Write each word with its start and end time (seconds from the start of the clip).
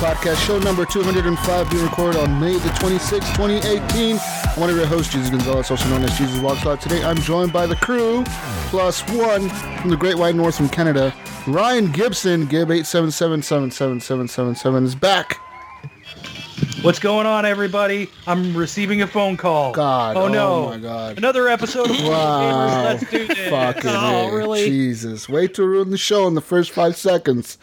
Podcast, 0.00 0.44
show 0.46 0.58
number 0.58 0.84
205, 0.84 1.70
being 1.70 1.82
recorded 1.82 2.20
on 2.20 2.38
May 2.40 2.52
the 2.54 2.68
26th, 2.70 3.34
2018. 3.36 4.18
I'm 4.18 4.60
one 4.60 4.68
of 4.68 4.76
your 4.76 4.86
hosts, 4.86 5.12
Jesus 5.12 5.30
Gonzalez, 5.30 5.70
also 5.70 5.88
known 5.88 6.02
as 6.02 6.16
Jesus 6.18 6.38
Walks 6.40 6.66
Out. 6.66 6.80
Today, 6.80 7.02
I'm 7.02 7.16
joined 7.18 7.52
by 7.52 7.66
the 7.66 7.76
crew, 7.76 8.24
plus 8.68 9.00
one 9.10 9.48
from 9.80 9.90
the 9.90 9.96
Great 9.96 10.16
White 10.16 10.34
North 10.34 10.56
from 10.56 10.68
Canada. 10.68 11.14
Ryan 11.46 11.90
Gibson, 11.92 12.46
Gib877777777 12.48 14.84
is 14.84 14.94
back. 14.94 15.38
What's 16.82 16.98
going 16.98 17.26
on, 17.26 17.46
everybody? 17.46 18.10
I'm 18.26 18.54
receiving 18.56 19.00
a 19.02 19.06
phone 19.06 19.36
call. 19.38 19.72
God, 19.72 20.16
Oh, 20.18 20.24
oh 20.24 20.28
no. 20.28 20.68
my 20.70 20.78
God. 20.78 21.16
Another 21.18 21.48
episode 21.48 21.90
of 21.90 21.98
Wow. 22.02 22.84
Let's 22.84 23.08
do 23.10 23.26
this. 23.26 23.48
Fucking 23.48 23.90
oh, 23.90 24.28
really? 24.30 24.66
Jesus. 24.66 25.26
Wait 25.28 25.54
to 25.54 25.64
ruin 25.66 25.90
the 25.90 25.96
show 25.98 26.26
in 26.28 26.34
the 26.34 26.40
first 26.42 26.72
five 26.72 26.94
seconds. 26.96 27.56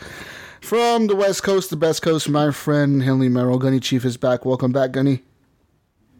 From 0.61 1.07
the 1.07 1.15
West 1.15 1.43
Coast, 1.43 1.69
the 1.69 1.75
best 1.75 2.01
coast, 2.01 2.29
my 2.29 2.51
friend 2.51 3.01
Henley 3.03 3.27
Merrill. 3.29 3.57
Gunny 3.57 3.79
Chief 3.79 4.05
is 4.05 4.15
back. 4.15 4.45
Welcome 4.45 4.71
back, 4.71 4.91
Gunny. 4.91 5.23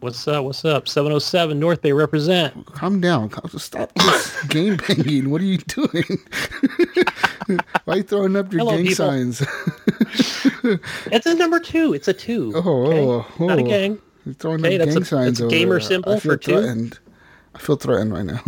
What's 0.00 0.26
up? 0.26 0.44
What's 0.44 0.64
up? 0.64 0.88
707 0.88 1.58
North 1.60 1.80
Bay 1.80 1.92
represent. 1.92 2.66
Calm 2.66 3.00
down. 3.00 3.30
Stop 3.56 3.94
this 3.94 4.42
game 4.48 4.76
banging. 4.76 5.30
What 5.30 5.40
are 5.40 5.44
you 5.44 5.58
doing? 5.58 6.04
Why 7.84 7.94
are 7.94 7.96
you 7.98 8.02
throwing 8.02 8.34
up 8.36 8.52
your 8.52 8.60
Hello, 8.60 8.72
gang 8.76 8.86
people. 8.86 8.96
signs? 9.06 9.42
It's 11.06 11.26
a 11.26 11.34
number 11.34 11.58
two. 11.58 11.92
It's 11.92 12.06
a 12.06 12.12
two. 12.12 12.52
Oh, 12.54 12.62
oh 12.64 12.86
okay? 12.86 13.00
oh, 13.04 13.26
oh. 13.40 13.46
Not 13.46 13.58
a 13.58 13.62
oh. 13.62 13.66
gang. 13.66 13.98
You're 14.24 14.34
throwing 14.34 14.64
Okay, 14.64 14.78
up 14.80 14.86
gang 14.88 15.02
a- 15.02 15.04
signs 15.04 15.38
that's 15.38 15.52
a 15.52 15.56
gamer 15.56 15.80
symbol 15.80 16.20
for 16.20 16.36
two. 16.36 16.52
threatened. 16.52 16.98
I 17.54 17.58
feel 17.58 17.74
threatened 17.76 18.12
right 18.12 18.24
now. 18.24 18.40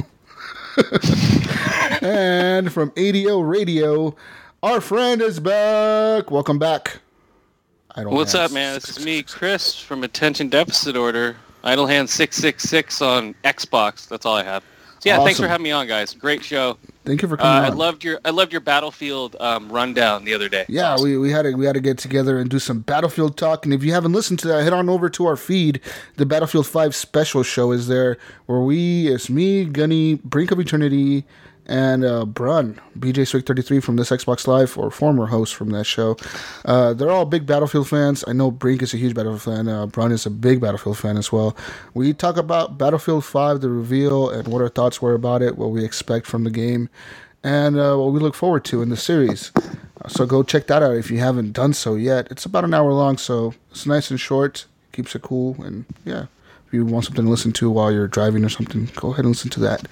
and 2.09 2.72
from 2.72 2.92
ADO 2.97 3.41
Radio, 3.41 4.15
our 4.64 4.80
friend 4.80 5.20
is 5.20 5.38
back. 5.38 6.30
Welcome 6.30 6.58
back. 6.58 7.00
I 7.94 8.02
don't 8.02 8.14
What's 8.14 8.34
up, 8.34 8.50
man? 8.50 8.72
This 8.72 8.88
is 8.88 9.04
me, 9.04 9.22
Chris 9.22 9.78
from 9.78 10.02
Attention 10.02 10.48
Deficit 10.48 10.96
Order. 10.96 11.36
Idle 11.62 11.86
Hand 11.86 12.08
666 12.08 13.02
on 13.02 13.34
Xbox. 13.44 14.08
That's 14.08 14.24
all 14.24 14.36
I 14.36 14.42
have. 14.42 14.64
So 15.00 15.10
yeah, 15.10 15.22
thanks 15.22 15.38
for 15.38 15.46
having 15.46 15.64
me 15.64 15.70
on, 15.70 15.86
guys. 15.86 16.14
Great 16.14 16.42
show. 16.42 16.78
Thank 17.04 17.20
you 17.20 17.28
for 17.28 17.34
Uh, 17.34 17.42
coming 17.42 17.72
I 17.72 17.74
loved 17.74 18.04
your 18.04 18.18
I 18.24 18.30
loved 18.30 18.52
your 18.52 18.62
Battlefield 18.62 19.36
um, 19.38 19.70
rundown 19.70 20.24
the 20.24 20.32
other 20.32 20.48
day. 20.48 20.64
Yeah, 20.66 20.96
we, 20.98 21.18
we 21.18 21.30
had 21.30 21.42
to 21.42 21.52
we 21.52 21.66
had 21.66 21.74
to 21.74 21.80
get 21.80 21.98
together 21.98 22.38
and 22.38 22.48
do 22.48 22.58
some 22.58 22.80
Battlefield 22.80 23.36
talk. 23.36 23.66
And 23.66 23.74
if 23.74 23.84
you 23.84 23.92
haven't 23.92 24.12
listened 24.12 24.38
to 24.40 24.48
that, 24.48 24.62
head 24.62 24.72
on 24.72 24.88
over 24.88 25.10
to 25.10 25.26
our 25.26 25.36
feed. 25.36 25.82
The 26.16 26.24
Battlefield 26.24 26.66
Five 26.66 26.94
special 26.94 27.42
show 27.42 27.70
is 27.70 27.86
there, 27.86 28.16
where 28.46 28.60
we, 28.60 29.08
it's 29.08 29.28
me, 29.28 29.66
Gunny, 29.66 30.14
Brink 30.14 30.50
of 30.53 30.58
Eternity, 30.58 31.26
and 31.66 32.04
uh, 32.04 32.25
Brun, 32.25 32.80
BJ 32.98 33.26
Swig 33.26 33.47
thirty 33.47 33.62
three 33.62 33.80
from 33.80 33.97
this 33.97 34.10
Xbox 34.10 34.47
Live, 34.47 34.76
or 34.76 34.91
former 34.91 35.26
host 35.26 35.54
from 35.54 35.70
that 35.70 35.84
show. 35.84 36.16
Uh, 36.64 36.92
they're 36.94 37.10
all 37.10 37.25
big 37.25 37.47
Battlefield 37.47 37.88
fans. 37.88 38.25
I 38.26 38.32
know 38.32 38.50
Brink 38.50 38.82
is 38.82 38.94
a 38.94 38.97
huge 38.97 39.14
Battlefield 39.14 39.56
fan. 39.56 39.69
Uh, 39.69 39.86
Brun 39.86 40.12
is 40.12 40.26
a 40.26 40.30
big 40.30 40.60
Battlefield 40.60 40.98
fan 40.98 41.16
as 41.16 41.32
well. 41.32 41.56
We 41.94 42.12
talk 42.12 42.36
about 42.36 42.78
Battlefield 42.78 43.24
Five, 43.24 43.60
the 43.60 43.70
reveal, 43.70 44.30
and 44.30 44.48
what 44.48 44.62
our 44.62 44.69
thoughts 44.69 45.00
were 45.00 45.14
about 45.14 45.42
it, 45.42 45.56
what 45.56 45.70
we 45.70 45.84
expect 45.84 46.26
from 46.26 46.44
the 46.44 46.50
game 46.50 46.88
and 47.44 47.78
uh, 47.78 47.94
what 47.97 48.12
we 48.12 48.19
look 48.19 48.34
forward 48.34 48.64
to 48.64 48.82
in 48.82 48.88
the 48.88 48.97
series. 48.97 49.53
So 50.08 50.26
go 50.26 50.42
check 50.42 50.66
that 50.66 50.82
out 50.82 50.97
if 50.97 51.10
you 51.10 51.19
haven't 51.19 51.53
done 51.53 51.74
so 51.74 51.94
yet. 51.94 52.26
It's 52.30 52.47
about 52.47 52.64
an 52.64 52.74
hour 52.74 52.92
long, 52.92 53.19
so 53.19 53.54
it's 53.70 53.86
nice 53.86 54.10
and 54.10 54.19
short, 54.19 54.64
keeps 54.92 55.14
it 55.14 55.22
cool, 55.22 55.56
and 55.62 55.84
yeah. 56.04 56.26
You 56.74 56.84
want 56.84 57.04
something 57.04 57.24
to 57.24 57.30
listen 57.30 57.52
to 57.52 57.70
while 57.70 57.92
you're 57.92 58.08
driving 58.08 58.44
or 58.44 58.48
something, 58.48 58.90
go 58.96 59.12
ahead 59.12 59.24
and 59.24 59.34
listen 59.34 59.50
to 59.50 59.60
that. 59.60 59.86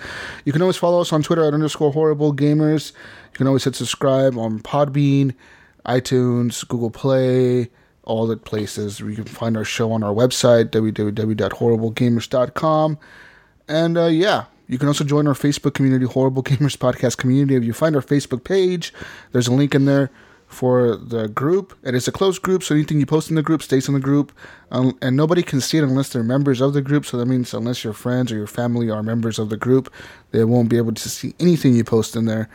You 0.45 0.53
can 0.53 0.63
always 0.63 0.77
follow 0.77 1.01
us 1.01 1.13
on 1.13 1.23
Twitter 1.23 1.45
at 1.45 1.55
underscore 1.55 1.93
horrible 1.93 2.35
gamers. 2.35 2.91
You 3.33 3.39
can 3.39 3.47
always 3.47 3.63
hit 3.65 3.77
subscribe 3.77 4.37
on 4.37 4.61
Podbean, 4.61 5.35
iTunes, 5.87 6.67
Google 6.67 6.91
Play, 6.91 7.71
all 8.03 8.27
the 8.27 8.37
places. 8.37 8.99
You 9.01 9.15
can 9.15 9.25
find 9.25 9.57
our 9.57 9.65
show 9.65 9.93
on 9.93 10.03
our 10.03 10.13
website, 10.13 10.71
www.horriblegamers.com. 10.71 12.99
And 13.69 13.97
uh, 13.97 14.07
yeah, 14.07 14.45
you 14.67 14.79
can 14.79 14.89
also 14.89 15.05
join 15.05 15.29
our 15.29 15.35
Facebook 15.35 15.75
community, 15.75 16.07
Horrible 16.07 16.43
Gamers 16.43 16.77
Podcast 16.77 17.17
Community. 17.17 17.55
If 17.55 17.63
you 17.65 17.73
find 17.73 17.95
our 17.95 18.03
Facebook 18.03 18.43
page, 18.43 18.93
there's 19.31 19.47
a 19.47 19.53
link 19.53 19.73
in 19.75 19.85
there 19.85 20.11
for 20.53 20.97
the 20.97 21.29
group. 21.29 21.77
It 21.83 21.95
is 21.95 22.07
a 22.07 22.13
closed 22.13 22.43
group, 22.43 22.63
so 22.63 22.75
anything 22.75 23.01
you 23.01 23.07
post 23.07 23.31
in 23.31 23.37
the 23.37 23.43
group 23.43 23.63
stays 23.63 23.89
in 23.89 23.95
the 23.95 24.01
group. 24.01 24.33
Um, 24.71 24.97
and 25.01 25.17
nobody 25.17 25.43
can 25.43 25.61
see 25.61 25.79
it 25.79 25.85
unless 25.85 26.11
they're 26.11 26.23
members 26.23 26.61
of 26.61 26.75
the 26.75 26.83
group. 26.83 27.07
So 27.07 27.17
that 27.17 27.27
means 27.27 27.55
unless 27.55 27.85
your 27.85 27.93
friends 27.93 28.31
or 28.31 28.37
your 28.37 28.47
family 28.47 28.91
are 28.91 29.03
members 29.03 29.39
of 29.39 29.49
the 29.49 29.57
group, 29.57 29.93
they 30.31 30.45
won't 30.45 30.69
be 30.69 30.77
able 30.77 30.93
to 30.93 31.09
see 31.09 31.35
anything 31.41 31.75
you 31.75 31.85
post 31.85 32.17
in 32.17 32.27
there. 32.27 32.49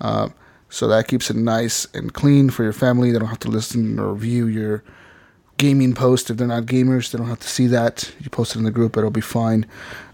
Uh, 0.00 0.28
so 0.68 0.88
that 0.88 1.06
keeps 1.06 1.30
it 1.30 1.36
nice 1.36 1.86
and 1.94 2.12
clean 2.12 2.50
for 2.50 2.64
your 2.64 2.72
family. 2.72 3.12
They 3.12 3.18
don't 3.18 3.28
have 3.28 3.38
to 3.40 3.50
listen 3.50 3.98
or 3.98 4.14
view 4.16 4.46
your 4.46 4.82
gaming 5.56 5.94
post. 5.94 6.30
If 6.30 6.36
they're 6.36 6.48
not 6.48 6.64
gamers, 6.64 7.12
they 7.12 7.18
don't 7.18 7.28
have 7.28 7.40
to 7.40 7.48
see 7.48 7.68
that. 7.68 8.12
You 8.20 8.30
post 8.30 8.56
it 8.56 8.58
in 8.58 8.64
the 8.64 8.72
group, 8.72 8.96
it'll 8.96 9.10
be 9.10 9.20
fine. 9.20 9.66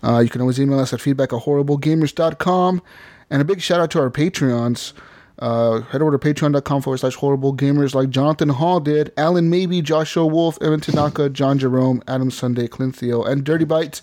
Uh, 0.05 0.19
you 0.19 0.29
can 0.29 0.43
always 0.43 0.61
email 0.61 0.79
us 0.79 0.93
at 0.93 1.01
feedback 1.01 1.33
at 1.33 1.41
horriblegamers.com. 1.43 2.83
And 3.31 3.41
a 3.41 3.45
big 3.45 3.63
shout 3.63 3.81
out 3.81 3.91
to 3.93 4.01
our 4.01 4.11
Patreons. 4.11 4.93
Uh, 5.41 5.81
head 5.81 6.03
over 6.03 6.17
to 6.17 6.19
patreon.com 6.19 6.83
forward 6.83 6.99
slash 6.99 7.15
horrible 7.15 7.57
gamers 7.57 7.95
like 7.95 8.11
Jonathan 8.11 8.51
Hall 8.51 8.79
did, 8.79 9.11
Alan 9.17 9.49
Maybe, 9.49 9.81
Joshua 9.81 10.27
Wolf, 10.27 10.59
Evan 10.61 10.81
Tanaka, 10.81 11.31
John 11.31 11.59
Jerome, 11.59 12.03
Adam 12.07 12.31
Sunday, 12.31 12.69
Clint 12.69 12.95
Theo, 12.95 13.23
and 13.23 13.43
Dirty 13.43 13.65
Bites. 13.65 14.03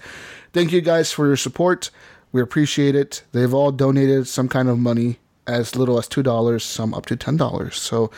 Thank 0.51 0.71
you 0.71 0.81
guys 0.81 1.11
for 1.11 1.27
your 1.27 1.37
support. 1.37 1.91
We 2.31 2.41
appreciate 2.41 2.95
it. 2.95 3.23
They've 3.33 3.53
all 3.53 3.71
donated 3.71 4.27
some 4.27 4.49
kind 4.49 4.67
of 4.67 4.79
money, 4.79 5.19
as 5.45 5.75
little 5.75 5.99
as 5.99 6.09
$2, 6.09 6.61
some 6.61 6.93
up 6.95 7.05
to 7.05 7.15
$10. 7.15 7.73
So 7.73 8.09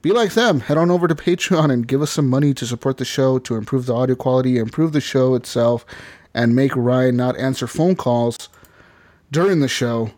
be 0.00 0.12
like 0.12 0.34
them. 0.34 0.60
Head 0.60 0.78
on 0.78 0.90
over 0.90 1.08
to 1.08 1.14
Patreon 1.14 1.72
and 1.72 1.86
give 1.86 2.00
us 2.00 2.12
some 2.12 2.28
money 2.28 2.54
to 2.54 2.66
support 2.66 2.98
the 2.98 3.04
show, 3.04 3.38
to 3.40 3.56
improve 3.56 3.86
the 3.86 3.94
audio 3.94 4.14
quality, 4.14 4.58
improve 4.58 4.92
the 4.92 5.00
show 5.00 5.34
itself, 5.34 5.84
and 6.32 6.54
make 6.54 6.74
Ryan 6.76 7.16
not 7.16 7.36
answer 7.36 7.66
phone 7.66 7.96
calls 7.96 8.48
during 9.30 9.60
the 9.60 9.68
show. 9.68 10.12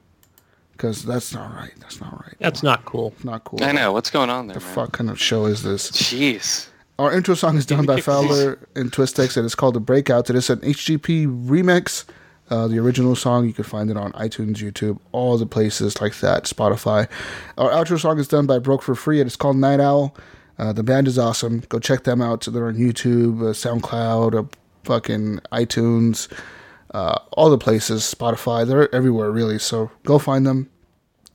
Because 0.82 1.04
that's 1.04 1.32
not 1.32 1.54
right. 1.54 1.70
That's 1.78 2.00
not 2.00 2.12
right. 2.12 2.34
That's 2.41 2.65
not 2.65 2.84
cool. 2.87 3.15
Not 3.22 3.44
cool. 3.44 3.62
I 3.62 3.70
know. 3.70 3.93
What's 3.93 4.10
going 4.10 4.31
on 4.31 4.48
there, 4.48 4.59
The 4.59 4.65
man? 4.66 4.75
fuck 4.75 4.91
kind 4.91 5.10
of 5.10 5.20
show 5.20 5.47
is 5.47 5.62
this? 5.62 5.93
Jeez. 5.93 6.66
Our 6.98 7.12
intro 7.12 7.37
song 7.37 7.56
is 7.56 7.65
done 7.65 7.87
by 7.87 8.00
Fowler 8.09 8.59
and 8.75 8.91
Twistex, 8.91 9.37
and 9.37 9.47
it's 9.47 9.54
called 9.54 9.75
The 9.75 9.81
Breakout. 9.81 10.28
It 10.28 10.34
is 10.34 10.50
an 10.50 10.59
HGP 10.59 11.47
remix. 11.47 12.04
Uh, 12.50 12.66
the 12.66 12.81
original 12.81 13.15
song, 13.15 13.47
you 13.47 13.53
can 13.53 13.62
find 13.62 13.91
it 13.91 13.97
on 13.97 14.10
iTunes, 14.15 14.56
YouTube, 14.56 14.98
all 15.12 15.38
the 15.38 15.47
places 15.47 16.00
like 16.00 16.16
that, 16.19 16.47
Spotify. 16.47 17.09
Our 17.59 17.70
outro 17.70 17.97
song 18.00 18.19
is 18.19 18.26
done 18.26 18.47
by 18.49 18.59
Broke 18.59 18.82
for 18.82 18.97
Free, 18.97 19.20
and 19.20 19.28
it's 19.28 19.37
called 19.37 19.59
Night 19.59 19.78
Owl. 19.78 20.16
Uh, 20.59 20.72
the 20.72 20.82
band 20.82 21.06
is 21.06 21.16
awesome. 21.16 21.60
Go 21.69 21.78
check 21.78 22.02
them 22.02 22.20
out. 22.20 22.44
They're 22.50 22.67
on 22.67 22.75
YouTube, 22.75 23.40
uh, 23.40 23.52
SoundCloud, 23.52 24.35
uh, 24.35 24.49
fucking 24.82 25.38
iTunes, 25.52 26.26
uh, 26.93 27.20
all 27.35 27.50
the 27.50 27.56
places, 27.56 28.02
Spotify. 28.02 28.67
They're 28.67 28.93
everywhere, 28.93 29.31
really. 29.31 29.61
So 29.61 29.93
go 30.02 30.19
find 30.19 30.44
them. 30.44 30.69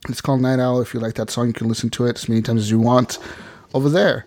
It's 0.08 0.20
called 0.20 0.40
Night 0.40 0.60
Owl. 0.60 0.80
If 0.80 0.94
you 0.94 1.00
like 1.00 1.14
that 1.14 1.30
song, 1.30 1.48
you 1.48 1.52
can 1.52 1.68
listen 1.68 1.90
to 1.90 2.06
it 2.06 2.16
as 2.16 2.28
many 2.28 2.42
times 2.42 2.62
as 2.62 2.70
you 2.70 2.78
want 2.78 3.18
over 3.74 3.88
there. 3.88 4.26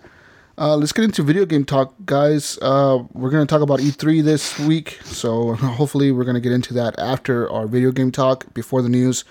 Uh, 0.57 0.75
let's 0.75 0.91
get 0.91 1.06
into 1.06 1.23
video 1.23 1.45
game 1.45 1.63
talk, 1.63 1.94
guys. 2.06 2.59
Uh, 2.62 3.03
we're 3.13 3.29
going 3.29 3.45
to 3.45 3.50
talk 3.50 3.62
about 3.62 3.79
E3 3.79 4.23
this 4.23 4.59
week, 4.59 5.00
so 5.03 5.53
hopefully 5.56 6.12
we're 6.12 6.25
going 6.25 6.35
to 6.35 6.41
get 6.41 6.51
into 6.51 6.73
that 6.73 6.97
after 7.00 7.50
our 7.50 7.68
video 7.68 7.91
game 7.91 8.12
talk. 8.12 8.53
Before 8.53 8.81
the 8.81 8.89
news, 8.89 9.23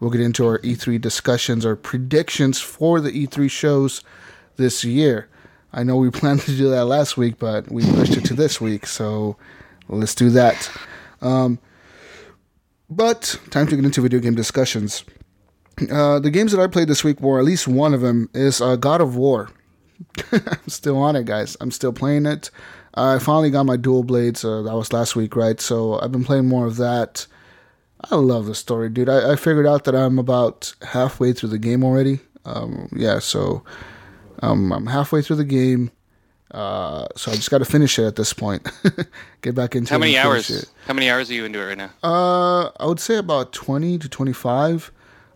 we'll 0.00 0.10
get 0.10 0.20
into 0.20 0.44
our 0.44 0.58
E3 0.58 1.00
discussions, 1.00 1.64
our 1.64 1.76
predictions 1.76 2.60
for 2.60 3.00
the 3.00 3.10
E3 3.10 3.50
shows 3.50 4.02
this 4.56 4.84
year. 4.84 5.28
I 5.72 5.84
know 5.84 5.96
we 5.96 6.10
planned 6.12 6.40
to 6.40 6.56
do 6.56 6.68
that 6.70 6.86
last 6.86 7.16
week, 7.16 7.38
but 7.38 7.70
we 7.70 7.82
pushed 7.92 8.16
it 8.16 8.24
to 8.26 8.34
this 8.34 8.60
week, 8.60 8.86
so 8.86 9.36
let's 9.88 10.14
do 10.14 10.28
that. 10.30 10.70
Um, 11.22 11.60
but 12.90 13.38
time 13.50 13.68
to 13.68 13.76
get 13.76 13.84
into 13.84 14.00
video 14.00 14.18
game 14.18 14.34
discussions. 14.34 15.04
Uh, 15.90 16.18
the 16.18 16.30
games 16.30 16.52
that 16.52 16.60
I 16.60 16.66
played 16.66 16.88
this 16.88 17.04
week 17.04 17.20
were 17.20 17.38
at 17.38 17.44
least 17.44 17.68
one 17.68 17.94
of 17.94 18.00
them 18.00 18.28
is 18.34 18.60
uh, 18.60 18.76
God 18.76 19.00
of 19.00 19.16
War. 19.16 19.50
I'm 20.32 20.68
still 20.68 20.96
on 20.98 21.16
it, 21.16 21.24
guys. 21.26 21.56
I'm 21.60 21.70
still 21.70 21.92
playing 21.92 22.26
it. 22.26 22.50
I 22.94 23.18
finally 23.18 23.50
got 23.50 23.64
my 23.66 23.76
dual 23.76 24.02
blades. 24.02 24.44
Uh, 24.44 24.62
that 24.62 24.74
was 24.74 24.92
last 24.92 25.14
week, 25.14 25.36
right? 25.36 25.60
So 25.60 26.00
I've 26.00 26.12
been 26.12 26.24
playing 26.24 26.48
more 26.48 26.66
of 26.66 26.76
that. 26.76 27.26
I 28.10 28.16
love 28.16 28.46
the 28.46 28.54
story, 28.54 28.88
dude. 28.88 29.08
I, 29.08 29.32
I 29.32 29.36
figured 29.36 29.66
out 29.66 29.84
that 29.84 29.94
I'm 29.94 30.18
about 30.18 30.72
halfway 30.82 31.32
through 31.32 31.50
the 31.50 31.58
game 31.58 31.84
already. 31.84 32.20
Um, 32.44 32.88
yeah, 32.94 33.18
so 33.18 33.64
um, 34.42 34.72
I'm 34.72 34.86
halfway 34.86 35.22
through 35.22 35.36
the 35.36 35.44
game. 35.44 35.90
Uh, 36.50 37.06
so 37.14 37.30
I 37.30 37.34
just 37.34 37.50
got 37.50 37.58
to 37.58 37.64
finish 37.64 37.98
it 37.98 38.04
at 38.06 38.16
this 38.16 38.32
point. 38.32 38.66
Get 39.42 39.54
back 39.54 39.76
into 39.76 39.92
How 39.92 39.98
many 39.98 40.16
hours? 40.16 40.48
it. 40.48 40.70
How 40.86 40.94
many 40.94 41.10
hours 41.10 41.30
are 41.30 41.34
you 41.34 41.44
into 41.44 41.60
it 41.60 41.64
right 41.66 41.76
now? 41.76 41.90
Uh, 42.02 42.70
I 42.80 42.86
would 42.86 43.00
say 43.00 43.16
about 43.16 43.52
20 43.52 43.98
to 43.98 44.08
25. 44.08 44.90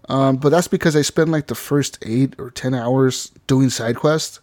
Um, 0.09 0.37
but 0.37 0.49
that's 0.51 0.69
because 0.69 0.97
I 0.97 1.03
spent 1.03 1.31
like 1.31 1.47
the 1.47 1.55
first 1.55 1.99
eight 2.03 2.35
or 2.39 2.51
10 2.51 2.75
hours 2.75 3.31
doing 3.47 3.71
side 3.71 3.97
quests. 3.97 4.41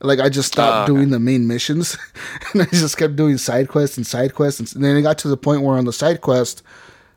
Like 0.00 0.20
I 0.20 0.28
just 0.28 0.52
stopped 0.52 0.88
Oh, 0.88 0.92
okay. 0.92 0.98
doing 1.00 1.10
the 1.10 1.18
main 1.18 1.46
missions 1.46 1.96
and 2.52 2.62
I 2.62 2.66
just 2.66 2.96
kept 2.96 3.16
doing 3.16 3.36
side 3.36 3.68
quests 3.68 3.96
and 3.96 4.06
side 4.06 4.34
quests. 4.34 4.72
And 4.74 4.82
then 4.84 4.96
it 4.96 5.02
got 5.02 5.18
to 5.18 5.28
the 5.28 5.36
point 5.36 5.62
where 5.62 5.76
on 5.76 5.84
the 5.84 5.92
side 5.92 6.20
quest, 6.20 6.62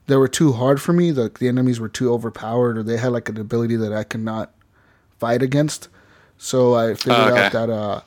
they 0.07 0.15
were 0.17 0.27
too 0.27 0.51
hard 0.53 0.81
for 0.81 0.91
me. 0.91 1.11
The, 1.11 1.31
the 1.39 1.47
enemies 1.47 1.79
were 1.79 1.87
too 1.89 2.11
overpowered 2.11 2.77
or 2.77 2.83
they 2.83 2.97
had 2.97 3.11
like 3.11 3.29
an 3.29 3.39
ability 3.39 3.75
that 3.77 3.93
I 3.93 4.03
could 4.03 4.21
not 4.21 4.51
fight 5.19 5.41
against. 5.43 5.87
So 6.37 6.73
I 6.73 6.95
figured 6.95 7.15
Oh, 7.17 7.27
okay. 7.33 7.45
out 7.45 7.51
that, 7.51 7.69
uh, 7.69 8.01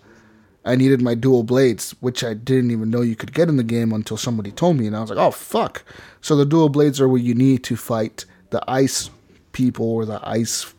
I 0.67 0.77
needed 0.77 1.03
my 1.03 1.15
dual 1.15 1.43
blades, 1.43 1.95
which 2.01 2.25
I 2.25 2.33
didn't 2.33 2.71
even 2.71 2.89
know 2.91 3.03
you 3.03 3.17
could 3.17 3.35
get 3.35 3.49
in 3.51 3.57
the 3.59 3.63
game 3.63 3.93
until 3.93 4.17
somebody 4.17 4.51
told 4.51 4.79
me, 4.79 4.87
and 4.87 4.97
I 4.97 5.03
was 5.03 5.11
like, 5.11 5.19
"Oh 5.19 5.31
fuck!" 5.31 5.85
So 6.23 6.35
the 6.37 6.47
dual 6.47 6.71
blades 6.71 7.03
are 7.03 7.09
what 7.09 7.21
you 7.21 7.35
need 7.35 7.63
to 7.65 7.77
fight 7.77 8.25
the 8.49 8.63
ice 8.67 9.11
people 9.55 9.91
or 9.91 10.05
the 10.05 10.21
ice 10.29 10.75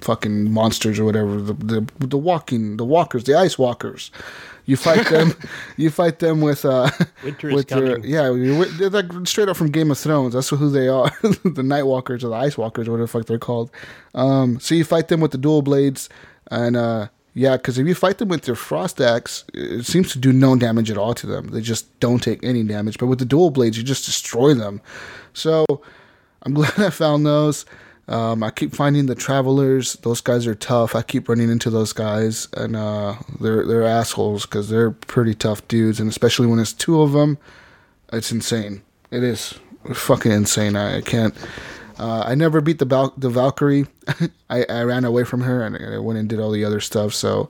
fucking 0.00 0.50
monsters 0.50 0.98
or 0.98 1.04
whatever 1.04 1.40
the 1.40 1.54
the, 1.54 2.06
the 2.06 2.18
walking 2.18 2.76
the 2.76 2.84
walkers 2.84 3.24
the 3.24 3.34
ice 3.34 3.58
walkers. 3.58 4.10
You 4.64 4.76
fight 4.76 5.08
them. 5.08 5.34
you 5.76 5.90
fight 5.90 6.20
them 6.20 6.40
with 6.40 6.64
uh 6.64 6.90
Winter 7.24 7.50
is 7.50 7.54
with 7.54 7.70
your 7.70 7.98
yeah 8.00 8.30
they're 8.78 8.90
like 8.90 9.26
straight 9.26 9.48
up 9.48 9.56
from 9.56 9.70
Game 9.70 9.90
of 9.90 9.98
Thrones. 9.98 10.34
That's 10.34 10.48
who 10.48 10.70
they 10.70 10.88
are, 10.88 11.10
the 11.44 11.62
Night 11.62 11.82
Walkers 11.82 12.22
or 12.22 12.28
the 12.28 12.36
Ice 12.36 12.56
Walkers 12.56 12.88
or 12.88 12.92
whatever 12.92 13.06
the 13.06 13.08
fuck 13.08 13.26
they're 13.26 13.38
called. 13.38 13.70
Um, 14.14 14.60
so 14.60 14.74
you 14.74 14.84
fight 14.84 15.08
them 15.08 15.20
with 15.20 15.32
the 15.32 15.38
dual 15.38 15.62
blades, 15.62 16.08
and 16.50 16.76
uh, 16.76 17.08
yeah, 17.34 17.56
because 17.56 17.78
if 17.78 17.86
you 17.86 17.94
fight 17.94 18.18
them 18.18 18.28
with 18.28 18.46
your 18.46 18.56
frost 18.56 19.00
axe, 19.00 19.44
it 19.54 19.86
seems 19.86 20.12
to 20.12 20.18
do 20.18 20.32
no 20.32 20.54
damage 20.54 20.90
at 20.90 20.98
all 20.98 21.14
to 21.14 21.26
them. 21.26 21.48
They 21.48 21.62
just 21.62 21.98
don't 21.98 22.22
take 22.22 22.44
any 22.44 22.62
damage. 22.62 22.98
But 22.98 23.06
with 23.06 23.18
the 23.18 23.24
dual 23.24 23.50
blades, 23.50 23.78
you 23.78 23.82
just 23.82 24.04
destroy 24.04 24.52
them. 24.54 24.82
So 25.32 25.64
I'm 26.42 26.52
glad 26.54 26.78
I 26.78 26.90
found 26.90 27.24
those. 27.24 27.64
Um, 28.12 28.42
I 28.42 28.50
keep 28.50 28.74
finding 28.74 29.06
the 29.06 29.14
travelers; 29.14 29.94
those 30.02 30.20
guys 30.20 30.46
are 30.46 30.54
tough. 30.54 30.94
I 30.94 31.00
keep 31.00 31.28
running 31.28 31.50
into 31.50 31.70
those 31.70 31.94
guys, 31.94 32.46
and 32.54 32.76
uh, 32.76 33.14
they're 33.40 33.66
they're 33.66 33.84
assholes 33.84 34.44
because 34.44 34.68
they're 34.68 34.90
pretty 34.90 35.34
tough 35.34 35.66
dudes, 35.66 35.98
and 35.98 36.10
especially 36.10 36.46
when 36.46 36.58
it's 36.58 36.74
two 36.74 37.00
of 37.00 37.12
them, 37.12 37.38
it's 38.12 38.30
insane. 38.30 38.82
It 39.10 39.22
is 39.22 39.54
fucking 39.94 40.30
insane. 40.30 40.76
I, 40.76 40.98
I 40.98 41.00
can't. 41.00 41.34
Uh, 41.98 42.24
I 42.26 42.34
never 42.34 42.60
beat 42.60 42.78
the 42.80 42.84
Val- 42.84 43.14
the 43.16 43.30
Valkyrie. 43.30 43.86
I, 44.50 44.64
I 44.68 44.82
ran 44.82 45.04
away 45.04 45.24
from 45.24 45.40
her 45.42 45.62
and 45.62 45.76
I 45.76 45.98
went 45.98 46.18
and 46.18 46.28
did 46.28 46.40
all 46.40 46.50
the 46.50 46.64
other 46.64 46.80
stuff. 46.80 47.14
So 47.14 47.48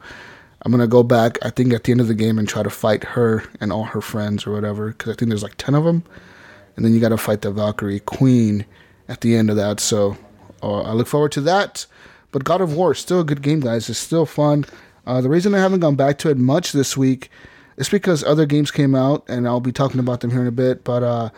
I'm 0.62 0.70
gonna 0.70 0.86
go 0.86 1.02
back. 1.02 1.38
I 1.44 1.50
think 1.50 1.72
at 1.72 1.84
the 1.84 1.92
end 1.92 2.00
of 2.00 2.08
the 2.08 2.14
game 2.14 2.38
and 2.38 2.48
try 2.48 2.62
to 2.62 2.70
fight 2.70 3.02
her 3.02 3.42
and 3.60 3.72
all 3.72 3.84
her 3.84 4.00
friends 4.00 4.46
or 4.46 4.52
whatever. 4.52 4.88
Because 4.88 5.12
I 5.12 5.16
think 5.16 5.30
there's 5.30 5.42
like 5.42 5.56
ten 5.56 5.74
of 5.74 5.82
them, 5.82 6.04
and 6.76 6.84
then 6.84 6.94
you 6.94 7.00
got 7.00 7.08
to 7.08 7.16
fight 7.16 7.40
the 7.40 7.50
Valkyrie 7.50 8.00
Queen 8.00 8.64
at 9.08 9.22
the 9.22 9.34
end 9.34 9.50
of 9.50 9.56
that. 9.56 9.80
So 9.80 10.16
uh, 10.62 10.82
I 10.82 10.92
look 10.92 11.06
forward 11.06 11.32
to 11.32 11.40
that. 11.42 11.86
But 12.30 12.44
God 12.44 12.60
of 12.60 12.74
War 12.74 12.92
is 12.92 12.98
still 12.98 13.20
a 13.20 13.24
good 13.24 13.42
game, 13.42 13.60
guys. 13.60 13.90
It's 13.90 13.98
still 13.98 14.24
fun. 14.26 14.64
Uh, 15.06 15.20
the 15.20 15.28
reason 15.28 15.54
I 15.54 15.58
haven't 15.58 15.80
gone 15.80 15.96
back 15.96 16.18
to 16.18 16.30
it 16.30 16.38
much 16.38 16.72
this 16.72 16.96
week 16.96 17.28
is 17.76 17.88
because 17.88 18.24
other 18.24 18.46
games 18.46 18.70
came 18.70 18.94
out, 18.94 19.24
and 19.28 19.46
I'll 19.46 19.60
be 19.60 19.72
talking 19.72 20.00
about 20.00 20.20
them 20.20 20.30
here 20.30 20.40
in 20.40 20.46
a 20.46 20.52
bit. 20.52 20.82
But 20.84 21.02
uh, 21.02 21.30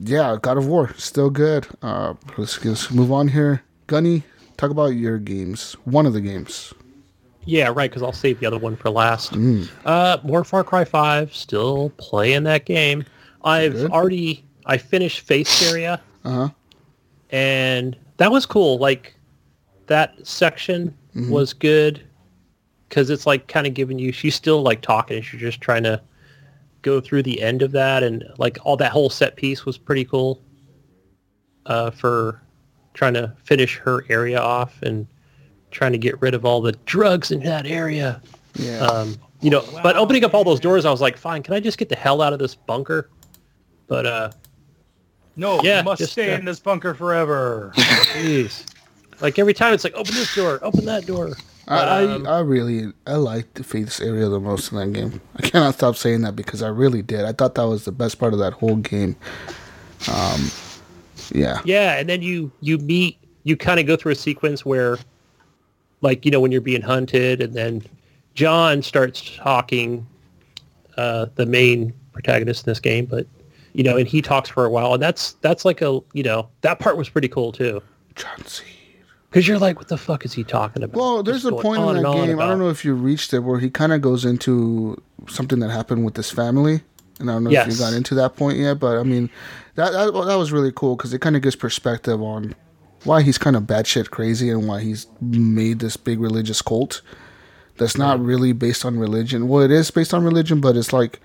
yeah, 0.00 0.36
God 0.40 0.56
of 0.56 0.66
War 0.66 0.94
still 0.96 1.28
good. 1.30 1.66
Uh, 1.82 2.14
let's, 2.38 2.64
let's 2.64 2.90
move 2.90 3.12
on 3.12 3.28
here. 3.28 3.62
Gunny, 3.86 4.22
talk 4.56 4.70
about 4.70 4.94
your 4.94 5.18
games. 5.18 5.74
One 5.84 6.06
of 6.06 6.12
the 6.14 6.20
games. 6.22 6.72
Yeah, 7.44 7.66
right. 7.74 7.90
Because 7.90 8.02
I'll 8.02 8.12
save 8.12 8.40
the 8.40 8.46
other 8.46 8.56
one 8.58 8.76
for 8.76 8.88
last. 8.88 9.36
Uh, 9.84 10.16
more 10.24 10.42
Far 10.44 10.64
Cry 10.64 10.84
Five. 10.86 11.34
Still 11.34 11.90
playing 11.98 12.44
that 12.44 12.64
game. 12.64 13.04
I've 13.44 13.74
Good. 13.74 13.90
already 13.90 14.42
I 14.64 14.78
finished 14.78 15.20
Faith 15.20 15.62
Area, 15.70 16.00
Uh 16.24 16.30
huh. 16.30 16.48
and 17.30 17.96
that 18.16 18.30
was 18.30 18.46
cool. 18.46 18.78
Like 18.78 19.14
that 19.86 20.26
section 20.26 20.96
was 21.30 21.52
good 21.52 22.02
because 22.88 23.10
it's 23.10 23.26
like 23.26 23.48
kind 23.48 23.66
of 23.66 23.74
giving 23.74 23.98
you. 23.98 24.12
She's 24.12 24.34
still 24.34 24.62
like 24.62 24.80
talking, 24.80 25.16
and 25.16 25.24
she's 25.24 25.40
just 25.40 25.60
trying 25.60 25.82
to 25.84 26.00
go 26.82 27.00
through 27.00 27.22
the 27.22 27.40
end 27.42 27.62
of 27.62 27.72
that, 27.72 28.02
and 28.02 28.24
like 28.38 28.58
all 28.64 28.76
that 28.76 28.92
whole 28.92 29.10
set 29.10 29.36
piece 29.36 29.64
was 29.64 29.78
pretty 29.78 30.04
cool. 30.04 30.40
Uh, 31.66 31.90
for 31.90 32.42
trying 32.92 33.14
to 33.14 33.34
finish 33.42 33.78
her 33.78 34.04
area 34.10 34.38
off 34.38 34.82
and 34.82 35.06
trying 35.70 35.92
to 35.92 35.98
get 35.98 36.20
rid 36.20 36.34
of 36.34 36.44
all 36.44 36.60
the 36.60 36.72
drugs 36.86 37.30
in 37.30 37.40
that 37.42 37.66
area. 37.66 38.20
Yeah. 38.54 38.80
Um, 38.80 39.16
you 39.40 39.50
know, 39.50 39.64
but 39.82 39.96
opening 39.96 40.24
up 40.24 40.34
all 40.34 40.44
those 40.44 40.60
doors, 40.60 40.84
I 40.84 40.90
was 40.90 41.00
like, 41.00 41.16
fine, 41.16 41.42
can 41.42 41.54
I 41.54 41.60
just 41.60 41.76
get 41.76 41.88
the 41.88 41.96
hell 41.96 42.22
out 42.22 42.32
of 42.32 42.38
this 42.38 42.54
bunker? 42.54 43.10
But 43.86 44.06
uh, 44.06 44.30
No, 45.36 45.62
Yeah, 45.62 45.78
you 45.78 45.84
must 45.84 46.00
just, 46.00 46.12
stay 46.12 46.32
uh, 46.32 46.38
in 46.38 46.44
this 46.44 46.60
bunker 46.60 46.94
forever. 46.94 47.72
jeez, 47.76 48.64
like 49.20 49.38
every 49.38 49.54
time 49.54 49.74
it's 49.74 49.84
like, 49.84 49.94
open 49.94 50.14
this 50.14 50.34
door, 50.34 50.58
open 50.62 50.84
that 50.84 51.06
door. 51.06 51.32
I, 51.66 52.04
um, 52.04 52.26
I 52.26 52.30
I 52.30 52.40
really 52.40 52.92
I 53.06 53.14
like 53.14 53.54
the 53.54 53.64
Faith's 53.64 54.00
area 54.00 54.28
the 54.28 54.38
most 54.38 54.70
in 54.70 54.78
that 54.78 54.92
game. 54.92 55.20
I 55.36 55.48
cannot 55.48 55.74
stop 55.74 55.96
saying 55.96 56.20
that 56.22 56.36
because 56.36 56.62
I 56.62 56.68
really 56.68 57.00
did. 57.00 57.24
I 57.24 57.32
thought 57.32 57.54
that 57.54 57.66
was 57.66 57.84
the 57.84 57.92
best 57.92 58.18
part 58.18 58.34
of 58.34 58.38
that 58.40 58.52
whole 58.52 58.76
game. 58.76 59.16
Um, 60.12 60.50
yeah. 61.32 61.60
Yeah, 61.64 61.96
and 61.98 62.08
then 62.08 62.22
you 62.22 62.52
you 62.60 62.78
meet 62.78 63.18
you 63.44 63.56
kind 63.56 63.80
of 63.80 63.86
go 63.86 63.96
through 63.96 64.12
a 64.12 64.16
sequence 64.16 64.64
where, 64.64 64.98
like 66.00 66.24
you 66.24 66.30
know 66.30 66.40
when 66.40 66.52
you're 66.52 66.60
being 66.60 66.82
hunted, 66.82 67.40
and 67.40 67.54
then 67.54 67.82
John 68.34 68.82
starts 68.82 69.36
talking, 69.36 70.06
uh, 70.96 71.26
the 71.36 71.46
main 71.46 71.94
protagonist 72.12 72.66
in 72.66 72.70
this 72.70 72.80
game, 72.80 73.06
but 73.06 73.26
you 73.74 73.82
know, 73.84 73.96
and 73.98 74.08
he 74.08 74.22
talks 74.22 74.48
for 74.48 74.64
a 74.64 74.70
while, 74.70 74.94
and 74.94 75.02
that's 75.02 75.32
that's 75.42 75.64
like 75.64 75.82
a 75.82 76.00
you 76.14 76.22
know 76.22 76.48
that 76.62 76.78
part 76.78 76.96
was 76.96 77.08
pretty 77.08 77.28
cool 77.28 77.52
too, 77.52 77.82
John 78.14 78.44
Seed 78.46 78.66
because 79.28 79.48
you're 79.48 79.58
like, 79.58 79.76
what 79.78 79.88
the 79.88 79.96
fuck 79.98 80.24
is 80.24 80.32
he 80.32 80.44
talking 80.44 80.84
about? 80.84 80.96
Well, 80.96 81.22
there's 81.24 81.42
Just 81.42 81.52
a 81.52 81.60
point 81.60 81.82
in 81.82 82.02
that 82.02 82.12
game. 82.12 82.38
I 82.38 82.46
don't 82.46 82.60
know 82.60 82.68
if 82.70 82.84
you 82.84 82.94
reached 82.94 83.34
it 83.34 83.40
where 83.40 83.58
he 83.58 83.68
kind 83.68 83.92
of 83.92 84.00
goes 84.00 84.24
into 84.24 84.96
something 85.28 85.58
that 85.58 85.70
happened 85.70 86.04
with 86.04 86.16
his 86.16 86.30
family, 86.30 86.82
and 87.18 87.28
I 87.28 87.32
don't 87.34 87.42
know 87.42 87.50
if 87.50 87.54
Yes. 87.54 87.72
you 87.72 87.76
got 87.84 87.92
into 87.94 88.14
that 88.14 88.36
point 88.36 88.58
yet. 88.58 88.78
But 88.78 88.96
I 88.96 89.02
mean, 89.02 89.28
that 89.74 89.90
that, 89.90 90.12
that 90.12 90.36
was 90.36 90.52
really 90.52 90.70
cool 90.70 90.94
because 90.94 91.12
it 91.12 91.18
kind 91.20 91.34
of 91.34 91.42
gives 91.42 91.56
perspective 91.56 92.22
on 92.22 92.54
why 93.02 93.22
he's 93.22 93.36
kind 93.36 93.56
of 93.56 93.64
batshit 93.64 94.10
crazy 94.10 94.50
and 94.50 94.68
why 94.68 94.80
he's 94.80 95.08
made 95.20 95.80
this 95.80 95.96
big 95.96 96.20
religious 96.20 96.62
cult 96.62 97.02
that's 97.76 97.98
not 97.98 98.24
really 98.24 98.52
based 98.52 98.84
on 98.84 99.00
religion. 99.00 99.48
Well, 99.48 99.62
it 99.64 99.72
is 99.72 99.90
based 99.90 100.14
on 100.14 100.22
religion, 100.24 100.60
but 100.60 100.76
it's 100.76 100.92
like 100.92 101.18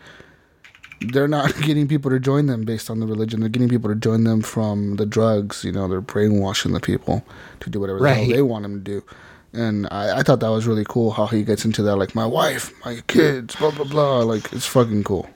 they're 1.01 1.27
not 1.27 1.55
getting 1.61 1.87
people 1.87 2.11
to 2.11 2.19
join 2.19 2.47
them 2.47 2.63
based 2.63 2.89
on 2.89 2.99
the 2.99 3.07
religion. 3.07 3.39
They're 3.39 3.49
getting 3.49 3.69
people 3.69 3.89
to 3.89 3.95
join 3.95 4.23
them 4.23 4.41
from 4.41 4.95
the 4.97 5.05
drugs. 5.05 5.63
You 5.63 5.71
know, 5.71 5.87
they're 5.87 6.01
brainwashing 6.01 6.73
the 6.73 6.79
people 6.79 7.25
to 7.61 7.69
do 7.69 7.79
whatever 7.79 7.99
the 7.99 8.13
hell 8.13 8.27
they 8.27 8.41
want 8.41 8.63
them 8.63 8.75
to 8.75 8.79
do. 8.79 9.03
And 9.51 9.87
I, 9.89 10.19
I 10.19 10.23
thought 10.23 10.41
that 10.41 10.49
was 10.49 10.67
really 10.67 10.85
cool 10.87 11.11
how 11.11 11.25
he 11.25 11.43
gets 11.43 11.65
into 11.65 11.81
that, 11.83 11.95
like 11.95 12.13
my 12.13 12.25
wife, 12.25 12.71
my 12.85 13.01
kids, 13.07 13.55
blah 13.55 13.71
blah 13.71 13.85
blah. 13.85 14.19
Like 14.19 14.51
it's 14.53 14.67
fucking 14.67 15.03
cool. 15.03 15.29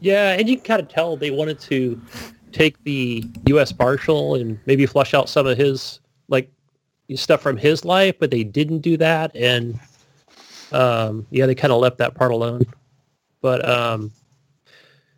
Yeah, 0.00 0.32
and 0.32 0.48
you 0.48 0.56
can 0.56 0.64
kind 0.64 0.80
of 0.80 0.88
tell 0.88 1.16
they 1.16 1.30
wanted 1.30 1.60
to 1.60 2.00
take 2.52 2.82
the 2.84 3.24
U.S. 3.46 3.76
Marshal 3.78 4.34
and 4.34 4.58
maybe 4.66 4.86
flush 4.86 5.14
out 5.14 5.28
some 5.28 5.46
of 5.46 5.58
his 5.58 6.00
like 6.28 6.50
stuff 7.14 7.42
from 7.42 7.56
his 7.58 7.84
life, 7.84 8.16
but 8.18 8.30
they 8.30 8.42
didn't 8.42 8.78
do 8.78 8.96
that, 8.96 9.36
and 9.36 9.78
um, 10.72 11.26
yeah, 11.30 11.44
they 11.44 11.54
kind 11.54 11.72
of 11.72 11.80
left 11.80 11.98
that 11.98 12.14
part 12.14 12.32
alone. 12.32 12.64
But 13.42 13.68
um, 13.68 14.12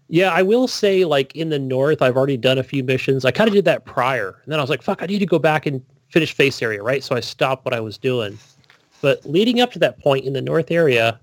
yeah, 0.09 0.31
I 0.31 0.43
will 0.43 0.69
say, 0.69 1.05
like 1.05 1.35
in 1.35 1.49
the 1.49 1.59
north, 1.59 2.03
I've 2.03 2.17
already 2.17 2.37
done 2.37 2.59
a 2.59 2.63
few 2.63 2.85
missions. 2.85 3.25
I 3.25 3.31
kind 3.31 3.49
of 3.49 3.55
did 3.55 3.65
that 3.65 3.85
prior, 3.85 4.41
and 4.45 4.53
then 4.53 4.59
I 4.59 4.63
was 4.63 4.71
like, 4.71 4.83
"Fuck, 4.83 5.03
I 5.03 5.07
need 5.07 5.21
to 5.21 5.27
go 5.27 5.39
back 5.39 5.67
and 5.67 5.83
finish 6.11 6.33
Faith 6.33 6.63
area," 6.63 6.83
right? 6.83 7.03
So 7.03 7.17
I 7.17 7.21
stopped 7.21 7.65
what 7.65 7.75
I 7.75 7.81
was 7.81 7.99
doing. 7.99 8.39
But 9.01 9.25
leading 9.27 9.61
up 9.61 9.73
to 9.73 9.79
that 9.81 9.99
point 9.99 10.25
in 10.25 10.33
the 10.33 10.43
north 10.43 10.71
area, 10.71 11.19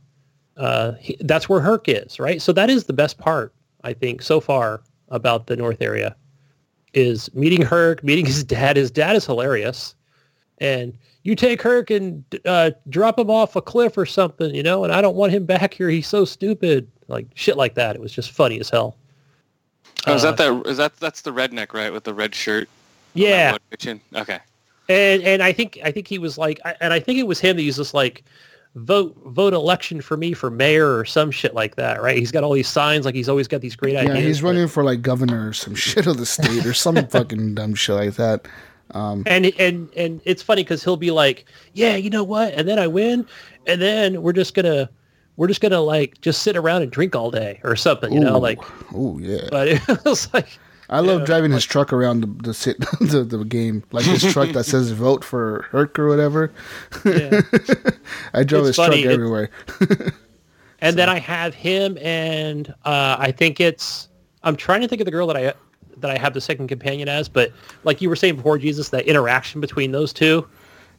uh, 0.57 0.93
he- 0.93 1.17
that's 1.21 1.47
where 1.49 1.59
Hurk 1.59 1.87
is, 1.87 2.19
right? 2.19 2.41
So 2.41 2.51
that 2.53 2.69
is 2.69 2.85
the 2.85 2.93
best 2.93 3.17
part, 3.17 3.53
I 3.83 3.93
think, 3.93 4.21
so 4.21 4.39
far 4.39 4.81
about 5.09 5.47
the 5.47 5.55
North 5.55 5.81
area 5.81 6.15
is 6.93 7.33
meeting 7.33 7.61
Hurk, 7.61 8.03
meeting 8.03 8.25
his 8.27 8.43
dad. 8.43 8.77
His 8.77 8.91
dad 8.91 9.15
is 9.15 9.25
hilarious, 9.25 9.95
and 10.59 10.93
you 11.23 11.35
take 11.35 11.61
Hurk 11.61 11.89
and 11.91 12.23
uh, 12.45 12.71
drop 12.89 13.19
him 13.19 13.29
off 13.29 13.55
a 13.55 13.61
cliff 13.61 13.97
or 13.97 14.05
something, 14.05 14.53
you 14.53 14.63
know. 14.63 14.83
And 14.83 14.91
I 14.91 15.01
don't 15.01 15.15
want 15.15 15.31
him 15.31 15.45
back 15.45 15.73
here. 15.73 15.89
He's 15.89 16.07
so 16.07 16.25
stupid, 16.25 16.89
like 17.11 17.27
shit 17.35 17.57
like 17.57 17.75
that. 17.75 17.95
It 17.95 18.01
was 18.01 18.11
just 18.13 18.31
funny 18.31 18.59
as 18.59 18.69
hell. 18.69 18.95
Oh, 20.07 20.15
is 20.15 20.23
Uh, 20.25 20.31
that 20.31 20.37
the 20.63 20.69
is 20.69 20.77
that 20.77 20.97
that's 20.97 21.21
the 21.21 21.31
redneck 21.31 21.73
right 21.73 21.91
with 21.93 22.03
the 22.05 22.13
red 22.13 22.33
shirt? 22.33 22.67
Yeah. 23.13 23.57
Okay. 24.15 24.39
and 24.89 25.21
and 25.23 25.43
I 25.43 25.51
think 25.53 25.79
I 25.83 25.91
think 25.91 26.07
he 26.07 26.17
was 26.17 26.37
like, 26.37 26.59
and 26.79 26.93
I 26.93 26.99
think 26.99 27.19
it 27.19 27.27
was 27.27 27.39
him 27.39 27.57
that 27.57 27.65
was 27.65 27.75
just 27.75 27.93
like, 27.93 28.23
vote 28.75 29.15
vote 29.25 29.53
election 29.53 30.01
for 30.01 30.15
me 30.17 30.33
for 30.33 30.49
mayor 30.49 30.97
or 30.97 31.05
some 31.05 31.29
shit 31.29 31.53
like 31.53 31.75
that, 31.75 32.01
right? 32.01 32.17
He's 32.17 32.31
got 32.31 32.43
all 32.43 32.53
these 32.53 32.67
signs, 32.69 33.05
like 33.05 33.15
he's 33.15 33.29
always 33.29 33.47
got 33.47 33.61
these 33.61 33.75
great 33.75 33.93
Yeah, 33.93 34.01
ideas. 34.01 34.23
he's 34.25 34.41
but- 34.41 34.47
running 34.47 34.67
for 34.67 34.83
like 34.83 35.01
governor 35.01 35.49
or 35.49 35.53
some 35.53 35.75
shit 35.85 36.07
of 36.07 36.17
the 36.17 36.25
state 36.25 36.65
or 36.65 36.73
some 36.73 36.95
fucking 37.09 37.55
dumb 37.55 37.75
shit 37.75 37.95
like 37.95 38.15
that. 38.15 38.47
Um, 38.93 39.23
and 39.25 39.45
and 39.59 39.89
and 39.95 40.19
it's 40.25 40.41
funny 40.41 40.63
because 40.63 40.83
he'll 40.83 40.97
be 40.97 41.11
like, 41.11 41.45
"Yeah, 41.73 41.95
you 41.95 42.09
know 42.09 42.23
what?" 42.25 42.53
And 42.55 42.67
then 42.67 42.77
I 42.79 42.87
win, 42.87 43.25
and 43.65 43.81
then 43.81 44.21
we're 44.21 44.33
just 44.33 44.53
gonna 44.53 44.89
we're 45.41 45.47
just 45.47 45.59
gonna 45.59 45.81
like 45.81 46.21
just 46.21 46.43
sit 46.43 46.55
around 46.55 46.83
and 46.83 46.91
drink 46.91 47.15
all 47.15 47.31
day 47.31 47.59
or 47.63 47.75
something, 47.75 48.13
you 48.13 48.19
know, 48.19 48.37
like. 48.37 48.59
oh 48.93 49.17
yeah. 49.17 49.47
But 49.49 49.69
it 49.69 49.81
was 50.05 50.31
like, 50.35 50.47
I 50.87 50.99
love 50.99 51.21
Yeah, 51.21 51.25
driving 51.25 51.49
his 51.51 51.65
truck 51.65 51.91
around 51.91 52.21
the 52.21 52.27
the, 52.43 52.53
sit, 52.53 52.77
the 53.01 53.23
the 53.23 53.43
game, 53.43 53.83
like 53.91 54.05
his 54.05 54.21
truck 54.31 54.51
that 54.51 54.65
says 54.65 54.91
"Vote 54.91 55.23
for 55.23 55.65
Hurk" 55.71 55.97
or 55.97 56.07
whatever. 56.07 56.53
yeah. 57.03 57.41
I 58.35 58.43
drove 58.43 58.67
It's 58.67 58.77
his 58.77 58.85
funny, 58.85 59.01
truck 59.01 59.13
everywhere. 59.15 59.49
and 60.79 60.95
then 60.95 61.09
I 61.09 61.17
have 61.17 61.55
him, 61.55 61.97
and 61.97 62.69
uh, 62.85 63.15
I 63.17 63.31
think 63.31 63.59
it's 63.59 64.09
I'm 64.43 64.55
trying 64.55 64.81
to 64.81 64.87
think 64.87 65.01
of 65.01 65.05
the 65.05 65.11
girl 65.11 65.25
that 65.25 65.37
I 65.37 65.53
that 65.97 66.11
I 66.11 66.19
have 66.19 66.35
the 66.35 66.41
second 66.41 66.67
companion 66.67 67.09
as, 67.09 67.27
but 67.27 67.51
like 67.83 67.99
you 67.99 68.09
were 68.09 68.15
saying 68.15 68.35
before, 68.35 68.59
Jesus, 68.59 68.89
that 68.89 69.05
interaction 69.07 69.59
between 69.59 69.91
those 69.91 70.13
two, 70.13 70.47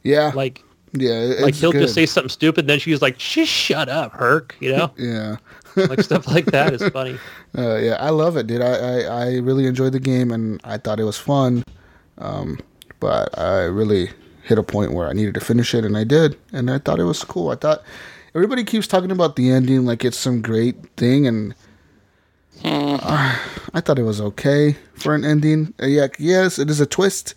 Yeah, 0.03 0.33
like 0.35 0.65
yeah, 0.93 1.19
it's 1.19 1.41
like 1.41 1.55
he'll 1.55 1.71
good. 1.71 1.81
just 1.81 1.95
say 1.95 2.05
something 2.05 2.29
stupid, 2.29 2.67
then 2.67 2.79
she's 2.79 3.01
like, 3.01 3.17
"Just 3.17 3.51
shut 3.51 3.89
up, 3.89 4.13
Hurk," 4.13 4.55
you 4.59 4.75
know, 4.75 4.91
yeah. 4.97 5.37
like 5.75 6.01
stuff 6.01 6.27
like 6.27 6.45
that 6.45 6.73
is 6.73 6.87
funny. 6.93 7.17
Uh, 7.57 7.77
yeah, 7.77 7.97
I 7.99 8.09
love 8.09 8.37
it, 8.37 8.47
dude. 8.47 8.61
I, 8.61 8.73
I, 8.73 8.99
I 9.01 9.37
really 9.37 9.65
enjoyed 9.65 9.93
the 9.93 9.99
game 9.99 10.31
and 10.31 10.59
I 10.63 10.77
thought 10.77 10.99
it 10.99 11.03
was 11.03 11.17
fun. 11.17 11.63
Um, 12.17 12.59
but 12.99 13.37
I 13.37 13.63
really 13.63 14.09
hit 14.43 14.57
a 14.57 14.63
point 14.63 14.93
where 14.93 15.07
I 15.07 15.13
needed 15.13 15.33
to 15.35 15.39
finish 15.39 15.73
it 15.73 15.85
and 15.85 15.97
I 15.97 16.03
did. 16.03 16.37
And 16.51 16.69
I 16.69 16.77
thought 16.77 16.99
it 16.99 17.05
was 17.05 17.23
cool. 17.23 17.49
I 17.49 17.55
thought 17.55 17.83
everybody 18.35 18.63
keeps 18.63 18.87
talking 18.87 19.11
about 19.11 19.35
the 19.35 19.51
ending 19.51 19.85
like 19.85 20.03
it's 20.03 20.17
some 20.17 20.41
great 20.41 20.75
thing. 20.97 21.27
And 21.27 21.55
uh, 22.63 22.97
I 23.73 23.81
thought 23.81 23.99
it 23.99 24.03
was 24.03 24.21
okay 24.21 24.75
for 24.95 25.15
an 25.15 25.25
ending. 25.25 25.73
Uh, 25.81 25.87
yeah, 25.87 26.07
yes, 26.19 26.59
it 26.59 26.69
is 26.69 26.79
a 26.79 26.85
twist. 26.85 27.35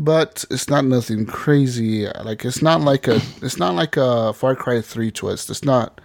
But 0.00 0.44
it's 0.50 0.68
not 0.70 0.84
nothing 0.86 1.26
crazy. 1.26 2.06
Like 2.08 2.44
it's 2.44 2.62
not 2.62 2.80
like 2.80 3.06
a 3.06 3.16
it's 3.42 3.58
not 3.58 3.74
like 3.74 3.96
a 3.96 4.32
Far 4.32 4.56
Cry 4.56 4.80
Three 4.80 5.10
twist. 5.10 5.50
It's 5.50 5.64
not 5.64 6.00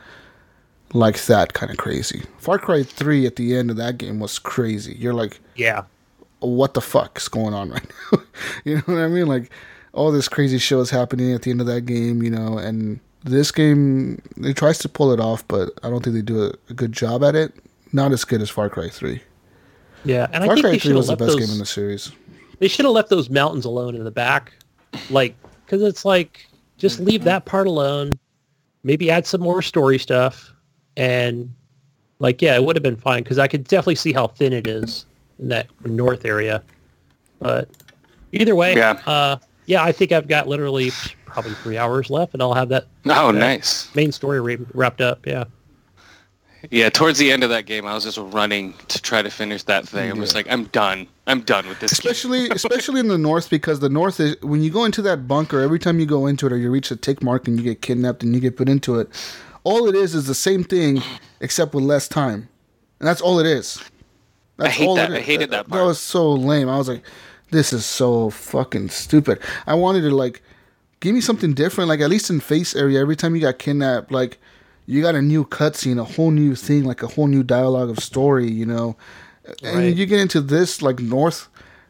like 0.94 1.24
that 1.26 1.54
kind 1.54 1.72
of 1.72 1.78
crazy. 1.78 2.24
Far 2.38 2.58
Cry 2.60 2.84
3 2.84 3.26
at 3.26 3.36
the 3.36 3.56
end 3.56 3.70
of 3.70 3.76
that 3.78 3.98
game 3.98 4.20
was 4.20 4.38
crazy. 4.40 4.96
You're 4.98 5.14
like, 5.14 5.40
Yeah, 5.56 5.84
what 6.40 6.74
the 6.74 6.80
fuck's 6.82 7.28
going 7.28 7.54
on 7.54 7.70
right 7.72 7.86
now? 8.12 8.20
you 8.64 8.76
know 8.76 8.82
what 8.86 8.98
I 9.00 9.08
mean? 9.08 9.28
Like, 9.28 9.52
all 9.94 10.12
this 10.12 10.30
crazy 10.30 10.58
shit 10.58 10.78
is 10.78 10.90
happening 10.92 11.34
at 11.34 11.42
the 11.42 11.52
end 11.52 11.60
of 11.60 11.68
that 11.68 11.82
game, 11.82 12.22
you 12.24 12.30
know, 12.30 12.58
and 12.58 13.00
this 13.24 13.52
game, 13.52 14.22
it 14.38 14.56
tries 14.56 14.78
to 14.80 14.90
pull 14.90 15.12
it 15.12 15.20
off, 15.20 15.46
but 15.48 15.72
I 15.84 15.90
don't 15.90 16.04
think 16.04 16.16
they 16.16 16.22
do 16.22 16.44
a, 16.46 16.54
a 16.70 16.74
good 16.74 16.92
job 16.94 17.24
at 17.24 17.36
it. 17.36 17.54
Not 17.92 18.12
as 18.14 18.24
good 18.24 18.42
as 18.42 18.50
Far 18.50 18.70
Cry 18.70 18.88
3. 18.90 19.22
yeah, 20.06 20.28
and 20.32 20.44
I 20.44 20.48
Far 20.48 20.56
think 20.56 20.66
Cry 20.68 20.78
3 20.78 20.94
was 20.94 21.08
the 21.08 21.16
best 21.18 21.32
those. 21.32 21.46
game 21.46 21.52
in 21.54 21.60
the 21.60 21.66
series. 21.66 22.12
They 22.60 22.68
should 22.68 22.86
have 22.86 22.94
left 22.94 23.10
those 23.10 23.30
mountains 23.30 23.66
alone 23.66 23.96
in 23.96 24.04
the 24.04 24.12
back, 24.12 24.54
like 25.10 25.36
because 25.66 25.82
it's 25.82 26.06
like 26.06 26.48
just 26.78 27.00
leave 27.00 27.24
that 27.24 27.46
part 27.46 27.68
alone. 27.68 28.12
Maybe 28.84 29.10
add 29.10 29.26
some 29.26 29.42
more 29.42 29.62
story 29.62 29.98
stuff, 29.98 30.54
and 30.96 31.54
like 32.20 32.42
yeah, 32.42 32.56
it 32.56 32.64
would 32.64 32.76
have 32.76 32.84
been 32.84 32.96
fine 32.96 33.24
because 33.24 33.40
I 33.40 33.48
could 33.48 33.64
definitely 33.66 33.96
see 33.96 34.14
how 34.14 34.28
thin 34.28 34.54
it 34.54 34.68
is 34.68 35.06
in 35.40 35.50
that 35.50 35.68
north 35.86 36.24
area. 36.26 36.64
But 37.40 37.70
either 38.32 38.56
way, 38.56 38.76
Yeah. 38.76 39.00
uh, 39.06 39.38
yeah, 39.66 39.84
I 39.84 39.92
think 39.92 40.12
I've 40.12 40.28
got 40.28 40.48
literally 40.48 40.92
probably 41.26 41.54
three 41.56 41.78
hours 41.78 42.10
left, 42.10 42.34
and 42.34 42.42
I'll 42.42 42.54
have 42.54 42.70
that 42.70 42.86
Oh, 43.08 43.32
nice. 43.32 43.94
main 43.96 44.12
story 44.12 44.40
ra- 44.40 44.64
wrapped 44.74 45.02
up. 45.02 45.26
Yeah. 45.28 45.44
Yeah, 46.72 46.90
towards 46.90 47.20
the 47.20 47.32
end 47.32 47.44
of 47.44 47.50
that 47.50 47.66
game, 47.66 47.86
I 47.86 47.94
was 47.94 48.04
just 48.04 48.18
running 48.18 48.74
to 48.90 49.02
try 49.02 49.22
to 49.22 49.30
finish 49.30 49.64
that 49.64 49.88
thing. 49.88 50.10
I'm 50.12 50.20
just 50.20 50.36
like, 50.36 50.48
I'm 50.50 50.66
done. 50.66 51.08
I'm 51.28 51.42
done 51.42 51.68
with 51.68 51.80
this. 51.80 51.92
especially 51.92 52.50
especially 52.52 53.00
in 53.00 53.08
the 53.08 53.18
north 53.18 53.50
because 53.50 53.80
the 53.80 53.90
north 53.90 54.20
is 54.20 54.40
when 54.44 54.62
you 54.62 54.70
go 54.70 54.86
into 54.86 55.02
that 55.04 55.28
bunker 55.28 55.60
every 55.62 55.80
time 55.80 56.00
you 56.00 56.06
go 56.06 56.28
into 56.28 56.46
it 56.46 56.52
or 56.54 56.58
you 56.58 56.70
reach 56.70 56.90
the 56.90 56.96
tick 56.96 57.24
mark 57.24 57.48
and 57.48 57.58
you 57.58 57.64
get 57.64 57.82
kidnapped 57.82 58.22
and 58.24 58.36
you 58.36 58.40
get 58.40 58.56
put 58.56 58.70
into 58.70 59.00
it 59.00 59.10
all 59.64 59.88
it 59.88 59.96
is 59.96 60.14
is 60.14 60.28
the 60.28 60.36
same 60.36 60.64
thing 60.64 61.02
except 61.40 61.74
with 61.74 61.84
less 61.84 62.08
time 62.08 62.48
and 63.00 63.08
that's 63.08 63.22
all 63.22 63.40
it 63.40 63.48
is 63.48 63.84
that's 64.58 64.76
hate 64.76 64.88
all 64.88 64.96
that. 64.96 65.12
I 65.12 65.20
hated 65.20 65.50
that 65.50 65.66
that 65.66 65.68
part. 65.68 65.84
was 65.84 66.00
so 66.00 66.32
lame 66.32 66.70
i 66.70 66.78
was 66.78 66.88
like 66.88 67.04
this 67.50 67.74
is 67.74 67.88
so 67.88 68.30
fucking 68.30 68.90
stupid 68.90 69.40
i 69.66 69.74
wanted 69.74 70.02
to 70.02 70.12
like 70.12 70.44
give 71.00 71.16
me 71.16 71.22
something 71.22 71.56
different 71.56 71.88
like 71.88 72.02
at 72.02 72.10
least 72.12 72.30
in 72.30 72.40
Faith 72.40 72.76
area 72.76 73.00
every 73.00 73.16
time 73.16 73.34
you 73.34 73.42
got 73.42 73.58
kidnapped 73.58 74.12
like 74.12 74.38
you 74.88 75.02
got 75.02 75.16
a 75.16 75.22
new 75.22 75.44
cutscene 75.46 76.00
a 76.00 76.04
whole 76.04 76.32
new 76.32 76.56
thing 76.56 76.84
like 76.84 77.02
a 77.04 77.08
whole 77.08 77.28
new 77.28 77.44
dialogue 77.44 77.90
of 77.90 78.00
story 78.00 78.50
you 78.50 78.66
know 78.66 78.96
and 79.64 79.78
Right. 79.80 79.96
you 79.96 80.06
get 80.06 80.20
into 80.20 80.42
this 80.42 80.82
like 80.82 81.00
north 81.00 81.48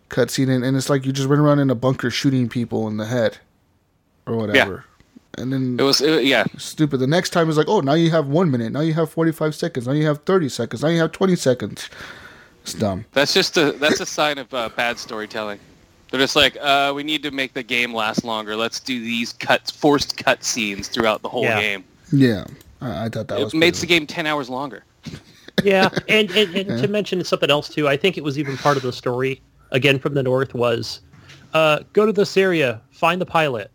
cutscene 0.10 0.50
and, 0.54 0.64
and 0.64 0.75
it's 0.78 0.90
like 0.90 1.06
you 1.06 1.12
just 1.12 1.28
run 1.28 1.40
around 1.40 1.60
in 1.60 1.70
a 1.70 1.75
bunker 1.75 2.10
shooting 2.10 2.48
people 2.50 2.88
in 2.88 2.98
the 2.98 3.06
head 3.06 3.38
or 4.25 4.36
whatever 4.38 4.86
Yeah. 5.38 5.42
and 5.44 5.52
then 5.54 5.78
It 5.80 5.84
was, 5.84 6.02
it, 6.02 6.25
yeah. 6.25 6.46
stupid 6.58 6.98
the 6.98 7.08
next 7.08 7.32
time 7.32 7.50
is 7.50 7.58
like 7.58 7.68
oh 7.68 7.80
now 7.82 7.94
you 7.94 8.12
have 8.12 8.28
one 8.28 8.50
minute 8.52 8.72
now 8.72 8.82
you 8.82 8.94
have 8.94 9.10
45 9.10 9.56
seconds 9.56 9.88
now 9.88 9.94
you 9.94 10.06
have 10.06 10.24
30 10.24 10.50
seconds 10.50 10.82
now 10.84 10.90
you 10.90 11.00
have 11.00 11.12
20 11.12 11.36
seconds 11.36 11.90
it's 12.64 12.74
dumb 12.74 13.06
That's 13.14 13.34
just 13.34 13.58
a 13.58 13.74
that's 13.74 14.00
a 14.00 14.06
sign 14.06 14.38
of 14.40 14.52
uh, 14.54 14.70
bad 14.75 14.98
storytelling. 14.98 15.60
They're 16.12 16.20
just 16.20 16.36
like, 16.36 16.56
uh, 16.62 16.94
we 16.96 17.04
need 17.04 17.22
to 17.24 17.32
make 17.32 17.54
the 17.54 17.64
game 17.64 17.94
last 17.94 18.24
longer. 18.24 18.56
Let's 18.56 18.80
do 18.80 19.00
these 19.00 19.34
cuts, 19.34 19.70
forced 19.70 20.18
cut 20.18 20.44
scenes 20.44 20.88
throughout 20.88 21.22
the 21.24 21.30
whole 21.30 21.44
Yeah. 21.44 21.60
game. 21.62 21.84
yeah 22.12 22.46
i, 22.82 23.05
I 23.05 23.10
thought 23.10 23.27
that 23.27 23.39
was 23.39 23.53
It 23.53 23.58
makes 23.58 23.82
the 23.82 23.88
game 23.88 24.05
ten 24.08 24.25
hours 24.27 24.50
longer. 24.50 24.84
yeah, 25.63 25.89
and, 26.10 26.29
and, 26.32 26.55
and 26.55 26.82
to 26.82 26.88
mention 26.88 27.24
something 27.24 27.50
else 27.50 27.70
too, 27.70 27.88
I 27.88 27.98
think 27.98 28.17
it 28.17 28.24
was 28.24 28.38
even 28.39 28.58
part 28.58 28.77
of 28.77 28.84
the 28.84 28.94
story. 28.94 29.41
Again, 29.72 30.00
from 30.00 30.13
the 30.13 30.24
north 30.24 30.53
was 30.53 31.01
uh, 31.53 31.79
go 31.94 32.05
to 32.05 32.12
this 32.13 32.38
area, 32.38 32.82
find 32.91 33.20
the 33.20 33.25
pilot, 33.25 33.72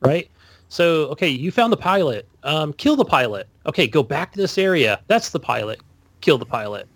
right? 0.00 0.30
So, 0.68 1.06
okay, 1.08 1.28
you 1.28 1.50
found 1.50 1.72
the 1.72 1.76
pilot. 1.78 2.26
Um, 2.42 2.72
kill 2.74 2.96
the 2.96 3.04
pilot. 3.04 3.48
Okay, 3.66 3.86
go 3.86 4.02
back 4.02 4.32
to 4.32 4.38
this 4.38 4.58
area. 4.58 5.00
That's 5.06 5.30
the 5.30 5.40
pilot. 5.40 5.80
Kill 6.20 6.38
the 6.38 6.46
pilot. 6.46 6.86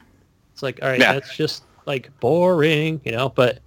It's 0.53 0.63
like, 0.63 0.79
all 0.83 0.89
right, 0.89 1.01
Yeah. 1.01 1.13
that's 1.15 1.37
just 1.37 1.65
like 1.87 2.11
boring, 2.21 3.01
you 3.05 3.13
know. 3.13 3.29
But 3.31 3.61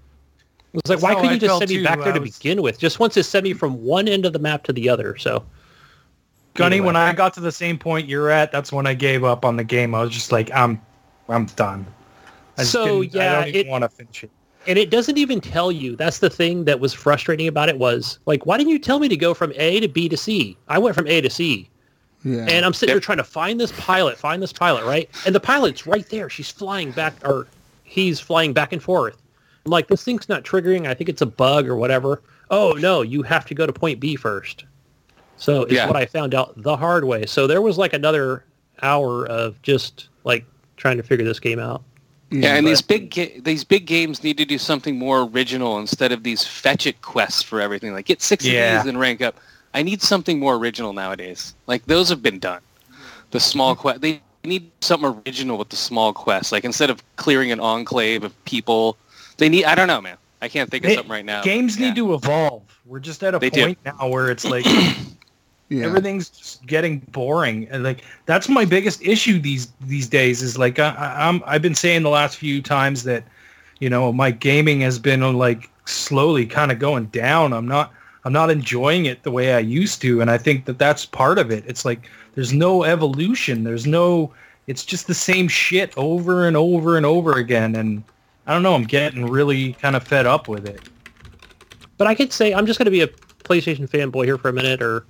it's 0.74 0.90
like, 0.90 1.00
That's 1.00 1.02
why 1.04 1.16
couldn't 1.16 1.30
I 1.30 1.34
you 1.34 1.40
just 1.40 1.50
felt 1.50 1.60
send 1.62 1.72
me 1.72 1.84
back 1.84 2.00
there 2.00 2.14
to 2.14 2.20
was- 2.20 2.38
begin 2.38 2.62
with? 2.62 2.80
Just 2.80 3.00
once 3.00 3.18
it 3.18 3.24
sent 3.24 3.44
me 3.44 3.54
from 3.54 3.82
one 3.84 4.08
end 4.08 4.26
of 4.26 4.34
the 4.34 4.40
map 4.40 4.64
to 4.64 4.74
the 4.74 4.90
other. 4.90 5.18
So, 5.18 5.44
Gunny, 6.56 6.78
Anyway. 6.78 6.86
when 6.88 6.96
I 6.96 7.14
got 7.14 7.34
to 7.36 7.40
the 7.40 7.52
same 7.52 7.78
point 7.78 8.08
you're 8.08 8.30
at, 8.30 8.52
that's 8.52 8.72
when 8.72 8.88
I 8.88 8.94
gave 8.94 9.24
up 9.24 9.46
on 9.46 9.56
the 9.58 9.64
game. 9.64 9.94
I 9.94 10.02
was 10.02 10.12
just 10.12 10.32
like, 10.32 10.50
I'm, 10.54 10.82
I'm 11.30 11.46
done. 11.48 11.86
I 12.58 12.64
So, 12.64 13.02
yeah, 13.02 13.32
I 13.32 13.36
don't 13.42 13.48
even 13.50 13.62
it- 13.68 13.70
want 13.70 13.84
to 13.84 13.90
finish 13.90 14.24
it. 14.24 14.32
and 14.68 14.80
it 14.80 14.90
doesn't 14.90 15.18
even 15.18 15.40
tell 15.42 15.72
you 15.72 15.96
that's 15.96 16.20
the 16.20 16.30
thing 16.30 16.64
that 16.66 16.80
was 16.80 16.94
frustrating 16.94 17.48
about 17.48 17.70
it 17.70 17.78
was 17.78 18.18
like 18.26 18.46
why 18.48 18.58
didn't 18.58 18.72
you 18.72 18.80
tell 18.80 18.98
me 19.00 19.08
to 19.08 19.18
go 19.18 19.34
from 19.36 19.52
a 19.58 19.80
to 19.82 19.88
b 19.88 20.10
to 20.10 20.18
c 20.18 20.58
i 20.70 20.80
went 20.80 20.96
from 20.96 21.06
a 21.08 21.22
to 21.22 21.30
c 21.30 21.70
yeah 22.24 22.46
and 22.50 22.66
i'm 22.66 22.74
sitting 22.74 22.90
Yep. 22.94 22.96
there 22.96 23.00
trying 23.02 23.18
to 23.20 23.24
find 23.24 23.60
this 23.60 23.72
pilot 23.74 24.18
find 24.18 24.42
this 24.42 24.52
pilot 24.54 24.84
right 24.86 25.08
and 25.28 25.36
the 25.36 25.40
pilot's 25.40 25.86
right 25.86 26.10
there 26.10 26.30
she's 26.32 26.50
flying 26.50 26.90
back 26.92 27.14
or 27.24 27.46
he's 27.84 28.20
flying 28.20 28.54
back 28.54 28.74
and 28.74 28.82
forth 28.82 29.22
i'm 29.66 29.72
like 29.72 29.88
this 29.88 30.04
thing's 30.04 30.28
not 30.30 30.44
triggering 30.44 30.88
i 30.88 30.96
think 30.96 31.10
it's 31.12 31.22
a 31.22 31.28
bug 31.28 31.68
or 31.68 31.76
whatever 31.76 32.24
oh 32.50 32.72
no 32.80 33.04
you 33.04 33.22
have 33.22 33.46
to 33.46 33.54
go 33.54 33.68
to 33.68 33.74
point 33.74 34.00
b 34.00 34.16
first 34.16 34.66
so 35.38 35.64
it's 35.64 35.74
Yeah. 35.74 35.88
what 35.88 35.96
i 35.96 36.06
found 36.06 36.34
out 36.34 36.54
the 36.62 36.76
hard 36.78 37.04
way 37.06 37.26
so 37.26 37.48
there 37.48 37.62
was 37.62 37.78
like 37.78 37.94
another 37.94 38.44
hour 38.82 39.26
of 39.28 39.62
just 39.62 40.10
like 40.24 40.46
trying 40.78 40.98
to 40.98 41.04
figure 41.04 41.26
this 41.26 41.40
game 41.40 41.60
out 41.60 41.82
Yeah, 42.32 42.56
and 42.56 42.66
but- 42.66 42.70
these 42.70 42.82
big 42.82 43.10
ga- 43.12 43.40
these 43.40 43.64
big 43.64 43.86
games 43.86 44.24
need 44.24 44.38
to 44.38 44.46
do 44.46 44.58
something 44.58 44.98
more 44.98 45.22
original 45.24 45.78
instead 45.80 46.12
of 46.12 46.24
these 46.24 46.44
fetch 46.46 46.86
it 46.88 47.02
quests 47.02 47.42
for 47.44 47.62
everything. 47.62 47.94
Like 47.94 48.06
get 48.08 48.22
six 48.22 48.44
Yeah. 48.46 48.78
of 48.80 48.84
these 48.84 48.90
and 48.90 49.00
rank 49.00 49.22
up. 49.22 49.36
I 49.74 49.84
need 49.84 50.02
something 50.02 50.40
more 50.40 50.56
original 50.56 50.92
nowadays. 50.92 51.54
Like 51.68 51.86
those 51.86 52.10
have 52.10 52.22
been 52.24 52.40
done. 52.40 52.62
The 53.32 53.40
small 53.40 53.76
quest 53.76 54.02
they 54.02 54.22
need 54.44 54.70
something 54.82 55.22
original 55.26 55.58
with 55.58 55.70
the 55.70 55.76
small 55.76 56.12
quests. 56.14 56.52
Like 56.52 56.66
instead 56.66 56.90
of 56.90 57.02
clearing 57.16 57.52
an 57.52 57.60
enclave 57.60 58.24
of 58.24 58.34
people, 58.46 58.98
they 59.38 59.48
need 59.48 59.66
I 59.66 59.76
don't 59.76 59.88
know, 59.88 60.02
man. 60.02 60.18
I 60.42 60.50
can't 60.50 60.70
think 60.70 60.84
of 60.84 60.90
They- 60.90 60.96
something 60.96 61.12
right 61.12 61.26
now. 61.26 61.42
Games 61.44 61.78
Yeah. 61.80 61.88
need 61.88 61.96
to 61.98 62.14
evolve. 62.16 62.64
We're 62.86 63.00
just 63.00 63.24
at 63.24 63.34
a 63.36 63.40
They 63.40 63.50
do. 63.52 63.62
point 63.66 63.78
now 63.86 64.08
where 64.10 64.30
it's 64.30 64.44
like 64.46 64.66
yeah 65.70 65.86
everything's 65.86 66.30
just 66.30 66.66
getting 66.66 67.00
boring, 67.12 67.68
and 67.72 67.84
like 67.84 68.04
that's 68.26 68.48
my 68.50 68.66
biggest 68.66 69.02
issue 69.02 69.40
these 69.40 69.72
these 69.82 70.08
days. 70.08 70.42
Is 70.42 70.58
like 70.58 70.80
I, 70.80 70.90
I- 70.90 71.28
I'm 71.28 71.42
I've 71.46 71.62
been 71.62 71.76
saying 71.76 72.04
the 72.04 72.10
last 72.10 72.38
few 72.38 72.62
times 72.62 73.04
that 73.04 73.24
you 73.80 73.90
know 73.90 74.12
my 74.14 74.32
gaming 74.32 74.82
has 74.82 75.00
been 75.00 75.24
uh, 75.24 75.32
like 75.32 75.70
slowly 75.86 76.46
kind 76.46 76.72
of 76.72 76.80
going 76.80 77.06
down. 77.06 77.54
I'm 77.54 77.68
not 77.68 77.92
I'm 78.26 78.34
not 78.34 78.50
enjoying 78.50 79.06
it 79.06 79.24
the 79.24 79.32
way 79.32 79.54
I 79.54 79.60
used 79.60 80.02
to, 80.02 80.22
and 80.22 80.32
I 80.32 80.38
think 80.38 80.66
that 80.66 80.80
that's 80.80 81.06
part 81.06 81.38
of 81.38 81.52
it. 81.52 81.64
It's 81.68 81.86
like 81.86 82.10
there's 82.36 82.54
no 82.54 82.84
evolution. 82.84 83.64
There's 83.64 83.86
no. 83.88 84.34
It's 84.68 84.84
just 84.84 85.06
the 85.06 85.14
same 85.14 85.48
shit 85.48 85.94
over 85.96 86.48
and 86.48 86.58
over 86.58 86.98
and 86.98 87.06
over 87.06 87.34
again, 87.34 87.76
and 87.76 88.04
I 88.48 88.54
don't 88.54 88.64
know. 88.64 88.74
I'm 88.74 88.84
getting 88.86 89.28
really 89.28 89.74
kind 89.74 89.96
of 89.96 90.04
fed 90.08 90.26
up 90.26 90.48
with 90.48 90.68
it. 90.68 90.82
But 91.98 92.08
I 92.08 92.16
could 92.16 92.34
say 92.34 92.54
I'm 92.54 92.66
just 92.66 92.80
going 92.80 92.86
to 92.86 92.92
be 92.92 93.02
a 93.02 93.08
PlayStation 93.44 93.88
fanboy 93.88 94.26
here 94.26 94.38
for 94.40 94.50
a 94.50 94.54
minute, 94.54 94.82
or 94.82 95.06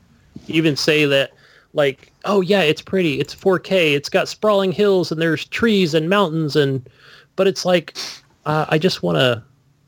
even 0.47 0.75
say 0.75 1.05
that, 1.05 1.31
like, 1.73 2.11
oh 2.23 2.41
yeah, 2.41 2.61
it's 2.61 2.81
pretty, 2.81 3.19
it's 3.19 3.35
4K, 3.35 3.95
it's 3.95 4.09
got 4.09 4.27
sprawling 4.27 4.71
hills 4.71 5.11
and 5.11 5.21
there's 5.21 5.45
trees 5.45 5.93
and 5.93 6.09
mountains 6.09 6.55
and, 6.55 6.89
but 7.35 7.47
it's 7.47 7.65
like, 7.65 7.97
uh, 8.45 8.65
I 8.69 8.77
just 8.77 9.03
want 9.03 9.17
to 9.17 9.43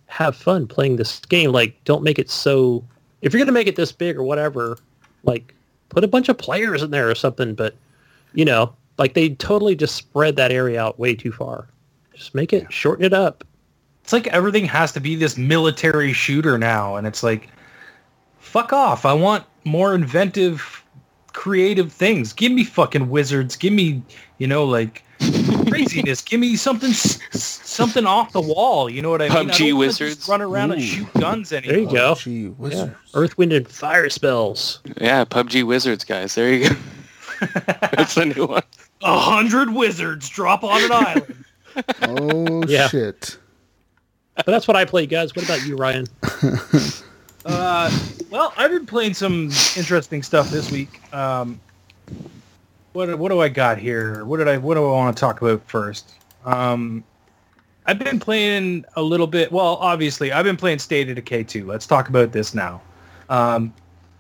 have 0.08 0.36
fun 0.36 0.68
playing 0.68 0.98
this 0.98 1.20
game. 1.20 1.52
Like, 1.52 1.82
don't 1.86 2.04
make 2.04 2.20
it 2.20 2.30
so. 2.30 2.84
If 3.22 3.34
you're 3.34 3.40
gonna 3.40 3.52
make 3.52 3.68
it 3.68 3.76
this 3.76 3.92
big 3.92 4.18
or 4.18 4.24
whatever, 4.24 4.78
like, 5.24 5.54
put 5.90 6.04
a 6.04 6.08
bunch 6.08 6.30
of 6.30 6.38
players 6.38 6.84
in 6.84 6.92
there 6.92 7.10
or 7.10 7.16
something. 7.16 7.56
But, 7.56 7.76
you 8.34 8.46
know, 8.46 8.76
like 8.98 9.14
they 9.14 9.30
totally 9.30 9.76
just 9.76 9.96
spread 9.96 10.36
that 10.38 10.52
area 10.52 10.82
out 10.82 11.00
way 11.00 11.16
too 11.16 11.32
far. 11.32 11.68
Just 12.14 12.34
make 12.34 12.54
it 12.54 12.72
shorten 12.72 13.06
it 13.06 13.14
up. 13.14 13.44
It's 14.04 14.14
like 14.14 14.28
everything 14.28 14.66
has 14.66 14.92
to 14.94 15.00
be 15.00 15.16
this 15.16 15.38
military 15.38 16.14
shooter 16.14 16.58
now, 16.58 16.96
and 16.96 17.06
it's 17.06 17.24
like, 17.24 17.50
fuck 18.40 18.72
off. 18.72 19.06
I 19.06 19.14
want 19.14 19.44
more 19.68 19.94
inventive, 19.94 20.84
creative 21.34 21.92
things. 21.92 22.34
Give 22.34 22.52
me 22.52 22.64
fucking 22.64 23.10
wizards. 23.10 23.56
Give 23.56 23.74
me, 23.74 24.02
you 24.40 24.48
know, 24.48 24.66
like 24.66 25.04
craziness. 25.68 26.22
Give 26.22 26.40
me 26.40 26.56
something, 26.56 26.92
something 26.94 28.06
off 28.06 28.32
the 28.32 28.42
wall. 28.42 28.90
You 28.90 29.02
know 29.02 29.10
what 29.10 29.22
I 29.22 29.30
mean? 29.30 29.38
I 29.38 29.44
PUBG 29.54 29.70
don't 29.70 29.78
wizards. 29.80 30.16
just 30.18 30.30
run 30.30 30.42
around 30.42 30.72
and 30.72 30.82
shoot 30.82 31.12
guns 31.14 31.52
anymore. 31.54 31.74
There 31.76 31.84
you 31.84 31.92
go. 31.92 32.16
Gee, 32.16 32.32
Yeah. 32.44 32.50
wizards. 32.58 32.96
Earth, 33.14 33.38
wind, 33.38 33.54
and 33.54 33.68
fire 33.68 34.10
spells. 34.10 34.80
Yeah, 35.00 35.26
PUBG 35.26 35.64
Wizards, 35.64 36.04
guys. 36.04 36.36
There 36.36 36.52
you 36.54 36.70
go. 36.70 36.76
That's 37.92 38.16
the 38.16 38.26
new 38.26 38.46
one. 38.48 38.64
A 39.04 39.20
hundred 39.20 39.72
wizards 39.74 40.28
drop 40.30 40.64
on 40.64 40.84
an 40.84 40.92
island. 40.92 41.44
Oh 42.02 42.64
Yeah. 42.68 42.88
shit. 42.88 43.38
But 44.36 44.48
that's 44.48 44.68
what 44.68 44.76
I 44.76 44.86
play, 44.86 45.06
guys. 45.06 45.36
What 45.36 45.46
about 45.46 45.64
you, 45.66 45.76
Ryan? 45.76 46.08
Uh, 47.48 47.90
well, 48.30 48.54
I've 48.58 48.72
been 48.72 48.86
playing 48.86 49.14
some 49.14 49.50
interesting 49.78 50.22
stuff 50.22 50.50
this 50.50 50.70
week. 50.70 51.02
Um, 51.14 51.60
what 52.92 53.18
what 53.18 53.30
do 53.30 53.40
I 53.40 53.48
got 53.48 53.78
here? 53.78 54.26
What 54.26 54.38
did 54.38 54.50
I 54.50 54.58
what 54.58 54.76
do 54.76 54.86
I 54.86 54.92
want 54.92 55.16
to 55.16 55.20
talk 55.20 55.42
about 55.42 55.66
first? 55.66 56.16
Um, 56.44 57.06
I've 57.86 58.00
been 58.00 58.20
playing 58.20 58.84
a 58.98 59.02
little 59.02 59.28
bit. 59.28 59.50
Well, 59.50 59.78
obviously, 59.78 60.34
I've 60.34 60.44
been 60.44 60.58
playing 60.58 60.80
State 60.80 61.08
of 61.08 61.16
Decay 61.16 61.44
2. 61.44 61.66
Let's 61.66 61.88
talk 61.88 62.10
about 62.10 62.34
this 62.34 62.54
now. 62.54 62.82
Um, 63.30 63.74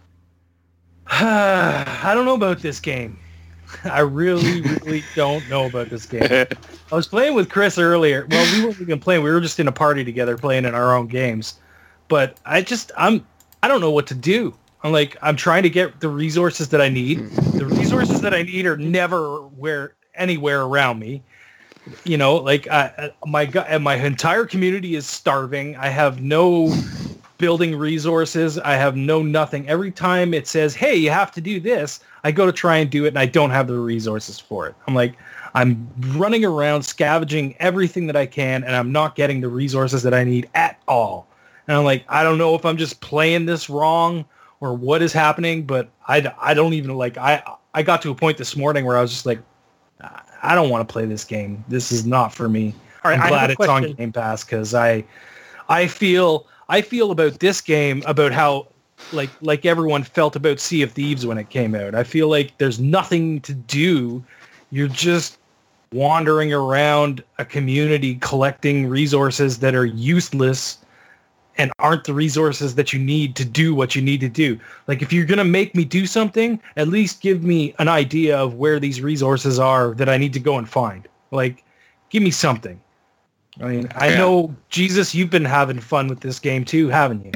I 1.07 2.11
don't 2.15 2.23
know 2.23 2.35
about 2.35 2.59
this 2.59 2.79
game. 2.79 3.19
I 3.83 3.99
really, 3.99 4.61
really 4.61 5.03
don't 5.15 5.47
know 5.49 5.65
about 5.65 5.89
this 5.89 6.05
game. 6.05 6.23
I 6.23 6.95
was 6.95 7.07
playing 7.07 7.35
with 7.35 7.49
Chris 7.49 7.77
earlier. 7.77 8.25
Well, 8.29 8.57
we 8.57 8.65
weren't 8.65 8.79
even 8.79 9.01
playing. 9.01 9.21
We 9.21 9.31
were 9.31 9.41
just 9.41 9.59
in 9.59 9.67
a 9.67 9.73
party 9.73 10.05
together 10.05 10.37
playing 10.37 10.63
in 10.63 10.73
our 10.73 10.95
own 10.95 11.07
games. 11.07 11.55
But 12.07 12.37
I 12.45 12.61
just 12.61 12.91
I'm 12.97 13.25
I 13.63 13.67
don't 13.67 13.81
know 13.81 13.91
what 13.91 14.07
to 14.07 14.15
do. 14.15 14.53
I'm 14.83 14.91
like 14.91 15.17
I'm 15.21 15.35
trying 15.35 15.63
to 15.63 15.69
get 15.69 15.99
the 15.99 16.09
resources 16.09 16.69
that 16.69 16.81
I 16.81 16.89
need. 16.89 17.29
The 17.29 17.65
resources 17.65 18.21
that 18.21 18.33
I 18.33 18.43
need 18.43 18.65
are 18.65 18.77
never 18.77 19.39
where 19.39 19.93
anywhere 20.15 20.61
around 20.61 20.99
me. 20.99 21.23
You 22.03 22.17
know, 22.17 22.35
like 22.35 22.67
I, 22.67 23.11
my 23.25 23.49
my 23.79 23.95
entire 23.95 24.45
community 24.45 24.95
is 24.95 25.07
starving. 25.07 25.75
I 25.77 25.87
have 25.87 26.21
no 26.21 26.73
building 27.37 27.75
resources. 27.77 28.57
I 28.59 28.73
have 28.73 28.95
no 28.95 29.21
nothing. 29.21 29.67
Every 29.69 29.91
time 29.91 30.33
it 30.33 30.47
says, 30.47 30.75
"Hey, 30.75 30.95
you 30.95 31.09
have 31.11 31.31
to 31.33 31.41
do 31.41 31.59
this," 31.59 32.01
I 32.23 32.31
go 32.31 32.45
to 32.45 32.51
try 32.51 32.77
and 32.77 32.89
do 32.89 33.05
it, 33.05 33.09
and 33.09 33.19
I 33.19 33.25
don't 33.25 33.51
have 33.51 33.67
the 33.67 33.79
resources 33.79 34.39
for 34.39 34.67
it. 34.67 34.75
I'm 34.87 34.95
like, 34.95 35.13
I'm 35.53 35.87
running 36.17 36.43
around 36.43 36.83
scavenging 36.83 37.55
everything 37.59 38.07
that 38.07 38.15
I 38.15 38.25
can, 38.25 38.63
and 38.63 38.75
I'm 38.75 38.91
not 38.91 39.15
getting 39.15 39.41
the 39.41 39.49
resources 39.49 40.03
that 40.03 40.13
I 40.13 40.23
need 40.23 40.49
at 40.55 40.79
all. 40.87 41.26
And 41.67 41.77
I'm 41.77 41.83
like, 41.83 42.05
I 42.07 42.23
don't 42.23 42.37
know 42.37 42.55
if 42.55 42.65
I'm 42.65 42.77
just 42.77 43.01
playing 43.01 43.45
this 43.45 43.69
wrong 43.69 44.25
or 44.59 44.73
what 44.73 45.01
is 45.01 45.13
happening, 45.13 45.63
but 45.65 45.89
I, 46.07 46.33
I 46.39 46.53
don't 46.53 46.73
even 46.73 46.95
like 46.95 47.17
I 47.17 47.43
I 47.73 47.83
got 47.83 48.01
to 48.03 48.11
a 48.11 48.15
point 48.15 48.37
this 48.37 48.55
morning 48.55 48.85
where 48.85 48.97
I 48.97 49.01
was 49.01 49.11
just 49.11 49.25
like, 49.25 49.39
I- 50.43 50.55
don't 50.55 50.69
want 50.69 50.87
to 50.87 50.91
play 50.91 51.05
this 51.05 51.23
game. 51.23 51.63
This 51.67 51.91
is 51.91 52.05
not 52.05 52.33
for 52.33 52.47
me. 52.47 52.73
All 53.03 53.11
right, 53.11 53.19
I'm 53.19 53.27
glad 53.27 53.51
it's 53.51 53.67
on. 53.67 53.91
Game 53.93 54.11
Pass 54.11 54.43
because 54.43 54.73
I 54.73 55.03
I 55.69 55.87
feel 55.87 56.47
I 56.69 56.81
feel 56.81 57.11
about 57.11 57.39
this 57.39 57.61
game 57.61 58.01
about 58.05 58.31
how 58.31 58.67
like 59.11 59.29
like 59.41 59.65
everyone 59.65 60.03
felt 60.03 60.35
about 60.35 60.59
Sea 60.59 60.81
of 60.81 60.91
Thieves 60.91 61.25
when 61.25 61.37
it 61.37 61.49
came 61.49 61.75
out. 61.75 61.95
I 61.95 62.03
feel 62.03 62.29
like 62.29 62.57
there's 62.57 62.79
nothing 62.79 63.41
to 63.41 63.53
do. 63.53 64.23
You're 64.71 64.87
just 64.87 65.37
wandering 65.93 66.51
around 66.53 67.23
a 67.37 67.45
community 67.45 68.15
collecting 68.15 68.87
resources 68.87 69.59
that 69.59 69.75
are 69.75 69.85
useless 69.85 70.79
and 71.57 71.71
aren't 71.79 72.03
the 72.03 72.13
resources 72.13 72.75
that 72.75 72.93
you 72.93 72.99
need 72.99 73.35
to 73.35 73.45
do 73.45 73.73
what 73.73 73.95
you 73.95 74.01
need 74.01 74.19
to 74.21 74.29
do. 74.29 74.59
Like 74.87 75.01
if 75.01 75.11
you're 75.11 75.25
going 75.25 75.37
to 75.37 75.43
make 75.43 75.75
me 75.75 75.83
do 75.85 76.05
something, 76.05 76.59
at 76.75 76.87
least 76.87 77.21
give 77.21 77.43
me 77.43 77.73
an 77.79 77.87
idea 77.87 78.37
of 78.37 78.55
where 78.55 78.79
these 78.79 79.01
resources 79.01 79.59
are 79.59 79.93
that 79.95 80.09
I 80.09 80.17
need 80.17 80.33
to 80.33 80.39
go 80.39 80.57
and 80.57 80.67
find. 80.69 81.07
Like 81.31 81.63
give 82.09 82.23
me 82.23 82.31
something. 82.31 82.79
I 83.59 83.65
mean, 83.65 83.89
I 83.95 84.09
Yeah. 84.09 84.17
know 84.17 84.55
Jesus, 84.69 85.15
you've 85.15 85.31
been 85.31 85.45
having 85.45 85.79
fun 85.79 86.07
with 86.07 86.19
this 86.19 86.39
game 86.39 86.63
too, 86.63 86.89
haven't 86.89 87.25
you? 87.25 87.31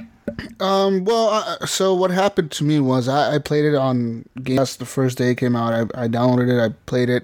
Um. 0.60 1.04
Well, 1.04 1.30
uh, 1.30 1.66
so 1.66 1.94
what 1.94 2.12
happened 2.12 2.52
to 2.52 2.64
me 2.64 2.80
was 2.80 3.08
I, 3.08 3.36
I 3.36 3.40
played 3.40 3.66
it 3.66 3.76
on 3.76 4.24
Game 4.44 4.58
Pass 4.58 4.76
the 4.76 4.86
first 4.86 5.18
day 5.18 5.32
it 5.32 5.36
came 5.36 5.56
out. 5.56 5.74
I, 5.74 6.04
I 6.04 6.08
downloaded 6.08 6.58
it. 6.58 6.64
I 6.64 6.74
played 6.86 7.10
it. 7.10 7.24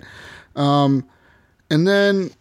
Um, 0.56 1.08
and 1.70 1.88
then 1.88 2.32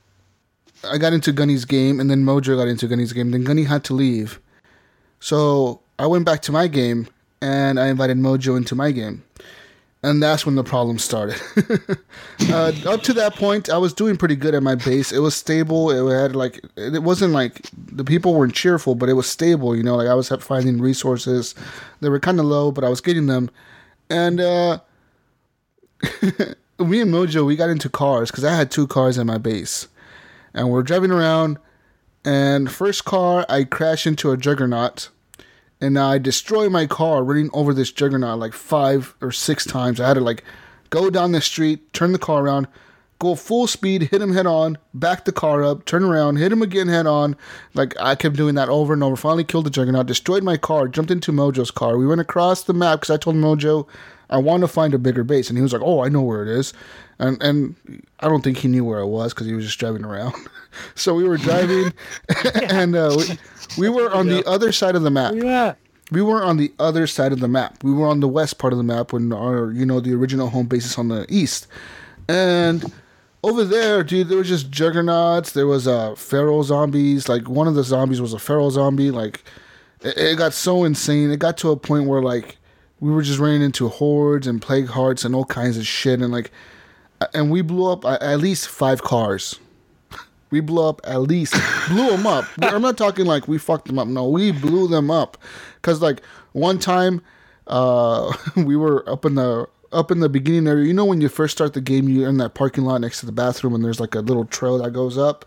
I 0.91 0.99
got 0.99 1.13
into 1.13 1.33
Gunny's 1.33 1.65
game, 1.67 2.01
and 2.01 2.11
then 2.11 2.25
Mojo 2.25 2.57
got 2.57 2.69
into 2.69 2.89
Gunny's 2.89 3.13
game. 3.13 3.31
Then 3.31 3.45
Gunny 3.45 3.65
had 3.65 3.85
to 3.85 3.95
leave, 3.95 4.41
so 5.21 5.81
I 5.99 6.07
went 6.07 6.25
back 6.25 6.43
to 6.43 6.53
my 6.53 6.69
game, 6.69 7.09
and 7.41 7.79
I 7.79 7.89
invited 7.89 8.17
Mojo 8.17 8.57
into 8.57 8.75
my 8.75 8.91
game, 8.91 9.25
and 10.03 10.23
that's 10.23 10.45
when 10.45 10.55
the 10.55 10.65
problem 10.65 10.99
started. 10.99 11.41
uh, 12.51 12.73
up 12.87 13.03
to 13.03 13.13
that 13.15 13.35
point, 13.37 13.71
I 13.71 13.79
was 13.79 13.93
doing 13.93 14.17
pretty 14.17 14.37
good 14.37 14.55
at 14.55 14.63
my 14.63 14.75
base. 14.75 15.13
It 15.13 15.21
was 15.21 15.35
stable. 15.35 15.91
It 15.91 16.15
had 16.15 16.37
like 16.37 16.65
it 16.77 17.03
wasn't 17.03 17.33
like 17.33 17.69
the 17.75 18.05
people 18.05 18.35
weren't 18.35 18.55
cheerful, 18.55 18.95
but 18.95 19.09
it 19.09 19.15
was 19.15 19.29
stable. 19.29 19.75
You 19.75 19.83
know, 19.83 19.97
like 19.97 20.09
I 20.09 20.15
was 20.15 20.29
finding 20.29 20.81
resources. 20.81 21.55
They 22.01 22.09
were 22.09 22.21
kind 22.21 22.39
of 22.39 22.47
low, 22.47 22.71
but 22.71 22.85
I 22.85 22.89
was 22.89 23.01
getting 23.01 23.27
them, 23.27 23.51
and 24.11 24.41
uh, 24.41 24.79
me 26.79 27.01
and 27.01 27.13
Mojo 27.13 27.47
we 27.47 27.57
got 27.57 27.71
into 27.71 27.89
cars 27.89 28.31
because 28.31 28.45
I 28.45 28.55
had 28.55 28.71
two 28.71 28.87
cars 28.87 29.19
in 29.19 29.27
my 29.27 29.39
base, 29.39 29.89
and 30.55 30.71
we're 30.71 30.83
driving 30.83 31.11
around. 31.11 31.59
And 32.27 32.69
first 32.69 33.05
car, 33.05 33.47
I 33.49 33.63
crash 33.63 34.05
into 34.05 34.33
a 34.33 34.37
juggernaut 34.37 35.11
and 35.81 35.97
I 35.97 36.19
destroy 36.19 36.69
my 36.69 36.87
car 36.87 37.23
running 37.23 37.51
over 37.53 37.73
this 37.73 37.93
juggernaut 37.93 38.41
like 38.41 38.53
five 38.53 39.15
or 39.21 39.31
six 39.31 39.65
times. 39.65 40.01
I 40.01 40.09
had 40.09 40.15
to 40.15 40.21
like 40.21 40.43
go 40.91 41.09
down 41.09 41.31
the 41.31 41.41
street, 41.41 41.93
turn 41.93 42.11
the 42.11 42.19
car 42.19 42.43
around, 42.43 42.67
go 43.21 43.37
full 43.37 43.69
speed, 43.69 44.03
hit 44.11 44.21
him 44.21 44.33
head 44.33 44.47
on, 44.47 44.77
back 44.93 45.25
the 45.25 45.31
car 45.31 45.63
up, 45.63 45.85
turn 45.85 46.03
around, 46.03 46.37
hit 46.37 46.51
him 46.51 46.63
again 46.63 46.89
head 46.89 47.07
on. 47.07 47.37
Like 47.75 47.95
I 48.01 48.17
kept 48.17 48.35
doing 48.35 48.57
that 48.57 48.71
over 48.71 48.93
and 48.93 49.05
over. 49.05 49.15
Finally 49.15 49.45
killed 49.45 49.67
the 49.67 49.71
juggernaut, 49.71 50.07
destroyed 50.07 50.43
my 50.43 50.57
car, 50.57 50.89
jumped 50.89 51.13
into 51.13 51.31
Mojo's 51.31 51.71
car. 51.71 51.97
We 51.97 52.09
went 52.09 52.21
across 52.21 52.65
the 52.65 52.75
map 52.75 53.03
because 53.03 53.15
I 53.15 53.19
told 53.19 53.37
Mojo 53.37 53.87
I 54.29 54.39
want 54.39 54.63
to 54.63 54.69
find 54.69 54.93
a 54.95 54.99
bigger 54.99 55.23
base, 55.23 55.49
and 55.49 55.57
he 55.57 55.63
was 55.63 55.73
like, 55.73 55.83
"Oh, 55.85 56.03
I 56.03 56.09
know 56.09 56.23
where 56.23 56.43
it 56.43 56.49
is," 56.49 56.73
and 57.19 57.43
and 57.43 57.75
I 58.21 58.29
don't 58.29 58.43
think 58.43 58.59
he 58.59 58.69
knew 58.69 58.85
where 58.85 59.01
I 59.01 59.05
was 59.05 59.33
because 59.35 59.47
he 59.47 59.55
was 59.55 59.65
just 59.65 59.79
driving 59.79 60.05
around. 60.05 60.35
so 60.95 61.15
we 61.15 61.25
were 61.25 61.37
driving, 61.37 61.93
and 62.71 62.95
uh, 62.97 63.15
we, 63.17 63.39
we 63.79 63.89
were 63.89 64.13
on 64.13 64.29
the 64.29 64.47
other 64.47 64.73
side 64.73 64.95
of 64.97 65.03
the 65.03 65.11
map 65.11 65.35
Yeah. 65.35 65.75
we 66.13 66.23
were 66.23 66.43
on 66.43 66.57
the 66.57 66.73
other 66.79 67.07
side 67.07 67.33
of 67.33 67.41
the 67.41 67.49
map. 67.49 67.83
We 67.83 67.93
were 67.93 68.07
on 68.07 68.21
the 68.21 68.29
west 68.29 68.59
part 68.59 68.73
of 68.73 68.77
the 68.79 68.85
map 68.85 69.13
when 69.13 69.33
our, 69.33 69.73
you 69.73 69.85
know, 69.87 70.01
the 70.01 70.15
original 70.15 70.49
home 70.51 70.67
base 70.67 70.85
is 70.87 70.99
on 70.99 71.09
the 71.09 71.27
east. 71.29 71.67
And 72.29 72.93
over 73.43 73.65
there, 73.65 74.03
dude, 74.03 74.29
there 74.29 74.39
was 74.39 74.49
just 74.49 74.71
juggernauts. 74.71 75.53
There 75.53 75.67
was 75.67 75.87
uh, 75.87 76.15
feral 76.15 76.63
zombies. 76.65 77.29
Like 77.29 77.49
one 77.49 77.69
of 77.69 77.75
the 77.75 77.85
zombies 77.85 78.21
was 78.21 78.33
a 78.33 78.39
feral 78.39 78.71
zombie. 78.71 79.11
Like 79.11 79.45
it, 80.03 80.17
it 80.17 80.39
got 80.39 80.53
so 80.53 80.85
insane. 80.85 81.31
It 81.31 81.39
got 81.39 81.57
to 81.59 81.71
a 81.71 81.77
point 81.77 82.07
where 82.09 82.23
like 82.23 82.57
we 83.01 83.11
were 83.13 83.23
just 83.23 83.39
running 83.39 83.63
into 83.63 83.89
hordes 83.89 84.47
and 84.47 84.61
plague 84.63 84.87
hearts 84.89 85.25
and 85.25 85.35
all 85.35 85.45
kinds 85.45 85.77
of 85.77 85.87
shit. 85.87 86.21
And 86.21 86.33
like, 86.33 86.51
and 87.35 87.51
we 87.51 87.63
blew 87.63 87.91
up 87.91 88.05
at 88.05 88.23
at 88.23 88.39
least 88.41 88.69
five 88.69 89.03
cars. 89.03 89.59
We 90.51 90.61
blew 90.61 90.87
up 90.87 91.01
at 91.05 91.23
least 91.23 91.55
blew 91.89 92.09
them 92.11 92.27
up. 92.27 92.45
I'm 92.63 92.83
not 92.83 92.97
talking 92.97 93.27
like 93.27 93.49
we 93.49 93.59
fucked 93.59 93.87
them 93.89 93.99
up. 93.99 94.07
No, 94.09 94.29
we 94.29 94.53
blew 94.53 94.87
them 94.89 95.11
up. 95.11 95.37
Cause 95.83 96.01
like 96.01 96.23
one 96.53 96.79
time, 96.79 97.21
uh, 97.67 98.33
we 98.57 98.77
were 98.77 99.09
up 99.11 99.25
in 99.25 99.35
the 99.35 99.67
up 99.93 100.11
in 100.11 100.21
the 100.21 100.29
beginning 100.29 100.69
area. 100.69 100.85
You 100.87 100.95
know 100.95 101.05
when 101.05 101.21
you 101.21 101.29
first 101.29 101.57
start 101.57 101.73
the 101.75 101.81
game, 101.81 102.09
you're 102.09 102.29
in 102.29 102.37
that 102.39 102.55
parking 102.55 102.85
lot 102.85 103.01
next 103.01 103.21
to 103.21 103.27
the 103.27 103.33
bathroom, 103.33 103.75
and 103.75 103.85
there's 103.85 104.01
like 104.01 104.15
a 104.15 104.21
little 104.21 104.45
trail 104.45 104.79
that 104.79 104.93
goes 104.93 105.19
up. 105.19 105.45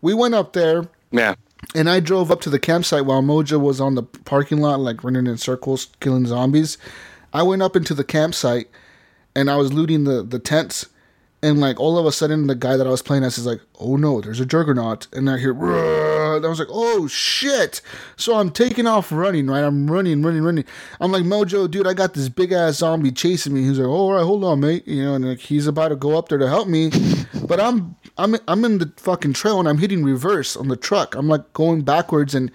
We 0.00 0.14
went 0.14 0.34
up 0.34 0.52
there, 0.52 0.88
Yeah. 1.10 1.34
and 1.74 1.90
I 1.90 2.00
drove 2.00 2.30
up 2.30 2.40
to 2.42 2.50
the 2.50 2.58
campsite 2.58 3.04
while 3.06 3.22
Mojo 3.22 3.60
was 3.60 3.80
on 3.80 3.96
the 3.96 4.02
parking 4.02 4.58
lot, 4.60 4.78
like 4.80 5.02
running 5.02 5.26
in 5.26 5.36
circles, 5.36 5.88
killing 6.00 6.26
zombies. 6.26 6.78
I 7.32 7.42
went 7.42 7.62
up 7.62 7.76
into 7.76 7.94
the 7.94 8.04
campsite, 8.04 8.68
and 9.34 9.50
I 9.50 9.56
was 9.56 9.72
looting 9.72 10.04
the 10.04 10.22
the 10.22 10.38
tents. 10.38 10.86
And 11.40 11.60
like 11.60 11.78
all 11.78 11.98
of 11.98 12.06
a 12.06 12.12
sudden, 12.12 12.48
the 12.48 12.54
guy 12.54 12.76
that 12.76 12.86
I 12.86 12.90
was 12.90 13.02
playing 13.02 13.22
as 13.22 13.38
is 13.38 13.46
like, 13.46 13.60
"Oh 13.78 13.96
no, 13.96 14.20
there's 14.20 14.40
a 14.40 14.46
juggernaut!" 14.46 15.06
And 15.12 15.30
I 15.30 15.38
hear, 15.38 15.54
"Rrrr," 15.54 16.08
I 16.44 16.48
was 16.48 16.58
like, 16.58 16.68
oh 16.70 17.06
shit. 17.06 17.80
So 18.16 18.36
I'm 18.36 18.50
taking 18.50 18.86
off 18.86 19.10
running, 19.12 19.46
right? 19.46 19.64
I'm 19.64 19.90
running, 19.90 20.22
running, 20.22 20.42
running. 20.42 20.64
I'm 21.00 21.12
like, 21.12 21.24
Mojo, 21.24 21.70
dude, 21.70 21.86
I 21.86 21.94
got 21.94 22.14
this 22.14 22.28
big 22.28 22.52
ass 22.52 22.76
zombie 22.76 23.12
chasing 23.12 23.54
me. 23.54 23.62
He's 23.62 23.78
like, 23.78 23.88
oh, 23.88 23.92
all 23.92 24.12
right, 24.12 24.24
hold 24.24 24.44
on, 24.44 24.60
mate. 24.60 24.86
You 24.86 25.04
know, 25.04 25.14
and 25.14 25.28
like 25.28 25.40
he's 25.40 25.66
about 25.66 25.88
to 25.88 25.96
go 25.96 26.16
up 26.16 26.28
there 26.28 26.38
to 26.38 26.48
help 26.48 26.68
me, 26.68 26.90
but 27.46 27.60
I'm 27.60 27.96
I'm 28.16 28.36
I'm 28.46 28.64
in 28.64 28.78
the 28.78 28.92
fucking 28.96 29.32
trail 29.34 29.58
and 29.58 29.68
I'm 29.68 29.78
hitting 29.78 30.04
reverse 30.04 30.56
on 30.56 30.68
the 30.68 30.76
truck. 30.76 31.14
I'm 31.14 31.28
like 31.28 31.52
going 31.52 31.82
backwards 31.82 32.34
and 32.34 32.50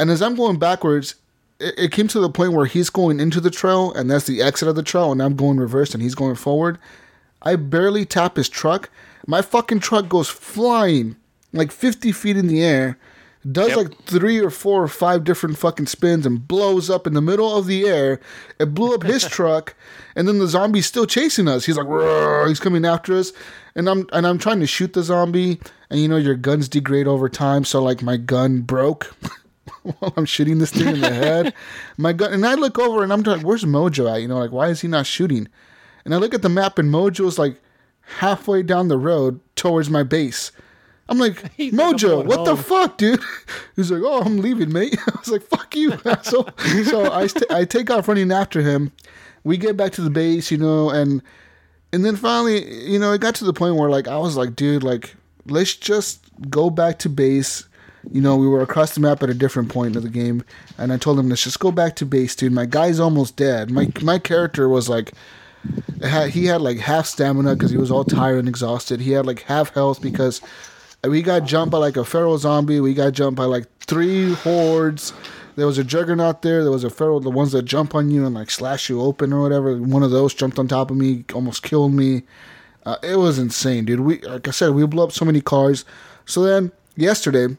and 0.00 0.10
as 0.10 0.22
I'm 0.22 0.34
going 0.34 0.58
backwards, 0.58 1.14
it, 1.60 1.74
it 1.78 1.92
came 1.92 2.08
to 2.08 2.20
the 2.20 2.30
point 2.30 2.52
where 2.52 2.66
he's 2.66 2.90
going 2.90 3.20
into 3.20 3.40
the 3.40 3.50
trail 3.50 3.92
and 3.92 4.10
that's 4.10 4.26
the 4.26 4.42
exit 4.42 4.68
of 4.68 4.76
the 4.76 4.82
trail, 4.82 5.12
and 5.12 5.22
I'm 5.22 5.36
going 5.36 5.58
reverse 5.58 5.94
and 5.94 6.02
he's 6.02 6.14
going 6.14 6.36
forward. 6.36 6.78
I 7.42 7.56
barely 7.56 8.04
tap 8.04 8.36
his 8.36 8.48
truck. 8.48 8.90
My 9.26 9.42
fucking 9.42 9.80
truck 9.80 10.08
goes 10.08 10.28
flying 10.28 11.16
like 11.52 11.70
50 11.70 12.12
feet 12.12 12.36
in 12.36 12.46
the 12.46 12.62
air, 12.64 12.98
does 13.50 13.68
Yep. 13.70 13.76
like 13.76 14.02
three 14.04 14.38
or 14.40 14.50
four 14.50 14.82
or 14.82 14.88
five 14.88 15.24
different 15.24 15.58
fucking 15.58 15.86
spins 15.86 16.24
and 16.24 16.46
blows 16.48 16.88
up 16.88 17.06
in 17.06 17.14
the 17.14 17.20
middle 17.20 17.56
of 17.56 17.66
the 17.66 17.84
air. 17.86 18.20
It 18.58 18.74
blew 18.74 18.94
up 18.94 19.02
his 19.02 19.24
truck, 19.28 19.74
and 20.16 20.26
then 20.28 20.38
the 20.38 20.46
zombie's 20.48 20.86
still 20.86 21.06
chasing 21.06 21.48
us. 21.48 21.66
He's 21.66 21.76
like, 21.76 21.86
"Roar," 21.86 22.46
he's 22.48 22.60
coming 22.60 22.84
after 22.84 23.14
us, 23.16 23.32
and 23.74 23.88
I'm 23.88 24.06
and 24.12 24.26
I'm 24.26 24.38
trying 24.38 24.60
to 24.60 24.66
shoot 24.66 24.92
the 24.92 25.02
zombie, 25.02 25.60
and 25.90 26.00
you 26.00 26.08
know 26.08 26.16
your 26.16 26.36
guns 26.36 26.68
degrade 26.68 27.06
over 27.08 27.28
time, 27.28 27.64
so 27.64 27.82
like 27.82 28.02
my 28.02 28.16
gun 28.16 28.60
broke. 28.62 29.12
While 29.82 30.12
I'm 30.16 30.24
shooting 30.26 30.58
this 30.58 30.70
thing 30.70 30.94
in 30.94 31.00
the 31.00 31.12
head, 31.12 31.54
my 31.96 32.12
gun, 32.12 32.32
and 32.32 32.46
I 32.46 32.54
look 32.54 32.78
over 32.78 33.02
and 33.02 33.12
I'm 33.12 33.22
like, 33.22 33.42
"Where's 33.42 33.64
Mojo 33.64 34.12
at?" 34.12 34.22
You 34.22 34.28
know, 34.28 34.38
like 34.38 34.52
why 34.52 34.68
is 34.68 34.80
he 34.80 34.88
not 34.88 35.06
shooting? 35.06 35.48
And 36.04 36.14
I 36.14 36.18
look 36.18 36.34
at 36.34 36.42
the 36.42 36.48
map, 36.48 36.78
and 36.78 36.92
Mojo's 36.92 37.38
like 37.38 37.60
halfway 38.18 38.62
down 38.62 38.88
the 38.88 38.98
road 38.98 39.40
towards 39.56 39.88
my 39.88 40.02
base. 40.02 40.52
I'm 41.08 41.18
like, 41.18 41.52
He's 41.56 41.72
like, 41.72 41.86
I'm 41.86 41.94
Mojo, 41.94 42.24
what 42.24 42.44
the 42.44 42.56
fuck, 42.56 42.98
dude? 42.98 43.20
He's 43.76 43.90
like, 43.90 44.02
oh, 44.04 44.22
I'm 44.22 44.38
leaving, 44.38 44.72
mate. 44.72 44.98
I 45.06 45.18
was 45.18 45.28
like, 45.28 45.42
fuck 45.42 45.74
you, 45.74 45.92
asshole. 46.04 46.48
so 46.84 47.12
I, 47.12 47.26
st- 47.26 47.50
I 47.50 47.64
take 47.64 47.90
off 47.90 48.08
running 48.08 48.32
after 48.32 48.62
him. 48.62 48.92
We 49.44 49.56
get 49.56 49.76
back 49.76 49.92
to 49.92 50.02
the 50.02 50.10
base, 50.10 50.50
you 50.50 50.58
know, 50.58 50.90
and 50.90 51.22
and 51.92 52.04
then 52.04 52.16
finally, 52.16 52.90
you 52.90 52.98
know, 52.98 53.12
it 53.12 53.20
got 53.20 53.34
to 53.36 53.44
the 53.44 53.52
point 53.52 53.76
where 53.76 53.90
like 53.90 54.08
I 54.08 54.16
was 54.18 54.36
like, 54.36 54.54
dude, 54.56 54.82
like 54.82 55.14
let's 55.46 55.74
just 55.74 56.24
go 56.48 56.70
back 56.70 56.98
to 57.00 57.08
base. 57.08 57.64
You 58.10 58.20
know, 58.20 58.36
we 58.36 58.48
were 58.48 58.62
across 58.62 58.94
the 58.94 59.00
map 59.00 59.22
at 59.22 59.30
a 59.30 59.34
different 59.34 59.68
point 59.68 59.96
of 59.96 60.02
the 60.02 60.08
game, 60.08 60.44
and 60.78 60.92
I 60.92 60.96
told 60.96 61.18
him, 61.18 61.28
let's 61.28 61.44
just 61.44 61.60
go 61.60 61.70
back 61.70 61.96
to 61.96 62.06
base, 62.06 62.34
dude. 62.34 62.52
My 62.52 62.66
guy's 62.66 62.98
almost 62.98 63.36
dead. 63.36 63.70
My 63.70 63.88
my 64.00 64.18
character 64.18 64.68
was 64.68 64.88
like 64.88 65.12
had, 66.02 66.30
he 66.30 66.46
had 66.46 66.60
like 66.60 66.78
half 66.78 67.06
stamina 67.06 67.54
because 67.54 67.70
he 67.70 67.76
was 67.76 67.90
all 67.90 68.04
tired 68.04 68.40
and 68.40 68.48
exhausted. 68.48 69.00
He 69.00 69.12
had 69.12 69.26
like 69.26 69.42
half 69.42 69.74
health 69.74 70.00
because 70.00 70.40
we 71.04 71.22
got 71.22 71.44
jumped 71.44 71.72
by 71.72 71.78
like 71.78 71.96
a 71.96 72.04
feral 72.04 72.38
zombie. 72.38 72.80
We 72.80 72.94
got 72.94 73.12
jumped 73.12 73.36
by 73.36 73.44
like 73.44 73.66
three 73.80 74.32
hordes. 74.34 75.12
There 75.56 75.66
was 75.66 75.78
a 75.78 75.84
juggernaut 75.84 76.42
there. 76.42 76.62
There 76.62 76.72
was 76.72 76.84
a 76.84 76.90
feral, 76.90 77.20
the 77.20 77.30
ones 77.30 77.52
that 77.52 77.64
jump 77.64 77.94
on 77.94 78.10
you 78.10 78.24
and 78.24 78.34
like 78.34 78.50
slash 78.50 78.88
you 78.88 79.00
open 79.00 79.32
or 79.32 79.42
whatever. 79.42 79.76
One 79.76 80.02
of 80.02 80.10
those 80.10 80.34
jumped 80.34 80.58
on 80.58 80.68
top 80.68 80.90
of 80.90 80.96
me, 80.96 81.24
almost 81.34 81.62
killed 81.62 81.92
me. 81.92 82.22
Uh, 82.84 82.96
it 83.02 83.16
was 83.16 83.38
insane, 83.38 83.84
dude. 83.84 84.00
We, 84.00 84.20
like 84.20 84.48
I 84.48 84.50
said, 84.50 84.70
we 84.70 84.86
blew 84.86 85.04
up 85.04 85.12
so 85.12 85.24
many 85.24 85.40
cars. 85.40 85.84
So 86.24 86.42
then 86.42 86.72
yesterday, 86.96 87.56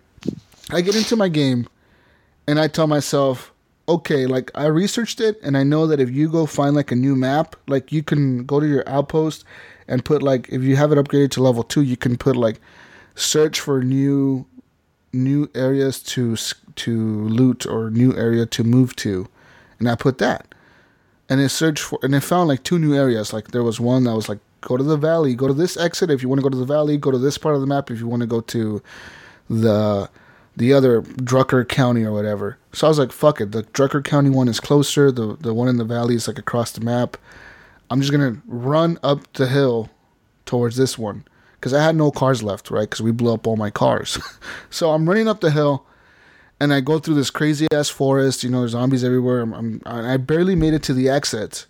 I 0.72 0.82
get 0.82 0.96
into 0.96 1.16
my 1.16 1.30
game 1.30 1.68
and 2.48 2.60
I 2.60 2.68
tell 2.68 2.88
myself, 2.88 3.53
okay, 3.88 4.26
like 4.26 4.52
I 4.56 4.66
researched 4.66 5.20
it 5.20 5.40
and 5.42 5.58
I 5.58 5.64
know 5.64 5.88
that 5.88 6.00
if 6.00 6.10
you 6.10 6.30
go 6.30 6.46
find 6.46 6.76
like 6.76 6.92
a 6.92 6.96
new 6.96 7.16
map, 7.16 7.56
like 7.68 7.92
you 7.92 8.04
can 8.04 8.46
go 8.46 8.60
to 8.60 8.68
your 8.68 8.88
outpost 8.88 9.44
and 9.88 10.06
put 10.06 10.24
like 10.24 10.50
if 10.50 10.62
you 10.62 10.76
have 10.76 10.92
it 10.92 10.98
upgraded 10.98 11.32
to 11.32 11.44
level 11.44 11.64
2, 11.64 11.82
you 11.82 11.98
can 11.98 12.18
put 12.18 12.36
like 12.36 12.60
search 13.16 13.60
for 13.60 13.84
new 13.84 14.46
new 15.12 15.50
areas 15.54 16.02
to 16.02 16.36
to 16.76 17.28
loot 17.28 17.66
or 17.66 17.90
new 17.90 18.16
area 18.16 18.46
to 18.48 18.64
move 18.64 18.96
to. 18.98 19.28
And 19.80 19.90
I 19.90 19.96
put 19.96 20.18
that. 20.20 20.56
And 21.30 21.40
it 21.42 21.50
searched 21.50 21.84
for 21.84 22.00
and 22.02 22.16
it 22.16 22.22
found 22.22 22.48
like 22.48 22.64
two 22.64 22.80
new 22.80 22.94
areas. 22.94 23.34
Like 23.34 23.50
there 23.50 23.64
was 23.64 23.80
one 23.80 24.06
that 24.06 24.16
was 24.16 24.30
like 24.30 24.40
go 24.62 24.78
to 24.78 24.84
the 24.84 24.98
valley, 24.98 25.36
go 25.36 25.48
to 25.48 25.54
this 25.54 25.78
exit 25.78 26.10
if 26.10 26.22
you 26.22 26.30
want 26.30 26.40
to 26.40 26.44
go 26.44 26.50
to 26.50 26.58
the 26.58 26.66
valley, 26.66 26.98
go 26.98 27.12
to 27.12 27.18
this 27.18 27.38
part 27.38 27.56
of 27.56 27.62
the 27.62 27.68
map 27.68 27.92
if 27.92 28.00
you 28.00 28.08
want 28.08 28.22
to 28.22 28.28
go 28.28 28.42
to 28.42 28.82
the 29.50 30.10
the 30.56 30.72
other 30.72 31.02
Drucker 31.02 31.68
County 31.68 32.04
or 32.04 32.12
whatever. 32.12 32.58
So 32.74 32.88
I 32.88 32.90
was 32.90 33.00
like, 33.00 33.12
fuck 33.12 33.40
it. 33.40 33.52
The 33.52 33.64
Drucker 33.64 34.04
County 34.04 34.30
one 34.30 34.48
is 34.48 34.60
closer. 34.60 35.12
The 35.12 35.38
the 35.40 35.54
one 35.54 35.68
in 35.68 35.78
the 35.78 35.86
valley 35.86 36.16
is 36.16 36.28
like 36.28 36.40
across 36.40 36.72
the 36.72 36.82
map. 36.82 37.18
I'm 37.90 38.02
just 38.02 38.12
gonna 38.12 38.42
run 38.48 38.98
up 39.04 39.32
the 39.34 39.48
hill 39.48 39.90
towards 40.46 40.76
this 40.76 40.98
one 40.98 41.26
because 41.56 41.74
I 41.74 41.84
had 41.84 41.96
no 41.96 42.12
cars 42.12 42.42
left, 42.42 42.72
right? 42.72 42.90
Because 42.90 43.02
we 43.02 43.12
blew 43.12 43.34
up 43.34 43.46
all 43.46 43.56
my 43.56 43.70
cars. 43.70 44.18
so 44.70 44.92
I'm 44.92 45.08
running 45.08 45.28
up 45.28 45.42
the 45.42 45.52
hill, 45.52 45.86
and 46.60 46.74
I 46.74 46.82
go 46.82 46.98
through 47.00 47.16
this 47.16 47.30
crazy 47.30 47.68
ass 47.72 47.90
forest. 47.90 48.44
You 48.44 48.50
know, 48.50 48.60
there's 48.60 48.72
zombies 48.72 49.04
everywhere. 49.04 49.42
I'm, 49.42 49.54
I'm 49.54 49.82
I 49.86 50.18
barely 50.18 50.56
made 50.56 50.74
it 50.74 50.84
to 50.84 50.94
the 50.94 51.10
exit, 51.10 51.68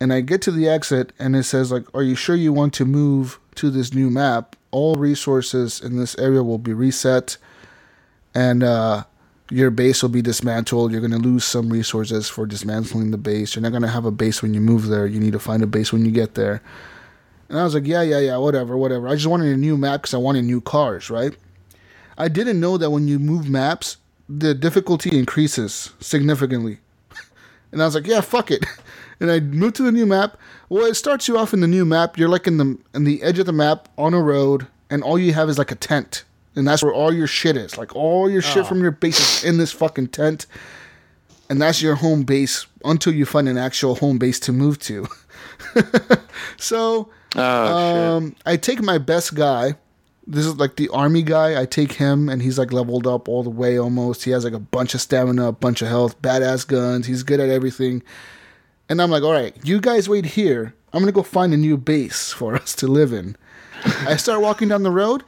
and 0.00 0.12
I 0.12 0.22
get 0.22 0.40
to 0.42 0.50
the 0.50 0.68
exit, 0.68 1.12
and 1.18 1.36
it 1.36 1.44
says 1.44 1.70
like, 1.70 1.84
"Are 1.94 2.02
you 2.02 2.14
sure 2.14 2.36
you 2.36 2.52
want 2.52 2.72
to 2.74 2.86
move 2.86 3.38
to 3.56 3.70
this 3.70 3.92
new 3.92 4.08
map? 4.08 4.56
All 4.70 4.94
resources 4.94 5.80
in 5.80 5.98
this 5.98 6.16
area 6.18 6.42
will 6.42 6.58
be 6.58 6.72
reset." 6.72 7.36
and 8.34 8.64
uh, 8.64 9.04
your 9.50 9.70
base 9.70 10.02
will 10.02 10.10
be 10.10 10.22
dismantled. 10.22 10.92
You're 10.92 11.00
going 11.00 11.10
to 11.10 11.18
lose 11.18 11.44
some 11.44 11.70
resources 11.70 12.28
for 12.28 12.46
dismantling 12.46 13.10
the 13.10 13.18
base. 13.18 13.54
You're 13.54 13.62
not 13.62 13.72
going 13.72 13.82
to 13.82 13.88
have 13.88 14.04
a 14.04 14.10
base 14.10 14.42
when 14.42 14.54
you 14.54 14.60
move 14.60 14.86
there. 14.86 15.06
You 15.06 15.20
need 15.20 15.32
to 15.32 15.38
find 15.38 15.62
a 15.62 15.66
base 15.66 15.92
when 15.92 16.04
you 16.04 16.10
get 16.10 16.34
there. 16.34 16.62
And 17.48 17.58
I 17.58 17.64
was 17.64 17.74
like, 17.74 17.86
yeah, 17.86 18.02
yeah, 18.02 18.20
yeah, 18.20 18.36
whatever, 18.38 18.76
whatever. 18.76 19.06
I 19.06 19.14
just 19.14 19.26
wanted 19.26 19.52
a 19.52 19.56
new 19.56 19.76
map 19.76 20.02
because 20.02 20.14
I 20.14 20.18
wanted 20.18 20.44
new 20.44 20.60
cars, 20.60 21.10
right? 21.10 21.36
I 22.16 22.28
didn't 22.28 22.60
know 22.60 22.78
that 22.78 22.90
when 22.90 23.06
you 23.06 23.18
move 23.18 23.48
maps, 23.48 23.98
the 24.28 24.54
difficulty 24.54 25.16
increases 25.16 25.92
significantly. 26.00 26.78
And 27.72 27.82
I 27.82 27.86
was 27.86 27.96
like, 27.96 28.06
yeah, 28.06 28.20
fuck 28.20 28.50
it. 28.50 28.64
And 29.20 29.30
I 29.30 29.40
moved 29.40 29.76
to 29.76 29.82
the 29.82 29.92
new 29.92 30.06
map. 30.06 30.36
Well, 30.68 30.84
it 30.84 30.94
starts 30.94 31.28
you 31.28 31.38
off 31.38 31.54
in 31.54 31.60
the 31.60 31.68
new 31.68 31.84
map. 31.84 32.18
You're 32.18 32.28
like 32.28 32.48
in 32.48 32.58
the 32.58 32.78
in 32.92 33.04
the 33.04 33.22
edge 33.22 33.38
of 33.38 33.46
the 33.46 33.52
map 33.52 33.88
on 33.96 34.12
a 34.12 34.20
road, 34.20 34.66
and 34.90 35.04
all 35.04 35.18
you 35.18 35.32
have 35.32 35.48
is 35.48 35.56
like 35.56 35.70
a 35.70 35.76
tent, 35.76 36.24
and 36.56 36.66
that's 36.66 36.82
where 36.82 36.92
all 36.92 37.12
your 37.12 37.26
shit 37.26 37.56
is. 37.56 37.76
Like 37.78 37.94
all 37.94 38.30
your 38.30 38.42
shit 38.42 38.66
from 38.66 38.80
your 38.80 38.90
base 38.90 39.18
is 39.18 39.44
in 39.50 39.58
this 39.58 39.72
fucking 39.72 40.08
tent, 40.08 40.46
and 41.48 41.60
that's 41.60 41.82
your 41.82 41.96
home 41.96 42.22
base 42.22 42.66
until 42.84 43.12
you 43.12 43.26
find 43.26 43.48
an 43.48 43.58
actual 43.58 43.96
home 43.96 44.18
base 44.18 44.38
to 44.40 44.52
move 44.52 44.78
to. 44.80 45.06
so 46.56 47.10
Oh 47.36 48.16
um, 48.16 48.36
I 48.46 48.56
take 48.56 48.80
my 48.82 48.98
best 48.98 49.34
guy. 49.34 49.74
This 50.26 50.46
is 50.46 50.56
like 50.56 50.76
the 50.76 50.88
army 50.88 51.22
guy. 51.22 51.60
I 51.60 51.66
take 51.66 51.92
him, 51.92 52.28
and 52.28 52.40
he's 52.40 52.58
like 52.58 52.72
leveled 52.72 53.06
up 53.06 53.28
all 53.28 53.42
the 53.42 53.50
way 53.50 53.78
almost. 53.78 54.24
He 54.24 54.30
has 54.30 54.44
like 54.44 54.54
a 54.54 54.58
bunch 54.58 54.94
of 54.94 55.00
stamina, 55.00 55.48
a 55.48 55.52
bunch 55.52 55.82
of 55.82 55.88
health, 55.88 56.20
badass 56.22 56.66
guns. 56.66 57.06
He's 57.06 57.22
good 57.22 57.40
at 57.40 57.50
everything. 57.50 58.02
And 58.88 59.02
I'm 59.02 59.10
like, 59.10 59.22
all 59.22 59.32
right, 59.32 59.56
you 59.64 59.80
guys 59.80 60.08
wait 60.08 60.24
here. 60.24 60.74
I'm 60.92 61.00
gonna 61.00 61.12
go 61.12 61.22
find 61.22 61.52
a 61.52 61.56
new 61.56 61.76
base 61.76 62.32
for 62.32 62.54
us 62.54 62.74
to 62.76 62.86
live 62.86 63.12
in. 63.12 63.36
I 64.06 64.16
start 64.16 64.40
walking 64.40 64.68
down 64.68 64.82
the 64.82 64.90
road. 64.90 65.24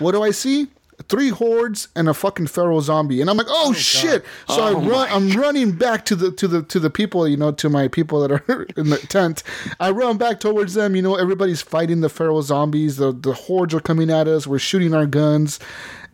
What 0.00 0.12
do 0.12 0.22
I 0.22 0.32
see? 0.32 0.68
Three 1.08 1.30
hordes 1.30 1.88
and 1.96 2.08
a 2.10 2.14
fucking 2.14 2.48
feral 2.48 2.82
zombie, 2.82 3.22
and 3.22 3.30
I'm 3.30 3.36
like, 3.38 3.46
"Oh, 3.48 3.72
shit!" 3.72 4.22
So 4.48 4.62
I 4.62 4.72
run. 4.72 5.08
I'm 5.10 5.30
running 5.40 5.72
back 5.72 6.04
to 6.06 6.14
the 6.14 6.30
to 6.32 6.46
the 6.46 6.62
to 6.64 6.78
the 6.78 6.90
people, 6.90 7.26
you 7.26 7.38
know, 7.38 7.52
to 7.52 7.70
my 7.70 7.88
people 7.88 8.20
that 8.20 8.30
are 8.30 8.62
in 8.76 8.90
the 8.90 8.98
tent. 8.98 9.42
I 9.80 9.92
run 9.92 10.18
back 10.18 10.40
towards 10.40 10.74
them. 10.74 10.94
You 10.94 11.00
know, 11.00 11.14
everybody's 11.14 11.62
fighting 11.62 12.02
the 12.02 12.10
feral 12.10 12.42
zombies. 12.42 12.98
The 12.98 13.12
the 13.12 13.32
hordes 13.32 13.72
are 13.74 13.80
coming 13.80 14.10
at 14.10 14.28
us. 14.28 14.46
We're 14.46 14.58
shooting 14.58 14.92
our 14.92 15.06
guns, 15.06 15.58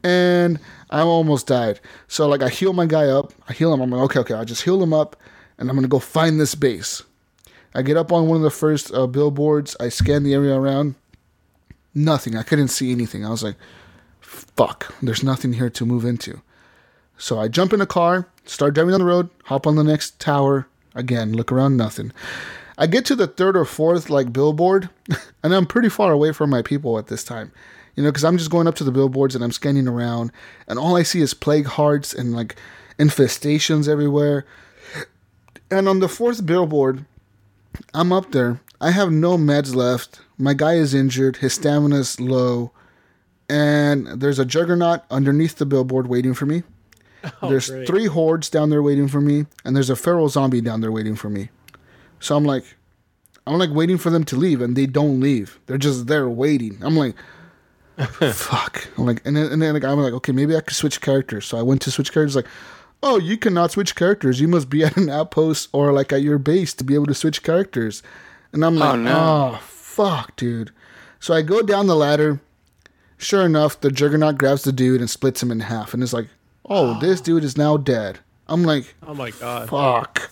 and 0.04 0.60
I 0.90 1.00
almost 1.00 1.48
died. 1.48 1.80
So 2.06 2.28
like, 2.28 2.42
I 2.42 2.48
heal 2.48 2.72
my 2.72 2.86
guy 2.86 3.06
up. 3.06 3.32
I 3.48 3.54
heal 3.54 3.74
him. 3.74 3.80
I'm 3.80 3.90
like, 3.90 4.02
okay, 4.02 4.20
okay. 4.20 4.34
I 4.34 4.44
just 4.44 4.62
heal 4.62 4.80
him 4.80 4.92
up, 4.92 5.16
and 5.58 5.68
I'm 5.68 5.74
gonna 5.74 5.88
go 5.88 5.98
find 5.98 6.38
this 6.38 6.54
base. 6.54 7.02
I 7.74 7.82
get 7.82 7.96
up 7.96 8.12
on 8.12 8.28
one 8.28 8.36
of 8.36 8.42
the 8.42 8.50
first 8.50 8.94
uh, 8.94 9.06
billboards. 9.08 9.76
I 9.80 9.88
scan 9.88 10.22
the 10.22 10.32
area 10.32 10.54
around. 10.54 10.94
Nothing. 11.96 12.36
I 12.36 12.42
couldn't 12.42 12.68
see 12.68 12.92
anything. 12.92 13.24
I 13.24 13.30
was 13.30 13.42
like, 13.42 13.56
fuck, 14.20 14.94
there's 15.00 15.22
nothing 15.22 15.54
here 15.54 15.70
to 15.70 15.86
move 15.86 16.04
into. 16.04 16.42
So 17.16 17.40
I 17.40 17.48
jump 17.48 17.72
in 17.72 17.80
a 17.80 17.86
car, 17.86 18.28
start 18.44 18.74
driving 18.74 18.90
down 18.90 19.00
the 19.00 19.06
road, 19.06 19.30
hop 19.44 19.66
on 19.66 19.76
the 19.76 19.82
next 19.82 20.20
tower. 20.20 20.68
Again, 20.94 21.32
look 21.32 21.50
around, 21.50 21.78
nothing. 21.78 22.12
I 22.76 22.86
get 22.86 23.06
to 23.06 23.16
the 23.16 23.26
third 23.26 23.56
or 23.56 23.64
fourth 23.64 24.10
like 24.10 24.30
billboard, 24.30 24.90
and 25.42 25.54
I'm 25.54 25.64
pretty 25.64 25.88
far 25.88 26.12
away 26.12 26.32
from 26.32 26.50
my 26.50 26.60
people 26.60 26.98
at 26.98 27.06
this 27.06 27.24
time. 27.24 27.50
You 27.94 28.02
know, 28.02 28.10
because 28.10 28.24
I'm 28.24 28.36
just 28.36 28.50
going 28.50 28.66
up 28.66 28.74
to 28.74 28.84
the 28.84 28.92
billboards 28.92 29.34
and 29.34 29.42
I'm 29.42 29.52
scanning 29.52 29.88
around, 29.88 30.32
and 30.68 30.78
all 30.78 30.98
I 30.98 31.02
see 31.02 31.22
is 31.22 31.32
plague 31.32 31.64
hearts 31.64 32.12
and 32.12 32.34
like 32.34 32.56
infestations 32.98 33.88
everywhere. 33.88 34.44
And 35.70 35.88
on 35.88 36.00
the 36.00 36.10
fourth 36.10 36.44
billboard, 36.44 37.06
I'm 37.94 38.12
up 38.12 38.32
there. 38.32 38.60
I 38.82 38.90
have 38.90 39.10
no 39.10 39.38
meds 39.38 39.74
left. 39.74 40.20
My 40.38 40.54
guy 40.54 40.74
is 40.74 40.94
injured. 40.94 41.36
His 41.36 41.54
stamina's 41.54 42.20
low. 42.20 42.72
And 43.48 44.06
there's 44.06 44.38
a 44.38 44.44
juggernaut 44.44 45.02
underneath 45.10 45.56
the 45.56 45.66
billboard 45.66 46.06
waiting 46.06 46.34
for 46.34 46.46
me. 46.46 46.62
Oh, 47.42 47.48
there's 47.50 47.70
great. 47.70 47.88
three 47.88 48.06
hordes 48.06 48.48
down 48.48 48.70
there 48.70 48.84
waiting 48.84 49.08
for 49.08 49.20
me. 49.20 49.46
And 49.64 49.74
there's 49.74 49.90
a 49.90 49.96
feral 49.96 50.28
zombie 50.28 50.60
down 50.60 50.80
there 50.80 50.92
waiting 50.92 51.16
for 51.16 51.28
me. 51.28 51.48
So 52.20 52.36
I'm 52.36 52.44
like, 52.44 52.64
I'm 53.46 53.58
like 53.58 53.70
waiting 53.70 53.98
for 53.98 54.10
them 54.10 54.24
to 54.24 54.36
leave, 54.36 54.60
and 54.60 54.76
they 54.76 54.86
don't 54.86 55.20
leave. 55.20 55.58
They're 55.66 55.78
just 55.78 56.06
there 56.06 56.28
waiting. 56.28 56.78
I'm 56.82 56.96
like, 56.96 57.14
fuck. 58.32 58.88
I'm 58.98 59.06
like, 59.06 59.22
and 59.24 59.36
then, 59.36 59.52
and 59.52 59.62
then 59.62 59.74
like, 59.74 59.84
I'm 59.84 59.98
like, 59.98 60.12
okay, 60.14 60.32
maybe 60.32 60.56
I 60.56 60.60
could 60.60 60.76
switch 60.76 61.00
characters. 61.00 61.46
So 61.46 61.58
I 61.58 61.62
went 61.62 61.82
to 61.82 61.90
switch 61.90 62.12
characters. 62.12 62.36
Like, 62.36 62.48
oh, 63.02 63.18
you 63.18 63.36
cannot 63.36 63.70
switch 63.70 63.94
characters. 63.94 64.40
You 64.40 64.48
must 64.48 64.68
be 64.68 64.84
at 64.84 64.96
an 64.96 65.08
outpost 65.08 65.68
or 65.72 65.92
like 65.92 66.12
at 66.12 66.22
your 66.22 66.38
base 66.38 66.74
to 66.74 66.84
be 66.84 66.94
able 66.94 67.06
to 67.06 67.14
switch 67.14 67.42
characters. 67.42 68.02
And 68.52 68.64
I'm 68.64 68.76
oh, 68.76 68.80
like, 68.80 68.94
oh, 68.94 68.96
no. 68.96 69.58
Fuck, 69.96 70.36
dude. 70.36 70.70
So 71.20 71.32
I 71.34 71.42
go 71.42 71.62
down 71.62 71.86
the 71.86 71.96
ladder. 71.96 72.40
Sure 73.18 73.46
enough, 73.46 73.80
the 73.80 73.90
Juggernaut 73.90 74.36
grabs 74.36 74.62
the 74.64 74.72
dude 74.72 75.00
and 75.00 75.08
splits 75.08 75.42
him 75.42 75.50
in 75.50 75.60
half. 75.60 75.94
And 75.94 76.02
it's 76.02 76.12
like, 76.12 76.28
oh, 76.66 76.96
oh, 76.96 77.00
this 77.00 77.22
dude 77.22 77.44
is 77.44 77.56
now 77.56 77.78
dead. 77.78 78.18
I'm 78.46 78.62
like, 78.62 78.94
Oh 79.06 79.14
my 79.14 79.30
god. 79.30 79.70
fuck. 79.70 80.30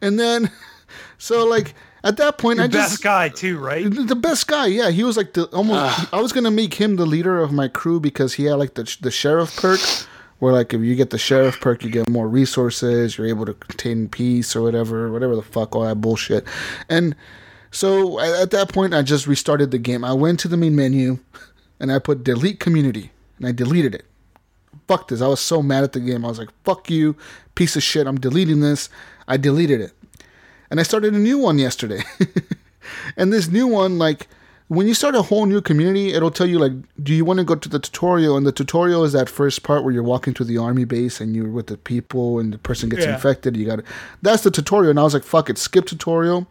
And 0.00 0.18
then, 0.18 0.50
so 1.18 1.44
like 1.44 1.74
at 2.04 2.16
that 2.18 2.38
point, 2.38 2.60
I 2.60 2.68
just 2.68 2.92
best 2.92 3.02
guy 3.02 3.28
too, 3.30 3.58
right? 3.58 3.84
the 3.90 4.14
best 4.14 4.46
guy, 4.46 4.66
yeah. 4.66 4.90
He 4.90 5.02
was 5.02 5.16
like 5.16 5.32
the 5.32 5.46
almost. 5.46 6.12
I 6.14 6.20
was 6.20 6.32
gonna 6.32 6.50
make 6.52 6.74
him 6.74 6.96
the 6.96 7.06
leader 7.06 7.40
of 7.40 7.52
my 7.52 7.66
crew 7.66 7.98
because 7.98 8.34
he 8.34 8.44
had 8.44 8.54
like 8.54 8.74
the 8.74 8.96
the 9.00 9.10
sheriff 9.10 9.56
perk, 9.56 9.80
where 10.38 10.52
like 10.52 10.72
if 10.72 10.82
you 10.82 10.94
get 10.94 11.10
the 11.10 11.18
sheriff 11.18 11.60
perk, 11.60 11.82
you 11.82 11.90
get 11.90 12.08
more 12.08 12.28
resources. 12.28 13.18
You're 13.18 13.26
able 13.26 13.46
to 13.46 13.54
contain 13.54 14.08
peace 14.08 14.54
or 14.54 14.62
whatever, 14.62 15.10
whatever 15.10 15.34
the 15.34 15.42
fuck, 15.42 15.74
all 15.74 15.82
that 15.84 16.00
bullshit. 16.00 16.46
And 16.88 17.16
so 17.74 18.18
at, 18.20 18.34
at 18.42 18.50
that 18.52 18.72
point, 18.72 18.94
I 18.94 19.02
just 19.02 19.26
restarted 19.26 19.70
the 19.70 19.78
game. 19.78 20.04
I 20.04 20.12
went 20.14 20.40
to 20.40 20.48
the 20.48 20.56
main 20.56 20.74
menu, 20.74 21.18
and 21.78 21.92
I 21.92 21.98
put 21.98 22.24
delete 22.24 22.60
community, 22.60 23.10
and 23.38 23.46
I 23.46 23.52
deleted 23.52 23.94
it. 23.94 24.06
Fuck 24.88 25.08
this! 25.08 25.20
I 25.20 25.28
was 25.28 25.40
so 25.40 25.62
mad 25.62 25.84
at 25.84 25.92
the 25.92 26.00
game. 26.00 26.24
I 26.24 26.28
was 26.28 26.38
like, 26.38 26.50
"Fuck 26.64 26.90
you, 26.90 27.16
piece 27.54 27.76
of 27.76 27.82
shit! 27.82 28.06
I'm 28.06 28.18
deleting 28.20 28.60
this." 28.60 28.88
I 29.26 29.38
deleted 29.38 29.80
it 29.80 29.92
and 30.70 30.78
I 30.80 30.82
started 30.82 31.14
a 31.14 31.18
new 31.18 31.38
one 31.38 31.58
yesterday. 31.58 32.02
and 33.16 33.32
this 33.32 33.48
new 33.48 33.66
one, 33.66 33.96
like 33.98 34.28
when 34.68 34.86
you 34.86 34.92
start 34.94 35.14
a 35.14 35.22
whole 35.22 35.46
new 35.46 35.60
community, 35.60 36.12
it'll 36.12 36.30
tell 36.30 36.46
you 36.46 36.58
like, 36.58 36.72
do 37.02 37.14
you 37.14 37.24
want 37.24 37.38
to 37.38 37.44
go 37.44 37.54
to 37.54 37.68
the 37.68 37.78
tutorial? 37.78 38.36
And 38.36 38.46
the 38.46 38.52
tutorial 38.52 39.04
is 39.04 39.12
that 39.12 39.28
first 39.28 39.62
part 39.62 39.84
where 39.84 39.92
you're 39.94 40.02
walking 40.02 40.34
to 40.34 40.44
the 40.44 40.58
army 40.58 40.84
base 40.84 41.20
and 41.20 41.34
you're 41.34 41.48
with 41.50 41.68
the 41.68 41.76
people 41.78 42.38
and 42.38 42.52
the 42.52 42.58
person 42.58 42.88
gets 42.88 43.04
Yeah. 43.04 43.14
infected. 43.14 43.56
You 43.56 43.66
got 43.66 43.78
it. 43.78 43.84
That's 44.20 44.42
the 44.42 44.50
tutorial. 44.50 44.90
And 44.90 44.98
I 45.00 45.04
was 45.04 45.14
like, 45.14 45.22
fuck 45.24 45.48
it, 45.48 45.58
skip 45.58 45.86
tutorial. 45.86 46.46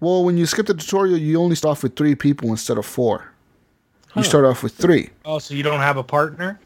Well, 0.00 0.24
when 0.24 0.36
you 0.38 0.46
skip 0.46 0.66
the 0.66 0.74
tutorial, 0.74 1.16
you 1.18 1.38
only 1.40 1.56
start 1.56 1.72
off 1.72 1.82
with 1.82 1.94
three 1.96 2.14
people 2.14 2.48
instead 2.50 2.78
of 2.78 2.86
four. 2.86 3.30
You 4.16 4.24
start 4.24 4.44
off 4.44 4.62
with 4.62 4.74
three. 4.74 5.10
Oh, 5.24 5.38
so 5.38 5.54
you 5.54 5.62
don't 5.62 5.80
have 5.80 5.96
a 5.96 6.02
partner? 6.02 6.58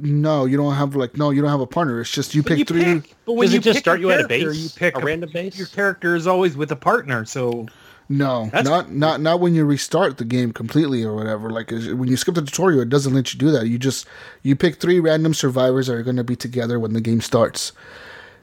No, 0.00 0.44
you 0.44 0.56
don't 0.56 0.74
have 0.74 0.94
like 0.94 1.16
no, 1.16 1.30
you 1.30 1.42
don't 1.42 1.50
have 1.50 1.60
a 1.60 1.66
partner. 1.66 2.00
It's 2.00 2.10
just 2.10 2.34
you 2.34 2.42
pick 2.42 2.58
you 2.58 2.64
three. 2.64 2.84
pick- 2.84 3.14
but 3.26 3.32
when 3.32 3.46
Does 3.46 3.54
you 3.54 3.58
it 3.60 3.64
just 3.64 3.80
start 3.80 4.00
you 4.00 4.10
at 4.10 4.20
a 4.20 4.28
character, 4.28 4.50
base? 4.50 4.62
You 4.62 4.70
pick 4.78 4.96
A 4.96 5.00
random 5.04 5.30
base? 5.32 5.58
Your 5.58 5.66
character 5.66 6.14
is 6.14 6.26
always 6.26 6.56
with 6.56 6.70
a 6.70 6.76
partner, 6.76 7.24
so 7.24 7.66
No, 8.08 8.44
That's- 8.52 8.64
not 8.64 8.92
not 8.92 9.20
not 9.20 9.40
when 9.40 9.54
you 9.54 9.64
restart 9.64 10.18
the 10.18 10.24
game 10.24 10.52
completely 10.52 11.02
or 11.02 11.14
whatever. 11.16 11.50
Like 11.50 11.70
when 11.70 12.06
you 12.06 12.16
skip 12.16 12.34
the 12.36 12.42
tutorial, 12.42 12.80
it 12.82 12.88
doesn't 12.88 13.12
let 13.12 13.32
you 13.34 13.38
do 13.40 13.50
that. 13.50 13.66
You 13.66 13.78
just 13.78 14.06
you 14.42 14.54
pick 14.54 14.76
three 14.76 15.00
random 15.00 15.34
survivors 15.34 15.88
that 15.88 15.94
are 15.94 16.02
going 16.04 16.16
to 16.16 16.24
be 16.24 16.36
together 16.36 16.78
when 16.78 16.92
the 16.92 17.00
game 17.00 17.20
starts. 17.20 17.72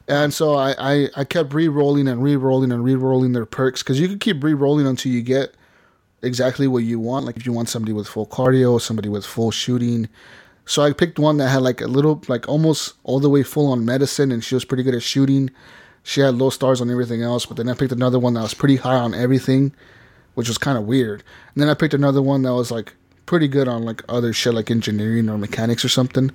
And 0.07 0.33
so 0.33 0.55
I, 0.55 0.75
I, 0.79 1.09
I 1.17 1.23
kept 1.25 1.53
re-rolling 1.53 2.07
and 2.07 2.23
re-rolling 2.23 2.71
and 2.71 2.83
re-rolling 2.83 3.33
their 3.33 3.45
perks 3.45 3.83
because 3.83 3.99
you 3.99 4.07
can 4.07 4.19
keep 4.19 4.43
re-rolling 4.43 4.87
until 4.87 5.11
you 5.11 5.21
get 5.21 5.55
exactly 6.21 6.67
what 6.67 6.83
you 6.83 6.99
want. 6.99 7.25
Like 7.25 7.35
if 7.35 7.45
you 7.45 7.51
want 7.51 7.69
somebody 7.69 7.93
with 7.93 8.07
full 8.07 8.25
cardio, 8.25 8.79
somebody 8.79 9.09
with 9.09 9.25
full 9.25 9.51
shooting. 9.51 10.07
So 10.65 10.81
I 10.81 10.93
picked 10.93 11.19
one 11.19 11.37
that 11.37 11.49
had 11.49 11.61
like 11.61 11.81
a 11.81 11.87
little, 11.87 12.21
like 12.27 12.47
almost 12.47 12.93
all 13.03 13.19
the 13.19 13.29
way 13.29 13.43
full 13.43 13.71
on 13.71 13.85
medicine, 13.85 14.31
and 14.31 14.43
she 14.43 14.55
was 14.55 14.65
pretty 14.65 14.83
good 14.83 14.95
at 14.95 15.03
shooting. 15.03 15.49
She 16.03 16.21
had 16.21 16.35
low 16.35 16.49
stars 16.49 16.79
on 16.79 16.89
everything 16.89 17.21
else, 17.21 17.45
but 17.45 17.57
then 17.57 17.67
I 17.67 17.73
picked 17.73 17.91
another 17.91 18.19
one 18.19 18.33
that 18.35 18.41
was 18.41 18.53
pretty 18.53 18.77
high 18.77 18.95
on 18.95 19.13
everything, 19.13 19.73
which 20.35 20.47
was 20.47 20.57
kind 20.57 20.77
of 20.77 20.85
weird. 20.85 21.21
And 21.53 21.61
then 21.61 21.69
I 21.69 21.73
picked 21.73 21.93
another 21.93 22.21
one 22.21 22.43
that 22.43 22.53
was 22.53 22.71
like 22.71 22.93
pretty 23.25 23.49
good 23.49 23.67
on 23.67 23.83
like 23.83 24.03
other 24.07 24.31
shit 24.31 24.53
like 24.53 24.71
engineering 24.71 25.29
or 25.29 25.37
mechanics 25.37 25.83
or 25.83 25.89
something. 25.89 26.31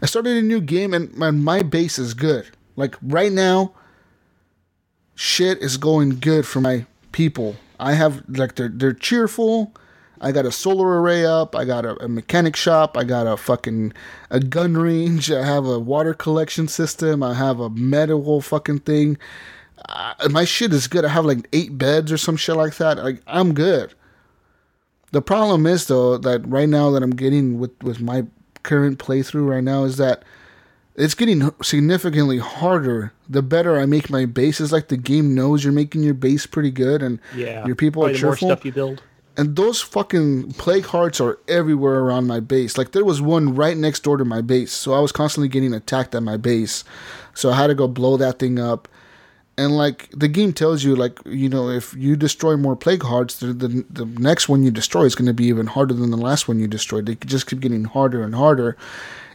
I 0.00 0.06
started 0.06 0.36
a 0.36 0.42
new 0.42 0.60
game, 0.60 0.94
and 0.94 1.12
my, 1.14 1.32
my 1.32 1.62
base 1.62 1.98
is 1.98 2.14
good. 2.14 2.48
Like 2.76 2.96
right 3.02 3.32
now, 3.32 3.72
shit 5.14 5.58
is 5.58 5.76
going 5.76 6.20
good 6.20 6.46
for 6.46 6.60
my 6.60 6.86
people. 7.12 7.56
I 7.80 7.94
have 7.94 8.22
like 8.28 8.54
they're 8.54 8.68
they're 8.68 8.92
cheerful. 8.92 9.72
I 10.20 10.32
got 10.32 10.46
a 10.46 10.52
solar 10.52 11.00
array 11.00 11.26
up. 11.26 11.54
I 11.54 11.64
got 11.64 11.84
a, 11.84 12.02
a 12.04 12.08
mechanic 12.08 12.56
shop. 12.56 12.96
I 12.96 13.04
got 13.04 13.26
a 13.26 13.36
fucking 13.36 13.92
a 14.30 14.40
gun 14.40 14.74
range. 14.74 15.30
I 15.30 15.44
have 15.44 15.66
a 15.66 15.78
water 15.78 16.14
collection 16.14 16.68
system. 16.68 17.22
I 17.22 17.34
have 17.34 17.60
a 17.60 17.68
medical 17.70 18.40
fucking 18.40 18.80
thing. 18.80 19.18
Uh, 19.88 20.14
my 20.30 20.44
shit 20.44 20.72
is 20.72 20.88
good. 20.88 21.04
I 21.04 21.08
have 21.08 21.26
like 21.26 21.46
eight 21.52 21.76
beds 21.76 22.10
or 22.10 22.16
some 22.16 22.36
shit 22.36 22.56
like 22.56 22.76
that. 22.76 22.98
Like 22.98 23.22
I'm 23.26 23.52
good. 23.52 23.94
The 25.12 25.22
problem 25.22 25.66
is 25.66 25.86
though 25.86 26.16
that 26.18 26.46
right 26.46 26.68
now 26.68 26.90
that 26.90 27.02
I'm 27.02 27.14
getting 27.14 27.58
with 27.58 27.82
with 27.82 28.00
my 28.00 28.26
current 28.62 28.98
playthrough 28.98 29.48
right 29.48 29.64
now 29.64 29.84
is 29.84 29.96
that 29.98 30.24
it's 30.96 31.14
getting 31.14 31.50
significantly 31.62 32.38
harder 32.38 33.12
the 33.28 33.42
better 33.42 33.78
I 33.78 33.86
make 33.86 34.08
my 34.10 34.24
base. 34.26 34.60
It's 34.60 34.72
like 34.72 34.88
the 34.88 34.96
game 34.96 35.34
knows 35.34 35.62
you're 35.62 35.72
making 35.72 36.02
your 36.02 36.14
base 36.14 36.46
pretty 36.46 36.70
good 36.70 37.02
and 37.02 37.18
Yeah. 37.34 37.66
your 37.66 37.76
people 37.76 38.02
Probably 38.02 38.16
are 38.16 38.20
cheerful. 38.20 38.48
stuff 38.48 38.64
you 38.64 38.72
build. 38.72 39.02
And 39.38 39.54
those 39.54 39.82
fucking 39.82 40.52
plague 40.54 40.86
hearts 40.86 41.20
are 41.20 41.38
everywhere 41.46 42.00
around 42.00 42.26
my 42.26 42.40
base. 42.40 42.78
Like 42.78 42.92
there 42.92 43.04
was 43.04 43.20
one 43.20 43.54
right 43.54 43.76
next 43.76 44.02
door 44.04 44.16
to 44.16 44.24
my 44.24 44.40
base, 44.40 44.72
so 44.72 44.94
I 44.94 45.00
was 45.00 45.12
constantly 45.12 45.48
getting 45.48 45.74
attacked 45.74 46.14
at 46.14 46.22
my 46.22 46.38
base. 46.38 46.84
So 47.34 47.50
I 47.50 47.56
had 47.56 47.66
to 47.66 47.74
go 47.74 47.86
blow 47.86 48.16
that 48.16 48.38
thing 48.38 48.58
up. 48.58 48.88
And 49.58 49.76
like 49.76 50.08
the 50.12 50.28
game 50.28 50.54
tells 50.54 50.84
you, 50.84 50.96
like 50.96 51.18
you 51.26 51.50
know, 51.50 51.68
if 51.68 51.94
you 51.94 52.16
destroy 52.16 52.56
more 52.56 52.76
plague 52.76 53.02
hearts, 53.02 53.36
the 53.40 53.48
the, 53.52 53.84
the 53.90 54.06
next 54.06 54.48
one 54.48 54.62
you 54.62 54.70
destroy 54.70 55.04
is 55.04 55.14
going 55.14 55.26
to 55.26 55.34
be 55.34 55.44
even 55.46 55.66
harder 55.66 55.92
than 55.94 56.10
the 56.10 56.16
last 56.16 56.48
one 56.48 56.58
you 56.58 56.66
destroyed. 56.68 57.04
They 57.04 57.16
just 57.16 57.46
keep 57.46 57.60
getting 57.60 57.84
harder 57.84 58.22
and 58.22 58.34
harder. 58.34 58.76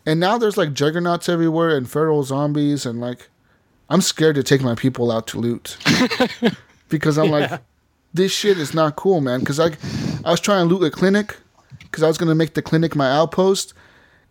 And 0.06 0.20
now 0.20 0.38
there's 0.38 0.58
like 0.58 0.74
juggernauts 0.74 1.30
everywhere 1.30 1.76
and 1.76 1.90
feral 1.90 2.24
zombies, 2.24 2.86
and 2.86 3.00
like 3.00 3.30
I'm 3.90 4.02
scared 4.02 4.36
to 4.36 4.44
take 4.44 4.62
my 4.62 4.76
people 4.76 5.12
out 5.12 5.28
to 5.28 5.40
loot 5.40 5.78
because 6.90 7.18
I'm 7.18 7.30
like, 7.30 7.62
this 8.14 8.32
shit 8.32 8.58
is 8.58 8.74
not 8.74 8.96
cool, 8.96 9.22
man. 9.22 9.42
Because 9.42 9.60
I, 9.60 9.72
I 10.26 10.32
was 10.32 10.40
trying 10.40 10.68
to 10.68 10.74
loot 10.74 10.88
a 10.88 10.92
clinic 10.92 11.38
because 11.80 12.04
I 12.04 12.08
was 12.08 12.18
gonna 12.18 12.36
make 12.36 12.54
the 12.54 12.62
clinic 12.62 12.96
my 12.96 13.12
outpost, 13.12 13.74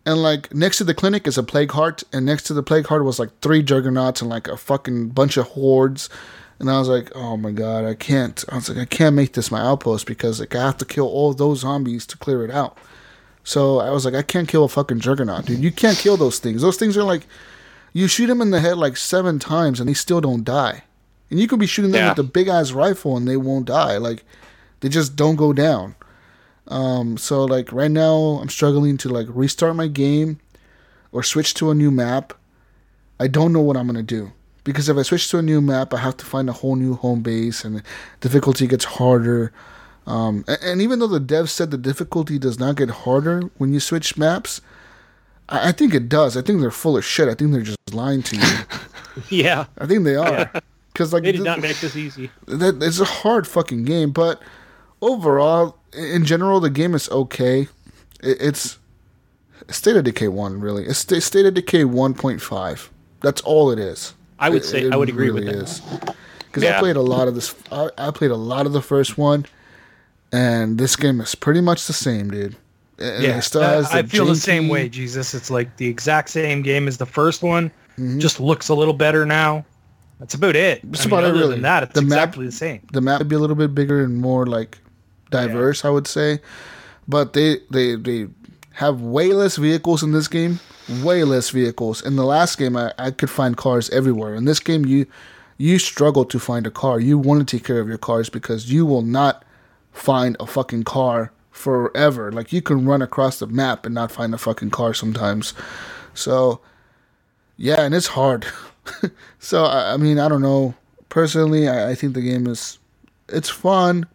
and 0.05 0.21
like 0.21 0.53
next 0.53 0.77
to 0.79 0.83
the 0.83 0.93
clinic 0.93 1.25
is 1.25 1.37
a 1.37 1.43
plague 1.43 1.71
heart, 1.71 2.03
and 2.11 2.25
next 2.25 2.43
to 2.43 2.53
the 2.53 2.63
plague 2.63 2.87
heart 2.87 3.05
was 3.05 3.19
like 3.19 3.29
three 3.41 3.63
juggernauts 3.63 4.21
and 4.21 4.29
like 4.29 4.47
a 4.47 4.57
fucking 4.57 5.09
bunch 5.09 5.37
of 5.37 5.47
hordes. 5.49 6.09
And 6.59 6.69
I 6.69 6.77
was 6.77 6.89
like, 6.89 7.11
oh 7.15 7.37
my 7.37 7.49
god, 7.51 7.85
I 7.85 7.95
can't. 7.95 8.43
I 8.49 8.55
was 8.55 8.69
like, 8.69 8.77
I 8.77 8.85
can't 8.85 9.15
make 9.15 9.33
this 9.33 9.49
my 9.49 9.59
outpost 9.61 10.05
because 10.05 10.39
like 10.39 10.53
I 10.53 10.61
have 10.61 10.77
to 10.77 10.85
kill 10.85 11.07
all 11.07 11.33
those 11.33 11.61
zombies 11.61 12.05
to 12.07 12.17
clear 12.17 12.43
it 12.45 12.51
out. 12.51 12.77
So 13.43 13.79
I 13.79 13.89
was 13.89 14.05
like, 14.05 14.13
I 14.13 14.21
can't 14.21 14.47
kill 14.47 14.63
a 14.63 14.67
fucking 14.69 14.99
juggernaut, 14.99 15.45
dude. 15.45 15.59
You 15.59 15.71
can't 15.71 15.97
kill 15.97 16.15
those 16.17 16.39
things. 16.39 16.61
Those 16.61 16.77
things 16.77 16.95
are 16.95 17.03
like, 17.03 17.25
you 17.93 18.07
shoot 18.07 18.27
them 18.27 18.41
in 18.41 18.51
the 18.51 18.59
head 18.59 18.77
like 18.77 18.95
seven 18.97 19.39
times 19.39 19.79
and 19.79 19.89
they 19.89 19.93
still 19.93 20.21
don't 20.21 20.43
die. 20.43 20.83
And 21.29 21.39
you 21.39 21.47
could 21.47 21.59
be 21.59 21.65
shooting 21.65 21.91
them 21.91 22.01
Yeah. 22.03 22.09
with 22.09 22.19
a 22.19 22.23
big 22.23 22.47
ass 22.47 22.71
rifle 22.71 23.17
and 23.17 23.27
they 23.27 23.37
won't 23.37 23.65
die. 23.65 23.97
Like, 23.97 24.23
they 24.81 24.89
just 24.89 25.15
don't 25.15 25.35
go 25.37 25.53
down. 25.53 25.95
Um, 26.67 27.17
so 27.17 27.43
like 27.45 27.71
right 27.71 27.91
now, 27.91 28.39
I'm 28.41 28.49
struggling 28.49 28.97
to 28.97 29.09
like 29.09 29.27
restart 29.29 29.75
my 29.75 29.87
game 29.87 30.39
or 31.11 31.23
switch 31.23 31.53
to 31.55 31.71
a 31.71 31.75
new 31.75 31.91
map. 31.91 32.33
I 33.19 33.27
don't 33.27 33.51
know 33.53 33.59
what 33.61 33.75
I'm 33.77 33.87
gonna 33.87 34.03
do 34.03 34.31
because 34.63 34.87
if 34.87 34.97
I 34.97 35.01
switch 35.01 35.29
to 35.31 35.37
a 35.39 35.41
new 35.41 35.59
map, 35.61 35.93
I 35.93 35.97
have 35.97 36.17
to 36.17 36.25
find 36.25 36.49
a 36.49 36.53
whole 36.53 36.75
new 36.75 36.95
home 36.95 37.21
base 37.21 37.65
and 37.65 37.77
the 37.77 37.83
difficulty 38.21 38.67
gets 38.67 38.85
harder. 38.85 39.51
Um, 40.07 40.43
a- 40.47 40.63
and, 40.63 40.81
even 40.81 40.99
though 40.99 41.07
the 41.07 41.19
devs 41.21 41.49
said 41.49 41.69
the 41.71 41.77
difficulty 41.77 42.39
does 42.39 42.59
not 42.59 42.75
get 42.75 42.89
harder 42.89 43.41
when 43.57 43.71
you 43.73 43.79
switch 43.79 44.17
maps, 44.17 44.59
I, 45.47 45.69
I 45.69 45.71
think 45.71 45.93
it 45.93 46.09
does. 46.09 46.35
I 46.35 46.41
think 46.41 46.59
they're 46.61 46.71
full 46.71 46.97
of 46.97 47.05
shit. 47.05 47.27
I 47.29 47.35
think 47.35 47.51
they're 47.51 47.61
just 47.61 47.77
lying 47.93 48.23
to 48.23 48.35
you. 48.37 48.43
Yeah. 49.29 49.65
I 49.77 49.85
think 49.87 50.05
they 50.05 50.15
are. 50.15 50.49
Because 50.93 51.11
like 51.11 51.23
They 51.23 51.33
did 51.33 51.39
th- 51.39 51.45
not 51.45 51.59
make 51.59 51.77
this 51.81 51.97
easy. 51.97 52.31
that 52.47 52.81
it's 52.81 52.99
a 53.01 53.05
hard 53.05 53.45
fucking 53.45 53.83
game, 53.83 54.11
but 54.11 54.41
overall, 55.01 55.77
in 55.93 56.23
general, 56.25 56.59
the 56.61 56.69
game 56.69 56.95
is 56.95 57.09
okay. 57.09 57.67
It, 58.23 58.37
it's 58.41 58.79
State 59.69 59.97
of 59.97 60.05
Decay 60.05 60.29
one, 60.29 60.61
really. 60.61 60.85
It's 60.85 60.99
Sta- 60.99 61.19
State 61.19 61.45
of 61.45 61.53
Decay 61.53 61.83
one 61.83 62.13
point 62.13 62.41
five. 62.41 62.89
That's 63.21 63.41
all 63.41 63.69
it 63.69 63.79
is. 63.79 64.13
I 64.39 64.49
would 64.49 64.61
It- 64.63 64.65
say 64.65 64.83
it 64.85 64.93
I 64.93 64.95
would 64.95 65.09
agree 65.09 65.29
really 65.29 65.45
with 65.57 65.81
that. 65.81 66.15
Because 66.47 66.63
I 66.63 66.79
played 66.79 66.95
a 66.95 67.01
lot 67.01 67.27
of 67.27 67.35
this. 67.35 67.53
I, 67.71 67.89
I 67.97 68.11
played 68.11 68.31
a 68.31 68.35
lot 68.37 68.65
of 68.65 68.71
the 68.73 68.81
first 68.81 69.17
one, 69.17 69.45
and 70.31 70.77
this 70.77 70.95
game 70.95 71.19
is 71.21 71.35
pretty 71.35 71.61
much 71.61 71.87
the 71.87 71.93
same, 71.93 72.29
dude. 72.31 72.55
And 72.99 73.23
Yeah, 73.23 73.37
it 73.37 73.41
still 73.41 73.61
uh, 73.63 73.69
has 73.73 73.91
I 73.91 74.03
feel 74.03 74.25
the 74.25 74.35
same 74.35 74.67
way, 74.67 74.87
Jesus. 74.89 75.33
It's 75.33 75.49
like 75.49 75.77
the 75.77 75.87
exact 75.87 76.29
same 76.29 76.61
game 76.61 76.87
as 76.87 76.97
the 76.97 77.05
first 77.05 77.43
one, 77.43 77.71
Mm-hmm. 77.97 78.19
just 78.19 78.39
looks 78.39 78.69
a 78.69 78.73
little 78.73 78.93
better 78.93 79.25
now. 79.25 79.65
That's 80.19 80.33
about 80.33 80.55
it. 80.55 80.81
That's 80.83 81.01
I 81.01 81.09
mean, 81.09 81.13
about 81.13 81.23
it, 81.25 81.29
other 81.31 81.39
really. 81.39 81.53
than 81.55 81.61
that, 81.63 81.83
it's 81.83 81.93
The 81.93 82.01
map- 82.01 82.11
exactly 82.29 82.45
the 82.45 82.51
same. 82.51 82.81
the 82.93 83.01
map 83.01 83.19
would 83.19 83.27
be 83.27 83.35
a 83.35 83.39
little 83.39 83.55
bit 83.55 83.75
bigger 83.75 84.03
and 84.03 84.17
more 84.17 84.45
like 84.45 84.77
diverse, 85.29 85.83
I 85.83 85.89
would 85.89 86.07
say. 86.07 86.39
But 87.07 87.33
they 87.33 87.57
they 87.69 87.95
they 87.95 88.27
have 88.73 89.01
way 89.01 89.33
less 89.33 89.57
vehicles 89.57 90.03
in 90.03 90.11
this 90.13 90.27
game. 90.27 90.59
Way 91.03 91.23
less 91.25 91.49
vehicles. 91.49 92.01
In 92.01 92.15
the 92.15 92.23
last 92.23 92.57
game, 92.57 92.75
I, 92.77 92.93
I 92.97 93.11
could 93.11 93.29
find 93.29 93.57
cars 93.57 93.89
everywhere. 93.89 94.35
In 94.35 94.45
this 94.45 94.59
game, 94.59 94.85
you 94.85 95.05
you 95.57 95.77
struggle 95.79 96.23
to 96.25 96.39
find 96.39 96.65
a 96.65 96.71
car. 96.71 96.99
You 96.99 97.17
want 97.17 97.45
to 97.47 97.57
take 97.57 97.65
care 97.65 97.79
of 97.79 97.87
your 97.89 97.97
cars 97.97 98.29
because 98.29 98.71
you 98.71 98.85
will 98.85 99.03
not 99.03 99.43
find 99.91 100.37
a 100.39 100.45
fucking 100.45 100.83
car 100.83 101.31
forever. 101.51 102.31
Like 102.31 102.51
you 102.51 102.61
can 102.61 102.85
run 102.85 103.01
across 103.01 103.39
the 103.39 103.47
map 103.47 103.85
and 103.85 103.95
not 103.95 104.11
find 104.11 104.33
a 104.33 104.37
fucking 104.37 104.71
car 104.71 104.93
sometimes. 104.93 105.53
So 106.13 106.61
yeah, 107.57 107.81
and 107.81 107.93
it's 107.93 108.07
hard. 108.07 108.47
so 109.39 109.65
I, 109.65 109.93
I 109.93 109.97
mean, 109.97 110.19
I 110.19 110.27
don't 110.27 110.41
know. 110.41 110.73
Personally, 111.09 111.67
I, 111.67 111.91
I 111.91 111.95
think 111.95 112.13
the 112.13 112.21
game 112.21 112.47
is 112.47 112.79
it's 113.29 113.49
fun, 113.49 114.07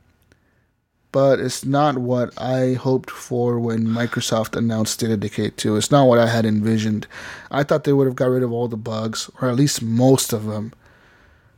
but 1.12 1.40
it's 1.40 1.64
not 1.64 1.98
what 1.98 2.36
I 2.40 2.74
hoped 2.74 3.10
for 3.10 3.58
when 3.58 3.86
Microsoft 3.86 4.56
announced 4.56 4.94
State 4.94 5.10
of 5.10 5.20
Decay 5.20 5.50
2. 5.50 5.76
It's 5.76 5.90
not 5.90 6.06
what 6.06 6.18
I 6.18 6.26
had 6.26 6.44
envisioned. 6.44 7.06
I 7.50 7.62
thought 7.62 7.84
they 7.84 7.92
would 7.92 8.06
have 8.06 8.16
got 8.16 8.30
rid 8.30 8.42
of 8.42 8.52
all 8.52 8.68
the 8.68 8.76
bugs, 8.76 9.30
or 9.40 9.48
at 9.48 9.56
least 9.56 9.82
most 9.82 10.32
of 10.32 10.46
them. 10.46 10.72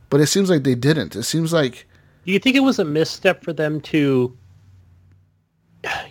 But 0.09 0.21
it 0.21 0.27
seems 0.27 0.49
like 0.49 0.63
they 0.63 0.75
didn't. 0.75 1.15
It 1.15 1.23
seems 1.23 1.51
like 1.53 1.87
Do 2.25 2.31
you 2.31 2.39
think 2.39 2.55
it 2.55 2.61
was 2.61 2.79
a 2.79 2.85
misstep 2.85 3.43
for 3.43 3.53
them 3.53 3.81
to, 3.81 4.35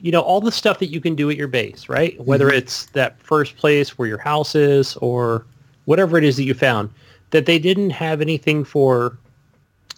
you 0.00 0.10
know, 0.12 0.20
all 0.20 0.40
the 0.40 0.52
stuff 0.52 0.78
that 0.78 0.86
you 0.86 1.00
can 1.00 1.14
do 1.14 1.30
at 1.30 1.36
your 1.36 1.48
base, 1.48 1.88
right? 1.88 2.18
Whether 2.24 2.48
it's 2.48 2.86
that 2.86 3.20
first 3.22 3.56
place 3.56 3.98
where 3.98 4.08
your 4.08 4.18
house 4.18 4.54
is 4.54 4.96
or 4.96 5.46
whatever 5.84 6.18
it 6.18 6.24
is 6.24 6.36
that 6.36 6.44
you 6.44 6.54
found, 6.54 6.90
that 7.30 7.46
they 7.46 7.58
didn't 7.58 7.90
have 7.90 8.20
anything 8.20 8.64
for 8.64 9.18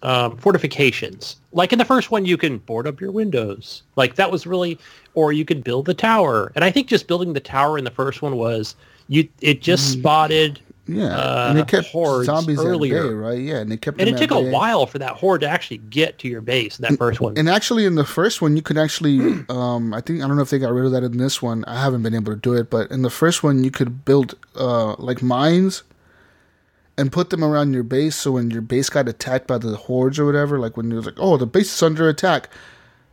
um, 0.02 0.36
fortifications. 0.36 1.36
Like 1.52 1.72
in 1.72 1.78
the 1.78 1.84
first 1.84 2.10
one, 2.10 2.24
you 2.24 2.36
can 2.36 2.58
board 2.58 2.86
up 2.86 3.00
your 3.00 3.12
windows. 3.12 3.82
Like 3.96 4.14
that 4.16 4.30
was 4.30 4.46
really, 4.46 4.78
or 5.14 5.32
you 5.32 5.44
could 5.44 5.62
build 5.62 5.86
the 5.86 5.94
tower. 5.94 6.52
And 6.54 6.64
I 6.64 6.70
think 6.70 6.86
just 6.86 7.06
building 7.06 7.32
the 7.32 7.40
tower 7.40 7.78
in 7.78 7.84
the 7.84 7.90
first 7.90 8.22
one 8.22 8.36
was 8.36 8.76
you. 9.08 9.28
It 9.40 9.62
just 9.62 9.92
spotted 9.92 10.60
yeah, 10.86 11.16
uh, 11.16 11.46
and 11.50 11.58
it 11.58 11.68
kept 11.68 11.88
hordes 11.88 12.26
zombies 12.26 12.58
earlier. 12.58 13.08
bay, 13.08 13.14
right? 13.14 13.38
Yeah, 13.38 13.58
and 13.58 13.72
it 13.72 13.80
kept 13.80 14.00
and 14.00 14.08
it 14.08 14.16
took 14.16 14.30
a 14.30 14.42
bay. 14.42 14.50
while 14.50 14.86
for 14.86 14.98
that 14.98 15.12
horde 15.12 15.42
to 15.42 15.48
actually 15.48 15.78
get 15.78 16.18
to 16.20 16.28
your 16.28 16.40
base. 16.40 16.78
That 16.78 16.96
first 16.98 17.20
one. 17.20 17.38
And 17.38 17.48
actually, 17.48 17.84
in 17.84 17.94
the 17.94 18.04
first 18.04 18.42
one, 18.42 18.56
you 18.56 18.62
could 18.62 18.78
actually, 18.78 19.44
um, 19.48 19.94
I 19.94 20.00
think 20.00 20.22
I 20.22 20.26
don't 20.26 20.36
know 20.36 20.42
if 20.42 20.50
they 20.50 20.58
got 20.58 20.72
rid 20.72 20.86
of 20.86 20.92
that 20.92 21.04
in 21.04 21.18
this 21.18 21.40
one. 21.40 21.64
I 21.66 21.80
haven't 21.80 22.02
been 22.02 22.14
able 22.14 22.32
to 22.32 22.38
do 22.38 22.54
it, 22.54 22.70
but 22.70 22.90
in 22.90 23.02
the 23.02 23.10
first 23.10 23.42
one, 23.42 23.62
you 23.62 23.70
could 23.70 24.04
build 24.04 24.34
uh, 24.56 24.94
like 24.94 25.22
mines 25.22 25.82
and 26.98 27.12
put 27.12 27.30
them 27.30 27.44
around 27.44 27.72
your 27.72 27.82
base. 27.82 28.16
So 28.16 28.32
when 28.32 28.50
your 28.50 28.62
base 28.62 28.90
got 28.90 29.08
attacked 29.08 29.46
by 29.46 29.58
the 29.58 29.76
hordes 29.76 30.18
or 30.18 30.26
whatever, 30.26 30.58
like 30.58 30.76
when 30.76 30.92
was 30.94 31.06
like, 31.06 31.14
oh, 31.18 31.36
the 31.36 31.46
base 31.46 31.74
is 31.74 31.82
under 31.82 32.08
attack, 32.08 32.50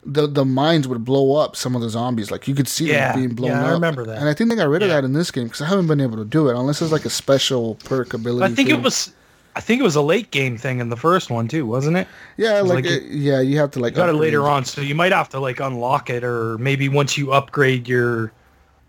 the 0.09 0.25
the 0.25 0.45
mines 0.45 0.87
would 0.87 1.03
blow 1.03 1.35
up 1.35 1.55
some 1.55 1.75
of 1.75 1.81
the 1.81 1.89
zombies. 1.89 2.31
Like 2.31 2.47
you 2.47 2.55
could 2.55 2.67
see 2.67 2.87
Yeah, 2.87 3.11
them 3.11 3.19
being 3.21 3.35
blown 3.35 3.51
yeah, 3.51 3.61
up. 3.61 3.67
I 3.67 3.71
remember 3.73 4.05
that. 4.05 4.17
And 4.19 4.29
I 4.29 4.33
think 4.33 4.49
they 4.49 4.55
got 4.55 4.69
rid 4.69 4.81
of 4.81 4.87
Yeah. 4.89 4.95
that 4.95 5.03
in 5.03 5.13
this 5.13 5.29
game 5.31 5.43
because 5.45 5.61
I 5.61 5.65
haven't 5.67 5.87
been 5.87 5.99
able 6.01 6.17
to 6.17 6.25
do 6.25 6.47
it 6.49 6.55
unless 6.55 6.81
it's 6.81 6.91
like 6.91 7.05
a 7.05 7.09
special 7.09 7.75
perk 7.83 8.13
ability. 8.13 8.43
I 8.45 8.55
think 8.55 8.69
thing. 8.69 8.79
it 8.79 8.83
was. 8.83 9.13
I 9.55 9.59
think 9.59 9.79
it 9.79 9.83
was 9.83 9.95
a 9.95 10.01
late 10.03 10.29
game 10.31 10.55
thing 10.55 10.79
in 10.79 10.89
the 10.89 10.95
first 10.95 11.29
one 11.31 11.47
too, 11.47 11.65
wasn't 11.65 11.97
it? 11.97 12.07
Yeah, 12.37 12.61
was 12.61 12.69
like, 12.71 12.85
like 12.85 12.93
it- 12.93 13.03
yeah, 13.11 13.41
you 13.41 13.57
have 13.57 13.71
to 13.71 13.79
like 13.79 13.93
You 13.93 13.97
got 13.97 14.09
it 14.09 14.13
later 14.13 14.47
on, 14.47 14.63
so 14.65 14.81
you 14.81 14.93
might 14.95 15.11
have 15.11 15.29
to 15.29 15.39
like 15.39 15.59
unlock 15.59 16.09
it, 16.11 16.23
or 16.23 16.57
maybe 16.59 16.87
once 16.89 17.17
you 17.17 17.33
upgrade 17.33 17.87
your 17.87 18.31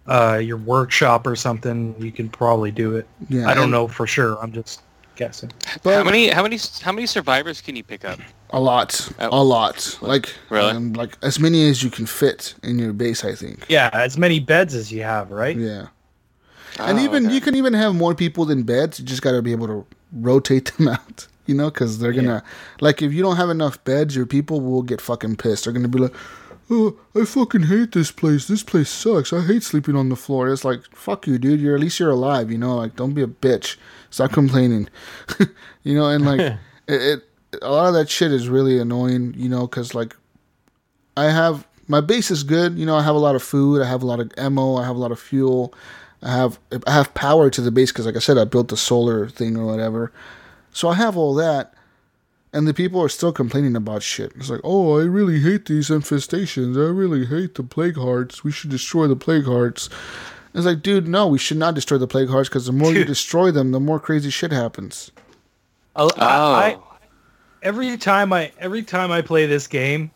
uh, 0.07 0.39
your 0.43 0.57
workshop 0.59 1.27
or 1.27 1.37
something, 1.37 1.95
you 1.99 2.13
can 2.13 2.29
probably 2.29 2.71
do 2.71 2.97
it. 2.97 3.07
Yeah, 3.29 3.49
I 3.49 3.55
don't 3.55 3.65
and- 3.65 3.73
know 3.73 3.89
for 3.89 4.07
sure. 4.07 4.39
I'm 4.43 4.53
just 4.53 4.83
guessing. 5.17 5.51
But 5.83 5.95
how 5.97 6.05
many 6.05 6.29
how 6.29 6.43
many 6.43 6.59
how 6.83 6.93
many 6.93 7.07
survivors 7.07 7.61
can 7.61 7.75
you 7.75 7.83
pick 7.83 8.05
up? 8.05 8.19
A 8.51 8.61
lot, 8.61 9.11
a 9.19 9.43
lot. 9.45 9.99
Like 10.01 10.33
Really? 10.49 10.71
um, 10.71 10.93
like 10.95 11.19
as 11.23 11.39
many 11.39 11.69
as 11.69 11.83
you 11.83 11.91
can 11.91 12.07
fit 12.07 12.55
in 12.63 12.79
your 12.79 12.93
base. 12.93 13.25
I 13.25 13.35
think. 13.35 13.67
Yeah, 13.69 13.91
as 13.93 14.17
many 14.17 14.41
beds 14.41 14.75
as 14.75 14.91
you 14.91 15.03
have, 15.03 15.31
right? 15.31 15.57
Yeah, 15.57 15.89
and 16.79 16.99
Oh, 16.99 17.03
even 17.03 17.27
okay. 17.27 17.35
you 17.35 17.41
can 17.41 17.55
even 17.55 17.75
have 17.75 17.95
more 17.95 18.15
people 18.15 18.45
than 18.47 18.63
beds. 18.63 18.99
You 18.99 19.05
just 19.05 19.21
got 19.23 19.33
to 19.33 19.43
be 19.43 19.53
able 19.53 19.67
to 19.67 19.87
rotate 20.13 20.73
them 20.77 20.89
out. 20.97 21.27
You 21.47 21.55
know, 21.55 21.71
because 21.71 21.99
they're 21.99 22.13
gonna 22.13 22.43
like 22.81 23.01
if 23.01 23.13
you 23.13 23.23
don't 23.23 23.37
have 23.37 23.49
enough 23.51 23.83
beds, 23.85 24.15
your 24.15 24.27
people 24.27 24.61
will 24.61 24.83
get 24.83 25.01
fucking 25.01 25.37
pissed. 25.37 25.65
They're 25.65 25.73
gonna 25.73 25.89
be 25.89 25.99
like, 25.99 26.15
"Oh, 26.71 26.95
I 27.15 27.25
fucking 27.25 27.63
hate 27.63 27.93
this 27.93 28.11
place. 28.11 28.47
This 28.47 28.63
place 28.63 28.91
sucks. 28.91 29.33
I 29.33 29.41
hate 29.41 29.63
sleeping 29.63 29.97
on 29.97 30.11
the 30.11 30.17
floor." 30.17 30.53
It's 30.53 30.63
like, 30.65 30.81
"Fuck 30.95 31.27
you, 31.27 31.39
dude. 31.39 31.59
You're 31.61 31.75
at 31.75 31.81
least 31.81 32.01
you're 32.01 32.11
alive." 32.11 32.51
You 32.53 32.59
know, 32.59 32.77
like 32.77 32.97
don't 32.97 33.15
be 33.15 33.23
a 33.23 33.27
bitch. 33.27 33.77
Stop 34.11 34.33
complaining. 34.33 34.89
you 35.85 35.95
know, 35.95 36.09
and 36.09 36.27
like 36.27 36.41
it, 36.87 37.03
it, 37.03 37.28
a 37.63 37.71
lot 37.71 37.89
of 37.89 37.95
that 37.95 38.11
shit 38.11 38.33
is 38.33 38.49
really 38.49 38.79
annoying. 38.79 39.35
You 39.37 39.49
know, 39.49 39.67
because 39.67 39.95
like 39.95 40.17
I 41.17 41.31
have 41.31 41.67
my 41.89 42.01
base 42.01 42.31
is 42.31 42.43
good. 42.43 42.79
You 42.79 42.87
know, 42.87 42.97
I 42.97 43.03
have 43.03 43.17
a 43.17 43.19
lot 43.19 43.35
of 43.35 43.43
food. 43.43 43.83
I 43.83 43.87
have 43.87 44.03
a 44.03 44.07
lot 44.07 44.21
of 44.21 44.31
ammo. 44.37 44.77
I 44.77 44.85
have 44.85 44.97
a 44.97 45.01
lot 45.01 45.11
of 45.11 45.19
fuel. 45.19 45.75
I 46.23 46.31
have 46.31 46.59
I 46.87 46.93
have 46.93 47.15
power 47.15 47.51
to 47.51 47.61
the 47.61 47.71
base 47.71 47.91
because, 47.91 48.07
like 48.07 48.17
I 48.17 48.21
said, 48.21 48.39
I 48.39 48.45
built 48.45 48.69
the 48.69 48.77
solar 48.77 49.29
thing 49.29 49.57
or 49.57 49.65
whatever. 49.65 50.13
So 50.73 50.89
I 50.89 50.95
have 50.95 51.17
all 51.17 51.35
that, 51.35 51.75
and 52.53 52.67
the 52.67 52.75
people 52.75 53.01
are 53.03 53.09
still 53.09 53.33
complaining 53.33 53.77
about 53.77 54.03
shit. 54.03 54.33
It's 54.37 54.51
like, 54.51 54.61
oh, 54.65 54.99
I 54.99 55.05
really 55.05 55.41
hate 55.41 55.67
these 55.67 55.89
infestations. 55.89 56.77
I 56.77 56.91
really 56.91 57.27
hate 57.27 57.55
the 57.55 57.63
plague 57.63 57.97
hearts. 57.97 58.45
We 58.45 58.53
should 58.53 58.71
destroy 58.71 59.07
the 59.07 59.17
plague 59.17 59.47
hearts. 59.47 59.89
It's 60.55 60.67
like, 60.67 60.83
dude, 60.83 61.07
no, 61.07 61.27
we 61.27 61.39
should 61.39 61.57
not 61.57 61.75
destroy 61.75 61.99
the 61.99 62.07
plague 62.07 62.29
hearts 62.29 62.49
because 62.49 62.67
the 62.67 62.73
more 62.73 62.93
you 62.93 63.05
destroy 63.07 63.51
them, 63.51 63.71
the 63.71 63.81
more 63.81 64.01
crazy 64.01 64.31
shit 64.31 64.51
happens. 64.51 65.11
Oh, 65.95 66.11
I, 66.17 66.27
I, 66.27 66.75
oh. 66.75 66.88
Every 67.63 67.97
time 67.97 68.33
I 68.33 68.53
every 68.59 68.83
time 68.83 69.11
I 69.11 69.23
play 69.23 69.47
this 69.47 69.67
game, 69.67 70.11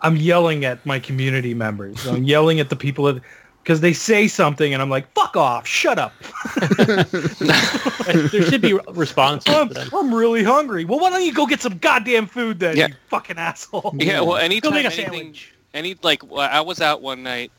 I'm 0.00 0.16
yelling 0.16 0.64
at 0.64 0.84
my 0.86 0.98
community 0.98 1.54
members. 1.54 2.06
I'm 2.06 2.24
yelling 2.24 2.60
at 2.60 2.70
the 2.70 2.76
people 2.76 3.04
that 3.06 3.22
because 3.62 3.80
they 3.80 3.92
say 3.92 4.28
something 4.28 4.72
and 4.72 4.80
I'm 4.80 4.90
like, 4.90 5.12
"Fuck 5.12 5.36
off! 5.36 5.66
Shut 5.66 5.98
up! 5.98 6.12
there 6.66 8.42
should 8.42 8.62
be 8.62 8.78
responses 8.88 9.54
I'm. 9.54 9.70
I'm 9.92 10.14
really 10.14 10.42
hungry." 10.42 10.84
Well, 10.84 11.00
why 11.00 11.10
don't 11.10 11.24
you 11.24 11.34
go 11.34 11.46
get 11.46 11.60
some 11.60 11.78
goddamn 11.78 12.26
food 12.26 12.60
then? 12.60 12.76
Yeah. 12.76 12.88
You 12.88 12.94
fucking 13.08 13.38
asshole. 13.38 13.94
Yeah, 13.98 14.20
well, 14.20 14.36
anytime 14.36 14.72
make 14.72 14.84
a 14.84 14.92
anything, 14.92 15.12
sandwich. 15.12 15.54
any 15.74 15.96
like 16.02 16.24
well, 16.30 16.48
I 16.50 16.60
was 16.60 16.80
out 16.80 17.02
one 17.02 17.22
night, 17.22 17.52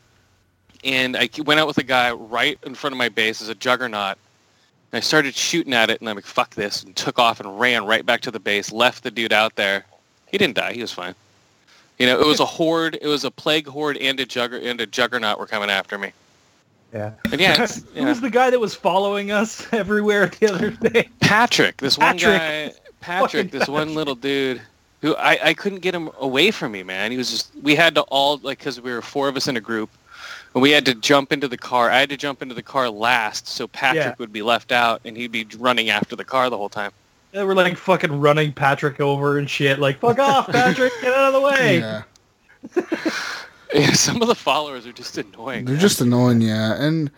and 0.82 1.16
I 1.16 1.28
went 1.44 1.60
out 1.60 1.66
with 1.66 1.78
a 1.78 1.84
guy 1.84 2.12
right 2.12 2.58
in 2.64 2.74
front 2.74 2.92
of 2.92 2.98
my 2.98 3.08
base 3.08 3.40
as 3.40 3.48
a 3.48 3.54
juggernaut. 3.54 4.18
And 4.92 4.98
I 4.98 5.00
started 5.00 5.34
shooting 5.34 5.72
at 5.72 5.90
it, 5.90 6.00
and 6.00 6.08
I'm 6.08 6.16
like, 6.16 6.24
"Fuck 6.24 6.54
this!" 6.54 6.82
and 6.82 6.94
took 6.96 7.18
off 7.18 7.40
and 7.40 7.60
ran 7.60 7.84
right 7.84 8.04
back 8.04 8.20
to 8.22 8.30
the 8.30 8.40
base. 8.40 8.72
Left 8.72 9.02
the 9.02 9.10
dude 9.10 9.32
out 9.32 9.56
there. 9.56 9.84
He 10.30 10.38
didn't 10.38 10.56
die. 10.56 10.72
He 10.72 10.80
was 10.80 10.92
fine. 10.92 11.14
You 11.98 12.06
know, 12.06 12.20
it 12.20 12.26
was 12.26 12.40
a 12.40 12.46
horde. 12.58 12.98
It 13.00 13.06
was 13.06 13.24
a 13.24 13.30
plague 13.30 13.66
horde 13.66 13.96
and 13.98 14.18
a 14.18 14.26
jugger 14.26 14.64
and 14.64 14.80
a 14.80 14.86
juggernaut 14.86 15.38
were 15.38 15.46
coming 15.46 15.70
after 15.70 15.98
me. 15.98 16.12
Yeah. 16.92 17.12
And 17.30 17.40
yeah, 17.40 17.62
it's, 17.62 17.82
Who 17.82 18.00
yeah. 18.00 18.08
was 18.08 18.20
the 18.20 18.30
guy 18.30 18.50
that 18.50 18.58
was 18.58 18.74
following 18.74 19.30
us 19.30 19.66
everywhere 19.72 20.26
the 20.26 20.52
other 20.52 20.70
day? 20.70 21.08
Patrick, 21.20 21.76
this 21.78 21.98
one 21.98 22.16
guy, 22.16 22.72
Patrick, 23.00 23.50
this 23.50 23.68
one 23.68 23.94
little 23.94 24.14
dude, 24.14 24.60
who 25.02 25.14
I, 25.16 25.48
I 25.48 25.54
couldn't 25.54 25.80
get 25.80 25.94
him 25.94 26.10
away 26.18 26.50
from 26.50 26.72
me, 26.72 26.82
man. 26.82 27.10
He 27.10 27.16
was 27.16 27.30
just, 27.30 27.54
we 27.62 27.74
had 27.74 27.94
to 27.94 28.02
all, 28.02 28.38
like, 28.38 28.58
because 28.58 28.80
we 28.80 28.92
were 28.92 29.02
four 29.02 29.28
of 29.28 29.36
us 29.36 29.48
in 29.48 29.56
a 29.56 29.60
group, 29.60 29.90
we 30.54 30.70
had 30.70 30.84
to 30.86 30.94
jump 30.94 31.32
into 31.32 31.46
the 31.48 31.56
car. 31.58 31.90
I 31.90 32.00
had 32.00 32.08
to 32.10 32.16
jump 32.16 32.42
into 32.42 32.54
the 32.54 32.62
car 32.62 32.90
last, 32.90 33.46
so 33.46 33.66
Patrick 33.68 34.04
Yeah. 34.04 34.14
would 34.18 34.32
be 34.32 34.42
left 34.42 34.72
out, 34.72 35.00
and 35.04 35.16
he'd 35.16 35.32
be 35.32 35.46
running 35.58 35.90
after 35.90 36.16
the 36.16 36.24
car 36.24 36.50
the 36.50 36.56
whole 36.56 36.68
time. 36.68 36.90
They 37.32 37.44
were 37.44 37.54
like 37.54 37.76
fucking 37.76 38.20
running 38.20 38.52
Patrick 38.52 39.00
over 39.00 39.38
and 39.38 39.48
shit. 39.48 39.78
Like, 39.78 40.00
fuck 40.00 40.18
off, 40.30 40.48
Patrick! 40.48 40.92
Get 41.00 41.14
out 41.14 41.32
of 41.32 41.34
the 41.34 41.40
way. 41.40 41.78
Yeah. 41.78 42.02
Yeah, 43.72 43.92
some 43.92 44.20
of 44.20 44.26
the 44.26 44.34
followers 44.34 44.84
are 44.84 44.92
just 44.92 45.16
annoying. 45.16 45.64
They're 45.64 45.74
man. 45.76 45.80
just 45.80 46.00
annoying, 46.00 46.40
yeah. 46.40 46.74
And 46.82 47.08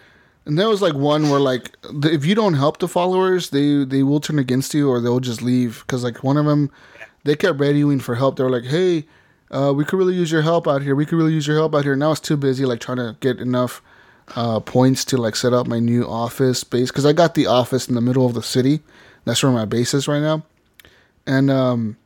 and 0.44 0.58
there 0.58 0.68
was 0.68 0.82
like 0.82 0.92
one 0.92 1.30
where 1.30 1.40
like 1.40 1.74
the, 1.90 2.12
if 2.12 2.26
you 2.26 2.34
don't 2.34 2.52
help 2.52 2.78
the 2.78 2.88
followers, 2.88 3.48
they 3.48 3.84
they 3.84 4.02
will 4.02 4.20
turn 4.20 4.38
against 4.38 4.74
you 4.74 4.90
or 4.90 5.00
they'll 5.00 5.18
just 5.20 5.40
leave 5.40 5.82
because 5.86 6.04
like 6.04 6.22
one 6.22 6.36
of 6.36 6.44
them, 6.44 6.70
they 7.24 7.36
kept 7.36 7.58
radioing 7.58 8.02
for 8.02 8.16
help. 8.16 8.36
They 8.36 8.44
were 8.44 8.50
like, 8.50 8.64
"Hey, 8.64 9.06
uh, 9.52 9.72
we 9.74 9.84
could 9.84 9.98
really 9.98 10.14
use 10.14 10.30
your 10.32 10.42
help 10.42 10.66
out 10.66 10.82
here. 10.82 10.94
We 10.94 11.06
could 11.06 11.16
really 11.16 11.32
use 11.32 11.46
your 11.46 11.56
help 11.56 11.74
out 11.74 11.84
here." 11.84 11.96
Now 11.96 12.12
it's 12.12 12.20
too 12.20 12.36
busy 12.36 12.64
like 12.64 12.80
trying 12.80 12.98
to 12.98 13.16
get 13.20 13.38
enough 13.38 13.82
uh, 14.36 14.60
points 14.60 15.04
to 15.06 15.16
like 15.16 15.36
set 15.36 15.52
up 15.52 15.66
my 15.66 15.78
new 15.78 16.04
office 16.04 16.60
space 16.60 16.90
because 16.90 17.06
I 17.06 17.12
got 17.12 17.34
the 17.34 17.46
office 17.46 17.88
in 17.88 17.94
the 17.94 18.00
middle 18.00 18.26
of 18.26 18.34
the 18.34 18.42
city. 18.42 18.80
That's 19.24 19.42
where 19.42 19.52
my 19.52 19.64
base 19.64 19.94
is 19.94 20.08
right 20.08 20.20
now, 20.20 20.42
and 21.26 21.50
um, 21.50 21.96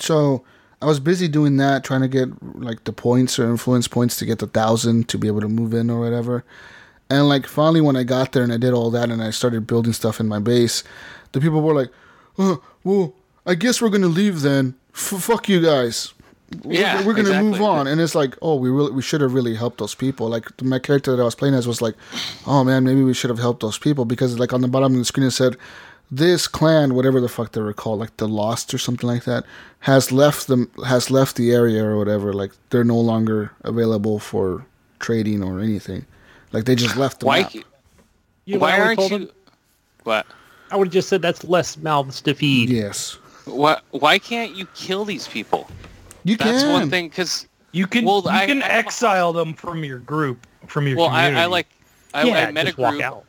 so 0.00 0.44
I 0.82 0.86
was 0.86 1.00
busy 1.00 1.28
doing 1.28 1.56
that, 1.56 1.84
trying 1.84 2.02
to 2.02 2.08
get 2.08 2.28
like 2.60 2.84
the 2.84 2.92
points 2.92 3.38
or 3.38 3.48
influence 3.48 3.88
points 3.88 4.16
to 4.16 4.26
get 4.26 4.40
the 4.40 4.46
thousand 4.46 5.08
to 5.08 5.18
be 5.18 5.26
able 5.26 5.40
to 5.40 5.48
move 5.48 5.72
in 5.72 5.90
or 5.90 6.00
whatever. 6.00 6.44
And 7.08 7.28
like 7.28 7.46
finally, 7.46 7.80
when 7.80 7.96
I 7.96 8.02
got 8.02 8.32
there 8.32 8.42
and 8.42 8.52
I 8.52 8.56
did 8.56 8.74
all 8.74 8.90
that 8.90 9.10
and 9.10 9.22
I 9.22 9.30
started 9.30 9.66
building 9.66 9.92
stuff 9.92 10.20
in 10.20 10.28
my 10.28 10.38
base, 10.38 10.84
the 11.32 11.40
people 11.40 11.62
were 11.62 11.74
like, 11.74 11.90
"Oh, 12.38 12.62
well, 12.84 13.14
I 13.46 13.54
guess 13.54 13.80
we're 13.80 13.90
gonna 13.90 14.08
leave 14.08 14.42
then. 14.42 14.74
F- 14.94 15.22
fuck 15.22 15.48
you 15.48 15.60
guys. 15.60 16.12
We're- 16.62 16.78
Yeah, 16.78 17.04
we're, 17.04 17.14
gonna 17.14 17.42
move 17.42 17.60
on." 17.60 17.86
And 17.86 18.00
it's 18.00 18.14
like, 18.14 18.36
oh, 18.40 18.54
we 18.56 18.70
really 18.70 18.92
we 18.92 19.02
should 19.02 19.20
have 19.20 19.34
really 19.34 19.54
helped 19.54 19.78
those 19.78 19.94
people. 19.94 20.28
Like 20.28 20.62
my 20.62 20.78
character 20.78 21.14
that 21.14 21.20
I 21.20 21.24
was 21.24 21.34
playing 21.34 21.54
as 21.54 21.66
was 21.66 21.82
like, 21.82 21.94
oh 22.46 22.62
man, 22.64 22.84
maybe 22.84 23.02
we 23.02 23.14
should 23.14 23.30
have 23.30 23.38
helped 23.38 23.60
those 23.60 23.78
people 23.78 24.04
because 24.04 24.38
like 24.38 24.52
on 24.52 24.60
the 24.60 24.68
bottom 24.68 24.92
of 24.92 24.98
the 24.98 25.04
screen 25.04 25.26
it 25.26 25.32
said. 25.32 25.56
This 26.08 26.46
clan, 26.46 26.94
whatever 26.94 27.20
the 27.20 27.28
fuck 27.28 27.50
they 27.50 27.60
were 27.60 27.72
called, 27.72 27.98
like 27.98 28.16
the 28.18 28.28
Lost 28.28 28.72
or 28.72 28.78
something 28.78 29.08
like 29.08 29.24
that, 29.24 29.44
has 29.80 30.12
left 30.12 30.46
them 30.46 30.70
has 30.86 31.10
left 31.10 31.34
the 31.34 31.50
area 31.50 31.84
or 31.84 31.98
whatever. 31.98 32.32
Like 32.32 32.52
they're 32.70 32.84
no 32.84 33.00
longer 33.00 33.50
available 33.64 34.20
for 34.20 34.64
trading 35.00 35.42
or 35.42 35.58
anything. 35.58 36.06
Like 36.52 36.64
they 36.64 36.76
just 36.76 36.96
left 36.96 37.18
the 37.18 37.26
Why, 37.26 37.40
map. 37.40 37.54
You 37.54 38.54
know 38.54 38.58
why 38.60 38.76
I 38.76 38.80
aren't 38.82 39.00
you... 39.00 39.08
them? 39.08 39.30
What? 40.04 40.26
I 40.70 40.76
would 40.76 40.86
have 40.86 40.92
just 40.92 41.08
said 41.08 41.22
that's 41.22 41.42
less 41.42 41.76
mouths 41.76 42.20
to 42.20 42.34
feed. 42.34 42.70
Yes, 42.70 43.18
Why, 43.44 43.80
why 43.90 44.20
can't 44.20 44.54
you 44.54 44.66
kill 44.76 45.04
these 45.04 45.26
people? 45.26 45.68
You 46.26 46.36
That's 46.36 46.62
can. 46.62 46.72
one 46.72 46.90
thing, 46.90 47.08
because 47.08 47.46
You 47.72 47.86
can 47.86 48.04
Well, 48.04 48.22
you 48.24 48.30
I- 48.30 48.46
can 48.46 48.62
I- 48.62 48.68
exile 48.68 49.32
them 49.32 49.52
from 49.54 49.84
your 49.84 49.98
group, 49.98 50.46
from 50.66 50.86
your 50.88 50.96
Well, 50.96 51.08
I, 51.08 51.24
community. 51.26 51.40
I 51.42 51.46
like. 51.46 51.66
I, 52.14 52.22
yeah, 52.24 52.46
I 52.48 52.50
met 52.52 52.68
a 52.68 52.72
group. 52.72 53.24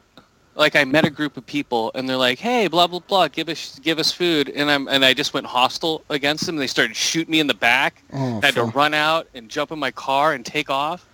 like 0.55 0.75
I 0.75 0.85
met 0.85 1.03
a 1.05 1.09
group 1.09 1.35
of 1.37 1.45
people 1.45 1.91
and 1.93 2.07
they're 2.09 2.15
like, 2.15 2.39
"Hey, 2.39 2.67
blah 2.67 2.87
blah 2.87 2.99
blah, 2.99 3.27
give 3.27 3.49
us 3.49 3.77
give 3.83 3.99
us 3.99 4.11
food," 4.11 4.49
and 4.49 4.71
I'm 4.71 4.87
and 4.87 5.03
I 5.03 5.13
just 5.13 5.33
went 5.33 5.45
hostile 5.47 6.03
against 6.09 6.45
them. 6.45 6.55
They 6.55 6.67
started 6.67 6.95
shooting 6.95 7.31
me 7.31 7.39
in 7.41 7.47
the 7.47 7.53
back. 7.53 8.01
Oh, 8.13 8.39
I 8.41 8.45
had 8.45 8.55
to 8.55 8.63
run 8.63 8.93
out 8.93 9.27
and 9.35 9.49
jump 9.49 9.71
in 9.71 9.79
my 9.79 9.91
car 9.91 10.33
and 10.33 10.45
take 10.45 10.69
off. 10.69 11.05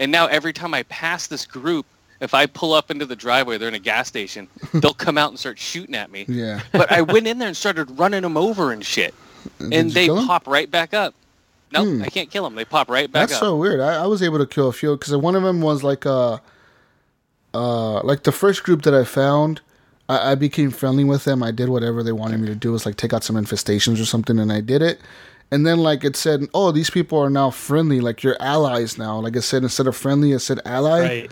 And 0.00 0.10
now 0.10 0.26
every 0.26 0.52
time 0.52 0.74
I 0.74 0.82
pass 0.84 1.28
this 1.28 1.46
group, 1.46 1.86
if 2.20 2.34
I 2.34 2.46
pull 2.46 2.72
up 2.72 2.90
into 2.90 3.06
the 3.06 3.14
driveway, 3.16 3.56
they're 3.58 3.68
in 3.68 3.74
a 3.74 3.78
gas 3.78 4.08
station. 4.08 4.48
They'll 4.74 4.92
come 4.94 5.16
out 5.16 5.30
and 5.30 5.38
start 5.38 5.58
shooting 5.60 5.94
at 5.94 6.10
me. 6.10 6.24
Yeah. 6.28 6.60
But 6.72 6.90
I 6.90 7.02
went 7.02 7.26
in 7.28 7.38
there 7.38 7.48
and 7.48 7.56
started 7.56 7.96
running 7.98 8.22
them 8.22 8.36
over 8.36 8.72
and 8.72 8.84
shit, 8.84 9.14
Did 9.58 9.72
and 9.72 9.90
they 9.92 10.08
pop 10.08 10.46
right 10.48 10.68
back 10.70 10.92
up. 10.94 11.14
Nope, 11.72 11.86
Hmm. 11.88 12.02
I 12.02 12.08
can't 12.08 12.30
kill 12.30 12.44
them. 12.44 12.54
They 12.54 12.64
pop 12.64 12.88
right 12.90 13.10
back 13.10 13.28
That's 13.28 13.34
up. 13.34 13.40
so 13.46 13.56
weird. 13.56 13.80
I, 13.80 14.02
I 14.02 14.06
was 14.06 14.22
able 14.22 14.38
to 14.38 14.46
kill 14.46 14.68
a 14.68 14.72
few 14.72 14.96
because 14.96 15.16
one 15.16 15.34
of 15.34 15.42
them 15.42 15.60
was 15.60 15.82
like 15.82 16.04
uh 16.06 16.38
uh 17.54 18.00
like 18.02 18.22
the 18.24 18.32
first 18.32 18.62
group 18.64 18.82
that 18.82 18.94
I 18.94 19.04
found. 19.04 19.60
I, 20.08 20.32
I 20.32 20.34
became 20.34 20.70
friendly 20.70 21.04
with 21.04 21.24
them. 21.24 21.42
I 21.42 21.50
did 21.50 21.68
whatever 21.68 22.02
they 22.02 22.12
wanted 22.12 22.40
me 22.40 22.46
to 22.48 22.54
do. 22.54 22.70
It 22.70 22.72
was 22.72 22.86
like 22.86 22.96
take 22.96 23.12
out 23.12 23.24
some 23.24 23.36
infestations 23.36 24.00
or 24.00 24.04
something, 24.04 24.38
and 24.38 24.52
I 24.52 24.60
did 24.60 24.82
it. 24.82 25.00
And 25.50 25.66
then 25.66 25.78
like 25.78 26.02
it 26.02 26.16
said, 26.16 26.46
oh, 26.54 26.72
these 26.72 26.88
people 26.88 27.18
are 27.18 27.28
now 27.30 27.50
friendly. 27.50 28.00
Like 28.00 28.22
you're 28.22 28.36
allies 28.40 28.96
now. 28.96 29.18
Like 29.20 29.36
it 29.36 29.42
said, 29.42 29.62
instead 29.62 29.86
of 29.86 29.94
friendly, 29.96 30.32
it 30.32 30.38
said 30.40 30.60
ally. 30.64 31.00
right. 31.00 31.30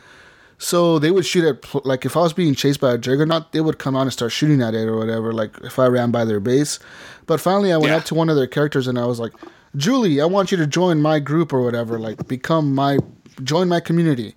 So 0.62 0.98
they 0.98 1.10
would 1.10 1.24
shoot 1.24 1.44
at 1.46 1.84
like 1.86 2.04
if 2.04 2.16
I 2.18 2.20
was 2.20 2.34
being 2.34 2.54
chased 2.54 2.80
by 2.80 2.92
a 2.92 2.98
juggernaut, 2.98 3.52
they 3.52 3.62
would 3.62 3.78
come 3.78 3.96
out 3.96 4.02
and 4.02 4.12
start 4.12 4.30
shooting 4.30 4.60
at 4.60 4.74
it 4.74 4.86
or 4.86 4.96
whatever. 4.98 5.32
Like 5.32 5.56
if 5.62 5.78
I 5.78 5.86
ran 5.86 6.10
by 6.10 6.26
their 6.26 6.38
base, 6.38 6.78
but 7.26 7.40
finally 7.40 7.72
I 7.72 7.78
went 7.78 7.88
Yeah. 7.92 7.96
up 7.96 8.04
to 8.06 8.14
one 8.14 8.28
of 8.28 8.36
their 8.36 8.46
characters 8.46 8.86
and 8.86 8.98
I 8.98 9.06
was 9.06 9.18
like, 9.18 9.32
"Julie, 9.74 10.20
I 10.20 10.26
want 10.26 10.50
you 10.52 10.58
to 10.58 10.66
join 10.66 11.00
my 11.00 11.18
group 11.18 11.54
or 11.54 11.62
whatever. 11.62 11.98
Like 11.98 12.28
become 12.28 12.74
my 12.74 12.98
join 13.42 13.68
my 13.68 13.80
community." 13.80 14.34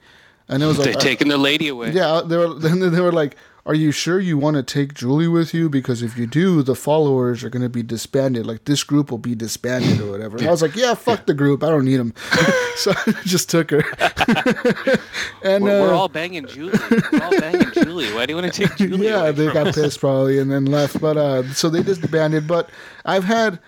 And 0.48 0.64
it 0.64 0.66
was 0.66 0.78
They're 0.84 0.94
like, 0.94 1.00
taking 1.04 1.28
their 1.28 1.38
lady 1.38 1.68
away. 1.68 1.92
yeah, 1.92 2.22
they 2.26 2.38
were. 2.38 2.54
Then 2.54 2.80
they 2.94 3.02
were 3.02 3.12
like, 3.12 3.36
"Are 3.66 3.74
you 3.74 3.92
sure 3.92 4.20
you 4.20 4.38
want 4.38 4.58
to 4.58 4.64
take 4.64 4.94
Julie 4.94 5.28
with 5.28 5.54
you? 5.54 5.70
Because 5.70 6.02
if 6.02 6.18
you 6.18 6.28
do, 6.28 6.62
the 6.64 6.76
followers 6.76 7.44
are 7.44 7.50
going 7.50 7.64
to 7.64 7.70
be 7.70 7.84
disbanded. 7.84 8.46
Like 8.46 8.66
this 8.66 8.84
group 8.84 9.10
will 9.12 9.18
be 9.18 9.36
disbanded 9.36 10.02
or 10.02 10.12
whatever." 10.12 10.38
And 10.38 10.48
I 10.48 10.52
was 10.52 10.62
like, 10.62 10.76
"Yeah, 10.76 10.94
fuck 10.96 11.26
the 11.26 11.34
group. 11.34 11.64
I 11.64 11.70
don't 11.70 11.86
need 11.86 11.98
them." 11.98 12.14
so 12.76 12.92
I 12.96 13.14
just 13.24 13.50
took 13.50 13.72
her. 13.72 13.84
and 15.44 15.64
We're, 15.64 15.82
we're 15.82 15.94
uh, 15.94 15.98
all 15.98 16.10
banging 16.10 16.46
Julie. 16.48 16.78
We're 17.12 17.24
all 17.24 17.40
banging 17.40 17.72
Julie. 17.74 18.14
Why 18.14 18.26
do 18.26 18.34
you 18.34 18.42
want 18.42 18.54
to 18.54 18.68
take 18.68 18.76
Julie? 18.78 19.08
yeah, 19.08 19.32
they 19.32 19.52
got 19.52 19.68
us? 19.68 19.76
pissed 19.76 20.00
probably 20.00 20.40
and 20.40 20.52
then 20.52 20.66
left. 20.66 21.00
But 21.00 21.18
uh, 21.18 21.54
so 21.54 21.70
they 21.70 21.84
disbanded. 21.84 22.48
But 22.48 22.70
I've 23.06 23.24
had, 23.24 23.60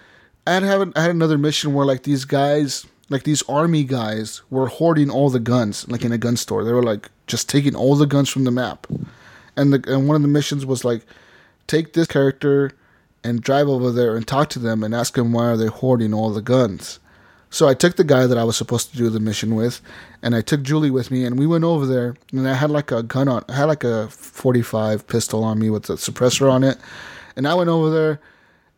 I 0.47 0.53
had 0.53 0.91
I 0.95 1.01
had 1.01 1.11
another 1.11 1.37
mission 1.37 1.73
where 1.73 1.85
like 1.85 2.03
these 2.03 2.25
guys, 2.25 2.85
like 3.09 3.23
these 3.23 3.43
army 3.43 3.83
guys, 3.83 4.41
were 4.49 4.67
hoarding 4.67 5.09
all 5.09 5.29
the 5.29 5.39
guns, 5.39 5.87
like 5.87 6.03
in 6.03 6.11
a 6.11 6.17
gun 6.17 6.37
store. 6.37 6.63
They 6.63 6.73
were 6.73 6.83
like 6.83 7.09
just 7.27 7.49
taking 7.49 7.75
all 7.75 7.95
the 7.95 8.05
guns 8.05 8.29
from 8.29 8.43
the 8.43 8.51
map, 8.51 8.87
and 9.57 9.73
the 9.73 9.93
and 9.93 10.07
one 10.07 10.15
of 10.15 10.21
the 10.21 10.27
missions 10.27 10.65
was 10.65 10.85
like, 10.85 11.05
take 11.67 11.93
this 11.93 12.07
character 12.07 12.71
and 13.23 13.41
drive 13.41 13.67
over 13.67 13.91
there 13.91 14.15
and 14.15 14.27
talk 14.27 14.49
to 14.49 14.59
them 14.59 14.83
and 14.83 14.93
ask 14.93 15.15
them 15.15 15.31
why 15.31 15.47
are 15.47 15.57
they 15.57 15.67
hoarding 15.67 16.13
all 16.13 16.31
the 16.31 16.41
guns. 16.41 16.99
So 17.49 17.67
I 17.67 17.73
took 17.73 17.95
the 17.95 18.03
guy 18.03 18.27
that 18.27 18.37
I 18.37 18.43
was 18.43 18.57
supposed 18.57 18.91
to 18.91 18.97
do 18.97 19.09
the 19.09 19.19
mission 19.19 19.55
with, 19.55 19.79
and 20.21 20.35
I 20.35 20.41
took 20.41 20.61
Julie 20.61 20.91
with 20.91 21.09
me, 21.09 21.23
and 21.23 21.39
we 21.39 21.47
went 21.47 21.63
over 21.63 21.85
there. 21.85 22.15
And 22.33 22.47
I 22.47 22.53
had 22.53 22.69
like 22.69 22.91
a 22.91 23.01
gun 23.01 23.29
on, 23.29 23.45
I 23.47 23.53
had 23.53 23.65
like 23.65 23.83
a 23.83 24.09
45 24.09 25.07
pistol 25.07 25.43
on 25.43 25.57
me 25.59 25.69
with 25.69 25.89
a 25.89 25.93
suppressor 25.93 26.51
on 26.51 26.63
it, 26.63 26.77
and 27.35 27.47
I 27.47 27.53
went 27.53 27.69
over 27.69 27.89
there, 27.89 28.19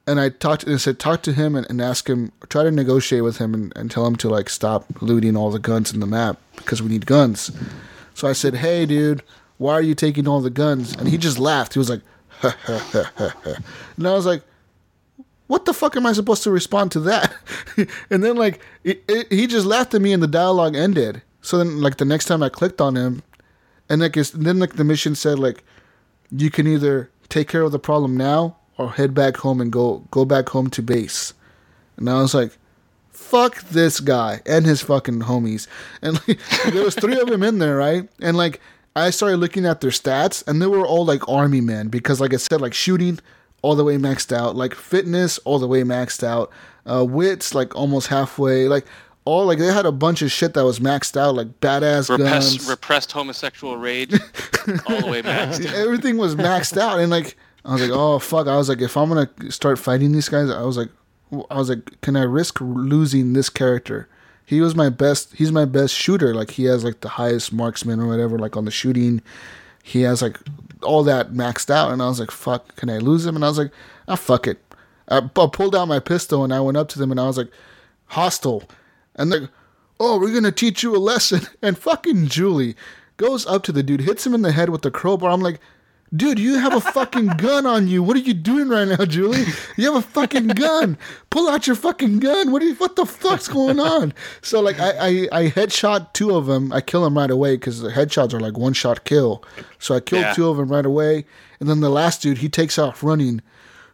and 0.05 0.19
I 0.19 0.29
talked 0.29 0.63
and 0.63 0.79
said 0.79 0.99
talk 0.99 1.21
to 1.23 1.33
him 1.33 1.55
and, 1.55 1.67
and 1.69 1.81
ask 1.81 2.07
him, 2.07 2.31
try 2.49 2.63
to 2.63 2.71
negotiate 2.71 3.23
with 3.23 3.37
him 3.37 3.53
and, 3.53 3.73
and 3.75 3.89
tell 3.91 4.05
him 4.05 4.15
to 4.17 4.29
like 4.29 4.49
stop 4.49 4.85
looting 5.01 5.35
all 5.35 5.51
the 5.51 5.59
guns 5.59 5.91
in 5.91 5.99
the 5.99 6.05
map 6.05 6.39
because 6.55 6.81
we 6.81 6.89
need 6.89 7.05
guns. 7.05 7.51
So 8.13 8.27
I 8.27 8.33
said, 8.33 8.55
hey 8.55 8.85
dude, 8.85 9.21
why 9.57 9.73
are 9.73 9.81
you 9.81 9.95
taking 9.95 10.27
all 10.27 10.41
the 10.41 10.49
guns? 10.49 10.95
And 10.95 11.07
he 11.07 11.17
just 11.17 11.39
laughed. 11.39 11.73
He 11.73 11.79
was 11.79 11.89
like, 11.89 12.01
and 12.43 14.07
I 14.07 14.13
was 14.13 14.25
like 14.25 14.43
what 15.47 15.65
the 15.65 15.73
fuck 15.73 15.95
am 15.95 16.05
I 16.05 16.13
supposed 16.13 16.43
to 16.43 16.51
respond 16.51 16.91
to 16.91 16.99
that? 17.01 17.33
and 18.09 18.23
then 18.23 18.35
like 18.35 18.61
it, 18.83 19.03
it, 19.07 19.31
he 19.31 19.47
just 19.47 19.65
laughed 19.65 19.93
at 19.93 20.01
me 20.01 20.13
and 20.13 20.21
the 20.21 20.27
dialogue 20.27 20.75
ended. 20.75 21.21
So 21.41 21.57
then 21.57 21.81
like 21.81 21.97
the 21.97 22.05
next 22.05 22.25
time 22.25 22.43
I 22.43 22.49
clicked 22.49 22.81
on 22.81 22.95
him, 22.95 23.23
and 23.89 24.01
like 24.01 24.17
it's, 24.17 24.31
then 24.31 24.59
like 24.59 24.73
the 24.73 24.83
mission 24.83 25.15
said 25.15 25.39
like 25.39 25.63
you 26.31 26.51
can 26.51 26.67
either 26.67 27.09
take 27.29 27.47
care 27.47 27.61
of 27.61 27.71
the 27.71 27.79
problem 27.79 28.17
now 28.17 28.57
or 28.77 28.91
head 28.91 29.13
back 29.13 29.37
home 29.37 29.61
and 29.61 29.71
go 29.71 30.03
go 30.11 30.25
back 30.25 30.49
home 30.49 30.69
to 30.71 30.81
base. 30.81 31.33
And 31.95 32.09
I 32.09 32.21
was 32.21 32.33
like, 32.33 32.57
fuck 33.11 33.63
this 33.69 33.99
guy 33.99 34.41
and 34.45 34.65
his 34.65 34.81
fucking 34.81 35.21
homies. 35.21 35.67
And 36.01 36.15
like, 36.27 36.39
there 36.71 36.83
was 36.83 36.95
three 36.95 37.19
of 37.19 37.29
them 37.29 37.43
in 37.43 37.59
there, 37.59 37.77
right? 37.77 38.07
And 38.21 38.35
like 38.35 38.59
I 38.97 39.09
started 39.11 39.37
looking 39.37 39.65
at 39.65 39.81
their 39.81 39.91
stats, 39.91 40.45
and 40.47 40.61
they 40.61 40.67
were 40.67 40.85
all 40.85 41.05
like 41.05 41.27
army 41.29 41.61
men 41.61 41.87
because, 41.89 42.19
like 42.19 42.33
I 42.33 42.37
said, 42.37 42.61
like 42.61 42.73
shooting 42.73 43.19
all 43.61 43.75
the 43.75 43.83
way 43.83 43.97
maxed 43.97 44.31
out, 44.35 44.55
like 44.55 44.73
fitness 44.75 45.37
all 45.39 45.59
the 45.59 45.67
way 45.67 45.83
maxed 45.83 46.23
out, 46.23 46.51
uh, 46.85 47.03
wits 47.05 47.53
like 47.55 47.75
almost 47.75 48.07
halfway, 48.07 48.67
like 48.67 48.85
all 49.25 49.45
like 49.45 49.59
they 49.59 49.65
had 49.73 49.85
a 49.85 49.91
bunch 49.91 50.21
of 50.21 50.31
shit 50.31 50.53
that 50.53 50.63
was 50.63 50.79
maxed 50.79 51.17
out, 51.17 51.35
like 51.35 51.59
badass 51.59 52.09
Repressed, 52.09 52.57
guns. 52.57 52.69
repressed 52.69 53.11
homosexual 53.11 53.77
rage 53.77 54.13
all 54.87 55.01
the 55.01 55.07
way 55.07 55.21
maxed. 55.21 55.65
Everything 55.73 56.17
was 56.17 56.35
maxed 56.35 56.77
out, 56.77 56.99
and 56.99 57.09
like 57.11 57.35
I 57.65 57.73
was 57.73 57.81
like, 57.81 57.91
oh 57.91 58.19
fuck! 58.19 58.47
I 58.47 58.55
was 58.57 58.69
like, 58.69 58.81
if 58.81 58.95
I'm 58.95 59.09
gonna 59.09 59.29
start 59.51 59.79
fighting 59.79 60.11
these 60.13 60.29
guys, 60.29 60.49
I 60.49 60.61
was 60.61 60.77
like, 60.77 60.89
I 61.51 61.57
was 61.57 61.69
like, 61.69 61.99
can 62.01 62.15
I 62.15 62.23
risk 62.23 62.59
losing 62.61 63.33
this 63.33 63.49
character? 63.49 64.07
He 64.47 64.61
was 64.61 64.75
my 64.75 64.87
best. 64.87 65.35
He's 65.35 65.51
my 65.51 65.65
best 65.65 65.93
shooter. 65.93 66.33
Like 66.33 66.51
he 66.51 66.63
has 66.63 66.81
like 66.81 67.01
the 67.01 67.09
highest 67.09 67.51
marksman 67.51 67.99
or 67.99 68.07
whatever. 68.07 68.39
Like 68.39 68.55
on 68.55 68.63
the 68.63 68.71
shooting, 68.71 69.21
he 69.83 70.03
has 70.03 70.21
like 70.21 70.39
all 70.81 71.03
that 71.03 71.33
maxed 71.33 71.69
out. 71.69 71.91
And 71.91 72.01
I 72.01 72.07
was 72.07 72.21
like, 72.21 72.31
fuck, 72.31 72.73
can 72.77 72.89
I 72.89 72.99
lose 72.99 73.25
him? 73.25 73.35
And 73.35 73.43
I 73.43 73.49
was 73.49 73.57
like, 73.57 73.71
ah, 74.07 74.15
fuck 74.15 74.47
it. 74.47 74.57
I, 75.09 75.17
I 75.17 75.47
pulled 75.51 75.75
out 75.75 75.89
my 75.89 75.99
pistol 75.99 76.45
and 76.45 76.53
I 76.53 76.61
went 76.61 76.77
up 76.77 76.87
to 76.89 76.99
them 76.99 77.11
and 77.11 77.19
I 77.19 77.27
was 77.27 77.37
like, 77.37 77.51
hostile. 78.05 78.63
And 79.15 79.33
they're, 79.33 79.49
oh, 79.99 80.17
we're 80.17 80.33
gonna 80.33 80.53
teach 80.53 80.81
you 80.81 80.95
a 80.95 80.97
lesson. 80.97 81.41
And 81.61 81.77
fucking 81.77 82.27
Julie 82.27 82.77
goes 83.17 83.45
up 83.47 83.63
to 83.63 83.73
the 83.73 83.83
dude, 83.83 83.99
hits 83.99 84.25
him 84.25 84.33
in 84.33 84.43
the 84.43 84.53
head 84.53 84.69
with 84.69 84.83
the 84.83 84.91
crowbar. 84.91 85.29
I'm 85.29 85.41
like, 85.41 85.59
dude, 86.15 86.39
you 86.39 86.57
have 86.57 86.73
a 86.75 86.81
fucking 86.81 87.27
gun 87.37 87.65
on 87.65 87.87
you. 87.87 88.01
What 88.03 88.15
are 88.15 88.21
you 88.21 88.33
doing 88.33 88.69
right 88.69 88.87
now, 88.87 89.05
Julie? 89.05 89.43
You 89.75 89.91
have 89.93 90.03
a 90.03 90.07
fucking 90.07 90.47
gun. 90.49 90.97
Pull 91.29 91.49
out 91.49 91.67
your 91.67 91.75
fucking 91.75 92.19
gun. 92.19 92.51
What 92.51 92.61
are 92.61 92.65
you, 92.65 92.75
what 92.75 92.95
the 92.95 93.05
fuck's 93.05 93.47
going 93.47 93.79
on? 93.79 94.13
So 94.41 94.61
like, 94.61 94.79
I 94.79 94.91
I, 94.91 95.27
I 95.31 95.43
headshot 95.49 96.13
two 96.13 96.35
of 96.35 96.45
them. 96.45 96.71
I 96.71 96.81
kill 96.81 97.03
them 97.03 97.17
right 97.17 97.29
away 97.31 97.55
because 97.57 97.81
the 97.81 97.89
headshots 97.91 98.33
are 98.33 98.39
like 98.39 98.57
one 98.57 98.73
shot 98.73 99.03
kill. 99.03 99.43
So 99.79 99.95
I 99.95 99.99
killed 99.99 100.21
Yeah. 100.23 100.33
two 100.33 100.47
of 100.49 100.57
them 100.57 100.69
right 100.69 100.85
away. 100.85 101.25
And 101.59 101.67
then 101.69 101.79
the 101.81 101.89
last 101.89 102.21
dude, 102.21 102.37
he 102.39 102.49
takes 102.49 102.77
off 102.77 103.03
running. 103.03 103.41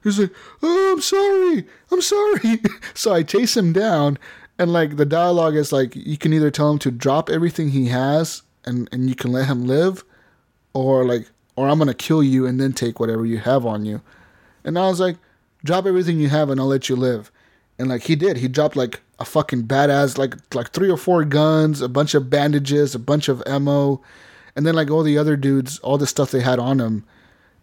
He's 0.04 0.20
like, 0.20 0.32
"Oh, 0.62 0.92
I'm 0.94 1.02
sorry, 1.02 1.66
I'm 1.92 2.02
sorry." 2.02 2.60
so 2.94 3.14
I 3.14 3.24
chase 3.24 3.56
him 3.56 3.72
down, 3.72 4.18
and 4.60 4.74
like 4.74 4.98
the 4.98 5.06
dialogue 5.06 5.56
is 5.56 5.72
like, 5.72 5.96
you 5.96 6.18
can 6.18 6.34
either 6.34 6.52
tell 6.52 6.70
him 6.70 6.80
to 6.80 6.92
drop 6.92 7.30
everything 7.30 7.70
he 7.70 7.88
has, 7.88 8.42
and 8.66 8.90
and 8.92 9.08
you 9.08 9.16
can 9.16 9.32
let 9.32 9.46
him 9.48 9.66
live, 9.66 10.04
or 10.74 11.06
like, 11.06 11.30
or 11.56 11.68
I'm 11.68 11.78
gonna 11.80 11.94
kill 11.94 12.24
you 12.24 12.46
and 12.46 12.60
then 12.60 12.74
take 12.74 13.00
whatever 13.00 13.26
you 13.26 13.38
have 13.40 13.66
on 13.66 13.86
you. 13.86 14.02
And 14.64 14.78
I 14.80 14.88
was 14.88 15.00
like, 15.00 15.18
drop 15.64 15.86
everything 15.86 16.20
you 16.20 16.30
have 16.30 16.50
and 16.50 16.60
I'll 16.60 16.68
let 16.68 16.90
you 16.90 16.96
live. 16.96 17.32
And 17.80 17.90
like 17.90 18.04
he 18.04 18.16
did, 18.16 18.38
he 18.38 18.48
dropped 18.48 18.76
like 18.76 19.02
a 19.20 19.26
fucking 19.26 19.64
badass, 19.64 20.18
like 20.18 20.36
like 20.56 20.72
three 20.72 20.90
or 20.90 20.98
four 20.98 21.24
guns, 21.24 21.82
a 21.82 21.90
bunch 21.90 22.14
of 22.14 22.30
bandages, 22.30 22.94
a 22.96 23.00
bunch 23.00 23.28
of 23.30 23.42
ammo, 23.46 24.02
and 24.56 24.66
then 24.66 24.76
like 24.76 24.90
all 24.92 25.04
the 25.04 25.18
other 25.18 25.36
dudes, 25.36 25.80
all 25.80 25.98
the 25.98 26.08
stuff 26.08 26.32
they 26.32 26.42
had 26.42 26.60
on 26.60 26.78
them. 26.78 27.04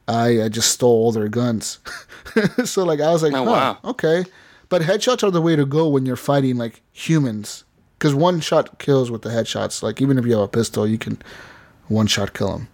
I, 0.09 0.43
I 0.43 0.49
just 0.49 0.73
stole 0.73 0.91
all 0.91 1.13
their 1.13 1.29
guns. 1.29 1.79
so 2.65 2.85
like 2.85 3.01
I 3.01 3.13
was 3.13 3.23
like, 3.23 3.33
Oh, 3.33 3.45
huh, 3.45 3.51
wow. 3.51 3.79
okay. 3.85 4.25
But 4.69 4.83
headshots 4.83 5.23
are 5.23 5.31
the 5.31 5.43
way 5.43 5.55
to 5.57 5.65
go 5.67 5.89
when 5.89 6.07
you're 6.07 6.17
fighting 6.17 6.57
like 6.57 6.81
humans, 6.93 7.65
because 7.99 8.15
one 8.15 8.41
shot 8.41 8.79
kills 8.79 9.11
with 9.11 9.23
the 9.23 9.31
headshots. 9.31 9.83
Like 9.83 10.01
even 10.01 10.19
if 10.19 10.27
you 10.27 10.33
have 10.33 10.41
a 10.43 10.49
pistol, 10.49 10.87
you 10.87 10.99
can 10.99 11.21
one 11.89 12.07
shot 12.09 12.35
kill 12.35 12.53
them. 12.59 12.69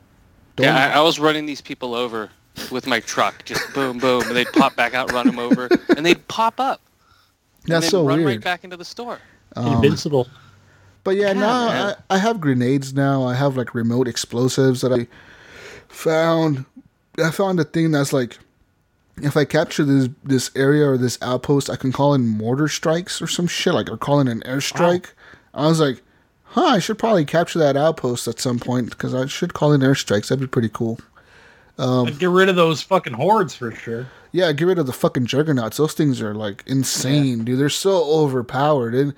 Yeah, 0.59 0.77
I, 0.95 0.99
I 0.99 1.01
was 1.03 1.19
running 1.19 1.47
these 1.47 1.61
people 1.61 1.95
over 1.95 2.31
with 2.71 2.87
my 2.87 3.01
truck, 3.01 3.45
just 3.45 3.73
boom, 3.75 3.99
boom, 3.99 4.23
and 4.23 4.35
they'd 4.37 4.51
pop 4.53 4.75
back 4.77 4.95
out, 4.95 5.13
run 5.13 5.27
them 5.27 5.39
over, 5.39 5.69
and 5.97 6.05
they'd 6.07 6.27
pop 6.29 6.59
up. 6.59 6.81
and 7.65 7.73
That's 7.73 7.87
they'd 7.87 7.91
so 7.91 8.07
run 8.07 8.19
weird. 8.19 8.29
right 8.29 8.41
back 8.43 8.65
into 8.65 8.77
the 8.77 8.85
store. 8.85 9.19
Um, 9.55 9.75
Invincible. 9.75 10.27
But 11.05 11.17
yeah, 11.17 11.29
Yeah, 11.29 11.33
now. 11.35 11.69
I, 12.11 12.15
I 12.17 12.19
have 12.19 12.41
grenades 12.41 12.93
now. 12.95 13.25
I 13.25 13.35
have 13.35 13.57
like 13.57 13.75
remote 13.75 14.09
explosives 14.09 14.81
that 14.81 14.93
I 14.93 15.07
found. 15.89 16.65
I 17.23 17.31
found 17.31 17.61
a 17.61 17.65
thing 17.65 17.93
that's 17.93 18.13
like, 18.13 18.39
if 19.23 19.37
I 19.37 19.45
capture 19.45 19.85
this 19.85 20.09
this 20.25 20.51
area 20.57 20.87
or 20.89 20.99
this 20.99 21.19
outpost, 21.23 21.71
I 21.71 21.77
can 21.77 21.93
call 21.93 22.13
in 22.15 22.27
mortar 22.27 22.69
strikes 22.69 23.23
or 23.23 23.27
some 23.27 23.47
shit 23.47 23.73
like 23.75 23.91
or 23.91 23.97
call 23.97 24.21
in 24.21 24.29
an 24.29 24.41
airstrike. 24.41 25.07
I 25.55 25.67
was 25.69 25.81
like, 25.81 26.03
huh, 26.57 26.65
I 26.65 26.79
should 26.81 26.99
probably 26.99 27.25
capture 27.25 27.59
that 27.61 27.77
outpost 27.77 28.27
at 28.27 28.41
some 28.41 28.59
point 28.59 28.91
because 28.91 29.15
I 29.15 29.27
should 29.27 29.55
call 29.55 29.73
in 29.73 29.83
airstrikes. 29.83 30.29
That'd 30.29 30.41
be 30.41 30.47
pretty 30.47 30.71
cool. 30.71 30.99
Um, 31.79 32.07
Get 32.07 32.31
rid 32.31 32.49
of 32.49 32.57
those 32.57 32.81
fucking 32.83 33.13
hordes 33.13 33.55
for 33.55 33.71
sure. 33.71 34.09
Yeah, 34.33 34.51
get 34.53 34.65
rid 34.67 34.79
of 34.79 34.87
the 34.87 34.93
fucking 34.95 35.27
juggernauts. 35.27 35.77
Those 35.77 35.93
things 35.93 36.21
are 36.23 36.35
like 36.35 36.65
insane, 36.67 37.45
dude. 37.45 37.59
They're 37.61 37.69
so 37.69 38.03
overpowered. 38.05 38.95
And 38.95 39.15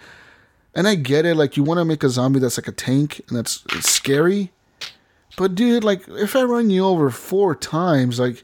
And 0.75 0.87
I 0.89 0.97
get 0.97 1.25
it, 1.25 1.37
like 1.37 1.57
you 1.57 1.63
want 1.63 1.79
to 1.79 1.85
make 1.85 2.03
a 2.03 2.09
zombie 2.11 2.41
that's 2.41 2.59
like 2.59 2.69
a 2.69 2.73
tank 2.73 3.21
and 3.29 3.39
that's 3.39 3.65
scary. 3.87 4.51
But 5.37 5.55
dude, 5.55 5.85
like 5.85 6.03
if 6.09 6.35
I 6.35 6.43
run 6.43 6.71
you 6.71 6.85
over 6.85 7.11
four 7.11 7.55
times, 7.55 8.19
like 8.19 8.43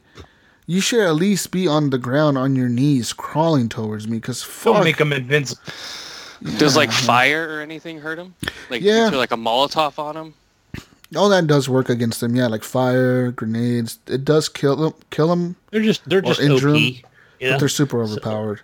you 0.65 0.79
should 0.79 1.01
at 1.01 1.15
least 1.15 1.51
be 1.51 1.67
on 1.67 1.89
the 1.89 1.97
ground 1.97 2.37
on 2.37 2.55
your 2.55 2.69
knees 2.69 3.11
crawling 3.13 3.67
towards 3.69 4.07
me 4.07 4.17
because 4.17 4.41
fuck, 4.43 4.75
Don't 4.75 4.83
make 4.85 4.97
them 4.97 5.11
invincible. 5.13 5.61
Does 6.57 6.75
like 6.75 6.91
fire 7.11 7.57
or 7.57 7.61
anything 7.61 7.99
hurt 7.99 8.17
him? 8.19 8.33
Like 8.69 8.81
Yeah. 8.81 9.09
like 9.09 9.31
a 9.31 9.37
Molotov 9.37 9.97
on 9.99 10.15
him? 10.17 10.33
All 11.15 11.29
that 11.29 11.47
does 11.47 11.69
work 11.69 11.89
against 11.89 12.19
them, 12.19 12.35
yeah, 12.35 12.47
like 12.47 12.63
fire, 12.63 13.31
grenades. 13.31 13.99
It 14.07 14.25
does 14.25 14.49
kill 14.49 14.75
them, 14.75 14.93
kill 15.11 15.27
them, 15.29 15.55
They're 15.71 15.81
just 15.81 16.07
they're 16.09 16.21
just 16.21 16.39
injure 16.41 16.69
'em, 16.69 16.75
OP. 16.75 16.81
You 17.39 17.49
but 17.51 17.59
they're 17.59 17.69
super 17.69 18.01
overpowered. 18.01 18.61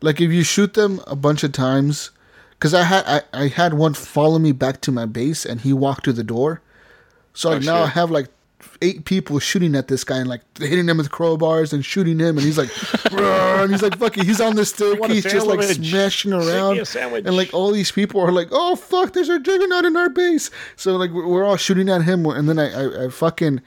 Like 0.00 0.20
if 0.20 0.30
you 0.30 0.42
shoot 0.42 0.74
them 0.74 1.00
a 1.06 1.16
bunch 1.16 1.42
of 1.44 1.52
times, 1.52 2.10
because 2.52 2.74
I 2.74 2.82
had 2.82 3.04
I, 3.06 3.22
I 3.44 3.48
had 3.48 3.74
one 3.74 3.94
follow 3.94 4.38
me 4.38 4.52
back 4.52 4.80
to 4.82 4.92
my 4.92 5.06
base 5.06 5.44
and 5.46 5.60
he 5.62 5.72
walked 5.72 6.04
through 6.04 6.12
the 6.14 6.24
door. 6.24 6.60
So 7.34 7.48
like 7.50 7.62
Oh, 7.62 7.64
now 7.64 7.82
I 7.82 7.86
have 7.86 8.10
like 8.10 8.28
eight 8.80 9.04
people 9.04 9.38
shooting 9.38 9.74
at 9.74 9.88
this 9.88 10.04
guy 10.04 10.18
and 10.18 10.28
like 10.28 10.42
hitting 10.58 10.88
him 10.88 10.96
with 10.98 11.10
crowbars 11.10 11.72
and 11.72 11.84
shooting 11.84 12.18
him. 12.18 12.36
And 12.38 12.40
he's 12.46 12.58
like 12.58 12.70
and 13.12 13.70
he's 13.70 13.82
like 13.82 13.98
fucking 13.98 14.24
he's 14.24 14.40
on 14.40 14.56
the 14.56 14.64
staircase 14.64 15.24
just 15.24 15.46
like 15.46 15.58
smashing 15.62 16.32
around. 16.32 16.76
and 17.26 17.36
like 17.36 17.52
all 17.54 17.70
these 17.70 17.92
people 17.92 18.20
are 18.20 18.32
like 18.32 18.48
oh 18.50 18.76
fuck 18.76 19.12
there's 19.12 19.28
a 19.28 19.38
juggernaut 19.38 19.84
in 19.84 19.96
our 19.96 20.08
base. 20.08 20.50
So 20.76 20.96
like 20.96 21.10
we're 21.10 21.26
we're 21.26 21.44
all 21.44 21.56
shooting 21.56 21.88
at 21.88 22.02
him. 22.02 22.26
And 22.26 22.48
then 22.48 22.58
I 22.58 22.72
I, 22.72 23.06
I 23.06 23.08
fucking 23.08 23.60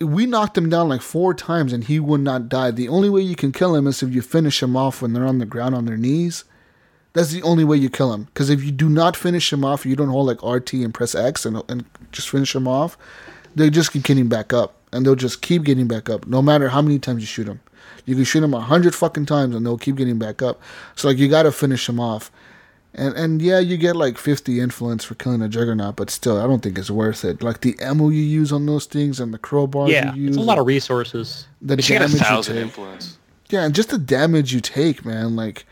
we 0.00 0.26
knocked 0.26 0.58
him 0.58 0.68
down 0.68 0.88
like 0.88 1.02
four 1.02 1.34
times 1.34 1.72
and 1.72 1.84
he 1.84 2.00
would 2.00 2.20
not 2.20 2.48
die. 2.48 2.70
The 2.70 2.88
only 2.88 3.08
way 3.08 3.20
you 3.20 3.36
can 3.36 3.52
kill 3.52 3.74
him 3.74 3.86
is 3.86 4.02
if 4.02 4.14
you 4.14 4.22
finish 4.22 4.62
him 4.62 4.76
off 4.76 5.02
when 5.02 5.12
they're 5.12 5.26
on 5.26 5.38
the 5.38 5.46
ground 5.46 5.74
on 5.74 5.84
their 5.84 5.96
knees. 5.96 6.44
That's 7.14 7.30
the 7.30 7.42
only 7.42 7.64
way 7.64 7.76
you 7.76 7.90
kill 7.90 8.12
him. 8.12 8.24
Because 8.24 8.48
if 8.48 8.64
you 8.64 8.72
do 8.72 8.88
not 8.88 9.16
finish 9.16 9.52
him 9.52 9.64
off, 9.64 9.84
you 9.84 9.94
don't 9.96 10.08
hold 10.08 10.26
like 10.26 10.42
RT 10.42 10.72
and 10.74 10.94
press 10.94 11.14
X 11.14 11.44
and, 11.44 11.62
and 11.68 11.84
just 12.10 12.30
finish 12.30 12.54
him 12.54 12.66
off, 12.66 12.96
they 13.54 13.70
just 13.70 13.92
keep 13.92 14.04
getting 14.04 14.28
back 14.28 14.52
up. 14.52 14.74
And 14.94 15.06
they'll 15.06 15.14
just 15.14 15.40
keep 15.40 15.64
getting 15.64 15.88
back 15.88 16.10
up 16.10 16.26
no 16.26 16.42
matter 16.42 16.68
how 16.68 16.82
many 16.82 16.98
times 16.98 17.22
you 17.22 17.26
shoot 17.26 17.44
them. 17.44 17.60
You 18.04 18.14
can 18.14 18.24
shoot 18.24 18.40
them 18.40 18.52
a 18.52 18.60
hundred 18.60 18.94
fucking 18.94 19.24
times 19.26 19.54
and 19.54 19.64
they'll 19.64 19.78
keep 19.78 19.96
getting 19.96 20.18
back 20.18 20.42
up. 20.42 20.60
So 20.96 21.08
like 21.08 21.16
you 21.16 21.28
gotta 21.28 21.50
finish 21.52 21.86
them 21.86 21.98
off. 21.98 22.30
And 22.94 23.14
and 23.16 23.40
yeah, 23.40 23.58
you 23.58 23.78
get 23.78 23.96
like 23.96 24.18
50 24.18 24.60
influence 24.60 25.02
for 25.02 25.14
killing 25.14 25.40
a 25.40 25.48
juggernaut, 25.48 25.96
but 25.96 26.10
still, 26.10 26.38
I 26.38 26.42
don't 26.42 26.62
think 26.62 26.76
it's 26.76 26.90
worth 26.90 27.24
it. 27.24 27.42
Like 27.42 27.62
the 27.62 27.74
ammo 27.80 28.10
you 28.10 28.20
use 28.22 28.52
on 28.52 28.66
those 28.66 28.84
things 28.84 29.18
and 29.18 29.32
the 29.32 29.38
crowbars 29.38 29.88
yeah, 29.88 30.12
you 30.14 30.24
use, 30.24 30.36
it's 30.36 30.44
a 30.44 30.46
lot 30.46 30.58
of 30.58 30.66
resources. 30.66 31.46
the 31.62 31.76
You 31.76 31.82
should 31.82 31.92
get 32.00 32.10
a 32.10 32.18
damage 32.18 32.48
you 32.48 32.54
take. 32.54 32.62
influence. 32.62 33.18
Yeah, 33.48 33.64
and 33.64 33.74
just 33.74 33.88
the 33.90 33.98
damage 33.98 34.52
you 34.52 34.60
take, 34.60 35.06
man. 35.06 35.36
Like, 35.36 35.64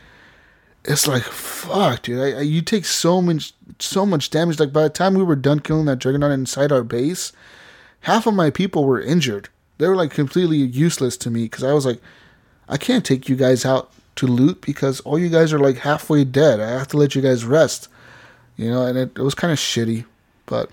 it's 0.87 1.07
like 1.07 1.23
fuck, 1.25 2.03
dude. 2.03 2.21
I, 2.21 2.39
I, 2.39 2.41
you 2.41 2.63
take 2.63 2.87
so 2.87 3.21
much, 3.21 3.53
so 3.79 4.07
much 4.07 4.31
damage. 4.31 4.59
Like 4.59 4.73
by 4.73 4.83
the 4.85 4.89
time 4.89 5.13
we 5.15 5.23
were 5.23 5.37
done 5.37 5.61
killing 5.61 5.85
that 5.87 5.99
juggernaut 5.99 6.31
inside 6.33 6.73
our 6.73 6.85
base, 6.85 7.33
half 8.01 8.27
of 8.27 8.35
my 8.35 8.51
people 8.51 8.85
were 8.85 9.01
injured. 9.01 9.49
They 9.79 9.89
were 9.89 9.97
like 9.97 10.11
completely 10.11 10.59
useless 10.59 11.17
to 11.19 11.31
me 11.31 11.45
because 11.45 11.65
I 11.65 11.73
was 11.73 11.87
like, 11.87 12.01
I 12.69 12.77
can't 12.77 13.05
take 13.05 13.29
you 13.29 13.37
guys 13.37 13.65
out 13.65 13.91
to 14.17 14.27
loot 14.27 14.61
because 14.61 15.01
all 15.01 15.19
you 15.19 15.29
guys 15.29 15.53
are 15.53 15.59
like 15.59 15.79
halfway 15.79 16.25
dead. 16.25 16.61
I 16.61 16.71
have 16.71 16.89
to 16.89 16.97
let 16.97 17.15
you 17.15 17.23
guys 17.23 17.45
rest, 17.45 17.89
you 18.57 18.71
know. 18.71 18.85
And 18.85 18.99
it, 18.99 19.13
it 19.17 19.23
was 19.23 19.35
kind 19.35 19.53
of 19.53 19.59
shitty, 19.59 20.05
but 20.47 20.71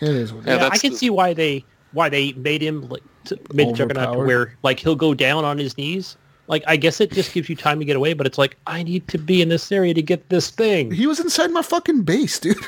it 0.00 0.10
is 0.10 0.32
what 0.32 0.46
Yeah, 0.46 0.54
is. 0.56 0.60
Yeah, 0.60 0.68
I 0.70 0.78
can 0.78 0.92
the- 0.92 0.98
see 0.98 1.10
why 1.10 1.32
they 1.34 1.64
why 1.92 2.08
they 2.08 2.32
made 2.34 2.62
him 2.62 2.88
like 2.88 3.02
to, 3.26 3.38
made 3.52 3.68
the 3.68 3.72
Juggernaut 3.72 4.12
to 4.14 4.18
where 4.24 4.54
like 4.62 4.80
he'll 4.80 4.96
go 4.96 5.14
down 5.14 5.44
on 5.44 5.58
his 5.58 5.76
knees. 5.78 6.16
Like 6.48 6.64
I 6.66 6.76
guess 6.76 7.00
it 7.00 7.12
just 7.12 7.32
gives 7.32 7.48
you 7.48 7.56
time 7.56 7.78
to 7.78 7.84
get 7.84 7.96
away, 7.96 8.12
but 8.14 8.26
it's 8.26 8.36
like 8.38 8.56
I 8.66 8.82
need 8.82 9.06
to 9.08 9.18
be 9.18 9.40
in 9.42 9.48
this 9.48 9.70
area 9.70 9.94
to 9.94 10.02
get 10.02 10.28
this 10.28 10.50
thing. 10.50 10.90
He 10.90 11.06
was 11.06 11.20
inside 11.20 11.50
my 11.50 11.62
fucking 11.62 12.02
base, 12.02 12.38
dude. 12.38 12.56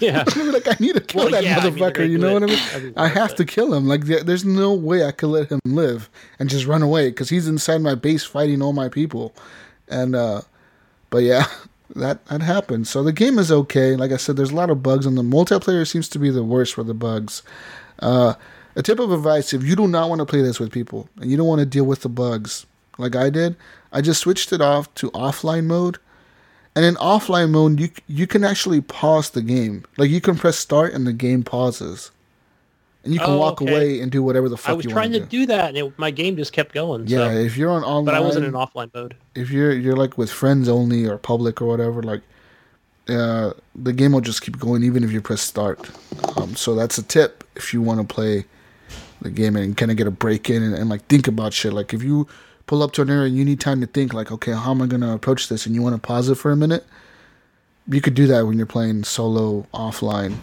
Yeah. 0.00 0.24
like 0.36 0.68
I 0.68 0.76
need 0.78 0.94
to 0.94 1.00
kill 1.00 1.22
Well, 1.22 1.30
that 1.32 1.42
yeah, 1.42 1.58
I 1.58 1.64
mean, 1.64 1.74
motherfucker. 1.74 2.08
you 2.08 2.18
know 2.18 2.34
what 2.34 2.42
I 2.42 2.46
mean? 2.78 2.92
I 2.96 3.08
have 3.08 3.34
to 3.36 3.44
kill 3.44 3.72
him. 3.72 3.86
Like 3.86 4.04
there's 4.04 4.44
no 4.44 4.74
way 4.74 5.04
I 5.04 5.12
could 5.12 5.28
let 5.28 5.48
him 5.50 5.60
live 5.64 6.10
and 6.38 6.50
just 6.50 6.66
run 6.66 6.82
away 6.82 7.08
because 7.08 7.30
he's 7.30 7.48
inside 7.48 7.80
my 7.80 7.94
base 7.94 8.22
fighting 8.22 8.60
all 8.60 8.72
my 8.74 8.88
people. 8.90 9.34
And 9.88 10.14
uh, 10.14 10.42
but 11.10 11.18
yeah, 11.18 11.46
that 11.96 12.24
that 12.26 12.42
happened. 12.42 12.86
So 12.86 13.02
the 13.02 13.12
game 13.12 13.38
is 13.38 13.50
okay. 13.50 13.96
Like 13.96 14.12
I 14.12 14.18
said, 14.18 14.36
there's 14.36 14.52
a 14.52 14.56
lot 14.56 14.70
of 14.70 14.82
bugs, 14.82 15.06
and 15.06 15.16
the 15.16 15.22
multiplayer 15.22 15.86
seems 15.86 16.08
to 16.10 16.18
be 16.18 16.30
the 16.30 16.44
worst 16.44 16.74
for 16.74 16.84
the 16.84 16.94
bugs. 16.94 17.42
Uh, 18.00 18.34
a 18.76 18.82
tip 18.82 18.98
of 18.98 19.10
advice: 19.10 19.54
if 19.54 19.64
you 19.64 19.74
do 19.74 19.88
not 19.88 20.08
want 20.10 20.18
to 20.20 20.26
play 20.26 20.42
this 20.42 20.60
with 20.60 20.70
people 20.70 21.08
and 21.20 21.30
you 21.30 21.36
don't 21.38 21.48
want 21.48 21.60
to 21.60 21.66
deal 21.66 21.84
with 21.84 22.02
the 22.02 22.10
bugs 22.10 22.66
like 22.98 23.16
I 23.16 23.30
did, 23.30 23.56
I 23.92 24.00
just 24.00 24.20
switched 24.20 24.52
it 24.52 24.60
off 24.60 24.92
to 24.96 25.10
offline 25.12 25.64
mode. 25.66 25.98
And 26.74 26.84
in 26.84 26.94
offline 26.96 27.50
mode, 27.50 27.80
you 27.80 27.88
you 28.06 28.26
can 28.26 28.44
actually 28.44 28.80
pause 28.82 29.30
the 29.30 29.40
game. 29.42 29.84
Like 29.96 30.10
you 30.10 30.20
can 30.20 30.36
press 30.36 30.58
start 30.58 30.92
and 30.92 31.06
the 31.06 31.12
game 31.14 31.42
pauses, 31.42 32.10
and 33.02 33.14
you 33.14 33.18
can 33.20 33.30
Oh, 33.30 33.38
walk 33.38 33.62
okay. 33.62 33.72
away 33.72 34.00
and 34.00 34.12
do 34.12 34.22
whatever 34.22 34.50
the 34.50 34.58
fuck 34.58 34.68
you 34.68 34.74
want. 34.74 34.84
I 34.84 34.88
was 34.88 34.92
trying 34.92 35.12
to 35.12 35.20
do 35.20 35.46
that, 35.46 35.68
and 35.70 35.78
it, 35.78 35.98
my 35.98 36.10
game 36.10 36.36
just 36.36 36.52
kept 36.52 36.74
going. 36.74 37.06
Yeah, 37.06 37.30
so. 37.30 37.38
if 37.38 37.56
you're 37.56 37.70
on 37.70 37.82
online, 37.82 38.04
but 38.04 38.14
I 38.14 38.20
wasn't 38.20 38.44
in 38.44 38.52
offline 38.52 38.92
mode. 38.92 39.16
if 39.34 39.50
you're 39.50 39.72
you're 39.72 39.96
like 39.96 40.18
with 40.18 40.30
friends 40.30 40.68
only 40.68 41.06
or 41.06 41.16
public 41.16 41.62
or 41.62 41.66
whatever, 41.66 42.02
like 42.02 42.20
uh, 43.08 43.52
the 43.74 43.94
game 43.94 44.12
will 44.12 44.20
just 44.20 44.42
keep 44.42 44.58
going 44.58 44.82
even 44.84 45.02
if 45.02 45.10
you 45.12 45.22
press 45.22 45.40
start. 45.40 45.90
Um, 46.36 46.56
so 46.56 46.74
that's 46.74 46.98
a 46.98 47.02
tip 47.02 47.42
if 47.56 47.72
you 47.72 47.80
want 47.80 48.06
to 48.06 48.14
play 48.14 48.44
the 49.22 49.30
game 49.30 49.56
and 49.56 49.74
kind 49.78 49.90
of 49.90 49.96
get 49.96 50.06
a 50.06 50.10
break 50.10 50.50
in 50.50 50.62
and, 50.62 50.74
and 50.74 50.90
like 50.90 51.06
think 51.06 51.26
about 51.26 51.54
shit. 51.54 51.72
Like 51.72 51.94
if 51.94 52.02
you 52.02 52.28
pull 52.66 52.82
up 52.82 52.92
to 52.92 53.02
an 53.02 53.10
area 53.10 53.26
and 53.26 53.36
you 53.36 53.44
need 53.44 53.60
time 53.60 53.80
to 53.80 53.86
think, 53.86 54.12
like 54.14 54.30
okay, 54.32 54.52
how 54.52 54.70
am 54.72 54.82
I 54.82 54.86
gonna 54.86 55.14
approach 55.14 55.48
this, 55.48 55.66
and 55.66 55.74
you 55.74 55.82
want 55.82 55.94
to 55.94 56.00
pause 56.00 56.28
it 56.28 56.36
for 56.36 56.50
a 56.50 56.56
minute, 56.56 56.84
you 57.88 58.00
could 58.00 58.14
do 58.14 58.26
that 58.26 58.46
when 58.46 58.56
you're 58.56 58.66
playing 58.66 59.04
solo 59.04 59.66
offline. 59.72 60.36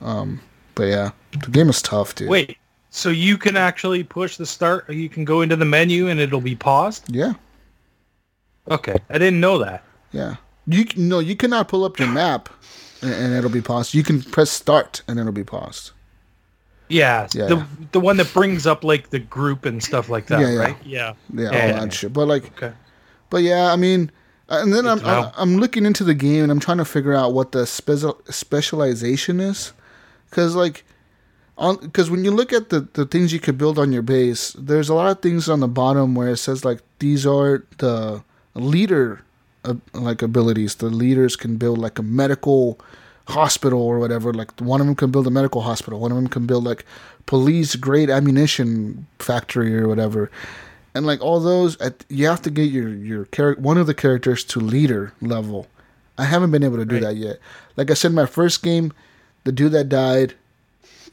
Um, 0.00 0.40
but 0.74 0.84
yeah, 0.84 1.10
the 1.44 1.50
game 1.50 1.68
is 1.68 1.80
tough, 1.82 2.14
dude. 2.14 2.28
Wait, 2.28 2.58
so 2.90 3.08
you 3.08 3.36
can 3.38 3.56
actually 3.56 4.04
push 4.04 4.36
the 4.36 4.46
start? 4.46 4.88
You 4.90 5.08
can 5.08 5.24
go 5.24 5.40
into 5.40 5.56
the 5.56 5.64
menu 5.64 6.08
and 6.08 6.20
it'll 6.20 6.40
be 6.40 6.54
paused? 6.54 7.04
Yeah, 7.12 7.32
Okay, 8.70 8.96
I 9.10 9.18
didn't 9.18 9.40
know 9.40 9.58
that. 9.58 9.82
yeah. 10.12 10.36
You 10.68 10.84
no, 10.96 11.20
you 11.20 11.36
cannot 11.36 11.68
pull 11.68 11.84
up 11.84 11.98
your 12.00 12.08
map 12.08 12.48
and, 13.00 13.12
and 13.12 13.34
it'll 13.34 13.50
be 13.50 13.60
paused. 13.62 13.94
You 13.94 14.02
can 14.02 14.20
press 14.22 14.50
start 14.50 15.02
and 15.06 15.18
it'll 15.20 15.30
be 15.32 15.44
paused. 15.44 15.92
Yeah, 16.88 17.26
Yeah. 17.34 17.46
the 17.46 17.66
the 17.92 18.00
one 18.00 18.16
that 18.18 18.32
brings 18.32 18.66
up 18.66 18.84
like 18.84 19.10
the 19.10 19.18
group 19.18 19.64
and 19.64 19.82
stuff 19.82 20.08
like 20.08 20.26
that, 20.26 20.40
Yeah, 20.40 20.50
yeah. 20.52 20.58
right? 20.60 20.76
Yeah. 20.84 21.12
Yeah, 21.34 21.42
Yeah, 21.52 21.74
all 21.74 21.80
that 21.86 21.92
shit. 21.92 22.12
But 22.12 22.28
like, 22.28 22.44
Okay. 22.56 22.72
but 23.30 23.42
yeah, 23.42 23.72
I 23.72 23.76
mean, 23.76 24.10
and 24.48 24.72
then 24.72 24.86
I'm. 24.86 25.04
I'm 25.04 25.30
I'm 25.36 25.56
looking 25.58 25.84
into 25.84 26.04
the 26.04 26.14
game 26.14 26.42
and 26.44 26.52
I'm 26.52 26.60
trying 26.60 26.78
to 26.78 26.84
figure 26.84 27.14
out 27.14 27.32
what 27.34 27.50
the 27.52 27.66
special 27.66 28.20
specialization 28.30 29.40
is, 29.40 29.72
because 30.30 30.54
like, 30.54 30.84
on 31.58 31.76
because 31.78 32.10
when 32.10 32.24
you 32.24 32.30
look 32.30 32.52
at 32.52 32.68
the 32.70 32.86
the 32.92 33.04
things 33.06 33.32
you 33.32 33.40
could 33.40 33.58
build 33.58 33.78
on 33.78 33.92
your 33.92 34.02
base, 34.02 34.52
there's 34.58 34.88
a 34.88 34.94
lot 34.94 35.10
of 35.10 35.20
things 35.20 35.48
on 35.48 35.58
the 35.60 35.68
bottom 35.68 36.14
where 36.14 36.28
it 36.28 36.36
says 36.36 36.64
like 36.64 36.80
these 37.00 37.26
are 37.26 37.64
the 37.78 38.22
leader 38.54 39.22
uh, 39.64 39.74
like 39.94 40.22
abilities. 40.22 40.76
The 40.76 40.86
leaders 40.90 41.34
can 41.34 41.56
build 41.56 41.78
like 41.78 41.98
a 41.98 42.02
medical 42.04 42.78
hospital 43.26 43.80
or 43.80 43.98
whatever. 43.98 44.32
Like 44.32 44.58
one 44.60 44.80
of 44.80 44.86
them 44.86 44.96
can 44.96 45.10
build 45.10 45.26
a 45.26 45.30
medical 45.30 45.62
hospital. 45.62 46.00
One 46.00 46.10
of 46.12 46.16
them 46.16 46.28
can 46.28 46.46
build 46.46 46.64
like 46.64 46.84
police 47.26 47.74
grade 47.76 48.10
ammunition 48.10 49.06
factory 49.18 49.76
or 49.76 49.88
whatever. 49.88 50.30
And 50.94 51.06
like 51.06 51.20
all 51.20 51.40
those, 51.40 51.76
at, 51.80 52.04
you 52.08 52.26
have 52.26 52.40
to 52.42 52.50
get 52.50 52.70
your 52.70 52.88
your 52.88 53.24
character 53.26 53.60
one 53.60 53.76
of 53.78 53.86
the 53.86 53.94
characters 53.94 54.44
to 54.44 54.60
leader 54.60 55.12
level. 55.20 55.66
I 56.18 56.24
haven't 56.24 56.50
been 56.50 56.62
able 56.64 56.78
to 56.78 56.86
do 56.86 56.94
Right. 56.94 57.02
that 57.04 57.16
yet. 57.16 57.38
Like 57.76 57.90
I 57.90 57.94
said, 57.94 58.12
my 58.12 58.24
first 58.24 58.62
game, 58.62 58.92
the 59.44 59.52
dude 59.52 59.72
that 59.72 59.90
died, 59.90 60.34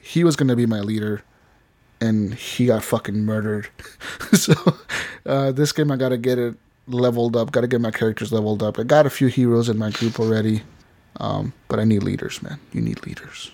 he 0.01 0.23
was 0.23 0.37
gonna 0.37 0.55
be 0.55 0.65
my 0.65 0.79
leader, 0.79 1.21
and 1.99 2.33
he 2.33 2.67
got 2.67 2.83
fucking 2.83 3.25
murdered. 3.25 3.67
so 4.33 4.53
uh, 5.25 5.51
this 5.51 5.73
game, 5.73 5.91
I 5.91 5.97
gotta 5.97 6.17
get 6.17 6.39
it 6.39 6.55
leveled 6.87 7.35
up. 7.35 7.51
Gotta 7.51 7.67
get 7.67 7.81
my 7.81 7.91
characters 7.91 8.31
leveled 8.31 8.63
up. 8.63 8.79
I 8.79 8.83
got 8.83 9.05
a 9.05 9.09
few 9.09 9.27
heroes 9.27 9.67
in 9.67 9.77
my 9.77 9.89
group 9.89 10.17
already, 10.21 10.63
um, 11.19 11.53
but 11.67 11.79
I 11.79 11.83
need 11.83 12.03
leaders, 12.03 12.41
man. 12.41 12.59
You 12.71 12.81
need 12.81 13.05
leaders. 13.05 13.51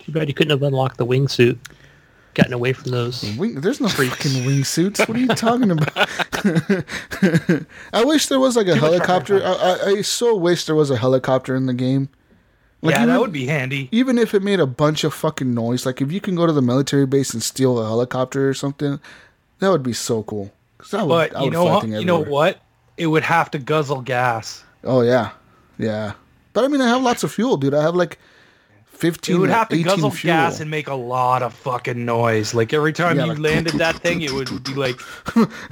Too 0.00 0.12
bad 0.12 0.28
you 0.28 0.34
couldn't 0.34 0.50
have 0.50 0.62
unlocked 0.62 0.98
the 0.98 1.06
wingsuit. 1.06 1.58
Gotten 2.34 2.52
away 2.52 2.74
from 2.74 2.90
those. 2.90 3.22
Wing, 3.38 3.60
there's 3.62 3.80
no 3.80 3.88
fucking 3.88 4.42
wingsuits. 4.42 5.08
What 5.08 5.16
are 5.16 5.20
you 5.20 5.28
talking 5.28 5.70
about? 5.70 5.96
I 7.94 8.04
wish 8.04 8.26
there 8.26 8.38
was 8.38 8.56
like 8.56 8.68
a 8.68 8.76
helicopter. 8.76 9.42
I, 9.42 9.52
I, 9.52 9.78
I 9.96 10.02
so 10.02 10.36
wish 10.36 10.66
there 10.66 10.74
was 10.74 10.90
a 10.90 10.96
helicopter 10.96 11.56
in 11.56 11.64
the 11.66 11.72
game. 11.74 12.10
Like 12.82 12.94
yeah, 12.94 13.02
even, 13.04 13.14
that 13.14 13.20
would 13.20 13.32
be 13.32 13.46
handy. 13.46 13.88
even 13.90 14.18
if 14.18 14.34
it 14.34 14.42
made 14.42 14.60
a 14.60 14.66
bunch 14.66 15.02
of 15.02 15.14
fucking 15.14 15.54
noise. 15.54 15.86
Like 15.86 16.02
if 16.02 16.12
you 16.12 16.20
can 16.20 16.34
go 16.36 16.46
to 16.46 16.52
the 16.52 16.60
military 16.60 17.06
base 17.06 17.32
and 17.32 17.42
steal 17.42 17.78
a 17.80 17.86
helicopter 17.86 18.48
or 18.50 18.54
something, 18.54 19.00
that 19.60 19.70
would 19.70 19.82
be 19.82 19.94
so 19.94 20.22
cool. 20.22 20.52
'Cause 20.76 20.92
I 20.92 21.02
would, 21.02 21.08
But 21.08 21.36
I 21.36 21.38
you 21.40 21.44
would 21.46 21.52
know 21.54 21.64
what? 21.64 21.88
You 21.88 22.04
know 22.04 22.22
what? 22.22 22.60
It 22.98 23.06
would 23.06 23.22
have 23.22 23.50
to 23.52 23.58
guzzle 23.58 24.02
gas. 24.02 24.62
Oh 24.84 25.00
yeah, 25.00 25.30
yeah. 25.78 26.12
But 26.52 26.64
I 26.64 26.68
mean, 26.68 26.80
I 26.80 26.88
have 26.88 27.02
lots 27.02 27.22
of 27.24 27.32
fuel, 27.32 27.56
dude. 27.56 27.74
I 27.74 27.82
have 27.82 27.94
like 27.94 28.18
fifteen. 28.86 29.36
It 29.36 29.38
would 29.40 29.50
have 29.50 29.68
to 29.68 29.82
guzzle 29.82 30.10
fuel. 30.10 30.32
gas 30.34 30.60
and 30.60 30.70
make 30.70 30.88
a 30.88 30.94
lot 30.94 31.42
of 31.42 31.52
fucking 31.54 32.04
noise. 32.04 32.54
Like 32.54 32.72
every 32.72 32.92
time 32.94 33.16
Yeah, 33.18 33.24
you 33.24 33.30
like- 33.32 33.38
landed 33.38 33.72
that 33.78 33.96
thing, 33.96 34.22
it 34.22 34.32
would 34.32 34.48
be 34.64 34.74
like, 34.74 34.96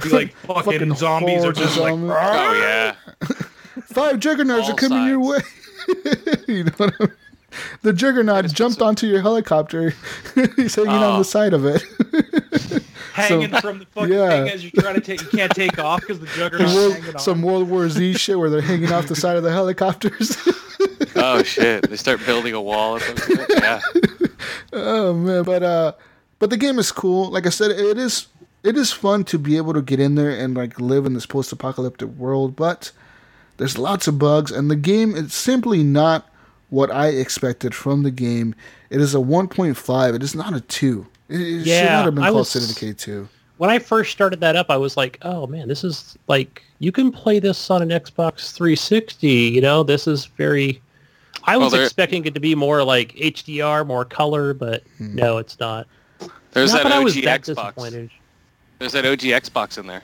be 0.03 0.09
like 0.09 0.35
fucking, 0.45 0.63
Fucking 0.63 0.95
zombies 0.95 1.43
are 1.43 1.51
just 1.53 1.77
like. 1.77 1.93
Oh 1.93 2.53
yeah. 2.59 2.95
five 3.85 4.19
juggernauts 4.19 4.69
are 4.69 4.75
coming 4.75 5.07
your 5.07 5.19
way. 5.19 5.39
you 6.47 6.63
know 6.65 6.71
what 6.77 6.93
I 6.99 7.03
mean? 7.05 7.13
The 7.83 7.93
juggernaut 7.93 8.45
jumped 8.53 8.81
onto 8.81 9.07
your 9.07 9.21
helicopter. 9.21 9.93
He's 10.57 10.75
hanging 10.75 10.91
on 10.91 11.19
the 11.19 11.23
side 11.25 11.53
of 11.53 11.65
it. 11.65 11.83
Hanging 13.15 13.49
from 13.61 13.79
the 13.79 13.85
fucking 13.85 14.13
yeah. 14.13 14.29
thing 14.29 14.49
as 14.49 14.63
you're 14.63 14.81
trying 14.81 14.95
to 14.95 15.01
take. 15.01 15.21
You 15.21 15.29
can't 15.29 15.51
take 15.53 15.79
off 15.79 16.01
because 16.01 16.19
the 16.19 16.25
juggernaut's 16.35 16.73
World- 16.75 16.93
hanging 16.93 17.13
on. 17.15 17.19
some 17.19 17.41
World 17.41 17.69
War 17.69 17.89
Z 17.89 18.13
shit 18.13 18.37
where 18.37 18.49
they're 18.49 18.61
hanging 18.61 18.91
off 18.91 19.07
the 19.07 19.15
side 19.15 19.37
of 19.37 19.43
the 19.43 19.51
helicopters. 19.51 20.37
Oh 21.17 21.41
shit! 21.43 21.89
They 21.89 21.95
start 21.95 22.23
building 22.25 22.53
a 22.53 22.61
wall 22.61 22.95
or 22.95 22.99
something. 22.99 23.37
Yeah. 23.49 23.79
oh 24.73 25.13
man, 25.13 25.43
but 25.43 25.63
uh, 25.63 25.93
but 26.39 26.49
the 26.49 26.57
game 26.57 26.77
is 26.77 26.91
cool. 26.91 27.31
Like 27.31 27.45
I 27.47 27.49
said, 27.49 27.71
it 27.71 27.97
is 27.97 28.27
it 28.63 28.77
is 28.77 28.91
fun 28.91 29.23
to 29.25 29.39
be 29.39 29.57
able 29.57 29.73
to 29.73 29.81
get 29.81 29.99
in 29.99 30.15
there 30.15 30.29
and 30.29 30.55
like 30.55 30.79
live 30.79 31.05
in 31.05 31.13
this 31.13 31.25
post-apocalyptic 31.25 32.09
world. 32.09 32.55
But 32.55 32.91
there's 33.57 33.77
lots 33.77 34.07
of 34.07 34.19
bugs, 34.19 34.51
and 34.51 34.69
the 34.69 34.75
game 34.75 35.15
is 35.15 35.33
simply 35.33 35.83
not 35.83 36.29
what 36.69 36.91
I 36.91 37.07
expected 37.07 37.73
from 37.73 38.03
the 38.03 38.11
game. 38.11 38.53
It 38.89 38.99
is 39.01 39.15
a 39.15 39.19
1.5. 39.19 40.15
It 40.15 40.23
is 40.23 40.35
not 40.35 40.53
a 40.53 40.61
two. 40.61 41.07
It, 41.29 41.39
it 41.41 41.57
should 41.59 41.67
Yeah, 41.67 41.95
not 41.97 42.05
have 42.05 42.15
been 42.15 42.23
I 42.23 42.27
called 42.27 42.37
was- 42.39 42.49
State 42.49 42.63
of 42.63 42.69
Decay 42.69 42.93
two. 42.93 43.27
when 43.57 43.69
I 43.69 43.79
first 43.79 44.11
started 44.11 44.39
that 44.41 44.55
up, 44.55 44.67
I 44.69 44.77
was 44.77 44.95
like, 44.97 45.17
oh 45.23 45.47
man, 45.47 45.67
this 45.67 45.83
is 45.83 46.17
like 46.27 46.63
you 46.79 46.91
can 46.91 47.11
play 47.11 47.39
this 47.39 47.69
on 47.69 47.81
an 47.81 47.89
Xbox 47.89 48.51
360. 48.53 49.27
You 49.27 49.61
know, 49.61 49.83
this 49.83 50.07
is 50.07 50.25
very. 50.25 50.81
I 51.43 51.57
was 51.57 51.65
Well, 51.65 51.69
there- 51.79 51.83
expecting 51.83 52.25
it 52.25 52.33
to 52.33 52.39
be 52.39 52.55
more 52.55 52.83
like 52.83 53.13
HDR, 53.15 53.85
more 53.85 54.03
color, 54.05 54.53
but 54.53 54.83
Hmm. 54.97 55.15
no, 55.15 55.37
it's 55.37 55.59
not. 55.59 55.87
There's 56.51 56.71
not 56.73 56.83
that 56.83 56.89
that 56.89 56.93
I 56.95 56.97
OG 56.99 57.03
was 57.03 57.15
that 57.15 57.41
Xbox. 57.41 57.45
disappointed. 57.45 58.09
There's 58.79 58.91
that 58.93 59.05
OG 59.05 59.19
Xbox 59.31 59.77
in 59.77 59.87
there. 59.87 60.01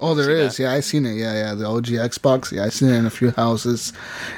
Oh, 0.00 0.14
there 0.14 0.30
is. 0.30 0.56
That? 0.56 0.62
Yeah, 0.64 0.72
I 0.72 0.80
seen 0.80 1.04
it. 1.06 1.14
Yeah, 1.14 1.32
yeah. 1.34 1.54
The 1.54 1.66
OG 1.66 1.86
Xbox. 1.96 2.52
Yeah, 2.52 2.64
I 2.64 2.68
seen 2.68 2.88
it 2.90 2.96
in 2.96 3.06
a 3.06 3.10
few 3.10 3.32
houses. 3.32 3.92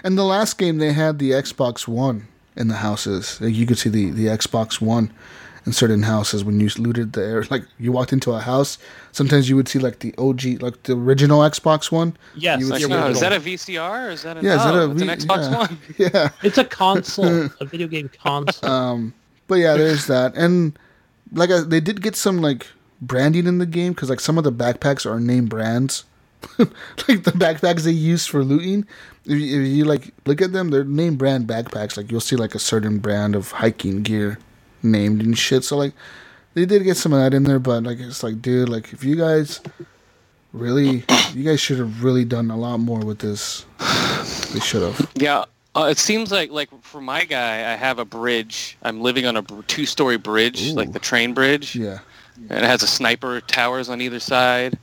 And 0.05 0.17
the 0.17 0.25
last 0.25 0.57
game 0.59 0.79
they 0.79 0.93
had 0.93 1.19
the 1.19 1.33
Xbox 1.33 1.87
One 1.87 2.27
in 2.57 2.69
the 2.69 2.77
houses. 2.77 3.39
Like, 3.41 3.55
you 3.55 3.67
could 3.67 3.79
see 3.79 3.91
the 3.91 4.11
the 4.11 4.27
Xbox 4.27 4.81
One 4.81 5.11
in 5.67 5.73
certain 5.73 6.03
houses 6.03 6.45
when 6.45 6.59
you 6.61 6.69
looted 6.79 7.13
the 7.13 7.23
air. 7.23 7.45
Like 7.51 7.65
you 7.79 7.93
walked 7.93 8.13
into 8.13 8.33
a 8.33 8.41
house, 8.41 8.79
sometimes 9.13 9.49
you 9.49 9.57
would 9.57 9.69
see 9.69 9.79
like 9.79 9.99
the 10.01 10.15
OG, 10.19 10.63
like 10.63 10.83
the 10.85 10.95
original 10.95 11.41
Xbox 11.41 11.93
One. 11.93 12.17
Yes, 12.35 12.61
You 12.61 12.67
would 12.67 12.73
Like, 12.73 12.83
the 12.83 13.05
see 13.07 13.11
is 13.11 13.21
that 13.21 13.33
a 13.33 13.41
VCR 13.41 14.09
or 14.09 14.11
is 14.11 14.23
that 14.23 14.39
a 14.39 14.43
Yeah, 14.43 14.57
is 14.57 14.65
that 14.65 14.75
oh, 14.75 14.91
it's 14.91 15.03
an 15.03 15.09
Xbox 15.09 15.51
yeah. 15.51 15.59
One? 15.59 15.79
Yeah. 15.99 16.29
It's 16.43 16.59
a 16.59 16.65
console, 16.65 17.49
a 17.61 17.65
video 17.65 17.87
game 17.87 18.11
console. 18.23 18.71
Um, 18.71 19.15
but 19.49 19.57
yeah, 19.57 19.77
there's 19.77 20.07
that, 20.07 20.35
and 20.37 20.79
like 21.33 21.51
I, 21.51 21.61
they 21.61 21.81
did 21.81 22.03
get 22.03 22.17
some 22.17 22.41
like 22.41 22.67
branding 23.03 23.47
in 23.47 23.59
the 23.59 23.67
game 23.67 23.93
because 23.93 24.11
like 24.11 24.21
some 24.21 24.39
of 24.39 24.45
the 24.45 24.53
backpacks 24.53 25.05
are 25.11 25.19
name 25.21 25.47
brands, 25.47 26.05
like 26.59 27.25
the 27.25 27.33
backpacks 27.33 27.83
they 27.83 27.91
use 27.91 28.27
for 28.27 28.45
looting. 28.45 28.87
If 29.27 29.39
you, 29.39 29.61
if 29.61 29.69
you 29.69 29.85
like 29.85 30.15
look 30.25 30.41
at 30.41 30.53
them, 30.53 30.71
they're 30.71 30.85
name 30.85 31.17
brand 31.17 31.47
backpacks. 31.47 31.97
Like 31.97 32.11
you'll 32.11 32.21
see 32.21 32.37
like 32.37 32.55
a 32.55 32.59
certain 32.61 32.99
brand 32.99 33.35
of 33.35 33.51
hiking 33.51 34.03
gear 34.03 34.39
named 34.83 35.23
and 35.23 35.37
shit. 35.39 35.65
So 35.65 35.77
like 35.77 35.93
they 36.55 36.65
did 36.67 36.85
get 36.85 36.97
some 36.97 37.13
of 37.13 37.21
that 37.21 37.35
in 37.35 37.45
there, 37.45 37.59
but 37.59 37.83
like 37.85 37.99
it's 38.01 38.23
like 38.23 38.41
dude, 38.43 38.69
like 38.69 38.93
if 38.93 39.05
you 39.05 39.17
guys 39.17 39.61
really, 40.53 41.05
you 41.35 41.45
guys 41.45 41.61
should 41.61 41.79
have 41.79 42.03
really 42.03 42.25
done 42.25 42.51
a 42.51 42.57
lot 42.57 42.79
more 42.79 43.01
with 43.01 43.19
this. 43.21 43.65
They 44.53 44.61
should 44.61 44.83
have. 44.83 45.11
Yeah, 45.15 45.45
uh, 45.77 45.89
it 45.91 45.99
seems 45.99 46.33
like 46.33 46.51
like 46.51 46.69
for 46.83 47.01
my 47.01 47.25
guy, 47.25 47.73
I 47.73 47.77
have 47.77 47.99
a 47.99 48.05
bridge. 48.05 48.77
I'm 48.83 49.01
living 49.01 49.27
on 49.27 49.37
a 49.37 49.43
two-story 49.69 50.17
bridge, 50.17 50.73
like 50.73 50.93
the 50.93 50.99
train 50.99 51.35
bridge, 51.35 51.77
Yeah. 51.77 52.01
and 52.49 52.65
it 52.65 52.65
has 52.65 52.83
a 52.83 52.87
sniper 52.89 53.41
towers 53.43 53.89
on 53.89 54.01
either 54.01 54.19
side, 54.21 54.77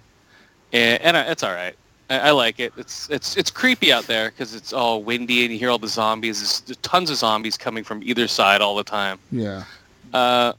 and, 0.71 1.01
and 1.01 1.17
I, 1.17 1.23
it's 1.23 1.43
all 1.43 1.53
right. 1.53 1.75
I, 2.09 2.19
I 2.19 2.31
like 2.31 2.59
it. 2.61 2.71
It's 2.77 3.09
it's 3.09 3.35
it's 3.35 3.51
creepy 3.51 3.91
out 3.91 4.05
there 4.07 4.29
because 4.31 4.55
it's 4.55 4.71
all 4.71 5.03
windy 5.03 5.43
and 5.43 5.51
you 5.51 5.59
hear 5.59 5.69
all 5.69 5.77
the 5.79 5.87
zombies. 5.89 6.39
There's, 6.39 6.61
there's 6.61 6.77
tons 6.77 7.09
of 7.09 7.17
zombies 7.17 7.57
coming 7.57 7.83
from 7.83 8.01
either 8.03 8.27
side 8.29 8.61
all 8.61 8.75
the 8.77 8.83
time. 8.85 9.19
Yeah. 9.31 9.65
Uh, 10.17 10.53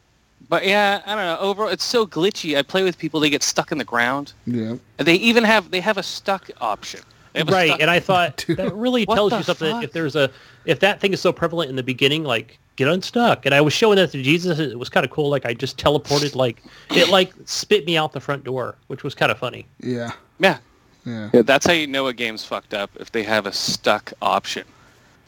but 0.48 0.64
yeah, 0.64 1.02
I 1.04 1.14
don't 1.14 1.24
know. 1.24 1.38
Overall, 1.40 1.68
it's 1.68 1.84
so 1.84 2.06
glitchy. 2.06 2.56
I 2.56 2.62
play 2.62 2.82
with 2.82 2.96
people; 2.98 3.20
they 3.20 3.30
get 3.30 3.42
stuck 3.42 3.72
in 3.72 3.78
the 3.78 3.84
ground. 3.84 4.32
Yeah. 4.46 4.76
And 4.98 5.06
they 5.09 5.14
even 5.16 5.44
have 5.44 5.70
they 5.70 5.80
have 5.80 5.98
a 5.98 6.02
stuck 6.02 6.50
option. 6.61 7.00
A 7.34 7.44
right, 7.44 7.68
stuck- 7.68 7.80
and 7.82 7.90
I 7.90 8.00
thought 8.00 8.36
Dude. 8.46 8.56
that 8.56 8.74
really 8.74 9.04
What 9.04 9.14
tells 9.16 9.32
you 9.32 9.42
something. 9.42 9.70
fuck? 9.72 9.84
If 9.84 9.92
there's 9.92 10.16
a, 10.16 10.30
if 10.64 10.80
that 10.80 11.00
thing 11.00 11.12
is 11.12 11.20
so 11.20 11.32
prevalent 11.32 11.68
in 11.70 11.76
the 11.76 11.82
beginning, 11.82 12.24
like 12.24 12.59
get 12.76 12.88
unstuck. 12.88 13.44
And 13.46 13.54
I 13.54 13.61
was 13.61 13.72
showing 13.74 13.96
that 13.96 14.11
to 14.12 14.22
Jesus. 14.22 14.59
It 14.59 14.78
was 14.78 14.88
kind 14.88 15.04
of 15.04 15.11
cool. 15.12 15.28
Like 15.28 15.44
I 15.44 15.52
just 15.54 15.76
teleported. 15.76 16.34
Like 16.34 16.62
it 16.90 17.09
like 17.11 17.32
spit 17.44 17.84
me 17.84 17.96
out 17.98 18.12
the 18.12 18.20
front 18.20 18.44
door, 18.44 18.76
which 18.86 19.02
was 19.04 19.14
kind 19.14 19.30
of 19.30 19.38
funny. 19.38 19.66
Yeah. 19.80 20.12
yeah. 20.38 20.59
Yeah. 21.04 21.30
Yeah, 21.32 21.42
that's 21.42 21.66
how 21.66 21.72
you 21.72 21.86
know 21.86 22.06
a 22.06 22.12
game's 22.14 22.44
fucked 22.44 22.74
up 22.74 22.90
if 23.00 23.12
they 23.12 23.22
have 23.24 23.46
a 23.46 23.52
stuck 23.52 24.12
option. 24.22 24.64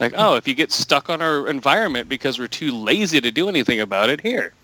Like, 0.01 0.15
oh, 0.17 0.35
if 0.35 0.49
you 0.49 0.55
get 0.55 0.73
stuck 0.73 1.11
on 1.11 1.21
our 1.21 1.47
environment 1.47 2.09
because 2.09 2.39
we're 2.39 2.49
too 2.49 2.73
lazy 2.73 3.21
to 3.21 3.31
do 3.31 3.49
anything 3.49 3.81
about 3.81 4.09
it, 4.09 4.21
here, 4.23 4.55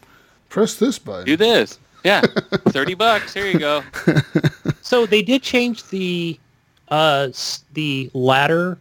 Press 0.49 0.75
this 0.77 0.99
button. 0.99 1.27
do 1.27 1.37
this. 1.37 1.79
Yeah, 2.05 2.21
thirty 2.69 2.95
bucks. 2.95 3.35
Here 3.35 3.47
you 3.47 3.59
go. 3.59 3.83
So 4.83 5.05
they 5.05 5.21
did 5.21 5.43
change 5.43 5.83
the, 5.89 6.39
uh, 6.91 7.31
the 7.73 8.09
ladder 8.15 8.79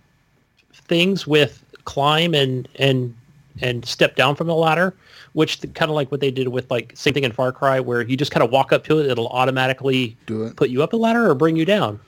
things 0.72 1.26
with 1.26 1.64
climb 1.86 2.36
and 2.36 2.68
and 2.76 3.16
and 3.62 3.84
step 3.86 4.16
down 4.16 4.36
from 4.36 4.46
the 4.46 4.54
ladder, 4.54 4.94
which 5.34 5.60
kind 5.74 5.90
of 5.90 5.96
like 5.96 6.12
what 6.12 6.20
they 6.22 6.30
did 6.30 6.50
with 6.50 6.70
like 6.70 6.92
same 6.96 7.16
thing 7.16 7.24
in 7.24 7.32
Far 7.32 7.52
Cry, 7.52 7.80
where 7.80 8.04
you 8.04 8.16
just 8.16 8.30
kind 8.32 8.44
of 8.44 8.52
walk 8.52 8.72
up 8.72 8.84
to 8.84 9.00
it, 9.00 9.08
it'll 9.08 9.30
automatically 9.30 10.16
Do 10.28 10.44
it. 10.44 10.56
put 10.58 10.70
you 10.70 10.84
up 10.84 10.92
the 10.92 10.98
ladder 11.00 11.28
or 11.28 11.34
bring 11.34 11.56
you 11.56 11.66
down. 11.66 12.00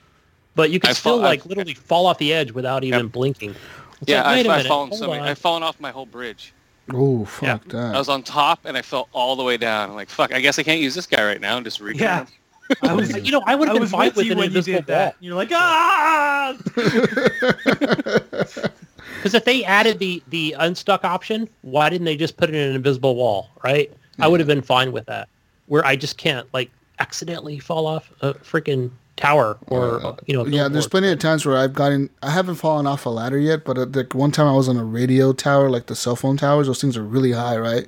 But 0.54 0.70
you 0.70 0.78
can 0.78 0.90
I 0.90 0.92
still 0.92 1.14
fall- 1.14 1.20
like 1.22 1.40
I've- 1.40 1.48
literally 1.48 1.74
fall 1.74 2.06
off 2.06 2.18
the 2.18 2.32
edge 2.32 2.52
without 2.52 2.84
even 2.84 3.06
Yep. 3.06 3.12
blinking. 3.12 3.54
It's 4.00 4.10
yeah, 4.10 4.22
like, 4.22 4.26
wait 4.26 4.40
I've, 4.40 4.46
a 4.46 4.48
I've 4.50 4.56
minute, 4.58 4.68
fallen 4.68 4.88
hold 4.90 5.00
so 5.00 5.08
many. 5.10 5.22
I've 5.22 5.38
fallen 5.38 5.62
off 5.62 5.80
my 5.80 5.90
whole 5.90 6.06
bridge. 6.06 6.54
Oh 6.92 7.24
fuck 7.24 7.64
Yeah. 7.66 7.72
that! 7.72 7.94
I 7.94 7.98
was 7.98 8.08
on 8.08 8.22
top 8.22 8.60
and 8.64 8.76
I 8.76 8.82
fell 8.82 9.08
all 9.12 9.36
the 9.36 9.44
way 9.44 9.56
down. 9.56 9.90
I'm 9.90 9.96
like, 9.96 10.08
fuck, 10.08 10.32
I 10.32 10.40
guess 10.40 10.58
I 10.58 10.62
can't 10.62 10.80
use 10.80 10.94
this 10.94 11.06
guy 11.06 11.24
right 11.24 11.40
now. 11.40 11.56
And 11.56 11.64
just 11.66 11.80
recon 11.80 12.00
Yeah. 12.00 12.18
him. 12.20 12.26
I 12.82 12.94
was, 12.94 13.14
you 13.16 13.32
know, 13.32 13.42
I 13.46 13.54
would 13.54 13.68
have 13.68 13.78
been 13.78 13.86
fine 13.88 14.08
with 14.08 14.16
with 14.16 14.26
you 14.26 14.32
an 14.32 14.38
when 14.38 14.50
you 14.52 14.56
invisible 14.58 14.78
did 14.80 14.86
that. 14.88 15.14
wall. 15.14 15.16
You're 15.20 15.34
like, 15.36 15.50
ah! 15.52 16.54
Because 19.16 19.34
if 19.34 19.44
they 19.44 19.64
added 19.64 19.98
the 19.98 20.22
the 20.28 20.54
unstuck 20.58 21.04
option, 21.04 21.48
why 21.62 21.88
didn't 21.88 22.04
they 22.04 22.16
just 22.16 22.36
put 22.36 22.48
it 22.50 22.54
in 22.54 22.68
an 22.70 22.76
invisible 22.76 23.16
wall? 23.16 23.50
Right? 23.64 23.92
I 24.20 24.28
would 24.28 24.38
have 24.40 24.46
been 24.46 24.62
fine 24.62 24.92
with 24.92 25.06
that. 25.06 25.28
Where 25.66 25.84
I 25.84 25.96
just 25.96 26.18
can't 26.18 26.46
like 26.54 26.70
accidentally 27.00 27.58
fall 27.58 27.86
off 27.86 28.12
a 28.20 28.34
freaking 28.34 28.90
tower 29.18 29.58
or 29.66 30.16
you 30.26 30.34
know. 30.34 30.42
Uh, 30.42 30.46
yeah, 30.46 30.68
there's 30.68 30.88
plenty 30.88 31.10
of 31.10 31.18
times 31.18 31.44
where 31.44 31.56
I've 31.56 31.74
gotten. 31.74 32.08
I 32.22 32.30
haven't 32.30 32.54
fallen 32.54 32.86
off 32.86 33.04
a 33.04 33.10
ladder 33.10 33.38
yet, 33.38 33.64
but 33.64 33.76
uh, 33.76 33.86
like 33.92 34.14
one 34.14 34.30
time 34.30 34.46
I 34.46 34.52
was 34.52 34.68
on 34.68 34.76
a 34.76 34.84
radio 34.84 35.32
tower, 35.32 35.68
like 35.68 35.86
the 35.86 35.96
cell 35.96 36.16
phone 36.16 36.36
towers. 36.36 36.66
Those 36.66 36.80
things 36.80 36.96
are 36.96 37.02
really 37.02 37.32
high, 37.32 37.58
right? 37.58 37.86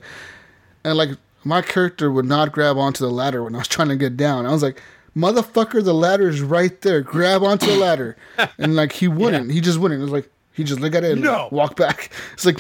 And 0.84 0.98
like 0.98 1.10
my 1.44 1.62
character 1.62 2.10
would 2.10 2.26
not 2.26 2.52
grab 2.52 2.76
onto 2.76 3.04
the 3.04 3.10
ladder 3.10 3.42
when 3.42 3.54
I 3.54 3.58
was 3.58 3.68
trying 3.76 3.88
to 3.88 3.96
get 3.96 4.16
down. 4.16 4.44
I 4.44 4.52
was 4.52 4.62
like, 4.62 4.82
"Motherfucker, 5.16 5.82
the 5.82 5.94
ladder 5.94 6.28
is 6.28 6.42
right 6.42 6.78
there. 6.82 7.00
Grab 7.00 7.42
onto 7.42 7.66
the 7.66 7.76
ladder." 7.76 8.16
and 8.58 8.76
like 8.76 8.92
he 8.92 9.08
wouldn't. 9.08 9.50
He 9.52 9.60
just 9.60 9.78
wouldn't. 9.78 10.00
It 10.00 10.04
was 10.04 10.12
like. 10.12 10.30
He 10.52 10.64
just 10.64 10.80
look 10.80 10.94
at 10.96 11.04
it 11.04 11.12
and 11.12 11.22
No. 11.22 11.48
walk 11.52 11.76
back. 11.76 12.10
It's 12.34 12.44
like, 12.44 12.56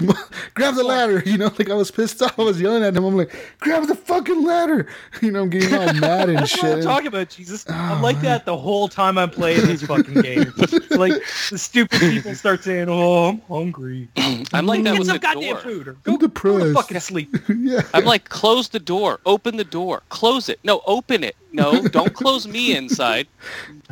grab 0.54 0.74
the 0.76 0.84
ladder. 0.84 1.22
You 1.26 1.36
know, 1.36 1.52
like 1.58 1.68
I 1.68 1.74
was 1.74 1.90
pissed 1.90 2.22
off. 2.22 2.38
I 2.38 2.42
was 2.42 2.60
yelling 2.60 2.84
at 2.84 2.96
him. 2.96 3.04
I'm 3.04 3.16
like, 3.16 3.34
grab 3.58 3.86
the 3.88 3.94
fucking 3.96 4.44
ladder. 4.44 4.86
You 5.20 5.32
know, 5.32 5.42
I'm 5.42 5.50
getting 5.50 5.74
all 5.74 5.92
mad 5.94 6.28
and 6.28 6.38
That's 6.38 6.56
what 6.62 6.72
I'm 6.72 6.76
shit. 6.78 6.84
talking 6.84 7.06
about, 7.08 7.28
Jesus. 7.30 7.66
Oh, 7.68 7.72
I'm 7.74 7.98
ah, 7.98 8.00
like 8.00 8.20
that 8.20 8.44
the 8.46 8.56
whole 8.56 8.88
time 8.88 9.18
I'm 9.18 9.28
playing 9.28 9.66
this 9.66 9.82
fucking 9.82 10.14
game. 10.22 10.52
like 10.90 11.14
the 11.50 11.58
stupid 11.58 11.98
people 12.00 12.34
start 12.36 12.62
saying, 12.62 12.86
"Oh, 12.88 13.24
I'm 13.30 13.40
hungry. 13.48 14.08
I'm 14.52 14.66
like 14.66 14.84
that 14.84 14.92
Get 14.92 14.98
with 15.00 15.08
some 15.08 15.16
the 15.16 15.20
goddamn 15.20 15.54
door. 15.54 15.62
food, 15.62 15.88
or 15.88 15.90
I'm 15.90 15.96
go, 16.04 16.12
go 16.12 16.18
to 16.18 16.26
depressed. 16.28 16.74
fucking 16.74 17.00
sleep." 17.00 17.36
yeah. 17.48 17.82
I'm 17.92 18.04
like, 18.04 18.28
close 18.28 18.68
the 18.68 18.78
door, 18.80 19.18
open 19.26 19.56
the 19.56 19.64
door, 19.64 20.02
close 20.10 20.48
it. 20.48 20.60
No, 20.64 20.80
open 20.86 21.24
it. 21.24 21.36
No, 21.52 21.82
don't 21.88 22.14
close 22.14 22.46
me 22.46 22.76
inside. 22.76 23.26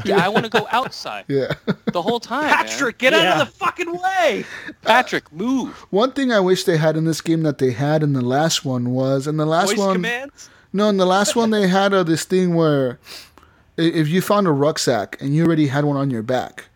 Yeah, 0.05 0.25
I 0.25 0.29
want 0.29 0.45
to 0.45 0.51
go 0.51 0.67
outside 0.73 1.25
Yeah. 1.29 1.55
the 1.93 2.03
whole 2.03 2.21
time. 2.21 2.49
Patrick, 2.49 2.99
get 2.99 3.13
out 3.15 3.41
of 3.41 3.47
the 3.49 3.53
fucking 3.53 3.93
way. 3.93 4.45
Patrick, 4.83 5.33
move. 5.33 5.75
One 5.91 6.13
thing 6.13 6.31
I 6.33 6.41
wish 6.41 6.65
they 6.65 6.77
had 6.77 6.97
in 6.97 7.05
this 7.05 7.21
game 7.21 7.43
that 7.43 7.59
they 7.59 7.73
had 7.73 8.03
in 8.03 8.13
the 8.13 8.21
last 8.25 8.65
one 8.65 8.91
was 8.93 9.27
in 9.27 9.37
the 9.39 9.47
last 9.47 9.71
Voice 9.71 9.79
one. 9.79 9.95
commands. 9.95 10.49
No, 10.73 10.89
in 10.89 10.99
the 10.99 11.07
last 11.07 11.35
one 11.35 11.51
they 11.51 11.67
had 11.67 11.93
uh, 11.95 12.03
this 12.03 12.25
thing 12.25 12.55
where 12.55 12.99
if 13.77 14.07
you 14.09 14.21
found 14.21 14.47
a 14.47 14.53
rucksack 14.53 15.17
and 15.21 15.35
you 15.35 15.45
already 15.45 15.69
had 15.69 15.85
one 15.85 15.97
on 15.97 16.11
your 16.11 16.23
back. 16.23 16.67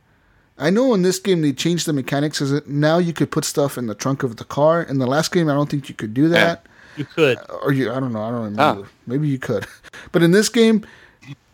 I 0.58 0.70
know 0.70 0.94
in 0.94 1.02
this 1.02 1.18
game 1.18 1.42
they 1.42 1.52
changed 1.52 1.86
the 1.86 1.92
mechanics 1.92 2.40
as 2.40 2.52
it 2.52 2.68
now 2.68 2.98
you 2.98 3.12
could 3.12 3.30
put 3.30 3.44
stuff 3.44 3.76
in 3.76 3.86
the 3.86 3.94
trunk 3.94 4.22
of 4.22 4.36
the 4.36 4.44
car. 4.44 4.82
In 4.82 4.98
the 4.98 5.06
last 5.06 5.32
game 5.32 5.48
I 5.48 5.54
don't 5.54 5.68
think 5.70 5.88
you 5.88 5.94
could 5.94 6.14
do 6.14 6.28
that. 6.28 6.66
You 6.96 7.04
could. 7.04 7.38
Or 7.62 7.72
you 7.72 7.90
I 7.90 8.00
don't 8.00 8.12
know, 8.12 8.22
I 8.22 8.30
don't 8.30 8.44
remember. 8.44 8.86
Ah. 8.86 8.90
Maybe 9.06 9.28
you 9.28 9.38
could. 9.38 9.66
But 10.10 10.22
in 10.22 10.32
this 10.32 10.48
game 10.48 10.84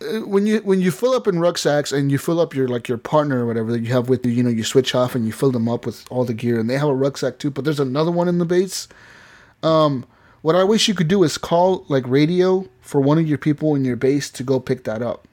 uh, 0.01 0.21
when 0.21 0.47
you 0.47 0.59
when 0.61 0.81
you 0.81 0.91
fill 0.91 1.13
up 1.13 1.27
in 1.27 1.41
rucksacks 1.41 1.93
and 1.93 2.11
you 2.11 2.19
fill 2.19 2.41
up 2.41 2.55
your 2.55 2.69
like 2.69 2.89
your 2.89 2.99
partner 2.99 3.45
or 3.45 3.47
whatever 3.47 3.73
that 3.73 3.81
you 3.81 3.93
have 3.93 4.09
with 4.09 4.25
you, 4.25 4.33
you 4.33 4.43
know, 4.43 4.51
you 4.51 4.65
switch 4.65 4.95
off 4.95 5.15
and 5.15 5.27
you 5.27 5.33
fill 5.33 5.51
them 5.51 5.69
up 5.69 5.85
with 5.85 6.05
all 6.11 6.25
the 6.25 6.35
gear, 6.35 6.59
and 6.59 6.71
they 6.71 6.79
have 6.79 6.89
a 6.89 6.95
rucksack 6.95 7.39
too. 7.39 7.51
But 7.51 7.65
there's 7.65 7.81
another 7.81 8.11
one 8.11 8.29
in 8.29 8.39
the 8.39 8.45
base. 8.45 8.89
Um, 9.63 10.07
what 10.43 10.55
I 10.55 10.65
wish 10.65 10.89
you 10.89 10.95
could 10.95 11.09
do 11.09 11.25
is 11.25 11.37
call 11.37 11.85
like 11.89 12.07
radio 12.07 12.69
for 12.81 13.01
one 13.01 13.19
of 13.19 13.29
your 13.29 13.39
people 13.39 13.75
in 13.75 13.85
your 13.85 13.97
base 13.97 14.31
to 14.31 14.43
go 14.43 14.61
pick 14.61 14.85
that 14.85 15.03
up. 15.03 15.27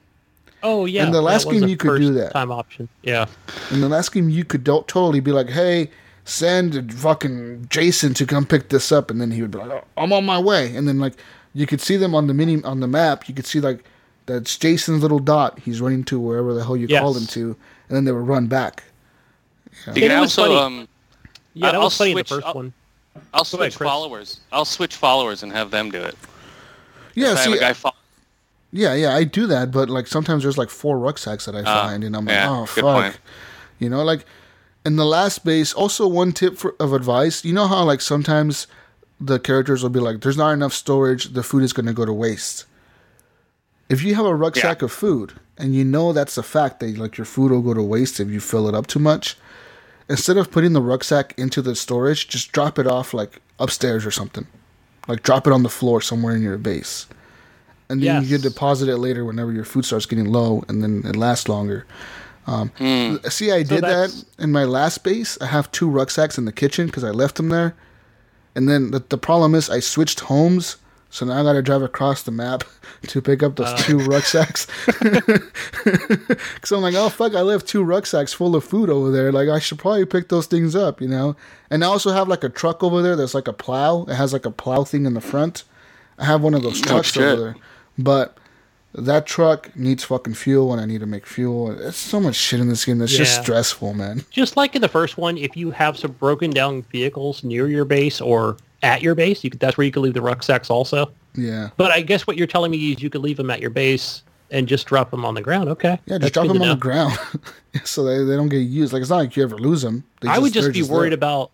Oh 0.62 0.84
yeah. 0.84 1.06
In 1.06 1.12
the 1.12 1.22
last 1.22 1.48
game 1.48 1.62
a 1.62 1.68
you 1.68 1.76
could 1.76 2.00
do 2.00 2.12
that. 2.14 2.32
Time 2.32 2.50
option. 2.50 2.88
Yeah. 3.02 3.26
In 3.70 3.80
the 3.80 3.88
last 3.88 4.12
game, 4.12 4.28
you 4.28 4.44
could 4.44 4.64
do- 4.64 4.84
totally 4.88 5.20
be 5.20 5.30
like, 5.30 5.48
"Hey, 5.48 5.90
send 6.26 6.92
fucking 6.92 7.66
Jason 7.70 8.12
to 8.14 8.26
come 8.26 8.44
pick 8.44 8.68
this 8.68 8.92
up," 8.92 9.10
and 9.10 9.20
then 9.20 9.30
he 9.30 9.40
would 9.40 9.50
be 9.50 9.58
like, 9.58 9.70
oh, 9.70 9.84
"I'm 9.96 10.12
on 10.12 10.26
my 10.26 10.38
way," 10.38 10.74
and 10.76 10.86
then 10.86 10.98
like 10.98 11.14
you 11.54 11.66
could 11.66 11.80
see 11.80 11.96
them 11.96 12.14
on 12.14 12.26
the 12.26 12.34
mini 12.34 12.62
on 12.62 12.80
the 12.80 12.86
map. 12.86 13.28
You 13.28 13.34
could 13.34 13.46
see 13.46 13.60
like 13.60 13.82
that's 14.26 14.58
Jason's 14.58 15.02
little 15.02 15.18
dot. 15.20 15.58
He's 15.60 15.80
running 15.80 16.04
to 16.04 16.18
wherever 16.20 16.52
the 16.52 16.64
hell 16.64 16.76
you 16.76 16.86
Yes. 16.88 17.00
called 17.00 17.16
him 17.16 17.26
to, 17.28 17.56
and 17.88 17.96
then 17.96 18.04
they 18.04 18.12
would 18.12 18.26
run 18.26 18.46
back. 18.48 18.84
You 19.70 19.92
And 19.92 19.96
can 19.96 20.20
was 20.20 20.38
also 20.38 20.54
funny. 20.58 20.80
um, 20.80 20.88
Yeah, 21.54 21.66
that 21.68 21.74
I'll 21.76 21.84
was 21.84 21.96
funny 21.96 22.10
in 22.10 22.16
the 22.18 22.24
first 22.24 22.46
I'll- 22.46 22.54
one. 22.54 22.72
I'll 23.32 23.44
Go 23.44 23.58
ahead, 23.60 23.72
switch 23.72 23.88
followers. 23.88 24.40
I'll 24.52 24.66
switch 24.66 24.94
followers 24.96 25.42
and 25.42 25.50
have 25.52 25.70
them 25.70 25.90
do 25.90 26.02
it. 26.02 26.16
Yeah, 27.14 27.28
I 27.28 27.30
have 27.30 27.38
see, 27.38 27.52
a 27.54 27.60
guy 27.60 27.72
fo- 27.72 27.92
yeah, 28.72 28.92
yeah, 28.92 29.14
I 29.14 29.24
do 29.24 29.46
that, 29.46 29.70
but 29.70 29.88
like 29.88 30.06
sometimes 30.06 30.42
there's 30.42 30.58
like 30.58 30.68
four 30.68 30.98
rucksacks 30.98 31.46
that 31.46 31.56
I 31.56 31.60
Ah, 31.64 31.86
find, 31.88 32.04
and 32.04 32.14
I'm 32.14 32.26
like, 32.26 32.34
yeah, 32.34 32.50
oh 32.50 32.66
fuck, 32.66 32.82
point. 32.84 33.18
you 33.78 33.88
know, 33.88 34.04
like 34.04 34.26
in 34.86 34.96
the 34.96 35.04
last 35.04 35.44
base. 35.44 35.72
Also, 35.72 36.06
one 36.06 36.32
tip 36.32 36.56
for, 36.56 36.74
of 36.78 36.92
advice: 36.92 37.44
you 37.44 37.52
know 37.52 37.66
how 37.66 37.82
like 37.84 38.00
sometimes 38.00 38.66
the 39.20 39.38
characters 39.38 39.82
will 39.82 39.90
be 39.90 40.00
like, 40.00 40.20
"There's 40.20 40.36
not 40.36 40.52
enough 40.52 40.72
storage. 40.72 41.32
The 41.34 41.42
food 41.42 41.64
is 41.64 41.72
going 41.72 41.86
to 41.86 41.92
go 41.92 42.06
to 42.06 42.12
waste." 42.12 42.64
If 43.88 44.02
you 44.02 44.14
have 44.14 44.26
a 44.26 44.34
rucksack 44.34 44.82
of 44.82 44.90
food 44.90 45.34
and 45.56 45.74
you 45.74 45.84
know 45.84 46.12
that's 46.12 46.36
a 46.36 46.42
fact 46.42 46.80
that 46.80 46.98
like 46.98 47.16
your 47.18 47.24
food 47.24 47.52
will 47.52 47.62
go 47.62 47.74
to 47.74 47.82
waste 47.82 48.18
if 48.18 48.28
you 48.28 48.40
fill 48.40 48.68
it 48.68 48.74
up 48.74 48.86
too 48.86 48.98
much, 48.98 49.36
instead 50.08 50.36
of 50.36 50.50
putting 50.50 50.72
the 50.72 50.82
rucksack 50.82 51.34
into 51.38 51.62
the 51.62 51.76
storage, 51.76 52.26
just 52.26 52.50
drop 52.52 52.78
it 52.78 52.86
off 52.86 53.14
like 53.14 53.40
upstairs 53.60 54.04
or 54.04 54.10
something. 54.10 54.46
Like 55.06 55.22
drop 55.22 55.46
it 55.46 55.52
on 55.52 55.62
the 55.62 55.68
floor 55.68 56.00
somewhere 56.00 56.34
in 56.34 56.42
your 56.42 56.58
base. 56.58 57.06
And 57.88 58.02
then 58.02 58.24
you 58.24 58.28
can 58.28 58.40
deposit 58.40 58.88
it 58.88 58.96
later 58.98 59.24
whenever 59.24 59.52
your 59.52 59.64
food 59.64 59.84
starts 59.84 60.06
getting 60.06 60.26
low 60.26 60.64
and 60.68 60.82
then 60.82 61.02
it 61.04 61.14
lasts 61.14 61.48
longer. 61.48 61.86
Um, 62.46 62.70
See, 63.28 63.50
I 63.50 63.62
did 63.62 63.82
that 63.82 64.24
in 64.38 64.52
my 64.52 64.64
last 64.64 65.02
base. 65.02 65.36
I 65.40 65.46
have 65.46 65.70
two 65.72 65.88
rucksacks 65.88 66.38
in 66.38 66.44
the 66.44 66.52
kitchen 66.52 66.86
because 66.86 67.04
I 67.04 67.10
left 67.10 67.36
them 67.36 67.48
there. 67.48 67.74
And 68.54 68.68
then 68.68 68.90
the, 68.92 69.00
the 69.00 69.18
problem 69.18 69.54
is 69.54 69.68
I 69.68 69.80
switched 69.80 70.20
homes. 70.20 70.76
So 71.10 71.24
now 71.24 71.40
I 71.40 71.42
got 71.42 71.52
to 71.54 71.62
drive 71.62 71.82
across 71.82 72.22
the 72.22 72.30
map 72.30 72.64
to 73.08 73.22
pick 73.22 73.42
up 73.42 73.56
those 73.56 73.72
two 73.84 73.98
rucksacks. 73.98 74.66
Because 75.86 76.72
I'm 76.72 76.82
like, 76.82 76.94
oh, 76.94 77.08
fuck, 77.08 77.34
I 77.34 77.42
left 77.42 77.68
two 77.68 77.84
rucksacks 77.84 78.32
full 78.32 78.56
of 78.56 78.64
food 78.64 78.90
over 78.90 79.10
there. 79.12 79.30
Like, 79.30 79.48
I 79.48 79.60
should 79.60 79.78
probably 79.78 80.04
pick 80.04 80.28
those 80.28 80.46
things 80.46 80.74
up, 80.74 81.00
you 81.00 81.06
know? 81.06 81.36
And 81.70 81.84
I 81.84 81.86
also 81.86 82.10
have 82.10 82.26
like 82.26 82.42
a 82.42 82.48
truck 82.48 82.82
over 82.82 83.02
there 83.02 83.14
that's 83.14 83.34
like 83.34 83.46
a 83.46 83.52
plow. 83.52 84.04
It 84.08 84.14
has 84.14 84.32
like 84.32 84.46
a 84.46 84.50
plow 84.50 84.82
thing 84.82 85.06
in 85.06 85.14
the 85.14 85.20
front. 85.20 85.62
I 86.18 86.24
have 86.24 86.42
one 86.42 86.54
of 86.54 86.62
those 86.62 86.80
trucks 86.80 87.12
shit. 87.12 87.22
over 87.22 87.40
there. 87.40 87.56
But 87.96 88.36
that 88.96 89.26
truck 89.26 89.74
needs 89.76 90.04
fucking 90.04 90.34
fuel 90.34 90.72
and 90.72 90.80
I 90.80 90.86
need 90.86 91.00
to 91.00 91.06
make 91.06 91.26
fuel. 91.26 91.70
It's 91.78 91.96
so 91.98 92.18
much 92.20 92.34
shit 92.34 92.60
in 92.60 92.68
this 92.68 92.84
game 92.84 92.98
that's 92.98 93.16
just 93.16 93.42
stressful, 93.42 93.94
man. 93.94 94.24
Just 94.30 94.56
like 94.56 94.74
in 94.74 94.82
the 94.82 94.88
first 94.88 95.18
one, 95.18 95.36
if 95.38 95.56
you 95.56 95.70
have 95.70 95.98
some 95.98 96.12
broken 96.12 96.50
down 96.50 96.82
vehicles 96.82 97.44
near 97.44 97.68
your 97.68 97.84
base 97.84 98.20
or 98.20 98.56
at 98.82 99.02
your 99.02 99.14
base, 99.14 99.44
you 99.44 99.50
could, 99.50 99.60
that's 99.60 99.76
where 99.76 99.84
you 99.84 99.90
could 99.92 100.00
leave 100.00 100.14
the 100.14 100.22
rucksacks 100.22 100.70
also. 100.70 101.10
Yeah. 101.34 101.70
But 101.76 101.90
I 101.92 102.00
guess 102.00 102.26
what 102.26 102.36
you're 102.36 102.46
telling 102.46 102.70
me 102.70 102.92
is 102.92 103.02
you 103.02 103.10
could 103.10 103.20
leave 103.20 103.36
them 103.36 103.50
at 103.50 103.60
your 103.60 103.70
base 103.70 104.22
and 104.50 104.66
just 104.68 104.86
drop 104.86 105.10
them 105.10 105.24
on 105.24 105.34
the 105.34 105.42
ground. 105.42 105.68
Okay. 105.68 105.98
Yeah, 106.06 106.18
That's 106.18 106.24
just 106.24 106.34
drop 106.34 106.46
them 106.48 106.62
on 106.62 106.68
the 106.68 106.76
ground 106.76 107.18
so 107.84 108.04
they, 108.04 108.24
they 108.24 108.36
don't 108.36 108.48
get 108.48 108.58
used. 108.58 108.92
Like, 108.92 109.02
it's 109.02 109.10
not 109.10 109.16
like 109.18 109.36
you 109.36 109.42
ever 109.42 109.58
lose 109.58 109.82
them. 109.82 110.04
They 110.22 110.28
I 110.28 110.38
would 110.38 110.52
just 110.52 110.72
be 110.72 110.82
worried 110.82 111.10
there. 111.10 111.16
about, 111.18 111.50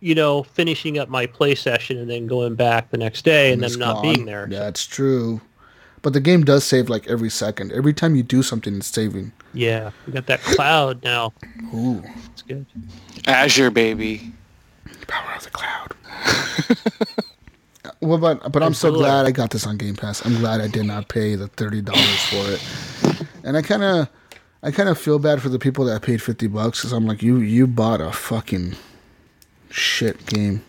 you 0.00 0.14
know, 0.14 0.44
finishing 0.44 0.98
up 0.98 1.08
my 1.08 1.26
play 1.26 1.54
session 1.56 1.98
and 1.98 2.08
then 2.08 2.26
going 2.28 2.54
back 2.54 2.90
the 2.90 2.98
next 2.98 3.22
day 3.24 3.52
and 3.52 3.64
It's 3.64 3.72
them 3.72 3.80
not 3.80 3.94
gone. 3.94 4.02
being 4.14 4.26
there. 4.26 4.46
Yeah, 4.48 4.68
it's 4.68 4.86
true. 4.86 5.40
But 6.02 6.12
the 6.12 6.20
game 6.20 6.44
does 6.44 6.64
save 6.64 6.88
like 6.88 7.06
every 7.08 7.30
second. 7.30 7.72
Every 7.72 7.92
time 7.92 8.14
you 8.14 8.22
do 8.22 8.42
something, 8.42 8.76
it's 8.76 8.86
saving. 8.86 9.32
Yeah. 9.52 9.90
We 10.06 10.12
got 10.12 10.26
that 10.26 10.40
cloud 10.40 11.02
now. 11.02 11.32
Ooh, 11.74 12.02
It's 12.32 12.42
good. 12.42 12.66
Azure, 13.26 13.70
baby. 13.70 14.32
power 15.06 15.32
of 15.36 15.42
the 15.44 15.50
cloud. 15.50 15.94
well, 18.00 18.18
but 18.18 18.52
but 18.52 18.62
I'm 18.62 18.74
so 18.74 18.88
Absolutely. 18.88 19.00
glad 19.00 19.26
I 19.26 19.30
got 19.32 19.50
this 19.50 19.66
on 19.66 19.76
Game 19.76 19.96
Pass. 19.96 20.24
I'm 20.24 20.36
glad 20.38 20.60
I 20.60 20.68
did 20.68 20.84
not 20.86 21.08
pay 21.08 21.34
the 21.34 21.48
thirty 21.48 21.80
dollars 21.82 22.24
for 22.26 22.36
it. 22.52 23.24
And 23.44 23.56
I 23.56 23.62
kind 23.62 23.82
of, 23.82 24.08
I 24.62 24.70
kind 24.70 24.88
of 24.88 24.98
feel 24.98 25.18
bad 25.18 25.40
for 25.42 25.48
the 25.48 25.58
people 25.58 25.84
that 25.86 26.02
paid 26.02 26.22
fifty 26.22 26.46
bucks 26.46 26.80
because 26.80 26.92
I'm 26.92 27.06
like, 27.06 27.22
you 27.22 27.38
you 27.38 27.66
bought 27.66 28.00
a 28.00 28.12
fucking 28.12 28.74
shit 29.70 30.24
game. 30.26 30.62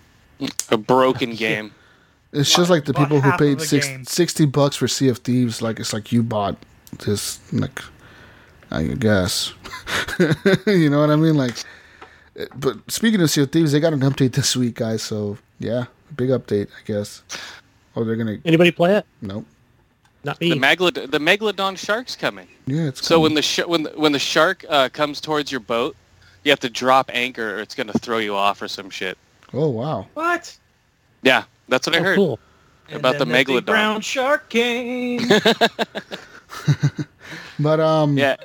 A 0.69 0.77
broken 0.77 1.35
game. 1.35 1.71
It's 2.31 2.53
just 2.55 2.69
like 2.69 2.85
the 2.85 2.93
people 2.93 3.19
who 3.21 3.31
paid 3.37 3.59
six, 3.61 3.87
60 4.11 4.45
bucks 4.45 4.75
for 4.75 4.87
Sea 4.87 5.09
of 5.09 5.17
Thieves. 5.19 5.61
Like 5.61 5.79
it's 5.79 5.93
like 5.93 6.11
you 6.11 6.21
bought 6.23 6.55
this. 7.05 7.39
Like 7.51 7.81
I 8.71 8.83
guess 8.83 9.53
you 10.67 10.89
know 10.89 10.99
what 10.99 11.09
I 11.09 11.15
mean. 11.15 11.35
Like, 11.35 11.55
eh, 12.35 12.45
but 12.55 12.77
speaking 12.91 13.19
of 13.21 13.29
Sea 13.31 13.41
of 13.43 13.51
Thieves, 13.51 13.71
they 13.71 13.79
got 13.79 13.93
an 13.93 14.01
update 14.01 14.33
this 14.33 14.55
week, 14.55 14.75
guys. 14.75 15.01
So 15.01 15.37
yeah, 15.59 15.85
big 16.15 16.29
update, 16.29 16.67
I 16.67 16.81
guess. 16.85 17.23
Oh, 17.95 18.03
they're 18.03 18.15
gonna 18.15 18.37
Anybody 18.45 18.71
play 18.71 18.95
it? 18.95 19.05
nope. 19.21 19.45
Not 20.23 20.39
me. 20.41 20.49
The 20.49 20.55
Megalod- 20.55 21.09
the 21.11 21.17
Megalodon 21.17 21.77
shark's 21.77 22.15
coming. 22.15 22.47
Yeah, 22.67 22.83
it's 22.89 23.05
So 23.07 23.15
coming. 23.15 23.23
when 23.23 23.33
the 23.35 23.41
sh- 23.41 23.65
when 23.65 23.83
the, 23.83 23.89
when 23.91 24.11
the 24.11 24.19
shark 24.19 24.65
uh, 24.69 24.89
comes 24.89 25.19
towards 25.21 25.49
your 25.51 25.61
boat, 25.61 25.95
you 26.43 26.51
have 26.51 26.59
to 26.59 26.69
drop 26.69 27.09
anchor, 27.13 27.55
or 27.55 27.59
it's 27.61 27.73
gonna 27.73 27.93
throw 27.93 28.17
you 28.19 28.35
off 28.35 28.61
or 28.61 28.67
some 28.67 28.89
shit. 28.91 29.17
oh 29.53 29.69
wow, 29.69 30.05
What? 30.13 30.55
Yeah, 31.23 31.43
that's 31.69 31.87
what 31.87 31.95
I 31.95 31.99
Oh, 31.99 32.03
heard 32.03 32.15
cool. 32.15 32.39
about 32.91 33.19
the 33.19 33.25
And 33.25 33.31
then 33.31 33.45
big 33.45 33.63
megalodon. 33.63 33.65
brown 33.65 34.01
shark 34.01 34.49
came. 34.49 35.29
but 37.59 37.79
um, 37.79 38.17
Yeah, 38.17 38.35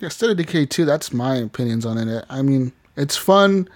Yeah, 0.00 0.08
State 0.08 0.30
of 0.30 0.36
Decay 0.36 0.66
2, 0.66 0.84
that's 0.84 1.12
my 1.12 1.36
opinions 1.36 1.86
on 1.86 1.98
it. 1.98 2.24
I 2.30 2.42
mean, 2.42 2.72
it's 2.96 3.16
fun, 3.16 3.68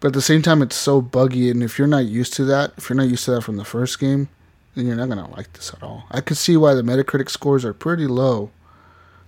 but 0.00 0.08
at 0.08 0.14
the 0.14 0.22
same 0.22 0.42
time, 0.42 0.62
it's 0.62 0.76
so 0.76 1.00
buggy. 1.00 1.50
And 1.50 1.62
if 1.62 1.78
you're 1.78 1.88
not 1.88 2.06
used 2.06 2.34
to 2.34 2.44
that, 2.46 2.72
if 2.76 2.88
you're 2.88 2.96
not 2.96 3.08
used 3.08 3.24
to 3.26 3.32
that 3.32 3.42
from 3.42 3.56
the 3.56 3.64
first 3.64 3.98
game, 4.00 4.28
then 4.74 4.86
you're 4.86 4.96
not 4.96 5.08
going 5.10 5.24
to 5.24 5.30
like 5.36 5.52
this 5.54 5.72
at 5.74 5.82
all. 5.82 6.04
I 6.10 6.20
could 6.20 6.36
see 6.38 6.56
why 6.56 6.74
the 6.74 6.82
Metacritic 6.82 7.30
scores 7.30 7.64
are 7.64 7.74
pretty 7.74 8.06
low. 8.06 8.50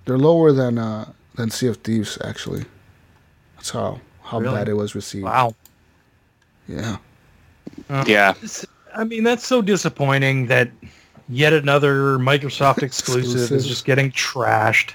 They're 0.06 0.18
lower 0.18 0.52
than 0.52 0.78
uh, 0.78 1.12
than 1.36 1.50
Sea 1.50 1.68
of 1.68 1.78
Thieves, 1.78 2.18
actually. 2.24 2.64
That's 3.56 3.70
how, 3.70 4.00
how 4.22 4.40
Really? 4.40 4.54
bad 4.56 4.68
it 4.68 4.74
was 4.74 4.94
received. 4.94 5.24
wow. 5.24 5.54
Yeah. 6.68 6.98
yeah. 8.06 8.34
I 8.94 9.04
mean, 9.04 9.24
that's 9.24 9.46
so 9.46 9.60
disappointing 9.62 10.46
that 10.46 10.70
yet 11.28 11.52
another 11.52 12.18
Microsoft 12.18 12.82
exclusive, 12.82 13.24
Exclusive. 13.34 13.56
is 13.56 13.66
just 13.66 13.84
getting 13.84 14.10
trashed 14.12 14.92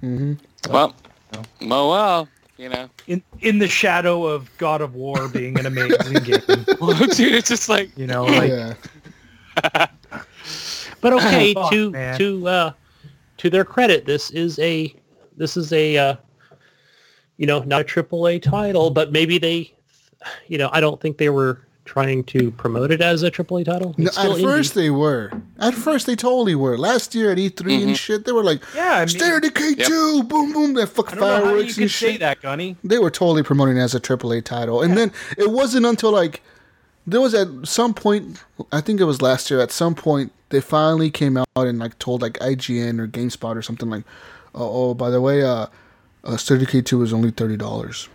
hmm 0.00 0.34
Well, 0.70 0.94
oh 1.34 1.88
well, 1.90 2.28
you 2.58 2.68
know. 2.68 2.88
in 3.06 3.22
in 3.40 3.58
the 3.58 3.68
shadow 3.68 4.26
of 4.26 4.50
God 4.58 4.80
of 4.80 4.94
War 4.94 5.28
being 5.28 5.58
an 5.58 5.66
amazing 5.66 6.14
game. 6.22 6.66
well, 6.80 6.94
Dude, 7.08 7.34
it's 7.34 7.48
just 7.48 7.68
like 7.68 7.90
You 7.96 8.06
know, 8.06 8.24
like 8.24 8.50
yeah. 8.50 8.74
But 11.00 11.12
okay, 11.14 11.54
Fuck, 11.54 11.70
to 11.72 11.90
man. 11.90 12.18
to 12.18 12.48
uh, 12.48 12.72
to 13.38 13.50
their 13.50 13.64
credit, 13.64 14.06
this 14.06 14.30
is 14.30 14.58
a 14.58 14.94
this 15.36 15.56
is 15.56 15.72
a 15.72 15.96
uh, 15.96 16.16
you 17.36 17.46
know 17.46 17.60
not 17.64 17.82
a 17.82 17.84
triple 17.84 18.26
A 18.28 18.38
title, 18.38 18.90
but 18.90 19.12
maybe 19.12 19.38
they, 19.38 19.72
you 20.46 20.56
know, 20.58 20.70
I 20.72 20.80
don't 20.80 21.00
think 21.00 21.18
they 21.18 21.28
were 21.28 21.66
trying 21.84 22.24
to 22.24 22.50
promote 22.52 22.90
it 22.90 23.00
as 23.00 23.22
a 23.22 23.30
triple 23.30 23.58
A 23.58 23.64
title. 23.64 23.94
No, 23.98 24.08
at 24.08 24.14
indie. 24.14 24.42
first 24.42 24.74
they 24.74 24.90
were. 24.90 25.30
At 25.58 25.74
first 25.74 26.06
they 26.06 26.16
totally 26.16 26.54
were. 26.54 26.78
Last 26.78 27.14
year 27.14 27.30
at 27.30 27.38
E3 27.38 27.82
and 27.82 27.96
shit, 27.96 28.24
they 28.24 28.32
were 28.32 28.42
like, 28.44 28.62
yeah, 28.74 28.94
I 28.96 28.98
mean, 29.00 29.08
State 29.08 29.32
of 29.34 29.42
Decay 29.42 29.74
Yep. 29.78 29.88
2, 29.88 30.22
boom, 30.24 30.52
boom, 30.52 30.74
that 30.74 30.82
I 30.82 30.86
fucking 30.86 31.18
know 31.18 31.26
how 31.26 31.36
you 31.36 31.42
fireworks 31.42 31.74
can 31.74 31.82
and 31.84 31.90
say 31.92 32.12
shit. 32.12 32.20
that, 32.20 32.40
Gunny. 32.40 32.76
they 32.82 32.98
were 32.98 33.10
totally 33.10 33.42
promoting 33.42 33.76
it 33.76 33.80
as 33.80 33.94
a 33.94 34.00
AAA 34.00 34.44
title. 34.44 34.82
And 34.82 34.96
then 34.96 35.12
it 35.36 35.50
wasn't 35.50 35.86
until 35.86 36.10
like 36.10 36.42
there 37.06 37.20
was 37.20 37.34
at 37.34 37.48
some 37.64 37.92
point, 37.94 38.42
I 38.72 38.80
think 38.80 39.00
it 39.00 39.04
was 39.04 39.20
last 39.20 39.50
year. 39.50 39.60
At 39.60 39.70
some 39.70 39.94
point, 39.94 40.32
they 40.48 40.60
finally 40.60 41.10
came 41.10 41.36
out 41.36 41.48
and 41.56 41.78
like 41.78 41.98
told 41.98 42.22
like 42.22 42.34
IGN 42.34 42.98
or 42.98 43.06
GameSpot 43.06 43.56
or 43.56 43.62
something 43.62 43.90
like, 43.90 44.04
"Oh, 44.54 44.90
oh 44.90 44.94
by 44.94 45.10
the 45.10 45.20
way, 45.20 45.42
uh, 45.42 45.66
uh 46.22 46.36
State 46.36 46.54
of 46.54 46.60
Decay 46.60 46.82
two 46.82 47.02
is 47.02 47.12
only 47.12 47.30
thirty 47.30 47.56
dollars." 47.56 48.08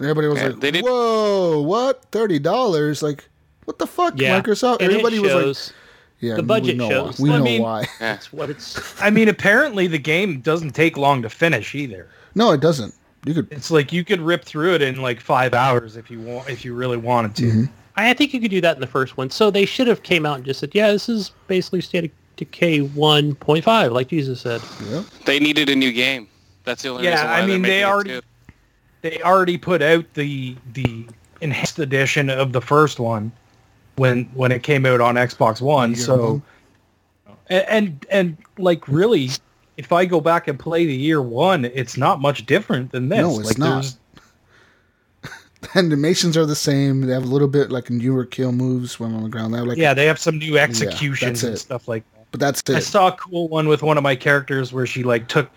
Everybody 0.00 0.26
was 0.28 0.38
Yeah, 0.38 0.46
like, 0.48 0.60
they 0.60 0.70
did- 0.70 0.84
"Whoa, 0.84 1.60
what? 1.60 2.04
Thirty 2.10 2.38
dollars? 2.38 3.02
Like, 3.02 3.28
what 3.66 3.78
the 3.78 3.86
fuck, 3.86 4.18
yeah, 4.20 4.40
Microsoft?" 4.40 4.80
And 4.80 4.90
it 4.90 4.94
Everybody 5.00 5.18
was 5.18 5.34
like, 5.68 5.74
"Yeah, 6.20 6.34
the 6.36 6.42
we 6.42 6.46
budget 6.46 6.76
know 6.76 6.88
shows. 6.88 7.18
Why. 7.20 7.28
We 7.28 7.34
I 7.34 7.38
know 7.38 7.44
mean- 7.44 7.62
why." 7.62 7.86
that's 7.98 8.32
what 8.32 8.50
it's. 8.50 8.80
I 9.02 9.10
mean, 9.10 9.28
apparently 9.28 9.86
the 9.86 9.98
game 9.98 10.40
doesn't 10.40 10.72
take 10.72 10.96
long 10.96 11.22
to 11.22 11.28
finish 11.30 11.74
either. 11.74 12.08
No, 12.34 12.52
it 12.52 12.60
doesn't. 12.60 12.94
You 13.26 13.34
could. 13.34 13.48
It's 13.52 13.70
like 13.70 13.92
you 13.92 14.02
could 14.04 14.20
rip 14.20 14.44
through 14.44 14.74
it 14.76 14.82
in 14.82 15.02
like 15.02 15.20
five 15.20 15.52
hours 15.52 15.96
if 15.96 16.10
you 16.10 16.20
want, 16.20 16.48
if 16.48 16.64
you 16.64 16.74
really 16.74 16.96
wanted 16.96 17.34
to. 17.36 17.42
Mm-hmm. 17.42 17.64
I 17.96 18.14
think 18.14 18.32
you 18.32 18.40
could 18.40 18.50
do 18.50 18.62
that 18.62 18.76
in 18.76 18.80
the 18.80 18.86
first 18.86 19.18
one. 19.18 19.28
So 19.28 19.50
they 19.50 19.66
should 19.66 19.86
have 19.86 20.02
came 20.02 20.24
out 20.24 20.36
and 20.36 20.44
just 20.46 20.60
said, 20.60 20.70
"Yeah, 20.72 20.90
this 20.90 21.08
is 21.10 21.32
basically 21.48 21.82
State 21.82 22.04
of 22.06 22.10
Decay 22.36 22.80
1.5," 22.80 23.92
like 23.92 24.08
Jesus 24.08 24.40
said. 24.40 24.62
Yeah. 24.88 25.02
They 25.26 25.38
needed 25.38 25.68
a 25.68 25.76
new 25.76 25.92
game. 25.92 26.26
That's 26.64 26.82
the 26.82 26.88
only 26.90 27.04
Yeah, 27.04 27.10
reason 27.12 27.26
why 27.26 27.32
I 27.34 27.40
mean, 27.40 27.48
making 27.48 27.62
they 27.62 27.80
it 27.82 27.84
already- 27.84 28.10
too. 28.10 28.20
They 29.02 29.20
already 29.22 29.58
put 29.58 29.82
out 29.82 30.04
the 30.14 30.56
the 30.72 31.06
enhanced 31.40 31.78
edition 31.78 32.28
of 32.28 32.52
the 32.52 32.60
first 32.60 33.00
one 33.00 33.32
when 33.96 34.24
when 34.34 34.52
it 34.52 34.62
came 34.62 34.86
out 34.86 35.00
on 35.00 35.14
Xbox 35.14 35.60
One. 35.60 35.94
So 35.96 36.42
and 37.50 37.64
and, 37.68 38.06
and 38.10 38.36
like 38.56 38.86
really, 38.88 39.30
if 39.76 39.92
I 39.92 40.06
go 40.06 40.20
back 40.20 40.48
and 40.48 40.58
play 40.58 40.86
the 40.86 40.94
year 40.94 41.20
one, 41.20 41.66
it's 41.66 41.96
not 41.96 42.20
much 42.20 42.46
different 42.46 42.92
than 42.92 43.08
this. 43.08 43.18
No, 43.18 43.38
it's 43.40 43.48
like, 43.48 43.58
not. 43.58 43.96
The 45.60 45.78
animations 45.78 46.38
are 46.38 46.46
the 46.46 46.56
same. 46.56 47.02
They 47.02 47.12
have 47.12 47.24
a 47.24 47.26
little 47.26 47.46
bit 47.46 47.70
like 47.70 47.90
newer 47.90 48.24
kill 48.24 48.50
moves 48.50 48.98
when 48.98 49.14
on 49.14 49.24
the 49.24 49.28
ground. 49.28 49.52
They 49.52 49.58
have 49.58 49.66
like 49.66 49.76
yeah, 49.76 49.92
they 49.92 50.06
have 50.06 50.18
some 50.18 50.38
new 50.38 50.56
executions 50.56 51.42
that's 51.42 51.50
and 51.50 51.58
stuff 51.58 51.86
like 51.86 52.02
that. 52.14 52.26
but 52.30 52.40
that's 52.40 52.60
it. 52.60 52.76
I 52.76 52.80
saw 52.80 53.08
a 53.08 53.12
cool 53.12 53.46
one 53.48 53.68
with 53.68 53.82
one 53.82 53.98
of 53.98 54.02
my 54.02 54.16
characters 54.16 54.72
where 54.72 54.86
she 54.86 55.02
like 55.02 55.28
took 55.28 55.50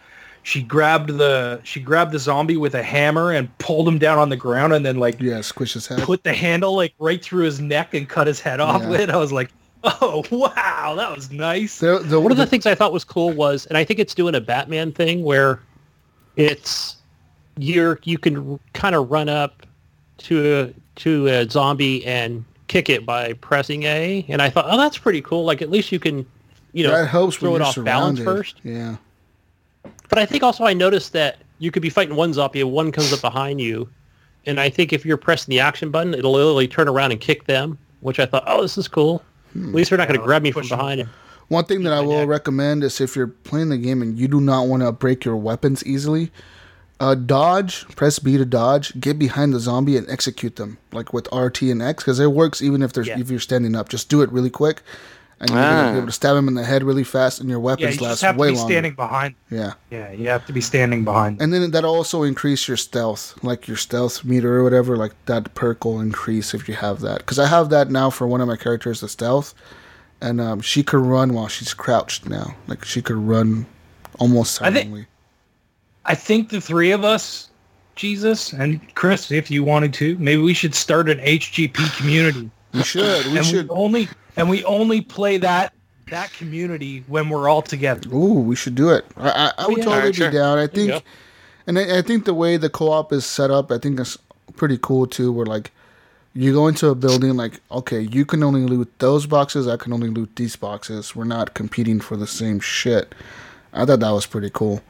she 0.43 0.61
grabbed 0.61 1.09
the 1.17 1.59
she 1.63 1.79
grabbed 1.79 2.11
the 2.11 2.19
zombie 2.19 2.57
with 2.57 2.75
a 2.75 2.83
hammer 2.83 3.31
and 3.31 3.55
pulled 3.57 3.87
him 3.87 3.97
down 3.97 4.17
on 4.19 4.29
the 4.29 4.35
ground 4.37 4.73
and 4.73 4.85
then 4.85 4.97
like 4.97 5.19
Yeah, 5.21 5.41
squish 5.41 5.73
his 5.73 5.87
head. 5.87 5.99
put 6.03 6.23
the 6.23 6.33
handle 6.33 6.75
like 6.75 6.93
right 6.99 7.23
through 7.23 7.45
his 7.45 7.59
neck 7.61 7.93
and 7.93 8.07
cut 8.07 8.27
his 8.27 8.39
head 8.39 8.59
off 8.59 8.81
Yeah. 8.81 8.89
with 8.89 8.99
it. 9.01 9.09
I 9.09 9.17
was 9.17 9.31
like, 9.31 9.49
oh 9.85 10.23
wow, 10.31 10.93
that 10.97 11.15
was 11.15 11.31
nice. 11.31 11.79
The, 11.79 11.99
the, 11.99 12.19
One 12.19 12.31
of 12.31 12.37
the 12.37 12.45
things 12.45 12.65
I 12.65 12.75
thought 12.75 12.93
was 12.93 13.03
cool 13.03 13.31
was, 13.31 13.65
and 13.67 13.77
I 13.77 13.83
think 13.83 13.99
it's 13.99 14.13
doing 14.13 14.35
a 14.35 14.41
Batman 14.41 14.91
thing 14.91 15.23
where 15.23 15.61
it's 16.35 16.97
you're 17.57 17.99
you 18.03 18.17
can 18.17 18.59
kind 18.73 18.95
of 18.95 19.11
run 19.11 19.29
up 19.29 19.65
to 20.19 20.59
a 20.59 20.73
to 20.99 21.27
a 21.27 21.49
zombie 21.49 22.05
and 22.05 22.43
kick 22.67 22.89
it 22.89 23.05
by 23.05 23.33
pressing 23.33 23.83
A, 23.83 24.25
and 24.29 24.41
I 24.41 24.49
thought, 24.49 24.65
oh, 24.67 24.77
that's 24.77 24.97
pretty 24.97 25.21
cool. 25.21 25.43
Like 25.45 25.61
at 25.61 25.69
least 25.69 25.91
you 25.91 25.99
can, 25.99 26.25
you 26.71 26.83
know, 26.83 26.91
that 26.91 27.07
helps 27.07 27.35
throw 27.37 27.51
it 27.55 27.59
you're 27.59 27.63
off 27.67 27.83
balance 27.83 28.19
first. 28.19 28.59
Yeah. 28.63 28.95
But 30.09 30.19
I 30.19 30.25
think 30.25 30.43
also 30.43 30.63
I 30.65 30.73
noticed 30.73 31.13
that 31.13 31.37
you 31.59 31.71
could 31.71 31.81
be 31.81 31.89
fighting 31.89 32.15
one 32.15 32.33
zombie 32.33 32.61
and 32.61 32.71
one 32.71 32.91
comes 32.91 33.11
up 33.13 33.21
behind 33.21 33.61
you, 33.61 33.89
and 34.45 34.59
I 34.59 34.69
think 34.69 34.93
if 34.93 35.05
you're 35.05 35.17
pressing 35.17 35.51
the 35.51 35.59
action 35.59 35.89
button, 35.91 36.13
it'll 36.13 36.33
literally 36.33 36.67
turn 36.67 36.87
around 36.87 37.11
and 37.11 37.19
kick 37.21 37.45
them. 37.45 37.77
Which 38.01 38.19
I 38.19 38.25
thought, 38.25 38.43
oh, 38.47 38.61
this 38.61 38.77
is 38.77 38.87
cool. 38.89 39.23
Hmm. 39.53 39.69
At 39.69 39.75
least 39.75 39.89
they're 39.89 39.97
not 39.97 40.09
going 40.09 40.19
to 40.19 40.25
grab 40.25 40.41
me 40.43 40.51
from 40.51 40.63
push 40.63 40.71
'em. 40.73 40.77
behind. 40.77 41.09
One 41.47 41.63
thing 41.65 41.83
that 41.83 41.93
I 41.93 42.01
will 42.01 42.19
neck. 42.19 42.27
recommend 42.27 42.83
is 42.83 42.99
if 42.99 43.15
you're 43.15 43.27
playing 43.27 43.69
the 43.69 43.77
game 43.77 44.01
and 44.01 44.17
you 44.19 44.27
do 44.27 44.41
not 44.41 44.67
want 44.67 44.83
to 44.83 44.91
break 44.91 45.23
your 45.23 45.37
weapons 45.37 45.85
easily, 45.85 46.31
uh, 46.99 47.15
dodge, 47.15 47.85
press 47.95 48.19
B 48.19 48.37
to 48.37 48.45
dodge, 48.45 48.99
get 48.99 49.17
behind 49.19 49.53
the 49.53 49.59
zombie 49.59 49.95
and 49.95 50.09
execute 50.09 50.55
them 50.57 50.77
like 50.91 51.13
with 51.13 51.27
RT 51.33 51.61
and 51.71 51.81
X 51.81 52.03
because 52.03 52.19
it 52.19 52.31
works 52.31 52.61
even 52.61 52.81
if 52.81 52.91
there's 52.93 53.07
Yeah. 53.07 53.19
if 53.19 53.29
you're 53.29 53.39
standing 53.39 53.75
up. 53.75 53.87
Just 53.89 54.09
do 54.09 54.21
it 54.21 54.31
really 54.31 54.49
quick, 54.49 54.81
and 55.43 55.51
you're 55.51 55.61
gonna 55.61 55.87
Ah. 55.89 55.91
be 55.91 55.97
able 55.97 56.07
to 56.07 56.11
stab 56.13 56.35
him 56.35 56.47
in 56.47 56.53
the 56.55 56.63
head 56.63 56.83
really 56.83 57.03
fast, 57.03 57.39
and 57.39 57.49
your 57.49 57.59
weapons 57.59 57.81
Yeah, 57.81 57.85
weapons 57.87 58.01
you 58.01 58.07
last 58.07 58.11
just 58.13 58.21
have 58.23 58.35
to 58.37 58.41
be 58.43 58.49
longer. 58.57 58.71
standing 58.73 58.93
behind. 58.95 59.35
Yeah, 59.51 59.73
Yeah, 59.91 60.11
you 60.11 60.27
have 60.29 60.45
to 60.47 60.53
be 60.53 60.61
standing 60.61 61.03
behind. 61.03 61.41
and 61.41 61.53
then 61.53 61.69
that'll 61.71 61.93
also 61.93 62.23
increase 62.23 62.67
your 62.67 62.77
stealth, 62.77 63.35
like 63.43 63.67
your 63.67 63.77
stealth 63.77 64.23
meter 64.23 64.57
or 64.57 64.63
whatever. 64.63 64.97
Like 64.97 65.13
that 65.25 65.53
perk 65.53 65.85
will 65.85 65.99
increase 66.01 66.53
if 66.53 66.67
you 66.67 66.75
have 66.75 67.01
that. 67.01 67.19
Because 67.19 67.37
I 67.39 67.47
have 67.47 67.69
that 67.69 67.91
now 67.91 68.09
for 68.09 68.25
one 68.25 68.41
of 68.41 68.47
my 68.47 68.55
characters, 68.55 69.01
the 69.01 69.09
stealth, 69.09 69.53
and 70.21 70.39
um, 70.41 70.61
she 70.61 70.81
could 70.83 71.01
run 71.01 71.33
while 71.33 71.47
she's 71.49 71.73
crouched 71.73 72.27
now. 72.27 72.55
Like 72.67 72.85
she 72.85 73.01
could 73.01 73.17
run 73.17 73.65
almost 74.19 74.61
I 74.61 74.65
think- 74.71 74.75
silently. 74.85 75.07
I 76.05 76.15
think 76.15 76.49
the 76.49 76.59
three 76.59 76.91
of 76.91 77.03
us, 77.05 77.49
Jesus 77.95 78.51
and 78.53 78.79
Chris, 78.95 79.31
if 79.31 79.49
you 79.51 79.63
wanted 79.63 79.93
to, 79.95 80.17
maybe 80.19 80.41
we 80.41 80.53
should 80.53 80.75
start 80.75 81.09
an 81.09 81.19
HGP 81.19 81.95
community. 81.97 82.49
We 82.73 82.83
should. 82.83 83.25
We 83.27 83.37
and 83.37 83.45
should. 83.45 83.69
we 83.69 83.75
only 83.75 84.09
and 84.35 84.49
we 84.49 84.63
only 84.65 85.01
play 85.01 85.37
that 85.37 85.73
that 86.09 86.33
community 86.33 87.03
when 87.07 87.29
we're 87.29 87.47
all 87.47 87.61
together. 87.61 88.09
Ooh, 88.13 88.39
we 88.41 88.55
should 88.55 88.75
do 88.75 88.89
it. 88.89 89.05
I, 89.17 89.29
I, 89.29 89.63
I 89.63 89.67
would 89.67 89.77
yeah. 89.77 89.83
totally 89.83 89.95
Alright, 89.97 90.13
be 90.13 90.17
sure. 90.17 90.31
down. 90.31 90.57
I 90.57 90.67
think, 90.67 91.03
and 91.65 91.79
I, 91.79 91.99
I 91.99 92.01
think 92.01 92.25
the 92.25 92.33
way 92.33 92.57
the 92.57 92.69
co-op 92.69 93.13
is 93.13 93.25
set 93.25 93.51
up, 93.51 93.71
I 93.71 93.77
think 93.77 93.99
it's 93.99 94.17
pretty 94.55 94.77
cool 94.81 95.07
too. 95.07 95.31
Where 95.31 95.45
like 95.45 95.71
you 96.33 96.51
go 96.51 96.67
into 96.67 96.87
a 96.89 96.95
building, 96.95 97.35
like 97.35 97.59
okay, 97.71 98.01
you 98.01 98.25
can 98.25 98.43
only 98.43 98.61
loot 98.61 98.91
those 98.99 99.25
boxes. 99.25 99.67
I 99.67 99.77
can 99.77 99.93
only 99.93 100.09
loot 100.09 100.35
these 100.35 100.55
boxes. 100.55 101.15
We're 101.15 101.23
not 101.25 101.53
competing 101.53 101.99
for 101.99 102.17
the 102.17 102.27
same 102.27 102.59
shit. 102.59 103.13
I 103.71 103.85
thought 103.85 104.01
that 104.01 104.11
was 104.11 104.25
pretty 104.25 104.49
cool. 104.51 104.81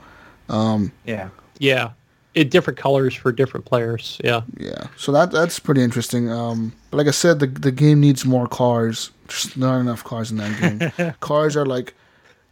Um, 0.49 0.91
Yeah. 1.05 1.29
Yeah, 1.59 1.91
in 2.36 2.49
different 2.49 2.77
colors 2.79 3.13
for 3.13 3.31
different 3.31 3.65
players. 3.65 4.19
Yeah. 4.23 4.41
Yeah, 4.57 4.88
so 4.97 5.11
that 5.11 5.31
that's 5.31 5.59
pretty 5.59 5.81
interesting. 5.81 6.31
Um, 6.31 6.73
but 6.91 6.97
like 6.97 7.07
I 7.07 7.11
said, 7.11 7.39
the 7.39 7.47
the 7.47 7.71
game 7.71 7.99
needs 7.99 8.25
more 8.25 8.47
cars. 8.47 9.11
There's 9.27 9.55
not 9.57 9.79
enough 9.79 10.03
cars 10.03 10.31
in 10.31 10.38
that 10.38 10.93
game. 10.97 11.13
cars 11.19 11.55
are 11.55 11.65
like 11.65 11.93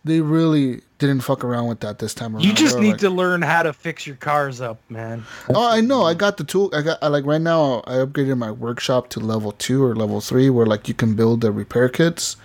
they 0.04 0.20
really 0.22 0.82
didn't 0.98 1.20
fuck 1.22 1.44
around 1.44 1.68
with 1.68 1.80
that 1.82 2.00
this 2.00 2.14
time 2.16 2.34
around. 2.36 2.44
You 2.44 2.54
just 2.54 2.74
They're 2.74 2.82
need 2.82 2.92
like- 2.92 3.00
to 3.02 3.10
learn 3.12 3.42
how 3.44 3.62
to 3.64 3.72
fix 3.74 4.08
your 4.08 4.16
cars 4.16 4.60
up, 4.62 4.80
man. 4.90 5.24
Oh, 5.50 5.70
I 5.70 5.80
know. 5.82 6.04
I 6.04 6.16
got 6.16 6.38
the 6.38 6.44
tool. 6.44 6.72
I 6.74 6.82
got 6.82 6.98
I, 7.04 7.08
like 7.08 7.26
right 7.26 7.42
now. 7.42 7.84
I 7.86 7.94
upgraded 7.96 8.38
my 8.38 8.52
workshop 8.52 9.10
to 9.10 9.20
level 9.20 9.52
two 9.52 9.84
or 9.84 9.96
level 9.96 10.22
three, 10.22 10.50
where 10.50 10.66
like 10.66 10.88
you 10.88 10.94
can 10.96 11.16
build 11.16 11.42
the 11.42 11.52
repair 11.52 11.88
kits. 11.90 12.36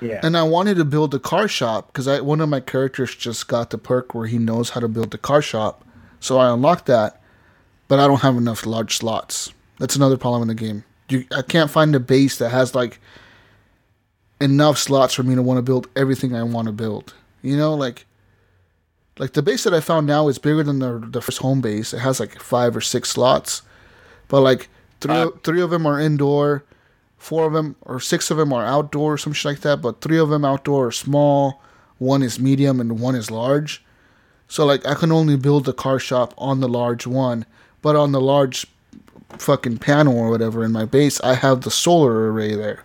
Yeah. 0.00 0.20
And 0.22 0.36
I 0.36 0.42
wanted 0.42 0.76
to 0.76 0.84
build 0.84 1.14
a 1.14 1.18
car 1.18 1.48
shop 1.48 1.88
because 1.88 2.06
I 2.06 2.20
one 2.20 2.40
of 2.40 2.48
my 2.48 2.60
characters 2.60 3.14
just 3.14 3.48
got 3.48 3.70
the 3.70 3.78
perk 3.78 4.14
where 4.14 4.26
he 4.26 4.38
knows 4.38 4.70
how 4.70 4.80
to 4.80 4.88
build 4.88 5.10
the 5.10 5.18
car 5.18 5.40
shop. 5.42 5.82
So 6.26 6.38
I 6.38 6.52
unlocked 6.52 6.86
that, 6.86 7.20
but 7.86 8.00
I 8.00 8.08
don't 8.08 8.22
have 8.22 8.36
enough 8.36 8.66
large 8.66 8.96
slots. 8.98 9.52
That's 9.78 9.94
another 9.94 10.16
problem 10.16 10.42
in 10.42 10.48
the 10.48 10.54
game. 10.54 10.82
You, 11.08 11.24
I 11.30 11.42
can't 11.42 11.70
find 11.70 11.94
a 11.94 12.00
base 12.00 12.38
that 12.38 12.50
has 12.50 12.74
like 12.74 12.98
enough 14.40 14.76
slots 14.76 15.14
for 15.14 15.22
me 15.22 15.36
to 15.36 15.42
want 15.42 15.58
to 15.58 15.62
build 15.62 15.88
everything 15.94 16.34
I 16.34 16.42
want 16.42 16.66
to 16.66 16.72
build. 16.72 17.14
You 17.42 17.56
know, 17.56 17.74
like 17.74 18.06
like 19.18 19.34
the 19.34 19.42
base 19.42 19.62
that 19.62 19.72
I 19.72 19.78
found 19.80 20.08
now 20.08 20.26
is 20.26 20.38
bigger 20.38 20.64
than 20.64 20.80
the 20.80 20.98
the 20.98 21.22
first 21.22 21.38
home 21.38 21.60
base. 21.60 21.94
It 21.94 22.00
has 22.00 22.18
like 22.18 22.40
five 22.40 22.76
or 22.76 22.80
six 22.80 23.10
slots, 23.10 23.62
but 24.26 24.40
like 24.40 24.68
three 25.00 25.14
Uh, 25.14 25.30
three 25.44 25.60
of 25.60 25.70
them 25.70 25.86
are 25.86 26.00
indoor, 26.00 26.64
four 27.18 27.46
of 27.46 27.52
them 27.52 27.76
or 27.82 28.00
six 28.00 28.32
of 28.32 28.36
them 28.36 28.52
are 28.52 28.66
outdoor, 28.66 29.14
or 29.14 29.18
some 29.18 29.32
shit 29.32 29.52
like 29.52 29.60
that. 29.60 29.80
But 29.80 30.00
three 30.00 30.18
of 30.18 30.30
them 30.30 30.44
outdoor 30.44 30.88
are 30.88 30.92
small, 30.92 31.62
one 31.98 32.24
is 32.24 32.40
medium, 32.40 32.80
and 32.80 32.98
one 32.98 33.14
is 33.14 33.30
large. 33.30 33.84
So 34.48 34.64
like 34.64 34.86
I 34.86 34.94
can 34.94 35.12
only 35.12 35.36
build 35.36 35.64
the 35.64 35.72
car 35.72 35.98
shop 35.98 36.34
on 36.38 36.60
the 36.60 36.68
large 36.68 37.06
one, 37.06 37.46
but 37.82 37.96
on 37.96 38.12
the 38.12 38.20
large 38.20 38.66
fucking 39.30 39.78
panel 39.78 40.16
or 40.18 40.30
whatever 40.30 40.64
in 40.64 40.72
my 40.72 40.84
base, 40.84 41.20
I 41.20 41.34
have 41.34 41.62
the 41.62 41.70
solar 41.70 42.32
array 42.32 42.54
there. 42.54 42.84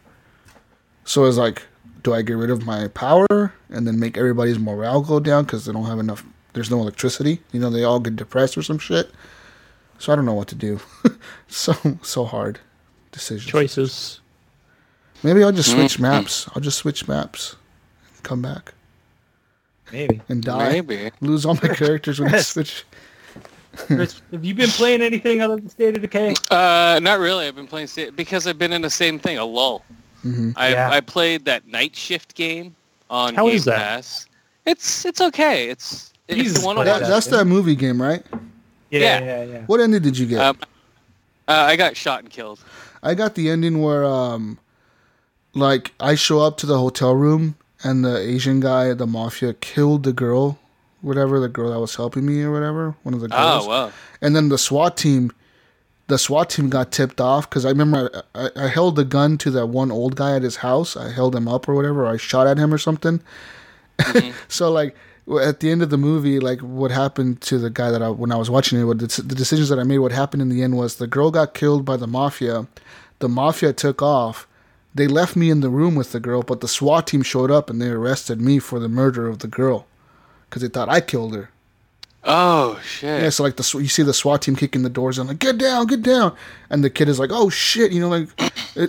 So 1.03 1.25
it's 1.25 1.37
like, 1.37 1.63
do 2.03 2.13
I 2.13 2.21
get 2.21 2.37
rid 2.37 2.49
of 2.49 2.65
my 2.65 2.87
power 2.89 3.53
and 3.69 3.87
then 3.87 3.99
make 3.99 4.17
everybody's 4.17 4.59
morale 4.59 5.01
go 5.01 5.19
down 5.19 5.43
because 5.43 5.65
they 5.65 5.73
don't 5.73 5.85
have 5.85 5.99
enough? 5.99 6.23
There's 6.53 6.71
no 6.71 6.79
electricity. 6.79 7.41
You 7.51 7.59
know, 7.59 7.69
they 7.69 7.83
all 7.83 7.99
get 7.99 8.15
depressed 8.15 8.57
or 8.57 8.63
some 8.63 8.79
shit. 8.79 9.11
So 9.99 10.11
I 10.11 10.15
don't 10.15 10.25
know 10.25 10.33
what 10.33 10.47
to 10.47 10.55
do. 10.55 10.79
so 11.47 11.75
so 12.01 12.25
hard 12.25 12.59
decision. 13.11 13.51
Choices. 13.51 14.19
Maybe 15.21 15.43
I'll 15.43 15.51
just 15.51 15.71
switch 15.71 15.93
mm-hmm. 15.93 16.03
maps. 16.03 16.49
I'll 16.55 16.61
just 16.61 16.79
switch 16.79 17.07
maps. 17.07 17.55
Come 18.23 18.41
back 18.41 18.73
Maybe. 19.91 20.21
and 20.29 20.43
die. 20.43 20.69
Maybe. 20.73 21.11
Lose 21.21 21.45
all 21.45 21.55
my 21.55 21.69
characters 21.75 22.19
when 22.19 22.33
I 22.33 22.39
switch. 22.39 22.83
Chris, 23.75 24.21
have 24.31 24.43
you 24.43 24.53
been 24.53 24.69
playing 24.69 25.01
anything 25.01 25.41
other 25.41 25.55
than 25.55 25.69
State 25.69 25.95
of 25.95 26.01
Decay? 26.01 26.33
Uh, 26.49 26.99
not 27.01 27.19
really. 27.19 27.47
I've 27.47 27.55
been 27.55 27.67
playing 27.67 27.87
sta- 27.87 28.11
because 28.11 28.45
I've 28.45 28.59
been 28.59 28.73
in 28.73 28.81
the 28.81 28.89
same 28.89 29.17
thing, 29.17 29.37
a 29.37 29.45
lull. 29.45 29.83
Mm-hmm. 30.25 30.51
I 30.57 30.69
Yeah. 30.69 30.89
I 30.91 30.99
played 30.99 31.45
that 31.45 31.67
night 31.67 31.95
shift 31.95 32.35
game 32.35 32.75
on 33.09 33.33
How 33.33 33.45
Game 33.47 33.55
is 33.55 33.65
that? 33.65 33.77
Pass. 33.77 34.27
It's 34.65 35.05
it's 35.05 35.21
okay. 35.21 35.69
It's 35.69 36.11
if 36.27 36.37
Jesus 36.37 36.59
you 36.59 36.65
want 36.65 36.79
to 36.79 36.83
That, 36.85 36.99
that's 37.01 37.27
that 37.27 37.45
movie 37.45 37.75
game, 37.75 38.01
right? 38.01 38.23
Yeah, 38.89 38.99
Yeah. 38.99 39.19
yeah, 39.23 39.43
yeah. 39.43 39.61
What 39.67 39.79
ending 39.79 40.01
did 40.01 40.17
you 40.17 40.25
get? 40.27 40.39
Um, 40.41 40.57
uh, 41.47 41.53
I 41.53 41.75
got 41.77 41.95
shot 41.97 42.19
and 42.19 42.29
killed. 42.29 42.59
I 43.03 43.15
got 43.15 43.35
the 43.35 43.49
ending 43.49 43.81
where, 43.81 44.05
um, 44.05 44.59
like, 45.55 45.91
I 45.99 46.13
show 46.15 46.39
up 46.39 46.57
to 46.57 46.65
the 46.65 46.77
hotel 46.77 47.15
room 47.15 47.55
and 47.83 48.05
the 48.05 48.17
Asian 48.17 48.59
guy, 48.59 48.93
the 48.93 49.07
mafia, 49.07 49.53
killed 49.53 50.03
the 50.03 50.13
girl, 50.13 50.59
whatever 51.01 51.39
the 51.39 51.49
girl 51.49 51.71
that 51.71 51.79
was 51.79 51.95
helping 51.95 52.25
me 52.25 52.41
or 52.43 52.51
whatever, 52.51 52.95
one 53.03 53.13
of 53.13 53.21
the 53.21 53.29
ah, 53.31 53.53
girls. 53.53 53.65
Oh 53.65 53.69
wow. 53.69 53.91
And 54.21 54.35
then 54.35 54.49
the 54.49 54.57
SWAT 54.57 54.97
team, 54.97 55.31
the 56.07 56.17
SWAT 56.17 56.49
team 56.49 56.69
got 56.69 56.91
tipped 56.91 57.19
off 57.19 57.49
because 57.49 57.65
I 57.65 57.69
remember 57.69 58.23
I, 58.35 58.45
I, 58.45 58.65
I 58.65 58.67
held 58.67 58.95
the 58.95 59.05
gun 59.05 59.37
to 59.39 59.51
that 59.51 59.67
one 59.67 59.91
old 59.91 60.15
guy 60.15 60.35
at 60.35 60.43
his 60.43 60.57
house. 60.57 60.95
I 60.95 61.11
held 61.11 61.35
him 61.35 61.47
up 61.47 61.67
or 61.67 61.75
whatever. 61.75 62.05
Or 62.05 62.13
I 62.13 62.17
shot 62.17 62.47
at 62.47 62.57
him 62.57 62.73
or 62.73 62.77
something. 62.77 63.21
Mm-hmm. 63.99 64.31
so 64.47 64.71
like 64.71 64.95
at 65.41 65.59
the 65.59 65.71
end 65.71 65.81
of 65.81 65.89
the 65.89 65.97
movie, 65.97 66.39
like 66.39 66.59
what 66.59 66.91
happened 66.91 67.41
to 67.41 67.57
the 67.57 67.69
guy 67.69 67.91
that 67.91 68.01
I 68.01 68.09
when 68.09 68.31
I 68.31 68.35
was 68.35 68.49
watching 68.49 68.79
it, 68.79 68.83
what 68.83 68.99
the, 68.99 69.07
the 69.21 69.35
decisions 69.35 69.69
that 69.69 69.79
I 69.79 69.83
made, 69.83 69.99
what 69.99 70.11
happened 70.11 70.41
in 70.41 70.49
the 70.49 70.63
end 70.63 70.77
was 70.77 70.95
the 70.95 71.07
girl 71.07 71.31
got 71.31 71.53
killed 71.53 71.85
by 71.85 71.97
the 71.97 72.07
mafia. 72.07 72.67
The 73.19 73.29
mafia 73.29 73.73
took 73.73 74.01
off. 74.01 74.47
They 74.93 75.07
left 75.07 75.35
me 75.35 75.49
in 75.49 75.61
the 75.61 75.69
room 75.69 75.95
with 75.95 76.11
the 76.11 76.19
girl, 76.19 76.43
but 76.43 76.61
the 76.61 76.67
SWAT 76.67 77.07
team 77.07 77.21
showed 77.21 77.49
up 77.49 77.69
and 77.69 77.81
they 77.81 77.89
arrested 77.89 78.41
me 78.41 78.59
for 78.59 78.79
the 78.79 78.89
murder 78.89 79.27
of 79.27 79.39
the 79.39 79.47
girl 79.47 79.87
because 80.49 80.61
they 80.61 80.67
thought 80.67 80.89
I 80.89 80.99
killed 80.99 81.33
her. 81.33 81.49
Oh 82.23 82.79
shit. 82.85 83.23
Yeah, 83.23 83.29
so 83.29 83.41
like 83.41 83.55
the 83.55 83.79
you 83.79 83.87
see 83.87 84.03
the 84.03 84.13
SWAT 84.13 84.43
team 84.43 84.55
kicking 84.55 84.83
the 84.83 84.89
doors 84.89 85.17
and 85.17 85.27
like 85.27 85.39
get 85.39 85.57
down, 85.57 85.87
get 85.87 86.03
down, 86.03 86.35
and 86.69 86.83
the 86.83 86.89
kid 86.89 87.09
is 87.09 87.17
like, 87.17 87.31
oh 87.33 87.49
shit, 87.49 87.91
you 87.91 87.99
know, 87.99 88.09
like 88.09 88.29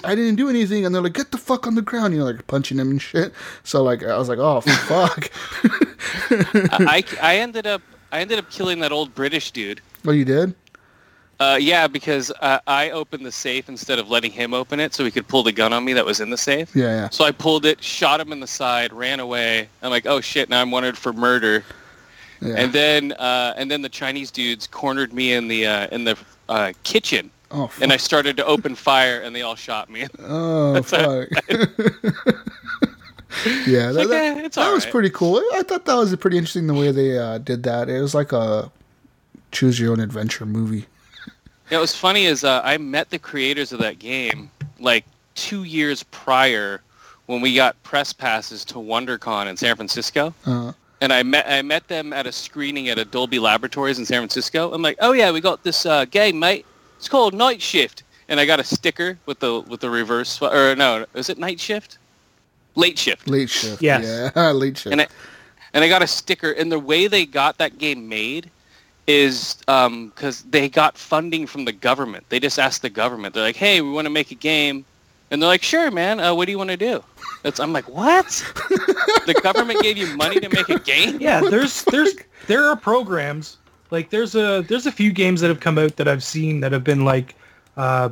I 0.04 0.14
didn't 0.14 0.34
do 0.34 0.50
anything, 0.50 0.84
and 0.84 0.94
they're 0.94 1.00
like, 1.00 1.14
get 1.14 1.30
the 1.30 1.38
fuck 1.38 1.66
on 1.66 1.74
the 1.74 1.82
ground, 1.82 2.12
you 2.12 2.20
know, 2.20 2.26
like 2.26 2.46
punching 2.46 2.78
him 2.78 2.90
and 2.90 3.00
shit. 3.00 3.32
So 3.64 3.82
like 3.82 4.02
I 4.04 4.18
was 4.18 4.28
like, 4.28 4.38
oh 4.38 4.60
fuck. 4.60 5.30
I, 6.30 7.04
I 7.22 7.36
ended 7.36 7.66
up 7.66 7.80
I 8.10 8.20
ended 8.20 8.38
up 8.38 8.50
killing 8.50 8.80
that 8.80 8.92
old 8.92 9.14
British 9.14 9.50
dude. 9.50 9.80
oh, 10.06 10.10
you 10.10 10.26
did? 10.26 10.54
Uh, 11.42 11.56
yeah, 11.56 11.88
because 11.88 12.30
uh, 12.40 12.60
I 12.66 12.90
opened 12.90 13.26
the 13.26 13.32
safe 13.32 13.68
instead 13.68 13.98
of 13.98 14.08
letting 14.08 14.30
him 14.30 14.54
open 14.54 14.78
it, 14.78 14.94
so 14.94 15.04
he 15.04 15.10
could 15.10 15.26
pull 15.26 15.42
the 15.42 15.50
gun 15.52 15.72
on 15.72 15.84
me 15.84 15.92
that 15.94 16.04
was 16.06 16.20
in 16.20 16.30
the 16.30 16.36
safe. 16.36 16.74
Yeah, 16.74 16.86
yeah. 16.86 17.08
So 17.10 17.24
I 17.24 17.32
pulled 17.32 17.66
it, 17.66 17.82
shot 17.82 18.20
him 18.20 18.32
in 18.32 18.38
the 18.40 18.46
side, 18.46 18.92
ran 18.92 19.18
away. 19.18 19.68
I'm 19.82 19.90
like, 19.90 20.06
oh 20.06 20.20
shit! 20.20 20.48
Now 20.48 20.60
I'm 20.60 20.70
wanted 20.70 20.96
for 20.96 21.12
murder. 21.12 21.64
Yeah. 22.40 22.54
And 22.56 22.72
then 22.72 23.12
uh, 23.12 23.54
and 23.56 23.70
then 23.70 23.82
the 23.82 23.88
Chinese 23.88 24.30
dudes 24.30 24.66
cornered 24.68 25.12
me 25.12 25.32
in 25.32 25.48
the 25.48 25.66
uh, 25.66 25.86
in 25.88 26.04
the 26.04 26.16
uh, 26.48 26.72
kitchen, 26.84 27.30
oh, 27.50 27.66
fuck. 27.66 27.82
and 27.82 27.92
I 27.92 27.96
started 27.96 28.36
to 28.36 28.46
open 28.46 28.74
fire, 28.76 29.20
and 29.20 29.34
they 29.34 29.42
all 29.42 29.56
shot 29.56 29.90
me. 29.90 30.06
oh, 30.20 30.80
fuck. 30.82 31.28
yeah, 33.66 33.90
that, 33.90 33.94
like, 33.94 34.08
that- 34.08 34.36
eh, 34.38 34.42
it's 34.46 34.56
that 34.56 34.70
was 34.70 34.84
alright. 34.84 34.90
pretty 34.92 35.10
cool. 35.10 35.42
I 35.54 35.62
thought 35.62 35.86
that 35.86 35.94
was 35.94 36.14
pretty 36.16 36.36
interesting 36.36 36.66
the 36.68 36.74
way 36.74 36.92
they 36.92 37.18
uh, 37.18 37.38
did 37.38 37.62
that. 37.64 37.88
It 37.88 38.00
was 38.00 38.14
like 38.14 38.32
a 38.32 38.70
choose 39.50 39.80
your 39.80 39.92
own 39.92 40.00
adventure 40.00 40.46
movie. 40.46 40.86
Yeah, 41.72 41.80
what's 41.80 41.96
funny 41.96 42.26
is 42.26 42.44
uh, 42.44 42.60
I 42.62 42.76
met 42.76 43.08
the 43.08 43.18
creators 43.18 43.72
of 43.72 43.78
that 43.78 43.98
game 43.98 44.50
like 44.78 45.06
two 45.34 45.64
years 45.64 46.02
prior 46.02 46.82
when 47.24 47.40
we 47.40 47.54
got 47.54 47.82
press 47.82 48.12
passes 48.12 48.62
to 48.66 48.74
WonderCon 48.74 49.46
in 49.46 49.56
San 49.56 49.74
Francisco. 49.74 50.34
Uh, 50.44 50.72
and 51.00 51.14
I 51.14 51.22
met 51.22 51.46
I 51.48 51.62
met 51.62 51.88
them 51.88 52.12
at 52.12 52.26
a 52.26 52.32
screening 52.32 52.90
at 52.90 53.10
Dolby 53.10 53.38
Laboratories 53.38 53.98
in 53.98 54.04
San 54.04 54.18
Francisco. 54.18 54.70
I'm 54.70 54.82
like, 54.82 54.98
oh 55.00 55.12
yeah, 55.12 55.30
we 55.30 55.40
got 55.40 55.62
this 55.62 55.86
uh, 55.86 56.04
game, 56.04 56.38
mate. 56.38 56.66
It's 56.98 57.08
called 57.08 57.32
Night 57.32 57.62
Shift, 57.62 58.02
and 58.28 58.38
I 58.38 58.44
got 58.44 58.60
a 58.60 58.64
sticker 58.64 59.18
with 59.24 59.38
the 59.40 59.60
with 59.60 59.80
the 59.80 59.88
reverse 59.88 60.42
or 60.42 60.76
no, 60.76 61.06
is 61.14 61.30
it 61.30 61.38
Night 61.38 61.58
Shift? 61.58 61.96
Late 62.74 62.98
Shift. 62.98 63.26
late 63.30 63.48
shift. 63.48 63.80
Yes. 63.80 64.32
Yeah, 64.36 64.50
late 64.50 64.76
shift. 64.76 64.92
And 64.92 65.00
I 65.00 65.06
and 65.72 65.82
I 65.82 65.88
got 65.88 66.02
a 66.02 66.06
sticker, 66.06 66.52
and 66.52 66.70
the 66.70 66.78
way 66.78 67.06
they 67.06 67.24
got 67.24 67.56
that 67.56 67.78
game 67.78 68.10
made 68.10 68.50
is 69.12 69.56
because 69.66 70.42
they 70.50 70.68
got 70.68 70.96
funding 70.96 71.46
from 71.46 71.64
the 71.64 71.72
government. 71.72 72.24
They 72.28 72.40
just 72.40 72.58
asked 72.58 72.82
the 72.82 72.90
government. 72.90 73.34
They're 73.34 73.42
like, 73.42 73.56
hey, 73.56 73.80
we 73.80 73.90
want 73.90 74.06
to 74.06 74.10
make 74.10 74.30
a 74.30 74.36
game, 74.36 74.84
and 75.30 75.40
they're 75.40 75.48
like, 75.48 75.62
sure, 75.62 75.90
man. 75.90 76.20
Uh, 76.20 76.34
what 76.34 76.46
do 76.46 76.52
you 76.52 76.58
want 76.58 76.70
to 76.70 76.76
do? 76.76 77.02
It's, 77.44 77.58
I'm 77.58 77.72
like, 77.72 77.88
what? 77.88 78.26
the 79.26 79.38
government 79.42 79.82
gave 79.82 79.96
you 79.96 80.06
money 80.16 80.38
to 80.40 80.48
make 80.48 80.68
a 80.68 80.78
game? 80.78 81.18
Yeah, 81.20 81.40
there's 81.40 81.84
there's 81.84 82.14
there 82.46 82.64
are 82.64 82.76
programs 82.76 83.58
like 83.90 84.10
there's 84.10 84.34
a 84.34 84.64
there's 84.68 84.86
a 84.86 84.92
few 84.92 85.12
games 85.12 85.40
that 85.40 85.48
have 85.48 85.60
come 85.60 85.78
out 85.78 85.96
that 85.96 86.08
I've 86.08 86.24
seen 86.24 86.60
that 86.60 86.72
have 86.72 86.82
been 86.84 87.04
like 87.04 87.34
uh, 87.76 88.08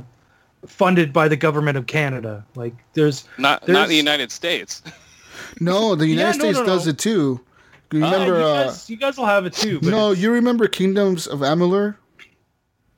funded 0.66 1.12
by 1.12 1.26
the 1.26 1.36
government 1.36 1.78
of 1.78 1.86
Canada. 1.86 2.44
Like 2.55 2.74
there's 2.94 3.24
Not 3.38 3.66
not 3.66 3.88
the 3.88 3.96
United 3.96 4.30
States. 4.30 4.82
no, 5.61 5.94
the 5.94 6.07
United 6.16 6.38
no, 6.38 6.44
States 6.44 6.59
no, 6.59 6.66
does 6.66 6.86
no. 6.86 6.90
it 6.90 6.98
too. 6.98 7.40
You 7.93 8.05
uh, 8.05 8.24
you, 8.26 8.34
Uh, 8.34 8.64
guys, 8.66 8.88
you 8.91 8.97
guys 8.97 9.16
will 9.18 9.26
have 9.26 9.47
it 9.47 9.53
too. 9.53 9.80
But 9.80 9.91
no, 9.91 10.11
it's- 10.12 10.22
you 10.22 10.30
remember 10.32 10.68
Kingdoms 10.68 11.26
of 11.26 11.41
Amalur? 11.41 11.97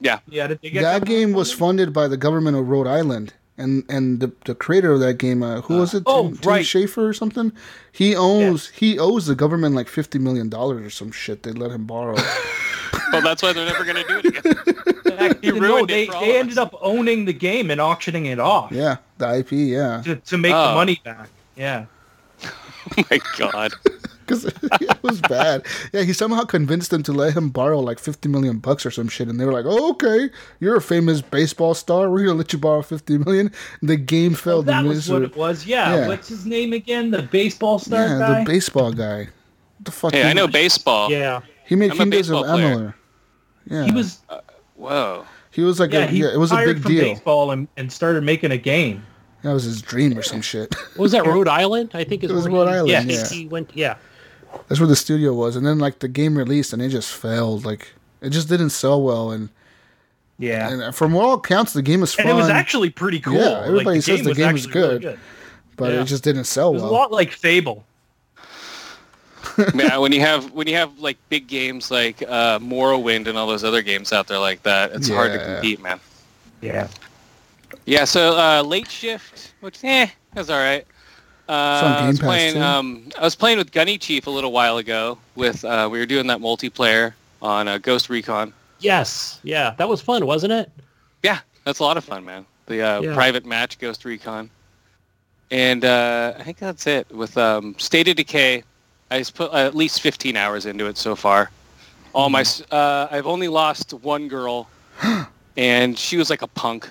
Yeah. 0.00 0.18
yeah, 0.28 0.48
did 0.48 0.60
they 0.62 0.70
get 0.70 0.82
That 0.82 1.00
government 1.00 1.08
game 1.08 1.32
was 1.32 1.52
funded 1.52 1.92
by 1.92 2.08
the 2.08 2.16
government 2.16 2.56
of 2.56 2.68
Rhode 2.68 2.88
Island, 2.88 3.34
and 3.56 3.84
and 3.88 4.18
the, 4.18 4.32
the 4.46 4.54
creator 4.54 4.90
of 4.92 4.98
that 5.00 5.14
game, 5.18 5.42
uh, 5.44 5.60
who 5.60 5.76
was 5.78 5.94
it? 5.94 6.02
oh, 6.06 6.28
Tim, 6.28 6.36
Tim 6.38 6.50
right. 6.50 6.64
Schafer 6.64 7.08
or 7.08 7.12
something. 7.12 7.52
He 7.92 8.16
owns 8.16 8.68
he 8.70 8.98
owes 8.98 9.26
the 9.26 9.36
government 9.36 9.74
like 9.76 9.88
fifty 9.88 10.18
million 10.18 10.48
dollars 10.48 10.84
or 10.84 10.90
some 10.90 11.12
shit. 11.12 11.44
They 11.44 11.52
let 11.52 11.70
him 11.70 11.86
borrow. 11.86 12.16
Well, 13.10 13.20
that's 13.22 13.42
why 13.42 13.52
they're 13.52 13.66
never 13.66 13.84
going 13.84 13.96
to 13.96 14.04
do 14.04 14.18
it 14.18 14.24
again. 14.26 15.18
Actually, 15.18 15.46
You 15.46 15.60
no, 15.60 15.60
ruined 15.60 15.90
it 15.90 16.10
they, 16.10 16.18
they 16.20 16.38
ended 16.38 16.56
us. 16.56 16.64
up 16.66 16.74
owning 16.80 17.26
the 17.26 17.32
game 17.34 17.70
and 17.70 17.78
auctioning 17.78 18.24
it 18.26 18.38
off 18.38 18.72
yeah, 18.72 18.96
the 19.18 19.38
IP. 19.38 19.52
Yeah, 19.52 20.00
to, 20.02 20.16
to 20.16 20.38
make 20.38 20.54
Oh. 20.54 20.68
the 20.68 20.74
money 20.74 20.98
back. 21.04 21.28
Yeah. 21.54 21.84
oh 22.44 23.04
my 23.10 23.20
god. 23.36 23.72
because 24.26 24.44
it 24.46 25.02
was 25.02 25.20
bad. 25.22 25.66
Yeah, 25.92 26.02
he 26.02 26.12
somehow 26.12 26.44
convinced 26.44 26.90
them 26.90 27.02
to 27.04 27.12
let 27.12 27.36
him 27.36 27.50
borrow 27.50 27.80
like 27.80 27.98
fifty 27.98 28.28
million 28.28 28.58
bucks 28.58 28.86
or 28.86 28.90
some 28.90 29.08
shit, 29.08 29.28
and 29.28 29.38
they 29.40 29.44
were 29.44 29.52
like, 29.52 29.64
"Oh, 29.66 29.90
okay, 29.92 30.30
you're 30.60 30.76
a 30.76 30.80
famous 30.82 31.20
baseball 31.20 31.74
star. 31.74 32.10
We're 32.10 32.24
gonna 32.26 32.38
let 32.38 32.52
you 32.52 32.58
borrow 32.58 32.82
fifty 32.82 33.18
million. 33.18 33.52
The 33.82 33.96
game 33.96 34.34
failed. 34.34 34.66
that 34.66 34.84
was 34.84 35.08
what 35.10 35.22
it 35.22 35.36
was. 35.36 35.66
Yeah. 35.66 35.94
Yeah. 35.94 36.08
What's 36.08 36.28
his 36.28 36.46
name 36.46 36.72
again? 36.72 37.10
The 37.10 37.22
baseball 37.22 37.78
star 37.78 38.06
Yeah, 38.06 38.18
guy. 38.18 38.38
the 38.40 38.44
baseball 38.50 38.92
guy. 38.92 39.18
What 39.78 39.84
the 39.84 39.90
fuck? 39.92 40.12
Hey, 40.12 40.28
I 40.28 40.32
know 40.32 40.46
baseball. 40.46 41.10
Yeah. 41.10 41.40
he 41.66 41.74
made 41.74 41.90
I'm 41.90 41.96
a 41.96 41.98
Kingdoms 41.98 42.30
of 42.30 42.34
baseball 42.42 42.56
player. 42.56 42.94
Yeah, 43.70 43.84
he 43.84 43.92
was 43.92 44.18
uh, 44.28 44.40
Whoa. 44.76 45.24
He 45.50 45.60
was 45.62 45.78
like, 45.78 45.92
yeah, 45.92 46.00
a, 46.04 46.06
he 46.06 46.18
yeah, 46.22 46.32
it 46.32 46.38
was 46.38 46.50
a 46.50 46.56
retired 46.56 46.74
big 46.76 46.82
from 46.82 46.92
deal. 46.92 47.02
baseball 47.04 47.50
and, 47.50 47.68
and 47.76 47.92
started 47.92 48.24
making 48.24 48.52
a 48.52 48.56
game. 48.56 49.04
That 49.42 49.52
was 49.52 49.64
his 49.64 49.82
dream 49.82 50.16
or 50.16 50.22
some 50.22 50.40
shit. 50.40 50.74
What 50.74 50.98
was 50.98 51.12
that 51.12 51.26
Rhode 51.26 51.48
Island? 51.48 51.90
I 51.94 52.04
think 52.04 52.22
It 52.24 52.30
was 52.30 52.48
Rhode 52.48 52.68
Island, 52.68 52.88
Yeah, 52.88 53.02
yeah. 53.02 53.28
he 53.28 53.46
went. 53.48 53.70
Yeah. 53.74 53.96
That's 54.68 54.80
where 54.80 54.86
the 54.88 54.96
studio 54.96 55.32
was, 55.34 55.56
and 55.56 55.66
then 55.66 55.78
like 55.78 55.98
the 56.00 56.08
game 56.08 56.36
released, 56.36 56.72
and 56.72 56.80
it 56.82 56.88
just 56.90 57.12
failed. 57.12 57.64
Like 57.64 57.88
it 58.20 58.30
just 58.30 58.48
didn't 58.48 58.70
sell 58.70 59.02
well, 59.02 59.30
and 59.30 59.48
Yeah. 60.38 60.68
and 60.70 60.94
from 60.94 61.14
all 61.14 61.34
accounts, 61.34 61.72
the 61.72 61.82
game 61.82 62.00
was 62.00 62.14
fun, 62.14 62.26
and 62.26 62.38
it 62.38 62.40
was 62.40 62.48
actually 62.48 62.90
pretty 62.90 63.20
cool. 63.20 63.34
Yeah, 63.34 63.48
Like, 63.58 63.66
everybody 63.68 64.00
says 64.00 64.22
the 64.22 64.34
game 64.34 64.52
was 64.52 64.66
actually 64.66 64.80
really 64.80 64.98
good. 65.00 65.18
but 65.76 65.92
yeah. 65.92 66.00
it 66.02 66.04
just 66.04 66.24
didn't 66.24 66.44
sell 66.44 66.70
It 66.70 66.74
was 66.74 66.82
well. 66.82 66.90
a 66.90 66.92
lot 66.92 67.12
like 67.12 67.30
Fable. 67.32 67.84
yeah, 69.74 69.98
when 69.98 70.12
you 70.12 70.20
have 70.20 70.52
when 70.52 70.66
you 70.66 70.74
have 70.76 70.98
like 70.98 71.18
big 71.28 71.46
games 71.46 71.90
like 71.90 72.22
uh, 72.22 72.58
Morrowind 72.60 73.26
and 73.26 73.36
all 73.36 73.46
those 73.46 73.64
other 73.64 73.82
games 73.82 74.12
out 74.12 74.26
there 74.28 74.38
like 74.38 74.62
that, 74.62 74.92
it's 74.92 75.08
hard 75.08 75.32
to 75.32 75.44
compete, 75.44 75.80
man. 75.82 76.00
Yeah. 76.60 76.88
Yeah, 77.84 78.04
so 78.04 78.38
uh, 78.38 78.62
late 78.62 78.88
shift, 78.88 79.54
which 79.60 79.82
eh, 79.82 80.06
that's 80.34 80.48
all 80.48 80.58
right. 80.60 80.86
Uh, 81.52 81.98
I 82.04 82.06
was 82.08 82.18
Pass, 82.18 82.26
playing. 82.26 82.62
Um, 82.62 83.08
I 83.18 83.22
was 83.22 83.34
playing 83.36 83.58
with 83.58 83.72
Gunny 83.72 83.98
Chief 83.98 84.26
a 84.26 84.30
little 84.30 84.52
while 84.52 84.78
ago. 84.78 85.18
With 85.36 85.64
uh, 85.64 85.88
we 85.92 85.98
were 85.98 86.06
doing 86.06 86.26
that 86.28 86.38
multiplayer 86.38 87.12
on 87.42 87.68
uh, 87.68 87.76
Ghost 87.78 88.08
Recon. 88.08 88.54
Yes. 88.80 89.38
Yeah. 89.42 89.74
That 89.76 89.88
was 89.88 90.00
fun, 90.00 90.24
wasn't 90.24 90.52
it? 90.54 90.70
Yeah, 91.22 91.40
that's 91.64 91.78
a 91.78 91.82
lot 91.82 91.96
of 91.98 92.04
fun, 92.04 92.24
man. 92.24 92.46
The 92.66 92.80
uh, 92.82 93.00
Yeah. 93.02 93.14
private 93.14 93.44
match 93.44 93.78
Ghost 93.78 94.04
Recon, 94.06 94.48
and 95.50 95.84
uh, 95.84 96.34
I 96.38 96.42
think 96.42 96.56
that's 96.58 96.86
it. 96.86 97.10
With 97.10 97.36
um, 97.36 97.74
State 97.78 98.08
of 98.08 98.16
Decay, 98.16 98.64
I 99.10 99.18
just 99.18 99.34
put 99.34 99.52
at 99.52 99.74
least 99.74 100.00
15 100.00 100.36
hours 100.36 100.64
into 100.64 100.86
it 100.86 100.96
so 100.96 101.14
far. 101.14 101.50
All 102.14 102.30
my, 102.30 102.44
uh, 102.70 103.08
I've 103.10 103.26
only 103.26 103.48
lost 103.48 103.92
one 103.92 104.28
girl, 104.28 104.68
and 105.56 105.98
she 105.98 106.16
was 106.16 106.30
like 106.30 106.40
a 106.42 106.46
punk. 106.46 106.88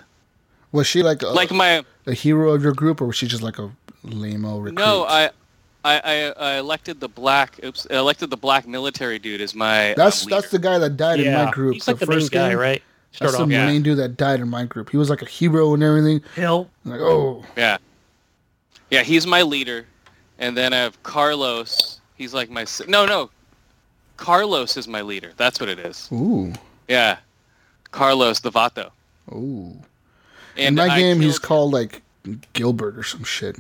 Was 0.71 0.87
she 0.87 1.01
like 1.03 1.21
a, 1.23 1.27
Like 1.27 1.51
my 1.51 1.83
a 2.05 2.13
hero 2.13 2.51
of 2.53 2.61
your 2.63 2.73
group, 2.73 3.01
or 3.01 3.07
was 3.07 3.15
she 3.15 3.27
just 3.27 3.43
like 3.43 3.57
a 3.59 3.71
lame-o 4.03 4.59
recruit? 4.59 4.75
no, 4.79 5.05
I, 5.05 5.29
I, 5.83 5.99
I, 5.99 6.33
I 6.53 6.57
elected 6.59 6.99
the 6.99 7.07
black. 7.09 7.59
Oops, 7.63 7.87
I 7.89 7.95
elected 7.97 8.29
the 8.29 8.37
black 8.37 8.67
military 8.67 9.19
dude 9.19 9.41
as 9.41 9.55
my. 9.55 9.93
That's 9.97 10.23
um, 10.25 10.29
that's 10.29 10.49
the 10.51 10.59
guy 10.59 10.77
that 10.77 10.97
died 10.97 11.19
in 11.19 11.33
my 11.33 11.49
group. 11.51 11.73
He's 11.75 11.87
like 11.87 11.97
the, 11.99 12.05
the 12.05 12.11
main 12.11 12.19
first 12.19 12.31
guy, 12.31 12.49
game. 12.49 12.57
right? 12.59 12.83
That's 13.19 13.33
Start 13.33 13.47
the. 13.49 13.53
Yeah. 13.53 13.65
main 13.65 13.81
dude 13.83 13.97
that 13.97 14.15
died 14.17 14.39
in 14.39 14.49
my 14.49 14.63
group. 14.65 14.89
He 14.89 14.97
was 14.97 15.09
like 15.09 15.21
a 15.21 15.25
hero 15.25 15.73
and 15.73 15.81
everything. 15.83 16.21
Hill. 16.35 16.69
Like, 16.85 17.01
oh, 17.01 17.43
Yeah, 17.57 17.77
yeah, 18.89 19.03
he's 19.03 19.25
my 19.27 19.41
leader, 19.41 19.85
and 20.39 20.55
then 20.55 20.71
I 20.73 20.77
have 20.77 21.01
Carlos. 21.03 21.99
He's 22.15 22.33
like 22.33 22.49
my 22.49 22.65
no, 22.87 23.05
no. 23.05 23.29
Carlos 24.17 24.77
is 24.77 24.87
my 24.87 25.01
leader. 25.01 25.31
That's 25.37 25.59
what 25.59 25.67
it 25.67 25.79
is. 25.79 26.07
ooh, 26.11 26.53
Yeah, 26.87 27.17
Carlos 27.89 28.39
the 28.39 28.51
Vato. 28.51 28.91
ooh. 29.31 29.75
And 30.57 30.67
in 30.79 30.87
my 30.87 30.93
I 30.93 30.99
game, 30.99 31.19
he's 31.21 31.39
killed- 31.39 31.47
called 31.47 31.73
like 31.73 32.01
Gilbert 32.53 32.97
or 32.97 33.03
some 33.03 33.23
shit. 33.23 33.55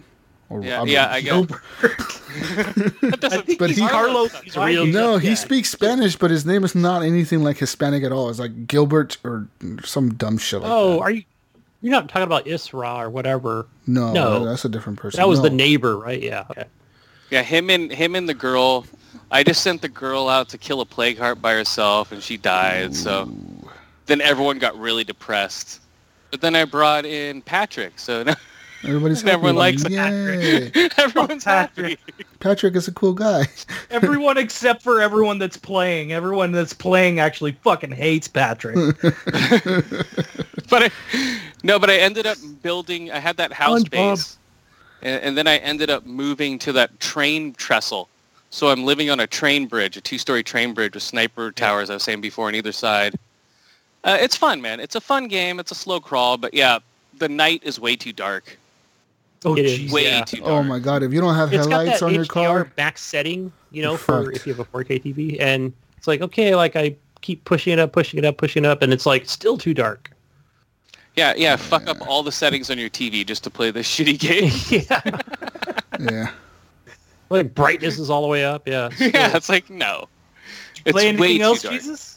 Or 0.51 0.61
Yeah, 0.63 0.77
Robert. 0.79 0.89
yeah, 0.91 1.09
I 1.11 1.21
got. 1.21 1.47
that 1.47 3.17
doesn't, 3.19 3.45
think 3.45 3.59
But 3.59 3.69
he's 3.69 3.79
he- 3.79 3.87
Carlos. 3.87 4.33
He's 4.41 4.55
a 4.57 4.65
real- 4.65 4.85
No, 4.85 5.17
he 5.17 5.29
Yeah. 5.29 5.35
speaks 5.35 5.69
Spanish, 5.69 6.15
but 6.17 6.29
his 6.29 6.45
name 6.45 6.63
is 6.63 6.75
not 6.75 7.03
anything 7.03 7.41
like 7.43 7.57
Hispanic 7.57 8.03
at 8.03 8.11
all. 8.11 8.29
It's 8.29 8.39
like 8.39 8.67
Gilbert 8.67 9.17
or 9.23 9.47
some 9.83 10.13
dumb 10.15 10.37
shit 10.37 10.61
like 10.61 10.71
Oh, 10.71 10.93
that. 10.95 10.99
are 10.99 11.11
you? 11.11 11.23
You're 11.81 11.91
not 11.91 12.09
talking 12.09 12.23
about 12.23 12.45
Isra 12.45 12.97
or 12.99 13.09
whatever. 13.09 13.65
No, 13.87 14.11
No. 14.13 14.45
that's 14.45 14.65
a 14.65 14.69
different 14.69 14.99
person. 14.99 15.17
That 15.19 15.27
was 15.27 15.39
No. 15.39 15.43
the 15.43 15.49
neighbor, 15.55 15.97
right? 15.97 16.21
Yeah. 16.21 16.43
Okay. 16.51 16.65
Yeah, 17.31 17.41
him 17.43 17.69
and 17.69 17.91
him 17.91 18.13
and 18.15 18.27
the 18.29 18.33
girl. 18.33 18.85
I 19.31 19.43
just 19.43 19.61
sent 19.63 19.81
the 19.81 19.87
girl 19.89 20.27
out 20.27 20.49
to 20.49 20.57
kill 20.57 20.81
a 20.81 20.85
plague 20.85 21.17
heart 21.17 21.41
by 21.41 21.53
herself, 21.53 22.11
and 22.11 22.21
she 22.21 22.35
died. 22.37 22.93
So 22.95 23.29
then 24.05 24.19
everyone 24.21 24.59
got 24.59 24.77
really 24.77 25.03
depressed. 25.05 25.79
But 26.29 26.41
then 26.41 26.55
I 26.55 26.65
brought 26.65 27.05
in 27.05 27.41
Patrick, 27.41 27.93
so 27.97 28.23
now 28.27 28.35
Everybody's 28.83 29.21
happy. 29.21 29.33
everyone 29.33 29.55
likes 29.55 29.87
Yay. 29.87 30.71
everyone's 30.97 31.43
Patrick. 31.43 31.99
happy. 31.99 32.15
Patrick 32.39 32.75
is 32.75 32.87
a 32.87 32.91
cool 32.91 33.13
guy. 33.13 33.43
Everyone 33.91 34.37
except 34.37 34.81
for 34.81 34.99
everyone 35.01 35.37
that's 35.37 35.57
playing. 35.57 36.11
Everyone 36.13 36.51
that's 36.51 36.73
playing 36.73 37.19
actually 37.19 37.51
fucking 37.51 37.91
hates 37.91 38.27
Patrick. 38.27 38.75
but 40.69 40.83
I, 40.83 40.89
no, 41.63 41.77
but 41.77 41.89
I 41.91 41.97
ended 41.97 42.25
up 42.25 42.37
building. 42.63 43.11
I 43.11 43.19
had 43.19 43.37
that 43.37 43.53
house 43.53 43.83
SpongeBob. 43.83 43.91
base, 43.91 44.37
and, 45.03 45.23
and 45.23 45.37
then 45.37 45.47
I 45.47 45.57
ended 45.57 45.91
up 45.91 46.05
moving 46.05 46.57
to 46.59 46.71
that 46.73 46.99
train 46.99 47.53
trestle. 47.53 48.07
So 48.49 48.69
I'm 48.69 48.83
living 48.83 49.09
on 49.09 49.19
a 49.19 49.27
train 49.27 49.67
bridge, 49.67 49.95
a 49.95 50.01
two-story 50.01 50.43
train 50.43 50.73
bridge 50.73 50.95
with 50.95 51.03
sniper 51.03 51.51
towers. 51.51 51.89
I 51.89 51.93
was 51.93 52.03
saying 52.03 52.21
before 52.21 52.47
on 52.47 52.55
either 52.55 52.71
side. 52.71 53.15
Uh, 54.03 54.17
it's 54.19 54.35
fun, 54.35 54.61
man. 54.61 54.79
It's 54.79 54.95
a 54.95 55.01
fun 55.01 55.27
game. 55.27 55.59
It's 55.59 55.71
a 55.71 55.75
slow 55.75 55.99
crawl, 55.99 56.37
but 56.37 56.53
yeah, 56.53 56.79
the 57.19 57.29
night 57.29 57.61
is 57.63 57.79
way 57.79 57.95
too 57.95 58.11
dark. 58.11 58.57
Oh, 59.45 59.55
It 59.57 59.65
is. 59.65 59.79
jeez. 59.79 59.91
Way 59.91 60.03
Yeah. 60.05 60.23
too 60.23 60.41
oh 60.43 60.47
dark. 60.49 60.59
Oh 60.59 60.63
my 60.63 60.79
god! 60.79 61.03
If 61.03 61.13
you 61.13 61.21
don't 61.21 61.35
have 61.35 61.53
It's 61.53 61.65
headlights 61.65 61.99
that 61.99 62.05
on 62.05 62.13
your 62.13 62.25
car, 62.25 62.65
back 62.75 62.97
setting, 62.97 63.51
you 63.71 63.81
know, 63.81 63.97
for 63.97 64.25
fucked. 64.25 64.35
if 64.37 64.47
you 64.47 64.53
have 64.53 64.59
a 64.59 64.65
4K 64.65 65.01
TV, 65.03 65.39
and 65.39 65.73
it's 65.97 66.07
like 66.07 66.21
okay, 66.21 66.55
like 66.55 66.75
I 66.75 66.95
keep 67.21 67.43
pushing 67.45 67.71
it 67.73 67.79
up, 67.79 67.91
pushing 67.91 68.17
it 68.17 68.25
up, 68.25 68.37
pushing 68.37 68.65
it 68.65 68.67
up, 68.67 68.81
and 68.81 68.91
it's 68.93 69.05
like 69.05 69.27
still 69.27 69.57
too 69.57 69.73
dark. 69.73 70.11
Yeah, 71.15 71.33
yeah. 71.35 71.55
Fuck 71.57 71.87
up 71.87 71.97
all 72.07 72.23
the 72.23 72.31
settings 72.31 72.69
on 72.71 72.77
your 72.77 72.89
TV 72.89 73.25
just 73.25 73.43
to 73.43 73.49
play 73.49 73.69
this 73.69 73.87
shitty 73.95 74.17
game. 74.17 74.51
yeah. 74.89 75.19
yeah. 75.99 76.31
Like 77.29 77.53
brightness 77.53 77.99
is 77.99 78.09
all 78.09 78.21
the 78.21 78.27
way 78.27 78.43
up. 78.45 78.67
Yeah. 78.67 78.89
yeah, 78.99 79.35
it's 79.35 79.49
like 79.49 79.69
no. 79.69 80.07
It's 80.85 80.93
Play 80.93 81.03
way 81.03 81.09
anything 81.09 81.37
too 81.37 81.43
else, 81.43 81.61
dark. 81.61 81.73
Jesus? 81.75 82.10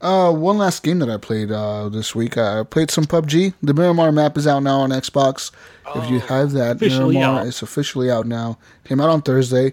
Uh, 0.00 0.30
one 0.32 0.58
last 0.58 0.82
game 0.82 0.98
that 0.98 1.08
I 1.08 1.16
played 1.16 1.50
uh, 1.50 1.88
this 1.88 2.14
week. 2.14 2.36
I 2.36 2.62
played 2.64 2.90
some 2.90 3.04
PUBG. 3.04 3.54
The 3.62 3.72
Miramar 3.72 4.12
map 4.12 4.36
is 4.36 4.46
out 4.46 4.62
now 4.62 4.80
on 4.80 4.90
Xbox. 4.90 5.50
if 5.94 6.10
you 6.10 6.20
have 6.20 6.52
that, 6.52 6.80
Miramar 6.80 7.40
out. 7.40 7.46
is 7.46 7.62
officially 7.62 8.10
out 8.10 8.26
now. 8.26 8.58
Came 8.84 9.00
out 9.00 9.08
on 9.08 9.22
Thursday, 9.22 9.72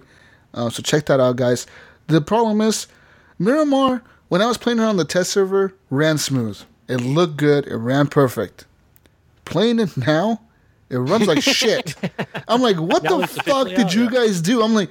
uh, 0.53 0.69
so 0.69 0.81
check 0.81 1.05
that 1.07 1.19
out, 1.19 1.35
guys. 1.35 1.67
The 2.07 2.21
problem 2.21 2.61
is, 2.61 2.87
Miramar. 3.39 4.03
When 4.29 4.41
I 4.41 4.45
was 4.45 4.57
playing 4.57 4.79
it 4.79 4.83
on 4.83 4.95
the 4.95 5.03
test 5.03 5.31
server, 5.31 5.73
ran 5.89 6.17
smooth. 6.17 6.61
It 6.87 7.01
looked 7.01 7.35
good. 7.35 7.67
It 7.67 7.75
ran 7.75 8.07
perfect. 8.07 8.63
Playing 9.43 9.79
it 9.79 9.97
now, 9.97 10.39
it 10.89 10.97
runs 10.99 11.27
like 11.27 11.41
shit. 11.43 11.95
I'm 12.47 12.61
like, 12.61 12.77
what 12.77 13.03
Now 13.03 13.17
the 13.17 13.27
fuck 13.27 13.67
did 13.67 13.79
out, 13.79 13.93
you 13.93 14.03
yeah. 14.05 14.09
guys 14.11 14.39
do? 14.39 14.61
I'm 14.61 14.73
like, 14.73 14.89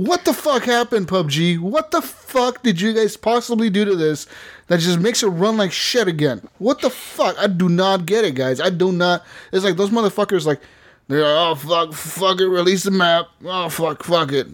what 0.00 0.24
the 0.24 0.32
fuck 0.32 0.64
happened, 0.64 1.08
PUBG? 1.08 1.58
What 1.58 1.90
the 1.90 2.00
fuck 2.00 2.62
did 2.62 2.80
you 2.80 2.92
guys 2.92 3.16
possibly 3.16 3.70
do 3.70 3.84
to 3.84 3.94
this 3.94 4.26
that 4.68 4.80
just 4.80 4.98
makes 4.98 5.22
it 5.22 5.28
run 5.28 5.56
like 5.56 5.72
shit 5.72 6.08
again? 6.08 6.48
What 6.58 6.80
the 6.80 6.90
fuck? 6.90 7.38
I 7.38 7.46
do 7.46 7.68
not 7.68 8.06
get 8.06 8.24
it, 8.24 8.34
guys. 8.34 8.60
I 8.60 8.70
do 8.70 8.92
not. 8.92 9.24
It's 9.52 9.64
like 9.64 9.76
those 9.76 9.90
motherfuckers, 9.90 10.46
like, 10.46 10.60
they're 11.08 11.24
oh 11.24 11.56
fuck, 11.56 11.92
fuck 11.92 12.40
it, 12.40 12.46
release 12.46 12.84
the 12.84 12.92
map. 12.92 13.26
Oh 13.44 13.68
fuck, 13.68 14.04
fuck 14.04 14.30
it. 14.30 14.46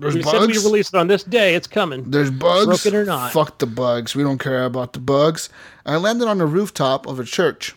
There's 0.00 0.14
We 0.14 0.22
said 0.22 0.40
we 0.40 0.54
release 0.54 0.88
it 0.88 0.94
on 0.94 1.08
this 1.08 1.22
day. 1.22 1.54
It's 1.54 1.66
coming. 1.66 2.10
There's 2.10 2.30
bugs. 2.30 2.82
Broken 2.82 2.94
or 2.94 3.04
not. 3.04 3.32
Fuck 3.32 3.58
the 3.58 3.66
bugs. 3.66 4.16
We 4.16 4.22
don't 4.22 4.38
care 4.38 4.64
about 4.64 4.94
the 4.94 5.00
bugs. 5.00 5.50
I 5.84 5.96
landed 5.96 6.26
on 6.26 6.38
the 6.38 6.46
rooftop 6.46 7.06
of 7.06 7.20
a 7.20 7.24
church, 7.24 7.74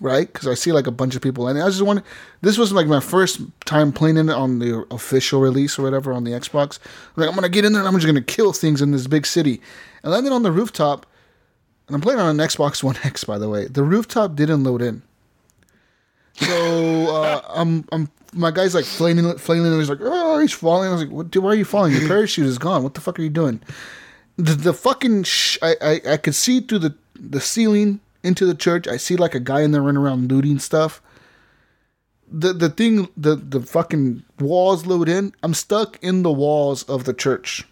right? 0.00 0.32
Because 0.32 0.48
I 0.48 0.54
see 0.54 0.72
like 0.72 0.86
a 0.86 0.92
bunch 0.92 1.14
of 1.14 1.22
people, 1.22 1.48
and 1.48 1.60
I 1.60 1.66
just 1.66 1.82
wanted. 1.82 2.04
This 2.40 2.58
was 2.58 2.72
like 2.72 2.86
my 2.86 3.00
first 3.00 3.40
time 3.66 3.92
playing 3.92 4.16
it 4.16 4.30
on 4.30 4.58
the 4.58 4.86
official 4.90 5.40
release 5.40 5.78
or 5.78 5.82
whatever 5.82 6.12
on 6.12 6.24
the 6.24 6.32
Xbox. 6.32 6.78
I'm 7.16 7.22
like, 7.22 7.28
I'm 7.28 7.34
gonna 7.34 7.48
get 7.48 7.64
in 7.64 7.72
there. 7.72 7.82
and 7.82 7.88
I'm 7.88 7.94
just 7.94 8.06
gonna 8.06 8.22
kill 8.22 8.52
things 8.52 8.82
in 8.82 8.90
this 8.90 9.06
big 9.06 9.26
city. 9.26 9.60
And 10.02 10.12
landed 10.12 10.32
on 10.32 10.42
the 10.42 10.52
rooftop, 10.52 11.06
and 11.86 11.94
I'm 11.94 12.00
playing 12.00 12.20
on 12.20 12.40
an 12.40 12.46
Xbox 12.46 12.82
One 12.82 12.96
X, 13.04 13.24
by 13.24 13.38
the 13.38 13.48
way. 13.48 13.66
The 13.66 13.82
rooftop 13.82 14.34
didn't 14.34 14.64
load 14.64 14.82
in. 14.82 15.02
So 16.34 17.14
uh, 17.14 17.42
I'm 17.54 17.84
I'm 17.92 18.10
my 18.32 18.50
guy's 18.50 18.74
like 18.74 18.84
flailing 18.84 19.36
flailing 19.38 19.72
and 19.72 19.80
he's 19.80 19.90
like 19.90 19.98
oh 20.00 20.38
he's 20.38 20.52
falling. 20.52 20.88
I 20.88 20.92
was 20.92 21.02
like 21.02 21.12
what, 21.12 21.30
dude, 21.30 21.42
why 21.42 21.50
are 21.50 21.54
you 21.54 21.64
falling? 21.64 21.92
Your 21.92 22.06
parachute 22.06 22.46
is 22.46 22.58
gone. 22.58 22.82
What 22.82 22.94
the 22.94 23.00
fuck 23.00 23.18
are 23.18 23.22
you 23.22 23.30
doing? 23.30 23.60
The, 24.36 24.54
the 24.54 24.72
fucking 24.72 25.24
sh- 25.24 25.58
I, 25.60 25.76
I 25.82 26.00
I 26.12 26.16
could 26.16 26.34
see 26.34 26.60
through 26.60 26.78
the 26.78 26.94
the 27.14 27.40
ceiling 27.40 28.00
into 28.22 28.46
the 28.46 28.54
church. 28.54 28.86
I 28.86 28.96
see 28.96 29.16
like 29.16 29.34
a 29.34 29.40
guy 29.40 29.62
in 29.62 29.72
there 29.72 29.82
running 29.82 30.02
around 30.02 30.30
looting 30.30 30.58
stuff. 30.58 31.02
The 32.30 32.52
the 32.52 32.68
thing 32.68 33.08
the 33.16 33.34
the 33.36 33.60
fucking 33.60 34.22
walls 34.38 34.86
load 34.86 35.08
in. 35.08 35.34
I'm 35.42 35.54
stuck 35.54 35.98
in 36.02 36.22
the 36.22 36.32
walls 36.32 36.82
of 36.84 37.04
the 37.04 37.14
church. 37.14 37.66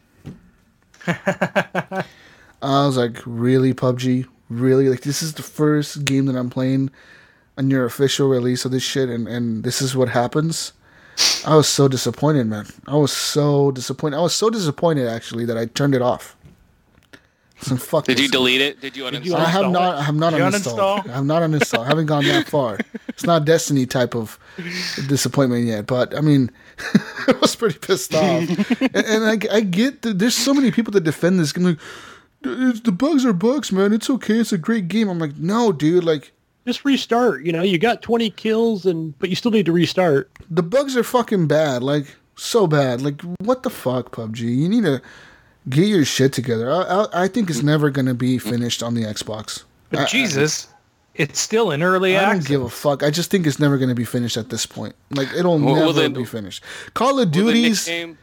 I 1.07 2.87
was 2.87 2.97
like, 2.97 3.19
really, 3.25 3.73
PUBG? 3.73 4.27
Really? 4.49 4.89
Like, 4.89 5.03
this 5.03 5.23
is 5.23 5.35
the 5.35 5.43
first 5.43 6.05
game 6.05 6.27
that 6.27 6.37
I'm 6.37 6.51
playing 6.51 6.91
on 7.57 7.71
your 7.71 7.85
official 7.85 8.29
release 8.29 8.65
of 8.65 8.73
this 8.73 8.83
shit, 8.83 9.09
and, 9.09 9.29
and 9.29 9.65
this 9.65 9.81
is 9.81 9.97
what 9.97 10.09
happens? 10.09 10.73
I 11.47 11.57
was 11.57 11.69
so 11.69 11.89
disappointed, 11.89 12.47
man. 12.47 12.67
I 12.87 12.97
was 12.97 13.13
so 13.13 13.71
disappointed. 13.71 14.17
I 14.17 14.21
was 14.21 14.35
so 14.35 14.51
disappointed, 14.51 15.09
actually, 15.09 15.45
that 15.47 15.59
I 15.59 15.67
turned 15.67 15.95
it 15.95 16.03
off. 16.03 16.37
So 17.61 17.77
fuck 17.77 18.05
Did 18.05 18.17
this. 18.19 18.23
you 18.27 18.29
delete 18.31 18.61
it? 18.61 18.81
Did 18.81 18.97
you 18.97 19.03
uninstall? 19.05 19.25
you 19.25 19.35
I 19.35 19.45
have 19.47 19.71
not. 19.71 19.97
I 19.97 20.03
have 20.03 20.15
not 20.15 20.31
Did 20.31 20.39
you 20.39 20.45
uninstalled. 20.45 21.01
uninstall? 21.05 21.09
I 21.11 21.15
have 21.15 21.25
not 21.25 21.43
uninstalled. 21.43 21.85
I 21.85 21.89
haven't 21.89 22.07
gone 22.07 22.25
that 22.25 22.47
far. 22.49 22.79
It's 23.09 23.25
not 23.25 23.45
Destiny 23.45 23.85
type 23.85 24.15
of 24.15 24.39
disappointment 25.09 25.65
yet, 25.67 25.87
but 25.87 26.17
I 26.17 26.21
mean, 26.21 26.51
I 27.27 27.35
was 27.41 27.57
pretty 27.57 27.79
pissed 27.79 28.15
off. 28.15 28.49
and, 28.81 28.97
and 28.97 29.25
I, 29.25 29.57
I 29.57 29.61
get 29.61 30.03
that 30.03 30.19
there's 30.19 30.37
so 30.37 30.55
many 30.55 30.71
people 30.71 30.93
that 30.93 31.03
defend 31.03 31.41
this 31.41 31.53
game. 31.53 31.65
Like, 31.65 31.79
the 32.43 32.95
bugs 32.97 33.25
are 33.27 33.33
bugs, 33.33 33.73
man. 33.73 33.93
It's 33.93 34.09
okay. 34.09 34.35
It's 34.39 34.53
a 34.53 34.59
great 34.59 34.87
game. 34.89 35.09
I'm 35.09 35.19
like, 35.19 35.37
no, 35.37 35.73
dude. 35.73 36.05
Like, 36.05 36.31
Just 36.67 36.85
restart. 36.85 37.45
You 37.45 37.53
know, 37.53 37.63
you 37.63 37.79
got 37.79 38.03
20 38.03 38.31
kills, 38.31 38.87
and 38.87 39.19
but 39.19 39.31
you 39.31 39.37
still 39.37 39.51
need 39.51 39.67
to 39.67 39.73
restart. 39.73 40.31
the 40.49 40.63
bugs 40.63 40.97
are 40.97 41.03
fucking 41.03 41.49
bad. 41.49 41.83
Like, 41.83 42.17
so 42.37 42.69
bad. 42.69 43.03
Like, 43.03 43.21
what 43.41 43.65
the 43.65 43.71
fuck, 43.71 44.13
PUBG? 44.13 44.39
You 44.43 44.69
need 44.69 44.85
to 44.85 45.03
get 45.69 45.87
your 45.87 46.05
shit 46.05 46.33
together. 46.33 46.71
I, 46.71 46.83
I, 46.83 47.25
I 47.25 47.29
think 47.29 47.51
it's 47.51 47.63
never 47.63 47.91
gonna 47.91 48.15
be 48.15 48.39
finished 48.39 48.83
on 48.83 48.95
the 48.95 49.03
Xbox. 49.05 49.65
But 49.91 50.01
I- 50.01 50.03
I- 50.03 50.07
Jesus, 50.07 50.69
it's 51.15 51.41
still 51.41 51.71
in 51.73 51.83
early 51.83 52.17
I 52.17 52.33
don't 52.33 52.47
give 52.47 52.63
a 52.63 52.69
fuck. 52.71 53.03
I 53.03 53.11
just 53.11 53.31
think 53.31 53.47
it's 53.47 53.59
never 53.59 53.77
going 53.77 53.89
to 53.89 53.95
be 53.97 54.05
finished 54.05 54.37
at 54.37 54.51
this 54.51 54.67
point. 54.67 54.95
Like 55.11 55.27
it'll 55.35 55.59
Well, 55.59 55.75
never 55.75 55.87
well, 55.87 55.93
then- 55.93 56.13
be 56.13 56.25
finished. 56.25 56.63
Call 56.95 57.19
of 57.19 57.35
Will 57.35 57.47
Duty's 57.47 57.87
nickname- 57.89 58.19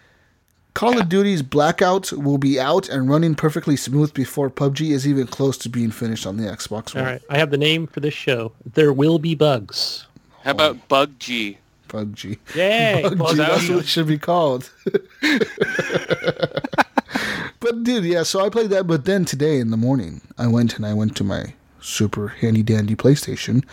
Call 0.75 0.97
of 0.99 1.07
Duty's 1.09 1.41
Blackout 1.41 2.11
will 2.13 2.37
be 2.37 2.57
out 2.59 2.87
and 2.89 3.09
running 3.09 3.33
perfectly 3.35 3.75
smooth 3.77 4.13
before 4.13 4.49
PUBG 4.49 4.91
is 4.91 5.05
even 5.07 5.25
close 5.27 5.57
to 5.59 5.69
being 5.69 5.89
finished 5.91 6.25
on 6.25 6.35
the 6.37 6.43
Xbox 6.43 6.93
All 6.95 7.01
One. 7.01 7.11
right, 7.13 7.21
I 7.29 7.37
have 7.37 7.49
the 7.51 7.57
name 7.57 7.87
for 7.87 7.99
this 8.01 8.13
show. 8.13 8.51
There 8.73 8.91
will 8.93 9.17
be 9.19 9.35
bugs. 9.35 10.05
How 10.43 10.51
about 10.51 10.87
Bug 10.89 11.11
G? 11.19 11.57
PUBG. 11.89 12.37
Yay! 12.55 13.01
PUBG, 13.05 13.17
Bug 13.17 13.35
that's 13.37 13.63
G. 13.63 13.73
what 13.73 13.83
it 13.83 13.87
should 13.87 14.07
be 14.07 14.17
called. 14.17 14.69
but 17.59 17.83
dude, 17.83 18.05
yeah. 18.05 18.23
So 18.23 18.45
I 18.45 18.49
played 18.49 18.69
that, 18.71 18.87
but 18.87 19.05
then 19.05 19.25
today 19.25 19.59
in 19.59 19.71
the 19.71 19.77
morning, 19.77 20.21
I 20.37 20.47
went 20.47 20.75
and 20.75 20.85
I 20.85 20.93
went 20.93 21.15
to 21.17 21.23
my 21.23 21.53
super 21.81 22.27
handy 22.29 22.63
dandy 22.63 22.95
PlayStation, 22.95 23.63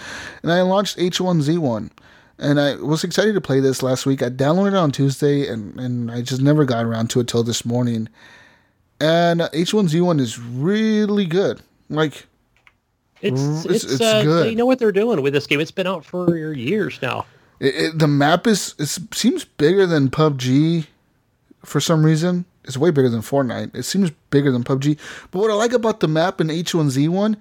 and 0.43 0.53
I 0.53 0.63
launched 0.63 0.99
H1Z1. 0.99 1.91
And 2.39 2.59
I 2.59 2.75
was 2.77 3.05
excited 3.05 3.35
to 3.35 3.41
play 3.41 3.61
this 3.61 3.83
last 3.85 4.05
week. 4.05 4.21
I 4.23 4.29
downloaded 4.29 4.69
it 4.73 4.75
on 4.77 4.91
Tuesday, 4.91 5.47
and, 5.47 5.79
and 5.79 6.11
I 6.11 6.23
just 6.23 6.41
never 6.43 6.65
got 6.65 6.85
around 6.85 7.09
to 7.11 7.21
it 7.21 7.29
till 7.29 7.45
this 7.45 7.65
morning. 7.65 8.09
And 9.01 9.43
H1Z1 9.43 10.19
is 10.21 10.41
really 10.41 11.25
good. 11.27 11.61
Like, 11.89 12.27
It's 13.21 13.41
It's- 13.41 13.67
it's, 13.85 13.85
it's 13.85 14.01
uh, 14.01 14.23
good. 14.25 14.47
They 14.47 14.55
know 14.57 14.67
what 14.67 14.81
they're 14.81 14.91
doing 14.93 15.23
with 15.23 15.35
this 15.35 15.47
game. 15.47 15.61
It's 15.61 15.71
been 15.71 15.87
out 15.87 16.05
for 16.05 16.37
years 16.37 16.99
now. 17.01 17.27
It, 17.61 17.75
it, 17.77 17.99
the 18.01 18.09
map 18.09 18.49
is 18.49 18.75
it 18.79 18.89
seems 19.15 19.45
bigger 19.45 19.87
than 19.87 20.09
PUBG 20.11 20.87
for 21.65 21.81
some 21.81 22.05
reason. 22.05 22.45
It's 22.65 22.77
way 22.77 22.91
bigger 22.91 23.09
than 23.09 23.23
Fortnite. 23.23 23.75
It 23.75 23.83
seems 23.83 24.11
bigger 24.31 24.53
than 24.53 24.65
PUBG. 24.65 24.99
But 25.31 25.41
what 25.41 25.51
I 25.51 25.55
like 25.55 25.73
about 25.73 26.01
the 26.01 26.09
map 26.09 26.41
in 26.41 26.49
H1Z1 26.49 27.37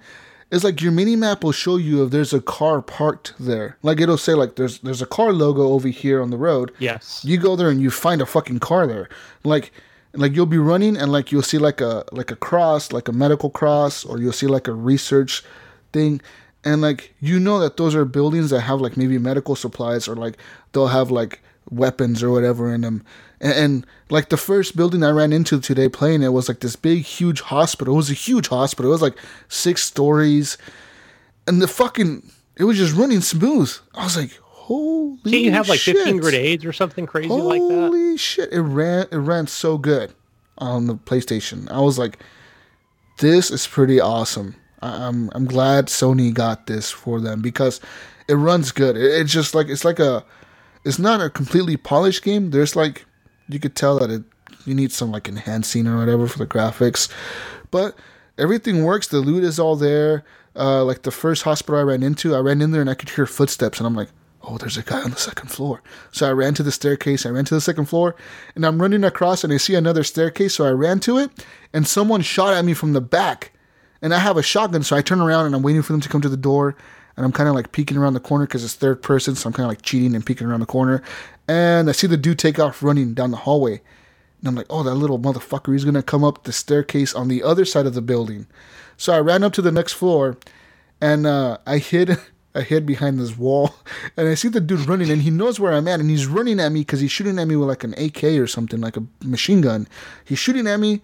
is 0.52 0.62
like 0.62 0.82
your 0.82 0.92
mini 0.92 1.16
map 1.16 1.42
will 1.42 1.52
show 1.52 1.76
you 1.76 2.04
if 2.04 2.10
there's 2.10 2.34
a 2.34 2.40
car 2.40 2.82
parked 2.82 3.32
there. 3.40 3.78
Like 3.82 4.00
it'll 4.00 4.18
say 4.18 4.34
like 4.34 4.56
there's 4.56 4.78
there's 4.80 5.00
a 5.00 5.06
car 5.06 5.32
logo 5.32 5.62
over 5.62 5.88
here 5.88 6.20
on 6.22 6.30
the 6.30 6.36
road. 6.36 6.72
Yes. 6.78 7.24
You 7.24 7.38
go 7.38 7.56
there 7.56 7.70
and 7.70 7.80
you 7.80 7.90
find 7.90 8.20
a 8.20 8.26
fucking 8.26 8.58
car 8.58 8.86
there. 8.86 9.08
Like 9.44 9.72
like 10.12 10.34
you'll 10.34 10.46
be 10.46 10.58
running 10.58 10.96
and 10.96 11.10
like 11.10 11.32
you'll 11.32 11.42
see 11.42 11.58
like 11.58 11.80
a 11.80 12.04
like 12.12 12.30
a 12.30 12.36
cross, 12.36 12.92
like 12.92 13.08
a 13.08 13.12
medical 13.12 13.48
cross, 13.48 14.04
or 14.04 14.18
you'll 14.18 14.32
see 14.32 14.46
like 14.46 14.68
a 14.68 14.74
research 14.74 15.42
thing. 15.92 16.20
And 16.64 16.82
like 16.82 17.14
you 17.18 17.40
know 17.40 17.58
that 17.58 17.78
those 17.78 17.94
are 17.94 18.04
buildings 18.04 18.50
that 18.50 18.60
have 18.60 18.80
like 18.80 18.96
maybe 18.96 19.18
medical 19.18 19.56
supplies 19.56 20.06
or 20.06 20.14
like 20.16 20.36
they'll 20.72 20.88
have 20.88 21.10
like 21.10 21.40
weapons 21.70 22.22
or 22.22 22.30
whatever 22.30 22.72
in 22.74 22.82
them. 22.82 23.04
And, 23.42 23.52
and 23.52 23.86
like 24.08 24.30
the 24.30 24.36
first 24.38 24.76
building 24.76 25.02
I 25.02 25.10
ran 25.10 25.32
into 25.32 25.60
today 25.60 25.88
playing 25.88 26.22
it 26.22 26.32
was 26.32 26.48
like 26.48 26.60
this 26.60 26.76
big 26.76 27.02
huge 27.02 27.42
hospital. 27.42 27.94
It 27.94 27.98
was 27.98 28.10
a 28.10 28.14
huge 28.14 28.48
hospital. 28.48 28.90
It 28.90 28.94
was 28.94 29.02
like 29.02 29.18
six 29.48 29.82
stories. 29.82 30.56
And 31.46 31.60
the 31.60 31.68
fucking 31.68 32.30
it 32.56 32.64
was 32.64 32.78
just 32.78 32.94
running 32.94 33.20
smooth. 33.20 33.70
I 33.94 34.04
was 34.04 34.16
like, 34.16 34.32
holy 34.40 35.16
shit!" 35.16 35.32
Can't 35.32 35.42
you 35.44 35.50
have 35.50 35.68
like 35.68 35.80
15 35.80 36.18
grenades 36.18 36.64
or 36.64 36.72
something 36.72 37.06
crazy 37.06 37.28
like 37.28 37.60
that? 37.60 37.74
Holy 37.74 38.16
shit! 38.16 38.52
It 38.52 38.60
ran 38.60 39.06
it 39.10 39.16
ran 39.16 39.48
so 39.48 39.76
good 39.76 40.14
on 40.58 40.86
the 40.86 40.94
PlayStation. 40.94 41.70
I 41.70 41.80
was 41.80 41.98
like, 41.98 42.18
this 43.18 43.50
is 43.50 43.66
pretty 43.66 44.00
awesome. 44.00 44.54
I, 44.80 45.08
I'm 45.08 45.30
I'm 45.34 45.46
glad 45.46 45.86
Sony 45.86 46.32
got 46.32 46.66
this 46.66 46.90
for 46.90 47.20
them 47.20 47.42
because 47.42 47.80
it 48.28 48.34
runs 48.34 48.70
good. 48.70 48.96
It, 48.96 49.20
it's 49.20 49.32
just 49.32 49.54
like 49.54 49.68
it's 49.68 49.84
like 49.84 49.98
a 49.98 50.24
it's 50.84 50.98
not 50.98 51.20
a 51.20 51.30
completely 51.30 51.76
polished 51.76 52.22
game. 52.22 52.50
There's 52.50 52.76
like 52.76 53.06
you 53.52 53.60
could 53.60 53.76
tell 53.76 53.98
that 53.98 54.10
it 54.10 54.22
you 54.66 54.74
need 54.74 54.92
some 54.92 55.10
like 55.10 55.28
enhancing 55.28 55.86
or 55.86 55.98
whatever 55.98 56.26
for 56.26 56.38
the 56.38 56.46
graphics, 56.46 57.08
but 57.70 57.96
everything 58.38 58.84
works. 58.84 59.08
The 59.08 59.18
loot 59.18 59.44
is 59.44 59.58
all 59.58 59.76
there. 59.76 60.24
Uh, 60.54 60.84
like 60.84 61.02
the 61.02 61.10
first 61.10 61.42
hospital 61.42 61.80
I 61.80 61.82
ran 61.82 62.02
into, 62.02 62.34
I 62.34 62.38
ran 62.38 62.60
in 62.60 62.72
there 62.72 62.82
and 62.82 62.90
I 62.90 62.94
could 62.94 63.08
hear 63.08 63.26
footsteps, 63.26 63.78
and 63.78 63.86
I'm 63.86 63.96
like, 63.96 64.10
oh, 64.42 64.58
there's 64.58 64.76
a 64.76 64.82
guy 64.82 65.00
on 65.00 65.10
the 65.10 65.16
second 65.16 65.50
floor. 65.50 65.82
So 66.10 66.28
I 66.28 66.32
ran 66.32 66.54
to 66.54 66.62
the 66.62 66.72
staircase. 66.72 67.24
I 67.24 67.30
ran 67.30 67.44
to 67.46 67.54
the 67.54 67.60
second 67.60 67.86
floor, 67.86 68.14
and 68.54 68.66
I'm 68.66 68.80
running 68.80 69.04
across, 69.04 69.44
and 69.44 69.52
I 69.52 69.56
see 69.56 69.74
another 69.74 70.04
staircase. 70.04 70.54
So 70.54 70.66
I 70.66 70.70
ran 70.70 71.00
to 71.00 71.18
it, 71.18 71.30
and 71.72 71.86
someone 71.86 72.20
shot 72.20 72.54
at 72.54 72.64
me 72.64 72.74
from 72.74 72.92
the 72.92 73.00
back, 73.00 73.52
and 74.02 74.12
I 74.12 74.18
have 74.18 74.36
a 74.36 74.42
shotgun. 74.42 74.82
So 74.82 74.96
I 74.96 75.02
turn 75.02 75.20
around 75.20 75.46
and 75.46 75.54
I'm 75.54 75.62
waiting 75.62 75.82
for 75.82 75.92
them 75.92 76.00
to 76.02 76.08
come 76.08 76.20
to 76.20 76.28
the 76.28 76.36
door, 76.36 76.76
and 77.16 77.24
I'm 77.24 77.32
kind 77.32 77.48
of 77.48 77.54
like 77.54 77.72
peeking 77.72 77.96
around 77.96 78.14
the 78.14 78.20
corner 78.20 78.46
because 78.46 78.64
it's 78.64 78.74
third 78.74 79.02
person, 79.02 79.34
so 79.34 79.48
I'm 79.48 79.52
kind 79.52 79.64
of 79.64 79.70
like 79.70 79.82
cheating 79.82 80.14
and 80.14 80.24
peeking 80.24 80.46
around 80.46 80.60
the 80.60 80.66
corner, 80.66 81.02
and 81.48 81.88
I 81.88 81.92
see 81.92 82.06
the 82.06 82.16
dude 82.16 82.38
take 82.38 82.58
off 82.58 82.82
running 82.82 83.14
down 83.14 83.30
the 83.30 83.36
hallway. 83.38 83.80
And 84.40 84.48
I'm 84.48 84.56
like, 84.56 84.66
oh, 84.70 84.82
that 84.82 84.96
little 84.96 85.20
motherfucker, 85.20 85.72
he's 85.72 85.84
gonna 85.84 86.02
come 86.02 86.24
up 86.24 86.44
the 86.44 86.52
staircase 86.52 87.14
on 87.14 87.28
the 87.28 87.42
other 87.42 87.64
side 87.64 87.86
of 87.86 87.94
the 87.94 88.02
building. 88.02 88.46
So 88.96 89.12
I 89.12 89.20
ran 89.20 89.42
up 89.42 89.52
to 89.54 89.62
the 89.62 89.72
next 89.72 89.92
floor 89.94 90.36
and 91.00 91.26
uh, 91.26 91.58
I 91.66 91.78
hid 91.78 92.18
I 92.54 92.60
hid 92.60 92.84
behind 92.84 93.18
this 93.18 93.36
wall 93.38 93.74
and 94.16 94.28
I 94.28 94.34
see 94.34 94.48
the 94.48 94.60
dude 94.60 94.86
running 94.86 95.10
and 95.10 95.22
he 95.22 95.30
knows 95.30 95.58
where 95.58 95.72
I'm 95.72 95.88
at 95.88 96.00
and 96.00 96.10
he's 96.10 96.26
running 96.26 96.60
at 96.60 96.70
me 96.70 96.80
because 96.80 97.00
he's 97.00 97.10
shooting 97.10 97.38
at 97.38 97.46
me 97.46 97.56
with 97.56 97.68
like 97.68 97.82
an 97.82 97.94
AK 97.94 98.24
or 98.24 98.46
something, 98.46 98.80
like 98.80 98.96
a 98.96 99.04
machine 99.24 99.60
gun. 99.60 99.88
He's 100.24 100.38
shooting 100.38 100.66
at 100.66 100.78
me. 100.78 101.00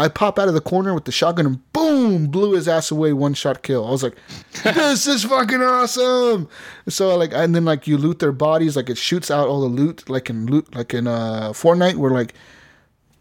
I 0.00 0.08
pop 0.08 0.38
out 0.38 0.48
of 0.48 0.54
the 0.54 0.60
corner 0.62 0.94
with 0.94 1.04
the 1.04 1.12
shotgun 1.12 1.44
and 1.46 1.72
boom, 1.74 2.28
blew 2.28 2.52
his 2.52 2.66
ass 2.66 2.90
away, 2.90 3.12
one 3.12 3.34
shot 3.34 3.62
kill. 3.62 3.86
I 3.86 3.90
was 3.90 4.02
like, 4.02 4.16
this 4.64 5.06
is 5.06 5.24
fucking 5.24 5.60
awesome. 5.60 6.48
So 6.88 7.14
like, 7.16 7.32
and 7.34 7.54
then 7.54 7.66
like 7.66 7.86
you 7.86 7.98
loot 7.98 8.18
their 8.18 8.32
bodies, 8.32 8.76
like 8.76 8.88
it 8.88 8.96
shoots 8.96 9.30
out 9.30 9.46
all 9.46 9.60
the 9.60 9.66
loot, 9.66 10.08
like 10.08 10.30
in 10.30 10.46
loot, 10.46 10.74
like 10.74 10.94
in 10.94 11.06
uh 11.06 11.50
Fortnite, 11.50 11.96
where 11.96 12.10
like, 12.10 12.32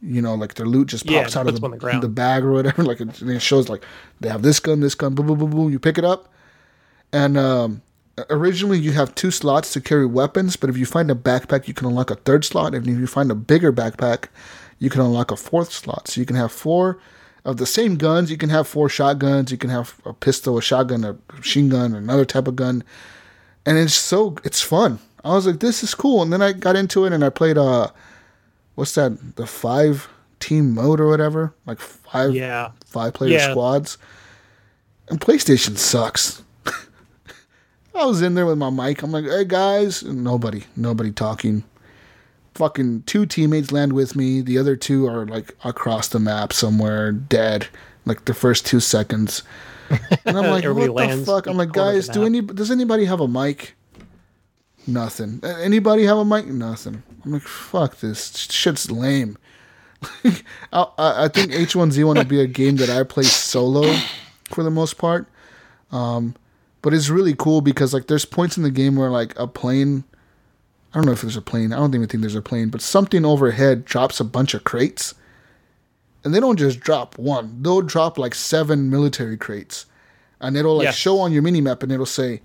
you 0.02 0.22
know, 0.22 0.36
like 0.36 0.54
their 0.54 0.66
loot 0.66 0.88
just 0.88 1.06
Yeah, 1.10 1.24
pops 1.24 1.36
out 1.36 1.48
of 1.48 1.60
the, 1.60 1.68
the 1.68 2.00
the 2.00 2.08
bag 2.08 2.46
or 2.46 2.54
whatever. 2.54 2.84
Like 2.90 3.02
it, 3.02 3.22
it 3.22 3.42
shows 3.42 3.68
like 3.68 3.84
they 4.22 4.30
have 4.30 4.42
this 4.42 4.62
gun, 4.62 4.80
this 4.80 4.96
gun, 4.96 5.16
boom, 5.16 5.28
boom, 5.28 5.40
boom, 5.40 5.50
boom. 5.50 5.72
You 5.72 5.80
pick 5.80 5.98
it 5.98 6.06
up, 6.06 6.30
and 7.12 7.38
um, 7.38 7.82
originally 8.30 8.80
you 8.80 8.94
have 8.94 9.14
two 9.16 9.32
slots 9.32 9.74
to 9.74 9.82
carry 9.82 10.06
weapons, 10.06 10.56
but 10.56 10.70
if 10.70 10.78
you 10.78 10.86
find 10.86 11.12
a 11.12 11.16
backpack, 11.16 11.68
you 11.68 11.74
can 11.74 11.88
unlock 11.88 12.10
a 12.10 12.16
third 12.16 12.46
slot. 12.46 12.74
And 12.74 12.88
if 12.88 12.98
you 12.98 13.08
find 13.08 13.30
a 13.32 13.36
bigger 13.36 13.74
backpack, 13.74 14.30
you 14.80 14.90
can 14.90 15.02
unlock 15.02 15.32
a 15.32 15.36
fourth 15.36 15.72
slot. 15.72 16.08
So 16.08 16.20
you 16.22 16.26
can 16.26 16.36
have 16.36 16.52
four 16.52 16.98
of 17.46 17.58
the 17.58 17.66
same 17.66 17.96
guns. 17.96 18.32
You 18.32 18.38
can 18.38 18.50
have 18.50 18.68
four 18.68 18.90
shotguns. 18.90 19.52
You 19.52 19.58
can 19.58 19.70
have 19.70 19.96
a 20.06 20.14
pistol, 20.14 20.58
a 20.58 20.62
shotgun, 20.62 21.04
a 21.06 21.18
machine 21.36 21.70
gun, 21.70 21.94
another 21.96 22.26
type 22.26 22.48
of 22.48 22.56
gun, 22.56 22.84
and 23.66 23.78
it's 23.78 23.94
so 23.94 24.36
it's 24.44 24.62
fun. 24.62 25.00
I 25.24 25.34
was 25.34 25.46
like, 25.46 25.60
this 25.60 25.84
is 25.84 25.94
cool. 25.94 26.22
And 26.22 26.32
then 26.32 26.42
I 26.42 26.54
got 26.54 26.76
into 26.78 27.06
it 27.06 27.12
and 27.14 27.24
I 27.26 27.30
played 27.30 27.58
uh, 27.58 27.90
what's 28.76 28.96
that? 28.96 29.36
The 29.36 29.46
five 29.46 30.08
team 30.40 30.74
mode 30.74 31.02
or 31.02 31.08
whatever, 31.10 31.54
like 31.66 31.80
five 31.80 32.34
Yeah. 32.34 32.72
five 32.86 33.14
player 33.14 33.32
Yeah. 33.38 33.52
squads. 33.52 33.98
And 35.10 35.20
PlayStation 35.20 35.78
sucks. 35.78 36.42
I 37.96 38.06
was 38.06 38.22
in 38.22 38.36
there 38.36 38.46
with 38.46 38.58
my 38.58 38.70
mic. 38.70 39.02
I'm 39.04 39.12
like, 39.12 39.26
hey 39.26 39.44
guys, 39.44 40.02
and 40.04 40.24
nobody, 40.24 40.64
nobody 40.78 41.12
talking. 41.12 41.64
Fucking 42.60 43.04
two 43.04 43.26
teammates 43.26 43.72
land 43.72 43.94
with 43.94 44.18
me. 44.18 44.42
The 44.42 44.58
other 44.58 44.76
two 44.76 45.08
are 45.08 45.26
like 45.26 45.56
across 45.64 46.10
the 46.10 46.20
map 46.20 46.52
somewhere, 46.52 47.14
dead. 47.14 47.70
Like 48.04 48.26
the 48.26 48.34
first 48.34 48.66
two 48.66 48.82
seconds. 48.82 49.44
And 50.26 50.38
I'm 50.38 50.48
like, 50.52 50.66
what 50.66 51.10
the 51.10 51.24
fuck? 51.26 51.48
I'm 51.48 51.56
like, 51.56 51.72
guys, 51.72 52.10
do 52.10 52.26
any 52.26 52.42
does 52.42 52.70
anybody 52.70 53.06
have 53.06 53.22
a 53.22 53.30
mic? 53.30 53.76
Nothing. 54.86 55.40
Anybody 55.42 56.04
have 56.04 56.18
a 56.18 56.26
mic? 56.26 56.48
Nothing. 56.48 57.02
I'm 57.24 57.32
like, 57.32 57.44
fuck 57.44 58.00
this 58.00 58.36
shit's 58.52 58.92
lame. 58.92 59.38
I, 60.26 60.34
I 60.74 61.24
I 61.24 61.28
think 61.30 61.54
H1Z1 61.54 62.18
would 62.18 62.28
be 62.28 62.42
a 62.42 62.48
game 62.48 62.76
that 62.76 62.90
I 62.90 63.04
play 63.04 63.24
solo 63.24 63.96
for 64.50 64.64
the 64.64 64.70
most 64.70 64.98
part. 64.98 65.28
Um, 65.94 66.36
but 66.82 66.94
it's 66.94 67.10
really 67.10 67.36
cool 67.36 67.62
because 67.62 67.94
like 67.94 68.08
there's 68.08 68.26
points 68.26 68.58
in 68.58 68.64
the 68.64 68.72
game 68.72 68.98
where 68.98 69.10
like 69.10 69.38
a 69.40 69.48
plane, 69.48 70.04
I 70.94 70.98
don't 70.98 71.06
know 71.06 71.12
if 71.12 71.22
there's 71.22 71.38
a 71.38 71.42
plane. 71.42 71.72
I 71.72 71.78
don't 71.78 71.94
even 71.94 72.08
think 72.08 72.22
there's 72.22 72.36
a 72.36 72.42
plane, 72.42 72.70
but 72.70 72.82
something 72.82 73.24
overhead 73.26 73.86
drops 73.86 74.20
a 74.20 74.24
bunch 74.24 74.54
of 74.54 74.64
crates, 74.64 75.14
and 76.24 76.34
they 76.34 76.40
don't 76.40 76.58
just 76.58 76.80
drop 76.80 77.18
one. 77.18 77.62
They'll 77.62 77.82
drop 77.82 78.18
like 78.18 78.34
seven 78.34 78.90
military 78.90 79.38
crates, 79.38 79.86
and 80.42 80.58
it'll 80.58 80.78
like 80.78 80.86
Yes. 80.86 80.96
show 80.96 81.20
on 81.20 81.32
your 81.32 81.42
mini 81.44 81.62
map, 81.62 81.84
and 81.84 81.92
it'll 81.92 82.06
say, 82.08 82.42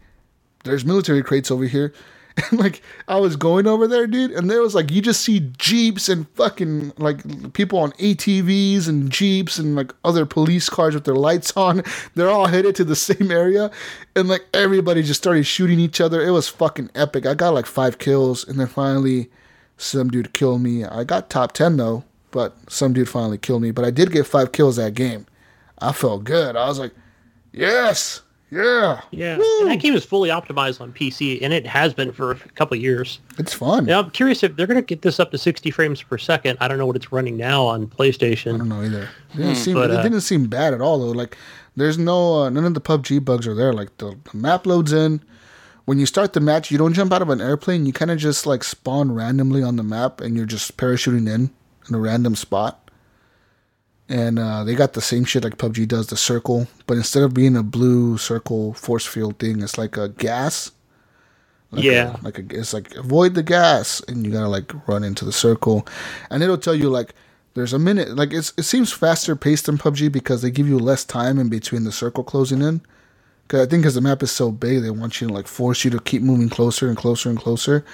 "There's 0.64 0.84
military 0.84 1.22
crates 1.22 1.50
over 1.50 1.64
here." 1.64 1.92
And 2.36 2.58
like 2.60 2.82
I 3.06 3.18
was 3.18 3.36
going 3.36 3.66
over 3.66 3.86
there, 3.86 4.06
dude, 4.06 4.32
and 4.32 4.50
there 4.50 4.60
was 4.60 4.74
like 4.74 4.90
you 4.90 5.00
just 5.00 5.20
see 5.20 5.40
jeeps 5.56 6.08
and 6.08 6.28
fucking 6.30 6.92
like 6.98 7.52
people 7.52 7.78
on 7.78 7.92
ATVs 7.92 8.88
and 8.88 9.10
jeeps 9.10 9.58
and 9.58 9.76
like 9.76 9.92
other 10.04 10.26
police 10.26 10.68
cars 10.68 10.94
with 10.94 11.04
their 11.04 11.14
lights 11.14 11.52
on. 11.56 11.82
They're 12.14 12.30
all 12.30 12.46
headed 12.46 12.74
to 12.76 12.84
the 12.84 12.96
same 12.96 13.30
area, 13.30 13.70
and 14.16 14.28
like 14.28 14.44
everybody 14.52 15.02
just 15.02 15.20
started 15.20 15.44
shooting 15.44 15.78
each 15.78 16.00
other. 16.00 16.20
It 16.20 16.30
was 16.30 16.48
fucking 16.48 16.90
epic. 16.94 17.26
I 17.26 17.34
got 17.34 17.54
like 17.54 17.66
five 17.66 17.98
kills, 17.98 18.46
and 18.46 18.58
then 18.58 18.66
finally 18.66 19.30
some 19.76 20.08
dude 20.08 20.32
killed 20.32 20.60
me. 20.60 20.84
I 20.84 21.04
got 21.04 21.30
top 21.30 21.52
ten 21.52 21.76
though, 21.76 22.04
but 22.30 22.56
some 22.68 22.92
dude 22.92 23.08
finally 23.08 23.38
killed 23.38 23.62
me. 23.62 23.70
But 23.70 23.84
I 23.84 23.90
did 23.90 24.10
get 24.10 24.26
five 24.26 24.52
kills 24.52 24.76
that 24.76 24.94
game. 24.94 25.26
I 25.78 25.92
felt 25.92 26.24
good. 26.24 26.56
I 26.56 26.66
was 26.66 26.78
like, 26.78 26.92
yes, 27.52 28.22
yeah, 28.54 29.00
Yeah. 29.10 29.36
Woo! 29.38 29.60
And 29.60 29.70
that 29.70 29.80
game 29.80 29.94
is 29.94 30.04
fully 30.04 30.28
optimized 30.30 30.80
on 30.80 30.92
PC, 30.92 31.40
and 31.42 31.52
it 31.52 31.66
has 31.66 31.92
been 31.92 32.12
for 32.12 32.32
a 32.32 32.36
couple 32.36 32.76
of 32.76 32.82
years. 32.82 33.18
it's 33.38 33.52
fun. 33.52 33.86
Now, 33.86 34.00
I'm 34.00 34.10
curious 34.10 34.42
if 34.42 34.56
they're 34.56 34.66
going 34.66 34.80
to 34.80 34.86
get 34.86 35.02
this 35.02 35.18
up 35.18 35.30
to 35.32 35.38
60 35.38 35.70
frames 35.70 36.02
per 36.02 36.18
second. 36.18 36.58
I 36.60 36.68
don't 36.68 36.78
know 36.78 36.86
what 36.86 36.96
it's 36.96 37.12
running 37.12 37.36
now 37.36 37.64
on 37.64 37.86
PlayStation. 37.86 38.54
I 38.54 38.58
don't 38.58 38.68
know 38.68 38.82
either. 38.82 39.08
It 39.34 39.36
didn't 39.36 39.56
seem 39.56 39.74
But, 39.74 39.90
it 39.90 39.96
uh, 39.96 40.02
didn't 40.02 40.20
seem 40.20 40.46
bad 40.46 40.74
at 40.74 40.80
all 40.80 40.98
though. 40.98 41.10
Like 41.10 41.36
there's 41.76 41.98
no 41.98 42.44
uh, 42.44 42.50
none 42.50 42.64
of 42.64 42.74
the 42.74 42.80
PUBG 42.80 43.24
bugs 43.24 43.46
are 43.46 43.54
there. 43.54 43.72
Like 43.72 43.96
the, 43.98 44.16
the 44.30 44.36
map 44.36 44.66
loads 44.66 44.92
in. 44.92 45.20
When 45.86 45.98
you 45.98 46.06
start 46.06 46.32
the 46.32 46.40
match, 46.40 46.70
you 46.70 46.78
don't 46.78 46.94
jump 46.94 47.12
out 47.12 47.20
of 47.20 47.28
an 47.28 47.42
airplane. 47.42 47.84
You 47.84 47.92
kind 47.92 48.10
of 48.10 48.16
just 48.16 48.46
like 48.46 48.64
spawn 48.64 49.12
randomly 49.12 49.62
on 49.62 49.76
the 49.76 49.82
map, 49.82 50.20
and 50.20 50.34
you're 50.34 50.46
just 50.46 50.76
parachuting 50.78 51.28
in 51.28 51.50
in 51.88 51.94
a 51.94 51.98
random 51.98 52.34
spot. 52.34 52.83
And 54.08 54.38
uh, 54.38 54.64
they 54.64 54.74
got 54.74 54.92
the 54.92 55.00
same 55.00 55.24
shit 55.24 55.44
like 55.44 55.56
PUBG 55.56 55.88
does, 55.88 56.08
the 56.08 56.16
circle, 56.16 56.68
but 56.86 56.96
instead 56.98 57.22
of 57.22 57.32
being 57.32 57.56
a 57.56 57.62
blue 57.62 58.18
circle 58.18 58.74
force 58.74 59.06
field 59.06 59.38
thing, 59.38 59.62
it's 59.62 59.78
like 59.78 59.96
a 59.96 60.08
gas. 60.10 60.72
Like 61.70 61.84
Yeah. 61.84 62.16
a, 62.20 62.24
like 62.24 62.38
a, 62.38 62.44
it's 62.50 62.72
like 62.74 62.94
avoid 62.96 63.34
the 63.34 63.42
gas, 63.42 64.00
and 64.06 64.24
you 64.24 64.30
gotta 64.32 64.48
like 64.48 64.72
run 64.86 65.04
into 65.04 65.24
the 65.24 65.32
circle, 65.32 65.86
and 66.30 66.42
it'll 66.42 66.58
tell 66.58 66.74
you 66.74 66.90
like 66.90 67.14
there's 67.54 67.72
a 67.72 67.78
minute. 67.78 68.14
Like 68.14 68.32
it's 68.32 68.52
it 68.58 68.64
seems 68.64 68.92
faster 68.92 69.34
paced 69.36 69.66
than 69.66 69.78
PUBG 69.78 70.12
because 70.12 70.42
they 70.42 70.50
give 70.50 70.68
you 70.68 70.78
less 70.78 71.04
time 71.04 71.38
in 71.38 71.48
between 71.48 71.84
the 71.84 71.92
circle 71.92 72.24
closing 72.24 72.62
in. 72.62 72.82
Cause 73.48 73.60
I 73.66 73.66
think 73.70 73.82
because 73.82 73.94
the 73.94 74.00
map 74.00 74.22
is 74.22 74.30
so 74.30 74.50
big, 74.50 74.82
they 74.82 74.90
want 74.90 75.20
you 75.20 75.28
to 75.28 75.34
like 75.34 75.46
force 75.48 75.84
you 75.84 75.90
to 75.90 76.00
keep 76.00 76.22
moving 76.22 76.48
closer 76.48 76.88
and 76.88 76.96
closer 76.96 77.28
and 77.30 77.38
closer, 77.38 77.84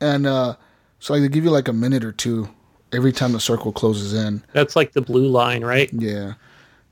and 0.00 0.26
uh, 0.26 0.56
so 1.00 1.12
like 1.14 1.22
they 1.22 1.28
give 1.28 1.44
you 1.44 1.50
like 1.50 1.68
a 1.68 1.72
minute 1.72 2.04
or 2.04 2.12
two 2.12 2.48
every 2.92 3.12
time 3.12 3.32
the 3.32 3.40
circle 3.40 3.72
closes 3.72 4.12
in. 4.14 4.42
That's 4.52 4.76
like 4.76 4.92
the 4.92 5.02
blue 5.02 5.26
line, 5.28 5.64
right? 5.64 5.90
Yeah, 5.92 6.34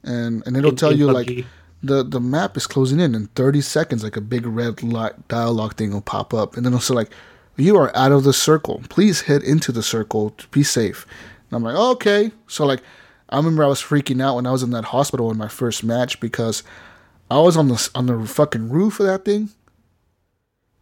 and 0.02 0.42
and 0.46 0.56
it'll 0.56 0.70
In- 0.70 0.76
tell 0.76 0.90
in 0.90 0.98
you 0.98 1.08
PUBG. 1.08 1.12
like 1.14 1.46
the 1.82 2.02
the 2.02 2.20
map 2.20 2.56
is 2.56 2.66
closing 2.66 3.00
in 3.00 3.14
in 3.14 3.26
30 3.28 3.60
seconds. 3.60 4.02
Like 4.02 4.16
a 4.16 4.20
big 4.20 4.46
red 4.46 4.82
light 4.82 5.28
dialogue 5.28 5.76
thing 5.76 5.92
will 5.92 6.00
pop 6.00 6.32
up, 6.34 6.56
and 6.56 6.64
then 6.64 6.72
it'll 6.72 6.80
say 6.82 6.94
like, 6.94 7.10
"You 7.56 7.76
are 7.76 7.94
out 7.96 8.12
of 8.12 8.24
the 8.24 8.32
circle. 8.32 8.82
Please 8.88 9.22
head 9.22 9.42
into 9.42 9.70
the 9.72 9.82
circle 9.82 10.30
to 10.30 10.46
be 10.48 10.62
safe." 10.62 11.06
And 11.50 11.56
I'm 11.56 11.62
like, 11.62 11.76
okay. 11.96 12.32
So 12.48 12.64
like, 12.64 12.80
I 13.28 13.36
remember 13.36 13.62
I 13.64 13.68
was 13.68 13.80
freaking 13.82 14.22
out 14.22 14.36
when 14.36 14.46
I 14.46 14.50
was 14.50 14.62
in 14.62 14.70
that 14.70 14.86
hospital 14.86 15.30
in 15.30 15.36
my 15.36 15.48
first 15.48 15.84
match 15.84 16.18
because 16.18 16.62
I 17.30 17.38
was 17.38 17.56
on 17.56 17.68
the 17.68 17.90
on 17.94 18.06
the 18.06 18.26
fucking 18.26 18.70
roof 18.70 18.98
of 18.98 19.06
that 19.06 19.24
thing. 19.24 19.50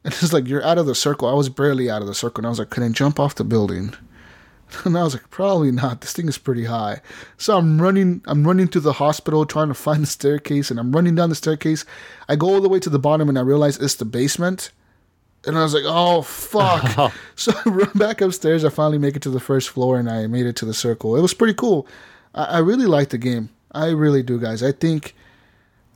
And 0.05 0.13
it's 0.15 0.33
like 0.33 0.49
you're 0.49 0.65
out 0.65 0.79
of 0.79 0.87
the 0.87 0.95
circle. 0.95 1.29
I 1.29 1.35
was 1.35 1.49
barely 1.49 1.89
out 1.91 2.01
of 2.03 2.09
the 2.09 2.15
circle, 2.15 2.41
and 2.41 2.47
I 2.47 2.51
was 2.51 2.59
like, 2.59 2.71
"Can 2.71 2.83
I 2.83 2.89
jump 2.89 3.21
off 3.21 3.35
the 3.35 3.45
building?" 3.45 3.95
And 4.85 4.97
I 4.97 5.03
was 5.05 5.15
like, 5.15 5.31
probably 5.31 5.71
not. 5.71 6.01
This 6.01 6.13
thing 6.13 6.29
is 6.29 6.39
pretty 6.39 6.65
high. 6.65 7.01
So 7.37 7.57
I'm 7.57 7.81
running 7.81 8.23
I'm 8.27 8.47
running 8.47 8.69
to 8.69 8.81
the 8.81 8.95
hospital 8.95 9.47
trying 9.47 9.69
to 9.69 9.75
find 9.75 10.03
the 10.03 10.07
staircase 10.07 10.71
and 10.71 10.81
I'm 10.81 10.93
running 10.93 11.15
down 11.15 11.29
the 11.29 11.35
staircase. 11.35 11.85
I 12.29 12.37
go 12.37 12.49
all 12.49 12.61
the 12.61 12.69
way 12.69 12.81
to 12.81 12.91
the 12.91 12.99
bottom 12.99 13.29
and 13.29 13.39
I 13.39 13.43
realize 13.43 13.79
it's 13.79 13.97
the 13.97 14.05
basement. 14.05 14.71
And 15.45 15.59
I 15.59 15.63
was 15.63 15.75
like, 15.75 15.85
oh 15.87 16.23
fuck. 16.23 17.13
so 17.37 17.53
I 17.65 17.69
run 17.69 17.91
back 17.95 18.21
upstairs. 18.21 18.65
I 18.65 18.71
finally 18.71 18.99
make 18.99 19.17
it 19.17 19.23
to 19.23 19.31
the 19.31 19.41
first 19.41 19.71
floor 19.71 19.99
and 19.99 20.09
I 20.09 20.27
made 20.27 20.47
it 20.47 20.57
to 20.57 20.65
the 20.65 20.75
circle. 20.75 21.17
It 21.17 21.23
was 21.23 21.35
pretty 21.35 21.55
cool. 21.55 21.87
I, 22.35 22.45
I 22.45 22.59
really 22.59 22.87
like 22.87 23.11
the 23.11 23.19
game. 23.19 23.51
I 23.73 23.89
really 23.89 24.23
do, 24.23 24.39
guys. 24.39 24.63
I 24.63 24.73
think 24.73 25.15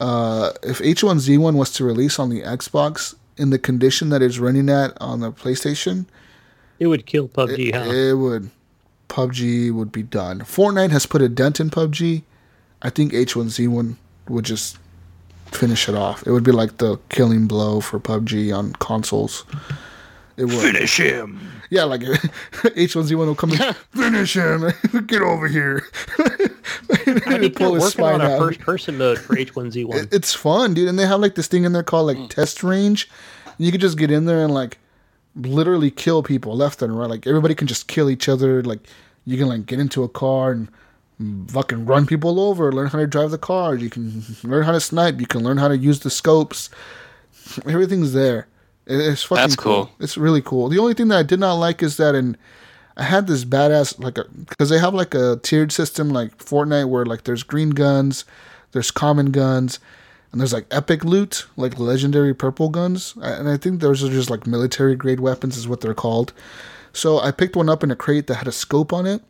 uh, 0.01 0.53
if 0.62 0.78
H1Z1 0.78 1.55
was 1.55 1.73
to 1.74 1.85
release 1.85 2.19
on 2.19 2.31
the 2.31 2.43
Xbox 2.43 3.15
in 3.36 3.51
the 3.51 3.59
condition 3.59 4.09
that 4.11 4.23
it's 4.23 4.39
running 4.39 4.69
at 4.70 4.97
on 5.01 5.20
the 5.20 5.31
PlayStation, 5.32 6.07
It 6.78 6.86
would 6.86 7.07
kill 7.07 7.28
PUBG, 7.28 7.69
it, 7.69 7.74
huh? 7.74 7.90
it 7.90 8.15
would 8.15 8.51
PUBG 9.08 9.72
would 9.72 9.92
be 9.92 10.02
done. 10.02 10.40
Fortnite 10.40 10.90
has 10.90 11.06
put 11.06 11.22
a 11.22 11.28
dent 11.28 11.60
in 11.60 11.70
PUBG. 11.70 12.22
I 12.82 12.90
think 12.90 13.12
H1Z1 13.12 13.96
would 14.28 14.44
just 14.44 14.78
finish 15.46 15.88
it 15.88 15.94
off. 15.94 16.26
It 16.26 16.32
would 16.32 16.44
be 16.44 16.52
like 16.52 16.78
the 16.78 16.98
killing 17.08 17.46
blow 17.46 17.80
for 17.80 17.98
PUBG 17.98 18.56
on 18.56 18.72
consoles. 18.74 19.44
It 20.36 20.44
would. 20.44 20.52
Finish 20.52 20.98
him. 20.98 21.40
Yeah, 21.70 21.84
like 21.84 22.00
H1Z1 22.02 23.16
will 23.16 23.34
come 23.34 23.52
in, 23.52 23.74
finish 23.94 24.36
him, 24.36 24.70
get 25.06 25.22
over 25.22 25.48
here. 25.48 25.86
I 26.18 26.28
think 26.96 27.24
they're 27.58 27.70
working 27.70 27.82
on 27.82 27.90
spine 27.90 28.20
a 28.20 28.24
out. 28.24 28.38
first-person 28.38 28.98
mode 28.98 29.18
for 29.18 29.34
H1Z1. 29.34 30.12
It's 30.12 30.34
fun, 30.34 30.74
dude. 30.74 30.88
And 30.88 30.98
they 30.98 31.06
have 31.06 31.20
like 31.20 31.34
this 31.34 31.48
thing 31.48 31.64
in 31.64 31.72
there 31.72 31.82
called 31.82 32.06
like 32.06 32.18
mm. 32.18 32.28
test 32.28 32.62
range. 32.62 33.08
You 33.58 33.72
could 33.72 33.80
just 33.80 33.96
get 33.96 34.10
in 34.10 34.26
there 34.26 34.44
and 34.44 34.52
like 34.52 34.78
literally 35.36 35.90
kill 35.90 36.22
people 36.22 36.56
left 36.56 36.82
and 36.82 36.98
right. 36.98 37.08
Like 37.10 37.26
everybody 37.26 37.54
can 37.54 37.66
just 37.66 37.88
kill 37.88 38.10
each 38.10 38.28
other. 38.28 38.62
Like 38.62 38.80
you 39.24 39.36
can 39.36 39.48
like 39.48 39.66
get 39.66 39.78
into 39.78 40.02
a 40.02 40.08
car 40.08 40.52
and 40.52 40.68
fucking 41.50 41.86
run 41.86 42.06
people 42.06 42.40
over. 42.40 42.72
Learn 42.72 42.88
how 42.88 42.98
to 42.98 43.06
drive 43.06 43.30
the 43.30 43.38
car. 43.38 43.74
You 43.74 43.90
can 43.90 44.22
learn 44.42 44.64
how 44.64 44.72
to 44.72 44.80
snipe. 44.80 45.20
You 45.20 45.26
can 45.26 45.42
learn 45.42 45.58
how 45.58 45.68
to 45.68 45.76
use 45.76 46.00
the 46.00 46.10
scopes. 46.10 46.70
Everything's 47.66 48.12
there. 48.12 48.48
It's 48.86 49.22
fucking 49.24 49.42
That's 49.42 49.56
cool. 49.56 49.86
cool. 49.86 49.94
It's 50.00 50.16
really 50.16 50.42
cool. 50.42 50.68
The 50.68 50.78
only 50.78 50.94
thing 50.94 51.08
that 51.08 51.18
I 51.18 51.22
did 51.22 51.40
not 51.40 51.54
like 51.54 51.82
is 51.82 51.96
that 51.96 52.14
in 52.14 52.36
I 52.96 53.02
had 53.02 53.26
this 53.26 53.44
badass 53.44 54.02
like 54.02 54.16
a 54.16 54.24
because 54.24 54.70
they 54.70 54.78
have 54.78 54.94
like 54.94 55.14
a 55.14 55.38
tiered 55.42 55.72
system 55.72 56.10
like 56.10 56.38
Fortnite 56.38 56.88
where 56.88 57.04
like 57.04 57.24
there's 57.24 57.42
green 57.42 57.70
guns, 57.70 58.24
there's 58.72 58.90
common 58.90 59.32
guns, 59.32 59.80
and 60.32 60.40
there's 60.40 60.53
like 60.53 60.66
epic 60.70 61.05
loot 61.05 61.47
like 61.57 61.78
legendary 61.78 62.35
purple 62.35 62.69
guns, 62.69 63.15
and 63.23 63.48
I 63.48 63.57
think 63.57 63.81
those 63.81 64.03
are 64.05 64.11
just 64.11 64.31
like 64.31 64.47
military 64.47 64.97
grade 64.97 65.20
weapons 65.20 65.57
is 65.57 65.69
what 65.69 65.81
they're 65.81 65.94
called. 65.94 66.32
So 66.93 67.20
I 67.20 67.31
picked 67.31 67.57
one 67.57 67.69
up 67.69 67.85
in 67.85 67.90
a 67.90 67.97
crate 67.97 68.27
that 68.27 68.36
had 68.36 68.48
a 68.48 68.53
scope 68.53 68.93
on 68.93 69.07
it, 69.07 69.23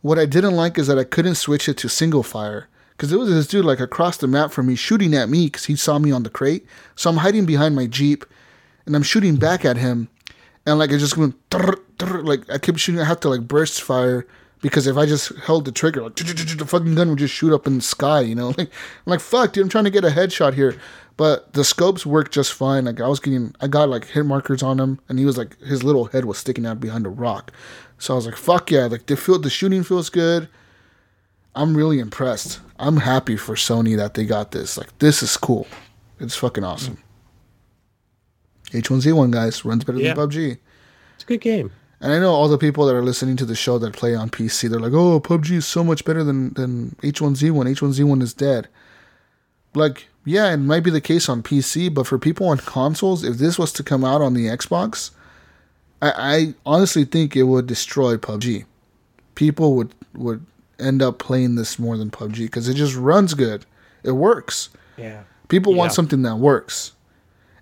What 0.00 0.18
I 0.18 0.26
didn't 0.26 0.54
like 0.54 0.78
is 0.78 0.86
that 0.86 0.98
I 0.98 1.04
couldn't 1.04 1.36
switch 1.36 1.66
it 1.66 1.78
to 1.78 1.88
single 1.88 2.22
fire 2.22 2.68
because 2.90 3.10
it 3.10 3.18
was 3.18 3.30
this 3.30 3.46
dude 3.46 3.64
like 3.64 3.80
across 3.80 4.18
the 4.18 4.26
map 4.26 4.52
from 4.52 4.66
me 4.66 4.74
shooting 4.74 5.14
at 5.14 5.30
me 5.30 5.46
because 5.46 5.64
he 5.64 5.76
saw 5.76 5.98
me 5.98 6.12
on 6.12 6.24
the 6.24 6.30
crate. 6.30 6.66
So 6.94 7.08
I'm 7.08 7.16
hiding 7.16 7.46
behind 7.46 7.74
my 7.74 7.86
jeep, 7.86 8.24
and 8.86 8.94
I'm 8.94 9.02
shooting 9.02 9.36
back 9.36 9.64
at 9.64 9.78
him, 9.78 10.08
and 10.66 10.78
like 10.78 10.92
I 10.92 10.98
just 10.98 11.16
trrr, 11.16 12.24
like 12.24 12.50
I 12.50 12.58
kept 12.58 12.78
shooting. 12.78 13.00
I 13.00 13.04
have 13.04 13.20
to 13.20 13.30
like 13.30 13.48
burst 13.48 13.80
fire 13.82 14.26
because 14.64 14.86
if 14.86 14.96
I 14.96 15.04
just 15.04 15.28
held 15.40 15.66
the 15.66 15.72
trigger, 15.72 16.00
like 16.02 16.16
the 16.16 16.64
fucking 16.66 16.94
gun 16.94 17.10
would 17.10 17.18
just 17.18 17.34
shoot 17.34 17.54
up 17.54 17.66
in 17.66 17.76
the 17.76 17.82
sky. 17.82 18.22
You 18.22 18.34
know, 18.34 18.48
like 18.58 18.60
I'm 18.70 19.04
like 19.04 19.20
fuck, 19.20 19.52
dude. 19.52 19.62
I'm 19.64 19.68
trying 19.68 19.84
to 19.84 19.90
get 19.90 20.04
a 20.06 20.08
headshot 20.08 20.54
here, 20.54 20.74
but 21.18 21.52
the 21.52 21.62
scopes 21.64 22.06
worked 22.06 22.32
just 22.32 22.54
fine. 22.54 22.86
Like 22.86 23.00
I 23.02 23.06
was 23.06 23.20
getting, 23.20 23.54
I 23.60 23.66
got 23.68 23.90
like 23.90 24.06
hit 24.06 24.24
markers 24.24 24.62
on 24.62 24.80
him, 24.80 25.00
and 25.08 25.18
he 25.18 25.26
was 25.26 25.36
like 25.36 25.60
his 25.60 25.84
little 25.84 26.06
head 26.06 26.24
was 26.24 26.38
sticking 26.38 26.64
out 26.64 26.80
behind 26.80 27.04
a 27.04 27.10
rock. 27.10 27.52
So 27.98 28.14
I 28.14 28.16
was 28.16 28.24
like, 28.26 28.36
fuck 28.36 28.70
yeah, 28.70 28.86
like 28.86 29.04
the 29.06 29.16
feel, 29.16 29.38
the 29.38 29.50
shooting 29.50 29.84
feels 29.84 30.08
good. 30.08 30.48
I'm 31.54 31.76
really 31.76 32.00
impressed. 32.00 32.60
I'm 32.78 32.96
happy 32.96 33.36
for 33.36 33.54
Sony 33.54 33.96
that 33.98 34.14
they 34.14 34.24
got 34.24 34.50
this. 34.52 34.78
Like 34.78 34.98
this 34.98 35.22
is 35.22 35.36
cool. 35.36 35.66
It's 36.18 36.36
fucking 36.36 36.64
awesome. 36.64 36.98
H1Z1 38.70 39.30
guys 39.30 39.64
runs 39.64 39.84
better 39.84 39.98
Yeah. 39.98 40.14
than 40.14 40.28
PUBG. 40.28 40.58
It's 41.14 41.24
a 41.24 41.26
good 41.26 41.40
game. 41.40 41.70
And 42.04 42.12
I 42.12 42.18
know 42.18 42.32
all 42.34 42.48
the 42.48 42.58
people 42.58 42.84
that 42.84 42.94
are 42.94 43.02
listening 43.02 43.36
to 43.36 43.46
the 43.46 43.54
show 43.54 43.78
that 43.78 43.94
play 43.94 44.14
on 44.14 44.28
PC, 44.28 44.68
they're 44.68 44.78
like, 44.78 44.92
"Oh, 44.92 45.18
PUBG 45.20 45.52
is 45.52 45.66
so 45.66 45.82
much 45.82 46.04
better 46.04 46.22
than 46.22 46.52
than 46.52 46.96
H1Z1. 47.02 47.66
H1Z1 47.66 48.20
is 48.20 48.34
dead." 48.34 48.68
Like, 49.74 50.08
yeah, 50.22 50.52
it 50.52 50.58
might 50.58 50.84
be 50.84 50.90
the 50.90 51.00
case 51.00 51.30
on 51.30 51.42
PC, 51.42 51.88
but 51.88 52.06
for 52.06 52.18
people 52.18 52.46
on 52.48 52.58
consoles, 52.58 53.24
if 53.24 53.38
this 53.38 53.58
was 53.58 53.72
to 53.72 53.82
come 53.82 54.04
out 54.04 54.20
on 54.20 54.34
the 54.34 54.48
Xbox, 54.48 55.12
I, 56.02 56.12
I 56.16 56.54
honestly 56.66 57.06
think 57.06 57.34
it 57.34 57.44
would 57.44 57.66
destroy 57.66 58.18
PUBG. 58.18 58.66
People 59.34 59.74
would 59.74 59.94
would 60.12 60.44
end 60.78 61.00
up 61.00 61.18
playing 61.18 61.54
this 61.54 61.78
more 61.78 61.96
than 61.96 62.10
PUBG 62.10 62.36
because 62.40 62.68
it 62.68 62.74
just 62.74 62.94
runs 62.94 63.32
good. 63.32 63.64
It 64.02 64.12
works. 64.12 64.68
Yeah. 64.98 65.22
People 65.48 65.72
want 65.72 65.94
something 65.94 66.20
that 66.20 66.36
works. 66.36 66.92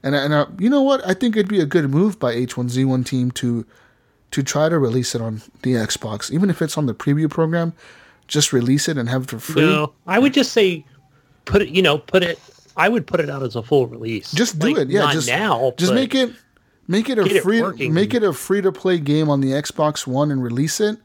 And 0.02 0.16
and 0.16 0.34
uh, 0.34 0.46
you 0.58 0.68
know 0.68 0.82
what? 0.82 1.06
I 1.06 1.14
think 1.14 1.36
it'd 1.36 1.46
be 1.46 1.60
a 1.60 1.64
good 1.64 1.88
move 1.88 2.18
by 2.18 2.34
H1Z1 2.34 3.06
team 3.06 3.30
to 3.30 3.64
to 4.32 4.42
try 4.42 4.68
to 4.68 4.78
release 4.78 5.14
it 5.14 5.20
on 5.20 5.42
the 5.62 5.74
Xbox, 5.74 6.30
even 6.30 6.50
if 6.50 6.60
it's 6.60 6.76
on 6.76 6.86
the 6.86 6.94
preview 6.94 7.30
program. 7.30 7.72
Just 8.28 8.52
release 8.52 8.88
it 8.88 8.96
and 8.96 9.08
have 9.08 9.24
it 9.24 9.30
for 9.30 9.38
free. 9.38 9.62
No, 9.62 9.92
I 10.06 10.18
would 10.18 10.32
just 10.32 10.52
say 10.52 10.84
put 11.44 11.62
it. 11.62 11.68
You 11.68 11.82
know, 11.82 11.98
put 11.98 12.22
it. 12.22 12.38
I 12.76 12.88
would 12.88 13.06
put 13.06 13.20
it 13.20 13.28
out 13.28 13.42
as 13.42 13.56
a 13.56 13.62
full 13.62 13.86
release. 13.86 14.32
Just 14.32 14.58
do 14.58 14.68
Like, 14.68 14.78
it. 14.78 14.88
Yeah, 14.88 15.00
not 15.02 15.12
just 15.12 15.28
now. 15.28 15.74
Just 15.76 15.92
make 15.92 16.14
it 16.14 16.32
make 16.88 17.10
it 17.10 17.18
a 17.18 17.24
get 17.24 17.36
it 17.36 17.42
free 17.42 17.60
working. 17.60 17.92
make 17.92 18.14
it 18.14 18.22
a 18.22 18.32
free 18.32 18.62
to 18.62 18.72
play 18.72 18.98
game 18.98 19.28
on 19.28 19.40
the 19.40 19.48
Xbox 19.52 20.06
One 20.06 20.30
and 20.30 20.42
release 20.42 20.80
it. 20.80 20.98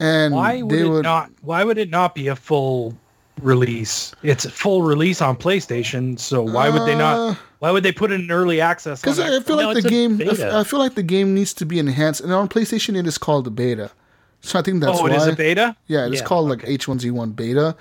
And 0.00 0.32
Why 0.34 0.62
would 0.62 0.70
they 0.74 0.82
it 0.82 0.88
would 0.88 1.02
not? 1.02 1.30
Why 1.42 1.64
would 1.64 1.76
it 1.76 1.90
not 1.90 2.14
be 2.14 2.28
a 2.28 2.36
full 2.36 2.96
release? 3.42 4.14
It's 4.22 4.44
a 4.44 4.50
full 4.50 4.82
release 4.82 5.20
on 5.20 5.36
PlayStation, 5.36 6.18
so 6.18 6.42
why 6.42 6.68
would 6.68 6.86
they 6.86 6.94
Uh, 6.94 6.98
not? 6.98 7.38
Why 7.60 7.70
would 7.70 7.82
they 7.82 7.92
put 7.92 8.12
it 8.12 8.20
in 8.20 8.30
early 8.30 8.60
access? 8.60 9.00
Because 9.00 9.18
I 9.18 9.40
feel 9.40 9.56
Xbox? 9.56 9.60
No, 9.60 9.72
like 9.72 9.82
the 9.82 9.88
game, 9.90 10.22
I 10.22 10.64
feel 10.64 10.78
like 10.78 10.94
the 10.94 11.02
game 11.02 11.34
needs 11.34 11.52
to 11.54 11.66
be 11.66 11.78
enhanced, 11.78 12.20
and 12.20 12.32
on 12.32 12.48
PlayStation 12.48 12.96
it 12.96 13.06
is 13.06 13.18
called 13.18 13.44
the 13.44 13.50
beta. 13.50 13.90
So 14.40 14.58
I 14.58 14.62
think 14.62 14.80
that's 14.80 14.98
oh, 14.98 15.02
why. 15.02 15.10
it 15.10 15.16
is 15.16 15.26
a 15.26 15.32
beta. 15.32 15.76
Yeah, 15.88 16.06
it's 16.06 16.20
Yeah, 16.20 16.26
called 16.26 16.48
like 16.48 16.60
H1Z1 16.60 17.34
beta. 17.34 17.74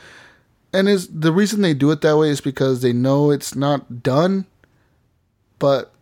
And 0.73 0.89
is 0.89 1.07
the 1.07 1.31
reason 1.31 1.61
they 1.61 1.73
do 1.73 1.91
it 1.91 2.01
that 2.01 2.17
way 2.17 2.29
is 2.29 2.41
because 2.41 2.81
they 2.81 2.93
know 2.93 3.31
it's 3.31 3.55
not 3.55 4.03
done, 4.03 4.45
but 5.59 5.93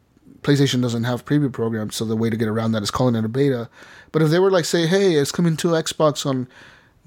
PlayStation 0.42 0.82
doesn't 0.82 1.04
have 1.04 1.26
preview 1.26 1.52
programs, 1.52 1.96
so 1.96 2.06
the 2.06 2.16
way 2.16 2.30
to 2.30 2.38
get 2.38 2.48
around 2.48 2.72
that 2.72 2.84
is 2.84 2.92
calling 2.92 3.16
it 3.16 3.26
a 3.26 3.30
beta. 3.30 3.70
But 4.12 4.22
if 4.22 4.30
they 4.30 4.40
were 4.40 4.52
like 4.52 4.66
say, 4.66 4.88
"Hey, 4.88 5.16
it's 5.16 5.32
coming 5.32 5.58
to 5.58 5.70
Xbox 5.70 6.26
on 6.26 6.48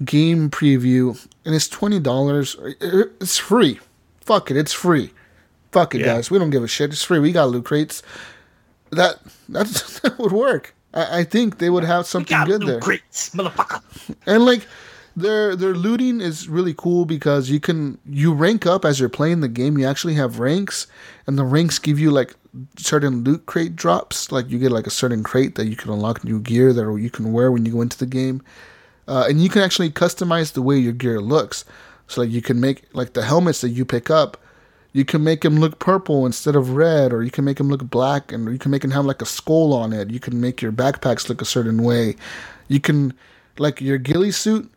game 0.05 0.49
preview 0.49 1.19
and 1.45 1.55
it's 1.55 1.67
$20, 1.67 2.75
it's 3.21 3.37
free." 3.37 3.79
Fuck 4.21 4.51
it, 4.51 4.57
it's 4.57 4.73
free. 4.73 5.11
Fuck 5.71 5.95
it, 5.95 6.01
Yeah. 6.01 6.07
guys. 6.15 6.29
We 6.31 6.37
don't 6.39 6.51
give 6.51 6.63
a 6.63 6.67
shit. 6.67 6.91
It's 6.91 7.03
free. 7.03 7.19
We 7.19 7.31
got 7.31 7.49
loot 7.49 7.65
crates. 7.65 8.03
That 8.91 9.19
that's, 9.49 9.99
that 10.01 10.17
would 10.19 10.31
work. 10.31 10.75
I, 10.93 11.19
I 11.19 11.23
think 11.23 11.57
they 11.57 11.69
would 11.69 11.83
have 11.83 12.05
something 12.05 12.37
good 12.45 12.61
loot 12.63 12.67
there. 12.67 12.79
crates, 12.79 13.29
motherfucker. 13.31 13.81
And 14.27 14.45
like 14.45 14.67
their 15.15 15.55
their 15.55 15.73
looting 15.73 16.21
is 16.21 16.47
really 16.47 16.73
cool 16.75 17.05
because 17.05 17.49
you 17.49 17.59
can 17.59 17.97
you 18.05 18.33
rank 18.33 18.65
up 18.65 18.85
as 18.85 18.99
you're 18.99 19.09
playing 19.09 19.41
the 19.41 19.47
game. 19.47 19.77
You 19.77 19.85
actually 19.87 20.13
have 20.15 20.39
ranks, 20.39 20.87
and 21.27 21.37
the 21.37 21.43
ranks 21.43 21.77
give 21.79 21.99
you 21.99 22.09
like 22.11 22.35
certain 22.77 23.23
loot 23.23 23.45
crate 23.47 23.75
drops. 23.75 24.31
Like 24.31 24.49
you 24.49 24.57
get 24.59 24.71
like 24.71 24.87
a 24.87 24.91
certain 24.91 25.23
crate 25.23 25.55
that 25.55 25.65
you 25.67 25.75
can 25.75 25.91
unlock 25.91 26.23
new 26.23 26.39
gear 26.39 26.71
that 26.73 26.97
you 26.99 27.09
can 27.09 27.31
wear 27.33 27.51
when 27.51 27.65
you 27.65 27.71
go 27.73 27.81
into 27.81 27.97
the 27.97 28.05
game, 28.05 28.41
uh, 29.09 29.25
and 29.27 29.41
you 29.41 29.49
can 29.49 29.63
actually 29.63 29.89
customize 29.89 30.53
the 30.53 30.61
way 30.61 30.77
your 30.77 30.93
gear 30.93 31.19
looks. 31.19 31.65
So 32.07 32.21
like 32.21 32.29
you 32.29 32.43
can 32.43 32.59
make 32.59 32.83
like 32.93 33.13
the 33.13 33.23
helmets 33.23 33.61
that 33.61 33.69
you 33.69 33.83
pick 33.83 34.09
up. 34.09 34.37
You 34.93 35.03
can 35.05 35.23
make 35.23 35.41
them 35.41 35.59
look 35.59 35.79
purple 35.79 36.25
instead 36.25 36.55
of 36.55 36.71
red, 36.71 37.11
or 37.13 37.23
you 37.23 37.31
can 37.31 37.45
make 37.45 37.57
them 37.57 37.69
look 37.69 37.83
black, 37.83 38.31
and 38.31 38.51
you 38.51 38.57
can 38.57 38.71
make 38.71 38.81
them 38.81 38.91
have 38.91 39.05
like 39.05 39.21
a 39.21 39.25
skull 39.25 39.73
on 39.73 39.93
it. 39.93 40.09
You 40.09 40.19
can 40.19 40.39
make 40.41 40.61
your 40.61 40.71
backpacks 40.71 41.29
look 41.29 41.41
a 41.41 41.45
certain 41.45 41.83
way. 41.83 42.15
You 42.67 42.79
can, 42.79 43.13
like 43.59 43.81
your 43.81 43.99
ghillie 43.99 44.31
suit, 44.31 44.71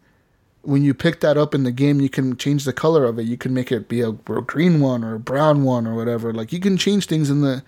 when 0.62 0.82
you 0.82 0.92
pick 0.92 1.20
that 1.20 1.38
up 1.38 1.54
in 1.54 1.64
the 1.64 1.72
game, 1.72 2.00
you 2.00 2.10
can 2.10 2.36
change 2.36 2.64
the 2.64 2.74
color 2.74 3.04
of 3.04 3.18
it. 3.18 3.22
You 3.22 3.38
can 3.38 3.54
make 3.54 3.72
it 3.72 3.88
be 3.88 4.02
a, 4.02 4.10
a 4.10 4.42
green 4.42 4.80
one 4.80 5.02
or 5.02 5.14
a 5.14 5.20
brown 5.20 5.62
one 5.64 5.86
or 5.86 5.94
whatever. 5.94 6.32
Like 6.32 6.52
you 6.52 6.60
can 6.60 6.76
change 6.76 7.06
things 7.06 7.30
in 7.30 7.40
the. 7.42 7.62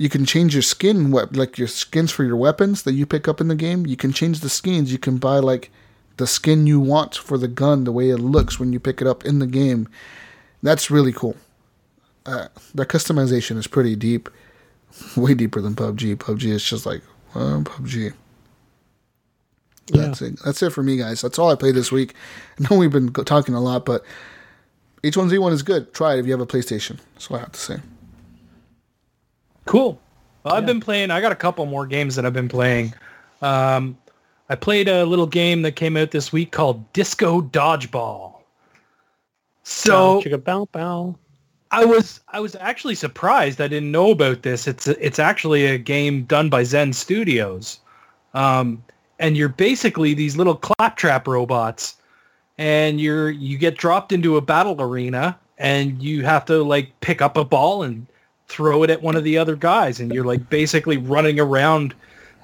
You 0.00 0.08
can 0.08 0.24
change 0.24 0.54
your 0.54 0.62
skin, 0.62 1.10
what 1.10 1.36
like 1.36 1.58
your 1.58 1.68
skins 1.68 2.10
for 2.10 2.24
your 2.24 2.34
weapons 2.34 2.84
that 2.84 2.94
you 2.94 3.04
pick 3.04 3.28
up 3.28 3.38
in 3.38 3.48
the 3.48 3.54
game. 3.54 3.84
You 3.84 3.98
can 3.98 4.14
change 4.14 4.40
the 4.40 4.48
skins. 4.48 4.90
You 4.90 4.96
can 4.96 5.18
buy 5.18 5.40
like 5.40 5.70
the 6.16 6.26
skin 6.26 6.66
you 6.66 6.80
want 6.80 7.14
for 7.14 7.36
the 7.36 7.48
gun, 7.48 7.84
the 7.84 7.92
way 7.92 8.08
it 8.08 8.16
looks 8.16 8.58
when 8.58 8.72
you 8.72 8.80
pick 8.80 9.02
it 9.02 9.06
up 9.06 9.26
in 9.26 9.40
the 9.40 9.46
game. 9.46 9.86
That's 10.62 10.90
really 10.90 11.12
cool. 11.12 11.36
Uh, 12.24 12.48
the 12.74 12.86
customization 12.86 13.58
is 13.58 13.66
pretty 13.66 13.94
deep, 13.94 14.30
way 15.18 15.34
deeper 15.34 15.60
than 15.60 15.74
PUBG. 15.74 16.16
PUBG 16.16 16.44
is 16.46 16.64
just 16.64 16.86
like 16.86 17.02
well, 17.34 17.60
PUBG. 17.60 18.14
Yeah. 19.88 20.00
That's 20.00 20.22
it. 20.22 20.40
That's 20.42 20.62
it 20.62 20.70
for 20.70 20.82
me, 20.82 20.96
guys. 20.96 21.20
That's 21.20 21.38
all 21.38 21.50
I 21.50 21.56
played 21.56 21.74
this 21.74 21.92
week. 21.92 22.14
I 22.58 22.68
know 22.70 22.78
we've 22.78 22.90
been 22.90 23.12
talking 23.12 23.54
a 23.54 23.60
lot, 23.60 23.84
but 23.84 24.02
H1Z1 25.04 25.52
is 25.52 25.62
good. 25.62 25.92
Try 25.92 26.14
it 26.14 26.20
if 26.20 26.24
you 26.24 26.32
have 26.32 26.40
a 26.40 26.46
PlayStation. 26.46 27.00
That's 27.12 27.30
all 27.30 27.36
I 27.36 27.40
have 27.40 27.52
to 27.52 27.60
say. 27.60 27.80
Cool. 29.66 30.00
Well, 30.42 30.54
I've 30.54 30.66
been 30.66 30.80
playing. 30.80 31.10
I 31.10 31.20
got 31.20 31.32
a 31.32 31.36
couple 31.36 31.66
more 31.66 31.86
games 31.86 32.16
that 32.16 32.24
I've 32.24 32.32
been 32.32 32.48
playing. 32.48 32.94
Um, 33.42 33.96
I 34.48 34.54
played 34.54 34.88
a 34.88 35.04
little 35.04 35.26
game 35.26 35.62
that 35.62 35.72
came 35.72 35.96
out 35.96 36.10
this 36.10 36.32
week 36.32 36.50
called 36.50 36.92
Disco 36.92 37.42
Dodgeball. 37.42 38.34
So 39.62 40.22
bow 40.38 40.66
bow. 40.72 41.16
I 41.70 41.84
was 41.84 42.20
I 42.28 42.40
was 42.40 42.56
actually 42.56 42.96
surprised. 42.96 43.60
I 43.60 43.68
didn't 43.68 43.92
know 43.92 44.10
about 44.10 44.42
this. 44.42 44.66
It's 44.66 44.88
it's 44.88 45.18
actually 45.18 45.66
a 45.66 45.78
game 45.78 46.24
done 46.24 46.48
by 46.48 46.64
Zen 46.64 46.92
Studios, 46.92 47.78
um, 48.34 48.82
and 49.20 49.36
you're 49.36 49.48
basically 49.48 50.14
these 50.14 50.36
little 50.36 50.56
claptrap 50.56 51.28
robots, 51.28 51.96
and 52.58 53.00
you're 53.00 53.30
you 53.30 53.56
get 53.56 53.76
dropped 53.76 54.10
into 54.10 54.36
a 54.36 54.40
battle 54.40 54.80
arena, 54.82 55.38
and 55.58 56.02
you 56.02 56.24
have 56.24 56.44
to 56.46 56.64
like 56.64 56.98
pick 57.00 57.22
up 57.22 57.36
a 57.36 57.44
ball 57.44 57.84
and 57.84 58.06
throw 58.50 58.82
it 58.82 58.90
at 58.90 59.00
one 59.00 59.16
of 59.16 59.24
the 59.24 59.38
other 59.38 59.56
guys, 59.56 60.00
and 60.00 60.12
you're 60.12 60.24
like 60.24 60.50
basically 60.50 60.96
running 60.96 61.38
around 61.38 61.94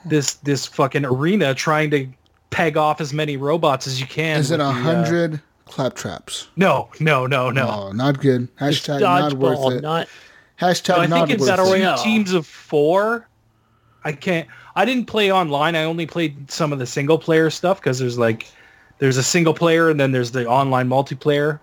this 0.04 0.34
this 0.34 0.66
fucking 0.66 1.04
arena 1.04 1.54
trying 1.54 1.90
to 1.90 2.08
peg 2.50 2.76
off 2.76 3.00
as 3.00 3.12
many 3.12 3.36
robots 3.36 3.86
as 3.86 4.00
you 4.00 4.06
can. 4.06 4.38
Is 4.38 4.50
it 4.50 4.60
a 4.60 4.64
uh, 4.64 4.72
hundred 4.72 5.40
claptraps? 5.66 6.46
No, 6.56 6.88
no, 7.00 7.26
no, 7.26 7.50
no. 7.50 7.68
Oh, 7.68 7.92
not 7.92 8.20
good. 8.20 8.54
Hashtag 8.56 9.00
not 9.00 9.34
worth 9.34 9.72
it. 9.72 9.82
not 9.82 10.08
Hashtag 10.60 10.96
No, 10.96 11.02
I 11.02 11.06
not 11.06 11.28
think 11.28 11.40
it's 11.40 11.48
worth 11.48 11.80
it. 11.80 12.02
teams 12.02 12.32
of 12.32 12.46
four. 12.46 13.28
I 14.04 14.12
can't. 14.12 14.48
I 14.74 14.84
didn't 14.84 15.06
play 15.06 15.32
online. 15.32 15.74
I 15.74 15.84
only 15.84 16.06
played 16.06 16.50
some 16.50 16.72
of 16.72 16.78
the 16.78 16.86
single 16.86 17.18
player 17.18 17.50
stuff 17.50 17.80
because 17.80 17.98
there's 17.98 18.18
like 18.18 18.46
there's 18.98 19.16
a 19.16 19.22
single 19.22 19.54
player 19.54 19.90
and 19.90 19.98
then 19.98 20.12
there's 20.12 20.30
the 20.30 20.46
online 20.46 20.88
multiplayer. 20.88 21.58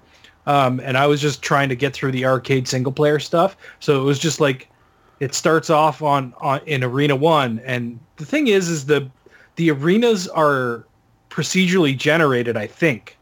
Um, 0.45 0.79
and 0.81 0.97
I 0.97 1.07
was 1.07 1.21
just 1.21 1.41
trying 1.41 1.69
to 1.69 1.75
get 1.75 1.93
through 1.93 2.11
the 2.11 2.25
arcade 2.25 2.67
single 2.67 2.91
player 2.91 3.19
stuff. 3.19 3.55
So 3.79 4.01
it 4.01 4.03
was 4.03 4.19
just 4.19 4.39
like 4.39 4.69
it 5.19 5.33
starts 5.33 5.69
off 5.69 6.01
on, 6.01 6.33
on 6.41 6.59
in 6.65 6.83
arena 6.83 7.15
one, 7.15 7.59
and 7.65 7.99
the 8.17 8.25
thing 8.25 8.47
is, 8.47 8.69
is 8.69 8.85
the 8.85 9.09
the 9.55 9.71
arenas 9.71 10.27
are 10.27 10.85
procedurally 11.29 11.97
generated. 11.97 12.57
I 12.57 12.67
think 12.67 13.17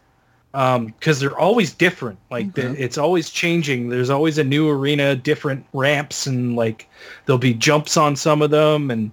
because 0.52 1.20
they're 1.20 1.38
always 1.38 1.74
different. 1.74 2.20
Like 2.30 2.54
the, 2.56 2.76
it's 2.82 2.98
always 2.98 3.30
changing. 3.30 3.90
There's 3.90 4.10
always 4.10 4.38
a 4.38 4.44
new 4.44 4.70
arena, 4.70 5.16
different 5.16 5.66
ramps, 5.74 6.28
and 6.28 6.56
like 6.56 6.90
there'll 7.26 7.40
be 7.40 7.54
jumps 7.54 7.96
on 7.96 8.16
some 8.16 8.42
of 8.42 8.52
them, 8.52 8.92
and 8.92 9.12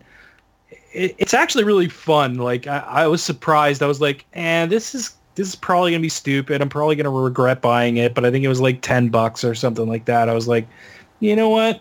it, 0.92 1.14
it's 1.18 1.34
actually 1.34 1.64
really 1.64 1.88
fun. 1.88 2.36
Like 2.36 2.66
I, 2.66 2.78
I 2.78 3.06
was 3.06 3.22
surprised. 3.22 3.82
I 3.82 3.86
was 3.86 4.00
like, 4.00 4.24
"And 4.32 4.72
this 4.72 4.94
is 4.94 5.14
this 5.38 5.48
is 5.48 5.54
probably 5.56 5.92
gonna 5.92 6.02
be 6.02 6.08
stupid. 6.08 6.60
I'm 6.60 6.68
probably 6.68 6.96
gonna 6.96 7.10
regret 7.10 7.62
buying 7.62 7.96
it." 7.96 8.14
But 8.14 8.26
I 8.26 8.30
think 8.30 8.44
it 8.44 8.48
was 8.48 8.60
like 8.60 8.82
ten 8.82 9.08
bucks 9.08 9.44
or 9.44 9.54
something 9.54 9.88
like 9.88 10.04
that. 10.04 10.28
I 10.28 10.34
was 10.34 10.48
like, 10.48 10.66
you 11.20 11.34
know 11.34 11.48
what? 11.48 11.80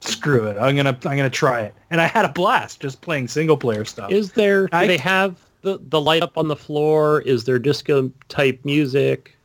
Screw 0.00 0.46
it. 0.46 0.56
I'm 0.58 0.76
gonna 0.76 0.90
I'm 1.04 1.16
gonna 1.16 1.30
try 1.30 1.62
it, 1.62 1.74
and 1.90 2.00
I 2.00 2.06
had 2.06 2.24
a 2.24 2.28
blast 2.28 2.80
just 2.80 3.00
playing 3.00 3.28
single 3.28 3.56
player 3.56 3.84
stuff. 3.84 4.12
Is 4.12 4.32
there? 4.32 4.66
Do 4.68 4.76
I- 4.76 4.86
they 4.86 4.98
have 4.98 5.40
the 5.62 5.78
the 5.88 6.00
light 6.00 6.22
up 6.22 6.36
on 6.38 6.48
the 6.48 6.56
floor? 6.56 7.22
Is 7.22 7.44
there 7.44 7.58
disco 7.58 8.12
type 8.28 8.60
music? 8.64 9.36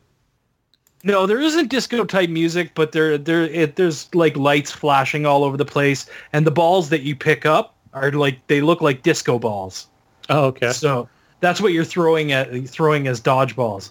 No, 1.03 1.25
there 1.25 1.39
isn't 1.41 1.69
disco 1.69 2.03
type 2.05 2.29
music, 2.29 2.71
but 2.75 2.91
there 2.91 3.17
there 3.17 3.43
it, 3.43 3.75
there's 3.75 4.13
like 4.13 4.35
lights 4.37 4.71
flashing 4.71 5.25
all 5.25 5.43
over 5.43 5.57
the 5.57 5.65
place, 5.65 6.05
and 6.33 6.45
the 6.45 6.51
balls 6.51 6.89
that 6.89 7.01
you 7.01 7.15
pick 7.15 7.45
up 7.45 7.75
are 7.93 8.11
like 8.11 8.45
they 8.47 8.61
look 8.61 8.81
like 8.81 9.01
disco 9.03 9.39
balls. 9.39 9.87
Oh, 10.29 10.45
okay. 10.45 10.71
So 10.73 11.09
that's 11.41 11.59
what 11.59 11.73
you're 11.73 11.83
throwing 11.85 12.31
at 12.31 12.67
throwing 12.69 13.07
as 13.07 13.19
dodgeballs. 13.21 13.89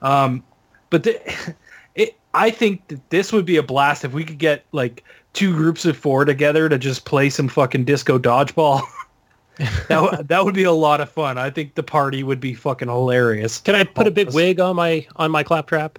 Um, 0.00 0.42
but 0.90 1.02
the, 1.04 1.54
it, 1.94 2.16
I 2.34 2.50
think 2.50 2.88
that 2.88 3.10
this 3.10 3.32
would 3.32 3.44
be 3.44 3.56
a 3.56 3.62
blast 3.62 4.04
if 4.04 4.12
we 4.12 4.24
could 4.24 4.38
get 4.38 4.64
like 4.72 5.04
two 5.34 5.52
groups 5.54 5.84
of 5.84 5.96
four 5.96 6.24
together 6.24 6.68
to 6.68 6.78
just 6.78 7.04
play 7.04 7.30
some 7.30 7.48
fucking 7.48 7.84
disco 7.84 8.18
dodgeball. 8.18 8.82
that 9.58 9.88
w- 9.88 10.22
that 10.22 10.44
would 10.44 10.54
be 10.54 10.64
a 10.64 10.72
lot 10.72 11.00
of 11.00 11.10
fun. 11.10 11.38
I 11.38 11.50
think 11.50 11.74
the 11.74 11.82
party 11.82 12.22
would 12.22 12.40
be 12.40 12.54
fucking 12.54 12.88
hilarious. 12.88 13.58
Can 13.58 13.74
I 13.74 13.84
put 13.84 14.06
a 14.06 14.10
big 14.10 14.32
wig 14.32 14.60
on 14.60 14.76
my 14.76 15.06
on 15.16 15.30
my 15.30 15.42
claptrap? 15.42 15.98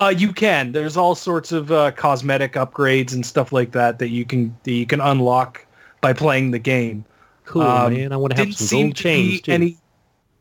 Uh, 0.00 0.14
you 0.16 0.32
can. 0.32 0.70
There's 0.70 0.96
all 0.96 1.16
sorts 1.16 1.50
of 1.50 1.72
uh, 1.72 1.90
cosmetic 1.90 2.52
upgrades 2.52 3.12
and 3.12 3.26
stuff 3.26 3.52
like 3.52 3.72
that 3.72 3.98
that 3.98 4.10
you 4.10 4.24
can 4.24 4.56
that 4.62 4.72
you 4.72 4.86
can 4.86 5.00
unlock 5.00 5.66
by 6.00 6.12
playing 6.12 6.52
the 6.52 6.60
game. 6.60 7.04
Cool, 7.46 7.62
Um, 7.62 7.94
man. 7.94 8.12
I 8.12 8.16
want 8.16 8.36
to 8.36 8.44
have 8.44 8.54
some 8.54 8.82
gold 8.84 8.94
chains 8.94 9.40
too. 9.40 9.52
any 9.52 9.76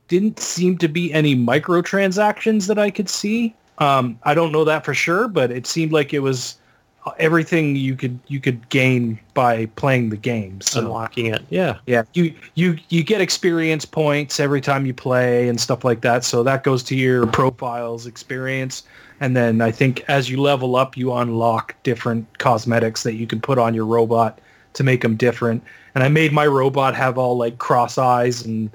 didn't 0.08 0.40
seem 0.40 0.78
to 0.80 0.88
be 0.88 1.12
any 1.14 1.36
microtransactions 1.36 2.68
that 2.68 2.80
I 2.80 2.90
could 2.90 3.10
see. 3.10 3.56
Um, 3.80 4.20
I 4.24 4.34
don't 4.34 4.52
know 4.52 4.64
that 4.64 4.86
for 4.86 4.94
sure, 4.94 5.28
but 5.28 5.52
it 5.52 5.68
seemed 5.68 5.92
like 5.92 6.14
it 6.14 6.20
was 6.20 6.58
uh, 7.06 7.12
everything 7.20 7.76
you 7.76 7.96
could 7.96 8.20
you 8.28 8.40
could 8.40 8.68
gain 8.70 9.20
by 9.34 9.68
playing 9.76 10.10
the 10.10 10.18
game. 10.18 10.62
So 10.62 10.80
Unlocking 10.80 11.28
it. 11.28 11.44
Yeah. 11.50 11.78
yeah, 11.86 12.04
you 12.14 12.34
you 12.56 12.78
you 12.90 13.04
get 13.04 13.22
experience 13.22 13.86
points 13.86 14.40
every 14.40 14.62
time 14.62 14.86
you 14.86 14.94
play 14.94 15.48
and 15.48 15.62
stuff 15.62 15.84
like 15.84 16.02
that. 16.02 16.24
So 16.24 16.42
that 16.44 16.64
goes 16.64 16.82
to 16.84 16.96
your 16.96 17.28
profiles 17.28 18.08
experience, 18.08 18.84
and 19.20 19.36
then 19.38 19.62
I 19.62 19.72
think 19.72 20.04
as 20.08 20.30
you 20.30 20.42
level 20.42 20.76
up, 20.76 20.98
you 20.98 21.14
unlock 21.14 21.76
different 21.84 22.40
cosmetics 22.40 23.04
that 23.04 23.14
you 23.14 23.28
can 23.28 23.40
put 23.40 23.60
on 23.60 23.74
your 23.76 23.86
robot 23.86 24.40
to 24.74 24.84
make 24.84 25.02
them 25.02 25.16
different. 25.16 25.64
And 25.94 26.04
I 26.04 26.08
made 26.10 26.32
my 26.32 26.48
robot 26.48 26.96
have 26.96 27.18
all 27.18 27.38
like 27.38 27.58
cross 27.58 27.98
eyes 27.98 28.46
and 28.46 28.70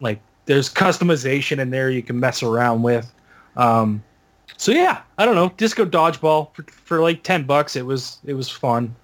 like 0.00 0.20
there's 0.50 0.68
customization 0.68 1.60
in 1.60 1.70
there 1.70 1.90
you 1.90 2.02
can 2.02 2.18
mess 2.18 2.42
around 2.42 2.82
with. 2.82 3.12
Um, 3.54 4.02
so 4.56 4.72
yeah, 4.72 5.02
I 5.16 5.24
don't 5.24 5.36
know, 5.36 5.52
disco 5.56 5.84
dodgeball 5.84 6.52
for, 6.56 6.64
for 6.64 7.00
like 7.00 7.22
ten 7.22 7.44
bucks. 7.44 7.76
It 7.76 7.86
was 7.86 8.18
it 8.24 8.34
was 8.34 8.50
fun. 8.50 8.96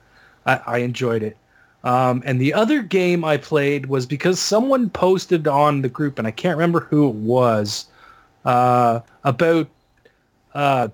I, 0.45 0.61
I 0.67 0.79
enjoyed 0.79 1.23
it. 1.23 1.37
Um, 1.85 2.21
and 2.27 2.41
the 2.41 2.53
other 2.53 2.83
game 2.83 3.25
I 3.25 3.37
played 3.37 3.87
was 3.87 4.07
because 4.07 4.41
someone 4.41 4.91
posted 4.91 5.47
on 5.47 5.83
the 5.83 5.89
group, 5.89 6.19
and 6.19 6.27
I 6.27 6.33
can't 6.33 6.57
remember 6.57 6.81
who 6.81 7.11
it 7.11 7.15
was, 7.15 7.87
uh, 8.45 8.99
about 9.23 9.69
uh, 10.53 10.89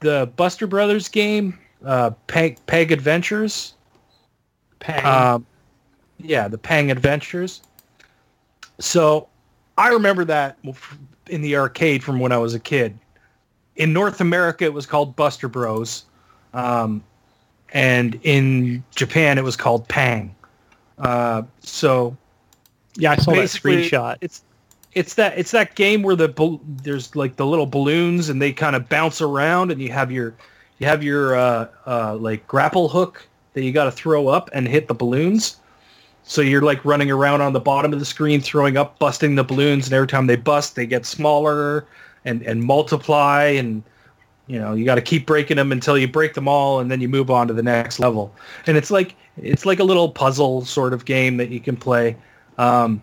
the 0.00 0.30
Buster 0.36 0.66
Brothers 0.66 1.08
game, 1.08 1.58
uh, 1.86 2.10
Peg, 2.26 2.58
Peg 2.66 2.92
Adventures. 2.92 3.72
Pang. 4.80 5.06
Um, 5.06 5.46
yeah, 6.18 6.48
the 6.48 6.58
Pang 6.58 6.90
Adventures. 6.90 7.62
So 8.78 9.26
I 9.78 9.88
remember 9.90 10.24
that 10.24 10.58
in 11.28 11.40
the 11.40 11.56
arcade 11.56 12.02
from 12.02 12.18
when 12.18 12.32
I 12.32 12.38
was 12.38 12.52
a 12.52 12.60
kid. 12.60 12.98
In 13.76 13.92
North 13.92 14.20
America, 14.20 14.64
it 14.64 14.74
was 14.74 14.86
called 14.86 15.14
Buster 15.14 15.48
Bros. 15.48 16.04
Um, 16.52 17.02
and 17.72 18.18
in 18.24 18.82
Japan, 18.94 19.38
it 19.38 19.44
was 19.44 19.56
called 19.56 19.86
Pang. 19.88 20.34
Uh, 20.98 21.42
so 21.60 22.16
yeah, 22.96 23.12
I 23.12 23.16
saw 23.16 23.32
that 23.32 23.44
screenshot. 23.44 24.16
It's 24.20 24.42
it's 24.94 25.14
that 25.14 25.38
it's 25.38 25.52
that 25.52 25.76
game 25.76 26.02
where 26.02 26.16
the 26.16 26.58
there's 26.82 27.14
like 27.14 27.36
the 27.36 27.46
little 27.46 27.66
balloons 27.66 28.28
and 28.28 28.42
they 28.42 28.52
kind 28.52 28.74
of 28.74 28.88
bounce 28.88 29.20
around 29.20 29.70
and 29.70 29.80
you 29.80 29.92
have 29.92 30.10
your 30.10 30.34
you 30.78 30.86
have 30.86 31.04
your 31.04 31.36
uh, 31.36 31.68
uh, 31.86 32.16
like 32.16 32.46
grapple 32.48 32.88
hook 32.88 33.26
that 33.52 33.62
you 33.62 33.70
got 33.70 33.84
to 33.84 33.92
throw 33.92 34.26
up 34.26 34.50
and 34.52 34.66
hit 34.66 34.88
the 34.88 34.94
balloons. 34.94 35.58
So 36.28 36.42
you're 36.42 36.60
like 36.62 36.84
running 36.84 37.10
around 37.10 37.40
on 37.40 37.54
the 37.54 37.60
bottom 37.60 37.92
of 37.92 37.98
the 37.98 38.04
screen, 38.04 38.42
throwing 38.42 38.76
up, 38.76 38.98
busting 38.98 39.34
the 39.34 39.42
balloons, 39.44 39.86
and 39.86 39.94
every 39.94 40.06
time 40.06 40.26
they 40.26 40.36
bust, 40.36 40.76
they 40.76 40.86
get 40.86 41.06
smaller 41.06 41.86
and 42.26 42.42
and 42.42 42.62
multiply, 42.62 43.44
and 43.44 43.82
you 44.46 44.58
know 44.58 44.74
you 44.74 44.84
got 44.84 44.96
to 44.96 45.00
keep 45.00 45.26
breaking 45.26 45.56
them 45.56 45.72
until 45.72 45.96
you 45.96 46.06
break 46.06 46.34
them 46.34 46.46
all, 46.46 46.80
and 46.80 46.90
then 46.90 47.00
you 47.00 47.08
move 47.08 47.30
on 47.30 47.48
to 47.48 47.54
the 47.54 47.62
next 47.62 47.98
level. 47.98 48.32
And 48.66 48.76
it's 48.76 48.90
like 48.90 49.16
it's 49.38 49.64
like 49.64 49.78
a 49.80 49.84
little 49.84 50.10
puzzle 50.10 50.66
sort 50.66 50.92
of 50.92 51.06
game 51.06 51.38
that 51.38 51.48
you 51.48 51.60
can 51.60 51.76
play. 51.76 52.14
Um, 52.58 53.00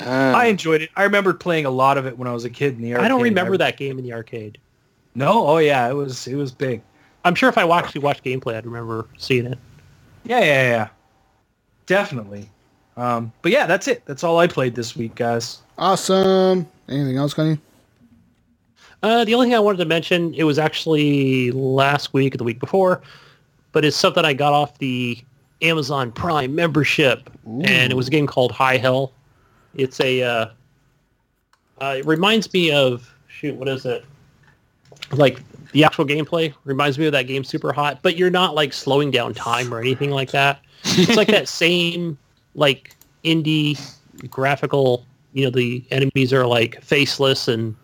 Ah. 0.00 0.32
I 0.32 0.46
enjoyed 0.46 0.80
it. 0.80 0.88
I 0.96 1.02
remember 1.02 1.34
playing 1.34 1.66
a 1.66 1.70
lot 1.70 1.98
of 1.98 2.06
it 2.06 2.16
when 2.16 2.26
I 2.26 2.32
was 2.32 2.46
a 2.46 2.50
kid 2.50 2.76
in 2.76 2.80
the 2.82 2.94
arcade. 2.94 3.04
I 3.04 3.08
don't 3.08 3.20
remember 3.22 3.52
I- 3.54 3.58
that 3.58 3.76
game 3.76 3.98
in 3.98 4.04
the 4.04 4.14
arcade. 4.14 4.56
No, 5.14 5.46
oh 5.46 5.58
yeah, 5.58 5.86
it 5.90 5.92
was 5.92 6.26
it 6.26 6.36
was 6.36 6.50
big. 6.50 6.80
I'm 7.26 7.34
sure 7.34 7.50
if 7.50 7.58
I 7.58 7.68
actually 7.68 8.00
watched 8.00 8.24
gameplay, 8.24 8.54
I'd 8.56 8.64
remember 8.64 9.06
seeing 9.18 9.44
it. 9.44 9.58
Yeah, 10.24 10.40
yeah, 10.40 10.62
yeah, 10.70 10.88
definitely. 11.84 12.48
Um, 12.96 13.32
but 13.42 13.52
yeah, 13.52 13.66
that's 13.66 13.88
it. 13.88 14.04
That's 14.06 14.22
all 14.22 14.38
I 14.38 14.46
played 14.46 14.74
this 14.74 14.96
week, 14.96 15.14
guys. 15.14 15.62
Awesome. 15.78 16.66
Anything 16.88 17.16
else, 17.16 17.34
Gunny? 17.34 17.58
Uh, 19.02 19.24
the 19.24 19.34
only 19.34 19.46
thing 19.46 19.54
I 19.54 19.58
wanted 19.58 19.78
to 19.78 19.84
mention, 19.84 20.32
it 20.34 20.44
was 20.44 20.58
actually 20.58 21.50
last 21.52 22.12
week 22.12 22.34
or 22.34 22.38
the 22.38 22.44
week 22.44 22.60
before, 22.60 23.02
but 23.72 23.84
it's 23.84 23.96
something 23.96 24.24
I 24.24 24.32
got 24.32 24.52
off 24.52 24.78
the 24.78 25.18
Amazon 25.60 26.12
Prime 26.12 26.54
membership, 26.54 27.28
and 27.44 27.90
it 27.92 27.96
was 27.96 28.06
a 28.08 28.10
game 28.10 28.26
called 28.26 28.52
High 28.52 28.76
Hell. 28.76 29.12
It's 29.74 29.98
a, 30.00 30.22
uh, 30.22 30.46
uh, 31.80 31.94
it 31.98 32.06
reminds 32.06 32.52
me 32.52 32.70
of, 32.70 33.12
shoot, 33.26 33.56
what 33.56 33.68
is 33.68 33.84
it? 33.86 34.04
Like 35.10 35.40
the 35.72 35.82
actual 35.82 36.04
gameplay 36.04 36.54
reminds 36.64 36.98
me 36.98 37.06
of 37.06 37.12
that 37.12 37.26
game 37.26 37.42
Super 37.42 37.72
Hot, 37.72 38.00
but 38.02 38.16
you're 38.16 38.30
not 38.30 38.54
like 38.54 38.72
slowing 38.72 39.10
down 39.10 39.34
time 39.34 39.72
or 39.74 39.80
anything 39.80 40.10
like 40.10 40.30
that. 40.30 40.60
It's 40.84 41.16
like 41.16 41.28
that 41.28 41.48
same 41.48 42.18
like 42.54 42.96
indie 43.24 43.78
graphical, 44.28 45.04
you 45.32 45.44
know, 45.44 45.50
the 45.50 45.84
enemies 45.90 46.32
are 46.32 46.46
like 46.46 46.82
faceless 46.82 47.48
and 47.48 47.74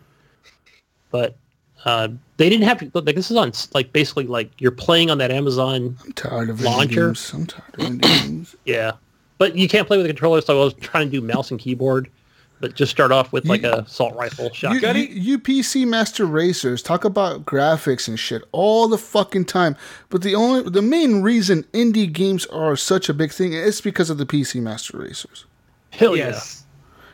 but 1.10 1.36
uh, 1.84 2.08
they 2.36 2.48
didn't 2.48 2.66
have 2.66 2.78
to, 2.80 2.90
like 3.00 3.14
this 3.14 3.30
is 3.30 3.36
on 3.36 3.52
like 3.72 3.92
basically 3.92 4.24
like 4.24 4.50
you're 4.60 4.70
playing 4.70 5.10
on 5.10 5.18
that 5.18 5.30
Amazon 5.30 5.96
I'm 6.04 6.12
tired 6.12 6.50
of 6.50 6.60
Launcher? 6.60 7.06
games. 7.08 7.32
I'm 7.32 7.46
tired 7.46 7.74
of 7.74 7.80
indie 7.80 8.02
games. 8.02 8.56
yeah, 8.64 8.92
but 9.38 9.56
you 9.56 9.68
can't 9.68 9.86
play 9.86 9.96
with 9.96 10.06
a 10.06 10.08
controller. 10.08 10.40
So 10.40 10.60
I 10.60 10.64
was 10.64 10.74
trying 10.74 11.06
to 11.06 11.10
do 11.10 11.20
mouse 11.20 11.50
and 11.50 11.58
keyboard, 11.58 12.10
but 12.60 12.74
just 12.74 12.90
start 12.90 13.12
off 13.12 13.32
with 13.32 13.46
like 13.46 13.62
You- 13.62 13.70
a 13.70 13.78
assault 13.82 14.14
rifle 14.16 14.46
You, 14.46 14.54
shotgun. 14.54 14.96
you, 14.96 15.02
you 15.04 15.38
PC 15.38 15.86
Master 15.86 16.24
Racers 16.26 16.82
talk 16.82 17.04
about 17.04 17.44
graphics 17.44 18.08
and 18.08 18.18
shit 18.18 18.42
all 18.52 18.88
the 18.88 18.98
fucking 18.98 19.44
time, 19.46 19.76
but 20.10 20.22
the 20.22 20.34
only 20.34 20.68
the 20.68 20.82
main 20.82 21.22
reason 21.22 21.64
indie 21.72 22.12
games 22.12 22.46
are 22.46 22.76
such 22.76 23.08
a 23.08 23.14
big 23.14 23.30
thing 23.32 23.52
is 23.52 23.80
because 23.80 24.10
of 24.10 24.18
the 24.18 24.26
PC 24.26 24.60
Master 24.60 24.98
Racers, 24.98 25.44
Hell 25.90 26.16
yes. 26.16 26.64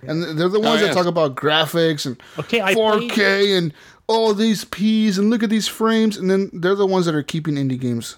and 0.02 0.22
they're 0.38 0.48
the 0.48 0.60
ones 0.60 0.80
that 0.80 0.84
oh, 0.84 0.86
yes. 0.86 0.94
talk 0.94 1.06
about 1.06 1.34
graphics 1.34 2.06
and 2.06 2.20
Okay, 2.38 2.60
4K 2.60 3.56
and 3.58 3.72
all 4.06 4.34
these 4.34 4.64
P's 4.66 5.16
and 5.18 5.30
look 5.30 5.42
at 5.42 5.48
these 5.50 5.66
frames, 5.68 6.16
and 6.18 6.30
then 6.30 6.50
they're 6.52 6.74
the 6.74 6.86
ones 6.86 7.06
that 7.06 7.14
are 7.14 7.22
keeping 7.22 7.54
indie 7.54 7.80
games 7.80 8.16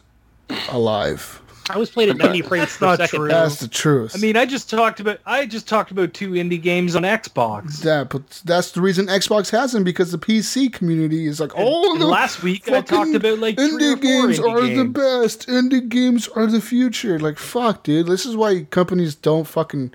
alive. 0.70 1.40
Yeah. 1.68 1.74
I 1.74 1.78
was 1.78 1.90
playing 1.90 2.10
at 2.10 2.16
90 2.16 2.42
frames 2.42 2.76
per 2.76 2.86
not 2.86 2.98
second. 2.98 3.18
true. 3.18 3.28
That's 3.28 3.56
the 3.60 3.68
truth. 3.68 4.12
I 4.14 4.18
mean, 4.18 4.36
I 4.36 4.46
just 4.46 4.70
talked 4.70 5.00
about 5.00 5.18
I 5.26 5.46
just 5.46 5.68
talked 5.68 5.90
about 5.90 6.14
two 6.14 6.30
indie 6.32 6.60
games 6.60 6.94
on 6.96 7.02
Xbox. 7.02 7.80
that, 7.82 8.10
but 8.10 8.28
that's 8.44 8.70
the 8.72 8.80
reason 8.80 9.06
Xbox 9.06 9.50
has 9.50 9.72
them 9.72 9.84
because 9.84 10.12
the 10.12 10.18
PC 10.18 10.72
community 10.72 11.26
is 11.26 11.40
like, 11.40 11.52
oh, 11.56 11.92
and 11.92 12.00
the 12.00 12.06
last 12.06 12.42
week 12.42 12.68
I 12.70 12.80
talked 12.80 13.14
about, 13.14 13.38
like, 13.38 13.56
three 13.56 13.68
indie 13.68 13.92
or 13.92 13.96
four 13.96 14.02
games 14.02 14.38
indie 14.38 14.72
are 14.72 14.76
the 14.76 14.84
best. 14.84 15.48
Indie 15.48 15.88
games 15.88 16.28
are 16.28 16.46
the 16.46 16.60
future. 16.60 17.18
Like, 17.18 17.38
fuck, 17.38 17.82
dude. 17.84 18.06
This 18.06 18.24
is 18.26 18.36
why 18.36 18.62
companies 18.64 19.14
don't 19.14 19.46
fucking 19.46 19.92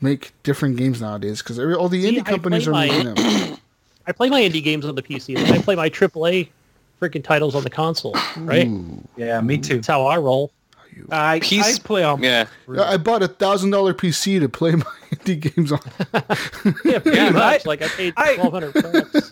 make 0.00 0.32
different 0.42 0.76
games 0.76 1.00
nowadays 1.00 1.42
because 1.42 1.58
all 1.58 1.88
the 1.88 2.02
See, 2.02 2.16
indie 2.16 2.20
I 2.20 2.30
companies 2.30 2.66
are 2.68 2.72
play 2.72 2.88
my- 2.88 3.04
making 3.04 3.14
them. 3.14 3.58
I 4.06 4.10
play 4.12 4.30
my 4.30 4.40
indie 4.40 4.62
games 4.64 4.84
on 4.84 4.96
the 4.96 5.02
PC, 5.02 5.36
I 5.38 5.58
play 5.58 5.76
my 5.76 5.88
AAA 5.88 6.48
freaking 7.00 7.22
titles 7.22 7.54
on 7.54 7.62
the 7.62 7.70
console. 7.70 8.16
Right? 8.36 8.68
Yeah, 9.16 9.40
me 9.40 9.58
too. 9.58 9.76
That's 9.76 9.86
how 9.86 10.06
I 10.06 10.16
roll. 10.18 10.50
I, 11.10 11.40
Piece- 11.40 11.78
I 11.78 11.82
play 11.82 12.04
on. 12.04 12.22
Yeah. 12.22 12.46
Yeah, 12.68 12.82
I 12.82 12.96
bought 12.96 13.22
a 13.22 13.28
thousand 13.28 13.70
dollar 13.70 13.92
PC 13.94 14.40
to 14.40 14.48
play 14.48 14.72
my 14.76 14.84
indie 15.12 15.40
games 15.54 15.72
on. 15.72 15.80
Yeah, 16.84 16.98
pretty 17.00 17.16
Yeah, 17.18 17.30
much. 17.30 17.66
I- 17.66 17.68
like 17.68 17.82
I 17.82 17.88
paid 17.88 18.14
1200 18.16 19.10
bucks. 19.12 19.30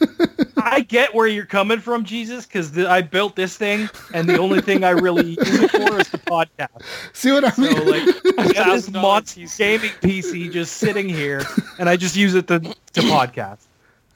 I 0.62 0.80
get 0.80 1.14
where 1.14 1.26
you're 1.26 1.46
coming 1.46 1.80
from, 1.80 2.04
Jesus, 2.04 2.44
because 2.46 2.76
I 2.78 3.00
built 3.00 3.34
this 3.34 3.56
thing, 3.56 3.88
and 4.12 4.28
the 4.28 4.38
only 4.38 4.60
thing 4.60 4.84
I 4.84 4.90
really 4.90 5.30
use 5.30 5.38
it 5.62 5.70
for 5.70 5.98
is 6.00 6.08
the 6.10 6.18
podcast. 6.18 6.82
See 7.14 7.32
what 7.32 7.44
I 7.44 7.50
So 7.50 7.62
mean? 7.62 7.88
like, 7.88 8.02
I 8.38 8.52
got 8.52 8.66
this 8.74 8.88
$1,000 8.90 8.92
monster 9.00 9.40
PC. 9.40 9.56
gaming 9.58 9.90
PC 10.02 10.52
just 10.52 10.76
sitting 10.76 11.08
here, 11.08 11.42
and 11.78 11.88
I 11.88 11.96
just 11.96 12.14
use 12.14 12.34
it 12.34 12.46
to 12.48 12.60
to 12.60 13.00
podcast. 13.02 13.60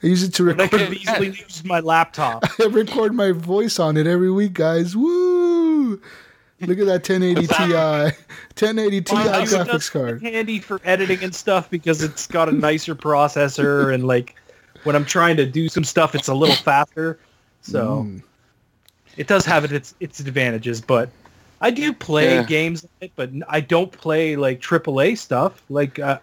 I 0.03 0.07
use 0.07 0.21
it 0.21 0.33
to 0.35 0.49
And 0.49 0.61
I 0.61 0.65
record. 0.65 0.79
could 0.81 0.93
easily 0.97 1.27
used 1.29 1.65
my 1.65 1.79
laptop. 1.79 2.43
I 2.59 2.65
record 2.65 3.13
my 3.15 3.31
voice 3.31 3.79
on 3.79 3.97
it 3.97 4.05
every 4.05 4.29
week, 4.31 4.53
guys. 4.53 4.95
Woo! 4.95 5.99
Look 6.61 6.79
at 6.79 6.85
that 6.85 7.07
1080 7.09 7.47
Ti, 7.47 7.73
1080 7.73 9.01
Ti 9.01 9.13
Mind 9.13 9.25
you, 9.27 9.57
graphics 9.57 9.65
does 9.67 9.89
card. 9.89 10.21
handy 10.21 10.59
for 10.59 10.79
editing 10.85 11.21
and 11.23 11.35
stuff 11.35 11.69
because 11.69 12.01
it's 12.01 12.27
got 12.27 12.47
a 12.47 12.51
nicer 12.53 12.95
processor 12.95 13.93
and 13.93 14.07
like 14.07 14.35
when 14.85 14.95
I'm 14.95 15.05
trying 15.05 15.35
to 15.37 15.45
do 15.45 15.67
some 15.67 15.83
stuff, 15.83 16.15
it's 16.15 16.27
a 16.29 16.33
little 16.33 16.55
faster. 16.55 17.19
So 17.61 18.03
Mm. 18.07 18.23
it 19.17 19.27
does 19.27 19.45
have 19.45 19.65
it, 19.65 19.71
its 19.73 19.95
its 19.99 20.19
advantages, 20.21 20.79
but 20.79 21.09
I 21.61 21.71
do 21.71 21.91
play 21.91 22.35
Yeah. 22.35 22.43
games, 22.43 22.83
on 22.83 22.89
it, 23.01 23.11
but 23.15 23.31
I 23.49 23.59
don't 23.59 23.91
play 23.91 24.35
like 24.37 24.61
AAA 24.61 25.15
stuff. 25.17 25.61
Like 25.69 25.99
uh, 25.99 26.19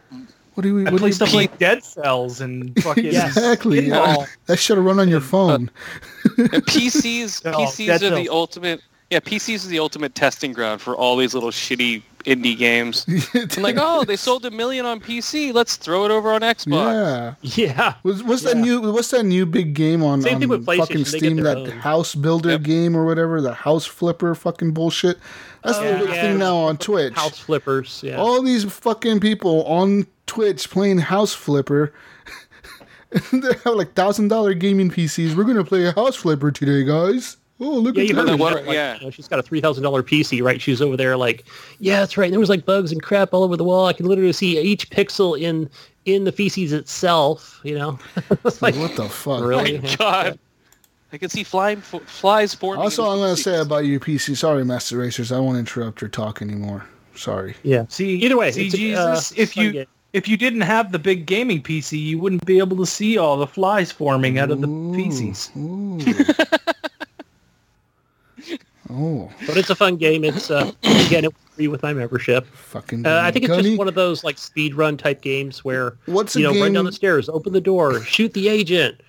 What 0.54 0.62
do 0.62 0.74
we? 0.74 0.86
I 0.86 0.90
What 0.90 0.98
play 1.00 1.09
you 1.09 1.14
stuff 1.14 1.34
like 1.34 1.59
Dead 1.59 1.82
Cells 1.84 2.40
and 2.40 2.74
fucking 2.82 3.04
Exactly. 3.06 3.88
Yeah. 3.88 4.24
That 4.46 4.59
should 4.59 4.76
have 4.78 4.86
run 4.86 4.98
on 5.00 5.09
your 5.09 5.20
phone. 5.20 5.70
And 6.38 6.64
PCs, 6.66 7.44
No, 7.44 7.52
PCs 7.52 7.86
that's 7.86 8.02
are 8.02 8.10
no- 8.10 8.16
the 8.16 8.28
ultimate. 8.30 8.80
Yeah, 9.12 9.20
PCs 9.20 9.56
is 9.56 9.68
the 9.68 9.78
ultimate 9.78 10.14
testing 10.14 10.55
ground 10.55 10.80
for 10.80 10.97
all 10.97 11.18
these 11.18 11.34
little 11.34 11.51
shitty 11.51 12.01
indie 12.24 12.56
games. 12.56 13.05
And 13.34 13.59
like, 13.59 13.76
oh, 13.78 14.05
they 14.05 14.16
sold 14.28 14.47
a 14.47 14.51
million 14.51 14.86
on 14.86 15.01
PC. 15.01 15.52
Let's 15.52 15.76
throw 15.76 16.06
it 16.06 16.10
over 16.10 16.32
on 16.32 16.40
Xbox. 16.40 17.36
yeah. 17.43 17.66
Yeah. 17.66 17.94
Was 18.05 18.22
what's 18.22 18.40
that 18.44 18.56
new 18.56 18.80
what's 18.90 19.10
that 19.10 19.24
new 19.24 19.44
big 19.44 19.74
game 19.74 20.02
on, 20.02 20.22
Same 20.22 20.36
on 20.36 20.40
thing 20.40 20.48
with 20.48 20.64
fucking 20.64 21.05
Steam 21.05 21.36
that 21.43 21.59
own. 21.59 21.70
house 21.72 22.14
builder 22.14 22.52
Yep. 22.52 22.62
game 22.62 22.97
or 22.97 23.05
whatever 23.05 23.43
the 23.43 23.52
house 23.52 23.84
flipper 23.84 24.34
fucking 24.34 24.72
bullshit. 24.72 25.18
That's 25.62 25.76
oh, 25.76 25.82
the 25.82 25.90
yeah. 25.90 25.98
big 25.98 26.09
thing 26.09 26.39
now 26.39 26.56
on 26.56 26.78
Twitch. 26.78 27.12
House 27.12 27.39
flippers. 27.39 28.01
Yeah. 28.02 28.16
All 28.16 28.40
these 28.40 28.64
fucking 28.64 29.20
people 29.20 29.62
on 29.64 30.06
Twitch 30.26 30.70
playing 30.70 31.01
house 31.01 31.34
flipper. 31.34 31.93
they 33.30 33.52
have 33.64 33.74
like 33.74 33.93
thousand 33.93 34.28
dollar 34.28 34.55
gaming 34.55 34.90
PCs. 34.90 35.36
We're 35.36 35.44
gonna 35.44 35.64
play 35.64 35.84
a 35.84 35.93
house 35.93 36.16
flipper 36.16 36.51
today, 36.51 36.82
guys. 36.82 37.36
Oh 37.64 37.70
look 37.78 37.97
Yeah, 37.97 38.02
at 38.02 38.09
you 38.09 38.16
heard 38.16 38.26
this. 38.26 38.34
of 38.34 38.40
What- 38.40 38.66
Like, 38.66 38.74
yeah. 38.74 38.98
you 38.98 39.05
know, 39.05 39.10
she's 39.10 39.28
got 39.28 39.39
a 39.39 39.43
three 39.43 39.60
thousand 39.60 39.84
dollar 39.84 40.02
PC, 40.02 40.43
right? 40.43 40.60
She's 40.60 40.82
over 40.82 40.97
there, 40.97 41.16
like, 41.16 41.44
yeah, 41.78 42.01
that's 42.01 42.16
right. 42.16 42.30
There 42.30 42.40
was 42.40 42.48
like 42.48 42.66
bugs 42.66 42.90
and 42.90 43.01
crap 43.02 43.32
all 43.32 43.44
over 43.44 43.56
the 43.56 43.64
wall. 43.64 43.86
I 43.86 43.93
can 43.93 44.06
literally 44.06 44.32
see 44.32 44.59
each 44.59 44.90
pixel 44.90 45.40
in 45.40 45.70
in 46.05 46.24
the 46.24 46.32
feces 46.32 46.72
itself. 46.72 47.60
You 47.62 47.78
know, 47.78 47.98
it's 48.44 48.60
like 48.62 48.74
What 48.74 48.97
the 48.97 49.09
fuck? 49.09 49.44
really. 49.44 49.78
My 49.78 49.94
God, 49.97 50.39
I 51.12 51.18
can 51.18 51.28
see 51.28 51.44
flying 51.44 51.78
f- 51.78 52.02
flies 52.06 52.52
forming. 52.55 52.82
Also, 52.82 53.05
in 53.05 53.10
I'm 53.12 53.18
gonna 53.18 53.36
say 53.36 53.60
about 53.60 53.84
your 53.86 54.01
PC. 54.01 54.36
Sorry, 54.36 54.64
Master 54.64 54.98
Racers. 54.98 55.30
I 55.30 55.39
won't 55.39 55.56
interrupt 55.59 56.01
your 56.01 56.09
talk 56.10 56.43
anymore. 56.43 56.84
Sorry. 57.14 57.55
Yeah. 57.62 57.84
See, 57.89 58.16
Either 58.16 58.36
way, 58.39 58.51
see 58.51 58.66
it's 58.66 58.74
a, 58.74 58.76
Jesus, 58.78 59.30
uh, 59.32 59.34
if 59.36 59.56
you 59.56 59.72
game. 59.72 59.86
if 60.14 60.26
you 60.26 60.36
didn't 60.36 60.62
have 60.62 60.90
the 60.90 60.98
big 60.98 61.26
gaming 61.26 61.62
PC, 61.62 62.01
you 62.01 62.18
wouldn't 62.18 62.44
be 62.44 62.59
able 62.59 62.76
to 62.78 62.86
see 62.86 63.18
all 63.18 63.36
the 63.36 63.47
flies 63.47 63.93
forming 63.93 64.39
out 64.39 64.51
of 64.51 64.60
the 64.62 64.68
feces. 64.97 65.51
Oh, 68.94 69.31
but 69.47 69.56
it's 69.56 69.70
a 69.70 69.74
fun 69.74 69.97
game. 69.97 70.23
It's 70.24 70.51
uh, 70.51 70.70
again, 71.06 71.24
it 71.24 71.32
free 71.55 71.69
with 71.69 71.82
my 71.82 71.93
membership. 71.94 72.47
fucking. 72.47 73.06
Uh, 73.06 73.20
I 73.23 73.31
think 73.31 73.47
it's 73.47 73.56
just 73.62 73.78
one 73.78 73.89
of 73.89 73.94
those 73.94 74.23
like 74.24 74.36
speed 74.39 74.74
run 74.74 74.97
type 74.97 75.23
games 75.23 75.64
where 75.64 75.97
What's 76.06 76.36
you 76.36 76.43
know 76.43 76.59
run 76.60 76.73
down 76.73 76.85
the 76.85 76.93
stairs, 76.93 77.28
open 77.28 77.52
the 77.52 77.60
door, 77.60 78.02
shoot 78.02 78.32
the 78.35 78.48
agent, 78.48 79.01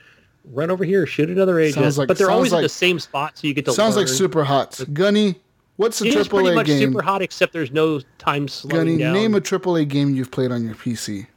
run 0.45 0.71
over 0.71 0.83
here, 0.85 1.05
shoot 1.05 1.29
another 1.29 1.59
agent. 1.59 1.97
Like- 1.97 2.07
but 2.07 2.17
they're 2.17 2.31
always 2.31 2.51
like- 2.53 2.59
in 2.59 2.63
the 2.63 2.69
same 2.69 2.99
spot, 2.99 3.37
so 3.37 3.47
you 3.47 3.53
get 3.53 3.65
to 3.65 3.73
Sounds 3.73 3.95
like 3.97 4.07
super 4.07 4.43
hot. 4.43 4.79
Gunny, 4.93 5.35
what's 5.77 6.01
a 6.01 6.05
It 6.05 6.15
is 6.15 6.27
pretty 6.27 6.53
much 6.55 6.67
game? 6.67 6.79
super 6.79 7.01
hot, 7.01 7.21
except 7.21 7.51
there's 7.53 7.71
no 7.71 7.99
time 8.19 8.47
slowing 8.47 8.75
Gunny, 8.85 8.97
down. 8.97 9.13
name 9.13 9.35
a 9.35 9.41
AAA 9.41 9.87
game 9.87 10.13
you've 10.15 10.31
played 10.31 10.51
on 10.51 10.63
your 10.65 10.75
PC. 10.75 11.27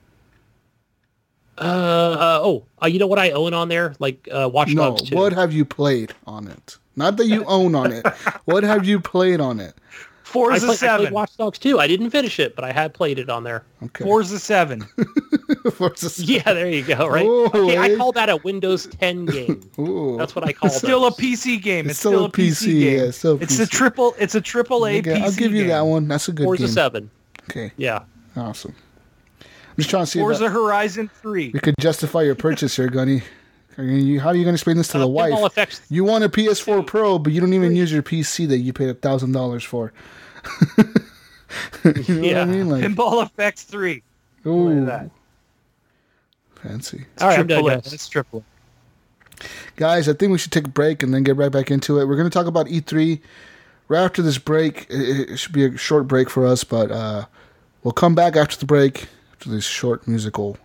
uh, 1.58 1.60
uh, 1.62 2.40
oh, 2.42 2.64
uh, 2.82 2.86
you 2.86 2.98
know 2.98 3.06
what 3.06 3.18
I 3.18 3.30
own 3.30 3.54
on 3.54 3.68
there? 3.68 3.94
Like 3.98 4.28
uh, 4.30 4.48
Watch 4.52 4.68
No, 4.74 4.90
Dogs 4.90 5.02
2. 5.08 5.16
what 5.16 5.32
have 5.32 5.52
you 5.52 5.64
played 5.64 6.12
on 6.26 6.48
it? 6.48 6.78
Not 6.96 7.16
that 7.18 7.26
you 7.26 7.44
own 7.44 7.74
on 7.74 7.92
it. 7.92 8.04
What 8.46 8.62
have 8.64 8.84
you 8.86 9.00
played 9.00 9.40
on 9.40 9.60
it? 9.60 9.74
I, 9.76 10.28
Forza 10.28 10.66
play, 10.66 10.74
I 10.74 10.76
Seven. 10.76 11.00
played 11.06 11.12
Watch 11.12 11.36
Dogs 11.36 11.58
2. 11.58 11.78
I 11.78 11.86
didn't 11.86 12.10
finish 12.10 12.38
it, 12.40 12.54
but 12.56 12.64
I 12.64 12.72
had 12.72 12.92
played 12.94 13.18
it 13.18 13.28
on 13.30 13.44
there. 13.44 13.64
Okay. 13.82 14.04
Forza 14.04 14.38
Seven. 14.38 14.82
Forza- 15.72 16.22
Yeah, 16.24 16.42
there 16.52 16.68
you 16.68 16.82
go. 16.82 17.06
Right? 17.08 17.24
Okay, 17.26 17.76
I 17.76 17.90
eh? 17.90 17.96
call 17.96 18.12
that 18.12 18.28
a 18.28 18.36
Windows 18.38 18.86
10 18.86 19.26
game. 19.26 19.70
Ooh. 19.78 20.16
That's 20.18 20.34
what 20.34 20.44
I 20.46 20.52
call 20.52 20.68
It's 20.68 20.76
still 20.78 21.06
a. 21.06 21.10
PC 21.12 21.62
game. 21.62 21.86
It's 21.86 21.92
It's, 21.92 21.98
still 22.00 22.12
still, 22.12 22.24
a 22.24 22.28
a 22.28 22.30
PC, 22.30 22.50
PC, 22.50 22.66
game. 22.66 22.82
yeah, 22.98 23.04
it's 23.04 23.18
still 23.18 23.32
a 23.32 23.40
it's 23.40 23.58
a 23.58 23.66
triple. 23.66 24.14
It's 24.18 24.34
a 24.34 24.40
triple 24.40 24.86
A 24.86 24.98
Okay, 24.98 25.14
PC 25.14 25.22
I'll 25.22 25.32
give 25.32 25.52
you 25.52 25.62
game. 25.62 25.68
that 25.68 25.80
one. 25.82 26.08
That's 26.08 26.28
a 26.28 26.32
good 26.32 26.44
Forza 26.44 26.64
game. 26.64 26.72
7. 26.72 27.10
Okay, 27.50 27.72
Yeah. 27.76 28.02
awesome. 28.36 28.74
I'm 29.40 29.46
just 29.78 29.90
trying 29.90 30.04
to 30.04 30.10
see 30.10 30.18
Forza 30.20 30.46
if 30.46 30.52
Horizon 30.52 31.10
Three. 31.22 31.50
you 31.54 31.60
could 31.60 31.74
justify 31.80 32.22
your 32.22 32.34
purchase 32.34 32.76
here, 32.76 32.88
Gunny. 32.88 33.22
Are 33.78 33.84
you- 33.84 34.20
How 34.20 34.28
are 34.28 34.34
you 34.34 34.44
going 34.44 34.52
to 34.54 34.56
explain 34.56 34.76
this 34.78 34.88
to 34.88 34.98
the 34.98 35.06
wife? 35.08 35.32
Effects. 35.44 35.80
You 35.90 36.04
want 36.04 36.24
a 36.24 36.28
PS4 36.28 36.86
Pro, 36.86 37.18
but 37.18 37.32
you 37.32 37.40
don't 37.40 37.52
even 37.52 37.76
use 37.76 37.92
your 37.92 38.02
PC 38.02 38.48
that 38.48 38.58
you 38.58 38.72
paid 38.72 38.88
a 38.88 38.94
thousand 38.94 39.32
dollars 39.32 39.64
for. 39.64 39.92
you 40.78 40.84
know 41.84 41.92
what 41.92 42.08
Yeah. 42.08 42.40
I 42.42 42.44
mean? 42.46 42.68
Like, 42.68 42.82
Pinball 42.84 43.24
Effects 43.24 43.62
Three. 43.64 44.02
Look 44.44 44.54
ooh, 44.54 44.78
at 44.80 44.86
that. 44.86 45.10
fancy. 46.62 47.04
All 47.20 47.28
right, 47.28 47.38
I'm 47.38 47.46
done, 47.46 47.62
Triple 47.64 47.80
guys. 47.82 47.92
It's 47.92 48.08
triple. 48.08 48.44
Guys, 49.76 50.08
I 50.08 50.14
think 50.14 50.32
we 50.32 50.38
should 50.38 50.52
take 50.52 50.66
a 50.66 50.70
break 50.70 51.02
and 51.02 51.12
then 51.12 51.22
get 51.22 51.36
right 51.36 51.52
back 51.52 51.70
into 51.70 52.00
it. 52.00 52.06
We're 52.06 52.16
going 52.16 52.28
to 52.30 52.32
talk 52.32 52.46
about 52.46 52.66
E3 52.66 53.20
right 53.88 54.02
after 54.04 54.22
this 54.22 54.38
break. 54.38 54.86
It, 54.88 55.30
it 55.32 55.36
should 55.36 55.52
be 55.52 55.64
a 55.66 55.76
short 55.76 56.08
break 56.08 56.30
for 56.30 56.46
us, 56.46 56.64
but 56.64 56.90
uh, 56.90 57.26
we'll 57.82 57.92
come 57.92 58.14
back 58.14 58.36
after 58.36 58.56
the 58.56 58.64
break, 58.64 59.08
after 59.34 59.50
this 59.50 59.64
short 59.66 60.08
musical 60.08 60.56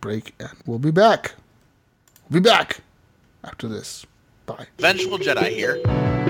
break, 0.00 0.34
and 0.40 0.50
we'll 0.66 0.80
be 0.80 0.90
back. 0.90 1.34
Be 2.30 2.40
back 2.40 2.80
after 3.44 3.68
this. 3.68 4.04
Bye. 4.46 4.66
Vengeful 4.78 5.18
Jedi 5.18 5.50
here, 5.50 5.80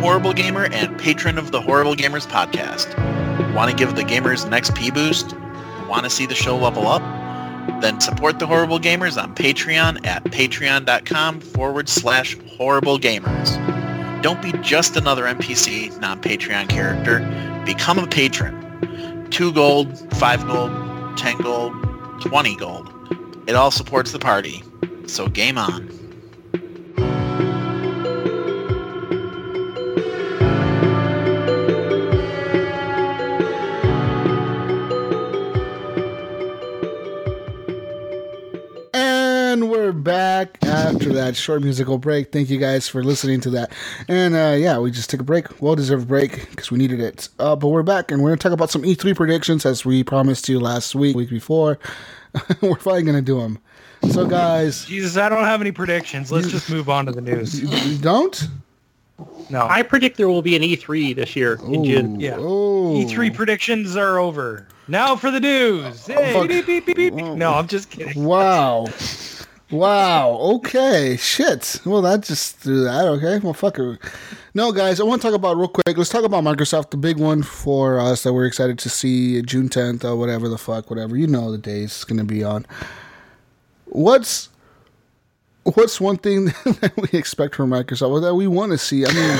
horrible 0.01 0.33
gamer 0.33 0.67
and 0.73 0.99
patron 0.99 1.39
of 1.39 1.53
the 1.53 1.61
Horrible 1.61 1.95
Gamers 1.95 2.27
podcast. 2.27 2.95
Want 3.55 3.71
to 3.71 3.77
give 3.77 3.97
the 3.97 4.03
gamers 4.03 4.45
an 4.45 4.53
XP 4.53 4.93
boost? 4.93 5.35
Want 5.89 6.05
to 6.05 6.11
see 6.11 6.27
the 6.27 6.35
show 6.35 6.57
level 6.57 6.87
up? 6.87 7.03
Then 7.81 8.01
support 8.01 8.39
the 8.39 8.47
Horrible 8.47 8.79
Gamers 8.79 9.23
on 9.23 9.35
Patreon 9.35 10.07
at 10.07 10.25
patreon.com 10.25 11.41
forward 11.41 11.89
slash 11.89 12.37
horrible 12.57 12.99
gamers. 12.99 14.23
Don't 14.23 14.41
be 14.43 14.53
just 14.63 14.97
another 14.97 15.25
NPC, 15.25 15.99
non-Patreon 16.01 16.69
character. 16.69 17.21
Become 17.65 17.99
a 17.99 18.07
patron. 18.07 19.29
2 19.31 19.53
gold, 19.53 19.99
5 20.15 20.47
gold, 20.47 21.17
10 21.19 21.39
gold, 21.39 21.73
20 22.23 22.57
gold. 22.57 22.93
It 23.47 23.55
all 23.55 23.71
supports 23.71 24.13
the 24.13 24.19
party. 24.19 24.63
So 25.07 25.29
game 25.29 25.57
on. 25.57 25.89
And 38.93 39.71
we're 39.71 39.93
back 39.93 40.59
after 40.65 41.13
that 41.15 41.37
short 41.37 41.63
musical 41.63 41.99
break. 41.99 42.33
Thank 42.33 42.51
you 42.51 42.59
guys 42.59 42.89
for 42.89 43.03
listening 43.03 43.41
to 43.43 43.51
that. 43.51 43.73
And 44.09 44.35
uh, 44.35 44.57
yeah, 44.59 44.79
we 44.79 44.91
just 44.91 45.09
took 45.09 45.21
a 45.21 45.25
break, 45.25 45.63
well 45.63 45.77
deserved 45.77 46.09
break 46.09 46.51
because 46.51 46.71
we 46.71 46.79
needed 46.79 47.01
it. 47.01 47.29
Uh, 47.39 47.55
but 47.57 47.69
we're 47.69 47.83
back 47.83 48.11
and 48.11 48.23
we're 48.23 48.31
going 48.31 48.39
to 48.39 48.43
talk 48.43 48.53
about 48.53 48.71
some 48.71 48.83
E3 48.83 49.15
predictions 49.17 49.65
as 49.65 49.85
we 49.85 50.03
promised 50.03 50.49
you 50.49 50.59
last 50.59 50.95
week, 50.95 51.17
week 51.17 51.31
before. 51.31 51.79
we're 52.61 52.77
finally 52.77 53.05
going 53.05 53.17
to 53.17 53.23
do 53.23 53.41
them. 53.41 53.59
So, 54.11 54.27
guys, 54.27 54.85
Jesus, 54.85 55.17
I 55.17 55.29
don't 55.29 55.45
have 55.45 55.61
any 55.61 55.73
predictions. 55.73 56.31
Let's 56.31 56.49
just 56.49 56.71
move 56.71 56.89
on 56.89 57.07
to 57.07 57.13
the 57.13 57.21
news. 57.21 57.61
you, 57.61 57.69
you 57.69 57.99
don't? 57.99 58.49
No. 59.51 59.67
I 59.69 59.83
predict 59.83 60.17
there 60.17 60.29
will 60.29 60.43
be 60.43 60.57
an 60.57 60.63
E3 60.63 61.15
this 61.15 61.37
year 61.37 61.59
in 61.67 61.85
June. 61.85 62.21
Yeah. 62.21 62.37
Oh. 62.39 62.95
E3 62.97 63.35
predictions 63.35 63.97
are 63.97 64.19
over. 64.19 64.67
Now 64.89 65.17
for 65.17 65.31
the 65.31 65.41
news. 65.41 66.09
Oh, 66.09 66.13
hey, 66.13 66.33
fuck. 66.33 66.49
beep, 66.49 66.67
beep, 66.67 66.87
beep, 66.87 66.97
beep, 66.97 67.17
beep. 67.17 67.25
No, 67.25 67.55
I'm 67.55 67.67
just 67.67 67.91
kidding. 67.91 68.25
Wow. 68.25 68.87
Wow. 69.71 70.39
Okay. 70.57 71.17
Shit. 71.17 71.81
Well, 71.85 72.03
that 72.03 72.23
just 72.23 72.59
threw 72.59 72.85
that. 72.85 73.07
Okay. 73.07 73.39
Well, 73.39 73.55
fuck 73.55 73.79
it. 73.79 73.99
No, 74.55 74.73
guys, 74.73 75.01
I 75.01 75.05
want 75.05 75.23
to 75.23 75.29
talk 75.29 75.35
about 75.35 75.57
real 75.57 75.69
quick. 75.69 75.97
Let's 75.97 76.11
talk 76.11 76.25
about 76.25 76.45
Microsoft, 76.45 76.91
the 76.91 76.97
big 76.97 77.19
one 77.19 77.43
for 77.43 77.99
us 77.99 78.23
that 78.23 78.33
we're 78.33 78.47
excited 78.47 78.79
to 78.79 78.89
see 78.89 79.43
June 79.43 79.69
10th 79.69 80.05
or 80.05 80.17
whatever 80.17 80.49
the 80.49 80.59
fuck, 80.59 80.89
whatever. 80.89 81.17
You 81.17 81.27
know 81.27 81.51
the 81.51 81.59
days 81.59 81.87
it's 81.87 82.05
going 82.05 82.19
to 82.19 82.25
be 82.25 82.45
on. 82.45 82.65
What's 83.97 84.51
what's 85.63 85.99
one 85.99 86.19
thing 86.19 86.45
that 86.65 86.93
we 86.97 87.19
expect 87.19 87.55
from 87.55 87.71
Microsoft 87.71 88.11
or 88.11 88.21
that 88.21 88.35
we 88.35 88.47
want 88.47 88.73
to 88.73 88.79
see? 88.79 89.07
I 89.07 89.13
mean, 89.13 89.39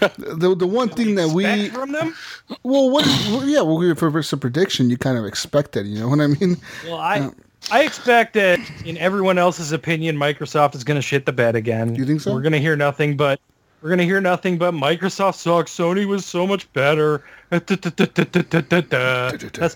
the 0.38 0.54
the 0.54 0.66
one 0.66 0.90
thing 0.90 1.14
that 1.14 1.28
we 1.28 1.70
from 1.70 1.92
them? 1.92 2.14
well, 2.62 2.90
what 2.90 3.06
well, 3.30 3.48
yeah, 3.48 3.62
well, 3.62 3.80
if 3.80 4.02
it's 4.02 4.32
a 4.34 4.36
prediction, 4.36 4.90
you 4.90 4.98
kind 4.98 5.16
of 5.16 5.24
expect 5.24 5.74
it. 5.78 5.86
You 5.86 6.00
know 6.00 6.08
what 6.08 6.20
I 6.20 6.26
mean? 6.26 6.58
Well, 6.84 6.98
I 6.98 7.30
I 7.70 7.84
expect 7.84 8.34
that 8.34 8.60
in 8.84 8.98
everyone 8.98 9.38
else's 9.38 9.72
opinion, 9.72 10.18
Microsoft 10.18 10.74
is 10.74 10.84
going 10.84 10.96
to 10.96 11.02
shit 11.02 11.24
the 11.24 11.32
bed 11.32 11.56
again. 11.56 11.94
You 11.94 12.04
think 12.04 12.20
so? 12.20 12.34
We're 12.34 12.42
going 12.42 12.52
to 12.52 12.60
hear 12.60 12.76
nothing 12.76 13.16
but 13.16 13.40
we're 13.80 13.88
going 13.88 14.00
to 14.00 14.04
hear 14.04 14.20
nothing 14.20 14.58
but 14.58 14.74
Microsoft 14.74 15.36
sucks. 15.36 15.74
Sony 15.74 16.06
was 16.06 16.26
so 16.26 16.46
much 16.46 16.70
better. 16.74 17.24
That's 17.48 17.68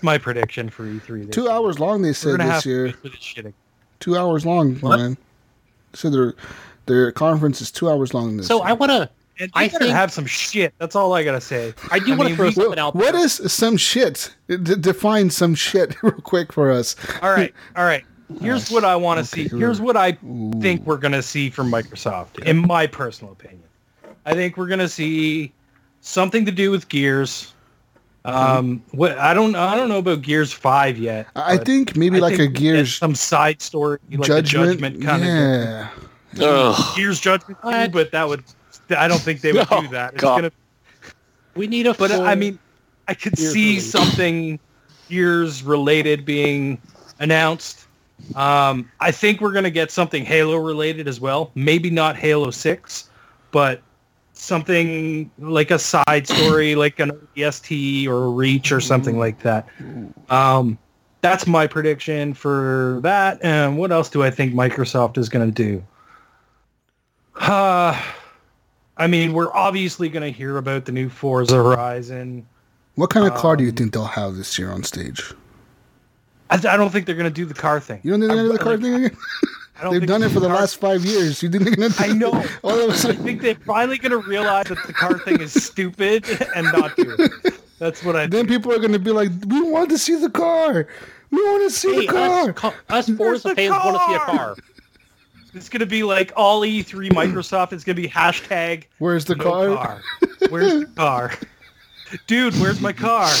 my 0.03 0.19
prediction 0.19 0.69
for 0.69 0.83
E3. 0.83 1.25
this 1.25 1.35
Two 1.35 1.49
hours 1.49 1.79
long, 1.79 2.03
they 2.03 2.13
said 2.13 2.39
this 2.39 2.63
year. 2.63 2.93
Wait 4.05 4.15
for 4.15 4.33
this 4.35 4.43
shit 4.43 4.51
again. 4.51 4.59
two 4.59 4.65
hours 4.65 4.73
long, 4.73 4.75
What? 4.81 4.97
man. 4.99 5.17
So 5.93 6.09
their 6.09 6.33
their 6.85 7.11
conference 7.11 7.61
is 7.61 7.71
two 7.71 7.89
hours 7.89 8.13
long. 8.13 8.37
This 8.37 8.47
So 8.47 8.57
year. 8.57 8.67
I 8.67 8.73
want 8.73 8.91
to 8.91 9.09
And 9.39 9.51
I 9.53 9.67
they 9.67 9.71
better 9.73 9.85
think- 9.85 9.95
have 9.95 10.11
some 10.11 10.25
shit. 10.25 10.73
That's 10.79 10.95
all 10.95 11.13
I 11.13 11.23
gotta 11.23 11.39
say. 11.41 11.73
I 11.91 11.99
do 11.99 12.09
want 12.15 12.21
to 12.21 12.25
mean, 12.29 12.35
throw 12.35 12.45
we- 12.47 12.51
something 12.53 12.79
out 12.79 12.95
What 12.95 13.13
there. 13.13 13.23
is 13.23 13.33
some 13.47 13.77
shit? 13.77 14.33
D- 14.47 14.57
define 14.57 15.29
some 15.29 15.55
shit 15.55 15.95
real 16.03 16.13
quick 16.13 16.51
for 16.53 16.71
us. 16.71 16.95
All 17.21 17.31
right, 17.31 17.53
all 17.75 17.85
right. 17.85 18.03
Here's 18.41 18.69
what 18.69 18.83
I 18.85 18.95
want 18.95 19.17
to 19.25 19.31
okay. 19.41 19.49
see. 19.49 19.57
Here's 19.57 19.81
what 19.81 19.97
I 19.97 20.11
think 20.61 20.85
we're 20.85 20.97
gonna 20.97 21.21
see 21.23 21.49
from 21.49 21.71
Microsoft, 21.71 22.43
in 22.45 22.57
my 22.57 22.85
personal 22.85 23.33
opinion. 23.33 23.63
I 24.25 24.33
think 24.33 24.55
we're 24.57 24.67
gonna 24.67 24.87
see 24.89 25.51
something 26.01 26.45
to 26.45 26.51
do 26.51 26.69
with 26.69 26.89
Gears. 26.89 27.53
Um, 28.35 28.83
what 28.91 29.17
I 29.17 29.33
don't 29.33 29.55
I 29.55 29.75
don't 29.75 29.89
know 29.89 29.97
about 29.99 30.21
Gears 30.21 30.51
Five 30.53 30.97
yet. 30.97 31.27
I 31.35 31.57
think 31.57 31.95
maybe 31.95 32.17
I 32.17 32.19
like 32.19 32.37
think 32.37 32.55
a 32.57 32.59
Gears 32.59 32.95
some 32.95 33.15
side 33.15 33.61
story, 33.61 33.99
like 34.11 34.27
judgment. 34.27 34.39
a 34.39 34.41
judgment 34.73 35.03
kind 35.03 35.21
of 35.23 35.27
yeah. 35.27 35.87
Ugh. 36.41 36.95
Gears 36.95 37.19
Judgment, 37.19 37.57
too, 37.61 37.87
but 37.89 38.11
that 38.11 38.27
would 38.27 38.43
I 38.95 39.07
don't 39.07 39.21
think 39.21 39.41
they 39.41 39.53
would 39.53 39.67
Oh, 39.71 39.81
do 39.81 39.87
that. 39.89 40.13
It's 40.13 40.21
God. 40.21 40.37
gonna 40.37 40.51
We 41.55 41.67
need 41.67 41.87
a 41.87 41.93
But 41.93 42.11
I 42.11 42.35
mean, 42.35 42.59
I 43.07 43.13
could 43.13 43.33
Gears 43.33 43.53
see 43.53 43.69
release. 43.69 43.89
something 43.91 44.59
Gears 45.09 45.63
related 45.63 46.25
being 46.25 46.79
announced. 47.19 47.85
Um, 48.35 48.89
I 48.99 49.11
think 49.11 49.41
we're 49.41 49.53
gonna 49.53 49.69
get 49.71 49.91
something 49.91 50.23
Halo 50.25 50.57
related 50.57 51.07
as 51.07 51.19
well. 51.19 51.51
Maybe 51.55 51.89
not 51.89 52.15
Halo 52.15 52.51
Six, 52.51 53.09
but 53.51 53.81
something 54.39 55.29
like 55.37 55.71
a 55.71 55.79
side 55.79 56.27
story, 56.27 56.75
like 56.75 56.99
an 56.99 57.11
ODST 57.11 58.07
or 58.07 58.25
a 58.25 58.29
Reach 58.29 58.71
or 58.71 58.79
something 58.79 59.19
like 59.19 59.39
that. 59.41 59.67
Um, 60.29 60.77
that's 61.21 61.45
my 61.45 61.67
prediction 61.67 62.33
for 62.33 62.99
that. 63.03 63.39
And 63.43 63.77
what 63.77 63.91
else 63.91 64.09
do 64.09 64.23
I 64.23 64.31
think 64.31 64.53
Microsoft 64.53 65.17
is 65.17 65.29
gonna 65.29 65.51
do? 65.51 65.83
Uh, 67.35 67.99
I 68.97 69.07
mean, 69.07 69.31
we're 69.33 69.53
obviously 69.53 70.09
going 70.09 70.23
to 70.23 70.37
hear 70.37 70.57
about 70.57 70.83
the 70.83 70.91
new 70.91 71.07
Forza 71.07 71.55
Horizon. 71.55 72.45
What 72.95 73.09
kind 73.09 73.25
of 73.25 73.33
car 73.33 73.55
do 73.55 73.63
you 73.63 73.69
Um, 73.69 73.75
think 73.77 73.93
they'll 73.93 74.03
have 74.03 74.35
this 74.35 74.59
year 74.59 74.71
on 74.71 74.83
stage? 74.83 75.33
I, 76.49 76.55
I 76.55 76.75
don't 76.75 76.89
think 76.89 77.05
they're 77.05 77.15
going 77.15 77.23
to 77.23 77.33
do 77.33 77.45
the 77.45 77.53
car 77.53 77.79
thing. 77.79 78.01
You 78.03 78.11
don't 78.11 78.19
think 78.19 78.29
they're 78.29 78.37
gonna 78.37 78.49
do 78.49 78.57
the 78.57 78.63
car 78.63 78.73
like, 78.73 78.81
thing 78.81 78.93
again? 79.05 79.17
I 79.79 79.83
don't 79.83 79.93
They've 79.93 80.01
think 80.01 80.09
done 80.09 80.23
it 80.23 80.31
for 80.31 80.39
the 80.41 80.47
car- 80.47 80.57
last 80.57 80.75
five 80.77 81.05
years. 81.05 81.41
You 81.41 81.49
think 81.49 81.63
they're 81.63 81.75
gonna? 81.75 81.93
I 81.99 82.07
know. 82.13 82.31
All 82.63 82.79
of 82.79 82.89
a 82.89 82.93
I 82.93 82.95
sudden, 82.95 83.23
think 83.23 83.41
they're 83.41 83.55
finally 83.55 83.97
going 83.97 84.11
to 84.11 84.17
realize 84.17 84.65
that 84.67 84.85
the 84.85 84.93
car 84.93 85.17
thing 85.19 85.39
is 85.41 85.53
stupid 85.63 86.25
and 86.55 86.65
not 86.65 86.95
do 86.97 87.15
it. 87.17 87.53
That's 87.79 88.03
what 88.03 88.15
I 88.17 88.21
then 88.27 88.45
think. 88.45 88.49
people 88.49 88.73
are 88.73 88.79
gonna 88.79 88.99
be 88.99 89.11
like, 89.11 89.29
"We 89.47 89.61
want 89.61 89.89
to 89.91 89.97
see 89.97 90.15
the 90.17 90.29
car. 90.29 90.85
We 91.31 91.37
want 91.43 91.63
to 91.63 91.69
see 91.75 91.93
hey, 91.93 92.05
the 92.07 92.11
car." 92.11 92.49
us, 92.49 92.55
co- 92.55 92.73
us 92.89 93.09
Forza 93.09 93.49
the 93.49 93.55
fans 93.55 93.71
want 93.71 93.95
to 93.97 94.05
see 94.09 94.15
a 94.15 94.19
car? 94.19 94.35
car. 94.37 94.55
It's 95.53 95.69
going 95.69 95.79
to 95.79 95.85
be 95.87 96.03
like 96.03 96.31
all 96.35 96.61
E3 96.61 97.09
Microsoft. 97.11 97.71
It's 97.73 97.83
going 97.83 97.95
to 97.95 98.01
be 98.01 98.07
hashtag 98.07 98.83
Where's 98.99 99.25
the 99.25 99.35
no 99.35 99.43
car? 99.43 99.75
car. 99.75 100.01
Where's 100.49 100.81
the 100.81 100.85
car? 100.87 101.31
Dude, 102.27 102.53
where's 102.55 102.79
my 102.81 102.93
car? 102.93 103.31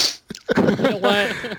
You 0.57 0.63
know 0.77 0.97
what? 0.97 1.57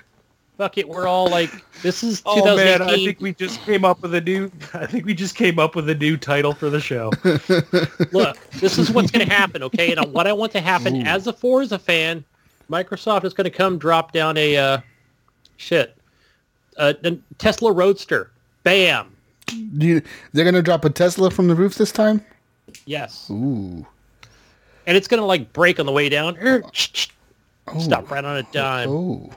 Fuck 0.60 0.76
it. 0.76 0.86
We're 0.86 1.06
all 1.06 1.26
like, 1.26 1.50
this 1.80 2.02
is 2.02 2.20
Oh 2.26 2.36
2018. 2.36 2.78
man, 2.78 2.82
I 2.82 3.02
think 3.02 3.20
we 3.22 3.32
just 3.32 3.62
came 3.62 3.82
up 3.82 4.02
with 4.02 4.14
a 4.14 4.20
new. 4.20 4.52
I 4.74 4.84
think 4.84 5.06
we 5.06 5.14
just 5.14 5.34
came 5.34 5.58
up 5.58 5.74
with 5.74 5.88
a 5.88 5.94
new 5.94 6.18
title 6.18 6.52
for 6.52 6.68
the 6.68 6.78
show. 6.82 7.10
Look, 8.12 8.36
this 8.50 8.76
is 8.76 8.90
what's 8.90 9.10
going 9.10 9.26
to 9.26 9.32
happen, 9.32 9.62
okay? 9.62 9.90
And 9.90 10.12
what 10.12 10.26
I 10.26 10.34
want 10.34 10.52
to 10.52 10.60
happen 10.60 11.06
as 11.06 11.26
a 11.26 11.32
Forza 11.32 11.78
fan, 11.78 12.22
Microsoft 12.68 13.24
is 13.24 13.32
going 13.32 13.46
to 13.46 13.50
come 13.50 13.78
drop 13.78 14.12
down 14.12 14.36
a 14.36 14.54
uh, 14.58 14.78
shit, 15.56 15.96
uh, 16.76 16.92
the 17.00 17.18
Tesla 17.38 17.72
Roadster. 17.72 18.30
Bam. 18.62 19.16
Do 19.46 19.86
you, 19.86 20.02
they're 20.34 20.44
gonna 20.44 20.60
drop 20.60 20.84
a 20.84 20.90
Tesla 20.90 21.30
from 21.30 21.48
the 21.48 21.54
roof 21.54 21.76
this 21.76 21.90
time. 21.90 22.22
Yes. 22.84 23.30
Ooh. 23.30 23.86
And 24.86 24.94
it's 24.94 25.08
going 25.08 25.22
to 25.22 25.26
like 25.26 25.54
break 25.54 25.80
on 25.80 25.86
the 25.86 25.92
way 25.92 26.10
down. 26.10 26.36
Oh. 26.38 27.78
Stop 27.78 28.10
right 28.10 28.22
on 28.22 28.36
a 28.36 28.42
dime. 28.52 28.90
Oh. 28.90 29.30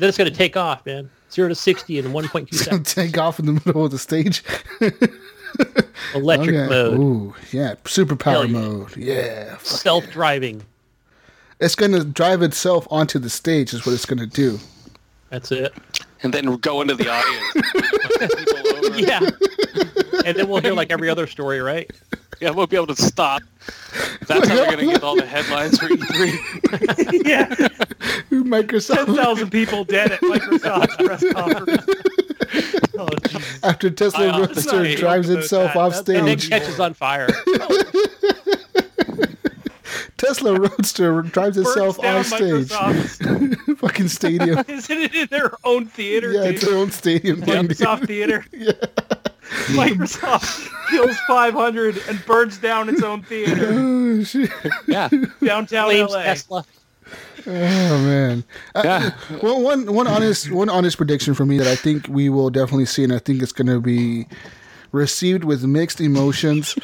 Then 0.00 0.08
it's 0.08 0.18
going 0.18 0.30
to 0.30 0.36
take 0.36 0.56
off, 0.56 0.84
man. 0.86 1.08
Zero 1.30 1.48
to 1.48 1.54
sixty 1.54 1.98
in 1.98 2.06
1.2 2.06 2.52
seconds. 2.54 2.92
Take 2.94 3.16
off 3.16 3.38
in 3.38 3.46
the 3.46 3.52
middle 3.64 3.84
of 3.84 3.92
the 3.92 3.98
stage. 3.98 4.42
Electric 6.14 6.56
Okay. 6.56 6.68
mode, 6.68 6.98
Ooh, 6.98 7.34
yeah, 7.52 7.74
superpower 7.84 8.32
Hell 8.32 8.46
yeah. 8.46 8.52
mode. 8.60 8.96
Yeah, 8.96 9.58
self-driving. 9.58 10.62
it's 11.60 11.74
gonna 11.74 12.02
drive 12.04 12.42
itself 12.42 12.86
onto 12.90 13.18
the 13.18 13.30
stage. 13.30 13.72
Is 13.74 13.84
what 13.86 13.92
it's 13.94 14.06
gonna 14.06 14.26
do. 14.26 14.58
That's 15.28 15.52
it. 15.52 15.72
And 16.22 16.32
then 16.34 16.56
go 16.56 16.80
into 16.80 16.94
the 16.94 17.08
audience. 17.08 18.96
Yeah. 19.08 19.20
and 20.26 20.36
then 20.36 20.48
we'll 20.48 20.60
hear 20.60 20.72
like 20.74 20.90
every 20.90 21.08
other 21.08 21.26
story, 21.26 21.60
right? 21.60 21.90
Yeah, 22.42 22.50
we'll 22.50 22.66
be 22.66 22.76
able 22.76 22.86
to 22.86 22.96
stop. 22.96 23.42
That's 24.26 24.48
how 24.48 24.54
we're 24.56 24.64
going 24.76 24.78
to 24.78 24.86
get 24.94 25.02
all 25.02 25.14
the 25.14 25.26
headlines 25.26 25.78
for 25.78 25.86
E 25.92 25.96
E3. 25.96 27.22
yeah, 27.26 27.44
ten 27.54 28.44
Microsoft 28.44 29.14
thousand 29.14 29.50
people 29.50 29.84
dead 29.84 30.12
at 30.12 30.20
Microsoft's 30.22 30.96
press 30.96 31.32
conference. 31.34 31.84
Oh, 32.98 33.08
after 33.62 33.90
Tesla 33.90 34.26
I 34.26 34.28
uh, 34.30 34.38
Roadster 34.40 34.94
drives 34.96 35.28
itself 35.28 35.74
that. 35.74 35.78
off 35.78 35.92
That- 35.96 36.06
that 36.06 36.16
And 36.16 36.28
then 36.28 36.38
catches 36.38 36.80
on 36.80 36.94
fire. 36.94 37.28
Tesla 40.16 40.58
Roadster 40.58 41.22
drives 41.22 41.56
itself 41.56 42.00
down 42.00 42.20
off 42.20 42.26
stage. 42.26 42.68
Fucking 43.78 44.08
stadium. 44.08 44.64
Isn't 44.68 44.98
it 44.98 45.14
in 45.14 45.28
their 45.30 45.52
own 45.64 45.86
theater? 45.86 46.32
yeah, 46.32 46.44
dude? 46.44 46.54
it's 46.54 46.64
their 46.66 46.76
own 46.76 46.90
stadium. 46.90 47.40
thing, 47.42 47.66
dude. 47.66 47.76
Microsoft 47.76 48.06
Theater. 48.06 48.44
Microsoft 49.74 50.68
kills 50.90 51.16
500 51.26 51.96
and 52.08 52.24
burns 52.26 52.58
down 52.58 52.88
its 52.88 53.02
own 53.02 53.22
theater 53.22 53.68
Oh, 53.72 54.22
shit. 54.22 54.50
Yeah. 54.86 55.08
downtown 55.42 55.88
Flames 55.88 56.10
LA. 56.12 56.22
Tesla. 56.22 56.64
Oh 57.46 57.50
man. 57.50 58.44
Uh, 58.74 58.82
Yeah. 58.84 59.10
well, 59.42 59.60
one 59.62 59.92
one 59.92 60.06
honest 60.06 60.50
one 60.50 60.68
honest 60.68 60.96
prediction 60.96 61.34
for 61.34 61.44
me 61.46 61.58
that 61.58 61.66
I 61.66 61.74
think 61.74 62.06
we 62.08 62.28
will 62.28 62.50
definitely 62.50 62.86
see, 62.86 63.02
and 63.02 63.12
I 63.12 63.18
think 63.18 63.42
it's 63.42 63.52
going 63.52 63.66
to 63.68 63.80
be 63.80 64.26
received 64.92 65.44
with 65.44 65.64
mixed 65.64 66.00
emotions. 66.00 66.76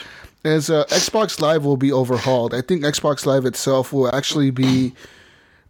Is 0.44 0.70
uh, 0.70 0.84
Xbox 0.88 1.40
Live 1.40 1.64
will 1.64 1.76
be 1.76 1.93
overhauled. 1.93 2.55
I 2.55 2.62
think 2.62 2.82
Xbox 2.84 3.26
Live 3.26 3.44
itself 3.44 3.93
will 3.93 4.14
actually 4.14 4.51
be 4.51 4.94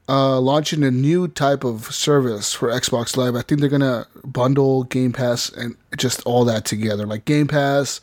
uh, 0.08 0.40
launching 0.40 0.84
a 0.84 0.90
new 0.90 1.28
type 1.28 1.64
of 1.64 1.92
service 1.94 2.52
for 2.52 2.68
Xbox 2.68 3.16
Live. 3.16 3.34
I 3.34 3.42
think 3.42 3.60
they're 3.60 3.70
gonna 3.70 4.06
bundle 4.24 4.84
Game 4.84 5.12
Pass 5.12 5.50
and 5.50 5.76
just 5.96 6.22
all 6.22 6.44
that 6.44 6.64
together, 6.64 7.06
like 7.06 7.24
Game 7.24 7.48
Pass. 7.48 8.00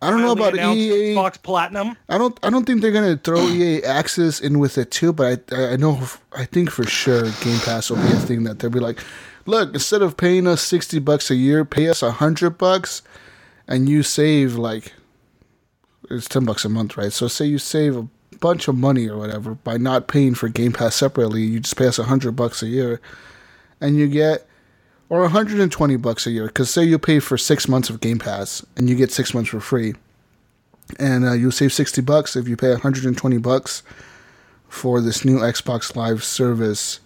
I 0.00 0.10
don't 0.10 0.20
know 0.20 0.32
about 0.32 0.54
EA. 0.54 1.14
Xbox 1.14 1.42
Platinum. 1.42 1.96
I 2.08 2.18
don't. 2.18 2.38
I 2.42 2.50
don't 2.50 2.64
think 2.64 2.82
they're 2.82 2.92
gonna 2.92 3.16
throw 3.16 3.48
EA 3.48 3.82
Access 3.82 4.38
in 4.38 4.58
with 4.58 4.78
it 4.78 4.90
too. 4.90 5.12
But 5.12 5.52
I, 5.52 5.72
I 5.72 5.76
know. 5.76 6.00
I 6.32 6.44
think 6.44 6.70
for 6.70 6.84
sure 6.84 7.22
Game 7.42 7.58
Pass 7.60 7.90
will 7.90 7.96
be 7.96 8.12
a 8.12 8.20
thing 8.20 8.44
that 8.44 8.58
they'll 8.58 8.70
be 8.70 8.78
like, 8.78 9.00
look, 9.46 9.74
instead 9.74 10.02
of 10.02 10.16
paying 10.16 10.46
us 10.46 10.62
sixty 10.62 10.98
bucks 10.98 11.30
a 11.30 11.36
year, 11.36 11.64
pay 11.64 11.88
us 11.88 12.02
a 12.02 12.12
hundred 12.12 12.58
bucks, 12.58 13.02
and 13.66 13.88
you 13.88 14.02
save 14.04 14.56
like, 14.56 14.92
it's 16.10 16.28
ten 16.28 16.44
bucks 16.44 16.64
a 16.64 16.68
month, 16.68 16.96
right? 16.96 17.12
So 17.12 17.26
say 17.26 17.46
you 17.46 17.58
save 17.58 17.96
a 17.96 18.08
bunch 18.40 18.68
of 18.68 18.76
money 18.76 19.08
or 19.08 19.18
whatever 19.18 19.54
by 19.54 19.76
not 19.76 20.08
paying 20.08 20.34
for 20.34 20.48
Game 20.48 20.72
Pass 20.72 20.94
separately. 20.94 21.42
You 21.42 21.60
just 21.60 21.76
pay 21.76 21.86
us 21.86 21.98
a 21.98 22.04
hundred 22.04 22.32
bucks 22.32 22.62
a 22.62 22.68
year, 22.68 23.00
and 23.80 23.96
you 23.96 24.08
get. 24.08 24.44
Or 25.10 25.22
120 25.22 25.96
bucks 25.96 26.26
a 26.26 26.30
year, 26.30 26.48
because 26.48 26.68
say 26.68 26.84
you 26.84 26.98
pay 26.98 27.18
for 27.18 27.38
six 27.38 27.66
months 27.66 27.88
of 27.88 27.98
Game 27.98 28.18
Pass 28.18 28.62
and 28.76 28.90
you 28.90 28.94
get 28.94 29.10
six 29.10 29.32
months 29.32 29.48
for 29.48 29.58
free 29.58 29.94
and 30.98 31.24
uh, 31.24 31.32
you'll 31.32 31.52
save 31.52 31.72
60 31.72 32.00
bucks 32.02 32.36
if 32.36 32.48
you 32.48 32.56
pay 32.56 32.70
120 32.70 33.38
bucks 33.38 33.82
for 34.68 35.00
this 35.00 35.24
new 35.24 35.38
Xbox 35.38 35.94
Live 35.96 36.24
service. 36.24 37.00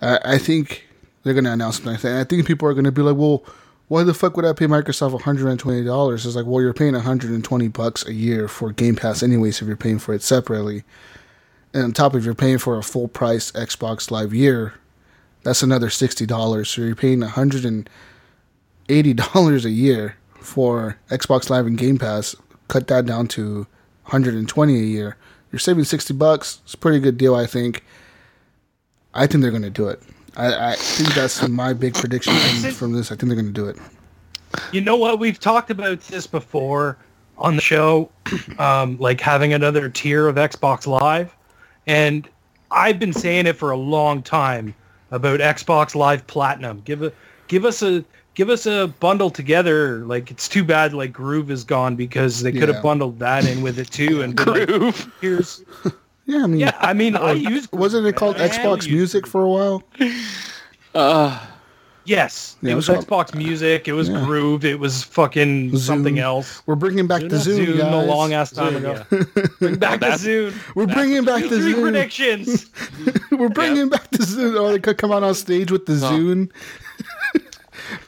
I, 0.00 0.18
I 0.24 0.38
think 0.38 0.86
they're 1.22 1.34
going 1.34 1.44
to 1.44 1.52
announce 1.52 1.82
something. 1.82 2.12
I 2.12 2.24
think 2.24 2.46
people 2.46 2.68
are 2.68 2.74
going 2.74 2.84
to 2.84 2.92
be 2.92 3.02
like, 3.02 3.16
well, 3.16 3.44
why 3.90 4.02
the 4.04 4.14
fuck 4.14 4.36
would 4.36 4.44
I 4.44 4.52
pay 4.52 4.66
Microsoft 4.66 5.18
$120? 5.18 6.14
It's 6.14 6.36
like, 6.36 6.46
well, 6.46 6.62
you're 6.62 6.72
paying 6.72 6.92
120 6.92 7.66
bucks 7.66 8.06
a 8.06 8.14
year 8.14 8.46
for 8.46 8.70
Game 8.70 8.94
Pass 8.94 9.20
anyways 9.20 9.60
if 9.60 9.66
you're 9.66 9.76
paying 9.76 9.98
for 9.98 10.14
it 10.14 10.22
separately. 10.22 10.84
And 11.74 11.82
on 11.82 11.92
top 11.92 12.14
of 12.14 12.24
you're 12.24 12.36
paying 12.36 12.58
for 12.58 12.78
a 12.78 12.84
full 12.84 13.08
price 13.08 13.50
Xbox 13.50 14.12
Live 14.12 14.32
year, 14.32 14.74
that's 15.42 15.64
another 15.64 15.88
$60. 15.88 16.66
So 16.68 16.82
you're 16.82 16.94
paying 16.94 17.18
$180 17.18 19.64
a 19.64 19.70
year 19.70 20.16
for 20.38 20.96
Xbox 21.10 21.50
Live 21.50 21.66
and 21.66 21.76
Game 21.76 21.98
Pass. 21.98 22.36
Cut 22.68 22.86
that 22.86 23.06
down 23.06 23.26
to 23.28 23.66
120 24.04 24.72
a 24.72 24.78
year. 24.78 25.16
You're 25.50 25.58
saving 25.58 25.82
60 25.82 26.14
bucks. 26.14 26.60
It's 26.62 26.74
a 26.74 26.78
pretty 26.78 27.00
good 27.00 27.18
deal, 27.18 27.34
I 27.34 27.46
think. 27.46 27.84
I 29.12 29.26
think 29.26 29.42
they're 29.42 29.50
going 29.50 29.62
to 29.62 29.70
do 29.70 29.88
it. 29.88 30.00
I, 30.40 30.72
I 30.72 30.74
think 30.76 31.14
that's 31.14 31.46
my 31.48 31.72
big 31.72 31.94
prediction 31.94 32.32
from, 32.34 32.70
from 32.72 32.92
this. 32.92 33.12
I 33.12 33.16
think 33.16 33.28
they're 33.28 33.40
going 33.40 33.46
to 33.46 33.52
do 33.52 33.66
it. 33.66 33.76
You 34.72 34.80
know 34.80 34.96
what? 34.96 35.18
We've 35.18 35.38
talked 35.38 35.70
about 35.70 36.00
this 36.02 36.26
before 36.26 36.96
on 37.38 37.56
the 37.56 37.62
show, 37.62 38.10
um, 38.58 38.96
like 38.98 39.20
having 39.20 39.52
another 39.52 39.88
tier 39.88 40.28
of 40.28 40.36
Xbox 40.36 40.86
Live, 40.86 41.34
and 41.86 42.28
I've 42.70 42.98
been 42.98 43.12
saying 43.12 43.46
it 43.46 43.56
for 43.56 43.70
a 43.70 43.76
long 43.76 44.22
time 44.22 44.74
about 45.10 45.40
Xbox 45.40 45.94
Live 45.94 46.26
Platinum. 46.26 46.82
Give 46.84 47.02
a 47.02 47.12
give 47.48 47.64
us 47.64 47.82
a 47.82 48.04
give 48.34 48.48
us 48.48 48.66
a 48.66 48.92
bundle 49.00 49.30
together. 49.30 50.04
Like 50.06 50.30
it's 50.30 50.48
too 50.48 50.64
bad 50.64 50.94
like 50.94 51.12
Groove 51.12 51.50
is 51.50 51.64
gone 51.64 51.96
because 51.96 52.42
they 52.42 52.52
could 52.52 52.68
Yeah. 52.68 52.74
have 52.74 52.82
bundled 52.82 53.18
that 53.18 53.46
in 53.46 53.62
with 53.62 53.78
it 53.78 53.90
too. 53.90 54.22
And 54.22 54.36
been 54.36 54.46
like, 54.46 54.68
Groove. 54.68 55.12
here's 55.20 55.62
Yeah, 56.30 56.44
I 56.44 56.46
mean, 56.46 56.60
yeah. 56.60 56.76
I 56.78 56.92
mean, 56.92 57.16
I 57.30 57.32
use 57.32 57.70
wasn't 57.72 58.06
it 58.06 58.14
called 58.16 58.36
Xbox 58.36 58.88
Music 58.90 59.26
for 59.26 59.42
a 59.42 59.48
while? 59.48 59.82
Uh, 60.94 61.46
Yes, 62.06 62.56
Yeah, 62.62 62.70
it 62.70 62.72
it 62.72 62.76
was 62.76 62.88
was 62.88 63.04
Xbox 63.04 63.34
Music. 63.34 63.86
It 63.86 63.92
was 63.92 64.08
Yeah. 64.08 64.24
Groove. 64.24 64.64
It 64.64 64.80
was 64.80 65.04
fucking 65.04 65.76
something 65.76 66.18
else. 66.18 66.62
We're 66.66 66.74
bringing 66.74 67.06
back 67.06 67.22
the 67.28 67.38
Zoom, 67.38 67.66
Zune 67.66 67.78
guys. 67.78 67.92
a 67.92 68.06
long 68.08 68.32
ass 68.32 68.50
time 68.50 68.72
Zune, 68.72 68.78
ago. 68.78 69.50
Bring 69.60 69.76
back 69.76 70.00
the 70.00 70.06
That's- 70.06 70.24
Zune. 70.24 70.54
We're 70.74 70.86
bringing 70.86 71.24
back 71.24 71.42
the 71.42 71.60
Three 71.60 71.72
Zoom. 71.74 71.82
predictions. 71.82 72.70
We're 73.30 73.50
bringing 73.50 73.90
back 73.90 74.10
the 74.10 74.24
Zoom. 74.24 74.56
Oh, 74.56 74.72
they 74.72 74.80
could 74.80 74.96
come 74.98 75.12
out 75.12 75.22
on 75.22 75.34
stage 75.34 75.70
with 75.70 75.84
the 75.86 75.92
Zune. 75.92 76.50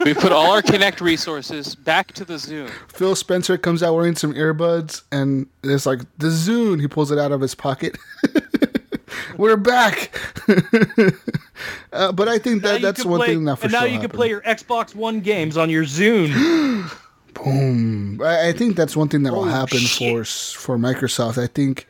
We 0.05 0.15
put 0.15 0.33
all 0.33 0.51
our 0.53 0.63
Kinect 0.63 1.01
resources 1.01 1.75
back 1.75 2.13
to 2.13 2.25
the 2.25 2.39
Zoom. 2.39 2.69
Phil 2.89 3.15
Spencer 3.17 3.57
comes 3.59 3.83
out 3.83 3.95
wearing 3.95 4.15
some 4.17 4.35
earbuds, 4.35 5.03
and 5.13 5.47
it's 5.63 5.87
like 5.87 6.01
the 6.19 6.29
Zune. 6.29 6.81
He 6.81 6.89
pulls 6.89 7.11
it 7.11 7.19
out 7.19 7.33
of 7.33 7.41
his 7.41 7.55
pocket. 7.55 7.97
We're 9.37 9.57
back. 9.57 10.11
uh, 11.93 12.13
but 12.13 12.29
I 12.29 12.39
think 12.39 12.63
that 12.63 12.83
that's 12.83 13.05
one 13.05 13.21
play- 13.21 13.29
thing 13.29 13.45
that 13.45 13.57
for 13.57 13.65
And 13.65 13.73
now 13.73 13.81
sure 13.81 13.89
you 13.89 13.95
can 13.95 14.03
happened. 14.03 14.19
play 14.19 14.29
your 14.29 14.41
Xbox 14.43 14.95
One 14.95 15.21
games 15.21 15.57
on 15.57 15.71
your 15.71 15.85
Zune. 15.85 16.33
Boom. 17.35 18.21
I, 18.23 18.49
I 18.49 18.53
think 18.53 18.77
that's 18.77 18.97
one 18.97 19.09
thing 19.09 19.23
that 19.23 19.33
will 19.33 19.45
happen 19.45 19.79
shit. 19.79 20.13
for 20.13 20.25
for 20.25 20.79
Microsoft. 20.79 21.43
I 21.43 21.47
think 21.47 21.87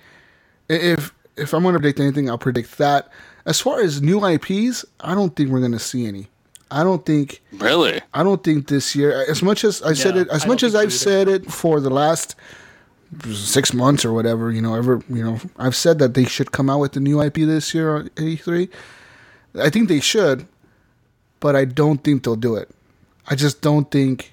if 0.69 1.13
if 1.37 1.53
I'm 1.53 1.63
going 1.63 1.75
to 1.75 1.81
predict 1.81 2.01
anything, 2.01 2.29
I'll 2.31 2.39
predict 2.39 2.79
that. 2.79 3.09
As 3.45 3.61
far 3.61 3.81
as 3.81 4.01
new 4.01 4.25
IPs, 4.25 4.85
I 5.01 5.15
don't 5.15 5.35
think 5.35 5.51
we're 5.51 5.59
going 5.61 5.73
to 5.73 5.79
see 5.81 6.07
any. 6.07 6.29
I 6.73 6.83
don't 6.83 7.05
think 7.05 7.43
Really? 7.53 8.01
I 8.15 8.23
don't 8.23 8.43
think 8.43 8.69
this 8.69 8.97
year. 8.97 9.25
As 9.29 9.43
much 9.43 9.63
as 9.65 9.83
I 9.83 9.93
said 9.93 10.17
it, 10.17 10.29
as 10.29 10.45
I 10.45 10.49
much 10.49 10.63
as 10.63 10.75
I've 10.75 10.93
said 10.93 11.29
it 11.29 11.51
for 11.51 11.81
the 11.81 11.91
last 11.91 12.35
six 13.31 13.75
months 13.75 14.05
or 14.05 14.13
whatever, 14.13 14.51
you 14.51 14.63
know, 14.63 14.75
ever, 14.75 15.03
you 15.09 15.23
know, 15.23 15.39
I've 15.59 15.77
said 15.77 15.99
that 15.99 16.15
they 16.15 16.25
should 16.25 16.51
come 16.51 16.71
out 16.71 16.81
with 16.81 16.93
the 16.93 17.01
new 17.01 17.21
IP 17.21 17.35
this 17.35 17.75
year 17.75 17.95
on 17.97 18.09
E3. 18.11 18.71
I 19.55 19.69
think 19.69 19.89
they 19.89 20.01
should, 20.01 20.47
but 21.41 21.55
I 21.55 21.67
don't 21.67 22.03
think 22.03 22.25
they'll 22.25 22.37
do 22.37 22.57
it. 22.57 22.71
I 23.29 23.35
just 23.35 23.61
don't 23.61 23.91
think 23.91 24.32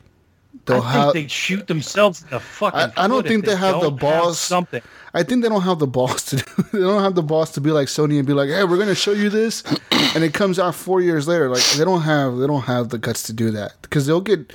they'll 0.70 0.82
I 0.82 0.94
think 0.94 1.04
have. 1.06 1.14
they 1.14 1.28
shoot 1.28 1.68
themselves 1.68 2.22
in 2.24 2.30
the 2.30 2.40
fucking. 2.40 2.80
I- 2.80 3.06
I 3.06 3.08
don't 3.08 3.28
think 3.28 3.46
they 3.46 3.56
have 3.56 3.82
the 3.82 3.92
balls. 3.92 4.40
something. 4.40 4.82
I 5.14 5.24
think 5.24 5.42
they 5.44 5.50
don't 5.50 5.64
have 5.64 5.80
the 5.80 5.88
balls 5.88 6.24
to 6.28 6.36
do. 6.38 6.44
They 6.72 6.80
don't 6.80 7.02
have 7.04 7.16
the 7.16 7.24
balls 7.24 7.52
to 7.54 7.62
be 7.62 7.72
like 7.72 7.88
Sony 7.88 8.18
and 8.20 8.28
be 8.28 8.34
like, 8.34 8.50
"Hey, 8.50 8.64
we're 8.64 8.78
gonna 8.78 8.94
show 8.96 9.12
you 9.12 9.30
this," 9.30 9.64
and 10.16 10.24
it 10.24 10.34
comes 10.34 10.60
out 10.60 10.76
four 10.76 11.02
years 11.02 11.28
later. 11.28 11.50
Like 11.50 11.64
they 11.78 11.84
don't 11.84 12.02
have 12.04 12.38
they 12.38 12.48
don't 12.48 12.62
have 12.64 12.90
the 12.90 12.98
guts 13.00 13.24
to 13.24 13.34
do 13.34 13.50
that 13.52 13.74
because 13.82 14.06
they'll 14.06 14.22
get 14.22 14.54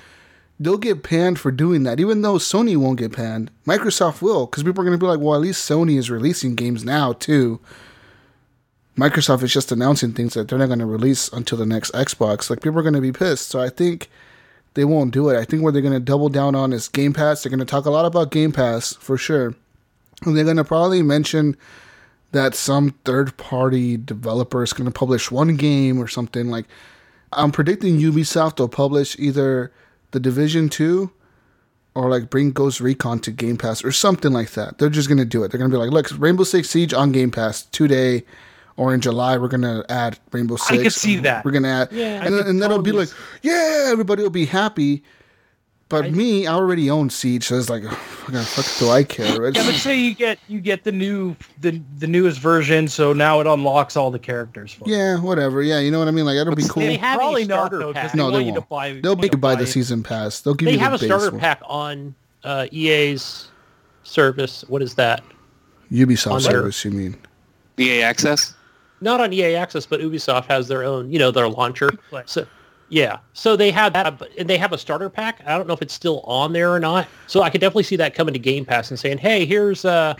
they'll 0.60 0.78
get 0.78 1.02
panned 1.02 1.40
for 1.40 1.50
doing 1.50 1.82
that. 1.82 1.98
Even 1.98 2.22
though 2.22 2.36
Sony 2.36 2.76
won't 2.76 2.98
get 3.00 3.12
panned, 3.12 3.50
Microsoft 3.66 4.22
will 4.22 4.46
because 4.46 4.62
people 4.62 4.80
are 4.82 4.84
gonna 4.84 4.96
be 4.98 5.06
like, 5.06 5.18
"Well, 5.18 5.34
at 5.34 5.40
least 5.40 5.68
Sony 5.68 5.98
is 5.98 6.08
releasing 6.10 6.54
games 6.54 6.84
now 6.84 7.12
too." 7.14 7.58
Microsoft 8.96 9.42
is 9.42 9.52
just 9.52 9.72
announcing 9.72 10.12
things 10.12 10.34
that 10.34 10.46
they're 10.46 10.58
not 10.58 10.68
gonna 10.68 10.86
release 10.86 11.28
until 11.32 11.58
the 11.58 11.66
next 11.66 11.90
Xbox. 11.92 12.48
Like 12.48 12.60
people 12.62 12.78
are 12.78 12.82
gonna 12.84 13.00
be 13.00 13.10
pissed. 13.12 13.48
So 13.48 13.60
I 13.60 13.68
think 13.70 14.08
they 14.74 14.84
won't 14.84 15.12
do 15.12 15.28
it. 15.28 15.38
I 15.38 15.44
think 15.44 15.62
what 15.62 15.72
they're 15.72 15.82
gonna 15.82 16.00
double 16.00 16.28
down 16.28 16.54
on 16.54 16.72
is 16.72 16.88
Game 16.88 17.12
Pass. 17.12 17.42
They're 17.42 17.50
gonna 17.50 17.64
talk 17.64 17.86
a 17.86 17.90
lot 17.90 18.04
about 18.04 18.30
Game 18.30 18.52
Pass 18.52 18.94
for 18.94 19.16
sure. 19.16 19.54
And 20.22 20.36
they're 20.36 20.44
going 20.44 20.56
to 20.56 20.64
probably 20.64 21.02
mention 21.02 21.56
that 22.32 22.54
some 22.54 22.94
third 23.04 23.36
party 23.36 23.96
developer 23.96 24.62
is 24.62 24.72
going 24.72 24.90
to 24.90 24.96
publish 24.96 25.30
one 25.30 25.56
game 25.56 25.98
or 25.98 26.08
something. 26.08 26.48
Like, 26.48 26.66
I'm 27.32 27.52
predicting 27.52 27.98
Ubisoft 27.98 28.58
will 28.58 28.68
publish 28.68 29.18
either 29.18 29.72
The 30.12 30.20
Division 30.20 30.68
2 30.68 31.10
or 31.94 32.10
like 32.10 32.30
bring 32.30 32.50
Ghost 32.50 32.80
Recon 32.80 33.20
to 33.20 33.30
Game 33.30 33.56
Pass 33.56 33.84
or 33.84 33.92
something 33.92 34.32
like 34.32 34.50
that. 34.52 34.78
They're 34.78 34.88
just 34.88 35.08
going 35.08 35.18
to 35.18 35.24
do 35.24 35.44
it. 35.44 35.50
They're 35.50 35.58
going 35.58 35.70
to 35.70 35.76
be 35.76 35.80
like, 35.80 35.92
look, 35.92 36.10
Rainbow 36.18 36.44
Six 36.44 36.70
Siege 36.70 36.92
on 36.92 37.12
Game 37.12 37.30
Pass 37.30 37.62
today. 37.62 38.24
Or 38.76 38.92
in 38.92 39.00
July, 39.00 39.38
we're 39.38 39.48
gonna 39.48 39.84
add 39.88 40.18
Rainbow 40.32 40.56
Six. 40.56 40.82
could 40.82 40.92
see 40.92 41.16
that. 41.18 41.44
We're 41.44 41.52
gonna 41.52 41.68
add, 41.68 41.92
Yeah, 41.92 42.04
I 42.22 42.24
and, 42.26 42.34
then, 42.34 42.42
could 42.42 42.46
and 42.48 42.62
then 42.62 42.70
it'll 42.72 42.82
be 42.82 42.90
like, 42.92 43.08
yeah, 43.42 43.86
everybody 43.92 44.22
will 44.22 44.30
be 44.30 44.46
happy. 44.46 45.02
But 45.90 46.10
me, 46.12 46.46
I 46.46 46.54
already 46.54 46.90
own 46.90 47.08
Siege, 47.10 47.44
so 47.44 47.56
it's 47.56 47.68
like, 47.70 47.84
what 47.84 48.44
fuck 48.46 48.78
do 48.80 48.90
I 48.90 49.04
care? 49.04 49.44
It's- 49.46 49.64
Yeah, 49.64 49.70
but 49.70 49.78
say 49.78 49.96
you 50.00 50.12
get 50.14 50.40
you 50.48 50.58
get 50.60 50.82
the 50.82 50.90
new 50.90 51.36
the 51.60 51.80
the 51.98 52.08
newest 52.08 52.40
version, 52.40 52.88
so 52.88 53.12
now 53.12 53.38
it 53.40 53.46
unlocks 53.46 53.96
all 53.96 54.10
the 54.10 54.18
characters. 54.18 54.72
For 54.72 54.88
you. 54.88 54.96
Yeah, 54.96 55.20
whatever. 55.20 55.62
Yeah, 55.62 55.78
you 55.78 55.92
know 55.92 56.00
what 56.00 56.08
I 56.08 56.10
mean. 56.10 56.24
Like 56.24 56.36
that'll 56.36 56.56
be 56.56 56.66
cool. 56.68 56.82
They 56.82 56.96
have 56.96 57.18
Probably 57.18 57.42
a 57.42 57.46
not 57.46 57.56
starter 57.68 57.78
though, 57.78 57.92
'cause 57.92 58.02
pack. 58.02 58.12
they 58.12 58.18
no, 58.18 58.24
want 58.24 58.34
they 58.36 58.40
you 58.40 58.54
to 58.54 58.60
won't. 58.60 58.68
buy- 58.70 58.92
They'll 59.00 59.12
want 59.12 59.20
make 59.20 59.30
to 59.30 59.36
you 59.36 59.40
buy 59.40 59.54
buy 59.54 59.60
the 59.60 59.64
it. 59.68 59.72
season 59.72 60.02
pass. 60.02 60.40
They'll 60.40 60.54
give 60.54 60.66
They 60.66 60.72
you 60.72 60.78
have 60.80 60.92
the 60.92 60.96
a 60.96 61.08
base 61.08 61.08
starter 61.10 61.30
one. 61.30 61.38
pack 61.40 61.60
on 61.66 62.14
uh, 62.42 62.66
EA's 62.72 63.46
service. 64.02 64.64
What 64.66 64.82
is 64.82 64.94
that? 64.94 65.22
Ubisoft 65.92 66.32
on 66.32 66.42
their- 66.42 66.50
service. 66.52 66.84
You 66.84 66.90
mean? 66.90 67.16
EA 67.78 68.02
Access? 68.02 68.53
Not 69.04 69.20
on 69.20 69.32
EA 69.32 69.54
Access, 69.54 69.86
but 69.86 70.00
Ubisoft 70.00 70.46
has 70.46 70.66
their 70.66 70.82
own, 70.82 71.12
you 71.12 71.18
know, 71.18 71.30
their 71.30 71.48
launcher. 71.48 71.90
So, 72.28 72.46
yeah. 72.88 73.18
So 73.34 73.54
they 73.54 73.70
have 73.70 73.92
that, 73.92 74.20
and 74.38 74.48
they 74.48 74.56
have 74.56 74.72
a 74.72 74.78
starter 74.78 75.10
pack. 75.10 75.42
I 75.46 75.56
don't 75.56 75.68
know 75.68 75.74
if 75.74 75.82
it's 75.82 75.94
still 75.94 76.20
on 76.22 76.52
there 76.52 76.72
or 76.72 76.80
not. 76.80 77.06
So 77.26 77.42
I 77.42 77.50
could 77.50 77.60
definitely 77.60 77.82
see 77.84 77.96
that 77.96 78.14
coming 78.14 78.32
to 78.32 78.40
Game 78.40 78.64
Pass 78.64 78.90
and 78.90 78.98
saying, 78.98 79.18
"Hey, 79.18 79.44
here's 79.44 79.84
uh, 79.84 80.14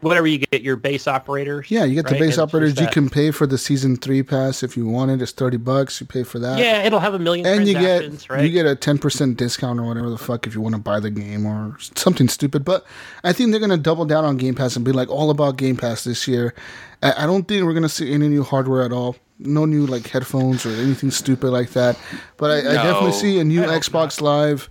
whatever 0.00 0.26
you 0.26 0.38
get 0.38 0.62
your 0.62 0.76
base 0.76 1.06
operators." 1.06 1.70
Yeah, 1.70 1.84
you 1.84 1.94
get 1.94 2.08
the 2.08 2.18
base 2.18 2.34
And 2.38 2.42
operators. 2.42 2.78
You 2.78 2.86
that. 2.86 2.92
can 2.92 3.08
pay 3.08 3.30
for 3.30 3.46
the 3.46 3.58
season 3.58 3.96
three 3.96 4.22
pass 4.22 4.62
if 4.62 4.76
you 4.76 4.86
want 4.86 5.10
it. 5.10 5.22
It's 5.22 5.32
thirty 5.32 5.56
bucks. 5.56 6.00
You 6.00 6.06
pay 6.06 6.22
for 6.22 6.38
that. 6.38 6.58
Yeah, 6.58 6.82
it'll 6.82 7.00
have 7.00 7.14
a 7.14 7.18
million 7.18 7.46
and 7.46 7.66
you 7.66 7.74
get 7.74 8.28
right? 8.30 8.44
you 8.44 8.50
get 8.50 8.66
a 8.66 8.74
ten 8.74 8.98
percent 8.98 9.36
discount 9.36 9.78
or 9.78 9.84
whatever 9.84 10.10
the 10.10 10.18
fuck 10.18 10.46
if 10.46 10.54
you 10.54 10.60
want 10.60 10.74
to 10.74 10.80
buy 10.80 11.00
the 11.00 11.10
game 11.10 11.46
or 11.46 11.76
something 11.94 12.28
stupid. 12.28 12.64
But 12.64 12.84
I 13.24 13.32
think 13.32 13.50
they're 13.50 13.60
gonna 13.60 13.76
double 13.76 14.04
down 14.04 14.24
on 14.24 14.36
Game 14.36 14.54
Pass 14.54 14.76
and 14.76 14.84
be 14.84 14.92
like 14.92 15.08
all 15.08 15.30
about 15.30 15.56
Game 15.56 15.76
Pass 15.76 16.04
this 16.04 16.26
year. 16.28 16.54
I, 17.02 17.24
I 17.24 17.26
don't 17.26 17.46
think 17.46 17.64
we're 17.64 17.74
gonna 17.74 17.88
see 17.88 18.12
any 18.12 18.28
new 18.28 18.42
hardware 18.42 18.82
at 18.82 18.92
all. 18.92 19.16
No 19.38 19.64
new 19.64 19.86
like 19.86 20.06
headphones 20.06 20.66
or 20.66 20.70
anything 20.70 21.10
stupid 21.10 21.50
like 21.50 21.70
that. 21.70 21.98
But 22.36 22.50
I, 22.50 22.58
I 22.58 22.74
definitely 22.74 23.12
see 23.12 23.38
a 23.38 23.44
new 23.44 23.62
Xbox 23.62 24.20
Live. 24.20 24.68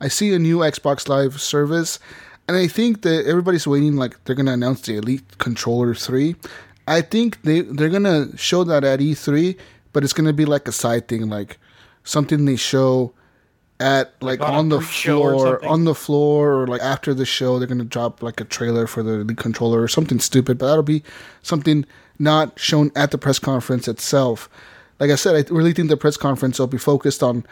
I 0.00 0.08
see 0.08 0.32
a 0.34 0.38
new 0.38 0.58
Xbox 0.58 1.08
Live 1.08 1.40
service, 1.40 1.98
and 2.48 2.56
I 2.56 2.66
think 2.66 3.02
that 3.02 3.26
everybody's 3.26 3.66
waiting. 3.66 3.96
Like 3.96 4.22
they're 4.24 4.36
gonna 4.36 4.52
announce 4.52 4.82
the 4.82 4.96
Elite 4.96 5.38
Controller 5.38 5.94
Three. 5.94 6.36
I 6.86 7.00
think 7.00 7.42
they 7.42 7.60
they're 7.60 7.88
gonna 7.88 8.36
show 8.36 8.64
that 8.64 8.84
at 8.84 9.00
E3, 9.00 9.56
but 9.92 10.04
it's 10.04 10.12
gonna 10.12 10.32
be 10.32 10.44
like 10.44 10.66
a 10.68 10.72
side 10.72 11.08
thing, 11.08 11.28
like 11.28 11.58
something 12.04 12.44
they 12.44 12.56
show 12.56 13.12
at 13.80 14.14
like, 14.22 14.40
on 14.40 14.54
on 14.54 14.68
the 14.68 14.80
floor, 14.80 15.64
on 15.64 15.84
the 15.84 15.94
floor, 15.94 16.62
or 16.62 16.66
like 16.66 16.80
after 16.80 17.14
the 17.14 17.24
show, 17.24 17.58
they're 17.58 17.68
gonna 17.68 17.84
drop 17.84 18.22
like 18.22 18.40
a 18.40 18.44
trailer 18.44 18.86
for 18.86 19.02
the 19.02 19.20
Elite 19.20 19.38
Controller 19.38 19.80
or 19.80 19.88
something 19.88 20.18
stupid. 20.18 20.58
But 20.58 20.66
that'll 20.66 20.82
be 20.82 21.02
something 21.42 21.84
not 22.18 22.58
shown 22.58 22.92
at 22.94 23.10
the 23.10 23.18
press 23.18 23.38
conference 23.38 23.88
itself. 23.88 24.48
Like 25.00 25.10
I 25.10 25.16
said, 25.16 25.34
I 25.34 25.52
really 25.52 25.72
think 25.72 25.88
the 25.88 25.96
press 25.96 26.16
conference 26.16 26.58
will 26.58 26.68
be 26.68 26.78
focused 26.78 27.22
on 27.22 27.44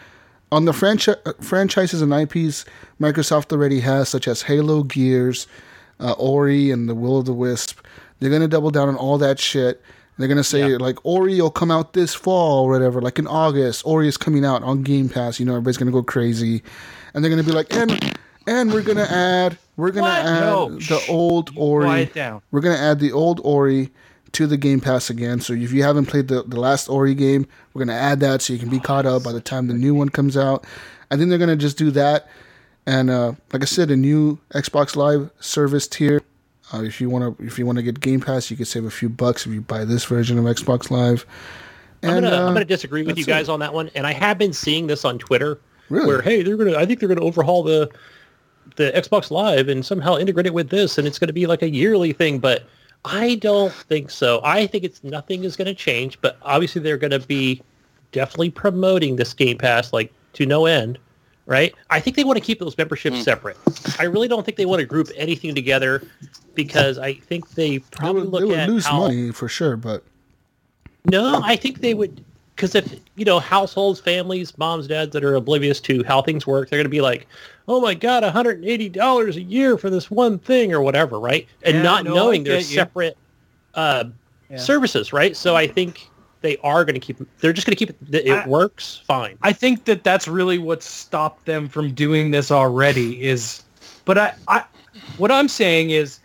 on 0.51 0.65
the 0.65 0.73
franchi- 0.73 1.13
uh, 1.25 1.33
franchises 1.41 2.01
and 2.01 2.13
IPs 2.13 2.65
Microsoft 2.99 3.51
already 3.51 3.79
has, 3.81 4.09
such 4.09 4.27
as 4.27 4.43
Halo, 4.43 4.83
Gears, 4.83 5.47
uh, 5.99 6.11
Ori, 6.13 6.71
and 6.71 6.89
the 6.89 6.95
Will 6.95 7.17
of 7.19 7.25
the 7.25 7.33
Wisp. 7.33 7.79
They're 8.19 8.29
gonna 8.29 8.47
double 8.47 8.69
down 8.71 8.89
on 8.89 8.95
all 8.95 9.17
that 9.19 9.39
shit. 9.39 9.81
They're 10.17 10.27
gonna 10.27 10.43
say 10.43 10.69
Yeah. 10.71 10.77
like 10.77 10.97
Ori 11.03 11.39
will 11.41 11.49
come 11.49 11.71
out 11.71 11.93
this 11.93 12.13
fall 12.13 12.65
or 12.65 12.69
whatever, 12.69 13.01
like 13.01 13.17
in 13.17 13.27
August. 13.27 13.81
Ori 13.85 14.07
is 14.07 14.17
coming 14.17 14.45
out 14.45 14.61
on 14.63 14.83
Game 14.83 15.09
Pass. 15.09 15.39
You 15.39 15.45
know, 15.45 15.53
everybody's 15.53 15.77
gonna 15.77 15.91
go 15.91 16.03
crazy, 16.03 16.61
and 17.13 17.23
they're 17.23 17.31
gonna 17.31 17.43
be 17.43 17.51
like, 17.53 17.73
and 17.75 18.13
and 18.47 18.71
we're 18.73 18.81
gonna 18.81 19.03
add, 19.09 19.57
we're 19.77 19.91
gonna 19.91 20.07
What? 20.07 20.25
add 20.25 20.41
No, 20.41 20.69
the 20.79 21.01
old 21.09 21.51
Ori. 21.55 21.85
quiet 21.85 22.13
down. 22.13 22.41
We're 22.51 22.61
gonna 22.61 22.75
add 22.77 22.99
the 22.99 23.11
old 23.11 23.39
Ori 23.43 23.91
to 24.33 24.47
the 24.47 24.57
Game 24.57 24.79
Pass 24.79 25.09
again. 25.09 25.39
So 25.41 25.53
if 25.53 25.71
you 25.71 25.83
haven't 25.83 26.05
played 26.05 26.27
the, 26.27 26.43
the 26.43 26.59
last 26.59 26.87
Ori 26.87 27.13
game, 27.15 27.47
we're 27.73 27.83
gonna 27.85 27.97
add 27.97 28.19
that 28.21 28.41
so 28.41 28.53
you 28.53 28.59
can 28.59 28.69
be 28.69 28.79
caught 28.79 29.05
up 29.05 29.23
by 29.23 29.31
the 29.31 29.41
time 29.41 29.67
the 29.67 29.73
new 29.73 29.93
one 29.93 30.09
comes 30.09 30.37
out. 30.37 30.65
I 31.09 31.17
think 31.17 31.29
they're 31.29 31.37
gonna 31.39 31.55
just 31.55 31.77
do 31.77 31.91
that. 31.91 32.27
And 32.85 33.09
uh, 33.09 33.33
like 33.53 33.61
I 33.61 33.65
said, 33.65 33.91
a 33.91 33.95
new 33.95 34.39
Xbox 34.53 34.95
Live 34.95 35.29
service 35.39 35.87
tier. 35.87 36.21
Uh, 36.73 36.83
if 36.83 37.01
you 37.01 37.09
wanna 37.09 37.35
if 37.39 37.59
you 37.59 37.65
wanna 37.65 37.81
get 37.83 37.99
Game 37.99 38.21
Pass, 38.21 38.49
you 38.49 38.57
can 38.57 38.65
save 38.65 38.85
a 38.85 38.91
few 38.91 39.09
bucks 39.09 39.45
if 39.45 39.53
you 39.53 39.61
buy 39.61 39.85
this 39.85 40.05
version 40.05 40.37
of 40.37 40.45
Xbox 40.45 40.89
Live. 40.89 41.25
I'm 42.03 42.15
gonna, 42.15 42.35
uh, 42.35 42.47
I'm 42.47 42.53
gonna 42.53 42.65
disagree 42.65 43.03
with 43.03 43.17
you 43.17 43.25
guys 43.25 43.49
on 43.49 43.59
that 43.59 43.73
one, 43.73 43.91
and 43.93 44.07
I 44.07 44.13
have 44.13 44.37
been 44.37 44.53
seeing 44.53 44.87
this 44.87 45.05
on 45.05 45.19
Twitter, 45.19 45.59
Really? 45.89 46.07
where 46.07 46.21
hey, 46.21 46.41
they're 46.41 46.57
gonna, 46.57 46.75
I 46.75 46.85
think 46.85 46.99
they're 46.99 47.09
gonna 47.09 47.21
overhaul 47.21 47.63
the 47.63 47.89
the 48.77 48.91
Xbox 48.95 49.29
Live 49.29 49.67
and 49.67 49.85
somehow 49.85 50.17
integrate 50.17 50.45
it 50.45 50.53
with 50.53 50.69
this, 50.69 50.97
and 50.97 51.07
it's 51.07 51.19
gonna 51.19 51.33
be 51.33 51.45
like 51.45 51.61
a 51.61 51.69
yearly 51.69 52.13
thing. 52.13 52.39
But 52.39 52.63
I 53.03 53.35
don't 53.35 53.73
think 53.73 54.09
so. 54.11 54.41
I 54.43 54.67
think 54.67 54.83
it's 54.83 55.03
nothing 55.03 55.43
is 55.43 55.55
gonna 55.55 55.73
change, 55.73 56.19
but 56.21 56.37
obviously 56.43 56.81
they're 56.81 56.97
gonna 56.97 57.19
be 57.19 57.61
definitely 58.11 58.51
promoting 58.51 59.15
this 59.15 59.33
Game 59.33 59.57
Pass 59.57 59.93
like 59.93 60.13
to 60.33 60.45
no 60.45 60.65
end. 60.65 60.97
Right? 61.47 61.73
I 61.89 61.99
think 61.99 62.15
they 62.15 62.23
want 62.23 62.37
to 62.37 62.45
keep 62.45 62.59
those 62.59 62.77
memberships 62.77 63.17
mm. 63.17 63.23
separate. 63.23 63.57
I 63.99 64.03
really 64.03 64.27
don't 64.27 64.45
think 64.45 64.57
they 64.57 64.67
want 64.67 64.79
to 64.79 64.85
group 64.85 65.09
anything 65.17 65.53
together 65.53 66.01
because 66.53 66.97
I 66.97 67.15
think 67.15 67.49
they 67.49 67.79
They 67.79 67.85
probably 67.91 68.21
would, 68.21 68.31
look 68.31 68.41
they 68.41 68.45
would 68.45 68.59
at 68.59 68.69
lose 68.69 68.85
how, 68.85 68.99
money 68.99 69.31
for 69.31 69.49
sure, 69.49 69.75
but 69.75 70.03
no, 71.05 71.41
I 71.43 71.55
think 71.55 71.81
they 71.81 71.93
would 71.93 72.23
because 72.55 72.75
if 72.75 72.93
you 73.15 73.25
know 73.25 73.39
households, 73.39 73.99
families, 73.99 74.57
moms, 74.57 74.87
dads 74.87 75.13
that 75.13 75.23
are 75.23 75.35
oblivious 75.35 75.79
to 75.81 76.03
how 76.03 76.21
things 76.21 76.45
work, 76.45 76.69
they're 76.69 76.77
going 76.77 76.85
to 76.85 76.89
be 76.89 77.01
like, 77.01 77.27
"Oh 77.67 77.81
my 77.81 77.93
god, 77.93 78.23
180 78.23 78.89
dollars 78.89 79.37
a 79.37 79.41
year 79.41 79.77
for 79.77 79.89
this 79.89 80.11
one 80.11 80.39
thing 80.39 80.73
or 80.73 80.81
whatever," 80.81 81.19
right? 81.19 81.47
And 81.63 81.77
Yeah, 81.77 81.83
not 81.83 82.05
no, 82.05 82.13
knowing 82.15 82.43
there's 82.43 82.67
separate 82.67 83.17
uh, 83.73 84.05
Yeah. 84.49 84.57
services, 84.57 85.13
right? 85.13 85.35
So 85.35 85.55
I 85.55 85.67
think 85.67 86.11
they 86.41 86.57
are 86.57 86.83
going 86.85 86.95
to 86.95 86.99
keep. 86.99 87.17
They're 87.39 87.53
just 87.53 87.65
going 87.67 87.75
to 87.75 87.85
keep 87.85 87.89
it. 87.89 88.25
It 88.25 88.31
I- 88.31 88.47
works 88.47 89.01
fine. 89.05 89.37
I 89.41 89.53
think 89.53 89.85
that 89.85 90.03
that's 90.03 90.27
really 90.27 90.57
what 90.57 90.83
stopped 90.83 91.45
them 91.45 91.67
from 91.69 91.93
doing 91.93 92.31
this 92.31 92.51
already 92.51 93.21
is, 93.23 93.63
but 94.05 94.17
I, 94.17 94.33
I, 94.47 94.63
what 95.17 95.31
I'm 95.31 95.47
saying 95.47 95.91
is 95.91 96.19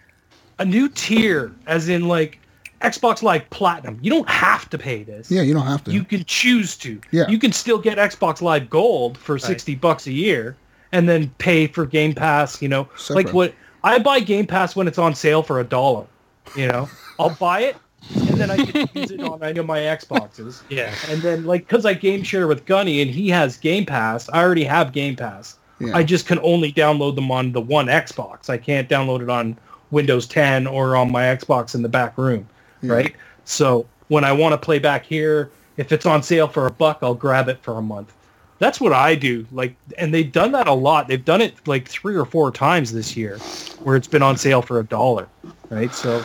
a 0.59 0.65
new 0.65 0.89
tier, 0.89 1.53
as 1.66 1.89
in 1.89 2.09
like 2.09 2.40
Xbox 2.81 3.23
Live 3.23 3.48
Platinum. 3.51 3.98
You 4.03 4.11
don't 4.11 4.28
have 4.28 4.69
to 4.70 4.78
pay 4.78 5.03
this. 5.03 5.31
Yeah, 5.31 5.43
you 5.43 5.55
don't 5.55 5.66
have 5.66 5.85
to. 5.85 5.93
You 5.93 6.05
can 6.05 6.24
choose 6.24 6.77
to. 6.78 7.01
Yeah. 7.11 7.28
You 7.28 7.39
can 7.39 7.53
still 7.53 7.78
get 7.78 7.98
Xbox 7.98 8.43
Live 8.43 8.69
Gold 8.69 9.16
for 9.19 9.39
60 9.39 9.74
bucks 9.77 10.07
a 10.07 10.12
year 10.12 10.57
and 10.93 11.09
then 11.09 11.31
pay 11.39 11.66
for 11.66 11.86
Game 11.86 12.15
Pass, 12.15 12.61
you 12.61 12.69
know. 12.69 12.89
Separate. 12.97 13.27
Like 13.27 13.35
what 13.35 13.55
I 13.82 13.98
buy 13.98 14.20
Game 14.20 14.47
Pass 14.47 14.77
when 14.77 14.89
it's 14.89 14.98
on 14.98 15.15
sale 15.15 15.43
for 15.43 15.61
a 15.61 15.65
dollar, 15.65 16.07
you 16.55 16.69
know. 16.69 16.89
I'll 17.19 17.31
buy 17.31 17.61
it 17.61 17.77
and 18.15 18.39
then 18.39 18.51
I 18.51 18.57
can 18.57 18.89
use 18.94 19.11
it 19.11 19.20
on 19.20 19.43
any 19.43 19.59
of 19.59 19.66
my 19.66 19.81
Xboxes. 19.81 20.62
Yeah. 20.69 20.94
And 21.09 21.23
then 21.23 21.44
like 21.44 21.69
cuz 21.69 21.85
I 21.85 21.94
game 21.94 22.23
share 22.23 22.47
with 22.47 22.66
Gunny 22.66 23.01
and 23.01 23.11
he 23.11 23.28
has 23.31 23.57
Game 23.57 23.86
Pass, 23.86 24.28
I 24.31 24.43
already 24.43 24.65
have 24.65 24.93
Game 24.93 25.16
Pass. 25.16 25.57
Yeah. 25.78 25.97
I 25.97 26.03
just 26.03 26.27
can 26.27 26.39
only 26.43 26.73
download 26.73 27.16
them 27.16 27.31
on 27.31 27.53
the 27.53 27.61
one 27.61 27.86
Xbox. 27.86 28.48
I 28.48 28.59
can't 28.59 28.89
download 28.89 29.23
it 29.23 29.31
on 29.31 29.59
Windows 29.90 30.27
10 30.27 30.66
or 30.66 30.97
on 30.97 31.12
my 31.12 31.23
Xbox 31.23 31.74
in 31.74 31.82
the 31.82 31.89
back 31.89 32.16
room, 32.16 32.48
right? 32.89 33.15
So 33.45 33.87
when 34.09 34.25
I 34.25 34.33
want 34.33 34.53
to 34.53 34.59
play 34.59 34.79
back 34.79 35.05
here, 35.05 35.51
if 35.77 35.93
it's 35.93 36.07
on 36.07 36.23
sale 36.23 36.49
for 36.49 36.67
a 36.67 36.71
buck, 36.71 36.99
I'll 37.03 37.15
grab 37.15 37.49
it 37.49 37.59
for 37.63 37.79
a 37.79 37.83
month. 37.83 38.13
That's 38.59 38.81
what 38.81 38.93
I 38.95 39.15
do. 39.15 39.47
Like, 39.53 39.77
and 39.99 40.15
they've 40.15 40.31
done 40.33 40.53
that 40.53 40.67
a 40.67 40.73
lot. 40.73 41.09
They've 41.09 41.23
done 41.25 41.43
it 41.43 41.55
like 41.67 41.87
three 41.89 42.17
or 42.17 42.25
four 42.25 42.51
times 42.51 42.93
this 42.93 43.17
year, 43.17 43.37
where 43.83 43.97
it's 43.97 44.09
been 44.09 44.23
on 44.23 44.37
sale 44.39 44.63
for 44.63 44.81
a 44.81 44.85
dollar, 44.85 45.29
right? 45.69 45.93
So 45.93 46.25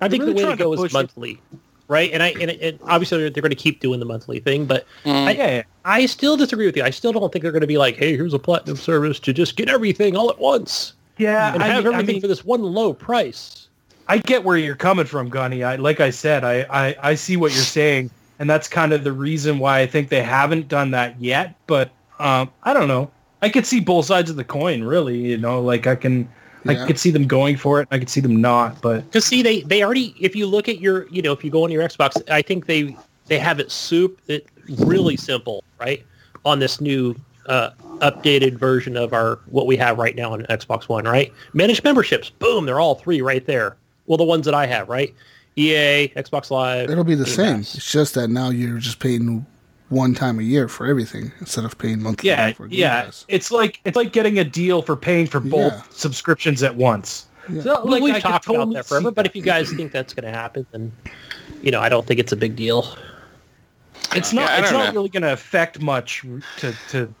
I 0.00 0.08
think 0.08 0.22
really 0.22 0.34
the 0.34 0.36
way 0.36 0.42
to 0.42 0.46
trying 0.46 0.56
to 0.58 0.62
go 0.64 0.72
is 0.74 0.80
push 0.80 0.92
it. 0.92 0.94
monthly, 0.94 1.40
right? 1.88 2.12
And 2.12 2.22
I 2.22 2.28
and, 2.40 2.50
and 2.52 2.78
obviously 2.84 3.18
they're, 3.18 3.30
they're 3.30 3.40
going 3.42 3.50
to 3.50 3.56
keep 3.56 3.80
doing 3.80 3.98
the 3.98 4.06
monthly 4.06 4.38
thing, 4.38 4.66
but 4.66 4.86
Mm. 5.04 5.26
I, 5.26 5.30
yeah, 5.32 5.62
I 5.84 6.06
still 6.06 6.36
disagree 6.36 6.66
with 6.66 6.76
you. 6.76 6.84
I 6.84 6.90
still 6.90 7.12
don't 7.12 7.32
think 7.32 7.42
they're 7.42 7.50
going 7.52 7.60
to 7.62 7.66
be 7.66 7.78
like, 7.78 7.96
hey, 7.96 8.16
here's 8.16 8.34
a 8.34 8.38
platinum 8.38 8.76
service 8.76 9.18
to 9.20 9.32
just 9.32 9.56
get 9.56 9.68
everything 9.68 10.16
all 10.16 10.30
at 10.30 10.38
once 10.38 10.92
yeah, 11.18 11.54
and 11.54 11.62
I, 11.62 11.66
have 11.68 11.84
mean- 11.84 11.92
I 11.94 11.98
everything 11.98 12.14
mean, 12.16 12.20
for 12.22 12.28
this 12.28 12.44
one 12.44 12.62
low 12.62 12.92
price. 12.94 13.63
I 14.08 14.18
get 14.18 14.44
where 14.44 14.56
you're 14.56 14.74
coming 14.76 15.06
from, 15.06 15.28
Gunny. 15.28 15.64
I 15.64 15.76
like 15.76 16.00
I 16.00 16.10
said, 16.10 16.44
I, 16.44 16.66
I, 16.70 16.96
I 17.02 17.14
see 17.14 17.36
what 17.36 17.52
you're 17.52 17.62
saying, 17.62 18.10
and 18.38 18.48
that's 18.48 18.68
kind 18.68 18.92
of 18.92 19.04
the 19.04 19.12
reason 19.12 19.58
why 19.58 19.80
I 19.80 19.86
think 19.86 20.08
they 20.08 20.22
haven't 20.22 20.68
done 20.68 20.90
that 20.92 21.20
yet. 21.20 21.54
But 21.66 21.90
um, 22.18 22.50
I 22.62 22.72
don't 22.72 22.88
know. 22.88 23.10
I 23.42 23.48
could 23.48 23.66
see 23.66 23.80
both 23.80 24.06
sides 24.06 24.30
of 24.30 24.36
the 24.36 24.44
coin, 24.44 24.84
really. 24.84 25.18
You 25.18 25.38
know, 25.38 25.60
like 25.60 25.86
I 25.86 25.96
can, 25.96 26.28
Yeah. 26.64 26.82
I 26.82 26.86
could 26.86 26.98
see 26.98 27.10
them 27.10 27.26
going 27.26 27.56
for 27.56 27.80
it. 27.80 27.88
I 27.90 27.98
could 27.98 28.10
see 28.10 28.20
them 28.20 28.40
not. 28.40 28.80
But 28.80 29.04
Because 29.04 29.24
see, 29.24 29.42
they 29.42 29.62
they 29.62 29.82
already 29.82 30.14
if 30.20 30.36
you 30.36 30.46
look 30.46 30.68
at 30.68 30.80
your 30.80 31.08
you 31.08 31.22
know 31.22 31.32
if 31.32 31.44
you 31.44 31.50
go 31.50 31.64
on 31.64 31.70
your 31.70 31.82
Xbox, 31.82 32.20
I 32.30 32.42
think 32.42 32.66
they 32.66 32.96
they 33.26 33.38
have 33.38 33.58
it 33.60 33.70
soup 33.70 34.20
it 34.28 34.46
really 34.78 35.16
simple, 35.16 35.64
right? 35.80 36.04
On 36.44 36.58
this 36.58 36.80
new 36.80 37.14
uh, 37.46 37.70
updated 38.00 38.58
version 38.58 38.96
of 38.96 39.12
our 39.12 39.40
what 39.46 39.66
we 39.66 39.76
have 39.76 39.98
right 39.98 40.14
now 40.14 40.32
on 40.32 40.42
Xbox 40.44 40.88
One, 40.88 41.04
right? 41.04 41.32
Managed 41.54 41.84
memberships, 41.84 42.30
boom, 42.30 42.66
they're 42.66 42.80
all 42.80 42.94
three 42.94 43.22
right 43.22 43.44
there. 43.46 43.76
Well, 44.06 44.18
the 44.18 44.24
ones 44.24 44.44
that 44.46 44.54
I 44.54 44.66
have, 44.66 44.88
right? 44.88 45.14
EA, 45.56 46.08
Xbox 46.16 46.50
Live. 46.50 46.90
It'll 46.90 47.04
be 47.04 47.14
the 47.14 47.24
Game 47.24 47.34
same. 47.34 47.56
Pass. 47.58 47.74
It's 47.76 47.90
just 47.90 48.14
that 48.14 48.28
now 48.28 48.50
you're 48.50 48.78
just 48.78 48.98
paying 48.98 49.46
one 49.90 50.14
time 50.14 50.38
a 50.38 50.42
year 50.42 50.66
for 50.68 50.86
everything 50.86 51.30
instead 51.40 51.64
of 51.64 51.78
paying 51.78 52.02
monthly. 52.02 52.28
yeah, 52.28 52.52
for 52.52 52.66
Game 52.66 52.80
yeah, 52.80 53.04
Pass. 53.04 53.24
it's 53.28 53.50
like 53.52 53.80
it's 53.84 53.96
like 53.96 54.12
getting 54.12 54.38
a 54.38 54.44
deal 54.44 54.82
for 54.82 54.96
paying 54.96 55.26
for 55.26 55.40
both 55.40 55.72
Yeah. 55.72 55.82
subscriptions 55.90 56.62
at 56.62 56.74
once. 56.76 57.26
So, 57.62 57.84
We- 57.84 57.90
like, 57.90 58.02
we've 58.02 58.14
I 58.14 58.20
could 58.20 58.28
talked 58.28 58.46
about 58.46 58.54
totally 58.56 58.74
that 58.76 58.86
forever, 58.86 59.10
see 59.10 59.14
but 59.14 59.26
if 59.26 59.36
you 59.36 59.42
guys 59.42 59.70
think 59.70 59.92
that's 59.92 60.14
going 60.14 60.24
to 60.24 60.36
happen, 60.36 60.66
then 60.72 60.90
you 61.62 61.70
know 61.70 61.80
I 61.80 61.88
don't 61.88 62.06
think 62.06 62.18
it's 62.18 62.32
a 62.32 62.36
big 62.36 62.56
deal. 62.56 62.86
it's 64.14 64.32
not 64.32 64.42
Yeah, 64.50 64.60
it's 64.60 64.70
don't 64.70 64.84
know. 64.86 64.92
really 64.92 65.08
going 65.08 65.22
to 65.22 65.32
affect 65.32 65.80
much 65.80 66.24
to 66.58 66.74
to 66.90 67.14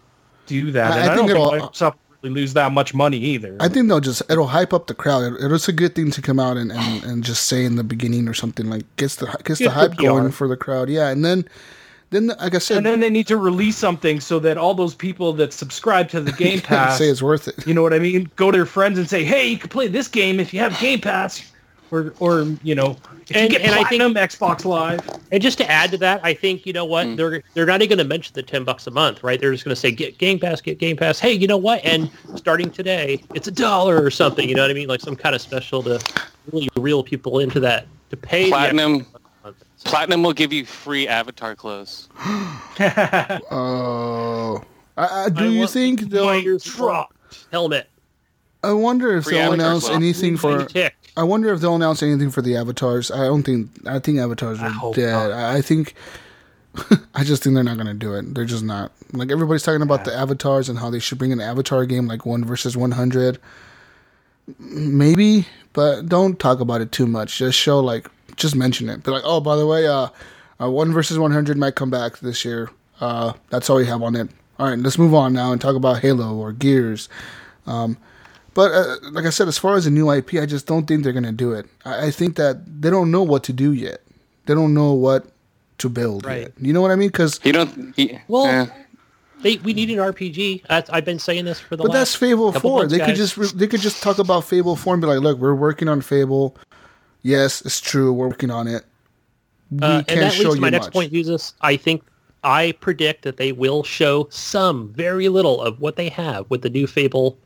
do 0.46 0.70
that. 0.72 0.92
I- 0.92 0.98
and 1.00 1.10
I 1.10 1.12
I, 1.12 1.16
think 1.16 1.28
don't 1.30 1.36
think 1.36 1.54
it'll- 1.54 1.68
Microsoft 1.68 1.92
will 1.92 1.92
really 1.92 1.94
lose 2.30 2.54
that 2.54 2.72
much 2.72 2.94
money 2.94 3.18
either. 3.18 3.56
I 3.60 3.68
think 3.68 3.88
they'll 3.88 4.00
just 4.00 4.22
it'll 4.30 4.48
hype 4.48 4.72
up 4.72 4.86
the 4.86 4.94
crowd. 4.94 5.24
It, 5.24 5.52
it's 5.52 5.68
a 5.68 5.72
good 5.72 5.94
thing 5.94 6.10
to 6.12 6.22
come 6.22 6.38
out 6.38 6.56
and, 6.56 6.72
and, 6.72 7.04
and 7.04 7.24
just 7.24 7.44
say 7.44 7.64
in 7.64 7.76
the 7.76 7.84
beginning 7.84 8.28
or 8.28 8.34
something 8.34 8.68
like 8.70 8.84
gets 8.96 9.16
the 9.16 9.26
gets 9.44 9.58
the 9.58 9.64
Good 9.66 9.72
for 9.72 9.78
hype 9.78 9.96
going 9.96 10.30
for 10.30 10.48
the 10.48 10.56
crowd. 10.56 10.88
Yeah, 10.88 11.08
and 11.08 11.24
then 11.24 11.48
then 12.10 12.28
like 12.28 12.54
I 12.54 12.58
said, 12.58 12.78
and 12.78 12.86
then 12.86 13.00
they 13.00 13.10
need 13.10 13.26
to 13.26 13.36
release 13.36 13.76
something 13.76 14.20
so 14.20 14.38
that 14.38 14.56
all 14.56 14.74
those 14.74 14.94
people 14.94 15.32
that 15.34 15.52
subscribe 15.52 16.08
to 16.10 16.20
the 16.20 16.32
Game 16.32 16.60
Pass, 16.62 16.98
say 16.98 17.08
it's 17.08 17.22
worth 17.22 17.48
it. 17.48 17.66
you 17.66 17.74
know 17.74 17.82
what 17.82 17.92
I 17.92 17.98
mean, 17.98 18.30
go 18.36 18.50
to 18.50 18.58
their 18.58 18.66
friends 18.66 18.98
and 18.98 19.08
say, 19.08 19.24
"Hey, 19.24 19.48
you 19.48 19.58
can 19.58 19.68
play 19.68 19.88
this 19.88 20.08
game 20.08 20.38
if 20.38 20.54
you 20.54 20.60
have 20.60 20.78
Game 20.78 21.00
Pass," 21.00 21.52
or 21.94 22.14
or 22.18 22.46
you 22.62 22.74
know, 22.74 22.96
if 23.28 23.36
And- 23.36 23.52
you 23.52 23.58
get 23.58 23.66
and 23.66 23.74
I 23.74 23.84
think- 23.88 24.02
Xbox 24.02 24.64
Live. 24.64 25.00
And 25.30 25.42
just 25.42 25.58
to 25.58 25.70
add 25.70 25.90
to 25.92 25.98
that, 25.98 26.20
I 26.22 26.34
think 26.34 26.66
you 26.66 26.72
know 26.72 26.84
what 26.84 27.06
hmm. 27.06 27.16
they're 27.16 27.42
they're 27.54 27.66
not 27.66 27.82
even 27.82 27.96
going 27.96 28.06
to 28.06 28.08
mention 28.08 28.32
the 28.34 28.42
ten 28.42 28.64
bucks 28.64 28.86
a 28.86 28.90
month, 28.90 29.22
right? 29.22 29.40
They're 29.40 29.52
just 29.52 29.64
going 29.64 29.74
to 29.74 29.80
say 29.80 29.90
get 29.90 30.18
Game 30.18 30.38
Pass, 30.38 30.60
get 30.60 30.78
Game 30.78 30.96
Pass. 30.96 31.18
Hey, 31.18 31.32
you 31.32 31.46
know 31.46 31.56
what? 31.56 31.84
And 31.84 32.10
starting 32.34 32.70
today, 32.70 33.22
it's 33.34 33.48
a 33.48 33.52
dollar 33.52 34.02
or 34.02 34.10
something. 34.10 34.48
You 34.48 34.54
know 34.54 34.62
what 34.62 34.70
I 34.70 34.74
mean? 34.74 34.88
Like 34.88 35.00
some 35.00 35.16
kind 35.16 35.34
of 35.34 35.40
special 35.40 35.82
to 35.84 36.00
really 36.52 36.68
reel 36.76 37.02
people 37.02 37.38
into 37.38 37.60
that 37.60 37.86
to 38.10 38.16
pay 38.16 38.48
Platinum. 38.48 39.06
extra. 39.44 39.54
Platinum 39.84 40.22
will 40.22 40.32
give 40.32 40.52
you 40.52 40.64
free 40.64 41.06
avatar 41.06 41.54
clothes. 41.54 42.08
Oh, 43.50 44.62
I, 44.96 45.24
I, 45.24 45.28
do 45.28 45.44
I 45.44 45.46
you 45.48 45.66
think 45.66 46.00
they'll? 46.02 46.24
Players 46.24 46.64
drop. 46.64 47.14
helmet. 47.50 47.88
I 48.62 48.72
wonder 48.72 49.16
if 49.16 49.24
Free 49.24 49.34
they'll 49.34 49.52
announce 49.52 49.88
anything 49.88 50.36
for. 50.36 50.64
tick. 50.64 50.94
I 51.16 51.22
wonder 51.22 51.52
if 51.52 51.60
they'll 51.60 51.76
announce 51.76 52.02
anything 52.02 52.30
for 52.30 52.42
the 52.42 52.56
avatars. 52.56 53.10
I 53.10 53.24
don't 53.24 53.42
think. 53.44 53.70
I 53.86 53.98
think 53.98 54.18
avatars 54.18 54.60
I 54.60 54.66
are 54.66 54.70
hope 54.70 54.96
dead. 54.96 55.12
not. 55.12 55.32
I, 55.32 55.56
I 55.58 55.60
think. 55.60 55.94
I 57.14 57.22
just 57.22 57.44
think 57.44 57.54
they're 57.54 57.62
not 57.62 57.76
gonna 57.76 57.94
do 57.94 58.14
it. 58.14 58.34
They're 58.34 58.44
just 58.44 58.64
not. 58.64 58.90
Like 59.12 59.30
everybody's 59.30 59.62
talking 59.62 59.82
about 59.82 60.04
the 60.04 60.14
avatars 60.14 60.68
and 60.68 60.78
how 60.78 60.90
they 60.90 60.98
should 60.98 61.18
bring 61.18 61.32
an 61.32 61.40
avatar 61.40 61.86
game 61.86 62.08
like 62.08 62.26
one 62.26 62.44
versus 62.44 62.76
one 62.76 62.90
hundred. 62.92 63.38
Maybe, 64.58 65.46
but 65.72 66.06
don't 66.06 66.38
talk 66.38 66.60
about 66.60 66.80
it 66.80 66.90
too 66.90 67.06
much. 67.06 67.38
Just 67.38 67.58
show 67.58 67.80
like, 67.80 68.08
just 68.36 68.56
mention 68.56 68.90
it. 68.90 69.04
Be 69.04 69.10
like, 69.10 69.22
oh, 69.24 69.40
by 69.40 69.56
the 69.56 69.66
way, 69.66 69.86
uh, 69.86 70.08
uh 70.60 70.70
one 70.70 70.92
versus 70.92 71.18
one 71.18 71.30
hundred 71.30 71.56
might 71.56 71.76
come 71.76 71.90
back 71.90 72.18
this 72.18 72.44
year. 72.44 72.70
Uh, 73.00 73.34
that's 73.50 73.70
all 73.70 73.76
we 73.76 73.86
have 73.86 74.02
on 74.02 74.16
it. 74.16 74.28
All 74.58 74.68
right, 74.68 74.78
let's 74.78 74.98
move 74.98 75.14
on 75.14 75.32
now 75.32 75.52
and 75.52 75.60
talk 75.60 75.76
about 75.76 76.00
Halo 76.00 76.34
or 76.34 76.52
Gears. 76.52 77.08
Um, 77.66 77.96
but 78.54 78.72
uh, 78.72 78.96
like 79.12 79.24
I 79.26 79.30
said, 79.30 79.48
as 79.48 79.58
far 79.58 79.74
as 79.76 79.86
a 79.86 79.90
new 79.90 80.10
IP, 80.10 80.34
I 80.34 80.46
just 80.46 80.66
don't 80.66 80.86
think 80.86 81.04
they're 81.04 81.12
gonna 81.12 81.32
do 81.32 81.52
it. 81.52 81.66
I, 81.84 82.06
I 82.06 82.10
think 82.10 82.36
that 82.36 82.80
they 82.80 82.90
don't 82.90 83.10
know 83.10 83.22
what 83.22 83.42
to 83.44 83.52
do 83.52 83.72
yet. 83.72 84.00
They 84.46 84.54
don't 84.54 84.74
know 84.74 84.92
what 84.92 85.26
to 85.78 85.88
build 85.88 86.24
Right. 86.24 86.42
yet. 86.42 86.52
You 86.60 86.72
know 86.72 86.80
what 86.80 86.90
I 86.90 86.96
mean? 86.96 87.08
Because 87.08 87.40
You 87.44 87.52
don't. 87.52 87.94
He, 87.96 88.18
Well, 88.28 88.46
eh. 88.46 88.66
They, 89.42 89.56
we 89.58 89.74
need 89.74 89.90
an 89.90 89.96
RPG. 89.98 90.62
That's, 90.68 90.88
I've 90.88 91.04
been 91.04 91.18
saying 91.18 91.44
this 91.44 91.60
for 91.60 91.76
the 91.76 91.82
but 91.82 91.90
last. 91.90 91.98
that's 91.98 92.14
Fable 92.14 92.50
Four. 92.52 92.78
months, 92.80 92.94
They 92.96 93.04
could 93.04 93.16
just 93.16 93.36
re- 93.36 93.50
they 93.54 93.66
could 93.66 93.80
just 93.80 94.02
talk 94.02 94.18
about 94.18 94.44
Fable 94.44 94.74
Four 94.76 94.94
and 94.94 95.00
be 95.02 95.06
like, 95.06 95.20
look, 95.20 95.38
we're 95.38 95.54
working 95.54 95.86
on 95.88 96.00
Fable. 96.00 96.56
Yes, 97.22 97.60
it's 97.62 97.80
true. 97.80 98.10
We're 98.12 98.28
working 98.28 98.50
on 98.50 98.66
it. 98.68 98.84
We 99.70 99.78
Uh, 99.80 99.98
and 99.98 100.06
can't 100.06 100.20
that 100.20 100.32
show 100.32 100.42
leads 100.44 100.54
to 100.56 100.60
my 100.60 100.70
next 100.70 100.86
much. 100.86 100.92
point, 100.94 101.12
Jesus. 101.12 101.52
I 101.60 101.76
think 101.76 102.02
I 102.42 102.72
predict 102.80 103.22
that 103.24 103.36
they 103.36 103.52
will 103.52 103.82
show 103.82 104.28
some, 104.30 104.92
very 104.94 105.28
little 105.28 105.60
of 105.60 105.78
what 105.80 105.96
they 105.96 106.08
have 106.10 106.48
with 106.50 106.62
the 106.62 106.70
new 106.70 106.86
Fable, 106.86 107.36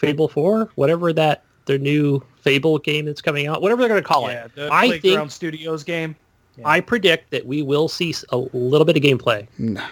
Fable 0.00 0.28
Four, 0.28 0.70
whatever 0.76 1.12
that 1.12 1.44
their 1.66 1.78
new 1.78 2.22
Fable 2.40 2.78
game 2.78 3.04
that's 3.04 3.20
coming 3.20 3.46
out, 3.46 3.60
whatever 3.62 3.82
they're 3.82 3.88
going 3.90 4.02
to 4.02 4.06
call 4.08 4.22
Yeah, 4.28 4.46
it. 4.46 4.54
the 4.54 4.68
I 4.72 4.86
Playground 4.88 5.18
think 5.20 5.30
Studios 5.30 5.84
game. 5.84 6.16
I 6.64 6.80
predict 6.80 7.30
that 7.30 7.46
we 7.46 7.62
will 7.62 7.88
see 7.88 8.14
a 8.30 8.36
little 8.38 8.84
bit 8.84 8.96
of 8.96 9.02
gameplay. 9.02 9.46
Nah. 9.58 9.86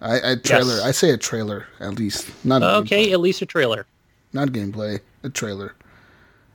I, 0.00 0.32
I 0.32 0.34
trailer. 0.36 0.74
Yes. 0.76 0.84
I 0.84 0.90
say 0.92 1.10
a 1.10 1.16
trailer 1.16 1.66
at 1.80 1.98
least, 1.98 2.30
not 2.44 2.62
a 2.62 2.76
Okay, 2.76 3.08
gameplay. 3.08 3.12
at 3.12 3.20
least 3.20 3.42
a 3.42 3.46
trailer. 3.46 3.86
not 4.32 4.48
gameplay. 4.48 5.00
A 5.24 5.28
trailer. 5.28 5.74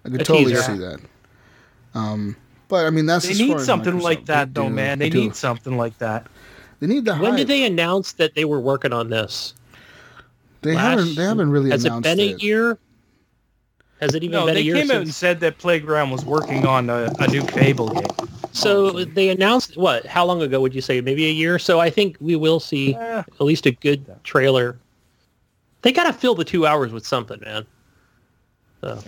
I 0.06 0.10
could 0.10 0.22
A 0.22 0.24
totally 0.24 0.52
teaser. 0.54 0.62
see 0.64 0.78
that. 0.80 1.00
Um, 1.94 2.36
but 2.70 2.86
I 2.86 2.90
mean 2.90 3.06
that's 3.06 3.28
They 3.28 3.34
need 3.46 3.60
something 3.60 3.96
Microsoft. 3.96 4.02
like 4.02 4.26
that, 4.26 4.54
though, 4.54 4.70
do. 4.70 4.74
man. 4.74 5.00
They 5.00 5.10
do. 5.10 5.20
need 5.22 5.36
something 5.36 5.78
like 5.78 5.98
that. 6.00 6.28
They 6.80 6.88
need 6.88 7.06
the 7.06 7.16
When 7.16 7.32
hype. 7.32 7.38
did 7.38 7.48
they 7.48 7.66
announce 7.66 8.14
that 8.14 8.36
they 8.36 8.46
were 8.46 8.60
working 8.60 8.92
on 8.94 9.10
this? 9.10 9.54
They 10.62 10.74
Last- 10.76 10.84
haven't. 11.00 11.16
They 11.16 11.24
haven't 11.24 11.52
really 11.52 11.70
Has 11.72 11.84
it 11.86 11.90
announced 11.90 12.04
been 12.04 12.20
a 12.20 12.30
it. 12.32 12.44
year? 12.44 12.78
Has 14.04 14.16
it 14.16 14.24
even 14.24 14.32
No, 14.38 14.46
been 14.48 14.56
a 14.56 14.56
they 14.56 14.62
year 14.64 14.76
came 14.76 14.92
out 14.92 14.98
and 14.98 15.14
said 15.14 15.40
that 15.40 15.58
Playground 15.60 16.10
was 16.12 16.26
working 16.26 16.66
on 16.68 16.90
a, 16.90 17.10
a 17.20 17.28
new 17.30 17.42
Fable 17.42 17.88
game. 17.88 18.28
So 18.52 19.06
they 19.06 19.30
announced 19.30 19.78
what? 19.78 20.06
How 20.06 20.26
long 20.26 20.42
ago 20.42 20.60
would 20.60 20.76
you 20.76 20.82
say? 20.82 21.00
Maybe 21.00 21.26
a 21.28 21.32
year. 21.32 21.58
So 21.58 21.80
I 21.80 21.90
think 21.90 22.18
we 22.20 22.36
will 22.36 22.60
see 22.60 22.96
Eh. 22.96 23.20
at 23.20 23.42
least 23.42 23.66
a 23.66 23.72
good 23.72 24.06
trailer. 24.26 24.78
They 25.84 25.94
gotta 25.94 26.12
fill 26.12 26.36
the 26.36 26.44
two 26.44 26.66
hours 26.68 26.92
with 26.92 27.08
something, 27.08 27.40
man. 27.46 27.66
So, 28.82 29.02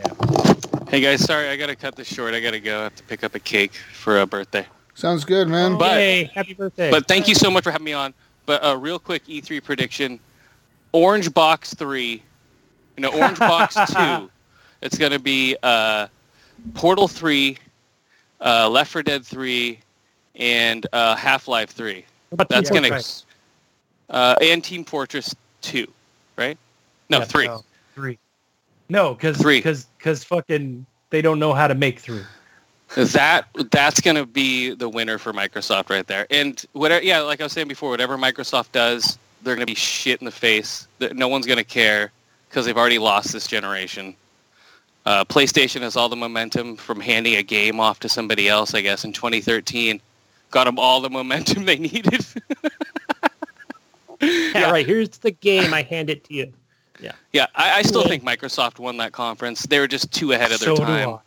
Hey 0.87 1.01
guys, 1.01 1.21
sorry, 1.25 1.49
I 1.49 1.57
gotta 1.57 1.75
cut 1.75 1.97
this 1.97 2.07
short. 2.07 2.33
I 2.33 2.39
gotta 2.39 2.61
go. 2.61 2.79
I 2.79 2.83
have 2.83 2.95
to 2.95 3.03
pick 3.03 3.25
up 3.25 3.35
a 3.35 3.39
cake 3.39 3.73
for 3.73 4.21
a 4.21 4.25
birthday. 4.25 4.65
Sounds 4.93 5.25
good, 5.25 5.49
man. 5.49 5.77
But- 5.77 5.97
Yay, 5.97 6.23
happy 6.33 6.53
birthday. 6.53 6.89
But 6.89 7.05
thank 7.09 7.27
you 7.27 7.35
so 7.35 7.51
much 7.51 7.65
for 7.65 7.71
having 7.71 7.83
me 7.83 7.91
on. 7.91 8.13
But 8.45 8.63
a 8.63 8.69
uh, 8.69 8.75
real 8.75 8.99
quick 8.99 9.25
E3 9.25 9.61
prediction: 9.61 10.21
Orange 10.93 11.33
Box 11.33 11.73
Three, 11.73 12.23
you 12.95 13.01
know, 13.01 13.09
Orange 13.09 13.39
Box 13.39 13.75
Two. 13.93 14.31
It's 14.85 14.99
going 14.99 15.11
to 15.11 15.19
be 15.19 15.57
uh, 15.63 16.07
Portal 16.75 17.07
Three, 17.07 17.57
uh, 18.39 18.69
Left 18.69 18.91
4 18.91 19.01
Dead 19.01 19.25
Three, 19.25 19.79
and 20.35 20.85
uh, 20.93 21.15
Half 21.15 21.47
Life 21.47 21.71
Three. 21.71 22.05
What 22.29 22.35
about 22.35 22.49
That's 22.49 22.69
gonna 22.69 22.89
Fortress? 22.89 23.25
uh, 24.11 24.35
and 24.41 24.63
Team 24.63 24.85
Fortress 24.85 25.35
Two, 25.61 25.87
right? 26.37 26.55
No, 27.09 27.17
Yeah, 27.19 27.25
three. 27.25 27.47
No, 27.47 27.63
three. 27.95 28.19
No, 28.87 29.15
because 29.15 29.37
Three. 29.37 29.57
because 29.57 29.87
because 29.97 30.23
fucking 30.23 30.85
they 31.09 31.23
don't 31.23 31.39
know 31.39 31.53
how 31.53 31.67
to 31.67 31.73
make 31.73 31.99
three. 31.99 32.21
That 32.95 33.47
that's 33.71 33.99
going 34.01 34.17
to 34.17 34.27
be 34.27 34.75
the 34.75 34.87
winner 34.87 35.17
for 35.17 35.33
Microsoft 35.33 35.89
right 35.89 36.05
there. 36.05 36.27
And 36.29 36.63
whatever, 36.73 37.03
yeah, 37.03 37.21
like 37.21 37.41
I 37.41 37.45
was 37.45 37.53
saying 37.53 37.67
before, 37.67 37.89
whatever 37.89 38.17
Microsoft 38.17 38.71
does, 38.71 39.17
they're 39.41 39.55
going 39.55 39.65
to 39.65 39.71
be 39.71 39.73
shit 39.73 40.21
in 40.21 40.25
the 40.25 40.31
face. 40.31 40.87
No 40.99 41.27
one's 41.27 41.47
going 41.47 41.57
to 41.57 41.63
care 41.63 42.11
because 42.47 42.67
they've 42.67 42.77
already 42.77 42.99
lost 42.99 43.33
this 43.33 43.47
generation. 43.47 44.15
Uh, 45.05 45.23
PlayStation 45.25 45.81
has 45.81 45.95
all 45.95 46.09
the 46.09 46.15
momentum 46.15 46.75
from 46.75 46.99
handing 46.99 47.35
a 47.35 47.43
game 47.43 47.79
off 47.79 47.99
to 47.99 48.09
somebody 48.09 48.49
else, 48.49 48.73
I 48.73 48.81
guess, 48.81 49.05
in 49.05 49.13
2013. 49.13 50.01
Got 50.51 50.63
them 50.63 50.79
all 50.79 50.99
the 51.01 51.09
momentum 51.09 51.65
they 51.65 51.77
needed. 51.77 52.25
Yeah, 54.21 54.71
right. 54.71 54.85
Here's 54.85 55.09
the 55.09 55.31
game. 55.31 55.73
I 55.73 55.83
hand 55.83 56.09
it 56.09 56.23
to 56.25 56.33
you. 56.33 56.53
yeah, 57.33 57.45
I, 57.55 57.79
I 57.79 57.81
still 57.81 58.01
Yeah. 58.03 58.07
think 58.07 58.23
Microsoft 58.23 58.79
won 58.79 58.97
that 58.97 59.11
conference. 59.11 59.63
They 59.63 59.79
were 59.79 59.87
just 59.87 60.11
too 60.11 60.31
ahead 60.31 60.51
of 60.51 60.59
their 60.59 60.75
so 60.75 60.83
time. 60.83 61.19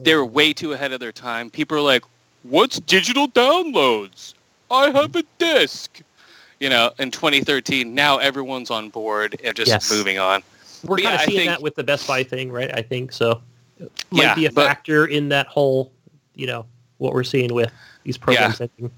they 0.00 0.14
were 0.14 0.24
way 0.26 0.52
too 0.52 0.72
ahead 0.72 0.92
of 0.92 1.00
their 1.00 1.12
time. 1.12 1.48
People 1.50 1.78
are 1.78 1.82
like, 1.82 2.02
"What's 2.42 2.80
digital 2.80 3.28
downloads? 3.28 4.34
I 4.70 4.90
have 4.90 5.14
a 5.16 5.22
disc." 5.38 6.00
You 6.58 6.68
know, 6.70 6.90
in 6.98 7.10
2013, 7.10 7.94
now 7.94 8.16
everyone's 8.18 8.70
on 8.70 8.88
board 8.90 9.40
and 9.44 9.54
just 9.54 9.68
Yes. 9.70 9.90
moving 9.90 10.18
on. 10.18 10.42
We're 10.84 10.96
kind 10.98 11.14
of 11.14 11.20
I 11.20 11.24
seeing 11.24 11.38
think- 11.38 11.50
that 11.50 11.62
with 11.62 11.74
the 11.74 11.84
Best 11.84 12.06
Buy 12.06 12.22
thing, 12.22 12.50
right? 12.52 12.70
I 12.76 12.82
think 12.82 13.12
so. 13.12 13.40
It 13.78 13.90
might 14.10 14.22
Yeah, 14.22 14.34
be 14.34 14.46
a 14.46 14.52
but- 14.52 14.66
factor 14.66 15.06
in 15.06 15.28
that 15.30 15.46
whole, 15.46 15.92
you 16.34 16.46
know, 16.46 16.66
what 16.98 17.12
we're 17.12 17.24
seeing 17.24 17.52
with 17.54 17.70
these 18.04 18.16
programs. 18.16 18.60
ending. 18.60 18.90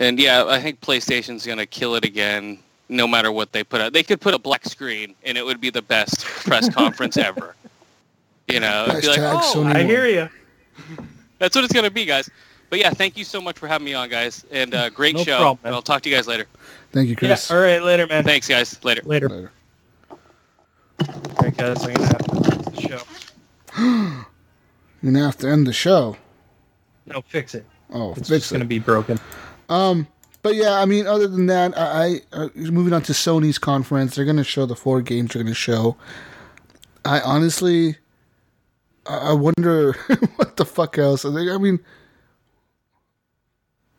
And 0.00 0.18
yeah, 0.18 0.44
I 0.46 0.60
think 0.60 0.80
PlayStation's 0.80 1.46
gonna 1.46 1.66
kill 1.66 1.94
it 1.94 2.04
again, 2.04 2.58
no 2.88 3.06
matter 3.06 3.30
what 3.30 3.52
they 3.52 3.62
put 3.62 3.80
out. 3.80 3.92
They 3.92 4.02
could 4.02 4.20
put 4.20 4.34
a 4.34 4.38
black 4.38 4.64
screen, 4.64 5.14
and 5.24 5.38
it 5.38 5.44
would 5.46 5.60
be 5.60 5.70
the 5.70 5.82
best 5.82 6.24
press 6.24 6.68
conference 6.68 7.16
ever. 7.28 7.54
You 8.48 8.60
know, 8.60 8.86
it'd 8.88 9.02
be 9.02 9.08
like, 9.08 9.20
oh, 9.20 9.52
Sony 9.54 9.74
I 9.76 9.84
hear 9.84 10.06
you. 10.06 10.28
that's 11.38 11.54
what 11.54 11.64
it's 11.64 11.72
gonna 11.72 11.90
be, 11.90 12.04
guys. 12.04 12.28
But 12.70 12.80
yeah, 12.80 12.90
thank 12.90 13.16
you 13.16 13.22
so 13.24 13.40
much 13.40 13.56
for 13.58 13.68
having 13.68 13.84
me 13.84 13.94
on, 13.94 14.08
guys, 14.08 14.44
and 14.50 14.74
uh, 14.74 14.90
great 14.90 15.14
No 15.14 15.22
show. 15.22 15.36
problem, 15.38 15.58
and 15.64 15.74
I'll 15.74 15.82
talk 15.82 16.02
to 16.02 16.10
you 16.10 16.16
guys 16.16 16.26
later. 16.26 16.46
Thank 16.92 17.08
you, 17.08 17.14
Chris. 17.14 17.28
Yeah. 17.28 17.34
Chris. 17.36 17.50
All 17.52 17.58
right. 17.58 17.82
Later, 17.82 18.06
man. 18.08 18.24
Thanks, 18.24 18.48
guys. 18.48 18.82
Later. 18.84 19.02
Later. 19.04 19.28
Later. 19.28 19.52
Guys. 21.56 21.84
I'm 21.84 21.94
gonna 21.94 22.06
have 22.06 22.18
to 22.18 22.50
fix 22.50 22.68
the 22.70 22.80
show. 22.80 23.00
You're 25.02 25.12
gonna 25.12 25.24
have 25.24 25.36
to 25.38 25.48
end 25.48 25.66
the 25.66 25.72
show. 25.72 26.16
No, 27.06 27.20
fix 27.22 27.54
it. 27.54 27.64
Oh, 27.92 28.10
It's 28.16 28.28
fix 28.28 28.44
just 28.44 28.52
it. 28.52 28.54
gonna 28.56 28.64
be 28.64 28.78
broken. 28.78 29.18
Um, 29.68 30.06
but 30.42 30.54
yeah, 30.56 30.80
I 30.80 30.84
mean, 30.84 31.06
other 31.06 31.26
than 31.28 31.46
that, 31.46 31.76
I, 31.76 32.04
I 32.04 32.20
uh, 32.32 32.48
moving 32.54 32.92
on 32.92 33.02
to 33.02 33.12
Sony's 33.12 33.58
conference. 33.58 34.14
They're 34.16 34.24
gonna 34.24 34.44
show 34.44 34.66
the 34.66 34.76
four 34.76 35.00
games 35.02 35.32
they're 35.32 35.42
gonna 35.42 35.54
show. 35.54 35.96
I 37.04 37.20
honestly, 37.20 37.96
I 39.06 39.16
I 39.16 39.32
wonder 39.32 39.92
what 40.36 40.56
the 40.56 40.64
fuck 40.64 40.98
else. 40.98 41.24
I 41.24 41.30
mean, 41.58 41.80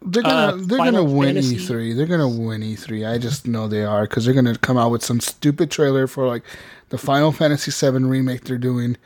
they're 0.02 0.24
gonna 0.24 0.58
Uh, 0.58 0.66
they're 0.66 0.78
gonna 0.78 1.04
win 1.04 1.36
Fantasy. 1.36 1.58
E3. 1.58 1.96
They're 1.96 2.06
gonna 2.06 2.30
win 2.30 2.62
E3. 2.62 3.12
I 3.12 3.18
just 3.18 3.48
know 3.48 3.68
they 3.68 3.84
are 3.84 4.04
because 4.04 4.26
they're 4.26 4.34
gonna 4.34 4.58
come 4.58 4.78
out 4.78 4.92
with 4.92 5.04
some 5.04 5.20
stupid 5.20 5.72
trailer 5.72 6.08
for 6.08 6.28
like 6.28 6.44
the 6.90 6.98
Final 6.98 7.32
Fantasy 7.32 7.72
VII 7.72 8.04
remake 8.04 8.44
they're 8.44 8.58
doing. 8.58 8.98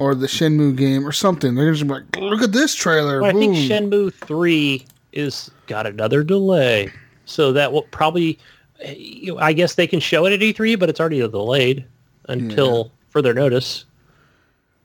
Or 0.00 0.14
the 0.14 0.28
Shenmue 0.28 0.76
game, 0.76 1.04
or 1.04 1.10
something. 1.10 1.56
They're 1.56 1.72
just 1.72 1.82
be 1.82 1.94
like, 1.94 2.16
look 2.16 2.40
at 2.40 2.52
this 2.52 2.72
trailer. 2.72 3.20
Well, 3.20 3.30
I 3.30 3.32
think 3.32 3.54
boom." 3.54 3.68
Shenmue 3.68 4.14
three 4.14 4.86
is 5.12 5.50
got 5.66 5.88
another 5.88 6.22
delay, 6.22 6.92
so 7.24 7.52
that 7.52 7.72
will 7.72 7.82
probably. 7.90 8.38
you 8.86 9.32
know, 9.34 9.40
I 9.40 9.52
guess 9.52 9.74
they 9.74 9.88
can 9.88 9.98
show 9.98 10.24
it 10.26 10.32
at 10.32 10.38
E3, 10.38 10.78
but 10.78 10.88
it's 10.88 11.00
already 11.00 11.18
delayed 11.18 11.84
until 12.28 12.92
further 13.08 13.34
notice. 13.34 13.86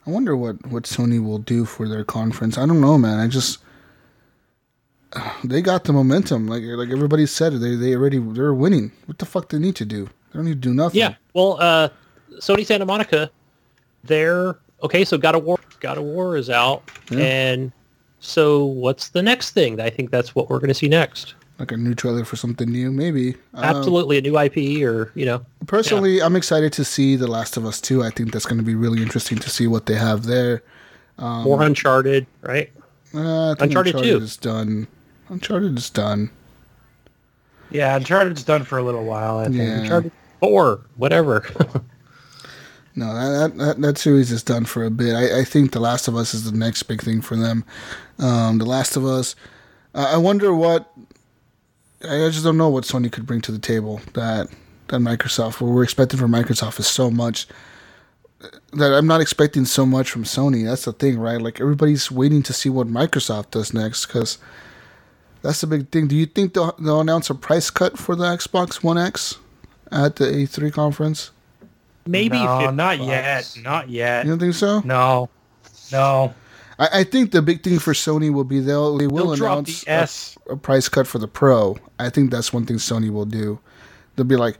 I 0.07 0.09
wonder 0.09 0.35
what, 0.35 0.65
what 0.65 0.85
Sony 0.85 1.23
will 1.23 1.37
do 1.37 1.63
for 1.63 1.87
their 1.87 2.03
conference. 2.03 2.57
I 2.57 2.65
don't 2.65 2.81
know, 2.81 2.97
man. 2.97 3.19
I 3.19 3.27
just 3.27 3.59
they 5.43 5.61
got 5.61 5.83
the 5.83 5.93
momentum. 5.93 6.47
Like 6.47 6.63
like 6.63 6.89
everybody 6.89 7.25
said, 7.25 7.53
they 7.53 7.75
they 7.75 7.95
already 7.95 8.19
they're 8.19 8.53
winning. 8.53 8.91
What 9.05 9.17
the 9.19 9.25
fuck 9.25 9.49
they 9.49 9.59
need 9.59 9.75
to 9.77 9.85
do? 9.85 10.05
They 10.05 10.39
don't 10.39 10.45
need 10.45 10.61
to 10.61 10.67
do 10.69 10.73
nothing. 10.73 10.99
Yeah. 10.99 11.15
Well, 11.33 11.57
uh, 11.59 11.89
Sony 12.39 12.65
Santa 12.65 12.85
Monica, 12.85 13.29
they're 14.03 14.57
okay. 14.81 15.05
So 15.05 15.17
God 15.17 15.35
of 15.35 15.43
War, 15.43 15.59
God 15.79 15.97
of 15.97 16.03
War 16.03 16.35
is 16.37 16.49
out, 16.49 16.83
Yeah. 17.11 17.19
and 17.19 17.71
so 18.19 18.65
what's 18.65 19.09
the 19.09 19.21
next 19.21 19.51
thing? 19.51 19.79
I 19.79 19.89
think 19.89 20.09
that's 20.09 20.33
what 20.33 20.49
we're 20.49 20.59
going 20.59 20.69
to 20.69 20.73
see 20.73 20.87
next. 20.89 21.35
like 21.59 21.71
a 21.71 21.77
new 21.77 21.93
trailer 21.93 22.25
for 22.25 22.35
something 22.35 22.67
new, 22.69 22.91
maybe. 22.91 23.35
Um, 23.53 23.63
Absolutely, 23.63 24.17
a 24.17 24.21
new 24.21 24.37
IP, 24.39 24.81
or 24.83 25.11
you 25.15 25.25
know, 25.25 25.45
personally, 25.67 26.21
I'm 26.21 26.35
excited 26.35 26.73
to 26.73 26.83
see 26.83 27.15
The 27.15 27.27
Last 27.27 27.57
of 27.57 27.65
Us 27.65 27.79
2. 27.79 28.01
I 28.03 28.09
think 28.09 28.31
that's 28.33 28.45
going 28.45 28.57
to 28.57 28.63
be 28.63 28.73
really 28.75 29.01
interesting 29.03 29.37
to 29.39 29.49
see 29.49 29.67
what 29.67 29.85
they 29.85 29.95
have 29.95 30.23
there. 30.25 30.63
more 31.19 31.61
Uncharted, 31.61 32.25
right? 32.41 32.71
Uh, 33.13 33.53
think 33.55 33.69
Uncharted 33.69 33.97
2. 33.99 34.17
is 34.17 34.35
done. 34.37 34.87
Uncharted 35.33 35.77
is 35.77 35.89
done. 35.89 36.29
Yeah, 37.71 37.95
Uncharted's 37.95 38.43
done 38.43 38.63
for 38.63 38.77
a 38.77 38.83
little 38.83 39.03
while. 39.03 39.39
I 39.39 39.45
think. 39.45 39.57
Yeah. 39.57 39.79
Uncharted 39.79 40.11
Four, 40.39 40.81
whatever. 40.97 41.45
No, 42.95 43.11
that, 43.15 43.57
that 43.57 43.81
that 43.81 43.97
series 43.97 44.31
is 44.31 44.43
done 44.43 44.65
for 44.65 44.83
a 44.83 44.91
bit. 44.91 45.15
I, 45.15 45.39
I 45.39 45.43
think 45.43 45.71
The 45.71 45.79
Last 45.79 46.07
of 46.07 46.15
Us 46.15 46.35
is 46.35 46.49
the 46.49 46.55
next 46.55 46.83
big 46.83 47.01
thing 47.01 47.21
for 47.21 47.35
them. 47.35 47.65
Um, 48.19 48.59
the 48.59 48.65
Last 48.65 48.95
of 48.95 49.03
Us. 49.03 49.35
Uh, 49.95 50.11
I 50.13 50.17
wonder 50.17 50.53
what. 50.53 50.93
I 52.03 52.29
just 52.29 52.43
don't 52.43 52.57
know 52.57 52.69
what 52.69 52.83
Sony 52.83 53.11
could 53.11 53.25
bring 53.25 53.41
to 53.41 53.51
the 53.51 53.57
table 53.57 53.99
that 54.13 54.47
that 54.89 54.99
Microsoft. 54.99 55.59
What 55.59 55.71
we're 55.71 55.83
expecting 55.83 56.19
from 56.19 56.31
Microsoft 56.31 56.79
is 56.79 56.85
so 56.85 57.09
much 57.09 57.47
that 58.73 58.93
I'm 58.93 59.07
not 59.07 59.21
expecting 59.21 59.65
so 59.65 59.85
much 59.85 60.11
from 60.11 60.23
Sony. 60.23 60.65
That's 60.65 60.85
the 60.85 60.93
thing, 60.93 61.17
right? 61.17 61.41
Like 61.41 61.59
everybody's 61.59 62.11
waiting 62.11 62.43
to 62.43 62.53
see 62.53 62.69
what 62.69 62.87
Microsoft 62.87 63.51
does 63.51 63.73
next 63.73 64.05
because 64.05 64.37
that's 65.43 65.61
the 65.61 65.67
big 65.67 65.89
thing. 65.89 66.07
Do 66.07 66.15
you 66.15 66.25
think 66.25 66.53
they'll, 66.53 66.71
they'll 66.79 67.01
announce 67.01 67.29
a 67.29 67.35
price 67.35 67.69
cut 67.69 67.99
for 67.99 68.15
the 68.15 68.23
Xbox 68.23 68.81
One 68.81 68.97
X 68.97 69.37
at 69.91 70.15
the 70.15 70.25
E3 70.25 70.73
conference? 70.73 71.31
Maybe 72.07 72.37
no, 72.37 72.71
not 72.71 72.97
bucks. 72.97 73.07
yet. 73.07 73.57
Not 73.61 73.89
yet. 73.89 74.25
You 74.25 74.31
don't 74.31 74.39
think 74.39 74.55
so? 74.55 74.79
No, 74.81 75.29
no. 75.91 76.33
I, 76.79 76.99
I 76.99 77.03
think 77.03 77.31
the 77.31 77.41
big 77.41 77.61
thing 77.61 77.77
for 77.77 77.93
Sony 77.93 78.33
will 78.33 78.43
be 78.43 78.59
they'll 78.59 78.97
they 78.97 79.07
will 79.07 79.35
They'll 79.35 79.45
announce 79.45 79.83
the 79.83 79.91
S. 79.91 80.37
a, 80.49 80.53
a 80.53 80.57
price 80.57 80.89
cut 80.89 81.07
for 81.07 81.19
the 81.19 81.27
Pro. 81.27 81.77
I 81.99 82.09
think 82.09 82.31
that's 82.31 82.51
one 82.51 82.65
thing 82.65 82.77
Sony 82.77 83.09
will 83.09 83.25
do. 83.25 83.59
They'll 84.15 84.25
be 84.25 84.35
like, 84.35 84.57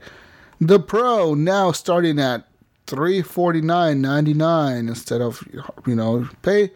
the 0.60 0.78
Pro 0.78 1.34
now 1.34 1.72
starting 1.72 2.18
at 2.18 2.46
three 2.86 3.22
forty 3.22 3.60
nine 3.60 4.00
ninety 4.00 4.34
nine 4.34 4.88
instead 4.88 5.20
of 5.20 5.46
you 5.86 5.94
know 5.94 6.28
pay 6.42 6.70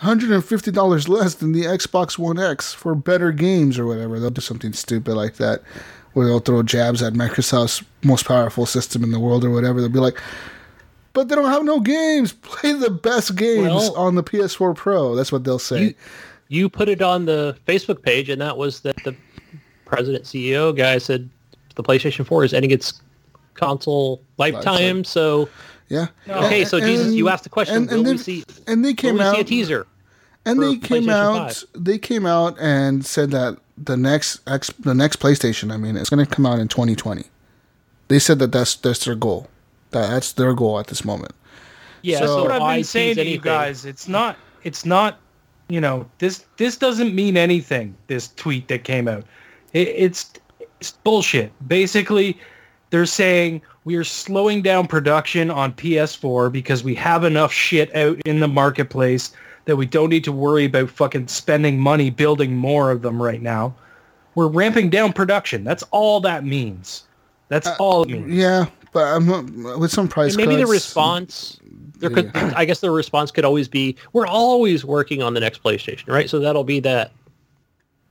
hundred 0.00 0.30
and 0.30 0.44
fifty 0.44 0.70
dollars 0.70 1.08
less 1.08 1.34
than 1.34 1.52
the 1.52 1.62
Xbox 1.62 2.18
One 2.18 2.38
X 2.38 2.72
for 2.74 2.94
better 2.94 3.32
games 3.32 3.78
or 3.78 3.86
whatever. 3.86 4.18
They'll 4.18 4.30
do 4.30 4.40
something 4.40 4.72
stupid 4.72 5.14
like 5.14 5.36
that, 5.36 5.62
where 6.14 6.26
they'll 6.26 6.40
throw 6.40 6.62
jabs 6.62 7.02
at 7.02 7.12
Microsoft's 7.12 7.82
most 8.02 8.24
powerful 8.26 8.66
system 8.66 9.04
in 9.04 9.10
the 9.10 9.20
world 9.20 9.44
or 9.44 9.50
whatever. 9.50 9.80
They'll 9.80 9.88
be 9.90 9.98
like. 9.98 10.20
But 11.12 11.28
they 11.28 11.34
don't 11.34 11.50
have 11.50 11.64
no 11.64 11.80
games. 11.80 12.32
Play 12.42 12.72
the 12.72 12.88
best 12.90 13.34
games 13.34 13.66
Well- 13.66 13.96
on 13.96 14.14
the 14.14 14.22
PS4 14.22 14.76
Pro. 14.76 15.16
That's 15.16 15.32
what 15.32 15.42
they'll 15.42 15.58
say. 15.58 15.82
You, 15.82 15.94
you 16.48 16.68
put 16.68 16.88
it 16.88 17.02
on 17.02 17.24
the 17.26 17.56
Facebook 17.66 18.02
page, 18.02 18.28
and 18.28 18.40
that 18.40 18.56
was 18.56 18.80
that 18.82 18.94
the 19.02 19.16
president 19.86 20.24
CEO 20.24 20.74
guy 20.76 20.98
said 20.98 21.28
the 21.74 21.82
PlayStation 21.82 22.24
4 22.24 22.44
is 22.44 22.54
ending 22.54 22.70
its 22.70 23.00
console 23.54 24.22
lifetime. 24.38 24.74
Lifetime. 24.74 25.04
So 25.04 25.48
Yeah. 25.88 26.06
okay, 26.28 26.64
so 26.64 26.76
And- 26.76 26.86
Jesus, 26.86 27.12
you 27.12 27.28
asked 27.28 27.42
the 27.42 27.50
question: 27.50 27.74
and- 27.76 27.90
and 27.90 28.06
we 28.06 28.16
see? 28.16 28.44
And 28.68 28.84
they 28.84 28.94
came 28.94 29.14
we 29.14 29.20
out 29.22 29.34
see 29.34 29.40
a 29.40 29.44
teaser? 29.44 29.88
And 30.46 30.62
they 30.62 30.76
came 30.76 31.08
out 31.08 31.54
5? 31.54 31.64
they 31.84 31.98
came 31.98 32.26
out 32.26 32.56
and 32.60 33.04
said 33.04 33.30
that 33.30 33.58
the 33.76 33.96
next 33.96 34.40
X, 34.46 34.68
the 34.78 34.94
next 34.94 35.20
PlayStation, 35.20 35.72
I 35.72 35.76
mean, 35.76 35.96
it's 35.96 36.10
going 36.10 36.24
to 36.24 36.30
come 36.30 36.46
out 36.46 36.58
in 36.58 36.68
2020. 36.68 37.24
They 38.08 38.18
said 38.18 38.38
that 38.40 38.52
that's 38.52 38.74
that's 38.76 39.04
their 39.04 39.14
goal. 39.14 39.48
That, 39.90 40.10
that's 40.10 40.32
their 40.32 40.54
goal 40.54 40.78
at 40.78 40.88
this 40.88 41.04
moment. 41.04 41.32
Yeah, 42.02 42.18
So- 42.20 42.26
so, 42.26 42.34
That's 42.34 42.42
what 42.44 42.52
I've 42.52 42.60
why 42.62 42.76
been 42.76 42.84
saying 42.84 43.16
to 43.16 43.26
you 43.26 43.38
guys. 43.38 43.84
It's 43.84 44.08
not. 44.08 44.36
It's 44.64 44.84
not. 44.84 45.18
You 45.68 45.80
know 45.80 46.06
this. 46.18 46.44
This 46.56 46.76
doesn't 46.76 47.14
mean 47.14 47.36
anything. 47.36 47.94
This 48.08 48.28
tweet 48.34 48.66
that 48.68 48.82
came 48.84 49.06
out. 49.06 49.24
It, 49.72 49.88
it's 49.88 50.32
it's 50.80 50.90
bullshit. 50.90 51.52
Basically, 51.68 52.36
they're 52.90 53.06
saying 53.06 53.62
we 53.84 53.94
are 53.96 54.02
slowing 54.04 54.62
down 54.62 54.88
production 54.88 55.48
on 55.50 55.72
PS4 55.74 56.50
because 56.50 56.82
we 56.82 56.94
have 56.96 57.22
enough 57.22 57.52
shit 57.52 57.94
out 57.94 58.18
in 58.24 58.40
the 58.40 58.48
marketplace 58.48 59.30
that 59.66 59.76
we 59.76 59.86
don't 59.86 60.08
need 60.10 60.24
to 60.24 60.32
worry 60.32 60.64
about 60.64 60.90
fucking 60.90 61.28
spending 61.28 61.78
money 61.78 62.10
building 62.10 62.56
more 62.56 62.90
of 62.90 63.02
them 63.02 63.22
right 63.22 63.42
now. 63.42 63.74
We're 64.34 64.48
ramping 64.48 64.90
down 64.90 65.12
production. 65.12 65.64
That's 65.64 65.82
all 65.90 66.20
that 66.20 66.44
means. 66.44 67.04
That's 67.48 67.66
uh, 67.66 67.76
all 67.78 68.02
it 68.02 68.10
means. 68.10 68.32
Yeah, 68.32 68.66
but 68.92 69.04
I'm 69.04 69.78
with 69.78 69.90
some 69.90 70.08
price 70.08 70.34
And 70.34 70.44
maybe 70.44 70.56
the 70.56 70.66
response 70.66 71.58
there 71.98 72.10
could 72.10 72.34
I 72.34 72.64
guess 72.64 72.80
the 72.80 72.90
response 72.90 73.30
could 73.30 73.44
always 73.44 73.68
be 73.68 73.96
we're 74.12 74.26
always 74.26 74.84
working 74.84 75.22
on 75.22 75.34
the 75.34 75.40
next 75.40 75.62
PlayStation, 75.62 76.08
right? 76.08 76.28
So 76.28 76.38
that'll 76.38 76.64
be 76.64 76.80
that 76.80 77.12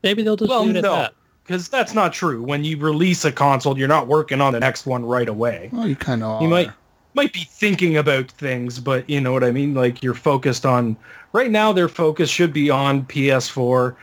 maybe 0.04 0.24
they'll 0.24 0.36
just 0.36 0.50
Well, 0.50 0.64
leave 0.64 0.76
it 0.76 0.80
at 0.80 0.84
no, 0.84 0.96
that. 0.96 1.14
because 1.44 1.68
that's 1.68 1.94
not 1.94 2.14
true. 2.14 2.44
When 2.44 2.64
you 2.64 2.78
release 2.78 3.26
a 3.26 3.32
console, 3.32 3.78
you're 3.78 3.88
not 3.88 4.08
working 4.08 4.42
on 4.42 4.54
the 4.54 4.60
next 4.60 4.86
one 4.86 5.04
right 5.06 5.28
away. 5.28 5.70
Well, 5.74 5.88
you 5.88 5.96
kind 5.96 6.24
of 6.24 6.42
You 6.42 6.48
might 6.48 6.72
might 7.14 7.34
be 7.34 7.48
thinking 7.49 7.98
about 7.98 8.31
things, 8.31 8.80
but 8.80 9.10
you 9.10 9.19
know 9.19 9.31
what 9.34 9.44
I 9.44 9.52
mean. 9.52 9.73
Like 9.73 10.03
you're 10.03 10.14
focused 10.14 10.65
on 10.65 10.95
right 11.34 11.52
now. 11.52 11.72
Their 11.73 11.88
focus 11.90 12.30
should 12.30 12.53
be 12.53 12.69
on 12.69 13.06
PS4. 13.06 13.95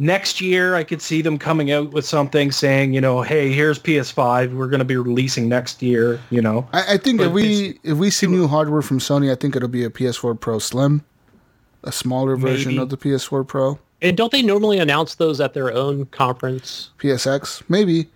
Next 0.00 0.40
year, 0.40 0.74
I 0.74 0.82
could 0.82 1.00
see 1.00 1.22
them 1.22 1.38
coming 1.38 1.70
out 1.70 1.92
with 1.92 2.04
something 2.04 2.50
saying, 2.50 2.94
you 2.94 3.00
know, 3.00 3.22
hey, 3.22 3.52
here's 3.52 3.78
PS5. 3.78 4.52
We're 4.54 4.66
going 4.66 4.80
to 4.80 4.84
be 4.84 4.96
releasing 4.96 5.48
next 5.48 5.82
year. 5.82 6.18
You 6.30 6.42
know, 6.42 6.66
I, 6.72 6.94
I 6.94 6.96
think 6.96 7.20
if 7.20 7.30
we 7.30 7.78
if 7.84 7.96
we 7.96 8.10
see 8.10 8.26
new 8.26 8.48
hardware 8.48 8.82
from 8.82 8.98
Sony, 8.98 9.30
I 9.30 9.36
think 9.36 9.54
it'll 9.54 9.68
be 9.68 9.84
a 9.84 9.90
PS4 9.90 10.40
Pro 10.40 10.58
Slim, 10.58 11.04
a 11.84 11.92
smaller 11.92 12.34
version 12.36 12.72
Maybe. 12.72 12.82
of 12.82 12.88
the 12.90 12.96
PS4 12.96 13.46
Pro, 13.46 13.78
And 14.02 14.16
don't 14.16 14.32
they 14.32 14.42
normally 14.42 14.78
announce 14.80 15.14
those 15.14 15.40
at 15.40 15.54
their 15.54 15.72
own 15.72 16.06
conference? 16.06 16.90
PSX, 16.98 17.62
maybe. 17.68 18.08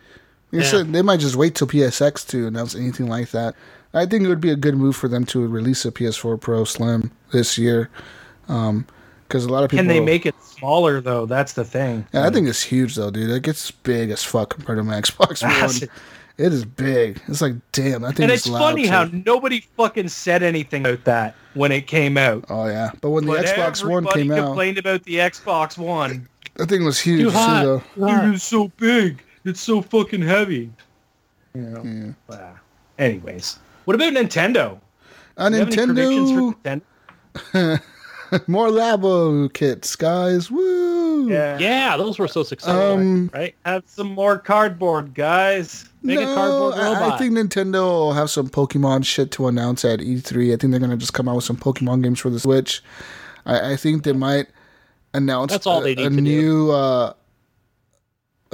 Yeah. 0.50 0.82
they 0.84 1.02
might 1.02 1.20
just 1.20 1.36
wait 1.36 1.54
till 1.54 1.66
PSX 1.66 2.26
to 2.28 2.46
announce 2.46 2.74
anything 2.74 3.06
like 3.06 3.30
that. 3.30 3.54
I 3.94 4.06
think 4.06 4.24
it 4.24 4.28
would 4.28 4.40
be 4.40 4.50
a 4.50 4.56
good 4.56 4.76
move 4.76 4.96
for 4.96 5.08
them 5.08 5.24
to 5.26 5.46
release 5.46 5.84
a 5.84 5.90
PS4 5.90 6.40
Pro 6.40 6.64
Slim 6.64 7.10
this 7.32 7.56
year, 7.58 7.88
because 8.46 9.44
a 9.44 9.48
lot 9.48 9.64
of 9.64 9.70
people. 9.70 9.80
can 9.80 9.86
they 9.88 10.00
make 10.00 10.26
it 10.26 10.34
smaller 10.42 11.00
though? 11.00 11.26
That's 11.26 11.54
the 11.54 11.64
thing. 11.64 12.06
Yeah, 12.12 12.26
I 12.26 12.30
think 12.30 12.48
it's 12.48 12.62
huge 12.62 12.94
though, 12.96 13.10
dude. 13.10 13.30
It 13.30 13.42
gets 13.42 13.70
big 13.70 14.10
as 14.10 14.22
fuck 14.22 14.50
compared 14.54 14.78
to 14.78 14.84
my 14.84 14.94
Xbox 15.00 15.42
One. 15.82 15.88
It 16.36 16.52
is 16.52 16.64
big. 16.64 17.20
It's 17.26 17.40
like, 17.42 17.54
damn, 17.72 18.02
that 18.02 18.14
thing 18.14 18.24
And 18.24 18.32
is 18.32 18.40
it's 18.42 18.48
loud, 18.48 18.60
funny 18.60 18.84
too. 18.84 18.90
how 18.90 19.04
nobody 19.26 19.60
fucking 19.76 20.08
said 20.08 20.42
anything 20.44 20.86
about 20.86 21.02
that 21.04 21.34
when 21.54 21.72
it 21.72 21.88
came 21.88 22.16
out. 22.16 22.44
Oh 22.48 22.66
yeah, 22.66 22.92
but 23.00 23.10
when 23.10 23.26
the 23.26 23.32
Xbox 23.32 23.82
One 23.82 24.04
everybody 24.06 24.22
came 24.22 24.32
out, 24.32 24.46
complained 24.46 24.78
about 24.78 25.02
the 25.02 25.14
Xbox 25.16 25.76
One. 25.78 26.28
that 26.54 26.68
thing 26.68 26.84
was 26.84 27.00
huge 27.00 27.20
Too 27.20 27.30
too, 27.30 27.36
hot. 27.36 27.82
though. 27.96 28.06
It 28.28 28.34
is 28.34 28.42
so 28.44 28.68
big. 28.76 29.20
It's 29.44 29.60
so 29.60 29.82
fucking 29.82 30.22
heavy. 30.22 30.70
You 31.54 31.62
know. 31.62 32.14
Ah. 32.30 32.52
anyways, 33.00 33.58
what 33.88 33.94
about 33.94 34.12
Nintendo? 34.12 34.78
A 35.38 35.48
Do 35.48 35.56
you 35.56 35.64
have 35.64 35.72
any 35.72 35.94
Nintendo, 35.94 36.82
Nintendo? 37.54 37.80
more 38.46 38.68
Labo 38.68 39.50
kits, 39.54 39.96
guys. 39.96 40.50
Woo! 40.50 41.30
Yeah. 41.30 41.56
Yeah, 41.58 41.96
those 41.96 42.18
were 42.18 42.28
so 42.28 42.42
successful, 42.42 42.78
Um, 42.78 43.30
right? 43.32 43.54
Have 43.64 43.84
some 43.86 44.08
more 44.12 44.38
cardboard, 44.38 45.14
guys. 45.14 45.86
Make 46.02 46.18
a 46.18 46.24
No, 46.26 46.34
cardboard 46.34 46.74
I- 46.74 47.14
I, 47.14 47.16
think 47.16 47.32
Nintendo 47.32 47.80
will 47.80 48.12
have 48.12 48.28
some 48.28 48.50
Pokemon 48.50 49.06
shit 49.06 49.30
to 49.32 49.48
announce 49.48 49.86
at 49.86 50.00
E3. 50.00 50.52
I 50.52 50.56
think 50.58 50.70
they're 50.72 50.80
gonna 50.80 50.98
just 50.98 51.14
come 51.14 51.26
out 51.26 51.36
with 51.36 51.44
some 51.44 51.56
Pokemon 51.56 52.02
games 52.02 52.20
for 52.20 52.28
the 52.28 52.38
Switch. 52.40 52.82
I, 53.46 53.72
I 53.72 53.76
think 53.76 54.02
they 54.02 54.12
might 54.12 54.48
announce 55.14 55.52
That's 55.52 55.66
all 55.66 55.80
a, 55.80 55.84
they 55.84 55.94
need 55.94 56.06
a 56.06 56.10
to 56.10 56.20
new, 56.20 56.72
uh, 56.72 56.74
uh, 56.74 57.12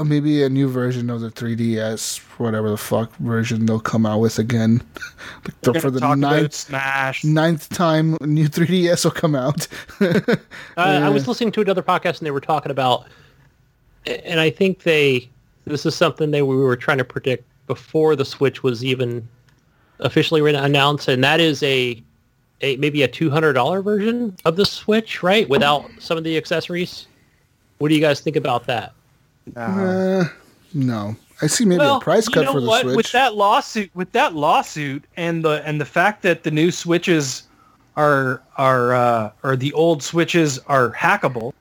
maybe 0.02 0.42
a 0.42 0.48
new 0.48 0.68
version 0.68 1.08
of 1.10 1.20
the 1.20 1.30
3DS, 1.30 2.18
whatever 2.38 2.70
the 2.70 2.76
fuck 2.76 3.14
version 3.16 3.66
they'll 3.66 3.78
come 3.78 4.04
out 4.06 4.18
with 4.18 4.38
again. 4.38 4.82
We're 5.66 5.80
for 5.80 5.90
the 5.90 6.16
ninth 6.16 6.54
Smash. 6.54 7.22
ninth 7.22 7.68
time 7.68 8.16
a 8.20 8.26
new 8.26 8.48
3DS 8.48 9.04
will 9.04 9.12
come 9.12 9.34
out. 9.34 9.68
Uh, 10.76 10.80
I 11.04 11.08
was 11.08 11.28
listening 11.28 11.52
to 11.52 11.60
another 11.60 11.82
podcast 11.82 12.18
and 12.18 12.26
they 12.26 12.32
were 12.32 12.40
talking 12.40 12.72
about, 12.72 13.06
and 14.06 14.40
I 14.40 14.50
think 14.50 14.82
they, 14.82 15.28
this 15.66 15.86
is 15.86 15.94
something 15.94 16.32
they 16.32 16.42
we 16.42 16.56
were 16.56 16.74
trying 16.74 16.98
to 16.98 17.04
predict 17.04 17.44
before 17.68 18.16
the 18.16 18.24
Switch 18.24 18.64
was 18.64 18.84
even 18.84 19.26
officially 20.00 20.52
announced, 20.52 21.06
and 21.06 21.22
that 21.22 21.38
is 21.38 21.62
a, 21.62 22.02
a 22.60 22.76
maybe 22.78 23.04
a 23.04 23.08
two 23.08 23.30
hundred 23.30 23.52
dollar 23.52 23.82
version 23.82 24.36
of 24.44 24.56
the 24.56 24.66
Switch, 24.66 25.22
right? 25.22 25.48
Without 25.48 25.88
some 26.00 26.18
of 26.18 26.24
the 26.24 26.36
accessories. 26.36 27.06
What 27.78 27.88
do 27.88 27.94
you 27.94 28.00
guys 28.00 28.20
think 28.20 28.34
about 28.34 28.66
that? 28.66 28.94
Uh, 29.56 30.24
no, 30.72 31.16
I 31.42 31.46
see 31.46 31.64
maybe 31.64 31.80
well, 31.80 31.98
a 31.98 32.00
price 32.00 32.26
you 32.28 32.34
cut 32.34 32.44
know 32.44 32.52
for 32.52 32.60
the 32.60 32.66
what? 32.66 32.82
Switch. 32.82 32.96
With 32.96 33.12
that 33.12 33.34
lawsuit, 33.34 33.90
with 33.94 34.12
that 34.12 34.34
lawsuit, 34.34 35.04
and 35.16 35.44
the 35.44 35.66
and 35.66 35.80
the 35.80 35.84
fact 35.84 36.22
that 36.22 36.42
the 36.42 36.50
new 36.50 36.70
switches 36.70 37.44
are 37.96 38.42
are 38.56 38.94
uh, 38.94 39.30
or 39.42 39.56
the 39.56 39.72
old 39.72 40.02
switches 40.02 40.58
are 40.60 40.90
hackable, 40.92 41.52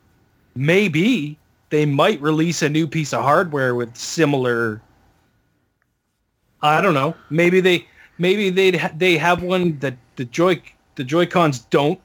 maybe 0.56 1.38
they 1.70 1.86
might 1.86 2.22
release 2.22 2.62
a 2.62 2.70
new 2.70 2.88
piece 2.88 3.14
of 3.14 3.24
hardware 3.24 3.76
with 3.76 3.96
similar. 3.96 4.82
I 6.62 6.82
don't 6.82 6.94
know. 6.94 7.16
Maybe 7.30 7.62
they 7.62 7.88
maybe 8.18 8.50
they 8.50 8.72
they 8.96 9.18
have 9.18 9.44
one 9.44 9.78
that 9.80 9.98
the 10.16 10.26
joy 10.26 10.62
the 10.96 11.04
Joy 11.04 11.26
Cons 11.26 11.60
don't 11.60 12.00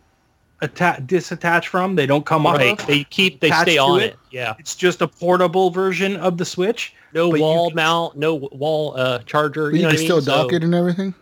attach 0.60 1.00
disattach 1.02 1.66
from. 1.66 1.94
They 1.96 2.06
don't 2.06 2.26
come 2.26 2.46
off. 2.46 2.56
Right, 2.58 2.78
of. 2.80 2.86
they 2.86 3.04
keep 3.04 3.40
they 3.40 3.50
stay 3.50 3.78
on 3.78 4.00
it? 4.00 4.04
it. 4.12 4.16
Yeah, 4.30 4.54
It's 4.58 4.74
just 4.76 5.00
a 5.00 5.08
portable 5.08 5.70
version 5.70 6.16
of 6.16 6.36
the 6.38 6.44
Switch. 6.44 6.94
no 7.14 7.28
wall 7.28 7.68
can- 7.70 7.76
mount, 7.76 8.16
no 8.16 8.34
wall 8.34 8.94
uh, 8.96 9.20
charger. 9.20 9.70
but 9.70 9.76
you 9.76 9.82
know 9.82 9.90
can 9.90 9.98
still 9.98 10.16
mean? 10.16 10.24
dock 10.26 10.50
So- 10.50 10.56
it 10.56 10.64
and 10.64 10.74
everything. 10.74 11.14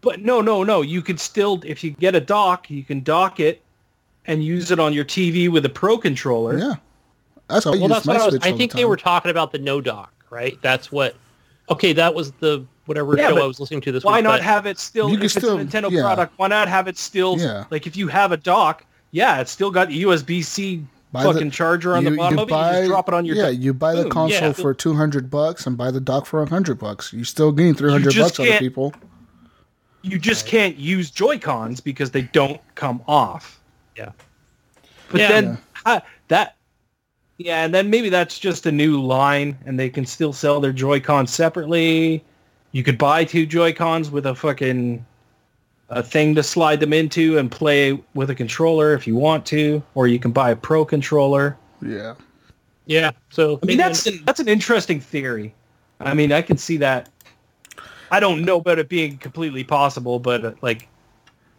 But 0.00 0.22
no, 0.22 0.40
no, 0.40 0.62
no. 0.62 0.82
You 0.82 1.02
could 1.02 1.18
still, 1.18 1.60
if 1.66 1.82
you 1.82 1.90
get 1.90 2.14
a 2.14 2.20
dock, 2.20 2.70
you 2.70 2.84
can 2.84 3.02
dock 3.02 3.40
it 3.40 3.60
and 4.26 4.44
use 4.44 4.70
it 4.70 4.78
on 4.78 4.92
your 4.92 5.04
TV 5.04 5.48
with 5.50 5.64
a 5.64 5.68
Pro 5.68 5.98
controller. 5.98 6.56
Yeah, 6.58 6.74
that's 7.48 7.64
how 7.64 7.72
I 7.72 7.74
well, 7.74 7.80
use 7.82 7.90
that's 7.90 8.06
my 8.06 8.12
what 8.14 8.22
I 8.22 8.26
was. 8.26 8.34
I 8.34 8.46
all 8.46 8.52
the 8.52 8.58
think 8.58 8.72
they 8.74 8.84
were 8.84 8.96
talking 8.96 9.30
about 9.32 9.50
the 9.50 9.58
no 9.58 9.80
dock, 9.80 10.12
right? 10.30 10.56
That's 10.62 10.92
what. 10.92 11.16
Okay, 11.70 11.92
that 11.94 12.14
was 12.14 12.30
the 12.32 12.64
whatever 12.88 13.16
Yeah, 13.16 13.28
show 13.28 13.42
I 13.42 13.46
was 13.46 13.60
listening 13.60 13.82
to 13.82 13.92
this 13.92 14.02
Why 14.04 14.16
week. 14.16 14.24
not 14.24 14.40
have 14.40 14.66
it 14.66 14.78
still? 14.78 15.08
You 15.08 15.14
if 15.14 15.18
can 15.20 15.24
it's 15.26 15.34
still- 15.34 15.58
a 15.58 15.64
Nintendo 15.64 15.90
yeah. 15.90 16.00
product, 16.02 16.32
why 16.38 16.48
not 16.48 16.68
have 16.68 16.88
it 16.88 16.96
still? 16.98 17.38
Yeah. 17.38 17.64
Like 17.70 17.86
if 17.86 17.96
you 17.96 18.08
have 18.08 18.32
a 18.32 18.36
dock, 18.36 18.84
yeah, 19.10 19.40
it's 19.40 19.50
still 19.52 19.70
got 19.70 19.88
USB-C 19.90 20.84
Buy 21.12 21.22
the- 21.22 21.32
fucking 21.32 21.50
charger 21.52 21.96
on 21.96 22.04
the 22.04 22.10
bottom 22.16 22.38
of 22.38 22.48
it. 22.50 22.52
you 22.54 22.58
just 22.60 22.86
drop 22.88 23.08
it 23.08 23.14
on 23.14 23.24
your. 23.24 23.36
yeah. 23.36 23.50
dock. 23.50 23.54
You 23.60 23.72
buy 23.74 23.94
the 23.94 24.02
Boom. 24.02 24.10
console 24.10 24.48
Yeah. 24.48 24.52
for 24.52 24.74
two 24.74 24.94
hundred 24.94 25.30
bucks 25.30 25.66
and 25.66 25.76
buy 25.76 25.90
the 25.90 26.00
dock 26.00 26.26
for 26.26 26.44
hundred 26.44 26.78
bucks. 26.78 27.12
You 27.12 27.24
still 27.24 27.52
gain 27.52 27.74
three 27.74 27.90
hundred 27.92 28.14
bucks 28.16 28.38
out 28.40 28.48
of 28.48 28.58
people. 28.58 28.92
You 30.02 30.18
just 30.18 30.46
can't 30.46 30.76
use 30.76 31.10
Joy 31.10 31.38
Cons 31.38 31.80
because 31.80 32.10
they 32.12 32.22
don't 32.22 32.60
come 32.74 33.02
off. 33.08 33.60
Yeah. 33.96 34.12
But 35.10 35.20
Yeah. 35.22 35.28
then 35.28 35.58
ha- 35.72 36.02
that, 36.28 36.56
yeah, 37.38 37.64
and 37.64 37.74
then 37.74 37.90
maybe 37.90 38.08
that's 38.08 38.38
just 38.38 38.66
a 38.66 38.72
new 38.72 39.00
line, 39.02 39.58
and 39.66 39.78
they 39.78 39.88
can 39.90 40.06
still 40.06 40.32
sell 40.32 40.60
their 40.60 40.72
Joy 40.72 41.00
Cons 41.00 41.32
separately. 41.32 42.22
You 42.72 42.82
could 42.82 42.98
buy 42.98 43.24
two 43.24 43.46
Joy 43.46 43.72
Cons 43.72 44.10
with 44.10 44.26
a 44.26 44.34
fucking 44.34 45.04
a 45.90 46.02
thing 46.02 46.34
to 46.34 46.42
slide 46.42 46.80
them 46.80 46.92
into 46.92 47.38
and 47.38 47.50
play 47.50 47.98
with 48.14 48.28
a 48.28 48.34
controller 48.34 48.92
if 48.92 49.06
you 49.06 49.16
want 49.16 49.46
to, 49.46 49.82
or 49.94 50.06
you 50.06 50.18
can 50.18 50.32
buy 50.32 50.50
a 50.50 50.56
Pro 50.56 50.84
controller. 50.84 51.56
Yeah, 51.80 52.14
Yeah. 52.86 53.12
So 53.30 53.58
I 53.62 53.66
mean, 53.66 53.78
that's 53.78 54.06
an, 54.06 54.22
that's 54.26 54.40
an 54.40 54.48
interesting 54.48 55.00
theory. 55.00 55.54
I 56.00 56.12
mean, 56.14 56.30
I 56.32 56.42
can 56.42 56.58
see 56.58 56.76
that. 56.78 57.08
I 58.10 58.20
don't 58.20 58.42
know 58.44 58.56
about 58.58 58.78
it 58.78 58.88
being 58.88 59.16
completely 59.18 59.64
possible, 59.64 60.18
but 60.18 60.44
uh, 60.44 60.52
like, 60.62 60.88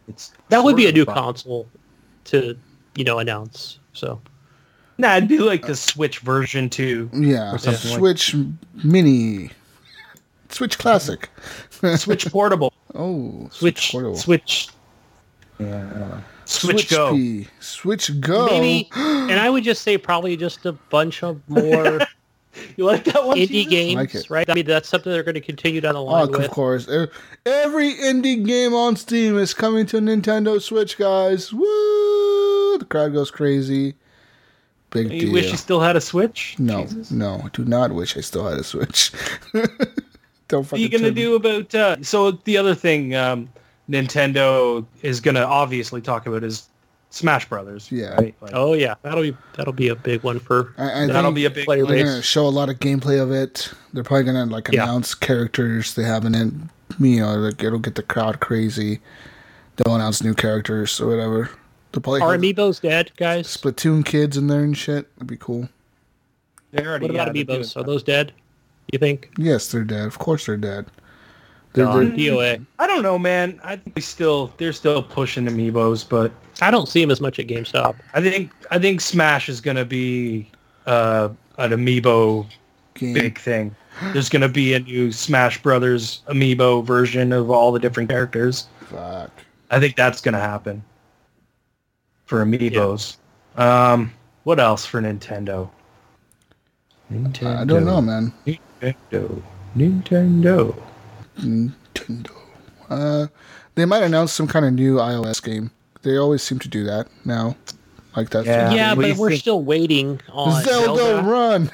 it's 0.08 0.32
that 0.48 0.62
would 0.64 0.76
be 0.76 0.86
a 0.88 0.92
new 0.92 1.02
of 1.02 1.08
possible. 1.08 1.64
console 1.64 1.68
to 2.24 2.56
you 2.96 3.04
know 3.04 3.18
announce. 3.18 3.78
So 3.94 4.20
Nah, 4.98 5.16
it'd 5.16 5.28
be 5.28 5.38
like 5.38 5.66
the 5.66 5.74
Switch 5.74 6.18
version 6.20 6.68
two. 6.70 7.10
yeah. 7.14 7.52
Or 7.52 7.58
something 7.58 7.90
like- 7.90 7.98
Switch 7.98 8.36
Mini, 8.84 9.50
Switch 10.50 10.78
Classic. 10.78 11.28
Switch 11.96 12.26
portable. 12.30 12.72
Oh, 12.94 13.48
Switch. 13.52 13.92
portable. 13.92 14.16
Switch. 14.16 14.68
Switch 16.44 16.90
Go. 16.90 17.12
P. 17.12 17.46
Switch 17.60 18.20
Go. 18.20 18.46
maybe, 18.46 18.88
and 18.96 19.38
I 19.38 19.48
would 19.48 19.62
just 19.62 19.82
say 19.82 19.96
probably 19.96 20.36
just 20.36 20.66
a 20.66 20.72
bunch 20.72 21.22
of 21.22 21.40
more 21.48 22.00
You 22.76 22.84
like 22.84 23.04
that 23.04 23.24
one? 23.24 23.36
indie 23.38 23.46
Jesus? 23.48 23.70
games, 23.70 23.94
Like 24.14 24.30
right? 24.30 24.50
I 24.50 24.54
mean, 24.54 24.66
that's 24.66 24.88
something 24.88 25.12
they're 25.12 25.22
going 25.22 25.36
to 25.36 25.40
continue 25.40 25.80
down 25.80 25.94
the 25.94 26.00
Oh, 26.00 26.04
line 26.04 26.22
of 26.24 26.30
with. 26.30 26.50
course. 26.50 26.88
E- 26.88 27.06
Every 27.46 27.94
indie 27.94 28.44
game 28.44 28.74
on 28.74 28.96
Steam 28.96 29.38
is 29.38 29.54
coming 29.54 29.86
to 29.86 29.98
Nintendo 29.98 30.60
Switch, 30.60 30.98
guys. 30.98 31.52
Woo! 31.52 32.78
The 32.78 32.86
crowd 32.90 33.12
goes 33.12 33.30
crazy. 33.30 33.94
Big 34.90 35.08
deal. 35.10 35.10
Do 35.10 35.14
You 35.14 35.20
deal. 35.26 35.32
wish 35.32 35.50
you 35.52 35.56
still 35.56 35.80
had 35.80 35.94
a 35.94 36.00
Switch? 36.00 36.56
no, 36.58 36.82
Jesus. 36.86 37.12
no, 37.12 37.40
I 37.44 37.48
do 37.50 37.64
not 37.64 37.92
wish 37.92 38.16
I 38.16 38.20
still 38.20 38.48
had 38.48 38.58
a 38.58 38.64
Switch. 38.64 39.12
Don't 40.50 40.70
What 40.70 40.78
are 40.78 40.82
you 40.82 40.88
gonna 40.88 41.04
tell 41.04 41.10
me. 41.14 41.22
do 41.22 41.34
about? 41.36 41.74
Uh, 41.74 41.96
so 42.02 42.32
the 42.32 42.56
other 42.58 42.74
thing 42.74 43.14
um, 43.14 43.48
Nintendo 43.88 44.84
is 45.02 45.20
gonna 45.20 45.40
obviously 45.44 46.00
talk 46.00 46.26
about 46.26 46.44
is 46.44 46.68
Smash 47.10 47.48
Brothers. 47.48 47.90
Yeah. 47.90 48.14
right? 48.16 48.34
Like, 48.40 48.52
Oh 48.54 48.74
yeah, 48.74 48.94
that'll 49.02 49.22
be 49.22 49.36
that'll 49.56 49.72
be 49.72 49.88
a 49.88 49.96
big 49.96 50.22
one 50.22 50.38
for 50.38 50.74
I, 50.78 51.04
I 51.04 51.06
that'll 51.06 51.32
be 51.32 51.44
a 51.46 51.50
big 51.50 51.66
they're 51.66 51.86
base. 51.86 52.04
gonna 52.04 52.22
show 52.22 52.46
a 52.46 52.48
lot 52.50 52.68
of 52.68 52.78
gameplay 52.80 53.20
of 53.22 53.32
it. 53.32 53.72
They're 53.92 54.04
probably 54.04 54.24
gonna 54.24 54.46
like 54.46 54.68
Yeah. 54.70 54.84
announce 54.84 55.14
characters 55.14 55.94
they 55.94 56.04
have 56.04 56.24
in 56.24 56.34
it. 56.34 56.52
You 56.98 57.20
know, 57.20 57.34
like 57.36 57.62
it'll 57.62 57.78
get 57.78 57.94
the 57.94 58.02
crowd 58.02 58.40
crazy. 58.40 59.00
They'll 59.76 59.94
announce 59.94 60.22
new 60.22 60.34
characters 60.34 61.00
or 61.00 61.06
whatever. 61.06 61.48
They'll 61.92 62.02
probably 62.02 62.20
Are 62.20 62.32
have 62.32 62.40
amiibos 62.40 62.80
dead, 62.80 63.10
guys? 63.16 63.46
Splatoon 63.56 64.04
kids 64.04 64.36
in 64.36 64.46
there 64.48 64.62
and 64.62 64.76
shit. 64.76 65.08
That'd 65.16 65.26
be 65.28 65.36
cool. 65.36 65.68
They 66.72 66.84
already, 66.86 67.06
What 67.06 67.14
about 67.14 67.34
yeah, 67.34 67.42
amiibos? 67.44 67.76
Are 67.76 67.82
those 67.82 68.02
dead? 68.04 68.32
You 68.92 68.98
think? 68.98 69.30
Yes, 69.38 69.70
they're 69.70 69.84
dead. 69.84 70.06
Of 70.06 70.18
course, 70.18 70.46
they're 70.46 70.56
dead. 70.56 70.86
They're, 71.72 71.84
Gone. 71.84 72.16
they're, 72.16 72.32
DOA. 72.32 72.66
I 72.78 72.86
don't 72.86 73.02
know, 73.02 73.18
man. 73.18 73.60
I 73.62 73.76
think 73.76 73.94
they 73.94 74.00
still 74.00 74.52
they're 74.56 74.72
still 74.72 75.02
pushing 75.02 75.46
amiibos, 75.46 76.08
but 76.08 76.32
I 76.60 76.70
don't 76.70 76.88
see 76.88 77.00
them 77.00 77.10
as 77.10 77.20
much 77.20 77.38
at 77.38 77.46
GameStop. 77.46 77.96
I 78.14 78.20
think 78.20 78.50
I 78.70 78.78
think 78.78 79.00
Smash 79.00 79.48
is 79.48 79.60
gonna 79.60 79.84
be 79.84 80.50
uh, 80.86 81.28
an 81.58 81.70
amiibo 81.70 82.46
game. 82.94 83.14
big 83.14 83.38
thing. 83.38 83.74
There's 84.12 84.28
gonna 84.28 84.48
be 84.48 84.74
a 84.74 84.80
new 84.80 85.12
Smash 85.12 85.62
Brothers 85.62 86.22
amiibo 86.28 86.84
version 86.84 87.32
of 87.32 87.50
all 87.50 87.70
the 87.70 87.78
different 87.78 88.08
characters. 88.10 88.66
Fuck. 88.80 89.30
I 89.70 89.78
think 89.78 89.94
that's 89.94 90.20
gonna 90.20 90.40
happen 90.40 90.82
for 92.24 92.44
amiibos. 92.44 93.16
Um, 93.56 94.12
what 94.42 94.58
else 94.58 94.84
for 94.84 95.00
Nintendo? 95.00 95.70
Nintendo. 97.12 97.56
I 97.58 97.64
don't 97.64 97.84
know, 97.84 98.00
man. 98.00 98.32
Nintendo. 98.80 99.42
Nintendo. 99.76 100.82
Nintendo. 101.38 102.30
Uh, 102.88 103.26
they 103.74 103.84
might 103.84 104.02
announce 104.02 104.32
some 104.32 104.46
kind 104.46 104.64
of 104.66 104.72
new 104.72 104.96
iOS 104.96 105.42
game. 105.42 105.70
They 106.02 106.16
always 106.16 106.42
seem 106.42 106.58
to 106.60 106.68
do 106.68 106.84
that 106.84 107.08
now. 107.24 107.56
Like 108.16 108.30
that's 108.30 108.46
Yeah. 108.46 108.72
Yeah, 108.72 108.94
but 108.94 109.16
we're 109.16 109.30
think? 109.30 109.40
still 109.40 109.62
waiting 109.62 110.20
on 110.32 110.62
Zelda, 110.64 111.02
Zelda? 111.02 111.22
Run, 111.28 111.70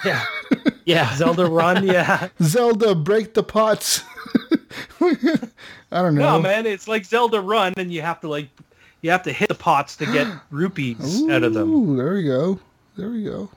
Yeah, 0.84 1.14
Zelda 1.16 1.46
Run, 1.46 1.86
yeah. 1.86 2.28
Zelda 2.42 2.94
break 2.94 3.34
the 3.34 3.42
pots. 3.42 4.02
I 5.00 6.02
don't 6.02 6.14
know. 6.14 6.36
No, 6.36 6.40
man, 6.40 6.66
it's 6.66 6.86
like 6.88 7.04
Zelda 7.04 7.40
Run, 7.40 7.72
and 7.76 7.92
you 7.92 8.02
have 8.02 8.20
to 8.20 8.28
like, 8.28 8.48
you 9.00 9.10
have 9.10 9.22
to 9.22 9.32
hit 9.32 9.48
the 9.48 9.54
pots 9.54 9.96
to 9.96 10.06
get 10.06 10.26
rupees 10.50 11.22
out 11.30 11.42
of 11.42 11.54
them. 11.54 11.70
Ooh, 11.72 11.96
there 11.96 12.14
we 12.14 12.24
go. 12.24 12.60
There 12.96 13.08
we 13.10 13.24
go. 13.24 13.48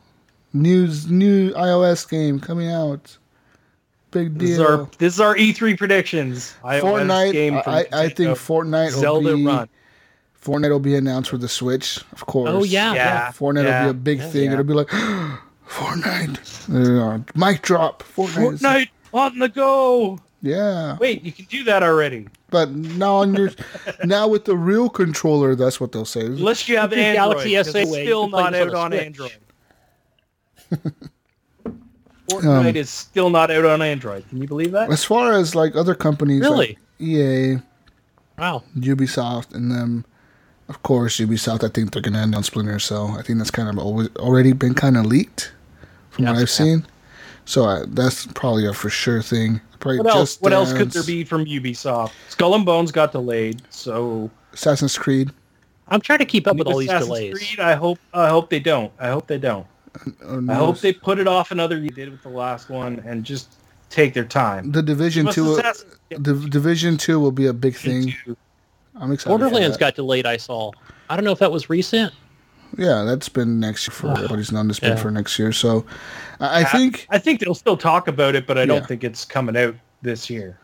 News, 0.53 1.09
new 1.09 1.51
iOS 1.53 2.09
game 2.09 2.39
coming 2.39 2.71
out. 2.71 3.17
Big 4.11 4.39
This 4.39 4.51
is 4.51 4.57
deal. 4.57 4.67
our 4.67 4.89
this 4.97 5.13
is 5.15 5.19
our 5.19 5.35
E3 5.35 5.77
predictions. 5.77 6.55
iOS 6.63 6.81
Fortnite. 6.81 7.31
game 7.31 7.55
I, 7.65 7.85
I 7.93 8.09
think 8.09 8.31
Nintendo. 8.31 8.33
Fortnite 8.93 9.01
will 9.01 9.35
be 9.37 9.45
Run. 9.45 9.69
Fortnite 10.41 10.69
will 10.71 10.79
be 10.79 10.95
announced 10.95 11.29
for 11.29 11.37
the 11.37 11.49
Switch, 11.49 11.97
of 12.13 12.25
course. 12.25 12.49
Oh 12.51 12.63
yeah, 12.63 12.93
yeah. 12.93 12.95
Yeah, 12.95 13.31
Fortnite 13.31 13.63
yeah. 13.65 13.85
will 13.85 13.93
be 13.93 13.97
a 13.99 14.01
big 14.15 14.21
thing. 14.31 14.45
yeah. 14.45 14.53
It'll 14.53 14.63
be 14.63 14.73
like 14.73 14.87
Fortnite. 15.67 16.65
There. 16.67 17.23
Mic 17.35 17.61
drop. 17.61 18.03
Fortnite. 18.03 18.53
is- 18.53 18.61
Fortnite 18.61 18.89
on 19.13 19.37
the 19.39 19.49
go. 19.49 20.19
Yeah. 20.41 20.97
Wait, 20.99 21.21
you 21.23 21.31
can 21.33 21.45
do 21.45 21.63
that 21.65 21.83
already. 21.83 22.27
But 22.49 22.71
now 22.71 23.15
on 23.17 23.35
your 23.35 23.51
now 24.05 24.27
with 24.27 24.45
the 24.45 24.55
real 24.55 24.89
controller, 24.89 25.53
that's 25.55 25.79
what 25.79 25.91
they'll 25.91 26.05
say. 26.05 26.21
Unless 26.21 26.67
you 26.69 26.77
have 26.77 26.89
With 26.91 26.99
your 26.99 27.07
Android, 27.07 27.45
Galaxy 27.45 27.55
'cause 27.55 27.67
S8 27.75 27.81
it's 27.83 27.91
way, 27.91 27.99
you 27.99 28.05
still 28.07 28.29
not 28.29 28.53
this 28.53 28.61
on 28.61 28.69
out 28.69 28.75
on 28.75 28.93
Android. 28.93 29.33
Fortnite 32.29 32.75
is 32.75 32.89
still 32.89 33.29
not 33.29 33.51
out 33.51 33.65
on 33.65 33.81
Android. 33.81 34.27
Can 34.29 34.41
you 34.41 34.47
believe 34.47 34.71
that? 34.71 34.91
As 34.91 35.03
far 35.03 35.33
as 35.33 35.55
like 35.55 35.75
other 35.75 35.95
companies, 35.95 36.41
Really? 36.41 36.67
like 36.69 36.77
EA, 36.99 37.57
Wow. 38.37 38.63
Ubisoft, 38.77 39.53
and 39.53 39.71
them, 39.71 40.05
of 40.69 40.81
course, 40.83 41.17
Ubisoft. 41.17 41.63
I 41.63 41.67
think 41.69 41.91
they're 41.91 42.01
gonna 42.01 42.19
end 42.19 42.35
on 42.35 42.43
Splinter 42.43 42.79
Cell. 42.79 43.15
I 43.17 43.21
think 43.21 43.37
that's 43.39 43.51
kind 43.51 43.69
of 43.69 43.77
always 43.77 44.09
already 44.17 44.53
been 44.53 44.73
kind 44.73 44.97
of 44.97 45.05
leaked 45.05 45.51
from 46.11 46.25
what 46.25 46.35
I've 46.37 46.49
seen. 46.49 46.85
So 47.45 47.65
uh, 47.65 47.85
that's 47.89 48.27
probably 48.27 48.65
a 48.67 48.73
for 48.73 48.89
sure 48.89 49.21
thing. 49.21 49.59
Probably 49.79 49.99
What 49.99 50.07
else? 50.07 50.29
Just 50.33 50.41
What 50.41 50.53
else 50.53 50.71
could 50.73 50.91
there 50.91 51.03
be 51.03 51.23
from 51.23 51.45
Ubisoft? 51.45 52.11
Skull 52.29 52.53
and 52.55 52.65
Bones 52.65 52.91
got 52.91 53.11
delayed, 53.11 53.61
so 53.69 54.29
Assassin's 54.53 54.97
Creed. 54.97 55.31
I'm 55.87 56.01
trying 56.01 56.19
to 56.19 56.25
keep 56.25 56.45
up 56.47 56.57
with 56.57 56.67
all 56.67 56.77
these 56.77 56.89
delays. 56.89 57.33
Creed, 57.37 57.59
I 57.59 57.73
hope. 57.73 57.97
I 58.13 58.29
hope 58.29 58.49
they 58.49 58.59
don't. 58.59 58.91
I 58.99 59.07
hope 59.07 59.25
they 59.27 59.39
don't. 59.39 59.65
Or 60.25 60.43
I 60.49 60.53
hope 60.53 60.79
they 60.79 60.93
put 60.93 61.19
it 61.19 61.27
off 61.27 61.51
another 61.51 61.77
year. 61.77 61.89
Did 61.89 62.09
with 62.11 62.23
the 62.23 62.29
last 62.29 62.69
one 62.69 63.01
and 63.05 63.23
just 63.23 63.55
take 63.89 64.13
their 64.13 64.25
time. 64.25 64.71
the 64.71 64.81
Division 64.83 65.27
Two. 65.31 65.53
Assassin's 65.53 65.95
The 66.09 66.33
Division 66.49 66.97
Two 66.97 67.19
will 67.19 67.31
be 67.31 67.47
a 67.47 67.53
big 67.53 67.75
thing. 67.75 68.11
Creed 68.23 68.37
I'm 68.95 69.11
excited. 69.11 69.37
Borderlands 69.37 69.77
got 69.77 69.95
delayed. 69.95 70.25
I 70.25 70.37
saw. 70.37 70.71
I 71.09 71.15
don't 71.15 71.23
know 71.25 71.31
if 71.31 71.39
that 71.39 71.51
was 71.51 71.69
recent. 71.69 72.13
Yeah, 72.77 73.03
that's 73.03 73.29
been 73.29 73.59
next 73.59 73.87
year 73.87 73.95
for 73.95 74.11
everybody's 74.11 74.51
known. 74.51 74.67
That's 74.67 74.79
been 74.79 74.91
Yeah. 74.91 74.95
for 75.01 75.09
next 75.09 75.39
year. 75.39 75.51
So 75.51 75.85
I, 76.39 76.61
I 76.61 76.63
think 76.65 77.07
I 77.09 77.17
think 77.17 77.39
they'll 77.39 77.55
still 77.55 77.77
talk 77.77 78.07
about 78.07 78.35
it, 78.35 78.45
but 78.45 78.57
I 78.57 78.65
don't 78.65 78.81
Yeah. 78.81 78.85
think 78.87 79.03
it's 79.03 79.25
coming 79.25 79.57
out 79.57 79.75
this 80.01 80.29
year. 80.29 80.59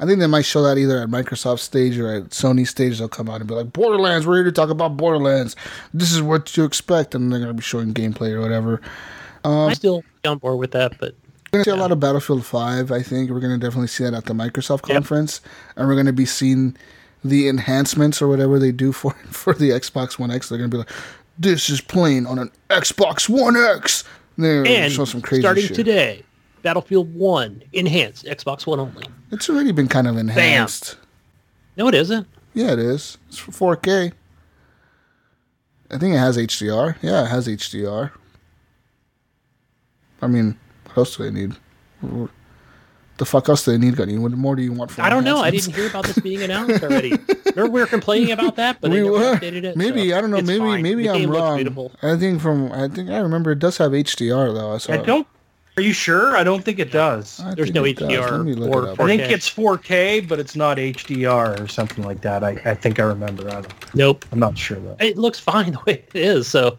I 0.00 0.06
think 0.06 0.20
they 0.20 0.26
might 0.26 0.44
show 0.44 0.62
that 0.62 0.78
either 0.78 0.98
at 0.98 1.08
Microsoft 1.08 1.58
stage 1.58 1.98
or 1.98 2.14
at 2.14 2.30
Sony 2.30 2.66
stage. 2.66 2.98
They'll 2.98 3.08
come 3.08 3.28
out 3.28 3.40
and 3.40 3.48
be 3.48 3.54
like, 3.54 3.72
"Borderlands, 3.72 4.26
we're 4.26 4.36
here 4.36 4.44
to 4.44 4.52
talk 4.52 4.70
about 4.70 4.96
Borderlands. 4.96 5.56
This 5.92 6.12
is 6.12 6.22
what 6.22 6.56
you 6.56 6.64
expect," 6.64 7.14
and 7.14 7.32
they're 7.32 7.40
gonna 7.40 7.54
be 7.54 7.62
showing 7.62 7.92
gameplay 7.94 8.30
or 8.32 8.40
whatever. 8.40 8.80
Um, 9.44 9.68
I'm 9.70 9.74
still 9.74 10.04
on 10.24 10.38
board 10.38 10.58
with 10.58 10.70
that, 10.72 10.98
but 10.98 11.14
We're 11.52 11.58
gonna 11.58 11.64
see 11.64 11.70
a 11.70 11.76
lot 11.76 11.90
of 11.92 11.98
Battlefield 12.00 12.44
Five. 12.44 12.92
I 12.92 13.02
think 13.02 13.30
we're 13.30 13.40
gonna 13.40 13.58
definitely 13.58 13.88
see 13.88 14.04
that 14.04 14.14
at 14.14 14.26
the 14.26 14.34
Microsoft 14.34 14.82
conference, 14.82 15.40
and 15.76 15.88
we're 15.88 15.96
gonna 15.96 16.12
be 16.12 16.26
seeing 16.26 16.76
the 17.24 17.48
enhancements 17.48 18.22
or 18.22 18.28
whatever 18.28 18.58
they 18.58 18.70
do 18.72 18.92
for 18.92 19.12
for 19.30 19.52
the 19.54 19.70
Xbox 19.70 20.18
One 20.18 20.30
X. 20.30 20.48
They're 20.48 20.58
gonna 20.58 20.68
be 20.68 20.76
like, 20.78 20.90
"This 21.38 21.68
is 21.70 21.80
playing 21.80 22.26
on 22.26 22.38
an 22.38 22.50
Xbox 22.70 23.28
One 23.28 23.56
X." 23.56 24.04
They're 24.36 24.64
and 24.64 24.92
show 24.92 25.04
some 25.04 25.20
crazy 25.20 25.42
starting 25.42 25.66
shit. 25.66 25.74
today, 25.74 26.22
Battlefield 26.62 27.12
One 27.14 27.62
enhanced 27.72 28.24
Xbox 28.26 28.66
One 28.66 28.78
only. 28.78 29.04
It's 29.30 29.48
already 29.50 29.72
been 29.72 29.88
kind 29.88 30.06
of 30.06 30.16
enhanced. 30.16 30.96
No, 31.76 31.88
it 31.88 31.94
isn't. 31.94 32.26
Yeah, 32.54 32.72
it 32.72 32.78
is. 32.78 33.18
It's 33.28 33.38
for 33.38 33.76
4K. 33.76 34.12
I 35.90 35.98
think 35.98 36.14
it 36.14 36.18
has 36.18 36.36
HDR. 36.36 36.96
Yeah, 37.02 37.24
it 37.24 37.28
has 37.28 37.46
HDR. 37.46 38.10
I 40.20 40.26
mean, 40.26 40.58
what 40.86 40.98
else 40.98 41.16
do 41.16 41.22
they 41.22 41.30
need? 41.30 41.54
The 43.18 43.24
fuck 43.24 43.48
else 43.48 43.64
do 43.64 43.72
they 43.72 43.78
need, 43.78 43.96
Gunny? 43.96 44.16
What 44.18 44.32
more 44.32 44.54
do 44.56 44.62
you 44.62 44.72
want 44.72 44.90
from 44.90 45.04
I 45.04 45.10
don't 45.10 45.24
know. 45.24 45.38
I 45.38 45.50
didn't 45.50 45.74
hear 45.74 45.88
about 45.88 46.04
this 46.06 46.18
being 46.18 46.42
announced 46.44 46.82
already. 46.82 47.12
We 47.56 47.68
were 47.68 47.86
complaining 47.86 48.32
about 48.32 48.56
that, 48.56 48.80
but 48.80 48.90
they 48.90 49.02
We 49.02 49.10
were. 49.10 49.18
updated 49.36 49.64
it. 49.64 49.76
Maybe 49.76 50.10
so 50.10 50.18
I 50.18 50.20
don't 50.20 50.30
know. 50.30 50.40
Maybe 50.42 50.58
fine. 50.58 50.82
maybe 50.82 51.02
the 51.04 51.10
I'm 51.10 51.30
wrong. 51.30 51.90
I 52.02 52.16
think 52.16 52.40
from 52.40 52.70
I 52.72 52.88
think 52.88 53.10
I 53.10 53.18
remember 53.18 53.52
it 53.52 53.58
does 53.58 53.78
have 53.78 53.92
HDR 53.92 54.54
though. 54.54 54.78
So 54.78 54.92
I 54.92 54.98
don't. 54.98 55.26
Are 55.78 55.80
you 55.80 55.92
sure? 55.92 56.36
I 56.36 56.42
don't 56.42 56.64
think 56.64 56.80
it 56.80 56.90
does. 56.90 57.38
I 57.38 57.54
There's 57.54 57.72
no 57.72 57.84
it 57.84 57.98
does. 57.98 58.08
HDR 58.08 58.30
Let 58.32 58.40
me 58.40 58.54
look 58.54 58.98
or. 58.98 59.04
I 59.04 59.16
think 59.16 59.30
it's 59.30 59.48
4K, 59.48 60.26
but 60.26 60.40
it's 60.40 60.56
not 60.56 60.76
HDR 60.76 61.60
or 61.60 61.68
something 61.68 62.02
like 62.02 62.20
that. 62.22 62.42
I, 62.42 62.60
I 62.64 62.74
think 62.74 62.98
I 62.98 63.04
remember. 63.04 63.48
I 63.48 63.60
don't, 63.60 63.94
Nope. 63.94 64.24
I'm 64.32 64.40
not 64.40 64.58
sure 64.58 64.80
though. 64.80 64.96
It 64.98 65.16
looks 65.16 65.38
fine 65.38 65.70
the 65.74 65.78
way 65.86 66.02
it 66.12 66.16
is. 66.16 66.48
So, 66.48 66.76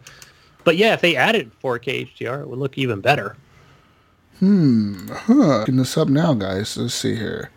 but 0.64 0.76
yeah, 0.76 0.92
if 0.92 1.00
they 1.00 1.16
added 1.16 1.50
4K 1.64 2.14
HDR, 2.14 2.42
it 2.42 2.48
would 2.48 2.58
look 2.58 2.76
even 2.76 3.00
better. 3.00 3.38
Hmm. 4.38 5.08
Huh. 5.08 5.60
Looking 5.60 5.76
this 5.76 5.96
up 5.96 6.08
now, 6.08 6.34
guys. 6.34 6.76
Let's 6.76 6.92
see 6.92 7.14
here. 7.14 7.50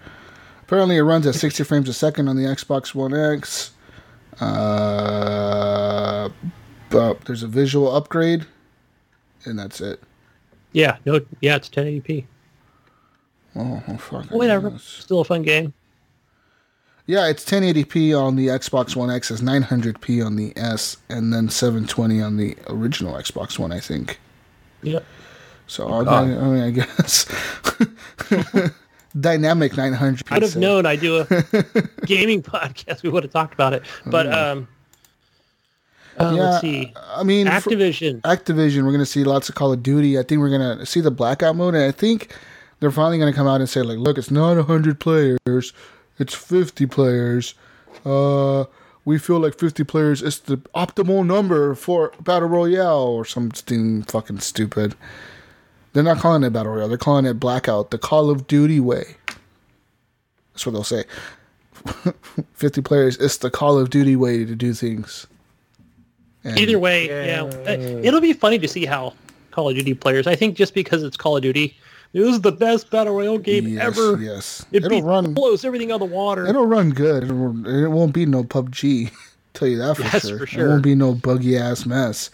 Apparently, 0.62 0.96
it 0.96 1.02
runs 1.02 1.28
at 1.28 1.36
60 1.36 1.62
frames 1.66 1.90
a 1.90 1.94
second 1.94 2.30
on 2.30 2.38
the 2.38 2.44
Xbox 2.44 2.96
One 2.96 3.14
X. 3.14 3.72
Uh, 4.40 6.30
but 6.90 7.26
there's 7.26 7.44
a 7.44 7.48
visual 7.48 7.94
upgrade, 7.94 8.46
and 9.44 9.60
that's 9.60 9.82
it. 9.82 10.02
Yeah. 10.74 10.98
No. 11.06 11.22
Yeah, 11.40 11.56
it's 11.56 11.70
1080p. 11.70 12.26
Oh, 13.56 13.84
oh 13.88 13.98
fuck. 13.98 14.26
Whatever. 14.32 14.78
Still 14.80 15.22
a 15.22 15.24
fun 15.24 15.44
game. 15.44 15.74
Yeah, 17.06 17.28
it's 17.28 17.44
1080p 17.44 18.18
on 18.18 18.38
the 18.38 18.48
Xbox 18.48 18.96
One 18.96 19.10
X, 19.10 19.30
it's 19.30 19.42
900p 19.42 20.26
on 20.26 20.38
the 20.38 20.54
S, 20.56 20.98
and 21.10 21.34
then 21.34 21.50
720 21.50 22.22
on 22.22 22.38
the 22.38 22.56
original 22.68 23.16
Xbox 23.16 23.60
One, 23.60 23.74
I 23.74 23.82
think. 23.82 24.20
Yeah. 24.82 25.00
So 25.68 25.88
I, 25.88 26.22
I 26.22 26.26
mean, 26.26 26.64
I 26.64 26.72
guess 26.72 27.26
dynamic 29.20 29.74
900p. 29.74 30.24
I 30.32 30.36
would 30.36 30.44
have 30.44 30.56
known 30.56 30.86
I 30.86 30.96
do 30.96 31.20
a 31.20 31.26
gaming 32.06 32.42
podcast. 32.44 33.04
We 33.04 33.10
would 33.10 33.24
have 33.24 33.34
talked 33.34 33.54
about 33.54 33.74
it. 33.74 33.84
But 34.06 34.32
um, 34.32 34.68
uh, 36.20 36.34
Yeah, 36.36 36.42
let's 36.44 36.62
see. 36.62 36.94
I 36.96 37.24
mean, 37.24 37.48
Activision. 37.48 38.22
Activision, 38.22 38.84
we're 38.84 38.92
going 38.92 39.00
to 39.00 39.06
see 39.06 39.24
lots 39.24 39.50
of 39.50 39.56
Call 39.56 39.74
of 39.74 39.84
Duty. 39.84 40.18
I 40.18 40.24
think 40.24 40.40
we're 40.40 40.56
going 40.56 40.80
to 40.80 40.86
see 40.86 41.02
the 41.02 41.12
blackout 41.12 41.56
mode, 41.56 41.76
and 41.76 41.84
I 41.84 41.92
think 41.92 42.36
they're 42.80 42.92
finally 42.92 43.18
going 43.18 43.32
to 43.32 43.36
come 43.36 43.48
out 43.48 43.62
and 43.62 43.70
say, 43.70 43.82
like, 43.82 43.98
look, 43.98 44.18
it's 44.18 44.32
not 44.32 44.58
100 44.58 45.00
players, 45.00 45.74
it's 46.20 46.34
50 46.34 46.86
players. 46.88 47.56
Uh, 48.06 48.66
we 49.06 49.18
feel 49.18 49.40
like 49.40 49.58
50 49.58 49.84
players 49.84 50.22
is 50.22 50.40
the 50.40 50.58
optimal 50.76 51.26
number 51.26 51.76
for 51.76 52.12
Battle 52.22 52.50
Royale 52.50 53.08
or 53.08 53.26
something 53.26 54.04
fucking 54.04 54.40
stupid. 54.40 54.96
They're 55.94 56.04
not 56.04 56.20
calling 56.20 56.44
it 56.44 56.52
Battle 56.52 56.74
Royale, 56.74 56.90
they're 56.90 56.98
calling 56.98 57.26
it 57.26 57.40
Blackout, 57.40 57.92
the 57.92 57.98
Call 57.98 58.30
of 58.30 58.48
Duty 58.48 58.80
way. 58.80 59.16
That's 60.54 60.66
what 60.66 60.72
they'll 60.74 60.84
say. 60.84 61.04
50 62.54 62.82
players 62.82 63.18
is 63.18 63.38
the 63.38 63.52
Call 63.52 63.78
of 63.78 63.90
Duty 63.90 64.16
way 64.16 64.46
to 64.46 64.56
do 64.56 64.74
things. 64.74 65.28
And- 66.44 66.58
Either 66.60 66.78
way, 66.80 67.08
yeah. 67.08 67.44
Uh, 67.44 67.72
It'll 68.04 68.22
be 68.22 68.34
funny 68.34 68.60
to 68.60 68.68
see 68.68 68.86
how 68.86 69.14
Call 69.52 69.70
of 69.70 69.76
Duty 69.76 69.94
players. 69.94 70.28
I 70.28 70.36
think 70.36 70.56
just 70.58 70.74
because 70.74 71.04
it's 71.04 71.16
Call 71.18 71.38
of 71.38 71.44
Duty, 71.44 71.78
this 72.12 72.28
is 72.28 72.42
the 72.42 72.52
best 72.52 72.90
battle 72.92 73.16
royale 73.16 73.38
game 73.38 73.68
Yes, 73.68 73.82
ever. 73.98 74.22
Yes. 74.22 74.66
It 74.72 74.78
It'll 74.78 74.90
beats- 74.90 75.06
run 75.06 75.34
blows 75.34 75.64
everything 75.66 75.92
out 75.92 76.02
of 76.02 76.10
the 76.10 76.16
water. 76.16 76.46
It'll 76.46 76.66
run 76.66 76.90
good. 76.92 77.24
It'll, 77.24 77.66
it 77.68 77.88
won't 77.90 78.14
be 78.14 78.26
no 78.26 78.44
PUBG. 78.44 79.12
Tell 79.54 79.68
you 79.68 79.78
that 79.78 79.96
for 79.98 80.04
Yes, 80.04 80.28
sure. 80.28 80.46
for 80.48 80.60
It 80.62 80.68
won't 80.68 80.84
be 80.84 80.96
no 80.96 81.14
buggy 81.14 81.58
ass 81.58 81.86
mess. 81.86 82.30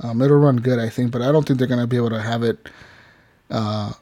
Um, 0.00 0.22
it'll 0.22 0.36
run 0.38 0.56
good, 0.58 0.78
I 0.78 0.88
think, 0.88 1.10
but 1.10 1.22
I 1.22 1.32
don't 1.32 1.46
think 1.46 1.58
they're 1.58 1.66
gonna 1.68 1.86
be 1.86 1.96
able 1.96 2.10
to 2.10 2.20
have 2.20 2.42
it. 2.42 2.68
Uh, 3.50 3.92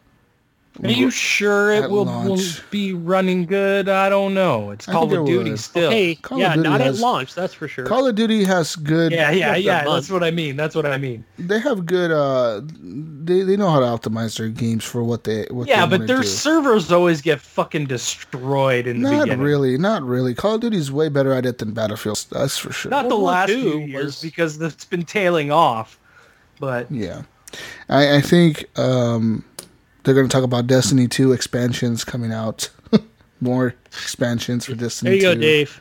Are 0.84 0.90
you 0.90 1.10
sure 1.10 1.70
it 1.72 1.90
will, 1.90 2.04
will 2.04 2.38
be 2.70 2.92
running 2.92 3.46
good? 3.46 3.88
I 3.88 4.08
don't 4.08 4.34
know. 4.34 4.70
It's 4.72 4.86
I 4.88 4.92
Call 4.92 5.04
of 5.04 5.26
Duty 5.26 5.50
would. 5.50 5.58
still. 5.58 5.90
Hey, 5.90 6.16
Call 6.16 6.36
of 6.36 6.42
yeah, 6.42 6.54
Duty 6.54 6.68
not 6.68 6.80
has- 6.80 6.98
at 6.98 7.02
launch, 7.02 7.34
that's 7.34 7.54
for 7.54 7.66
sure. 7.66 7.86
Call 7.86 8.06
of 8.06 8.14
Duty 8.14 8.44
has 8.44 8.76
good. 8.76 9.10
Yeah, 9.12 9.30
yeah, 9.30 9.46
Less 9.52 9.54
than 9.56 9.56
a 9.56 9.58
yeah. 9.58 9.74
month. 9.84 9.94
That's 9.96 10.10
what 10.10 10.22
I 10.24 10.30
mean. 10.30 10.56
That's 10.56 10.74
what 10.74 10.86
I 10.86 10.98
mean. 10.98 11.24
They 11.38 11.58
have 11.60 11.86
good. 11.86 12.10
Uh, 12.10 12.60
they 12.82 13.42
they 13.42 13.56
know 13.56 13.70
how 13.70 13.80
to 13.80 13.86
optimize 13.86 14.36
their 14.36 14.48
games 14.48 14.84
for 14.84 15.02
what 15.02 15.24
they. 15.24 15.46
What 15.50 15.66
Yeah, 15.66 15.86
they 15.86 15.96
but 15.98 16.06
their 16.06 16.20
do. 16.20 16.26
servers 16.26 16.92
always 16.92 17.20
get 17.22 17.40
fucking 17.40 17.86
destroyed 17.86 18.86
in 18.86 19.02
the 19.02 19.10
Not 19.10 19.38
really, 19.38 19.78
not 19.78 20.02
really. 20.02 20.34
Call 20.34 20.56
of 20.56 20.60
Duty's 20.60 20.92
way 20.92 21.08
better 21.08 21.32
at 21.32 21.46
it 21.46 21.58
than 21.58 21.72
Battlefield. 21.72 22.24
That's 22.30 22.58
for 22.58 22.72
sure. 22.72 22.90
Not 22.90 23.04
the 23.08 23.16
World 23.16 23.22
War 23.22 23.30
last 23.32 23.50
II 23.50 23.62
few 23.62 23.78
years 23.80 24.04
was- 24.04 24.20
because 24.20 24.60
it's 24.60 24.84
been 24.84 25.04
tailing 25.04 25.50
off. 25.50 25.98
But 26.60 26.90
Yeah, 26.90 27.22
I, 27.88 28.16
I 28.16 28.20
think 28.20 28.66
um, 28.78 29.44
they're 30.06 30.14
going 30.14 30.28
to 30.28 30.32
talk 30.32 30.44
about 30.44 30.68
Destiny 30.68 31.08
2 31.08 31.32
expansions 31.32 32.04
coming 32.04 32.32
out. 32.32 32.70
More 33.40 33.74
expansions 33.88 34.64
for 34.64 34.76
Destiny. 34.76 35.18
there 35.18 35.30
you 35.30 35.34
2. 35.34 35.34
go, 35.34 35.40
Dave. 35.40 35.80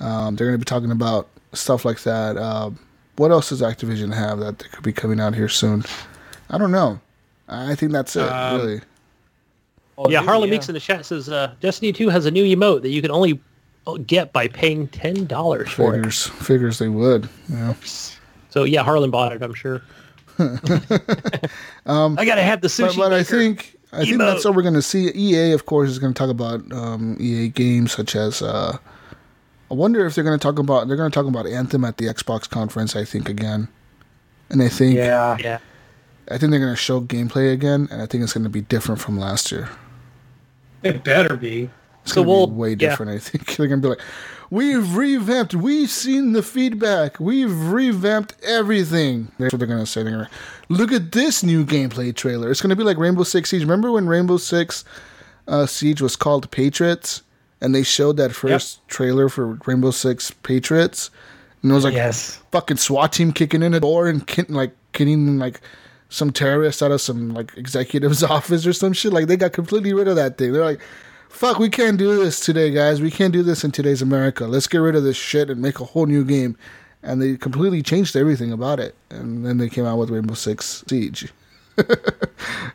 Um, 0.00 0.34
they're 0.34 0.48
going 0.48 0.58
to 0.58 0.58
be 0.58 0.64
talking 0.64 0.90
about 0.90 1.28
stuff 1.52 1.84
like 1.84 2.02
that. 2.02 2.36
Um, 2.36 2.80
what 3.14 3.30
else 3.30 3.50
does 3.50 3.62
Activision 3.62 4.12
have 4.12 4.40
that 4.40 4.58
could 4.72 4.82
be 4.82 4.92
coming 4.92 5.20
out 5.20 5.36
here 5.36 5.48
soon? 5.48 5.84
I 6.50 6.58
don't 6.58 6.72
know. 6.72 7.00
I 7.48 7.76
think 7.76 7.92
that's 7.92 8.16
it. 8.16 8.28
Um, 8.28 8.60
really. 8.60 8.80
oh, 9.98 10.10
yeah, 10.10 10.18
dude, 10.18 10.28
Harlan 10.28 10.50
Meeks 10.50 10.68
in 10.68 10.74
the 10.74 10.80
chat 10.80 11.06
says 11.06 11.28
uh, 11.28 11.54
Destiny 11.60 11.92
2 11.92 12.08
has 12.08 12.26
a 12.26 12.32
new 12.32 12.44
emote 12.44 12.82
that 12.82 12.90
you 12.90 13.00
can 13.00 13.12
only 13.12 13.40
uh, 13.86 13.98
get 14.04 14.32
by 14.32 14.48
paying 14.48 14.88
$10 14.88 15.68
for 15.68 15.94
it. 15.94 15.98
Figures, 15.98 16.26
figures 16.26 16.78
they 16.80 16.88
would. 16.88 17.28
You 17.48 17.56
know. 17.56 17.76
So 18.50 18.64
yeah, 18.64 18.82
Harlan 18.82 19.12
bought 19.12 19.32
it, 19.32 19.42
I'm 19.42 19.54
sure. 19.54 19.80
I 21.86 22.24
gotta 22.24 22.42
have 22.42 22.60
the 22.60 22.68
sushi. 22.68 22.88
Um, 22.90 22.96
but, 22.96 23.10
but 23.10 23.12
I 23.12 23.22
think 23.22 23.76
I 23.92 24.04
think 24.04 24.18
that's 24.18 24.44
what 24.44 24.54
we're 24.54 24.62
going 24.62 24.74
to 24.74 24.82
see. 24.82 25.10
EA, 25.14 25.52
of 25.52 25.66
course, 25.66 25.88
is 25.90 25.98
going 25.98 26.12
to 26.12 26.18
talk 26.18 26.30
about 26.30 26.60
um, 26.72 27.16
EA 27.20 27.48
games 27.48 27.92
such 27.92 28.16
as. 28.16 28.42
Uh, 28.42 28.76
I 29.70 29.74
wonder 29.74 30.04
if 30.06 30.14
they're 30.14 30.24
going 30.24 30.38
to 30.38 30.42
talk 30.42 30.58
about 30.58 30.88
they're 30.88 30.96
going 30.96 31.10
to 31.10 31.14
talk 31.14 31.26
about 31.26 31.46
Anthem 31.46 31.84
at 31.84 31.96
the 31.98 32.06
Xbox 32.06 32.48
conference. 32.48 32.96
I 32.96 33.04
think 33.04 33.28
again, 33.28 33.68
and 34.50 34.62
I 34.62 34.68
think 34.68 34.96
Yeah. 34.96 35.36
yeah, 35.40 35.58
I 36.30 36.38
think 36.38 36.50
they're 36.50 36.60
going 36.60 36.72
to 36.72 36.76
show 36.76 37.00
gameplay 37.00 37.52
again, 37.52 37.88
and 37.90 38.02
I 38.02 38.06
think 38.06 38.22
it's 38.24 38.32
going 38.32 38.44
to 38.44 38.50
be 38.50 38.60
different 38.62 39.00
from 39.00 39.18
last 39.18 39.50
year. 39.52 39.68
It 40.82 41.02
better 41.04 41.36
be. 41.36 41.70
It's 42.02 42.12
So 42.12 42.22
going 42.22 42.26
to 42.26 42.30
we'll- 42.30 42.46
be 42.48 42.54
way 42.54 42.68
yeah. 42.70 42.74
different. 42.90 43.12
I 43.12 43.18
think 43.18 43.46
they're 43.56 43.68
going 43.68 43.80
to 43.80 43.86
be 43.86 43.90
like, 43.90 44.00
"We've 44.54 44.94
revamped. 44.94 45.54
We've 45.54 45.90
seen 45.90 46.32
the 46.32 46.42
feedback. 46.42 47.18
We've 47.18 47.50
revamped 47.50 48.34
everything." 48.42 49.32
That's 49.38 49.52
what 49.52 49.58
they're 49.58 49.66
to 49.68 49.86
say. 49.86 50.02
They're 50.04 50.12
to 50.26 50.30
look 50.68 50.92
at 50.92 51.10
this 51.10 51.42
new 51.42 51.66
gameplay 51.66 52.14
trailer. 52.14 52.50
It's 52.50 52.60
going 52.60 52.70
to 52.70 52.76
be 52.76 52.84
like 52.84 52.96
Rainbow 52.96 53.24
Six 53.24 53.50
Siege. 53.50 53.62
Remember 53.62 53.90
when 53.90 54.06
Rainbow 54.06 54.36
Six 54.36 54.84
uh, 55.48 55.66
Siege 55.66 56.00
was 56.00 56.14
called 56.14 56.50
Patriots, 56.52 57.22
and 57.60 57.74
they 57.74 57.82
showed 57.82 58.16
that 58.18 58.32
first 58.32 58.86
trailer 58.86 59.28
for 59.28 59.58
Rainbow 59.66 59.90
Six 59.90 60.30
Patriots, 60.30 61.10
and 61.62 61.72
it 61.72 61.74
was 61.74 61.84
like 61.84 61.94
yes. 61.94 62.40
fucking 62.52 62.76
SWAT 62.76 63.12
team 63.12 63.32
kicking 63.32 63.62
in 63.62 63.74
a 63.74 63.80
door 63.80 64.06
and 64.06 64.48
like 64.48 64.72
getting 64.92 65.38
like 65.38 65.60
some 66.10 66.30
terrorists 66.30 66.80
out 66.80 66.92
of 66.92 67.00
some 67.00 67.34
like 67.34 67.56
executive's 67.56 68.22
office 68.22 68.66
or 68.66 68.72
some 68.72 68.92
shit. 68.92 69.12
Like 69.12 69.26
they 69.26 69.36
got 69.36 69.52
completely 69.52 69.92
rid 69.92 70.08
of 70.08 70.16
that 70.16 70.38
thing. 70.38 70.52
They're 70.52 70.64
like, 70.64 70.80
"Fuck, 71.34 71.58
we 71.58 71.68
can't 71.68 71.98
do 71.98 72.16
this 72.22 72.40
today, 72.40 72.70
guys. 72.70 73.00
We 73.00 73.10
can't 73.10 73.32
do 73.32 73.42
this 73.42 73.64
in 73.64 73.70
today's 73.72 74.00
America. 74.00 74.46
Let's 74.46 74.66
get 74.66 74.78
rid 74.78 74.94
of 74.96 75.02
this 75.02 75.16
shit 75.16 75.50
and 75.50 75.60
make 75.60 75.80
a 75.80 75.84
whole 75.84 76.06
new 76.06 76.24
game." 76.24 76.56
And 77.02 77.20
they 77.20 77.36
completely 77.36 77.82
changed 77.82 78.16
everything 78.16 78.50
about 78.50 78.80
it. 78.80 78.94
And 79.10 79.44
then 79.44 79.58
they 79.58 79.68
came 79.68 79.84
out 79.84 79.98
with 79.98 80.08
Rainbow 80.08 80.32
Six 80.34 80.82
Siege. 80.88 81.32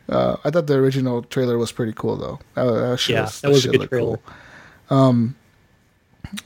uh, 0.08 0.36
I 0.44 0.50
thought 0.50 0.66
the 0.68 0.74
original 0.74 1.22
trailer 1.22 1.58
was 1.58 1.72
pretty 1.72 1.92
cool, 1.96 2.16
though. 2.16 2.38
That, 2.54 2.70
that 2.70 3.00
shit 3.00 3.14
Yeah, 3.14 3.22
was, 3.22 3.40
that 3.40 3.50
was 3.50 3.64
a 3.64 3.70
good 3.70 3.88
trailer. 3.88 4.18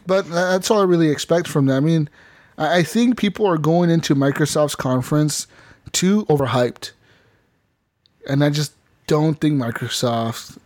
but 0.07 0.29
that's 0.31 0.71
all 0.71 0.81
I 0.81 0.85
really 0.85 1.11
expect 1.11 1.47
from 1.49 1.67
them. 1.67 1.77
I 1.77 1.87
mean, 1.87 2.09
I 2.57 2.83
think 2.83 3.19
people 3.19 3.47
are 3.47 3.59
going 3.59 3.91
into 3.91 4.15
Microsoft's 4.15 4.77
conference 4.77 5.47
too 5.93 6.25
overhyped, 6.27 6.93
and 8.29 8.43
I 8.45 8.51
just 8.51 8.73
don't 9.07 9.39
think 9.41 9.61
Microsoft 9.61 10.57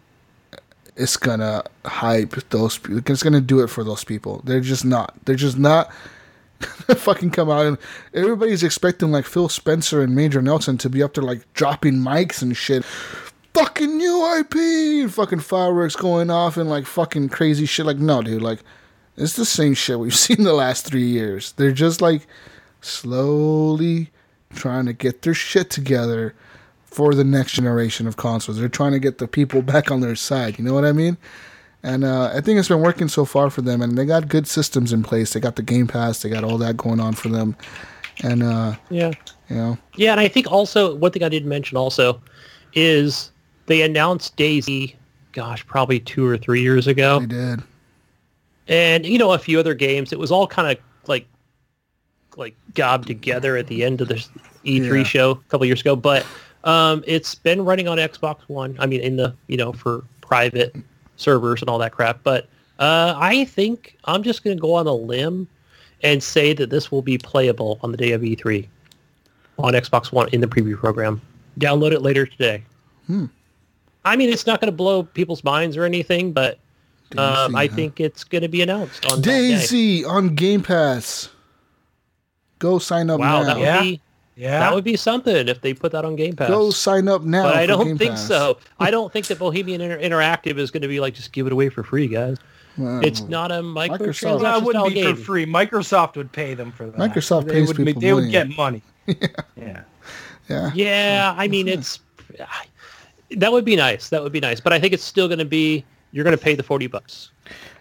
is 0.98 1.16
gonna 1.16 1.62
hype 1.84 2.34
those. 2.50 2.78
pe- 2.78 2.94
It's 3.06 3.22
gonna 3.22 3.40
do 3.40 3.60
it 3.60 3.68
for 3.68 3.84
those 3.84 4.04
people. 4.04 4.42
They're 4.44 4.60
just 4.60 4.84
not. 4.84 5.14
They're 5.24 5.34
just 5.36 5.58
not. 5.58 5.90
Fucking 6.60 7.30
come 7.30 7.50
out 7.50 7.66
and 7.66 7.78
everybody's 8.14 8.64
expecting 8.64 9.12
like 9.12 9.24
Phil 9.26 9.48
Spencer 9.48 10.02
and 10.02 10.14
Major 10.16 10.42
Nelson 10.42 10.76
to 10.78 10.90
be 10.90 11.02
up 11.04 11.14
there 11.14 11.22
like 11.22 11.50
dropping 11.54 11.94
mics 11.94 12.42
and 12.42 12.56
shit. 12.56 12.84
Fucking 13.54 13.96
new 13.96 14.36
IP, 14.38 14.54
and 15.02 15.12
fucking 15.14 15.40
fireworks 15.40 15.96
going 15.96 16.30
off 16.30 16.56
and 16.56 16.68
like 16.68 16.84
fucking 16.86 17.28
crazy 17.28 17.64
shit. 17.66 17.86
Like 17.86 17.98
no, 17.98 18.22
dude, 18.22 18.42
like 18.42 18.60
it's 19.16 19.34
the 19.36 19.44
same 19.44 19.74
shit 19.74 19.98
we've 19.98 20.14
seen 20.26 20.42
the 20.42 20.52
last 20.52 20.84
three 20.84 21.06
years. 21.06 21.52
They're 21.52 21.72
just 21.72 22.00
like 22.00 22.26
slowly 22.80 24.10
trying 24.54 24.86
to 24.86 24.92
get 24.92 25.22
their 25.22 25.34
shit 25.34 25.70
together 25.70 26.34
for 26.90 27.14
the 27.14 27.24
next 27.24 27.52
generation 27.52 28.06
of 28.06 28.16
consoles. 28.16 28.58
They're 28.58 28.68
trying 28.68 28.92
to 28.92 28.98
get 28.98 29.18
the 29.18 29.28
people 29.28 29.62
back 29.74 29.90
on 29.90 30.00
their 30.00 30.16
side. 30.16 30.58
You 30.58 30.64
know 30.64 30.74
what 30.74 30.84
I 30.84 30.92
mean? 30.92 31.16
And 31.82 32.02
uh, 32.04 32.32
I 32.34 32.40
think 32.40 32.58
it's 32.58 32.68
been 32.68 32.80
working 32.80 33.06
so 33.08 33.24
far 33.24 33.50
for 33.50 33.62
them, 33.62 33.80
and 33.82 33.96
they 33.96 34.04
got 34.04 34.26
good 34.28 34.48
systems 34.48 34.92
in 34.92 35.02
place. 35.04 35.32
They 35.32 35.40
got 35.40 35.54
the 35.56 35.62
Game 35.62 35.86
Pass, 35.86 36.22
they 36.22 36.28
got 36.28 36.42
all 36.42 36.58
that 36.58 36.76
going 36.76 36.98
on 36.98 37.12
for 37.14 37.28
them, 37.28 37.54
and 38.24 38.42
uh, 38.42 38.74
yeah, 38.90 39.12
you 39.48 39.54
know, 39.56 39.78
yeah. 39.94 40.10
And 40.10 40.18
I 40.18 40.26
think 40.26 40.50
also 40.50 40.96
one 40.96 41.12
thing 41.12 41.22
I 41.22 41.28
didn't 41.28 41.48
mention 41.48 41.76
also 41.76 42.20
is 42.74 43.30
they 43.66 43.82
announced 43.82 44.36
DayZ. 44.36 44.94
Gosh, 45.32 45.64
probably 45.68 46.00
two 46.00 46.26
or 46.26 46.36
three 46.36 46.62
years 46.62 46.88
ago. 46.88 47.20
they 47.20 47.26
did. 47.26 47.62
and 48.66 49.06
you 49.06 49.16
know 49.18 49.32
a 49.32 49.38
few 49.38 49.60
other 49.60 49.74
games. 49.74 50.12
It 50.12 50.18
was 50.18 50.32
all 50.32 50.48
kind 50.48 50.76
of 50.76 50.82
like 51.06 51.26
like 52.36 52.56
gobbed 52.74 53.06
together 53.06 53.56
at 53.56 53.68
the 53.68 53.84
end 53.84 54.00
of 54.00 54.08
the 54.08 54.14
E3 54.64 54.96
Yeah. 54.98 55.02
show 55.04 55.30
a 55.30 55.36
couple 55.48 55.64
years 55.66 55.80
ago. 55.80 55.94
But 55.94 56.26
um, 56.68 57.02
it's 57.06 57.34
been 57.34 57.64
running 57.64 57.88
on 57.88 57.98
Xbox 57.98 58.40
One. 58.48 58.76
I 58.78 58.86
mean, 58.86 59.00
in 59.00 59.16
the 59.16 59.34
you 59.46 59.56
know 59.56 59.72
for 59.72 60.04
private 60.20 60.74
servers 61.16 61.60
and 61.62 61.68
all 61.70 61.78
that 61.78 61.92
crap. 61.92 62.20
But 62.22 62.44
uh, 62.78 63.14
I 63.16 63.44
think 63.46 63.96
I'm 64.04 64.22
just 64.22 64.44
going 64.44 64.56
to 64.56 64.60
go 64.60 64.74
on 64.74 64.86
a 64.86 64.92
limb 64.92 65.48
and 66.02 66.22
say 66.22 66.52
that 66.52 66.70
this 66.70 66.92
will 66.92 67.02
be 67.02 67.18
playable 67.18 67.78
on 67.82 67.90
the 67.90 67.96
day 67.96 68.12
of 68.12 68.20
E3 68.20 68.68
on 69.58 69.72
Xbox 69.72 70.12
One 70.12 70.28
in 70.32 70.40
the 70.40 70.46
preview 70.46 70.76
program. 70.76 71.20
Download 71.58 71.90
it 71.92 72.02
later 72.02 72.24
today. 72.26 72.62
I 74.04 74.16
mean, 74.16 74.28
it's 74.28 74.46
not 74.46 74.60
going 74.60 74.70
to 74.70 74.76
blow 74.76 75.02
people's 75.02 75.42
minds 75.42 75.76
or 75.76 75.84
anything, 75.84 76.32
but 76.32 76.58
um, 77.16 77.52
DayZ, 77.52 77.56
I 77.56 77.66
huh? 77.66 77.74
think 77.74 78.00
it's 78.00 78.22
going 78.22 78.42
to 78.42 78.48
be 78.48 78.62
announced 78.62 79.10
on 79.10 79.22
that 79.22 79.24
day. 79.24 79.50
DayZ 79.54 80.06
on 80.06 80.34
Game 80.34 80.62
Pass. 80.62 81.30
Go 82.58 82.78
sign 82.78 83.08
up 83.10 83.18
Wow, 83.20 83.40
now. 83.40 83.44
that 83.46 83.56
would 83.56 83.64
Yeah. 83.64 83.82
be 83.82 84.00
Yeah. 84.38 84.60
that 84.60 84.72
would 84.72 84.84
be 84.84 84.96
something 84.96 85.48
if 85.48 85.60
they 85.62 85.74
put 85.74 85.90
that 85.92 86.04
on 86.04 86.14
Game 86.14 86.36
Pass. 86.36 86.48
Go 86.48 86.70
sign 86.70 87.08
up 87.08 87.22
now. 87.22 87.42
but 87.42 87.56
I 87.56 87.66
don't 87.66 87.86
Game 87.86 87.98
think 87.98 88.10
Pass. 88.12 88.28
so. 88.28 88.58
I 88.78 88.90
don't 88.92 89.12
think 89.12 89.26
that 89.26 89.38
Bohemian 89.40 89.80
Inter- 89.80 89.98
Interactive 90.00 90.58
is 90.58 90.70
going 90.70 90.82
to 90.82 90.88
be 90.88 91.00
like 91.00 91.14
just 91.14 91.32
give 91.32 91.46
it 91.46 91.52
away 91.52 91.68
for 91.70 91.82
free, 91.82 92.06
guys. 92.06 92.36
Well, 92.76 93.04
It's 93.04 93.22
not 93.22 93.50
a 93.50 93.56
microtransaction 93.56 94.38
Microsoft- 94.38 94.42
Well, 94.42 94.58
it 94.58 94.64
wouldn't 94.64 94.88
be 94.88 94.94
game. 94.94 95.16
for 95.16 95.22
free. 95.22 95.44
Microsoft 95.46 96.16
would 96.16 96.30
pay 96.30 96.54
them 96.54 96.70
for 96.70 96.86
that. 96.86 96.96
Microsoft 96.96 97.46
they 97.48 97.54
pays 97.54 97.68
would, 97.68 97.76
people 97.84 98.00
They 98.00 98.12
money. 98.12 98.22
would 98.24 98.30
get 98.30 98.48
money. 98.56 98.82
yeah. 99.56 99.82
yeah. 100.48 100.70
Yeah, 100.74 101.34
I 101.36 101.48
mean 101.48 101.66
it's 101.66 101.98
that 103.36 103.50
would 103.52 103.64
be 103.64 103.74
nice. 103.76 104.08
That 104.10 104.22
would 104.22 104.32
be 104.32 104.40
nice. 104.40 104.60
But 104.60 104.72
I 104.72 104.78
think 104.78 104.92
it's 104.94 105.04
still 105.04 105.26
going 105.28 105.40
to 105.40 105.44
be 105.44 105.84
you're 106.12 106.24
going 106.24 106.36
to 106.36 106.42
pay 106.42 106.54
the 106.54 106.62
forty 106.62 106.86
bucks 106.86 107.30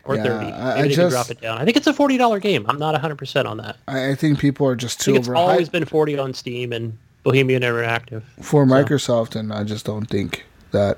or 0.03 0.15
Yeah, 0.15 0.23
thirty. 0.23 0.45
I- 0.51 0.75
Maybe 0.81 0.93
I 0.93 0.95
just- 0.95 1.11
drop 1.13 1.29
it 1.29 1.41
down. 1.41 1.57
I 1.57 1.65
think 1.65 1.77
it's 1.77 1.87
a 1.87 1.93
forty 1.93 2.17
dollar 2.17 2.39
game. 2.39 2.65
I'm 2.67 2.79
not 2.79 2.99
hundred 2.99 3.17
percent 3.17 3.47
on 3.47 3.57
that. 3.57 3.77
I, 3.87 4.09
I 4.11 4.15
think 4.15 4.39
people 4.39 4.67
are 4.67 4.75
just 4.75 4.99
too 5.01 5.15
it's 5.15 5.27
always 5.29 5.69
been 5.69 5.85
forty 5.85 6.17
on 6.17 6.33
Steam 6.33 6.71
and 6.73 6.97
Bohemian 7.23 7.61
Interactive. 7.63 8.23
for 8.41 8.65
Microsoft, 8.65 9.35
and 9.35 9.51
I 9.53 9.63
just 9.63 9.85
don't 9.85 10.05
think 10.05 10.45
that 10.71 10.97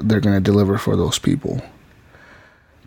they're 0.00 0.20
going 0.20 0.36
to 0.36 0.40
deliver 0.40 0.78
for 0.78 0.96
those 0.96 1.18
people. 1.18 1.60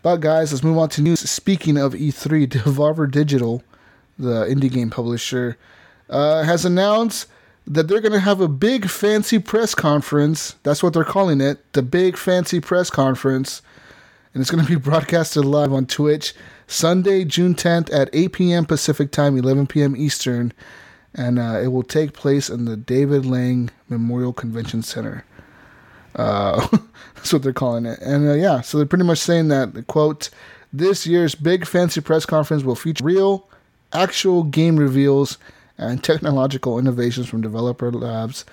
But 0.03 0.18
guys, 0.18 0.52
let's 0.52 0.64
move 0.64 0.78
on 0.80 0.90
to 0.90 1.02
news. 1.02 1.19
Speaking 1.30 1.78
of 1.78 1.94
E3, 1.94 2.48
Devolver 2.49 3.10
Digital, 3.10 3.61
the 4.18 4.45
indie 4.45 4.72
game 4.72 4.90
publisher, 4.90 5.57
uh, 6.10 6.41
has 6.44 6.65
announced 6.65 7.28
that 7.67 7.88
they're 7.88 8.01
going 8.01 8.11
to 8.11 8.19
have 8.19 8.41
a 8.41 8.47
big 8.47 8.89
fancy 8.89 9.39
press 9.39 9.75
conference. 9.75 10.55
That's 10.63 10.81
what 10.81 10.93
they're 10.93 11.03
calling 11.03 11.41
it, 11.41 11.73
the 11.73 11.81
big 11.81 12.17
fancy 12.17 12.59
press 12.59 12.89
conference, 12.89 13.61
and 14.33 14.41
it's 14.41 14.51
going 14.51 14.65
to 14.65 14.69
be 14.69 14.79
broadcasted 14.89 15.45
live 15.45 15.71
on 15.73 15.85
Twitch 15.85 16.33
Sunday, 16.67 17.25
June 17.25 17.53
10th 17.53 17.93
at 17.93 18.09
8 18.13 18.31
p.m. 18.33 18.65
Pacific 18.65 19.11
Time, 19.11 19.38
11 19.38 19.67
p.m. 19.67 19.95
Eastern, 19.95 20.53
and 21.13 21.38
uh, 21.38 21.59
it 21.61 21.67
will 21.67 21.83
take 21.83 22.13
place 22.13 22.49
in 22.49 22.65
the 22.65 22.77
David 22.77 23.25
Lang 23.25 23.69
Memorial 23.89 24.31
Convention 24.31 24.81
Center. 24.81 25.25
Uh, 26.15 26.65
that's 27.15 27.33
what 27.33 27.43
they're 27.43 27.53
calling 27.53 27.85
it. 27.85 27.99
And 27.99 28.27
uh, 28.27 28.33
yeah, 28.33 28.61
so 28.61 28.77
they're 28.77 28.88
pretty 28.88 29.03
much 29.03 29.19
saying 29.19 29.49
that, 29.49 29.85
quote, 29.88 30.29
This 30.71 31.05
year's 31.05 31.35
big 31.35 31.67
fancy 31.67 31.99
press 31.99 32.25
conference 32.25 32.63
will 32.63 32.75
feature 32.75 33.03
real, 33.03 33.49
actual 33.93 34.43
game 34.43 34.77
reveals 34.77 35.38
and 35.81 36.03
technological 36.03 36.79
innovations 36.79 37.27
from 37.27 37.41
developer 37.41 37.91
labs. 37.91 38.45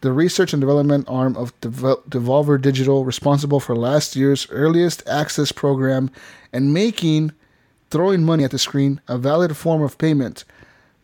The 0.00 0.12
research 0.12 0.52
and 0.52 0.60
development 0.60 1.06
arm 1.08 1.36
of 1.36 1.58
Devo- 1.60 2.02
Devolver 2.08 2.60
Digital, 2.60 3.04
responsible 3.04 3.58
for 3.58 3.74
last 3.74 4.14
year's 4.14 4.48
earliest 4.50 5.06
access 5.08 5.50
program 5.50 6.10
and 6.52 6.72
making 6.72 7.32
throwing 7.90 8.22
money 8.24 8.44
at 8.44 8.52
the 8.52 8.58
screen 8.58 9.00
a 9.08 9.18
valid 9.18 9.56
form 9.56 9.82
of 9.82 9.98
payment. 9.98 10.44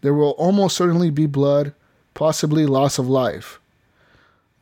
There 0.01 0.15
will 0.15 0.31
almost 0.33 0.77
certainly 0.77 1.11
be 1.11 1.27
blood, 1.27 1.75
possibly 2.15 2.67
loss 2.67 2.99
of 2.99 3.09
life. 3.09 3.59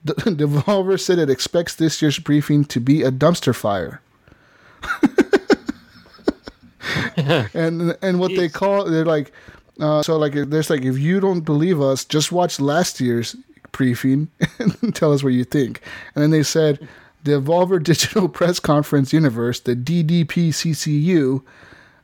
The 0.03 0.15
Devolver 0.15 0.99
said 0.99 1.19
it 1.19 1.31
expects 1.31 1.75
this 1.75 2.01
year's 2.01 2.19
briefing 2.19 2.65
to 2.67 2.81
be 2.81 3.03
a 3.03 3.13
dumpster 3.13 3.55
fire. 3.55 4.01
and 7.17 7.97
and 8.03 8.19
what 8.19 8.35
they 8.35 8.49
call 8.49 8.85
they're 8.85 9.05
like 9.05 9.33
uh, 9.81 10.03
so 10.03 10.17
like 10.17 10.35
there's 10.35 10.71
like 10.71 10.83
if 10.83 10.99
you 10.99 11.21
don't 11.21 11.41
believe 11.41 11.81
us 11.81 12.05
just 12.05 12.31
watch 12.33 12.61
last 12.61 13.01
year's 13.01 13.35
briefing 13.73 14.29
and 14.59 14.95
tell 14.95 15.13
us 15.13 15.23
what 15.23 15.33
you 15.33 15.45
think. 15.45 15.81
And 16.15 16.23
then 16.23 16.31
they 16.31 16.43
said 16.43 16.87
the 17.25 17.33
Devolver 17.33 17.83
Digital 17.83 18.29
Press 18.29 18.61
Conference 18.61 19.13
Universe 19.13 19.61
the 19.61 19.75
DDPCCU 19.75 21.43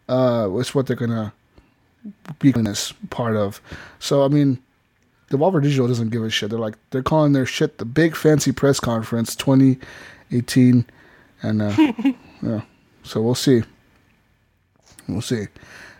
uh, 0.08 0.48
was 0.50 0.74
what 0.74 0.86
they're 0.86 0.96
gonna 0.96 1.32
be 2.38 2.50
in 2.50 2.64
this 2.64 2.92
part 3.10 3.36
of. 3.36 3.60
So 3.98 4.24
I 4.24 4.28
mean 4.28 4.58
the 5.28 5.36
Devolver 5.36 5.62
Digital 5.62 5.88
doesn't 5.88 6.08
give 6.10 6.24
a 6.24 6.30
shit. 6.30 6.50
They're 6.50 6.58
like 6.58 6.76
they're 6.90 7.02
calling 7.02 7.32
their 7.32 7.46
shit 7.46 7.78
the 7.78 7.84
big 7.84 8.16
fancy 8.16 8.52
press 8.52 8.80
conference 8.80 9.36
2018 9.36 10.86
and 11.42 11.62
uh, 11.62 11.74
yeah. 12.42 12.62
So 13.02 13.20
we'll 13.20 13.34
see. 13.34 13.62
We'll 15.06 15.20
see. 15.22 15.46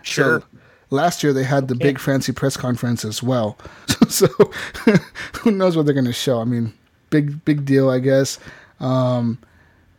Sure. 0.03 0.41
So, 0.41 0.58
last 0.91 1.23
year 1.23 1.33
they 1.33 1.45
had 1.45 1.69
the 1.69 1.75
big 1.75 1.99
fancy 1.99 2.33
press 2.33 2.57
conference 2.57 3.05
as 3.05 3.23
well. 3.23 3.59
so 4.09 4.27
who 5.41 5.51
knows 5.51 5.77
what 5.77 5.87
they're 5.87 5.95
going 5.95 6.05
to 6.05 6.13
show? 6.13 6.41
I 6.41 6.45
mean, 6.45 6.73
big 7.11 7.45
big 7.45 7.65
deal, 7.65 7.91
I 7.91 7.99
guess. 7.99 8.39
Um, 8.81 9.39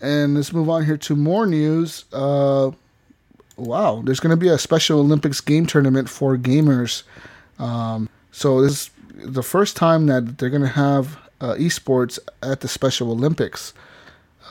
and 0.01 0.35
let's 0.35 0.53
move 0.53 0.69
on 0.69 0.85
here 0.85 0.97
to 0.97 1.15
more 1.15 1.45
news. 1.45 2.05
Uh, 2.13 2.71
wow, 3.57 4.01
there's 4.05 4.19
going 4.19 4.31
to 4.31 4.37
be 4.37 4.47
a 4.47 4.57
Special 4.57 4.99
Olympics 4.99 5.41
game 5.41 5.65
tournament 5.65 6.09
for 6.09 6.37
gamers. 6.37 7.03
Um, 7.59 8.09
so 8.31 8.61
this 8.61 8.71
is 8.71 8.91
the 9.15 9.43
first 9.43 9.75
time 9.75 10.05
that 10.07 10.37
they're 10.37 10.49
going 10.49 10.61
to 10.61 10.67
have 10.67 11.17
uh, 11.41 11.55
esports 11.55 12.19
at 12.41 12.61
the 12.61 12.67
Special 12.67 13.11
Olympics, 13.11 13.73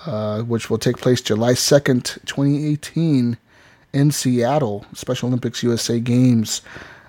uh, 0.07 0.43
which 0.43 0.69
will 0.69 0.79
take 0.79 0.99
place 0.99 1.23
July 1.23 1.53
2nd, 1.53 2.19
2018 2.27 3.39
in 3.93 4.11
Seattle, 4.11 4.85
Special 4.95 5.29
Olympics 5.29 5.63
USA 5.63 6.01
Games. 6.01 6.63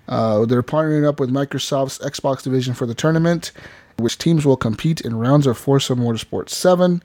Uh, 0.07 0.45
they're 0.45 0.63
partnering 0.63 1.07
up 1.07 1.19
with 1.19 1.29
Microsoft's 1.31 1.99
Xbox 1.99 2.41
division 2.43 2.73
for 2.73 2.85
the 2.85 2.95
tournament, 2.95 3.51
which 3.97 4.17
teams 4.17 4.45
will 4.45 4.57
compete 4.57 5.01
in 5.01 5.15
rounds 5.17 5.45
of 5.45 5.57
Forza 5.57 5.93
Motorsport 5.93 6.49
7. 6.49 7.03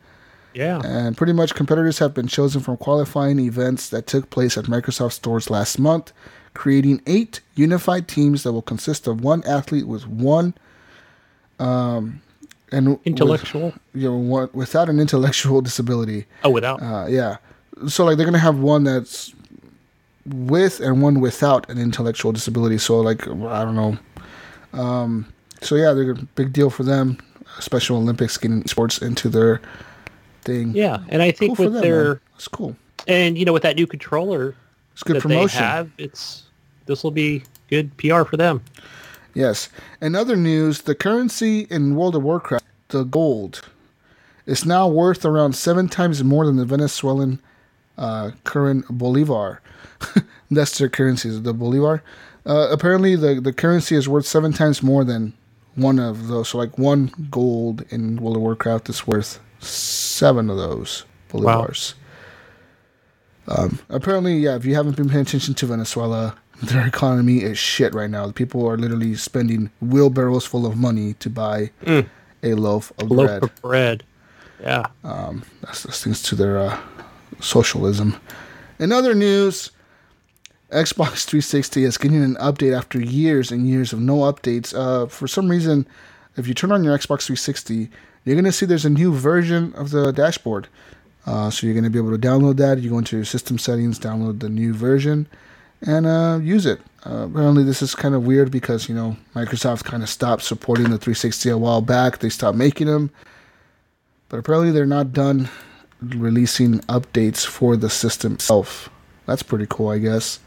Yeah. 0.54 0.80
And 0.84 1.16
pretty 1.16 1.32
much 1.32 1.54
competitors 1.54 1.98
have 1.98 2.14
been 2.14 2.28
chosen 2.28 2.60
from 2.60 2.76
qualifying 2.76 3.38
events 3.40 3.88
that 3.90 4.06
took 4.06 4.30
place 4.30 4.56
at 4.56 4.66
Microsoft 4.66 5.12
stores 5.12 5.50
last 5.50 5.78
month, 5.78 6.12
creating 6.54 7.02
eight 7.06 7.40
unified 7.56 8.06
teams 8.06 8.44
that 8.44 8.52
will 8.52 8.62
consist 8.62 9.06
of 9.08 9.20
one 9.22 9.42
athlete 9.44 9.86
with 9.88 10.06
one 10.06 10.54
um, 11.58 12.22
and 12.72 12.98
Intellectual. 13.04 13.66
with, 13.66 13.78
you 13.94 14.10
know, 14.10 14.48
without 14.52 14.88
an 14.88 15.00
intellectual 15.00 15.60
disability. 15.68 16.26
Oh, 16.42 16.50
without. 16.50 16.82
Uh, 16.82 17.06
yeah. 17.08 17.36
So 17.88 18.04
like 18.04 18.16
they're 18.16 18.26
gonna 18.26 18.38
have 18.38 18.58
one 18.58 18.84
that's 18.84 19.34
with 20.26 20.80
and 20.80 21.02
one 21.02 21.20
without 21.20 21.68
an 21.70 21.78
intellectual 21.78 22.32
disability. 22.32 22.78
So 22.78 23.00
like 23.00 23.26
I 23.28 23.64
don't 23.64 23.74
know. 23.76 23.98
Um, 24.72 25.26
so 25.60 25.74
yeah, 25.76 25.92
they're 25.92 26.12
a 26.12 26.14
big 26.14 26.52
deal 26.52 26.70
for 26.70 26.82
them. 26.82 27.18
Special 27.60 27.96
Olympics 27.98 28.36
getting 28.36 28.66
sports 28.66 28.98
into 28.98 29.28
their 29.28 29.60
thing. 30.42 30.72
yeah, 30.74 30.98
and 31.08 31.22
I 31.22 31.30
think 31.30 31.50
Cool 31.50 31.56
for 31.56 31.62
with 31.64 31.72
them, 31.74 31.82
their 31.82 32.04
man. 32.08 32.20
It's 32.36 32.48
cool. 32.48 32.76
and 33.06 33.38
you 33.38 33.44
know 33.44 33.52
with 33.52 33.62
that 33.62 33.76
new 33.76 33.86
controller 33.86 34.54
It's 34.92 35.02
good 35.02 35.16
that 35.16 35.22
promotion. 35.22 35.60
they 35.60 35.66
have, 35.66 35.90
it's 35.98 36.42
this 36.86 37.04
will 37.04 37.12
be 37.12 37.44
good 37.70 37.96
PR 37.96 38.24
for 38.24 38.36
them. 38.36 38.62
Yes. 39.34 39.68
In 40.00 40.14
other 40.14 40.36
news, 40.36 40.82
the 40.82 40.94
currency 40.94 41.60
in 41.70 41.96
World 41.96 42.14
of 42.14 42.22
Warcraft, 42.22 42.64
the 42.88 43.02
gold, 43.04 43.62
is 44.46 44.64
now 44.66 44.86
worth 44.88 45.24
around 45.24 45.54
seven 45.54 45.88
times 45.88 46.22
more 46.22 46.44
than 46.46 46.56
the 46.56 46.64
Venezuelan 46.64 47.40
uh, 47.98 48.32
current 48.44 48.86
bolivar. 48.90 49.60
That's 50.50 50.78
their 50.78 50.88
currency, 50.88 51.30
the 51.38 51.54
bolivar. 51.54 52.02
Uh, 52.46 52.68
apparently, 52.70 53.16
the, 53.16 53.40
the 53.40 53.52
currency 53.52 53.94
is 53.96 54.08
worth 54.08 54.26
seven 54.26 54.52
times 54.52 54.82
more 54.82 55.04
than 55.04 55.32
one 55.74 55.98
of 55.98 56.28
those. 56.28 56.50
So, 56.50 56.58
like 56.58 56.76
one 56.78 57.10
gold 57.30 57.84
in 57.90 58.16
World 58.16 58.36
of 58.36 58.42
Warcraft 58.42 58.88
is 58.90 59.06
worth 59.06 59.40
seven 59.60 60.50
of 60.50 60.56
those 60.56 61.04
bolivars. 61.30 61.94
Um, 63.48 63.78
apparently, 63.88 64.36
yeah, 64.38 64.56
if 64.56 64.64
you 64.64 64.74
haven't 64.74 64.96
been 64.96 65.08
paying 65.08 65.22
attention 65.22 65.54
to 65.54 65.66
Venezuela, 65.66 66.36
their 66.62 66.86
economy 66.86 67.38
is 67.42 67.58
shit 67.58 67.94
right 67.94 68.10
now. 68.10 68.26
The 68.26 68.32
People 68.32 68.66
are 68.68 68.76
literally 68.76 69.14
spending 69.16 69.70
wheelbarrows 69.80 70.44
full 70.46 70.66
of 70.66 70.76
money 70.76 71.14
to 71.14 71.30
buy 71.30 71.70
a 71.86 72.54
loaf 72.54 72.92
of 72.98 73.10
Loaf 73.10 73.26
bread. 73.26 73.42
of 73.42 73.62
bread. 73.62 74.04
Yeah. 74.60 74.86
That's, 75.62 75.82
that's 75.82 76.04
thanks 76.04 76.22
to 76.22 76.34
their 76.36 76.58
uh, 76.58 76.78
socialism. 77.44 78.20
In 78.78 78.92
other 78.92 79.14
news, 79.14 79.70
Xbox 80.70 81.24
360 81.24 81.84
is 81.84 81.98
getting 81.98 82.22
an 82.22 82.34
update 82.36 82.76
after 82.76 83.00
years 83.00 83.52
and 83.52 83.68
years 83.68 83.92
of 83.92 84.00
no 84.00 84.18
updates. 84.20 84.74
Uh, 84.74 85.06
for 85.06 85.28
some 85.28 85.48
reason, 85.48 85.86
if 86.36 86.48
you 86.48 86.54
turn 86.54 86.72
on 86.72 86.82
your 86.82 86.96
Xbox 86.96 87.26
360, 87.26 87.88
you're 88.24 88.34
going 88.34 88.44
to 88.44 88.52
see 88.52 88.66
there's 88.66 88.84
a 88.84 88.90
new 88.90 89.12
version 89.14 89.72
of 89.74 89.90
the 89.90 90.10
dashboard. 90.12 90.68
Uh, 91.26 91.50
so 91.50 91.66
you're 91.66 91.74
going 91.74 91.84
to 91.84 91.90
be 91.90 91.98
able 91.98 92.10
to 92.10 92.18
download 92.18 92.56
that. 92.56 92.80
You 92.80 92.90
go 92.90 92.98
into 92.98 93.16
your 93.16 93.24
system 93.24 93.58
settings, 93.58 93.98
download 93.98 94.40
the 94.40 94.48
new 94.48 94.74
version, 94.74 95.26
and 95.82 96.06
uh, 96.06 96.40
use 96.42 96.66
it. 96.66 96.80
Uh, 97.06 97.28
apparently, 97.30 97.62
this 97.62 97.82
is 97.82 97.94
kind 97.94 98.14
of 98.14 98.26
weird 98.26 98.50
because 98.50 98.88
you 98.88 98.94
know 98.94 99.16
Microsoft 99.34 99.84
kind 99.84 100.02
of 100.02 100.08
stopped 100.08 100.42
supporting 100.42 100.84
the 100.84 100.98
360 100.98 101.50
a 101.50 101.58
while 101.58 101.80
back. 101.80 102.18
They 102.18 102.30
stopped 102.30 102.56
making 102.56 102.88
them, 102.88 103.10
but 104.28 104.38
apparently 104.38 104.70
they're 104.70 104.86
not 104.86 105.12
done 105.12 105.48
releasing 106.14 106.80
updates 106.80 107.46
for 107.46 107.76
the 107.76 107.90
system 107.90 108.34
itself. 108.34 108.88
That's 109.26 109.42
pretty 109.42 109.66
cool, 109.68 109.88
I 109.88 109.98
guess. 109.98 110.38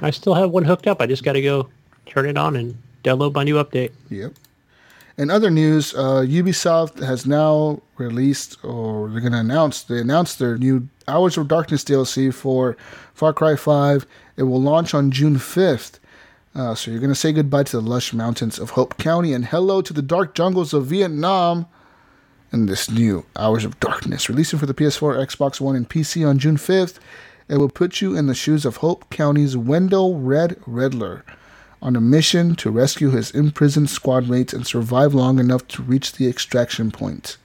I 0.00 0.10
still 0.10 0.34
have 0.34 0.50
one 0.50 0.64
hooked 0.64 0.86
up. 0.86 1.00
I 1.00 1.06
just 1.06 1.24
got 1.24 1.32
to 1.32 1.42
go 1.42 1.68
turn 2.06 2.26
it 2.26 2.36
on 2.36 2.56
and 2.56 2.76
download 3.04 3.34
my 3.34 3.44
new 3.44 3.56
update. 3.56 3.92
Yep. 4.10 4.34
In 5.18 5.30
other 5.30 5.50
news, 5.50 5.94
uh, 5.94 6.24
Ubisoft 6.26 7.02
has 7.02 7.26
now 7.26 7.82
released, 7.98 8.62
or 8.64 9.08
they're 9.10 9.20
going 9.20 9.32
to 9.32 9.38
announce, 9.38 9.82
they 9.82 10.00
announced 10.00 10.38
their 10.38 10.56
new 10.56 10.88
Hours 11.06 11.36
of 11.36 11.48
Darkness 11.48 11.84
DLC 11.84 12.32
for 12.32 12.76
Far 13.12 13.32
Cry 13.32 13.56
5. 13.56 14.06
It 14.36 14.44
will 14.44 14.62
launch 14.62 14.94
on 14.94 15.10
June 15.10 15.36
5th. 15.36 15.98
Uh, 16.54 16.74
so 16.74 16.90
you're 16.90 17.00
going 17.00 17.10
to 17.10 17.14
say 17.14 17.32
goodbye 17.32 17.62
to 17.64 17.80
the 17.80 17.86
lush 17.86 18.12
mountains 18.12 18.58
of 18.58 18.70
Hope 18.70 18.98
County 18.98 19.32
and 19.32 19.46
hello 19.46 19.82
to 19.82 19.92
the 19.92 20.02
dark 20.02 20.34
jungles 20.34 20.72
of 20.74 20.86
Vietnam 20.86 21.66
in 22.52 22.66
this 22.66 22.90
new 22.90 23.24
Hours 23.36 23.64
of 23.64 23.80
Darkness. 23.80 24.28
Releasing 24.28 24.58
for 24.58 24.66
the 24.66 24.74
PS4, 24.74 25.26
Xbox 25.26 25.60
One, 25.60 25.74
and 25.74 25.88
PC 25.88 26.28
on 26.28 26.38
June 26.38 26.56
5th, 26.56 26.98
it 27.48 27.56
will 27.56 27.68
put 27.68 28.00
you 28.00 28.16
in 28.16 28.26
the 28.26 28.34
shoes 28.34 28.64
of 28.64 28.76
Hope 28.76 29.08
County's 29.10 29.56
Wendell 29.56 30.18
Red 30.18 30.60
Redler 30.66 31.22
on 31.80 31.96
a 31.96 32.00
mission 32.00 32.54
to 32.56 32.70
rescue 32.70 33.10
his 33.10 33.30
imprisoned 33.32 33.90
squad 33.90 34.28
mates 34.28 34.52
and 34.52 34.66
survive 34.66 35.14
long 35.14 35.38
enough 35.38 35.66
to 35.68 35.82
reach 35.82 36.12
the 36.12 36.28
extraction 36.28 36.90
point. 36.90 37.36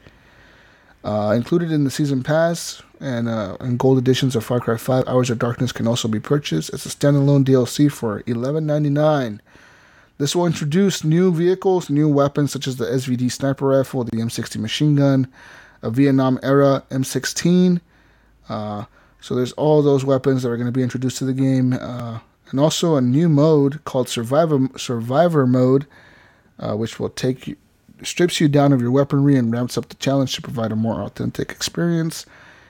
Uh, 1.03 1.33
included 1.35 1.71
in 1.71 1.83
the 1.83 1.89
season 1.89 2.21
pass 2.21 2.83
and, 2.99 3.27
uh, 3.27 3.57
and 3.59 3.79
gold 3.79 3.97
editions 3.97 4.35
of 4.35 4.43
Far 4.43 4.59
Cry 4.59 4.77
5, 4.77 5.07
Hours 5.07 5.29
of 5.29 5.39
Darkness 5.39 5.71
can 5.71 5.87
also 5.87 6.07
be 6.07 6.19
purchased 6.19 6.73
as 6.73 6.85
a 6.85 6.89
standalone 6.89 7.45
DLC 7.45 7.91
for 7.91 8.21
$11.99. 8.23 9.39
This 10.17 10.35
will 10.35 10.47
introduce 10.47 11.03
new 11.03 11.31
vehicles, 11.31 11.89
new 11.89 12.09
weapons 12.09 12.51
such 12.51 12.67
as 12.67 12.77
the 12.77 12.85
SVD 12.85 13.31
sniper 13.31 13.67
rifle, 13.67 14.03
the 14.03 14.17
M60 14.17 14.59
machine 14.59 14.95
gun, 14.95 15.27
a 15.83 15.91
Vietnam 15.91 16.39
era 16.41 16.83
M16. 16.89 17.79
Uh, 18.49 18.85
so 19.21 19.35
there's 19.35 19.51
all 19.53 19.81
those 19.81 20.03
weapons 20.03 20.41
that 20.41 20.49
are 20.49 20.57
going 20.57 20.67
to 20.67 20.71
be 20.71 20.81
introduced 20.81 21.17
to 21.17 21.25
the 21.25 21.33
game, 21.33 21.73
uh, 21.73 22.19
and 22.49 22.59
also 22.59 22.95
a 22.95 23.01
new 23.01 23.29
mode 23.29 23.83
called 23.85 24.09
Survivor 24.09 24.67
Survivor 24.75 25.45
Mode, 25.45 25.85
uh, 26.59 26.75
which 26.75 26.99
will 26.99 27.09
take 27.09 27.47
you, 27.47 27.55
strips 28.01 28.39
you 28.39 28.47
down 28.47 28.73
of 28.73 28.81
your 28.81 28.91
weaponry 28.91 29.35
and 29.35 29.51
ramps 29.51 29.77
up 29.77 29.89
the 29.89 29.95
challenge 29.95 30.33
to 30.35 30.41
provide 30.41 30.71
a 30.71 30.75
more 30.75 31.01
authentic 31.01 31.51
experience. 31.51 32.25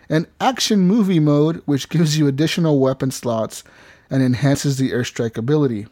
And 0.09 0.27
Action 0.41 0.81
Movie 0.81 1.19
Mode, 1.19 1.61
which 1.65 1.89
gives 1.89 2.17
you 2.17 2.27
additional 2.27 2.79
weapon 2.79 3.11
slots 3.11 3.63
and 4.09 4.23
enhances 4.23 4.77
the 4.77 4.91
airstrike 4.91 5.37
ability. 5.37 5.87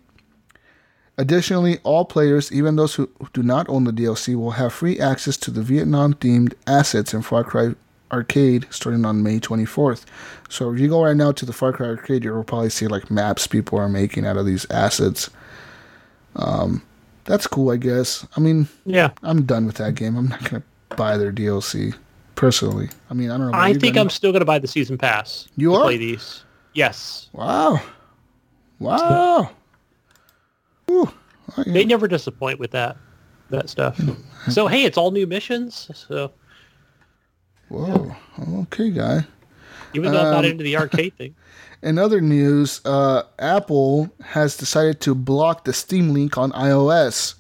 Additionally, 1.18 1.80
all 1.84 2.04
players, 2.04 2.52
even 2.52 2.76
those 2.76 2.96
who 2.96 3.10
do 3.34 3.42
not 3.42 3.68
own 3.70 3.86
the 3.86 3.92
DLC, 3.92 4.36
will 4.36 4.52
have 4.52 4.74
free 4.74 5.00
access 5.00 5.38
to 5.38 5.52
the 5.52 5.62
Vietnam 5.62 6.14
themed 6.14 6.54
assets 6.68 7.14
in 7.14 7.22
Far 7.22 7.44
Cry 7.44 7.74
Arcade 8.12 8.68
starting 8.70 9.06
on 9.06 9.24
May 9.24 9.40
24th. 9.40 10.04
So 10.50 10.74
if 10.74 10.80
you 10.80 10.90
go 10.90 11.04
right 11.04 11.16
now 11.16 11.32
to 11.32 11.46
the 11.46 11.54
Far 11.54 11.72
Cry 11.72 11.88
Arcade, 11.88 12.24
you'll 12.24 12.44
probably 12.44 12.70
see 12.70 12.88
like 12.88 13.10
maps 13.10 13.48
people 13.48 13.80
are 13.80 13.90
making 13.90 14.26
out 14.26 14.38
of 14.38 14.46
these 14.46 14.70
assets. 14.70 15.30
Um, 16.36 16.84
that's 17.24 17.48
cool, 17.48 17.72
I 17.72 17.78
guess. 17.78 18.28
I 18.36 18.40
mean, 18.40 18.68
Yeah. 18.86 19.12
I'm 19.24 19.44
done 19.44 19.66
with 19.66 19.76
that 19.78 19.96
game. 19.96 20.18
I'm 20.18 20.28
not 20.28 20.44
gonna 20.44 20.64
buy 20.98 21.18
their 21.18 21.32
DLC 21.32 21.96
personally. 22.36 22.90
I 23.10 23.14
mean, 23.14 23.32
I 23.32 23.38
don't 23.38 23.52
know. 23.52 23.58
I 23.58 23.74
think. 23.74 23.98
I'm 23.98 24.10
still 24.10 24.32
going 24.32 24.42
to 24.42 24.46
buy 24.46 24.60
the 24.60 24.68
season 24.68 24.98
pass. 24.98 25.48
You 25.58 25.74
are? 25.76 25.84
play 25.84 25.98
these. 25.98 26.44
Yes. 26.74 27.30
Wow. 27.34 27.82
Wow. 28.80 29.50
Ooh. 30.91 31.10
I- 31.57 31.64
They 31.66 31.86
never 31.86 32.07
disappoint 32.07 32.60
with 32.60 32.72
that 32.72 32.98
that 33.52 33.70
stuff. 33.70 33.99
So 34.49 34.68
hey, 34.68 34.84
it's 34.86 34.98
all 34.98 35.12
new 35.12 35.28
missions. 35.28 35.90
So 35.94 36.32
Whoa. 37.70 38.16
Okay, 38.64 38.91
guy. 38.91 39.26
even 39.94 40.12
though 40.12 40.20
I'm 40.20 40.32
not 40.32 40.45
Um, 40.45 40.52
into 40.52 40.64
the 40.64 40.78
arcade 40.78 41.14
thing. 41.18 41.36
In 41.82 41.98
other 41.99 42.20
news, 42.22 42.82
uh, 42.86 43.24
Apple 43.38 44.10
has 44.24 44.57
decided 44.57 44.99
to 45.02 45.14
block 45.16 45.66
the 45.66 45.74
Steam 45.74 46.14
link 46.14 46.38
on 46.38 46.52
iOS. 46.53 47.36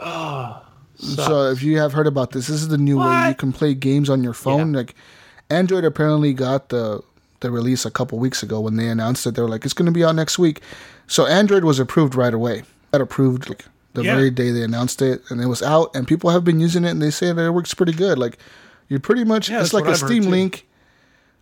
So 0.00 1.50
if 1.50 1.62
you 1.62 1.78
have 1.78 1.92
heard 1.92 2.06
about 2.06 2.30
this, 2.30 2.46
this 2.46 2.60
is 2.62 2.68
the 2.68 2.78
new 2.78 2.98
way 2.98 3.28
you 3.28 3.34
can 3.34 3.52
play 3.52 3.74
games 3.74 4.08
on 4.10 4.22
your 4.22 4.34
phone. 4.34 4.72
Like 4.72 4.94
Android 5.50 5.84
apparently 5.84 6.32
got 6.32 6.68
the 6.68 7.02
the 7.40 7.50
release 7.50 7.84
a 7.84 7.90
couple 7.90 8.18
weeks 8.20 8.42
ago 8.44 8.60
when 8.60 8.76
they 8.76 8.88
announced 8.88 9.26
it. 9.26 9.34
They 9.34 9.42
were 9.42 9.48
like, 9.48 9.64
it's 9.64 9.74
going 9.74 9.86
to 9.86 9.92
be 9.92 10.04
out 10.04 10.14
next 10.14 10.38
week. 10.38 10.60
So 11.12 11.26
Android 11.26 11.62
was 11.62 11.78
approved 11.78 12.14
right 12.14 12.32
away. 12.32 12.62
Got 12.90 13.02
approved 13.02 13.46
like 13.50 13.66
the 13.92 14.02
Yeah. 14.02 14.14
very 14.16 14.30
day 14.30 14.50
they 14.50 14.62
announced 14.62 15.02
it, 15.02 15.22
and 15.28 15.42
it 15.42 15.46
was 15.46 15.62
out. 15.62 15.94
And 15.94 16.08
people 16.08 16.30
have 16.30 16.42
been 16.42 16.58
using 16.58 16.84
it, 16.86 16.90
and 16.90 17.02
they 17.02 17.10
say 17.10 17.30
that 17.32 17.44
it 17.44 17.50
works 17.50 17.74
pretty 17.74 17.92
good. 17.92 18.18
Like 18.18 18.38
you 18.88 18.98
pretty 18.98 19.22
much 19.24 19.50
Yeah, 19.50 19.60
it's 19.60 19.74
like 19.74 19.84
a 19.84 19.90
I've 19.90 19.98
Steam 19.98 20.24
link. 20.24 20.66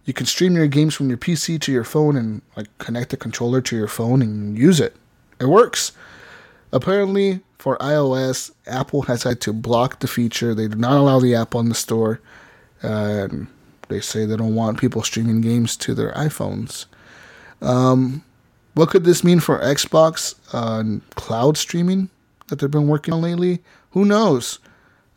You 0.06 0.12
can 0.12 0.26
stream 0.26 0.56
your 0.56 0.66
games 0.66 0.94
from 0.94 1.08
your 1.08 1.18
PC 1.18 1.56
to 1.60 1.70
your 1.70 1.84
phone 1.84 2.16
and 2.16 2.42
like 2.56 2.66
connect 2.78 3.10
the 3.10 3.16
controller 3.16 3.60
to 3.60 3.76
your 3.76 3.86
phone 3.86 4.22
and 4.22 4.58
use 4.58 4.80
it. 4.80 4.96
It 5.38 5.46
works. 5.46 5.92
Apparently, 6.72 7.40
for 7.56 7.76
iOS, 7.78 8.50
Apple 8.66 9.02
has 9.02 9.22
had 9.22 9.40
to 9.42 9.52
block 9.52 10.00
the 10.00 10.08
feature. 10.08 10.52
They 10.52 10.66
do 10.66 10.76
not 10.76 10.96
allow 10.96 11.20
the 11.20 11.36
app 11.36 11.54
on 11.54 11.68
the 11.68 11.76
store. 11.76 12.18
And 12.82 13.46
they 13.88 14.00
say 14.00 14.24
they 14.24 14.36
don't 14.36 14.56
want 14.56 14.80
people 14.80 15.04
streaming 15.04 15.40
games 15.42 15.76
to 15.76 15.94
their 15.94 16.10
iPhones. 16.14 16.86
Um, 17.62 18.24
what 18.74 18.90
could 18.90 19.04
this 19.04 19.24
mean 19.24 19.40
for 19.40 19.58
Xbox 19.58 20.34
uh, 20.54 20.80
and 20.80 21.08
cloud 21.10 21.56
streaming 21.56 22.08
that 22.48 22.58
they've 22.58 22.70
been 22.70 22.88
working 22.88 23.14
on 23.14 23.22
lately? 23.22 23.60
Who 23.90 24.04
knows? 24.04 24.58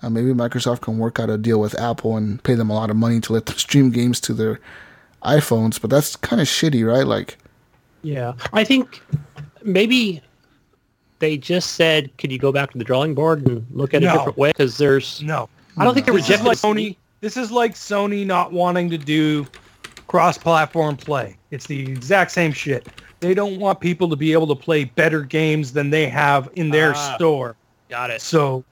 Uh, 0.02 0.10
maybe 0.10 0.34
Microsoft 0.34 0.82
can 0.82 0.98
work 0.98 1.20
out 1.20 1.30
a 1.30 1.38
deal 1.38 1.60
with 1.60 1.80
Apple 1.80 2.18
and 2.18 2.44
pay 2.44 2.56
them 2.56 2.70
a 2.70 2.74
lot 2.74 2.90
of 2.90 2.96
money 2.96 3.20
to 3.22 3.34
let 3.34 3.46
them 3.46 3.58
stream 3.58 3.90
games 3.90 4.20
to 4.22 4.34
their 4.34 4.60
iPhones, 5.24 5.80
but 5.80 5.90
that's 5.90 6.16
kind 6.18 6.42
of 6.42 6.48
shitty, 6.48 6.86
right? 6.86 7.08
Like, 7.08 7.38
Yeah, 8.02 8.34
I 8.52 8.64
think 8.64 9.02
maybe 9.64 10.22
they 11.20 11.38
just 11.38 11.72
said, 11.76 12.16
"Could 12.18 12.32
you 12.32 12.38
go 12.38 12.52
back 12.52 12.72
to 12.72 12.78
the 12.78 12.84
drawing 12.84 13.14
board 13.14 13.48
and 13.48 13.66
look 13.72 13.94
at 13.94 14.04
a 14.04 14.08
different 14.08 14.38
way?" 14.38 14.50
Because 14.50 14.78
there's, 14.78 15.22
No. 15.22 15.48
I 15.78 15.86
don't 15.86 15.94
think 15.94 16.06
they're 16.06 16.14
This 16.14 16.26
is 16.26 16.30
rejecting 16.30 16.48
like 16.48 16.58
Sony. 16.58 16.98
This 17.22 17.38
is 17.38 17.52
like 17.52 17.74
Sony 17.74 18.26
not 18.26 18.52
wanting 18.52 18.90
to 18.90 18.98
do 18.98 19.48
cross-platform 20.08 20.98
play. 20.98 21.38
It's 21.52 21.66
the 21.66 21.80
exact 21.80 22.32
same 22.32 22.52
shit. 22.52 22.88
They 23.24 23.34
don't 23.34 23.60
want 23.60 23.80
people 23.80 24.10
to 24.10 24.16
be 24.16 24.34
able 24.34 24.48
to 24.48 24.56
play 24.56 24.84
better 24.84 25.22
games 25.22 25.72
than 25.74 25.90
they 25.90 26.08
have 26.10 26.50
in 26.56 26.70
their 26.70 26.94
Ah. 26.96 27.16
store. 27.16 27.56
Got 27.90 28.10
it. 28.12 28.22
So 28.22 28.64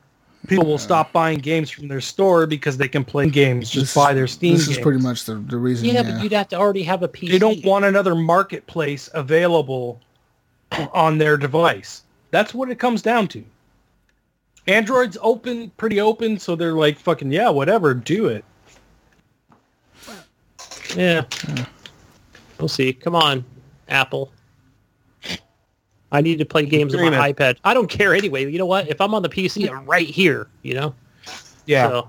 people 0.48 0.66
will 0.66 0.78
stop 0.78 1.12
buying 1.14 1.40
games 1.40 1.70
from 1.70 1.88
their 1.88 2.02
store 2.02 2.46
because 2.48 2.76
they 2.78 2.88
can 2.88 3.04
play 3.06 3.30
games. 3.30 3.70
Just 3.70 3.96
buy 3.96 4.14
their 4.14 4.28
Steam 4.28 4.54
This 4.56 4.66
games. 4.68 4.78
is 4.78 4.84
pretty 4.84 5.00
much 5.02 5.26
the, 5.26 5.36
the 5.36 5.58
reason. 5.58 5.86
Yeah, 5.88 5.94
Yeah, 5.94 6.04
but 6.04 6.24
you'd 6.24 6.32
have 6.34 6.50
to 6.50 6.58
already 6.58 6.84
have 6.84 7.02
a 7.04 7.08
PC. 7.08 7.32
they 7.32 7.40
don't 7.40 7.64
want 7.64 7.86
another 7.86 8.14
marketplace 8.16 9.10
available 9.14 10.00
on 10.94 11.18
their 11.18 11.38
device. 11.38 12.04
That's 12.32 12.54
what 12.54 12.70
it 12.70 12.78
comes 12.80 13.02
down 13.02 13.28
to. 13.30 13.44
Android's 14.68 15.18
open, 15.22 15.72
pretty 15.78 16.00
open, 16.00 16.38
so 16.40 16.56
they're 16.56 16.74
like, 16.74 16.98
fucking 17.00 17.32
yeah, 17.32 17.50
whatever, 17.50 17.94
do 17.94 18.28
it. 18.28 18.44
Yeah. 20.96 21.24
We'll 22.60 22.68
see. 22.68 22.94
Come 22.94 23.16
on, 23.16 23.44
Apple. 23.90 24.32
I 26.12 26.22
need 26.22 26.40
to 26.40 26.46
play 26.46 26.66
games 26.66 26.94
on 26.94 27.02
my 27.12 27.32
iPad. 27.32 27.58
I 27.64 27.74
don't 27.74 27.90
care 27.90 28.14
anyway. 28.14 28.50
You 28.52 28.58
know 28.60 28.66
what? 28.66 28.88
If 28.90 29.00
I'm 29.02 29.14
on 29.14 29.22
the 29.22 29.30
PC, 29.30 29.70
I'm 29.70 29.86
right 29.86 30.08
here. 30.08 30.48
You 30.64 30.74
know. 30.74 30.96
Yeah. 31.66 31.88
So, 31.90 32.08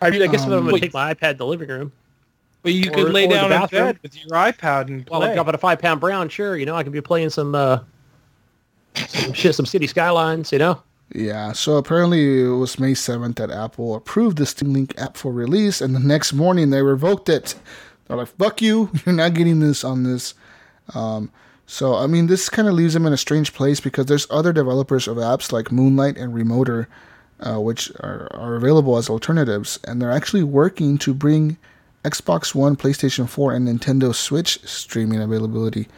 I 0.00 0.10
mean, 0.10 0.22
I 0.22 0.26
guess 0.26 0.42
if 0.42 0.46
I'm 0.46 0.52
Um, 0.52 0.58
going 0.60 0.66
to 0.68 0.72
Wait. 0.74 0.80
take 0.82 0.94
my 0.94 1.12
iPad 1.14 1.32
to 1.32 1.38
the 1.38 1.46
living 1.46 1.68
room, 1.68 1.92
But 2.62 2.72
you 2.72 2.90
Or- 2.90 2.94
could 2.94 3.12
lay 3.12 3.26
down 3.26 3.44
in 3.52 3.58
bathroom. 3.58 3.82
bed 3.86 3.98
with 4.02 4.16
your 4.16 4.28
iPad 4.30 4.86
and 4.88 5.04
while 5.08 5.20
play. 5.20 5.30
I'm 5.30 5.34
dropping 5.34 5.54
a 5.54 5.58
five 5.58 5.78
pound 5.80 6.00
brown, 6.00 6.28
sure, 6.28 6.56
you 6.56 6.64
know, 6.66 6.74
I 6.76 6.82
can 6.82 6.92
be 6.92 7.00
playing 7.00 7.30
some 7.30 7.54
uh, 7.54 7.78
some 9.08 9.32
shit, 9.32 9.54
some 9.54 9.66
city 9.66 9.86
skylines. 9.86 10.52
You 10.52 10.58
know. 10.58 10.82
Yeah, 11.14 11.52
so 11.52 11.76
apparently 11.76 12.42
it 12.44 12.48
was 12.48 12.78
May 12.78 12.92
7th 12.92 13.36
that 13.36 13.50
Apple 13.50 13.94
approved 13.94 14.38
the 14.38 14.46
Steam 14.46 14.72
Link 14.72 14.94
app 14.98 15.16
for 15.16 15.32
release, 15.32 15.80
and 15.82 15.94
the 15.94 16.00
next 16.00 16.32
morning 16.32 16.70
they 16.70 16.82
revoked 16.82 17.28
it. 17.28 17.54
They're 18.08 18.16
like, 18.16 18.28
fuck 18.38 18.62
you, 18.62 18.90
you're 19.06 19.14
not 19.14 19.34
getting 19.34 19.60
this 19.60 19.84
on 19.84 20.02
this. 20.02 20.34
Um, 20.94 21.30
so, 21.66 21.94
I 21.94 22.06
mean, 22.06 22.26
this 22.26 22.48
kind 22.48 22.68
of 22.68 22.74
leaves 22.74 22.94
them 22.94 23.06
in 23.06 23.12
a 23.12 23.18
strange 23.18 23.54
place 23.54 23.80
because 23.80 24.06
there's 24.06 24.26
other 24.30 24.52
developers 24.52 25.08
of 25.08 25.16
apps 25.16 25.50
like 25.50 25.72
Moonlight 25.72 26.18
and 26.18 26.34
Remotr, 26.34 26.86
uh, 27.40 27.60
which 27.60 27.90
are, 28.00 28.28
are 28.32 28.54
available 28.54 28.96
as 28.96 29.08
alternatives, 29.08 29.78
and 29.84 30.00
they're 30.00 30.12
actually 30.12 30.42
working 30.42 30.98
to 30.98 31.14
bring 31.14 31.56
Xbox 32.04 32.54
One, 32.54 32.76
PlayStation 32.76 33.28
4, 33.28 33.54
and 33.54 33.66
Nintendo 33.66 34.14
Switch 34.14 34.60
streaming 34.64 35.22
availability 35.22 35.88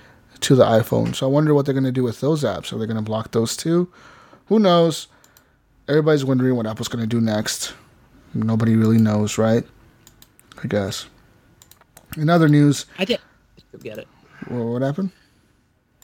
to 0.40 0.54
the 0.54 0.64
iPhone. 0.64 1.14
So 1.16 1.26
I 1.26 1.30
wonder 1.30 1.52
what 1.52 1.66
they're 1.66 1.74
going 1.74 1.84
to 1.84 1.92
do 1.92 2.04
with 2.04 2.20
those 2.20 2.44
apps. 2.44 2.72
Are 2.72 2.78
they 2.78 2.86
going 2.86 2.96
to 2.96 3.02
block 3.02 3.32
those 3.32 3.56
too? 3.56 3.92
Who 4.46 4.60
knows? 4.60 5.08
Everybody's 5.88 6.24
wondering 6.24 6.56
what 6.56 6.66
Apple's 6.66 6.88
going 6.88 7.02
to 7.02 7.08
do 7.08 7.20
next. 7.20 7.74
Nobody 8.34 8.76
really 8.76 8.98
knows, 8.98 9.38
right? 9.38 9.64
I 10.62 10.66
guess. 10.68 11.06
In 12.16 12.30
other 12.30 12.48
news, 12.48 12.86
I 12.98 13.04
did. 13.04 13.20
Get 13.82 13.98
it. 13.98 14.08
well, 14.48 14.72
what 14.72 14.82
happened? 14.82 15.10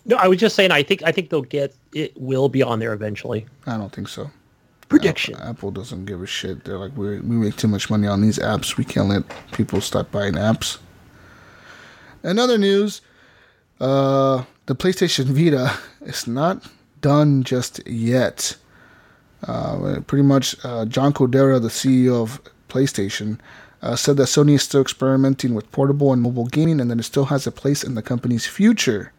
No, 0.05 0.16
I 0.16 0.29
was 0.29 0.39
just 0.39 0.57
saying. 0.57 0.70
I 0.70 0.83
think 0.83 1.03
I 1.05 1.12
think 1.12 1.31
they'll 1.31 1.43
get 1.43 1.74
it. 1.95 2.12
Will 2.16 2.49
be 2.49 2.62
on 2.62 2.79
there 2.79 2.93
eventually. 2.93 3.47
I 3.66 3.77
don't 3.77 3.93
think 3.93 4.09
so. 4.09 4.31
Prediction. 4.89 5.35
Apple, 5.37 5.49
Apple 5.49 5.70
doesn't 5.70 6.05
give 6.05 6.23
a 6.23 6.27
shit. 6.27 6.65
They're 6.65 6.79
like, 6.79 6.97
we 6.97 7.20
we 7.20 7.37
make 7.37 7.57
too 7.57 7.69
much 7.69 7.89
money 7.89 8.07
on 8.07 8.20
these 8.20 8.39
apps. 8.39 8.77
We 8.77 8.85
can't 8.85 9.09
let 9.09 9.23
people 9.53 9.81
start 9.81 10.11
buying 10.11 10.35
apps. 10.35 10.79
In 12.24 12.39
other 12.39 12.59
news, 12.59 13.01
uh, 13.81 14.45
the 14.66 14.74
PlayStation 14.74 15.24
Vita 15.27 15.77
is 16.03 16.27
not 16.27 16.66
done 17.01 17.43
just 17.43 17.87
yet. 17.87 18.57
Uh, 19.47 20.01
pretty 20.07 20.23
much, 20.23 20.57
uh, 20.65 20.85
John 20.85 21.12
Kodera, 21.12 21.61
the 21.61 21.69
CEO 21.69 22.23
of 22.23 22.41
PlayStation, 22.69 23.39
uh, 23.83 23.97
said 23.97 24.16
that 24.16 24.24
Sony 24.24 24.55
is 24.55 24.62
still 24.62 24.81
experimenting 24.81 25.55
with 25.55 25.70
portable 25.73 26.12
and 26.12 26.23
mobile 26.23 26.47
gaming 26.47 26.81
and 26.81 26.89
that 26.91 27.01
it 27.01 27.03
still 27.03 27.24
has 27.24 27.47
a 27.47 27.51
place 27.51 27.83
in 27.83 27.97
the 27.97 28.03
company's 28.03 28.47
future. 28.47 29.12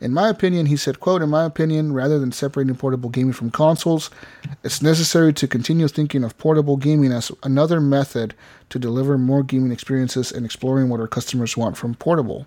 In 0.00 0.14
my 0.14 0.30
opinion, 0.30 0.66
he 0.66 0.76
said, 0.76 0.98
quote, 0.98 1.20
in 1.20 1.28
my 1.28 1.44
opinion, 1.44 1.92
rather 1.92 2.18
than 2.18 2.32
separating 2.32 2.74
portable 2.74 3.10
gaming 3.10 3.34
from 3.34 3.50
consoles, 3.50 4.08
it's 4.64 4.80
necessary 4.80 5.34
to 5.34 5.46
continue 5.46 5.88
thinking 5.88 6.24
of 6.24 6.38
portable 6.38 6.78
gaming 6.78 7.12
as 7.12 7.30
another 7.42 7.80
method 7.82 8.34
to 8.70 8.78
deliver 8.78 9.18
more 9.18 9.42
gaming 9.42 9.72
experiences 9.72 10.32
and 10.32 10.46
exploring 10.46 10.88
what 10.88 11.00
our 11.00 11.06
customers 11.06 11.56
want 11.56 11.76
from 11.76 11.94
portable. 11.94 12.46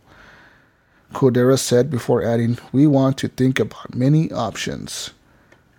Kodera 1.14 1.60
said 1.60 1.92
before 1.92 2.24
adding, 2.24 2.58
we 2.72 2.88
want 2.88 3.20
to 3.20 3.28
think 3.28 3.60
about 3.60 3.94
many 3.94 4.32
options. 4.32 5.12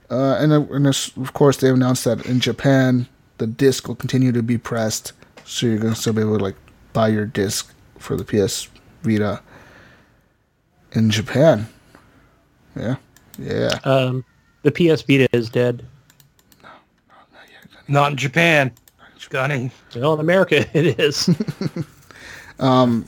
Uh, 0.09 0.37
and, 0.39 0.53
uh, 0.53 0.61
and 0.71 0.87
of 0.87 1.33
course, 1.33 1.57
they 1.57 1.71
announced 1.71 2.05
that 2.05 2.25
in 2.25 2.39
Japan, 2.39 3.09
the 3.39 3.49
disc 3.49 3.89
will 3.89 3.97
continue 3.97 4.31
to 4.31 4.45
be 4.45 4.59
pressed, 4.59 5.13
so 5.45 5.67
you're 5.67 5.79
going 5.79 5.95
to 5.95 6.01
still 6.01 6.13
be 6.13 6.21
able 6.21 6.39
to 6.39 6.45
like 6.45 6.55
buy 6.93 7.09
your 7.09 7.27
disc 7.27 7.75
for 7.99 8.17
the 8.17 8.23
PS 8.23 8.69
Vita 9.03 9.41
in 10.95 11.11
Japan. 11.11 11.69
Yeah, 12.77 12.97
yeah. 13.39 13.79
Um, 13.85 14.25
the 14.63 14.71
PS 14.71 15.03
Vita 15.03 15.29
is 15.33 15.49
dead. 15.51 15.85
No, 16.63 16.69
no 17.89 17.95
not 18.01 18.13
in 18.13 18.17
Japan. 18.17 18.73
Gunny. 19.35 19.71
Well, 19.97 20.15
in 20.15 20.21
America, 20.21 20.67
it 20.79 20.99
is. 21.01 21.29
um, 22.59 23.05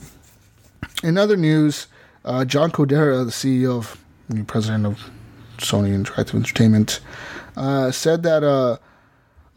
In 1.03 1.17
other 1.17 1.37
news, 1.37 1.87
uh, 2.25 2.45
John 2.45 2.71
Kodera, 2.71 3.23
the 3.23 3.31
CEO 3.31 3.77
of, 3.77 4.03
the 4.29 4.43
president 4.43 4.85
of 4.85 5.09
Sony 5.57 5.95
Interactive 5.95 6.35
Entertainment, 6.35 6.99
uh, 7.55 7.91
said 7.91 8.23
that 8.23 8.43
uh, 8.43 8.77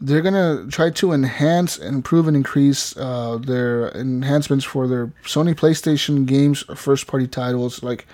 they're 0.01 0.21
gonna 0.21 0.65
try 0.69 0.89
to 0.89 1.11
enhance, 1.13 1.77
and 1.77 1.95
improve, 1.97 2.27
and 2.27 2.35
increase 2.35 2.97
uh, 2.97 3.37
their 3.37 3.89
enhancements 3.91 4.65
for 4.65 4.87
their 4.87 5.07
Sony 5.23 5.53
PlayStation 5.53 6.25
games, 6.25 6.63
first-party 6.75 7.27
titles. 7.27 7.83
Like 7.83 8.07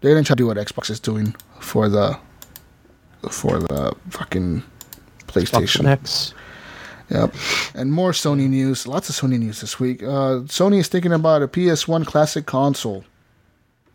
they're 0.00 0.14
gonna 0.14 0.24
try 0.24 0.34
to 0.34 0.38
do 0.38 0.46
what 0.48 0.56
Xbox 0.56 0.90
is 0.90 0.98
doing 0.98 1.34
for 1.60 1.88
the 1.88 2.18
for 3.30 3.60
the 3.60 3.94
fucking 4.10 4.64
PlayStation. 5.28 5.86
X. 5.86 6.34
Yep. 7.10 7.34
And 7.74 7.92
more 7.92 8.12
Sony 8.12 8.48
news. 8.48 8.86
Lots 8.86 9.08
of 9.08 9.14
Sony 9.14 9.38
news 9.38 9.60
this 9.60 9.78
week. 9.78 10.02
Uh, 10.02 10.46
Sony 10.48 10.78
is 10.78 10.88
thinking 10.88 11.12
about 11.12 11.42
a 11.42 11.48
PS1 11.48 12.06
classic 12.06 12.46
console. 12.46 13.04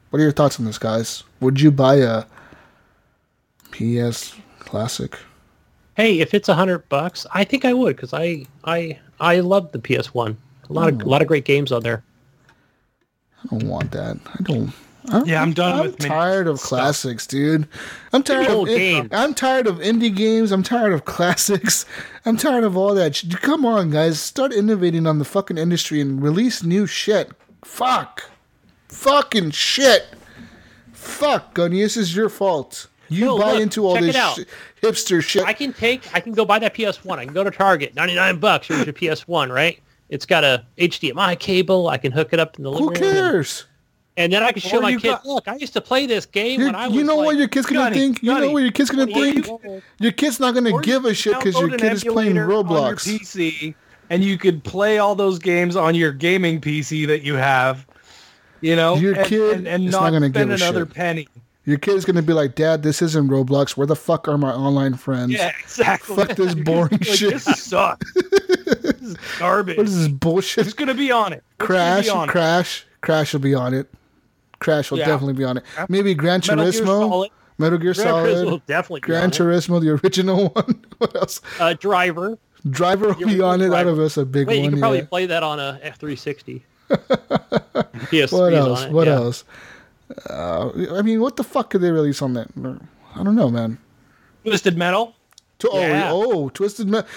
What 0.10 0.20
are 0.20 0.24
your 0.24 0.32
thoughts 0.32 0.60
on 0.60 0.66
this, 0.66 0.78
guys? 0.78 1.24
Would 1.42 1.60
you 1.60 1.72
buy 1.72 1.96
a 1.96 2.26
PS 3.72 4.36
classic? 4.60 5.18
Hey, 5.98 6.20
if 6.20 6.36
it's 6.36 6.48
a 6.48 6.54
hundred 6.54 6.88
bucks, 6.90 7.26
I 7.34 7.44
think 7.44 7.66
I 7.66 7.74
would 7.74 7.96
because 7.96 8.14
I 8.14 8.46
I 8.64 9.00
I 9.20 9.40
love 9.40 9.72
the 9.72 9.80
PS 9.80 10.14
One. 10.14 10.38
A 10.70 10.74
lot 10.74 10.90
of 10.90 11.02
oh. 11.02 11.06
a 11.06 11.10
lot 11.10 11.24
of 11.24 11.28
great 11.28 11.44
games 11.44 11.72
on 11.72 11.82
there. 11.82 12.04
I 13.44 13.48
don't 13.50 13.68
want 13.68 13.92
that. 13.94 14.18
I 14.28 14.44
don't. 14.44 14.72
I'm, 15.10 15.26
Yeah, 15.26 15.42
I'm 15.42 15.54
done 15.54 15.80
I'm 15.80 15.86
with 15.88 15.98
tired 15.98 16.48
of 16.48 16.60
stuff. 16.60 16.70
classics, 16.70 17.26
dude. 17.26 17.68
I'm 18.14 18.22
tired 18.22 18.48
Old 18.48 18.68
of 18.68 18.74
in- 18.76 18.80
games. 18.80 19.10
I'm 19.12 19.34
tired 19.34 19.66
of 19.66 19.78
indie 19.78 20.16
games. 20.16 20.52
I'm 20.52 20.62
tired 20.62 20.94
of 20.94 21.06
classics. 21.06 21.84
I'm 22.26 22.38
tired 22.38 22.64
of 22.64 22.78
all 22.78 22.94
that. 22.94 23.24
Come 23.42 23.66
on, 23.66 23.90
guys, 23.90 24.20
start 24.20 24.54
innovating 24.54 25.08
on 25.08 25.18
the 25.18 25.26
fucking 25.26 25.58
industry 25.58 26.00
and 26.00 26.22
release 26.22 26.62
new 26.62 26.86
shit. 26.86 27.32
Fuck, 27.66 28.30
fucking 28.90 29.50
shit. 29.50 30.06
Fuck, 30.92 31.56
Gunny, 31.56 31.82
this 31.82 31.98
is 31.98 32.16
your 32.16 32.30
fault. 32.30 32.86
You 33.10 33.26
No, 33.26 33.38
buy 33.40 33.54
look, 33.54 33.62
into 33.62 33.86
all 33.86 33.96
check 33.96 34.04
this 34.04 34.16
it 34.16 34.20
out. 34.22 34.40
hipster 34.82 35.22
shit. 35.24 35.44
I 35.46 35.54
can 35.54 35.74
take 35.74 36.14
I 36.14 36.20
can 36.20 36.34
go 36.34 36.46
buy 36.46 36.60
that 36.60 36.74
PS 36.74 37.04
One. 37.06 37.20
I 37.20 37.26
can 37.26 37.34
go 37.34 37.44
to 37.44 37.52
Target, 37.52 37.96
ninety 37.96 38.16
nine 38.16 38.40
bucks. 38.40 38.68
Here's 38.68 38.86
your 38.86 38.94
PS 38.94 39.28
One, 39.28 39.52
right? 39.52 39.80
It's 40.10 40.26
got 40.26 40.44
a 40.44 40.66
HDMI 40.78 41.38
cable. 41.40 41.90
I 41.90 41.98
can 41.98 42.12
hook 42.12 42.30
it 42.32 42.40
up 42.40 42.58
in 42.58 42.64
the 42.64 42.72
Who 42.72 42.88
living 42.90 43.02
room. 43.04 43.10
and- 43.16 43.20
cares? 43.20 43.66
And 44.20 44.34
then 44.34 44.42
I 44.42 44.52
can 44.52 44.62
show 44.62 44.80
Or 44.80 44.82
my 44.82 44.90
you 44.90 45.00
kids, 45.00 45.14
got- 45.18 45.26
look, 45.28 45.48
I 45.48 45.58
used 45.58 45.74
to 45.74 45.82
play 45.82 46.08
this 46.08 46.26
game 46.26 46.60
You, 46.60 46.66
when 46.68 46.76
I 46.76 46.88
was 46.88 46.96
you 46.98 47.04
know 47.04 47.18
like, 47.18 47.26
what 47.28 47.36
your 47.38 47.48
kid's 47.48 47.68
gonna 47.68 47.94
think? 47.94 48.24
You 48.24 48.34
know 48.40 48.50
what 48.52 48.64
your 48.64 48.72
kid's 48.72 48.90
gonna 48.90 49.06
think? 49.06 49.48
Your 50.00 50.12
kid's 50.12 50.40
not 50.40 50.56
gonna 50.56 50.72
Or 50.72 50.82
give 50.82 51.06
a 51.06 51.14
shit 51.14 51.38
because 51.38 51.54
your 51.60 51.70
kid 51.70 51.94
is 51.94 52.04
playing 52.04 52.32
emulator 52.38 52.54
on 52.54 52.68
your 52.68 52.94
Roblox. 52.96 53.08
PC, 53.08 53.76
and 54.10 54.24
you 54.24 54.38
could 54.40 54.64
play 54.64 54.98
all 54.98 55.14
those 55.14 55.38
games 55.38 55.76
on 55.76 55.94
your 55.94 56.12
gaming 56.14 56.60
PC 56.60 57.06
that 57.06 57.22
you 57.22 57.36
have. 57.36 57.86
You 58.62 58.76
know, 58.76 58.96
Your 58.96 59.14
and, 59.14 59.28
kid 59.28 59.58
and, 59.60 59.68
and 59.68 59.86
is 59.86 59.92
not, 59.92 60.02
not 60.02 60.10
gonna 60.14 60.30
spend 60.30 60.50
give 60.50 60.62
a 60.62 60.64
another 60.64 60.86
shit. 60.88 60.96
penny. 60.96 61.28
Your 61.68 61.78
kid's 61.78 62.06
gonna 62.06 62.22
be 62.22 62.32
like, 62.32 62.56
Dad, 62.56 62.82
this 62.82 63.02
isn't 63.02 63.28
Roblox. 63.28 63.76
Where 63.76 63.86
the 63.86 63.96
fuck 63.96 64.30
are 64.30 64.38
my 64.38 64.54
online 64.54 64.94
friends? 64.94 65.34
Yeah, 65.34 65.52
exactly. 65.60 66.16
Fuck 66.16 66.38
this 66.38 66.56
boring 66.66 66.92
like, 66.94 67.04
shit. 67.04 67.34
This 67.34 67.44
sucks. 67.44 68.14
this 68.16 69.02
is 69.02 69.18
garbage. 69.38 69.76
What 69.76 69.86
is 69.86 69.98
this 69.98 70.08
bullshit? 70.08 70.64
Who's 70.64 70.74
gonna 70.74 70.94
be 70.94 71.12
on 71.12 71.34
it? 71.34 71.44
Who's 71.60 71.68
gonna 71.68 72.02
Crash, 72.02 72.08
it? 72.08 72.30
Crash, 72.30 72.86
Crash 73.02 73.34
will 73.34 73.42
be 73.42 73.54
on 73.54 73.74
it. 73.74 73.94
Crash 74.60 74.90
will 74.92 74.98
Yeah. 75.00 75.08
definitely 75.08 75.34
be 75.34 75.44
on 75.44 75.58
it. 75.58 75.66
Maybe 75.90 76.14
Gran 76.16 76.40
Metal 76.40 76.56
Gear 76.56 76.72
Turismo, 76.72 76.86
Solid. 76.86 77.32
Metal 77.58 77.78
Gear 77.80 77.94
Gran 77.94 78.08
Solid, 78.08 78.38
Turismo 78.38 78.62
definitely 78.66 79.02
Gran. 79.02 79.32
Turismo, 79.32 79.82
the 79.82 79.90
original 79.90 80.48
one. 80.54 80.86
what 81.00 81.16
else? 81.18 81.42
Uh, 81.60 81.74
Driver. 81.74 82.38
Driver 82.70 83.10
will 83.10 83.28
be 83.28 83.42
on 83.42 83.60
it. 83.60 83.68
Driver. 83.68 83.90
Out 83.90 83.94
of 83.94 84.00
us, 84.00 84.16
a 84.16 84.26
big 84.26 84.48
Wait, 84.48 84.56
you 84.60 84.62
one. 84.64 84.72
can 84.72 84.80
probably 84.80 85.00
yeah. 85.00 85.06
play 85.06 85.26
that 85.26 85.44
on 85.44 85.60
a 85.60 85.82
F360. 85.84 86.62
PS3 86.90 88.54
else? 88.54 88.86
What 88.86 89.08
yeah. 89.08 89.16
else? 89.16 89.44
Uh, 90.30 90.72
I 90.94 91.02
mean, 91.02 91.20
what 91.22 91.36
the 91.36 91.44
fuck 91.44 91.70
could 91.72 91.82
they 91.82 91.92
release 91.92 92.22
on 92.22 92.34
that? 92.34 92.48
I 93.16 93.24
don't 93.24 93.36
know, 93.36 93.50
man. 93.50 93.78
Twisted 94.44 94.78
Metal. 94.78 95.16
Tw- 95.60 95.68
Yeah. 95.74 96.10
Oh, 96.12 96.32
oh, 96.46 96.50
Twisted 96.50 96.88
Metal. 96.88 97.10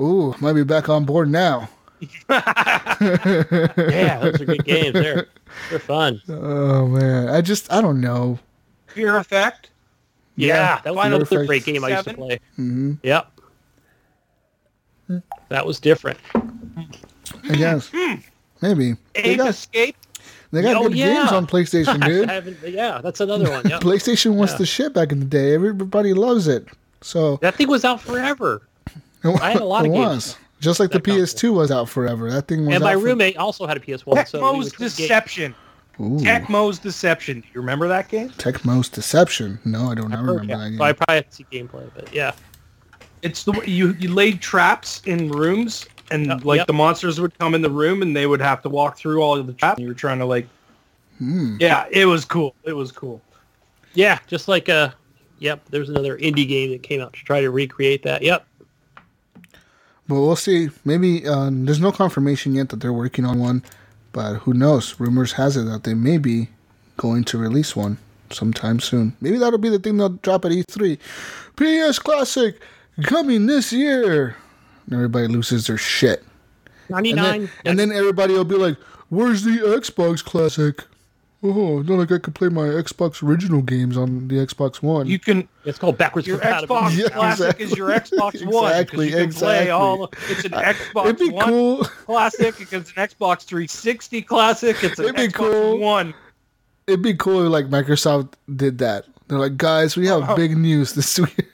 Ooh, 0.00 0.34
might 0.40 0.54
be 0.54 0.64
back 0.64 0.88
on 0.88 1.04
board 1.04 1.30
now. 1.30 1.68
Yeah, 2.30 4.18
those 4.20 4.40
are 4.40 4.44
good 4.44 4.64
games. 4.66 4.92
They're 4.92 5.26
they're 5.70 5.78
fun. 5.78 6.20
Oh 6.28 6.86
man, 6.88 7.28
I 7.28 7.40
just 7.40 7.72
I 7.72 7.80
don't 7.80 8.00
know. 8.00 8.38
Fear 8.88 9.16
Effect. 9.16 9.70
Yeah, 10.36 10.80
that 10.82 10.94
was 10.94 11.02
Final 11.02 11.16
another 11.16 11.24
Fantasy 11.26 11.46
great 11.46 11.64
game 11.64 11.84
I 11.84 11.88
used 11.90 12.04
to 12.08 12.14
play. 12.14 12.40
Mm-hmm. 12.58 12.92
Yep. 13.02 13.30
That 15.48 15.64
was 15.66 15.78
different. 15.80 16.18
I 16.34 17.54
guess 17.56 17.90
maybe 18.60 18.96
they 19.14 19.20
Ape 19.22 19.38
got 19.38 19.48
Escape. 19.50 19.96
They 20.54 20.62
got 20.62 20.76
Oh, 20.76 20.88
good 20.88 20.96
yeah. 20.96 21.14
games 21.14 21.32
on 21.32 21.46
PlayStation, 21.46 22.04
dude. 22.64 22.72
yeah, 22.74 23.00
that's 23.02 23.20
another 23.20 23.50
one. 23.50 23.62
Yeah. 23.68 23.78
PlayStation 23.80 24.36
was 24.36 24.52
Yeah. 24.52 24.58
the 24.58 24.66
shit 24.66 24.92
back 24.94 25.12
in 25.12 25.20
the 25.20 25.26
day. 25.26 25.54
Everybody 25.54 26.14
loves 26.14 26.46
it. 26.48 26.66
So 27.02 27.36
that 27.38 27.54
thing 27.56 27.68
was 27.68 27.84
out 27.84 28.00
forever. 28.00 28.62
it, 29.22 29.40
I 29.42 29.52
had 29.52 29.60
a 29.60 29.64
lot 29.64 29.84
of 29.86 29.92
it 29.92 29.94
games 29.94 30.08
was 30.08 30.36
just 30.60 30.80
like 30.80 30.90
the. 30.90 31.00
PS2 31.00 31.52
was 31.52 31.70
out 31.70 31.88
forever. 31.88 32.30
That 32.30 32.48
thing 32.48 32.64
was 32.66 32.74
And 32.76 32.82
out 32.82 32.86
my 32.86 32.94
for- 32.94 33.00
roommate 33.00 33.36
also 33.36 33.66
had 33.66 33.76
a 33.76 33.80
PS1. 33.80 34.04
so 34.28 34.38
we 34.40 34.58
Tecmo's 34.58 34.64
would. 34.64 34.78
Deception. 34.78 35.54
Ooh, 36.00 36.18
Tecmo's 36.18 36.78
Deception. 36.78 37.40
Do 37.40 37.46
you 37.54 37.60
remember 37.60 37.86
that 37.88 38.08
game? 38.08 38.30
Tecmo's 38.30 38.88
Deception. 38.88 39.58
No, 39.64 39.90
I 39.90 39.94
don't 39.94 40.12
I've 40.12 40.18
ever 40.20 40.26
heard, 40.26 40.40
remember 40.40 40.52
yeah. 40.52 40.56
that 40.58 40.70
game. 40.70 40.78
So 40.78 40.84
I 40.84 40.92
probably 40.92 41.14
have 41.16 41.28
to 41.30 41.34
see 41.36 41.46
gameplay, 41.52 41.90
but 41.94 42.12
yeah. 42.12 42.32
It's 43.22 43.44
the 43.44 43.52
way 43.52 43.64
you 43.66 43.92
you 43.98 44.12
laid 44.12 44.40
traps 44.40 45.00
in 45.06 45.30
rooms, 45.30 45.86
and 46.10 46.26
Yep, 46.26 46.44
like 46.44 46.58
yep. 46.58 46.66
the 46.66 46.72
monsters 46.72 47.20
would 47.20 47.38
come 47.38 47.54
in 47.54 47.62
the 47.62 47.70
room, 47.70 48.02
and 48.02 48.14
they 48.16 48.26
would 48.26 48.40
have 48.40 48.62
to 48.62 48.68
walk 48.68 48.96
through 48.96 49.20
all 49.22 49.36
of 49.38 49.46
the 49.46 49.52
traps. 49.52 49.80
You 49.80 49.88
were 49.88 49.94
trying 49.94 50.18
to 50.18 50.24
like, 50.26 50.46
Hmm. 51.18 51.56
yeah, 51.60 51.86
it 51.90 52.06
was 52.06 52.24
cool. 52.24 52.54
It 52.64 52.72
was 52.72 52.90
cool. 52.92 53.20
Yeah, 53.94 54.18
just 54.26 54.48
like 54.48 54.68
uh 54.68 54.90
yep, 55.38 55.64
there's 55.70 55.88
another 55.88 56.18
indie 56.18 56.46
game 56.48 56.70
that 56.72 56.82
came 56.82 57.00
out 57.00 57.12
to 57.12 57.20
try 57.24 57.40
to 57.40 57.50
recreate 57.50 58.02
that. 58.02 58.22
Yep. 58.22 58.46
But 60.06 60.16
we'll 60.16 60.36
see. 60.36 60.68
Maybe 60.84 61.26
uh, 61.26 61.48
there's 61.52 61.80
no 61.80 61.90
confirmation 61.92 62.54
yet 62.54 62.68
that 62.70 62.80
they're 62.80 62.92
working 62.92 63.24
on 63.24 63.38
one, 63.38 63.62
but 64.12 64.34
who 64.40 64.52
knows? 64.52 64.98
Rumors 65.00 65.32
has 65.32 65.56
it 65.56 65.64
that 65.64 65.84
they 65.84 65.94
may 65.94 66.18
be 66.18 66.48
going 66.98 67.24
to 67.24 67.38
release 67.38 67.74
one 67.74 67.96
sometime 68.30 68.80
soon. 68.80 69.16
Maybe 69.20 69.38
that'll 69.38 69.58
be 69.58 69.70
the 69.70 69.78
thing 69.78 69.96
they'll 69.96 70.10
drop 70.10 70.44
at 70.44 70.50
E3. 70.52 70.98
PS 71.56 71.98
Classic 71.98 72.60
coming 73.04 73.46
this 73.46 73.72
year. 73.72 74.36
And 74.86 74.94
everybody 74.94 75.26
loses 75.28 75.66
their 75.66 75.78
shit. 75.78 76.24
And 76.88 76.96
99. 76.96 77.24
then, 77.24 77.50
and 77.64 77.78
then 77.78 77.92
everybody 77.92 78.34
will 78.34 78.44
be 78.44 78.56
like, 78.56 78.76
"Where's 79.08 79.42
the 79.44 79.58
Xbox 79.58 80.22
Classic?" 80.24 80.84
Oh, 81.46 81.82
not 81.82 81.98
like 81.98 82.10
I 82.10 82.18
could 82.18 82.34
play 82.34 82.48
my 82.48 82.62
Xbox 82.62 83.22
original 83.22 83.60
games 83.60 83.98
on 83.98 84.28
the 84.28 84.36
Xbox 84.36 84.82
One. 84.82 85.06
You 85.06 85.18
can 85.18 85.46
it's 85.66 85.78
called 85.78 85.98
backwards 85.98 86.26
your 86.26 86.38
compatibility. 86.38 86.96
Xbox 86.96 87.02
Yeah, 87.02 87.08
Classic 87.10 87.60
is 87.60 87.76
your 87.76 87.90
Xbox 87.90 88.46
One. 88.46 88.70
Exactly, 88.70 89.06
you 89.06 89.12
can 89.12 89.22
exactly. 89.24 89.64
Play 89.66 89.70
all, 89.70 90.10
it's 90.30 90.44
an 90.46 90.54
uh, 90.54 90.60
Xbox 90.62 91.04
It'd 91.04 91.18
be 91.18 91.28
One 91.28 91.44
cool. 91.46 91.84
Classic. 91.84 92.54
It's 92.60 92.72
an 92.72 92.82
Xbox 92.82 93.44
360 93.44 94.22
Classic. 94.22 94.82
It's 94.82 94.98
an 94.98 95.04
It'd 95.04 95.16
be 95.16 95.28
Xbox 95.28 95.34
cool. 95.34 95.78
One. 95.78 96.14
It'd 96.86 97.02
be 97.02 97.14
cool 97.14 97.44
if 97.44 97.52
like 97.52 97.66
Microsoft 97.66 98.34
did 98.56 98.78
that. 98.78 99.04
They're 99.28 99.38
like, 99.38 99.56
guys, 99.56 99.96
we 99.96 100.06
have 100.08 100.36
big 100.36 100.56
news 100.56 100.92
this 100.92 101.18
week. 101.18 101.48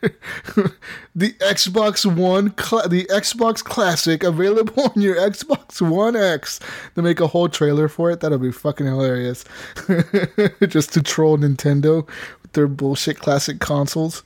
the 1.14 1.32
Xbox 1.34 2.04
One, 2.04 2.50
cla 2.50 2.88
the 2.88 3.04
Xbox 3.04 3.62
Classic, 3.62 4.24
available 4.24 4.90
on 4.94 5.00
your 5.00 5.14
Xbox 5.14 5.80
One 5.80 6.16
X. 6.16 6.58
They 6.94 7.02
make 7.02 7.20
a 7.20 7.28
whole 7.28 7.48
trailer 7.48 7.86
for 7.86 8.10
it. 8.10 8.20
That'll 8.20 8.38
be 8.38 8.50
fucking 8.50 8.86
hilarious. 8.86 9.44
Just 10.68 10.92
to 10.94 11.02
troll 11.02 11.38
Nintendo 11.38 12.08
with 12.42 12.52
their 12.54 12.66
bullshit 12.66 13.20
classic 13.20 13.60
consoles. 13.60 14.24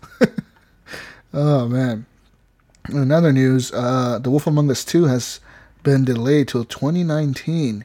oh 1.35 1.69
man. 1.69 2.07
Another 2.87 3.33
news: 3.33 3.73
uh, 3.73 4.19
The 4.21 4.31
Wolf 4.31 4.47
Among 4.47 4.71
Us 4.71 4.85
Two 4.85 5.05
has 5.05 5.41
been 5.83 6.05
delayed 6.05 6.49
till 6.49 6.65
2019 6.65 7.85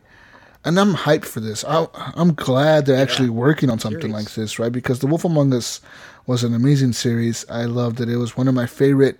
and 0.66 0.80
I'm 0.80 0.94
hyped 0.94 1.26
for 1.26 1.40
this. 1.40 1.64
I, 1.64 1.88
I'm 2.16 2.34
glad 2.34 2.86
they're 2.86 3.02
actually 3.02 3.30
working 3.30 3.70
on 3.70 3.80
something 3.80 4.02
Series. 4.02 4.14
like 4.14 4.34
this, 4.34 4.60
right? 4.60 4.72
Because 4.72 5.00
The 5.00 5.08
Wolf 5.08 5.24
Among 5.26 5.54
Us 5.54 5.82
was 6.28 6.44
an 6.44 6.54
amazing 6.54 6.94
series. 6.94 7.46
I 7.50 7.66
loved 7.66 8.02
it. 8.02 8.10
It 8.10 8.18
was 8.18 8.36
one 8.36 8.48
of 8.48 8.54
my 8.54 8.66
favorite, 8.66 9.20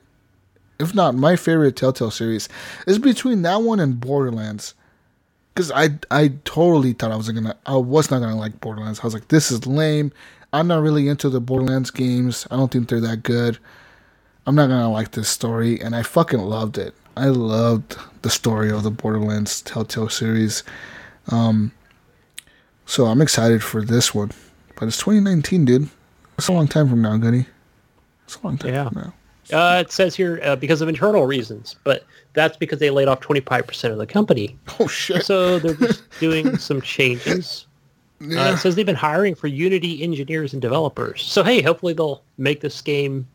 if 0.80 0.94
not 0.94 1.16
my 1.16 1.36
favorite 1.36 1.76
Telltale 1.76 2.12
series. 2.12 2.50
It's 2.86 2.98
between 2.98 3.42
that 3.44 3.62
one 3.62 3.80
and 3.80 4.00
Borderlands. 4.00 4.74
Because 5.54 5.72
I, 5.72 5.90
I 6.12 6.34
totally 6.46 6.94
thought 6.94 7.12
I 7.12 7.16
was 7.16 7.30
gonna, 7.30 7.56
I 7.66 7.76
was 7.76 8.12
not 8.12 8.20
gonna 8.20 8.38
like 8.38 8.62
Borderlands. 8.62 9.00
I 9.00 9.04
was 9.04 9.14
like, 9.14 9.30
this 9.30 9.52
is 9.52 9.66
lame. 9.66 10.12
I'm 10.54 10.68
not 10.68 10.82
really 10.82 11.08
into 11.08 11.30
the 11.30 11.42
Borderlands 11.42 11.92
games. 11.92 12.48
I 12.50 12.56
don't 12.56 12.72
think 12.72 12.90
they're 12.90 13.02
that 13.02 13.24
good. 13.24 13.58
I'm 14.46 14.56
not 14.56 14.68
gonna 14.68 14.92
like 14.92 15.12
this 15.12 15.30
story, 15.30 15.80
and 15.82 15.96
I 15.96 16.02
fucking 16.04 16.40
loved 16.40 16.78
it. 16.78 16.96
I 17.18 17.28
loved 17.28 17.98
the 18.22 18.30
story 18.30 18.72
of 18.72 18.84
the 18.84 18.92
Borderlands 18.92 19.62
Telltale 19.62 20.10
series. 20.10 20.64
Um, 21.32 21.72
so 22.86 23.06
I'm 23.06 23.22
excited 23.22 23.64
for 23.64 23.84
this 23.84 24.14
one. 24.14 24.32
But 24.76 24.88
it's 24.88 24.98
2019, 24.98 25.66
dude. 25.66 25.90
It's 26.38 26.48
a 26.48 26.54
long 26.54 26.68
time 26.68 26.90
from 26.90 27.02
now, 27.02 27.18
Gunny. 27.18 27.46
It's 28.26 28.36
a 28.38 28.46
long 28.46 28.58
time 28.58 28.74
Yeah. 28.74 28.90
from 28.90 29.02
now. 29.02 29.14
Uh, 29.52 29.80
it 29.80 29.92
says 29.92 30.16
here 30.16 30.40
uh, 30.44 30.56
because 30.56 30.80
of 30.82 30.88
internal 30.88 31.26
reasons, 31.26 31.76
but 31.84 32.06
that's 32.34 32.56
because 32.56 32.78
they 32.80 32.92
laid 32.92 33.08
off 33.08 33.20
25% 33.20 33.92
of 33.92 33.98
the 33.98 34.06
company. 34.06 34.56
Oh 34.80 34.88
shit. 34.88 35.26
So 35.26 35.58
they're 35.60 35.74
just 35.74 36.04
doing 36.20 36.58
some 36.60 36.82
changes. 36.82 37.66
Uh, 38.22 38.26
yeah. 38.28 38.54
it 38.54 38.58
says 38.58 38.76
they've 38.76 38.86
been 38.86 38.96
hiring 38.96 39.34
for 39.34 39.48
Unity 39.48 40.04
engineers 40.04 40.54
and 40.54 40.62
developers. 40.62 41.24
So 41.24 41.44
hey, 41.44 41.62
hopefully 41.62 41.94
they'll 41.94 42.22
make 42.38 42.62
this 42.62 42.80
game 42.82 43.28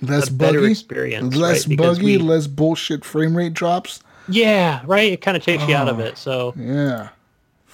less 0.00 0.28
a 0.28 0.32
better 0.32 0.58
buggy. 0.60 0.72
experience, 0.72 1.36
less 1.36 1.68
right? 1.68 1.78
Buggy, 1.78 2.04
we- 2.04 2.18
less 2.18 2.46
bullshit 2.48 3.04
frame 3.04 3.36
rate 3.36 3.54
drops. 3.54 4.00
Yeah, 4.28 4.82
right. 4.84 5.12
It 5.12 5.20
kind 5.20 5.36
of 5.36 5.42
takes 5.44 5.66
you 5.68 5.74
out 5.76 5.88
of 5.88 5.98
Oh. 6.00 6.02
it. 6.04 6.18
So 6.18 6.54
Yeah. 6.56 7.10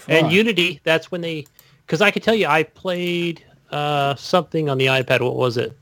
And. 0.09 0.33
Unity, 0.33 0.81
that's 0.85 1.11
when 1.11 1.21
they, 1.21 1.47
because 1.87 2.01
I 2.01 2.11
can 2.11 2.23
tell 2.23 2.35
you, 2.35 2.47
I 2.47 2.63
played 2.63 3.45
uh, 3.71 4.15
something 4.17 4.69
on 4.69 4.79
the 4.79 4.87
iPad. 4.87 5.21
What 5.21 5.37
was 5.37 5.57
it? 5.57 5.77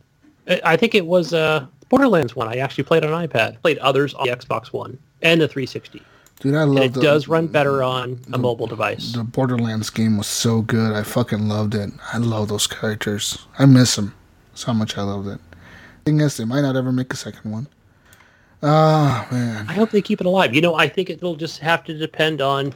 I 0.64 0.76
think 0.76 0.94
it 0.94 1.06
was 1.06 1.32
uh, 1.34 1.66
Borderlands 1.88 2.36
one. 2.36 2.48
I 2.48 2.56
actually 2.56 2.84
played 2.84 3.04
on 3.04 3.26
iPad. 3.26 3.60
Played 3.62 3.78
others 3.78 4.14
on 4.14 4.26
the 4.28 4.36
Xbox 4.36 4.66
One. 4.72 4.98
and 5.22 5.40
the 5.40 5.48
360. 5.48 6.02
Dude, 6.40 6.54
I 6.54 6.62
And 6.62 6.74
love 6.74 6.84
it 6.84 6.92
the, 6.92 7.00
does 7.00 7.28
run 7.28 7.46
better 7.46 7.82
on 7.82 8.20
a 8.32 8.38
mobile 8.38 8.66
device. 8.66 9.12
the 9.12 9.24
Borderlands 9.24 9.88
game 9.90 10.18
was 10.18 10.26
so 10.26 10.60
good. 10.62 10.92
I 10.92 11.02
fucking 11.02 11.48
loved 11.48 11.74
it. 11.74 11.90
I 12.12 12.18
love 12.18 12.48
those 12.48 12.66
characters. 12.66 13.46
I 13.58 13.64
miss 13.66 13.96
them. 13.96 14.14
That's 14.50 14.64
how 14.64 14.74
much 14.74 14.98
I 14.98 15.02
loved 15.02 15.28
it. 15.28 15.40
Thing 16.04 16.20
is, 16.20 16.36
they 16.36 16.44
might 16.44 16.60
not 16.60 16.76
ever 16.76 16.92
make 16.92 17.12
a 17.12 17.16
second 17.16 17.50
one. 17.50 17.66
Ah, 18.62 19.26
man. 19.30 19.66
I 19.68 19.72
hope 19.74 19.90
they 19.90 20.02
keep 20.02 20.20
it 20.20 20.26
alive. 20.26 20.54
You 20.54 20.60
know, 20.60 20.74
I 20.74 20.88
think 20.88 21.10
it'll 21.10 21.36
just 21.36 21.58
have 21.60 21.84
to 21.84 21.94
depend 21.98 22.40
on 22.40 22.74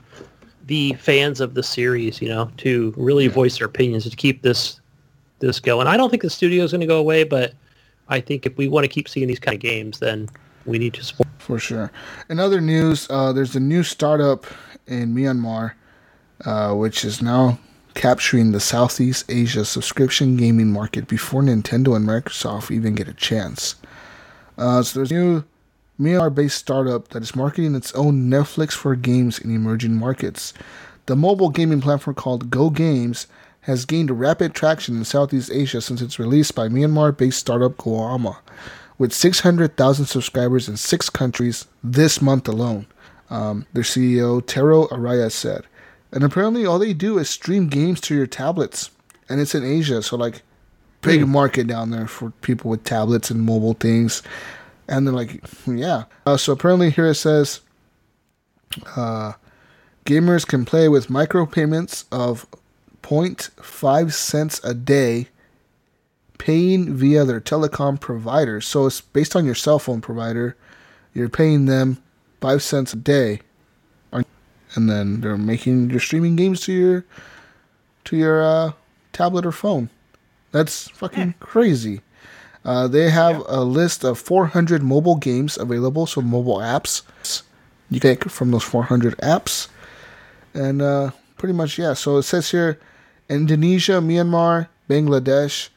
the 0.67 0.95
fans 0.95 1.41
of 1.41 1.55
the 1.55 1.63
series, 1.63 2.21
you 2.21 2.29
know, 2.29 2.51
to 2.59 2.93
really 2.97 3.29
voice 3.29 3.59
their 3.59 3.67
opinions 3.67 4.09
to 4.09 4.17
keep 4.17 4.43
this 4.43 4.81
this 5.41 5.59
going. 5.59 5.87
I 5.87 5.97
don't 5.97 6.11
think 6.11 6.23
the 6.23 6.31
studio 6.31 6.65
is 6.65 6.73
going 6.73 6.83
to 6.83 6.87
go 6.87 6.99
away, 6.99 7.25
but 7.25 7.55
I 8.09 8.21
think 8.21 8.45
if 8.45 8.57
we 8.57 8.69
want 8.69 8.85
to 8.85 8.89
keep 8.89 9.09
seeing 9.09 9.27
these 9.27 9.39
kind 9.39 9.55
of 9.55 9.61
games, 9.61 9.99
then 9.99 10.29
we 10.67 10.79
need 10.79 10.95
to 10.95 11.05
support. 11.05 11.29
For 11.39 11.59
sure. 11.59 11.91
In 12.29 12.39
other 12.39 12.61
news, 12.61 13.07
uh, 13.11 13.33
there's 13.33 13.57
a 13.57 13.61
new 13.61 13.83
startup 13.83 14.47
in 14.87 15.15
Myanmar, 15.15 15.73
uh, 16.45 16.75
which 16.75 17.05
is 17.05 17.23
now 17.23 17.59
capturing 17.95 18.53
the 18.53 18.61
Southeast 18.61 19.25
Asia 19.29 19.65
subscription 19.65 20.37
gaming 20.37 20.71
market 20.71 21.09
before 21.09 21.43
Nintendo 21.43 21.97
and 21.97 22.07
Microsoft 22.07 22.71
even 22.71 22.95
get 22.95 23.09
a 23.09 23.15
chance. 23.15 23.77
Uh, 24.59 24.83
so 24.83 24.99
there's 24.99 25.11
a 25.11 25.15
new 25.15 25.45
Myanmar-based 26.01 26.57
startup 26.57 27.09
that 27.09 27.23
is 27.23 27.37
marketing 27.37 27.75
its 27.75 27.93
own 27.93 28.31
Netflix 28.31 28.73
for 28.73 28.97
games 28.97 29.39
in 29.39 29.55
emerging 29.55 29.95
markets. 29.95 30.55
The 31.07 31.17
mobile 31.17 31.51
gaming 31.51 31.81
platform 31.81 32.15
called 32.15 32.51
Go 32.51 32.71
Games 32.71 33.27
has 33.63 33.85
gained 33.85 34.19
rapid 34.19 34.55
traction 34.55 34.97
in 34.97 35.05
Southeast 35.05 35.51
Asia 35.53 35.81
since 35.81 36.01
its 36.01 36.19
release 36.19 36.51
by 36.51 36.69
Myanmar-based 36.69 37.39
startup 37.39 37.77
Goama 37.77 38.39
with 38.97 39.13
600,000 39.13 40.07
subscribers 40.07 40.69
in 40.69 40.77
six 40.77 41.11
countries 41.11 41.67
this 41.83 42.21
month 42.23 42.49
alone. 42.49 42.87
Um, 43.29 43.67
their 43.73 43.83
CEO, 43.83 44.45
Tero 44.45 44.89
Araya, 44.89 45.31
said. 45.31 45.67
And 46.13 46.25
apparently, 46.25 46.67
all 46.67 46.79
they 46.79 46.93
do 46.93 47.19
is 47.19 47.31
stream 47.31 47.69
games 47.69 48.01
to 48.03 48.15
your 48.15 48.27
tablets. 48.27 48.91
And 49.29 49.41
it's 49.41 49.55
in 49.55 49.65
Asia, 49.65 50.03
so 50.03 50.17
like, 50.17 50.43
big 51.03 51.27
market 51.27 51.67
down 51.67 51.91
there 51.91 52.07
for 52.07 52.31
people 52.43 52.71
with 52.71 52.85
tablets 52.85 53.31
and 53.31 53.43
mobile 53.43 53.75
things. 53.75 54.23
And 54.91 55.07
they're 55.07 55.15
like, 55.15 55.43
yeah. 55.67 56.05
Uh, 56.27 56.37
so 56.37 56.53
apparently, 56.53 56.91
here 56.91 57.07
it 57.07 57.15
says 57.15 57.61
uh, 58.97 59.35
gamers 60.05 60.47
can 60.47 60.65
play 60.65 60.89
with 60.89 61.07
micropayments 61.07 62.05
of 62.11 62.47
0.5 63.03 64.13
cents 64.13 64.61
a 64.63 64.75
day 64.75 65.29
paying 66.39 66.95
via 66.95 67.25
their 67.25 67.41
telecom 67.41 68.01
provider. 68.01 68.61
So 68.61 68.87
it's 68.87 69.01
based 69.01 69.37
on 69.37 69.45
your 69.45 69.55
cell 69.55 69.79
phone 69.79 70.01
provider. 70.01 70.57
You're 71.15 71.29
paying 71.29 71.67
them 71.67 72.03
five 72.41 72.63
cents 72.63 72.93
a 72.93 72.97
day, 72.97 73.41
and 74.13 74.89
then 74.89 75.21
they're 75.21 75.37
making 75.37 75.91
you're 75.91 76.01
streaming 76.01 76.37
games 76.37 76.61
to 76.63 76.73
your 76.73 77.05
to 78.05 78.17
your 78.17 78.43
uh, 78.43 78.73
tablet 79.13 79.45
or 79.45 79.53
phone. 79.53 79.91
That's 80.53 80.89
fucking 80.89 81.35
crazy. 81.41 82.01
Uh, 82.65 82.87
they 82.89 83.09
have 83.11 83.43
a 83.49 83.63
list 83.65 84.05
of 84.05 84.19
400 84.19 84.83
mobile 84.83 85.17
games 85.17 85.57
available, 85.57 86.07
so 86.07 86.21
mobile 86.21 86.59
apps. 86.59 87.03
You 87.91 88.01
can 88.01 88.15
get 88.17 88.31
from 88.31 88.51
those 88.51 88.63
400 88.65 89.17
apps, 89.19 89.69
and 90.55 90.81
uh, 90.83 91.11
pretty 91.39 91.55
much 91.55 91.79
yeah. 91.79 91.95
So 91.95 92.19
it 92.19 92.23
says 92.25 92.51
here, 92.51 92.79
Indonesia, 93.29 93.93
Myanmar, 94.01 94.69
Bangladesh. 94.89 95.71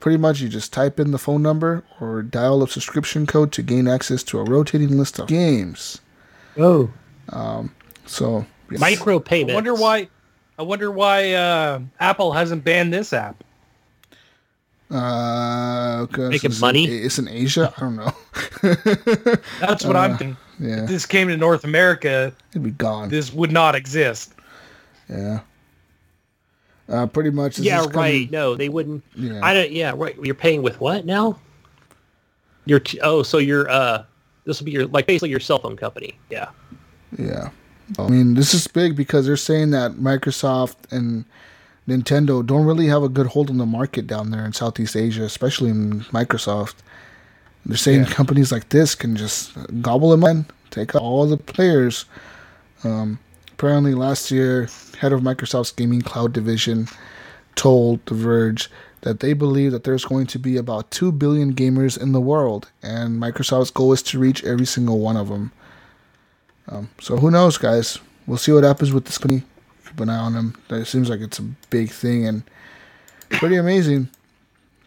Pretty 0.00 0.16
much, 0.16 0.40
you 0.40 0.48
just 0.48 0.72
type 0.72 1.00
in 1.00 1.10
the 1.10 1.18
phone 1.18 1.42
number 1.42 1.82
or 2.00 2.22
dial 2.22 2.62
a 2.62 2.68
subscription 2.68 3.26
code 3.26 3.50
to 3.50 3.62
gain 3.62 3.88
access 3.88 4.22
to 4.22 4.38
a 4.38 4.44
rotating 4.44 4.96
list 4.96 5.18
of 5.18 5.26
games. 5.26 6.00
Oh, 6.56 6.90
So, 8.06 8.46
yes. 8.70 8.78
micro 8.80 9.18
payments. 9.18 9.52
I 9.52 9.54
wonder 9.56 9.74
why. 9.74 10.08
I 10.56 10.62
wonder 10.62 10.90
why 10.92 11.32
uh, 11.32 11.80
Apple 11.98 12.32
hasn't 12.32 12.62
banned 12.62 12.92
this 12.92 13.12
app. 13.12 13.42
Uh, 14.90 16.06
Making 16.16 16.50
it's 16.50 16.60
money? 16.60 16.84
In, 16.84 17.04
it's 17.04 17.18
in 17.18 17.28
Asia. 17.28 17.72
I 17.76 17.80
don't 17.80 17.96
know. 17.96 18.12
That's 19.60 19.84
what 19.84 19.96
I'm 19.96 20.16
thinking. 20.16 20.36
yeah, 20.58 20.82
If 20.84 20.88
this 20.88 21.06
came 21.06 21.28
to 21.28 21.36
North 21.36 21.64
America, 21.64 22.32
it'd 22.52 22.62
be 22.62 22.70
gone. 22.70 23.08
this 23.10 23.32
would 23.32 23.52
not 23.52 23.74
exist. 23.74 24.32
Yeah. 25.08 25.40
Uh, 26.88 27.06
pretty 27.06 27.30
much. 27.30 27.58
Yeah, 27.58 27.80
is 27.80 27.86
coming- 27.88 27.98
right. 28.00 28.30
No, 28.30 28.54
they 28.54 28.70
wouldn't. 28.70 29.04
Yeah. 29.14 29.40
I 29.42 29.52
don't. 29.52 29.70
Yeah, 29.70 29.92
right. 29.94 30.16
You're 30.22 30.34
paying 30.34 30.62
with 30.62 30.80
what 30.80 31.04
now? 31.04 31.38
You're 32.64 32.80
t- 32.80 33.00
oh, 33.02 33.22
so 33.22 33.36
you're 33.38 33.68
uh, 33.68 34.04
this 34.44 34.58
will 34.58 34.64
be 34.66 34.70
your 34.72 34.86
like 34.86 35.06
basically 35.06 35.28
your 35.30 35.40
cell 35.40 35.58
phone 35.58 35.76
company. 35.76 36.18
Yeah. 36.30 36.48
Yeah. 37.18 37.50
I 37.98 38.08
mean, 38.08 38.34
this 38.34 38.52
is 38.54 38.66
big 38.66 38.96
because 38.96 39.26
they're 39.26 39.36
saying 39.36 39.70
that 39.70 39.92
Microsoft 39.92 40.76
and 40.90 41.24
Nintendo 41.88 42.44
don't 42.44 42.66
really 42.66 42.86
have 42.86 43.02
a 43.02 43.08
good 43.08 43.28
hold 43.28 43.48
on 43.48 43.56
the 43.56 43.64
market 43.64 44.06
down 44.06 44.30
there 44.30 44.44
in 44.44 44.52
Southeast 44.52 44.94
Asia, 44.94 45.22
especially 45.22 45.70
in 45.70 46.00
Microsoft. 46.12 46.74
They're 47.64 47.78
saying 47.78 48.04
companies 48.06 48.52
like 48.52 48.68
this 48.68 48.94
can 48.94 49.16
just 49.16 49.52
gobble 49.80 50.10
them 50.10 50.22
in, 50.24 50.46
take 50.70 50.94
all 50.94 51.26
the 51.26 51.38
players. 51.38 52.04
Um, 52.84 53.18
apparently, 53.52 53.94
last 53.94 54.30
year, 54.30 54.68
head 55.00 55.12
of 55.12 55.22
Microsoft's 55.22 55.72
gaming 55.72 56.02
cloud 56.02 56.34
division 56.34 56.88
told 57.56 58.04
The 58.06 58.14
Verge 58.14 58.70
that 59.00 59.20
they 59.20 59.32
believe 59.32 59.72
that 59.72 59.84
there's 59.84 60.04
going 60.04 60.26
to 60.26 60.38
be 60.38 60.56
about 60.56 60.90
2 60.90 61.12
billion 61.12 61.54
gamers 61.54 62.00
in 62.00 62.12
the 62.12 62.20
world, 62.20 62.70
and 62.82 63.20
Microsoft's 63.20 63.70
goal 63.70 63.92
is 63.92 64.02
to 64.02 64.18
reach 64.18 64.44
every 64.44 64.66
single 64.66 64.98
one 64.98 65.16
of 65.16 65.28
them. 65.28 65.52
Um, 66.68 66.90
so 67.00 67.16
who 67.16 67.30
knows, 67.30 67.56
guys? 67.56 67.98
We'll 68.26 68.36
see 68.36 68.52
what 68.52 68.64
happens 68.64 68.92
with 68.92 69.06
this 69.06 69.16
company. 69.16 69.44
Keep 69.88 70.00
an 70.00 70.08
eye 70.10 70.18
on 70.18 70.34
them. 70.34 70.54
It 70.70 70.86
seems 70.86 71.08
like 71.08 71.20
it's 71.20 71.38
a 71.38 71.42
big 71.70 71.90
thing 71.90 72.26
and 72.26 72.42
pretty 73.30 73.56
amazing. 73.56 74.08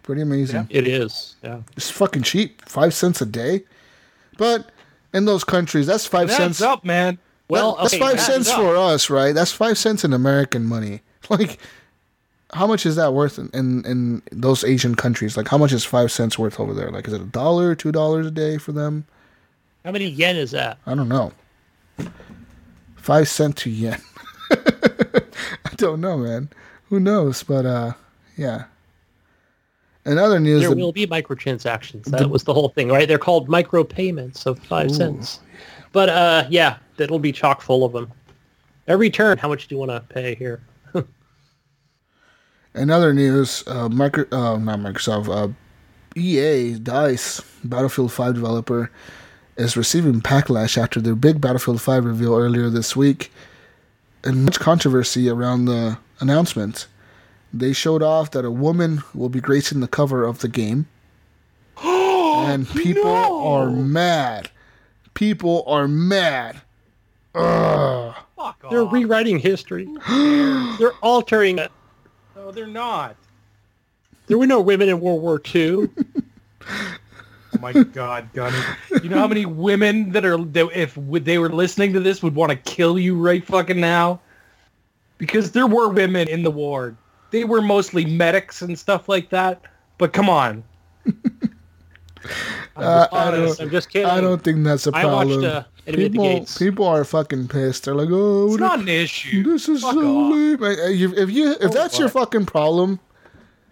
Pretty 0.03 0.21
amazing. 0.21 0.67
It 0.69 0.87
is. 0.87 1.35
Yeah. 1.43 1.61
It's 1.75 1.89
fucking 1.89 2.23
cheap. 2.23 2.61
Five 2.67 2.93
cents 2.93 3.21
a 3.21 3.25
day. 3.25 3.63
But 4.37 4.71
in 5.13 5.25
those 5.25 5.43
countries, 5.43 5.87
that's 5.87 6.05
five 6.05 6.27
That's 6.27 6.37
cents. 6.37 6.61
up, 6.61 6.83
man. 6.85 7.17
Well, 7.49 7.75
that's 7.75 7.93
okay, 7.93 7.99
five 8.01 8.15
that 8.17 8.21
cents 8.21 8.51
for 8.51 8.77
us, 8.77 9.09
right? 9.09 9.35
That's 9.35 9.51
five 9.51 9.77
cents 9.77 10.03
in 10.03 10.13
American 10.13 10.65
money. 10.65 11.01
Like, 11.29 11.59
how 12.51 12.67
much 12.67 12.85
is 12.85 12.97
that 12.97 13.13
worth 13.13 13.39
in, 13.39 13.49
in, 13.53 13.85
in 13.85 14.21
those 14.33 14.65
Asian 14.65 14.95
countries? 14.95 15.37
Like, 15.37 15.47
how 15.47 15.57
much 15.57 15.71
is 15.71 15.85
five 15.85 16.11
cents 16.11 16.37
worth 16.37 16.59
over 16.59 16.73
there? 16.73 16.89
Like, 16.91 17.07
is 17.07 17.13
it 17.13 17.21
a 17.21 17.25
dollar, 17.25 17.73
two 17.73 17.91
dollars 17.93 18.25
a 18.25 18.31
day 18.31 18.57
for 18.57 18.73
them? 18.73 19.05
How 19.85 19.91
many 19.91 20.07
yen 20.07 20.35
is 20.35 20.51
that? 20.51 20.77
I 20.85 20.93
don't 20.95 21.07
know. 21.07 21.31
Five 22.97 23.29
cent 23.29 23.55
to 23.57 23.69
yen. 23.69 24.01
I 25.65 25.73
don't 25.75 26.01
know, 26.01 26.17
man. 26.17 26.49
Who 26.89 26.99
knows? 26.99 27.43
But 27.43 27.65
uh, 27.65 27.93
yeah. 28.37 28.65
In 30.05 30.17
other 30.17 30.39
news, 30.39 30.61
There 30.61 30.69
the- 30.71 30.75
will 30.75 30.91
be 30.91 31.05
microtransactions. 31.07 32.05
That 32.05 32.29
was 32.29 32.43
the 32.43 32.53
whole 32.53 32.69
thing, 32.69 32.89
right? 32.89 33.07
They're 33.07 33.19
called 33.19 33.49
micro 33.49 33.83
payments 33.83 34.45
of 34.45 34.57
five 34.59 34.91
cents. 34.91 35.39
But 35.91 36.09
uh, 36.09 36.45
yeah, 36.49 36.77
that'll 36.97 37.19
be 37.19 37.31
chock 37.31 37.61
full 37.61 37.83
of 37.83 37.93
them. 37.93 38.11
Every 38.87 39.09
turn, 39.09 39.37
how 39.37 39.47
much 39.47 39.67
do 39.67 39.75
you 39.75 39.79
want 39.79 39.91
to 39.91 40.01
pay 40.13 40.35
here? 40.35 40.61
In 42.73 42.89
other 42.89 43.13
news, 43.13 43.63
uh, 43.67 43.89
micro, 43.89 44.25
uh, 44.31 44.57
not 44.57 44.79
Microsoft, 44.79 45.29
uh, 45.29 45.53
EA 46.15 46.79
Dice 46.79 47.41
Battlefield 47.63 48.11
5 48.11 48.33
developer 48.33 48.91
is 49.57 49.77
receiving 49.77 50.21
backlash 50.21 50.77
after 50.77 50.99
their 50.99 51.15
big 51.15 51.39
Battlefield 51.39 51.81
5 51.81 52.05
reveal 52.05 52.35
earlier 52.35 52.69
this 52.69 52.95
week, 52.95 53.31
and 54.23 54.45
much 54.45 54.59
controversy 54.59 55.29
around 55.29 55.65
the 55.65 55.97
announcement. 56.19 56.87
They 57.53 57.73
showed 57.73 58.01
off 58.01 58.31
that 58.31 58.45
a 58.45 58.51
woman 58.51 59.03
will 59.13 59.29
be 59.29 59.41
gracing 59.41 59.79
the 59.81 59.87
cover 59.87 60.23
of 60.23 60.39
the 60.39 60.47
game, 60.47 60.87
and 61.83 62.67
people 62.69 63.11
are 63.11 63.69
mad. 63.69 64.49
People 65.13 65.63
are 65.67 65.87
mad. 65.87 66.61
Ugh. 67.35 68.15
Fuck 68.37 68.69
They're 68.69 68.83
off. 68.83 68.93
rewriting 68.93 69.37
history. 69.39 69.87
They're 70.07 70.93
altering 71.01 71.59
it. 71.59 71.71
no, 72.35 72.51
they're 72.51 72.65
not. 72.67 73.15
There 74.27 74.37
were 74.37 74.47
no 74.47 74.61
women 74.61 74.87
in 74.89 74.99
World 75.01 75.21
War 75.21 75.41
II. 75.53 75.89
Oh 77.63 77.73
my 77.73 77.83
God, 77.83 78.29
Gunny. 78.33 78.57
You 79.03 79.09
know 79.09 79.19
how 79.19 79.27
many 79.27 79.45
women 79.45 80.11
that 80.13 80.25
are 80.25 80.37
that 80.37 80.69
if 80.73 80.97
would- 80.97 81.25
they 81.25 81.37
were 81.37 81.49
listening 81.49 81.93
to 81.93 81.99
this 81.99 82.23
would 82.23 82.33
want 82.35 82.49
to 82.51 82.55
kill 82.55 82.97
you 82.97 83.15
right 83.15 83.45
fucking 83.45 83.79
now? 83.79 84.19
Because 85.19 85.51
there 85.51 85.67
were 85.67 85.89
women 85.89 86.27
in 86.27 86.41
the 86.43 86.49
ward. 86.51 86.97
They 87.29 87.43
were 87.43 87.61
mostly 87.61 88.03
medics 88.05 88.61
and 88.63 88.77
stuff 88.77 89.07
like 89.07 89.29
that. 89.29 89.61
But 89.97 90.13
come 90.13 90.29
on. 90.29 90.63
Uh, 92.75 93.07
I 93.11 93.27
honest. 93.27 93.57
don't, 93.57 93.65
I'm 93.65 93.71
just 93.71 93.89
kidding. 93.89 94.07
I 94.07 94.21
don't 94.21 94.43
think 94.43 94.63
that's 94.63 94.85
a 94.87 94.91
problem. 94.91 95.41
watched, 95.41 95.43
uh, 95.43 95.63
people, 95.91 96.23
Gates. 96.23 96.57
people 96.57 96.85
are 96.85 97.03
fucking 97.03 97.47
pissed. 97.47 97.85
They're 97.85 97.95
like, 97.95 98.09
oh, 98.11 98.51
It's 98.51 98.59
not 98.59 98.79
an 98.79 98.87
issue. 98.87 99.43
This 99.43 99.67
is 99.67 99.81
Fuck 99.81 99.95
so 99.95 100.17
off. 100.27 100.31
lame. 100.33 100.63
Uh, 100.63 100.87
you- 100.87 101.13
If 101.15 101.31
you 101.31 101.55
if 101.59 101.71
that's 101.71 101.97
your 101.99 102.09
fucking 102.09 102.45
problem, 102.45 102.99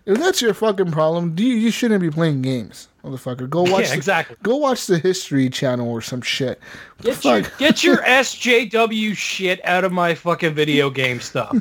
If 0.09 0.17
that's 0.17 0.41
your 0.41 0.53
fucking 0.55 0.91
problem, 0.91 1.35
do 1.35 1.43
you, 1.43 1.55
you 1.55 1.69
shouldn't 1.69 2.01
be 2.01 2.09
playing 2.09 2.41
games, 2.41 2.87
motherfucker. 3.03 3.47
Go 3.47 3.61
watch 3.61 3.81
Yeah, 3.83 3.89
the- 3.89 3.93
exactly. 3.95 4.35
Go 4.41 4.55
watch 4.57 4.87
the 4.87 4.97
History 4.97 5.49
Channel 5.49 5.87
or 5.87 6.01
some 6.01 6.21
shit. 6.21 6.59
Get 7.03 7.23
your, 7.23 7.41
get 7.59 7.83
your 7.83 7.97
SJW 8.03 9.15
shit 9.15 9.63
out 9.65 9.83
of 9.83 9.91
my 9.91 10.15
fucking 10.15 10.55
video 10.55 10.89
game 10.89 11.19
stuff. 11.19 11.55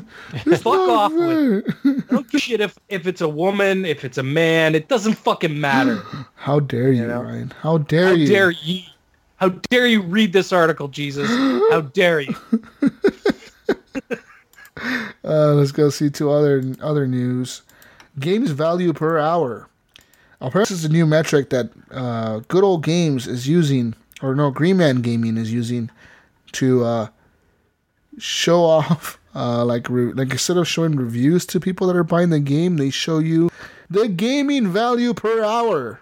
Fuck 0.45 0.65
off 0.67 1.13
with 1.13 1.67
it. 1.67 1.75
I 1.85 2.13
don't 2.13 2.27
give 2.31 2.39
a 2.39 2.41
shit 2.41 2.59
if, 2.59 2.75
if 2.89 3.05
it's 3.05 3.21
a 3.21 3.29
woman, 3.29 3.85
if 3.85 4.03
it's 4.03 4.17
a 4.17 4.23
man. 4.23 4.73
It 4.73 4.87
doesn't 4.87 5.13
fucking 5.13 5.59
matter. 5.61 6.01
How 6.35 6.59
dare 6.59 6.91
you, 6.91 7.05
know? 7.05 7.21
Ryan? 7.21 7.53
How 7.61 7.77
dare 7.77 8.07
How 8.07 8.11
you? 8.13 8.27
dare 8.27 8.49
you? 8.51 8.81
How 9.37 9.49
dare 9.69 9.85
you 9.85 10.01
read 10.01 10.33
this 10.33 10.51
article, 10.51 10.87
Jesus? 10.87 11.29
How 11.71 11.81
dare 11.93 12.21
you? 12.21 12.35
Uh, 15.25 15.53
let's 15.55 15.73
go 15.73 15.89
see 15.89 16.09
two 16.09 16.31
other 16.31 16.63
other 16.81 17.05
news. 17.05 17.63
Games 18.17 18.51
value 18.51 18.93
per 18.93 19.17
hour. 19.17 19.67
Apparently, 20.41 20.73
this 20.73 20.83
is 20.83 20.85
a 20.85 20.89
new 20.89 21.05
metric 21.05 21.49
that 21.49 21.69
uh, 21.91 22.39
Good 22.47 22.63
Old 22.63 22.83
Games 22.83 23.27
is 23.27 23.47
using, 23.47 23.93
or 24.21 24.35
no, 24.35 24.51
Green 24.51 24.77
Man 24.77 25.01
Gaming 25.01 25.37
is 25.37 25.51
using 25.51 25.89
to 26.53 26.85
uh, 26.85 27.07
show 28.17 28.63
off. 28.63 29.17
Uh, 29.35 29.63
like 29.63 29.87
re- 29.89 30.11
like 30.13 30.31
instead 30.31 30.57
of 30.57 30.67
showing 30.67 30.95
reviews 30.95 31.45
to 31.45 31.59
people 31.59 31.85
that 31.85 31.95
are 31.95 32.03
buying 32.03 32.31
the 32.31 32.39
game, 32.39 32.77
they 32.77 32.89
show 32.89 33.19
you 33.19 33.51
the 33.87 34.07
gaming 34.07 34.67
value 34.67 35.13
per 35.13 35.43
hour. 35.43 36.01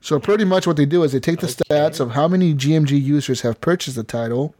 So 0.00 0.20
pretty 0.20 0.44
much 0.44 0.66
what 0.66 0.76
they 0.76 0.86
do 0.86 1.02
is 1.02 1.10
they 1.10 1.18
take 1.18 1.40
the 1.40 1.48
stats 1.48 1.98
of 1.98 2.12
how 2.12 2.28
many 2.28 2.54
GMG 2.54 3.02
users 3.02 3.40
have 3.40 3.60
purchased 3.60 3.96
the 3.96 4.04
title, 4.04 4.54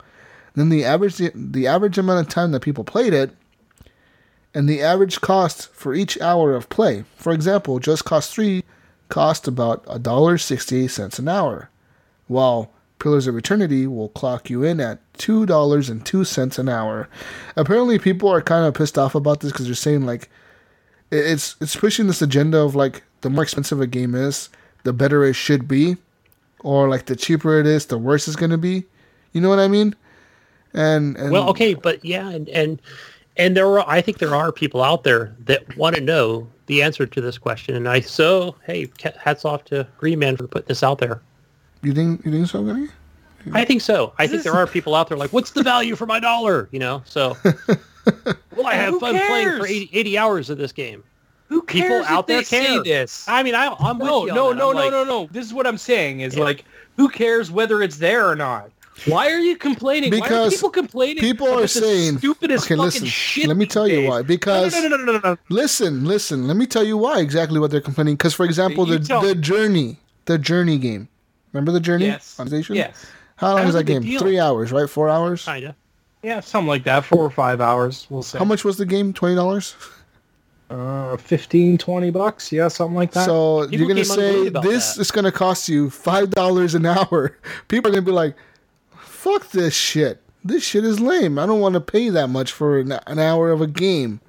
then 0.56 0.68
the 0.68 0.84
average 0.84 1.16
the 1.16 1.66
average 1.66 1.96
amount 1.96 2.26
of 2.26 2.32
time 2.32 2.50
that 2.50 2.60
people 2.60 2.82
played 2.82 3.14
it, 3.14 3.30
and 4.54 4.68
the 4.68 4.82
average 4.82 5.20
cost 5.20 5.72
for 5.72 5.94
each 5.94 6.20
hour 6.20 6.54
of 6.54 6.68
play. 6.68 7.04
For 7.16 7.32
example, 7.32 7.78
Just 7.78 8.04
Cause 8.04 8.28
3 8.28 8.64
cost 9.08 9.48
about 9.48 9.84
$1.68 9.86 11.18
an 11.18 11.28
hour, 11.28 11.70
while 12.26 12.70
Pillars 12.98 13.26
of 13.26 13.36
Eternity 13.36 13.86
will 13.86 14.08
clock 14.10 14.50
you 14.50 14.64
in 14.64 14.80
at 14.80 14.98
$2.02 15.14 16.58
an 16.58 16.68
hour. 16.68 17.08
Apparently, 17.56 17.98
people 17.98 18.28
are 18.28 18.42
kind 18.42 18.66
of 18.66 18.74
pissed 18.74 18.98
off 18.98 19.14
about 19.14 19.40
this 19.40 19.52
because 19.52 19.66
they're 19.66 19.74
saying, 19.74 20.04
like, 20.04 20.28
it's, 21.10 21.56
it's 21.60 21.76
pushing 21.76 22.06
this 22.06 22.22
agenda 22.22 22.58
of, 22.58 22.74
like, 22.74 23.02
the 23.20 23.30
more 23.30 23.42
expensive 23.42 23.80
a 23.80 23.86
game 23.86 24.14
is, 24.14 24.50
the 24.84 24.92
better 24.92 25.24
it 25.24 25.34
should 25.34 25.66
be, 25.68 25.96
or, 26.60 26.88
like, 26.88 27.06
the 27.06 27.16
cheaper 27.16 27.58
it 27.58 27.66
is, 27.66 27.86
the 27.86 27.98
worse 27.98 28.26
it's 28.26 28.36
going 28.36 28.50
to 28.50 28.58
be. 28.58 28.84
You 29.32 29.40
know 29.40 29.48
what 29.48 29.58
I 29.58 29.68
mean? 29.68 29.94
And, 30.74 31.16
and 31.16 31.32
Well, 31.32 31.48
okay, 31.50 31.74
but 31.74 32.04
yeah, 32.04 32.28
and 32.28 32.48
and 32.50 32.80
and 33.38 33.56
there 33.56 33.66
are 33.66 33.84
I 33.88 34.00
think 34.00 34.18
there 34.18 34.34
are 34.34 34.52
people 34.52 34.82
out 34.82 35.04
there 35.04 35.34
that 35.46 35.76
want 35.76 35.96
to 35.96 36.00
know 36.02 36.46
the 36.66 36.82
answer 36.82 37.06
to 37.06 37.20
this 37.20 37.38
question, 37.38 37.74
and 37.74 37.88
I 37.88 38.00
so 38.00 38.54
hey, 38.66 38.90
hats 39.18 39.44
off 39.44 39.64
to 39.66 39.86
Green 39.98 40.18
Man 40.18 40.36
for 40.36 40.46
putting 40.46 40.68
this 40.68 40.82
out 40.82 40.98
there. 40.98 41.20
you 41.82 41.92
think 41.94 42.24
you 42.24 42.32
think 42.32 42.46
so, 42.48 42.62
Gunny? 42.62 42.88
I 43.52 43.64
think 43.64 43.80
so. 43.80 44.12
I 44.18 44.26
think 44.26 44.42
there 44.42 44.52
are 44.52 44.66
people 44.66 44.94
out 44.94 45.08
there 45.08 45.16
like, 45.16 45.32
what's 45.32 45.52
the 45.52 45.62
value 45.62 45.96
for 45.96 46.04
my 46.06 46.20
dollar? 46.20 46.68
You 46.72 46.80
know, 46.80 47.02
so 47.06 47.34
will 48.56 48.66
I 48.66 48.74
have 48.74 48.94
Who 48.94 49.00
fun 49.00 49.18
playing 49.26 49.56
for 49.58 49.66
80, 49.66 49.88
80 49.92 50.18
hours 50.18 50.50
of 50.50 50.58
this 50.58 50.72
game? 50.72 51.02
Who 51.48 51.62
cares 51.62 51.82
People 51.84 52.04
out 52.04 52.20
if 52.20 52.26
there 52.26 52.38
they 52.38 52.44
say 52.44 52.66
care. 52.66 52.82
this? 52.82 53.26
I 53.26 53.42
mean, 53.42 53.54
I, 53.54 53.74
I'm 53.80 53.98
with 53.98 54.06
No, 54.08 54.26
you 54.26 54.34
no, 54.34 54.50
that. 54.50 54.56
no, 54.58 54.72
no, 54.72 54.78
like, 54.78 54.90
no, 54.90 55.04
no. 55.04 55.28
This 55.32 55.46
is 55.46 55.54
what 55.54 55.66
I'm 55.66 55.78
saying 55.78 56.20
is 56.20 56.36
Yeah. 56.36 56.44
like, 56.44 56.64
who 56.96 57.08
cares 57.08 57.50
whether 57.50 57.80
it's 57.80 57.96
there 57.96 58.28
or 58.28 58.36
not? 58.36 58.70
Why 59.06 59.30
are 59.30 59.38
you 59.38 59.56
complaining? 59.56 60.10
Because 60.10 60.54
people 60.54 60.70
complaining? 60.70 61.18
people 61.22 61.48
are 61.48 61.62
the 61.62 61.68
saying- 61.68 62.18
stupidest 62.18 62.64
okay, 62.64 62.74
fucking 62.74 62.84
listen, 62.84 63.06
shit. 63.06 63.46
let 63.46 63.56
me 63.56 63.66
tell 63.66 63.86
you 63.88 64.08
why. 64.08 64.22
Because- 64.22 64.72
no, 64.72 64.88
no, 64.88 64.96
no, 64.96 65.12
no, 65.12 65.20
no. 65.22 65.36
Listen, 65.48 66.04
listen. 66.04 66.46
Let 66.46 66.56
me 66.56 66.66
tell 66.66 66.84
you 66.84 66.96
why 66.96 67.20
exactly 67.20 67.58
what 67.60 67.70
they're 67.70 67.80
complaining. 67.80 68.14
Because, 68.14 68.34
for 68.34 68.44
example, 68.44 68.86
the 68.86 68.98
the 68.98 69.34
journey, 69.34 69.98
the 70.24 70.38
journey 70.38 70.78
game. 70.78 71.08
Remember 71.52 71.72
the 71.72 71.80
journey 71.80 72.06
Yes. 72.06 72.38
Yes. 72.70 73.06
How 73.36 73.54
long 73.54 73.66
is 73.68 73.74
that 73.74 73.84
game? 73.84 74.02
Three 74.18 74.38
hours, 74.38 74.72
right? 74.72 74.88
Four 74.90 75.08
hours. 75.08 75.44
Kinda. 75.44 75.74
Yeah, 76.22 76.40
something 76.40 76.66
like 76.68 76.84
that. 76.84 77.04
Four 77.04 77.24
or 77.24 77.30
five 77.30 77.60
hours, 77.60 78.06
we'll 78.10 78.22
say. 78.22 78.38
How 78.38 78.44
much 78.44 78.64
was 78.64 78.76
the 78.76 78.86
game? 78.86 79.12
Twenty 79.12 79.36
dollars. 79.36 79.76
Uh, 80.70 81.16
15, 81.16 81.78
20 81.78 82.10
bucks. 82.10 82.52
Yeah, 82.52 82.68
something 82.68 82.94
like 82.94 83.12
that. 83.12 83.24
So 83.24 83.66
People 83.70 83.78
you're 83.78 83.88
gonna 83.88 84.04
say 84.04 84.50
this 84.50 84.94
that. 84.94 85.00
is 85.00 85.10
gonna 85.10 85.32
cost 85.32 85.66
you 85.68 85.88
five 85.88 86.30
dollars 86.32 86.74
an 86.74 86.84
hour. 86.84 87.38
People 87.68 87.90
are 87.90 87.94
gonna 87.94 88.04
be 88.04 88.12
like, 88.12 88.36
"Fuck 89.18 89.50
this 89.50 89.74
shit. 89.74 90.20
This 90.44 90.62
shit 90.62 90.84
is 90.84 91.00
lame. 91.00 91.38
I 91.38 91.46
don't 91.46 91.60
want 91.60 91.74
to 91.74 91.80
pay 91.80 92.08
that 92.10 92.28
much 92.28 92.52
for 92.52 92.78
an, 92.78 92.92
an 93.06 93.18
hour 93.18 93.50
of 93.50 93.60
a 93.60 93.66
game." 93.66 94.20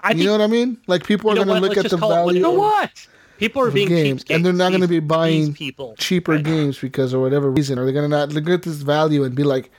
I 0.00 0.10
You 0.10 0.14
think 0.14 0.26
know 0.26 0.32
what 0.32 0.40
I 0.42 0.46
mean? 0.46 0.78
Like 0.86 1.04
people 1.06 1.30
are 1.30 1.36
You 1.36 1.44
gonna 1.44 1.60
look 1.60 1.76
at 1.76 1.84
the 1.84 1.88
just 1.90 1.98
call 2.00 2.12
it 2.12 2.14
what 2.14 2.24
value. 2.26 2.30
it 2.30 2.36
you 2.36 2.42
know 2.42 2.52
what? 2.52 2.90
people 3.38 3.62
are 3.62 3.70
being 3.70 3.88
game, 3.88 4.16
cheapskates. 4.18 4.34
and 4.34 4.44
they're 4.44 4.52
not 4.52 4.70
gonna 4.70 4.86
be 4.86 5.00
buying 5.00 5.52
people 5.54 5.96
cheaper 5.98 6.32
Right. 6.32 6.44
games 6.44 6.78
because 6.78 7.12
or 7.12 7.20
whatever 7.20 7.50
reason, 7.50 7.78
are 7.78 7.84
they're 7.84 7.92
gonna 7.94 8.06
not 8.08 8.32
look 8.32 8.48
at 8.48 8.62
this 8.62 8.76
value 8.76 9.24
and 9.24 9.34
be 9.34 9.42
like, 9.42 9.70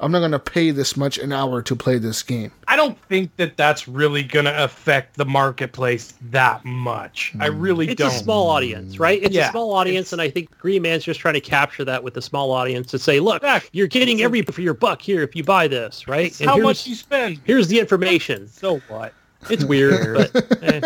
"I'm 0.00 0.12
not 0.12 0.20
gonna 0.20 0.38
pay 0.38 0.70
this 0.70 0.96
much 0.96 1.18
an 1.18 1.32
hour 1.32 1.62
to 1.62 1.76
play 1.76 1.98
this 1.98 2.22
game." 2.22 2.52
I 2.68 2.76
don't 2.76 2.98
think 3.08 3.34
that 3.36 3.56
that's 3.56 3.86
really 3.88 4.22
going 4.22 4.44
to 4.44 4.64
affect 4.64 5.16
the 5.16 5.24
marketplace 5.24 6.12
that 6.30 6.64
much. 6.64 7.32
I 7.40 7.46
really 7.46 7.88
It's 7.88 7.98
don't. 7.98 8.08
It's 8.08 8.20
a 8.20 8.24
small 8.24 8.50
audience, 8.50 8.98
right? 8.98 9.22
It's 9.22 9.34
Yeah, 9.34 9.48
a 9.48 9.50
small 9.52 9.72
audience, 9.72 10.12
and 10.12 10.20
I 10.20 10.28
think 10.28 10.50
Green 10.58 10.82
Man's 10.82 11.04
just 11.04 11.20
trying 11.20 11.34
to 11.34 11.40
capture 11.40 11.84
that 11.84 12.02
with 12.02 12.14
the 12.14 12.22
small 12.22 12.50
audience 12.50 12.90
to 12.90 12.98
say, 12.98 13.20
look, 13.20 13.36
Exactly. 13.42 13.70
you're 13.72 13.86
getting 13.86 14.20
every 14.22 14.42
for 14.42 14.60
your 14.60 14.74
buck 14.74 15.00
here 15.00 15.22
if 15.22 15.34
you 15.36 15.44
buy 15.44 15.68
this, 15.68 16.06
right? 16.08 16.26
It's 16.26 16.40
And 16.40 16.50
how 16.50 16.58
much 16.58 16.86
you 16.86 16.94
spend. 16.96 17.40
here's 17.44 17.68
the 17.68 17.78
information. 17.80 18.48
So 18.52 18.78
what? 18.88 19.12
It's 19.48 19.64
weird, 19.64 20.14
but 20.32 20.62
eh, 20.62 20.80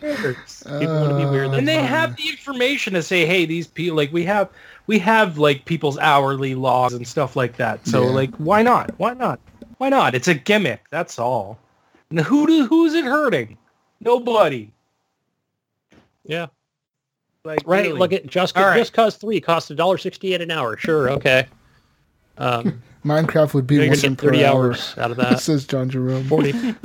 cares? 0.00 0.62
people 0.64 0.86
want 1.00 1.10
to 1.10 1.16
be 1.16 1.24
weird. 1.26 1.54
and 1.54 1.66
they 1.68 1.76
have 1.82 2.16
the 2.16 2.28
information 2.28 2.94
to 2.94 3.02
say, 3.02 3.24
hey, 3.26 3.44
these 3.46 3.66
people 3.66 3.96
like 3.96 4.12
we 4.12 4.24
have 4.24 4.48
we 4.86 4.98
have 4.98 5.38
like 5.38 5.64
people's 5.64 5.98
hourly 5.98 6.54
logs 6.54 6.94
and 6.94 7.06
stuff 7.06 7.36
like 7.36 7.56
that. 7.56 7.86
So 7.86 8.04
Yeah. 8.04 8.10
like, 8.10 8.34
why 8.36 8.62
not? 8.62 8.90
Why 8.98 9.14
not? 9.14 9.40
Why 9.78 9.88
not? 9.88 10.14
It's 10.14 10.28
a 10.28 10.34
gimmick. 10.34 10.84
That's 10.90 11.18
all. 11.18 11.58
And 12.10 12.20
who 12.20 12.46
do 12.46 12.66
who's 12.66 12.94
it 12.94 13.04
hurting? 13.04 13.56
Nobody. 14.00 14.70
yeah, 16.24 16.46
Like 17.44 17.60
right. 17.64 17.86
really. 17.86 17.98
Look 17.98 18.12
at 18.12 18.26
just 18.26 18.56
All 18.56 18.64
right. 18.64 18.76
just 18.76 18.92
cause 18.92 19.16
three 19.16 19.40
cost 19.40 19.70
a 19.70 19.74
dollar 19.74 19.98
sixty 19.98 20.34
eight 20.34 20.40
an 20.40 20.50
hour. 20.50 20.76
Sure, 20.76 21.10
okay. 21.10 21.46
Um, 22.38 22.82
Minecraft 23.04 23.54
would 23.54 23.66
be 23.66 23.74
you're 23.76 23.88
one 23.88 23.96
gonna 23.96 24.08
get 24.10 24.18
per 24.18 24.26
thirty 24.26 24.44
hour. 24.44 24.66
hours 24.66 24.94
out 24.98 25.10
of 25.10 25.16
that. 25.16 25.40
Says 25.40 25.66
John 25.66 25.88
Jerome. 25.90 26.24
Forty. 26.28 26.54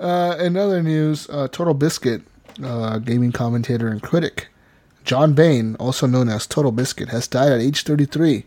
Uh, 0.00 0.36
in 0.40 0.56
other 0.56 0.82
news, 0.82 1.28
uh, 1.30 1.46
Total 1.52 1.72
Biscuit, 1.74 2.22
uh, 2.64 2.98
gaming 2.98 3.30
commentator 3.30 3.86
and 3.88 4.02
critic, 4.02 4.48
John 5.04 5.32
Bain, 5.34 5.74
also 5.76 6.06
known 6.06 6.28
as 6.28 6.46
Total 6.46 6.72
Biscuit, 6.72 7.08
has 7.08 7.26
died 7.28 7.52
at 7.52 7.60
age 7.60 7.82
33. 7.84 8.44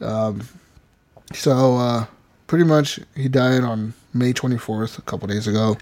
Um, 0.00 0.46
so, 1.32 1.76
uh, 1.76 2.06
pretty 2.46 2.64
much, 2.64 3.00
he 3.16 3.28
died 3.28 3.62
on 3.62 3.94
May 4.12 4.32
24th, 4.32 4.98
a 4.98 5.02
couple 5.02 5.26
days 5.28 5.46
ago. 5.46 5.76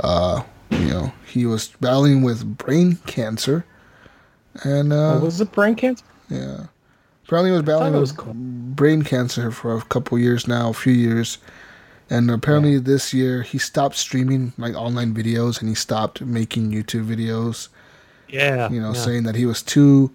Uh, 0.00 0.42
you 0.70 0.88
know, 0.88 1.12
he 1.26 1.46
was 1.46 1.68
battling 1.80 2.22
with 2.22 2.58
brain 2.58 2.96
cancer. 3.06 3.64
And, 4.64 4.92
uh, 4.92 5.14
Oh, 5.14 5.20
was 5.20 5.40
it 5.40 5.52
brain 5.52 5.74
cancer? 5.76 6.04
yeah. 6.28 6.64
Apparently, 7.26 7.50
he 7.50 7.56
was 7.56 7.62
battling 7.64 7.94
was 7.94 8.10
with 8.12 8.18
cool. 8.18 8.34
brain 8.34 9.02
cancer 9.02 9.50
for 9.50 9.76
a 9.76 9.80
couple 9.82 10.18
years 10.18 10.46
now, 10.46 10.70
a 10.70 10.74
few 10.74 10.92
years. 10.92 11.38
And 12.10 12.30
apparently, 12.30 12.78
this 12.78 13.14
year 13.14 13.40
he 13.42 13.56
stopped 13.56 13.96
streaming 13.96 14.52
like 14.58 14.74
online 14.74 15.14
videos 15.14 15.58
and 15.60 15.70
he 15.70 15.74
stopped 15.74 16.20
making 16.20 16.70
YouTube 16.70 17.06
videos. 17.06 17.68
Yeah. 18.34 18.68
You 18.70 18.80
know, 18.80 18.92
yeah. 18.92 19.00
saying 19.00 19.22
that 19.24 19.36
he 19.36 19.46
was 19.46 19.62
too 19.62 20.10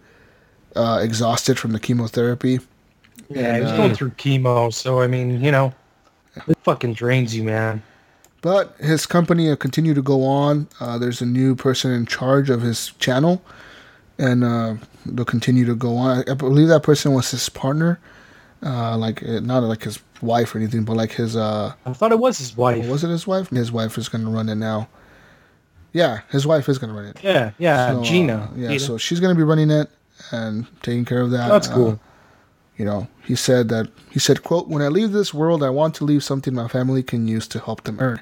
uh, 0.75 0.99
exhausted 1.01 1.57
from 1.57 1.72
the 1.72 1.80
chemotherapy. 1.80 2.59
Yeah, 3.30 3.56
he 3.56 3.61
was 3.61 3.72
uh, 3.72 3.77
going 3.77 3.95
through 3.95 4.11
chemo, 4.11 4.73
so 4.73 5.01
I 5.01 5.07
mean, 5.07 5.41
you 5.41 5.51
know, 5.51 5.73
it 6.48 6.57
fucking 6.64 6.93
drains 6.93 7.35
you, 7.35 7.43
man. 7.43 7.81
But 8.41 8.75
his 8.80 9.06
company 9.06 9.48
will 9.48 9.57
continue 9.57 9.93
to 9.93 10.01
go 10.01 10.23
on. 10.23 10.67
Uh, 10.80 10.98
there's 10.98 11.22
a 11.22 11.25
new 11.25 11.56
person 11.56 11.91
in 11.91 12.06
charge 12.06 12.49
of 12.49 12.61
his 12.61 12.91
channel, 12.99 13.41
and 14.17 14.43
uh, 14.43 14.75
they'll 15.06 15.25
continue 15.25 15.65
to 15.65 15.75
go 15.75 15.95
on. 15.98 16.23
I 16.30 16.33
believe 16.33 16.69
that 16.69 16.83
person 16.83 17.14
was 17.14 17.31
his 17.31 17.48
partner, 17.49 17.99
uh, 18.64 18.98
like 18.98 19.23
uh, 19.23 19.39
not 19.41 19.64
like 19.64 19.83
his 19.83 19.99
wife 20.22 20.56
or 20.56 20.57
anything, 20.57 20.83
but 20.83 20.98
like 20.98 21.11
his. 21.11 21.35
Uh, 21.35 21.73
I 21.85 21.93
thought 21.93 22.11
it 22.11 22.19
was 22.19 22.38
his 22.38 22.57
wife. 22.57 22.85
was 22.88 23.03
it 23.03 23.09
his 23.09 23.27
wife? 23.27 23.49
His 23.49 23.72
wife 23.72 23.98
is 23.98 24.09
going 24.09 24.23
to 24.23 24.31
run 24.31 24.49
it 24.49 24.56
now. 24.56 24.88
Yeah, 25.93 26.21
his 26.29 26.45
wife 26.45 26.69
is 26.69 26.77
going 26.77 26.93
to 26.93 26.99
run 26.99 27.07
it. 27.09 27.17
Yeah, 27.23 27.51
yeah, 27.57 27.91
So, 27.93 27.99
uh, 28.01 28.03
Gina. 28.03 28.49
yeah, 28.55 28.67
Gina. 28.69 28.79
so 28.79 28.97
she's 28.97 29.19
going 29.19 29.33
to 29.33 29.37
be 29.37 29.43
running 29.43 29.71
it 29.71 29.89
and 30.31 30.67
taking 30.83 31.05
care 31.05 31.21
of 31.21 31.31
that. 31.31 31.49
That's 31.49 31.67
Uh, 31.69 31.73
cool. 31.73 31.99
you 32.77 32.85
know, 32.85 33.07
he 33.23 33.35
said 33.35 33.69
that 33.69 33.87
he 34.09 34.19
said, 34.19 34.43
"quote 34.43 34.67
When 34.67 34.81
I 34.81 34.87
leave 34.87 35.11
this 35.11 35.33
world, 35.33 35.63
I 35.63 35.69
want 35.69 35.95
to 35.95 36.03
leave 36.05 36.23
something 36.23 36.53
my 36.53 36.67
family 36.67 37.01
can 37.03 37.27
use 37.27 37.47
to 37.49 37.59
help 37.59 37.83
them 37.85 37.97
earn." 37.99 38.19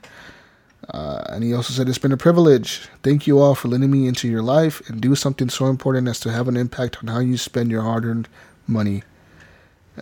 Uh, 0.94 1.24
and 1.30 1.44
he 1.44 1.54
also 1.54 1.74
said, 1.74 1.90
"It's 1.90 1.98
been 1.98 2.14
a 2.14 2.18
privilege. 2.18 2.88
Thank 3.04 3.28
you 3.28 3.40
all 3.40 3.56
for 3.56 3.68
letting 3.68 3.92
me 3.92 4.08
into 4.08 4.28
your 4.30 4.42
life 4.42 4.82
and 4.90 5.02
do 5.02 5.16
something 5.16 5.50
so 5.50 5.66
important 5.68 6.08
as 6.08 6.20
to 6.22 6.32
have 6.32 6.48
an 6.48 6.56
impact 6.56 6.98
on 7.02 7.08
how 7.08 7.20
you 7.20 7.36
spend 7.38 7.70
your 7.72 7.82
hard-earned 7.82 8.30
money." 8.68 9.04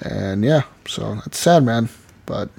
And 0.01 0.43
yeah, 0.43 0.63
so 0.87 1.19
it's 1.25 1.39
sad, 1.39 1.63
man, 1.63 1.89
but 2.25 2.49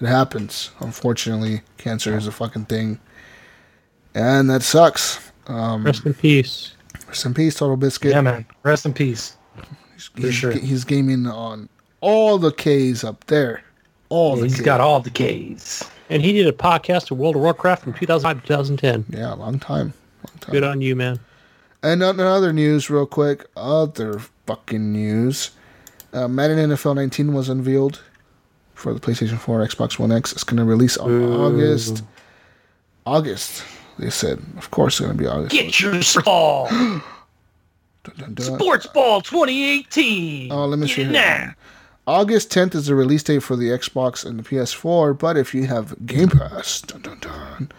it 0.00 0.06
happens. 0.08 0.70
Unfortunately, 0.80 1.62
cancer 1.78 2.16
is 2.16 2.26
a 2.26 2.32
fucking 2.32 2.66
thing. 2.66 2.98
And 4.16 4.48
that 4.50 4.62
sucks. 4.62 5.20
Um, 5.46 5.84
Rest 5.84 6.04
in 6.06 6.14
peace. 6.14 6.72
rest 7.06 7.24
in 7.26 7.34
peace, 7.34 7.54
Total 7.54 7.76
Biscuit. 7.76 8.10
Yeah, 8.12 8.20
man. 8.22 8.44
Rest 8.64 8.84
in 8.86 8.92
peace. 8.94 9.36
he's, 10.16 10.34
sure. 10.34 10.50
he's 10.50 10.84
gaming 10.84 11.26
on 11.26 11.68
all 12.00 12.38
the 12.38 12.50
K's 12.50 13.04
up 13.04 13.24
there. 13.26 13.62
All 14.08 14.36
the 14.36 14.44
He's 14.44 14.56
Ks. 14.56 14.60
got 14.62 14.80
all 14.80 15.00
the 15.00 15.10
K's. 15.10 15.84
And 16.10 16.22
he 16.22 16.32
did 16.32 16.46
a 16.46 16.52
podcast 16.52 17.10
of 17.10 17.18
World 17.18 17.36
of 17.36 17.42
Warcraft 17.42 17.82
from 17.82 17.92
2005 17.92 18.40
to 18.42 18.46
2010. 18.46 19.04
yeah, 19.18 19.32
long 19.34 19.58
time, 19.58 19.92
long 20.26 20.38
time. 20.40 20.52
Good 20.52 20.64
on 20.64 20.80
you, 20.80 20.94
man. 20.96 21.18
And 21.82 22.02
on 22.02 22.18
other 22.20 22.52
news, 22.52 22.88
real 22.90 23.06
quick, 23.06 23.44
other 23.56 24.20
fucking 24.46 24.92
news. 24.92 25.50
Uh, 26.12 26.26
Madden 26.28 26.70
NFL 26.70 26.94
19 26.96 27.34
was 27.34 27.48
unveiled 27.48 28.00
for 28.74 28.94
the 28.94 29.00
PlayStation 29.00 29.38
4, 29.38 29.66
Xbox 29.66 29.98
One 29.98 30.10
X. 30.12 30.32
It's 30.32 30.44
going 30.44 30.58
to 30.58 30.64
release 30.64 30.96
on 30.96 31.32
August. 31.32 32.02
August, 33.04 33.62
they 33.98 34.10
said. 34.10 34.42
Of 34.56 34.70
course, 34.70 34.94
it's 35.00 35.06
going 35.06 35.16
to 35.16 35.22
be 35.22 35.28
August. 35.28 35.52
Get 35.52 35.80
your 35.80 36.00
ball. 36.24 36.68
Dun, 38.06 38.14
dun, 38.18 38.34
dun. 38.34 38.58
Sports 38.60 38.86
Ball 38.86 39.20
2018. 39.20 40.52
Oh, 40.52 40.66
let 40.66 40.78
me 40.78 40.86
see 40.86 41.04
here. 41.04 41.56
August 42.06 42.50
10th 42.50 42.76
is 42.76 42.86
the 42.86 42.94
release 42.94 43.24
date 43.24 43.42
for 43.42 43.56
the 43.56 43.70
Xbox 43.70 44.24
and 44.24 44.38
the 44.38 44.44
PS4, 44.44 45.18
but 45.18 45.36
if 45.36 45.52
you 45.52 45.66
have 45.66 46.06
Game 46.06 46.28
Pass, 46.28 46.82
dun, 46.82 47.02
dun, 47.02 47.18
dun, 47.18 47.72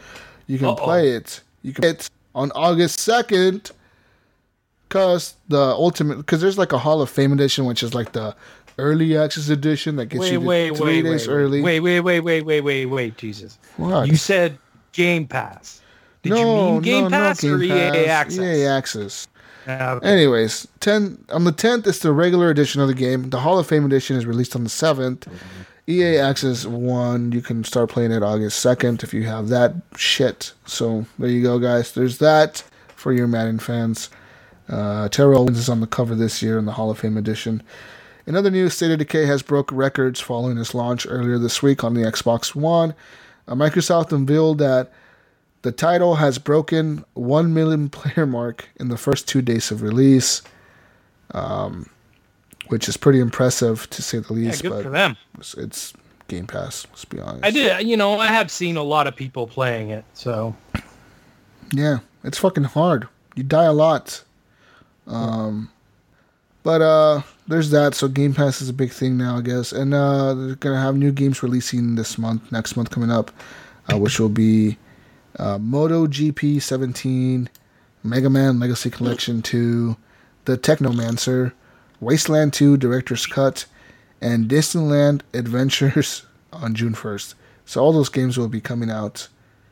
you 0.47 0.57
can 0.57 0.67
Uh-oh. 0.67 0.75
play 0.75 1.11
it. 1.11 1.39
You 1.61 1.71
can 1.71 1.81
play 1.81 1.89
it 1.91 2.09
on 2.35 2.51
August 2.55 2.99
2nd 2.99 3.71
because 4.89 5.35
the 5.47 5.57
ultimate, 5.57 6.17
because 6.17 6.41
there's 6.41 6.57
like 6.57 6.73
a 6.73 6.77
Hall 6.77 7.01
of 7.01 7.09
Fame 7.09 7.31
edition, 7.31 7.63
which 7.63 7.81
is 7.81 7.93
like 7.95 8.11
the 8.11 8.35
early 8.77 9.17
access 9.17 9.47
edition 9.47 9.95
that 9.95 10.07
gets 10.07 10.19
Wait, 10.19 10.31
you 10.33 10.41
wait, 10.41 10.75
three 10.75 11.01
wait, 11.01 11.01
days 11.03 11.27
wait, 11.27 11.33
early. 11.33 11.61
wait, 11.61 11.79
wait, 11.79 11.99
wait, 12.01 12.19
wait, 12.19 12.41
wait, 12.41 12.61
wait, 12.61 12.85
wait, 12.85 13.17
Jesus. 13.17 13.57
What? 13.77 14.07
You 14.07 14.17
said 14.17 14.57
Game 14.91 15.25
Pass. 15.25 15.81
Did 16.30 16.35
no, 16.35 16.67
you 16.67 16.72
mean 16.73 16.81
Game 16.81 17.03
no, 17.06 17.09
Pass 17.09 17.43
no, 17.43 17.53
or 17.53 17.59
Game 17.59 17.72
EA 17.72 18.06
Pass, 18.06 18.07
Access? 18.07 18.39
EA 18.39 18.65
Access. 18.65 19.27
Okay. 19.67 20.07
Anyways, 20.07 20.67
ten 20.80 21.23
on 21.30 21.43
the 21.43 21.51
tenth 21.51 21.88
is 21.88 21.99
the 21.99 22.14
regular 22.14 22.49
edition 22.49 22.80
of 22.80 22.88
the 22.88 22.93
game. 22.93 23.30
The 23.31 23.41
Hall 23.41 23.59
of 23.59 23.67
Fame 23.67 23.85
edition 23.85 24.15
is 24.15 24.25
released 24.25 24.56
on 24.56 24.64
the 24.64 24.69
seventh. 24.69 25.27
EA 25.89 26.17
Access 26.17 26.65
One, 26.65 27.31
you 27.31 27.41
can 27.41 27.64
start 27.64 27.89
playing 27.89 28.11
it 28.11 28.23
August 28.23 28.59
second 28.59 29.03
if 29.03 29.14
you 29.14 29.23
have 29.23 29.49
that 29.49 29.73
shit. 29.95 30.53
So 30.65 31.06
there 31.19 31.30
you 31.30 31.43
go, 31.43 31.59
guys. 31.59 31.93
There's 31.93 32.17
that 32.19 32.64
for 32.95 33.11
your 33.11 33.27
Madden 33.27 33.59
fans. 33.59 34.09
Uh, 34.69 35.07
Terrell 35.09 35.43
Owens 35.43 35.57
is 35.57 35.69
on 35.69 35.80
the 35.81 35.88
cover 35.88 36.15
this 36.15 36.41
year 36.41 36.57
in 36.57 36.65
the 36.65 36.73
Hall 36.73 36.91
of 36.91 36.99
Fame 36.99 37.17
edition. 37.17 37.64
In 38.25 38.35
other 38.35 38.51
news, 38.51 38.73
State 38.73 38.91
of 38.91 38.99
Decay 38.99 39.25
has 39.25 39.41
broke 39.41 39.72
records 39.72 40.19
following 40.19 40.57
its 40.57 40.75
launch 40.75 41.07
earlier 41.09 41.38
this 41.38 41.64
week 41.64 41.83
on 41.85 41.93
the 41.93 42.01
Xbox 42.03 42.53
One. 42.53 42.93
Uh, 43.47 43.56
Microsoft 43.56 44.11
unveiled 44.11 44.57
that 44.57 44.91
the 45.61 45.71
title 45.71 46.15
has 46.15 46.37
broken 46.37 47.03
1 47.13 47.53
million 47.53 47.89
player 47.97 48.25
mark 48.25 48.69
in 48.77 48.89
the 48.89 48.97
first 48.97 49.27
two 49.27 49.41
days 49.41 49.71
of 49.71 49.81
release, 49.81 50.41
um, 51.31 51.89
which 52.67 52.87
is 52.87 52.97
pretty 52.97 53.19
impressive 53.19 53.89
to 53.89 54.01
say 54.01 54.19
the 54.19 54.33
yeah, 54.33 54.49
least. 54.49 54.61
good 54.61 54.69
but 54.71 54.83
for 54.83 54.89
them. 54.89 55.17
it's, 55.37 55.53
it's 55.55 55.93
Game 56.27 56.47
Pass. 56.47 56.85
Let's 56.89 57.05
be 57.05 57.19
honest. 57.19 57.45
I 57.45 57.51
did, 57.51 57.87
you 57.87 57.97
know, 57.97 58.19
I 58.19 58.27
have 58.27 58.51
seen 58.51 58.77
a 58.77 58.83
lot 58.83 59.07
of 59.07 59.15
people 59.15 59.47
playing 59.47 59.89
it, 59.89 60.05
so 60.13 60.55
Yeah, 61.71 61.99
it's 62.23 62.37
fucking 62.37 62.65
hard. 62.65 63.07
You 63.35 63.43
die 63.43 63.65
a 63.65 63.73
lot. 63.73 64.23
Um, 65.05 65.69
but 66.63 66.81
uh, 66.81 67.21
there's 67.47 67.69
that. 67.71 67.95
So 67.95 68.07
Game 68.07 68.33
Pass 68.33 68.61
is 68.61 68.67
a 68.67 68.73
big 68.73 68.91
thing 68.91 69.17
now, 69.17 69.37
I 69.37 69.41
guess. 69.41 69.71
And 69.71 69.93
uh, 69.93 70.33
they're 70.33 70.55
gonna 70.55 70.81
have 70.81 70.97
new 70.97 71.11
games 71.11 71.41
releasing 71.41 71.95
this 71.95 72.17
month, 72.17 72.51
next 72.51 72.75
month 72.75 72.89
coming 72.89 73.11
up, 73.11 73.31
uh, 73.91 73.97
which 73.97 74.19
will 74.19 74.27
be 74.29 74.77
uh, 75.38 75.57
Moto 75.57 76.07
GP 76.07 76.61
17, 76.61 77.49
Mega 78.03 78.30
Man 78.30 78.59
Legacy 78.59 78.90
Collection 78.90 79.41
2, 79.41 79.95
The 80.45 80.57
Technomancer, 80.57 81.51
Wasteland 81.99 82.53
2 82.53 82.77
Director's 82.77 83.25
Cut, 83.25 83.66
and 84.22 84.49
Disneyland 84.49 85.22
Adventures 85.33 86.25
on 86.53 86.74
June 86.75 86.93
1st. 86.93 87.35
So 87.66 87.82
all 87.83 87.91
those 87.93 88.09
games 88.09 88.38
will 88.38 88.48
be 88.48 88.61
coming 88.61 88.90
out. 88.90 89.27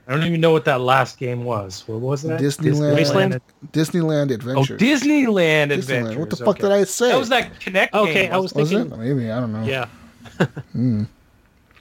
I 0.07 0.11
don't 0.13 0.23
even 0.25 0.39
know 0.39 0.51
what 0.51 0.65
that 0.65 0.81
last 0.81 1.17
game 1.17 1.45
was. 1.45 1.83
What 1.87 1.99
was 1.99 2.21
that? 2.23 2.39
Disneyland, 2.39 2.93
Wasteland? 2.93 3.41
Disneyland 3.71 4.29
Oh, 4.31 4.35
Adventure. 4.35 4.77
Disneyland 4.77 5.71
Disneyland. 5.71 5.71
Adventures. 5.71 6.17
What 6.17 6.29
the 6.29 6.35
fuck 6.35 6.47
okay. 6.49 6.61
did 6.61 6.71
I 6.73 6.83
say? 6.83 7.07
That 7.09 7.17
was 7.17 7.29
that 7.29 7.59
Kinect 7.59 7.93
Okay, 7.93 8.13
game. 8.13 8.31
I 8.31 8.37
was 8.37 8.53
Was 8.53 8.69
thinking. 8.69 8.93
it? 8.93 8.99
Maybe 8.99 9.31
I 9.31 9.39
don't 9.39 9.51
know. 9.51 9.63
Yeah. 9.65 9.87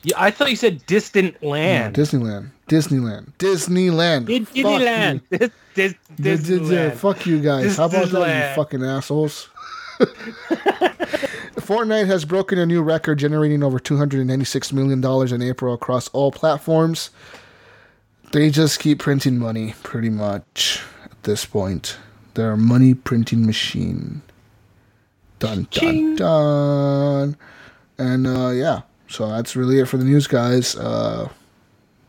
Yeah, 0.07 0.15
I 0.19 0.31
thought 0.31 0.51
you 0.51 0.57
said 0.57 0.85
Distant 0.87 1.35
Yeah, 1.41 1.49
Land. 1.49 1.95
Disneyland. 1.97 2.51
Disneyland. 2.69 3.33
Disneyland. 3.39 4.27
Did- 4.27 4.49
Fuck 4.49 4.57
Disneyland. 4.57 5.21
you. 5.31 5.39
Dis- 5.75 6.43
Dis- 6.49 7.01
Fuck 7.01 7.27
you 7.27 7.41
guys. 7.41 7.77
How 7.77 7.87
about 7.87 8.09
that, 8.11 8.51
you 8.51 8.55
fucking 8.57 8.85
assholes? 8.85 9.49
Fortnite 11.59 12.07
has 12.07 12.25
broken 12.25 12.59
a 12.59 12.67
new 12.67 12.83
record, 12.83 13.19
generating 13.19 13.63
over 13.63 13.79
$296 13.79 14.73
million 14.73 15.05
in 15.35 15.43
April 15.43 15.73
across 15.75 16.09
all 16.09 16.31
platforms. 16.33 17.11
They 18.33 18.51
just 18.51 18.81
keep 18.81 18.99
printing 18.99 19.39
money, 19.39 19.75
pretty 19.83 20.11
much, 20.11 20.83
at 21.05 21.23
this 21.23 21.45
point. 21.47 21.97
They're 22.35 22.53
a 22.53 22.57
money 22.59 22.95
printing 22.95 23.47
machine. 23.47 24.23
Dun, 25.39 25.69
dun, 25.71 26.17
dun. 26.17 27.37
And, 27.99 28.27
uh, 28.27 28.49
yeah. 28.51 28.83
So 29.09 29.29
that's 29.29 29.55
really 29.55 29.79
it 29.79 29.87
for 29.87 29.97
the 29.97 30.05
news, 30.05 30.27
guys. 30.27 30.75
Uh, 30.77 31.29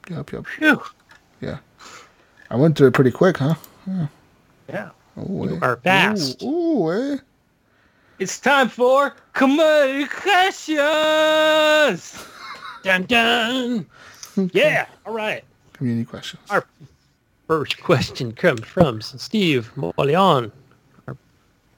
yep, 0.09 0.31
yep. 0.31 0.45
Phew. 0.47 0.81
Yeah. 1.41 1.57
I 2.49 2.55
went 2.55 2.77
through 2.77 2.87
it 2.87 2.93
pretty 2.93 3.11
quick, 3.11 3.37
huh? 3.37 3.55
Yeah. 4.69 4.89
Oh, 5.17 5.47
eh. 5.47 5.59
Are 5.61 5.77
fast. 5.77 6.41
Ooh, 6.43 6.47
ooh, 6.47 6.91
eh? 6.91 7.17
It's 8.19 8.39
time 8.39 8.69
for 8.69 9.13
communications. 9.33 12.25
Dun 12.83 13.03
dun. 13.03 13.85
Yeah. 14.51 14.87
All 15.05 15.13
right. 15.13 15.45
Community 15.71 16.03
questions. 16.03 16.41
Our 16.49 16.65
first 17.47 17.81
question 17.81 18.33
comes 18.33 18.65
from 18.65 19.01
Steve 19.01 19.71
Molion. 19.77 20.51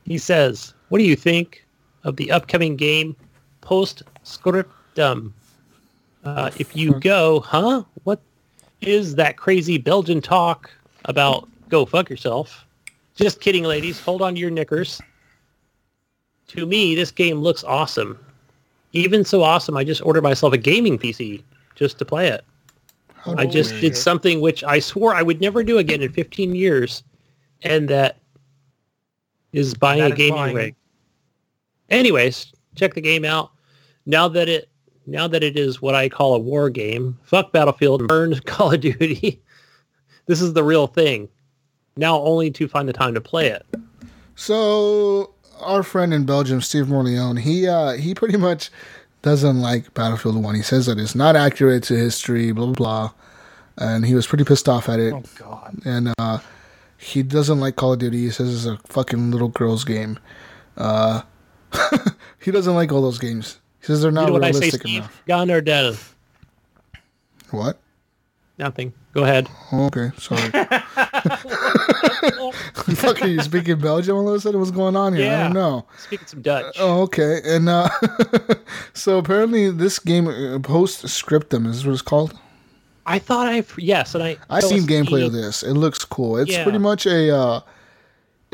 He 0.06 0.18
says, 0.18 0.74
"What 0.90 0.98
do 0.98 1.04
you 1.04 1.16
think 1.16 1.64
of 2.04 2.16
the 2.16 2.32
upcoming 2.32 2.78
game 2.78 3.16
Postscriptum? 3.62 5.36
Uh, 6.28 6.52
if 6.58 6.76
you 6.76 7.00
go, 7.00 7.40
huh? 7.40 7.84
What 8.04 8.20
is 8.82 9.16
that 9.16 9.38
crazy 9.38 9.78
Belgian 9.78 10.22
talk 10.22 10.70
about? 11.06 11.48
Go 11.70 11.86
fuck 11.86 12.10
yourself. 12.10 12.66
Just 13.16 13.40
kidding, 13.40 13.64
ladies. 13.64 14.00
Hold 14.02 14.22
on 14.22 14.34
to 14.36 14.40
your 14.40 14.50
knickers. 14.52 15.02
To 16.50 16.66
me, 16.66 16.96
this 16.96 17.12
game 17.12 17.38
looks 17.40 17.64
awesome. 17.64 18.20
Even 18.92 19.24
so 19.24 19.42
awesome, 19.42 19.78
I 19.78 19.84
just 19.84 20.02
ordered 20.06 20.24
myself 20.24 20.54
a 20.54 20.58
gaming 20.58 20.98
PC 20.98 21.44
just 21.76 21.98
to 22.00 22.06
play 22.06 22.28
it. 22.28 22.44
I 23.26 23.46
just 23.46 23.72
did 23.82 23.96
something 23.98 24.40
which 24.40 24.64
I 24.64 24.80
swore 24.80 25.14
I 25.14 25.22
would 25.22 25.42
never 25.42 25.64
do 25.64 25.78
again 25.80 26.02
in 26.02 26.12
15 26.12 26.56
years, 26.56 27.04
and 27.64 27.90
that 27.90 28.18
is 29.52 29.74
buying 29.74 30.00
That 30.00 30.12
a 30.12 30.16
gaming 30.16 30.34
buying- 30.36 30.56
rig. 30.56 30.76
Anyways, 31.90 32.54
check 32.76 32.94
the 32.94 33.02
game 33.02 33.26
out. 33.26 33.52
Now 34.06 34.28
that 34.30 34.48
it 34.48 34.70
now 35.08 35.28
that 35.28 35.42
it 35.44 35.58
is 35.58 35.82
what 35.82 35.96
I 35.96 36.10
call 36.10 36.36
a 36.36 36.40
war 36.40 36.70
game, 36.70 37.18
fuck 37.24 37.52
Battlefield 37.52 38.02
and 38.02 38.08
burn 38.08 38.40
Call 38.46 38.74
of 38.74 38.82
Duty. 38.82 39.42
this 40.28 40.42
is 40.42 40.54
the 40.54 40.64
real 40.64 40.86
thing. 40.88 41.30
Now 41.96 42.20
only 42.20 42.52
to 42.52 42.68
find 42.68 42.88
the 42.88 42.94
time 42.94 43.16
to 43.16 43.22
play 43.22 43.48
it. 43.48 43.66
So 44.36 45.34
our 45.60 45.82
friend 45.82 46.14
in 46.14 46.26
Belgium, 46.26 46.62
Steve 46.62 46.86
Morleone, 46.86 47.40
he 47.40 47.68
uh, 47.68 47.94
he 47.94 48.14
pretty 48.14 48.38
much 48.38 48.70
doesn't 49.24 49.60
like 49.60 49.94
Battlefield 49.96 50.44
One. 50.44 50.54
He 50.54 50.62
says 50.62 50.86
that 50.86 51.00
it's 51.00 51.16
not 51.16 51.36
accurate 51.36 51.84
to 51.84 51.96
history, 51.96 52.52
blah 52.52 52.66
blah 52.68 52.74
blah, 52.74 53.12
and 53.78 54.06
he 54.06 54.14
was 54.14 54.28
pretty 54.28 54.44
pissed 54.44 54.70
off 54.70 54.90
at 54.90 55.00
it. 55.00 55.14
Oh 55.14 55.24
God. 55.40 55.80
And 55.86 56.14
uh, 56.20 56.40
he 56.98 57.24
doesn't 57.24 57.60
like 57.60 57.76
Call 57.78 57.94
of 57.94 58.00
Duty. 58.00 58.20
He 58.20 58.30
says 58.30 58.54
it's 58.54 58.66
a 58.66 58.78
fucking 58.88 59.32
little 59.32 59.50
girl's 59.50 59.84
game. 59.84 60.20
Uh, 60.76 61.22
he 62.42 62.52
doesn't 62.52 62.76
like 62.76 62.92
all 62.92 63.02
those 63.02 63.20
games. 63.20 63.60
He 63.88 63.94
says 63.94 64.02
they're 64.02 64.12
You 64.12 64.16
not 64.16 64.28
know 64.28 64.34
what 64.34 64.44
I 64.44 64.52
say, 64.52 64.60
realistic 64.60 64.82
Steve? 64.82 64.98
enough. 64.98 65.24
Gun 65.28 65.50
or 65.50 65.62
dead? 65.62 65.98
What? 67.52 67.80
Nothing. 68.58 68.92
Go 69.14 69.24
ahead. 69.24 69.48
Oh, 69.72 69.86
okay, 69.86 70.12
sorry. 70.18 70.42
Fucking 72.96 73.30
you 73.30 73.42
speaking 73.42 73.80
Belgium 73.80 74.18
all 74.18 74.28
of 74.30 74.36
a 74.36 74.40
sudden? 74.40 74.60
What's 74.60 74.72
going 74.72 74.96
on 74.96 75.14
here? 75.16 75.32
I 75.34 75.44
don't 75.44 75.54
know. 75.54 75.86
Speaking 75.98 76.28
some 76.28 76.42
Dutch. 76.42 76.76
Oh, 76.80 77.02
okay. 77.04 77.40
And 77.46 77.70
uh, 77.70 77.88
so 78.94 79.18
apparently 79.20 79.72
this 79.72 80.00
game, 80.00 80.28
uh, 80.28 80.60
Postscriptum, 80.60 81.66
is 81.68 81.86
what 81.86 81.94
it's 81.94 82.02
called. 82.02 82.38
I 83.06 83.20
thought 83.20 83.48
I 83.48 83.64
yes, 83.78 84.16
and 84.16 84.24
I 84.24 84.38
I've 84.50 84.64
seen 84.66 84.84
gameplay 84.84 85.26
of 85.26 85.32
this. 85.32 85.64
It 85.64 85.74
looks 85.76 86.04
cool. 86.04 86.38
It's 86.38 86.52
Yeah. 86.52 86.64
pretty 86.64 86.80
much 86.80 87.06
a. 87.06 87.34
Uh, 87.36 87.60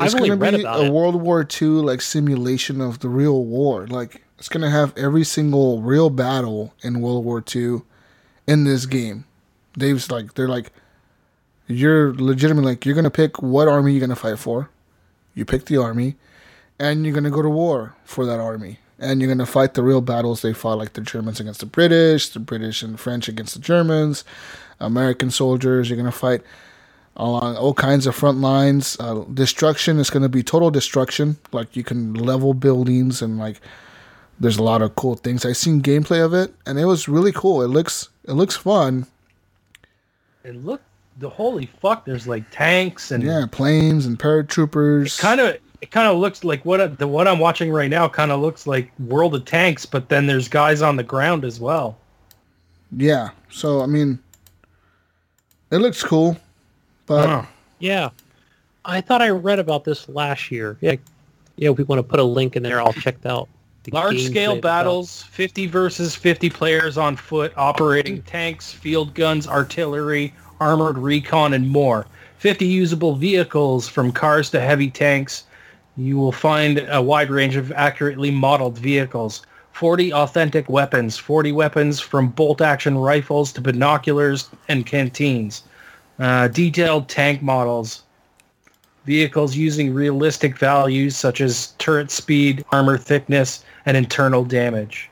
it's 0.00 0.14
only 0.14 0.28
gonna 0.28 0.58
be 0.58 0.64
a 0.64 0.82
it. 0.82 0.92
World 0.92 1.16
War 1.16 1.46
II 1.60 1.68
like 1.68 2.00
simulation 2.00 2.80
of 2.80 3.00
the 3.00 3.08
real 3.08 3.44
war. 3.44 3.86
Like 3.86 4.22
it's 4.38 4.48
gonna 4.48 4.70
have 4.70 4.96
every 4.96 5.24
single 5.24 5.80
real 5.82 6.10
battle 6.10 6.74
in 6.82 7.00
World 7.00 7.24
War 7.24 7.42
II 7.54 7.82
in 8.46 8.64
this 8.64 8.86
game. 8.86 9.24
Dave's 9.76 10.10
like 10.10 10.34
they're 10.34 10.48
like 10.48 10.72
you're 11.66 12.14
legitimately 12.14 12.72
like 12.72 12.84
you're 12.84 12.94
gonna 12.94 13.10
pick 13.10 13.42
what 13.42 13.68
army 13.68 13.92
you're 13.92 14.00
gonna 14.00 14.16
fight 14.16 14.38
for. 14.38 14.70
You 15.34 15.44
pick 15.44 15.64
the 15.66 15.78
army, 15.78 16.16
and 16.78 17.04
you're 17.04 17.14
gonna 17.14 17.30
go 17.30 17.42
to 17.42 17.48
war 17.48 17.94
for 18.04 18.26
that 18.26 18.40
army, 18.40 18.78
and 18.98 19.20
you're 19.20 19.30
gonna 19.30 19.46
fight 19.46 19.74
the 19.74 19.82
real 19.82 20.00
battles 20.00 20.42
they 20.42 20.52
fought, 20.52 20.78
like 20.78 20.92
the 20.92 21.00
Germans 21.00 21.40
against 21.40 21.60
the 21.60 21.66
British, 21.66 22.28
the 22.28 22.40
British 22.40 22.82
and 22.82 22.98
French 22.98 23.28
against 23.28 23.54
the 23.54 23.60
Germans, 23.60 24.24
American 24.80 25.30
soldiers. 25.30 25.88
You're 25.88 25.96
gonna 25.96 26.12
fight 26.12 26.42
along 27.16 27.56
all 27.56 27.74
kinds 27.74 28.06
of 28.06 28.14
front 28.14 28.38
lines. 28.38 28.96
Uh, 29.00 29.24
destruction 29.34 29.98
is 29.98 30.10
gonna 30.10 30.28
be 30.28 30.42
total 30.42 30.70
destruction. 30.70 31.36
Like 31.52 31.76
you 31.76 31.84
can 31.84 32.14
level 32.14 32.54
buildings 32.54 33.22
and 33.22 33.38
like 33.38 33.60
there's 34.40 34.58
a 34.58 34.62
lot 34.62 34.82
of 34.82 34.96
cool 34.96 35.14
things. 35.14 35.44
I 35.44 35.52
seen 35.52 35.80
gameplay 35.80 36.24
of 36.24 36.34
it, 36.34 36.52
and 36.66 36.78
it 36.78 36.86
was 36.86 37.08
really 37.08 37.32
cool. 37.32 37.62
It 37.62 37.68
looks 37.68 38.08
it 38.26 38.32
looks 38.32 38.56
fun. 38.56 39.06
And 40.44 40.64
look, 40.64 40.82
the 41.18 41.30
holy 41.30 41.66
fuck, 41.80 42.04
there's 42.04 42.26
like 42.26 42.44
tanks 42.50 43.10
and 43.10 43.22
Yeah, 43.22 43.46
planes 43.50 44.06
and 44.06 44.18
paratroopers. 44.18 45.18
kind 45.18 45.40
of 45.40 45.56
it 45.80 45.90
kind 45.90 46.08
of 46.08 46.18
looks 46.18 46.44
like 46.44 46.64
what 46.64 46.98
the 46.98 47.06
what 47.06 47.28
I'm 47.28 47.38
watching 47.38 47.70
right 47.70 47.90
now 47.90 48.08
kind 48.08 48.32
of 48.32 48.40
looks 48.40 48.66
like 48.66 48.90
World 48.98 49.34
of 49.34 49.44
Tanks, 49.44 49.86
but 49.86 50.08
then 50.08 50.26
there's 50.26 50.48
guys 50.48 50.82
on 50.82 50.96
the 50.96 51.02
ground 51.02 51.44
as 51.44 51.60
well. 51.60 51.96
Yeah. 52.96 53.30
So 53.50 53.82
I 53.82 53.86
mean, 53.86 54.18
it 55.70 55.78
looks 55.78 56.02
cool, 56.02 56.36
but 57.06 57.28
Huh. 57.28 57.42
Yeah. 57.78 58.10
I 58.84 59.00
thought 59.00 59.22
I 59.22 59.30
read 59.30 59.58
about 59.58 59.84
this 59.84 60.08
last 60.08 60.50
year. 60.50 60.76
Yeah. 60.80 60.96
Yeah, 61.56 61.70
if 61.70 61.78
we 61.78 61.84
want 61.84 62.00
to 62.00 62.02
put 62.02 62.18
a 62.18 62.24
link 62.24 62.56
in 62.56 62.62
there, 62.62 62.80
I'll 62.80 62.92
check 62.92 63.24
out 63.24 63.48
Large 63.92 64.22
scale 64.22 64.54
they've 64.54 64.62
battles, 64.62 65.22
50 65.24 65.66
versus 65.66 66.14
50 66.14 66.48
players 66.50 66.96
on 66.96 67.16
foot, 67.16 67.52
operating 67.56 68.22
tanks, 68.22 68.72
field 68.72 69.14
guns, 69.14 69.46
artillery, 69.46 70.32
armored 70.60 70.96
recon, 70.96 71.52
and 71.52 71.68
more. 71.68 72.06
50 72.38 72.66
usable 72.66 73.14
vehicles 73.14 73.88
from 73.88 74.10
cars 74.10 74.50
to 74.50 74.60
heavy 74.60 74.90
tanks. 74.90 75.44
You 75.96 76.16
will 76.16 76.32
find 76.32 76.84
a 76.88 77.00
wide 77.00 77.30
range 77.30 77.56
of 77.56 77.72
accurately 77.72 78.30
modeled 78.30 78.78
vehicles. 78.78 79.42
40 79.72 80.12
authentic 80.12 80.68
weapons, 80.68 81.18
40 81.18 81.52
weapons 81.52 82.00
from 82.00 82.28
bolt-action 82.28 82.96
rifles 82.96 83.52
to 83.52 83.60
binoculars 83.60 84.48
and 84.68 84.86
canteens. 84.86 85.62
Uh, 86.18 86.48
detailed 86.48 87.08
tank 87.08 87.42
models, 87.42 88.02
vehicles 89.04 89.56
using 89.56 89.92
realistic 89.92 90.56
values 90.58 91.16
such 91.16 91.40
as 91.40 91.72
turret 91.78 92.10
speed, 92.10 92.64
armor 92.70 92.96
thickness, 92.96 93.64
and 93.86 93.96
internal 93.96 94.44
damage. 94.44 95.10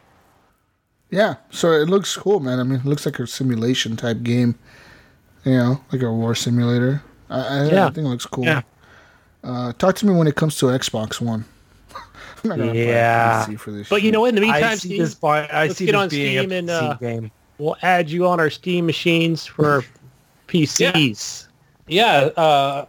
yeah. 1.10 1.34
So 1.50 1.72
it 1.72 1.88
looks 1.88 2.16
cool, 2.16 2.40
man. 2.40 2.58
I 2.60 2.62
mean, 2.62 2.78
it 2.80 2.86
looks 2.86 3.04
like 3.04 3.18
a 3.18 3.26
simulation 3.26 3.96
type 3.96 4.22
game. 4.22 4.54
You 5.44 5.52
know, 5.58 5.80
like 5.90 6.02
a 6.02 6.12
war 6.12 6.34
simulator. 6.36 7.02
I, 7.28 7.40
I, 7.40 7.64
Yeah. 7.70 7.86
I 7.86 7.90
think 7.90 8.06
it 8.06 8.10
looks 8.10 8.26
cool. 8.26 8.44
Yeah. 8.44 8.62
Uh, 9.42 9.72
talk 9.72 9.96
to 9.96 10.06
me 10.06 10.14
when 10.14 10.28
it 10.28 10.36
comes 10.36 10.56
to 10.58 10.66
Xbox 10.66 11.20
One. 11.20 11.44
I'm 12.44 12.48
not 12.50 12.58
gonna 12.58 12.74
Yeah. 12.74 13.44
PC 13.48 13.58
for 13.58 13.72
this. 13.72 13.88
But 13.88 14.02
you 14.02 14.12
know? 14.12 14.24
In 14.26 14.36
the 14.36 14.42
I 14.42 14.52
meantime, 14.52 14.76
see 14.76 14.88
Steve, 14.90 15.00
this, 15.00 15.14
by, 15.16 15.46
I 15.48 15.66
let's 15.66 15.78
see 15.78 15.86
get 15.86 15.92
this 15.92 16.00
on 16.00 16.08
being 16.10 16.38
Steam 16.38 16.52
a 16.52 16.54
and, 16.54 16.68
PC 16.68 16.90
uh, 16.90 16.94
game. 16.94 17.30
we'll 17.58 17.76
add 17.82 18.08
you 18.08 18.28
on 18.28 18.38
our 18.38 18.50
Steam 18.50 18.86
machines 18.86 19.44
for 19.44 19.84
PCs. 20.52 21.48
Yeah, 21.88 22.30
uh, 22.36 22.86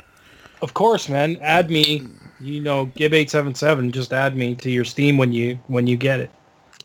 of 0.62 0.74
course, 0.74 1.10
man. 1.10 1.38
Add 1.42 1.70
me. 1.70 2.08
You 2.40 2.60
know, 2.60 2.88
Gib 2.88 3.14
eight 3.14 3.30
seven 3.30 3.56
seven. 3.56 3.92
Just 3.92 4.12
add 4.12 4.36
me 4.36 4.54
to 4.56 4.70
your 4.70 4.84
Steam 4.84 5.18
when 5.18 5.32
you 5.32 5.58
when 5.68 5.88
you 5.88 5.96
get 5.96 6.20
it. 6.20 6.30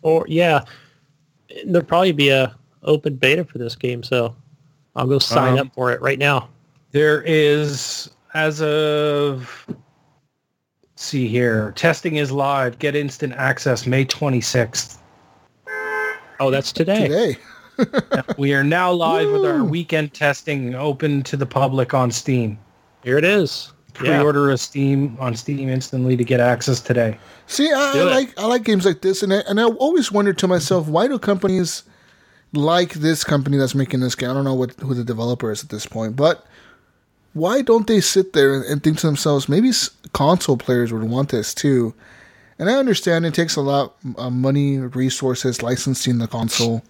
Or 0.02 0.24
yeah, 0.28 0.64
there'll 1.66 1.84
probably 1.86 2.12
be 2.12 2.28
a 2.28 2.54
open 2.84 3.16
beta 3.16 3.44
for 3.44 3.58
this 3.58 3.74
game, 3.74 4.02
so 4.04 4.36
I'll 4.94 5.06
go 5.06 5.18
sign 5.18 5.54
Um, 5.54 5.66
up 5.66 5.74
for 5.74 5.90
it 5.90 6.00
right 6.00 6.18
now. 6.18 6.48
There 6.92 7.22
is, 7.22 8.08
as 8.34 8.62
of, 8.62 9.66
let's 9.68 9.78
see 10.94 11.26
here, 11.26 11.72
testing 11.72 12.16
is 12.16 12.30
live. 12.30 12.78
Get 12.78 12.94
instant 12.94 13.32
access 13.34 13.84
May 13.86 14.04
26th. 14.04 14.98
Oh, 16.40 16.50
that's 16.50 16.72
today. 16.72 17.08
today. 17.08 17.36
We 18.38 18.54
are 18.54 18.64
now 18.64 18.92
live 18.92 19.30
with 19.30 19.44
our 19.44 19.64
weekend 19.64 20.14
testing 20.14 20.74
open 20.74 21.22
to 21.24 21.36
the 21.36 21.46
public 21.46 21.94
on 21.94 22.10
Steam. 22.10 22.58
Here 23.02 23.18
it 23.18 23.24
is. 23.24 23.72
Pre-order 23.94 24.50
a 24.50 24.58
Steam 24.58 25.16
on 25.18 25.34
Steam 25.34 25.68
instantly 25.68 26.16
to 26.16 26.22
get 26.24 26.38
access 26.38 26.80
today. 26.80 27.18
See, 27.46 27.72
I, 27.72 27.92
I 27.96 28.02
like 28.04 28.38
I 28.38 28.46
like 28.46 28.62
games 28.62 28.84
like 28.84 29.00
this, 29.00 29.22
and 29.24 29.32
I, 29.34 29.38
and 29.48 29.60
I 29.60 29.64
always 29.64 30.12
wonder 30.12 30.32
to 30.32 30.46
myself, 30.46 30.86
why 30.86 31.08
do 31.08 31.18
companies 31.18 31.82
like 32.52 32.94
this 32.94 33.24
company 33.24 33.56
that's 33.56 33.74
making 33.74 34.00
this 34.00 34.14
game? 34.14 34.30
I 34.30 34.34
don't 34.34 34.44
know 34.44 34.54
what 34.54 34.78
who 34.80 34.94
the 34.94 35.02
developer 35.04 35.50
is 35.50 35.64
at 35.64 35.70
this 35.70 35.86
point, 35.86 36.14
but 36.14 36.46
why 37.32 37.60
don't 37.62 37.86
they 37.88 38.00
sit 38.00 38.34
there 38.34 38.54
and, 38.54 38.64
and 38.66 38.82
think 38.84 38.98
to 38.98 39.06
themselves, 39.06 39.48
maybe 39.48 39.70
s- 39.70 39.90
console 40.12 40.56
players 40.56 40.92
would 40.92 41.02
want 41.04 41.30
this 41.30 41.52
too? 41.52 41.92
And 42.58 42.68
I 42.68 42.74
understand 42.74 43.24
it 43.26 43.34
takes 43.34 43.56
a 43.56 43.60
lot 43.60 43.94
of 44.04 44.18
uh, 44.18 44.30
money, 44.30 44.78
resources, 44.78 45.62
licensing 45.62 46.18
the 46.18 46.26
console, 46.26 46.82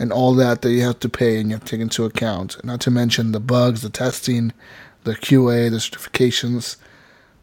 and 0.00 0.12
all 0.12 0.34
that 0.34 0.62
that 0.62 0.72
you 0.72 0.80
have 0.80 0.98
to 0.98 1.08
pay 1.10 1.38
and 1.38 1.50
you 1.50 1.56
have 1.56 1.64
to 1.64 1.70
take 1.70 1.80
into 1.80 2.06
account. 2.06 2.56
Not 2.64 2.80
to 2.80 2.90
mention 2.90 3.32
the 3.32 3.38
bugs, 3.38 3.82
the 3.82 3.90
testing, 3.90 4.52
the 5.04 5.12
QA, 5.14 5.70
the 5.70 5.76
certifications, 5.76 6.76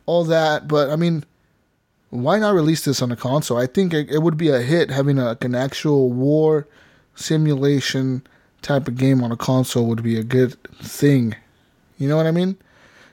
all 0.07 0.23
that. 0.25 0.67
But 0.67 0.89
I 0.89 0.95
mean, 0.95 1.23
why 2.09 2.39
not 2.39 2.55
release 2.55 2.83
this 2.83 3.01
on 3.01 3.11
a 3.11 3.15
console? 3.15 3.57
I 3.57 3.67
think 3.67 3.93
it, 3.93 4.09
it 4.09 4.23
would 4.23 4.37
be 4.37 4.49
a 4.49 4.61
hit 4.61 4.89
having 4.89 5.19
a, 5.19 5.25
like 5.25 5.43
an 5.43 5.53
actual 5.53 6.11
war 6.11 6.67
simulation 7.13 8.25
type 8.63 8.87
of 8.87 8.97
game 8.97 9.23
on 9.23 9.31
a 9.31 9.37
console 9.37 9.85
would 9.85 10.01
be 10.01 10.17
a 10.19 10.23
good 10.23 10.61
thing. 10.81 11.35
You 11.99 12.09
know 12.09 12.17
what 12.17 12.25
I 12.25 12.31
mean? 12.31 12.57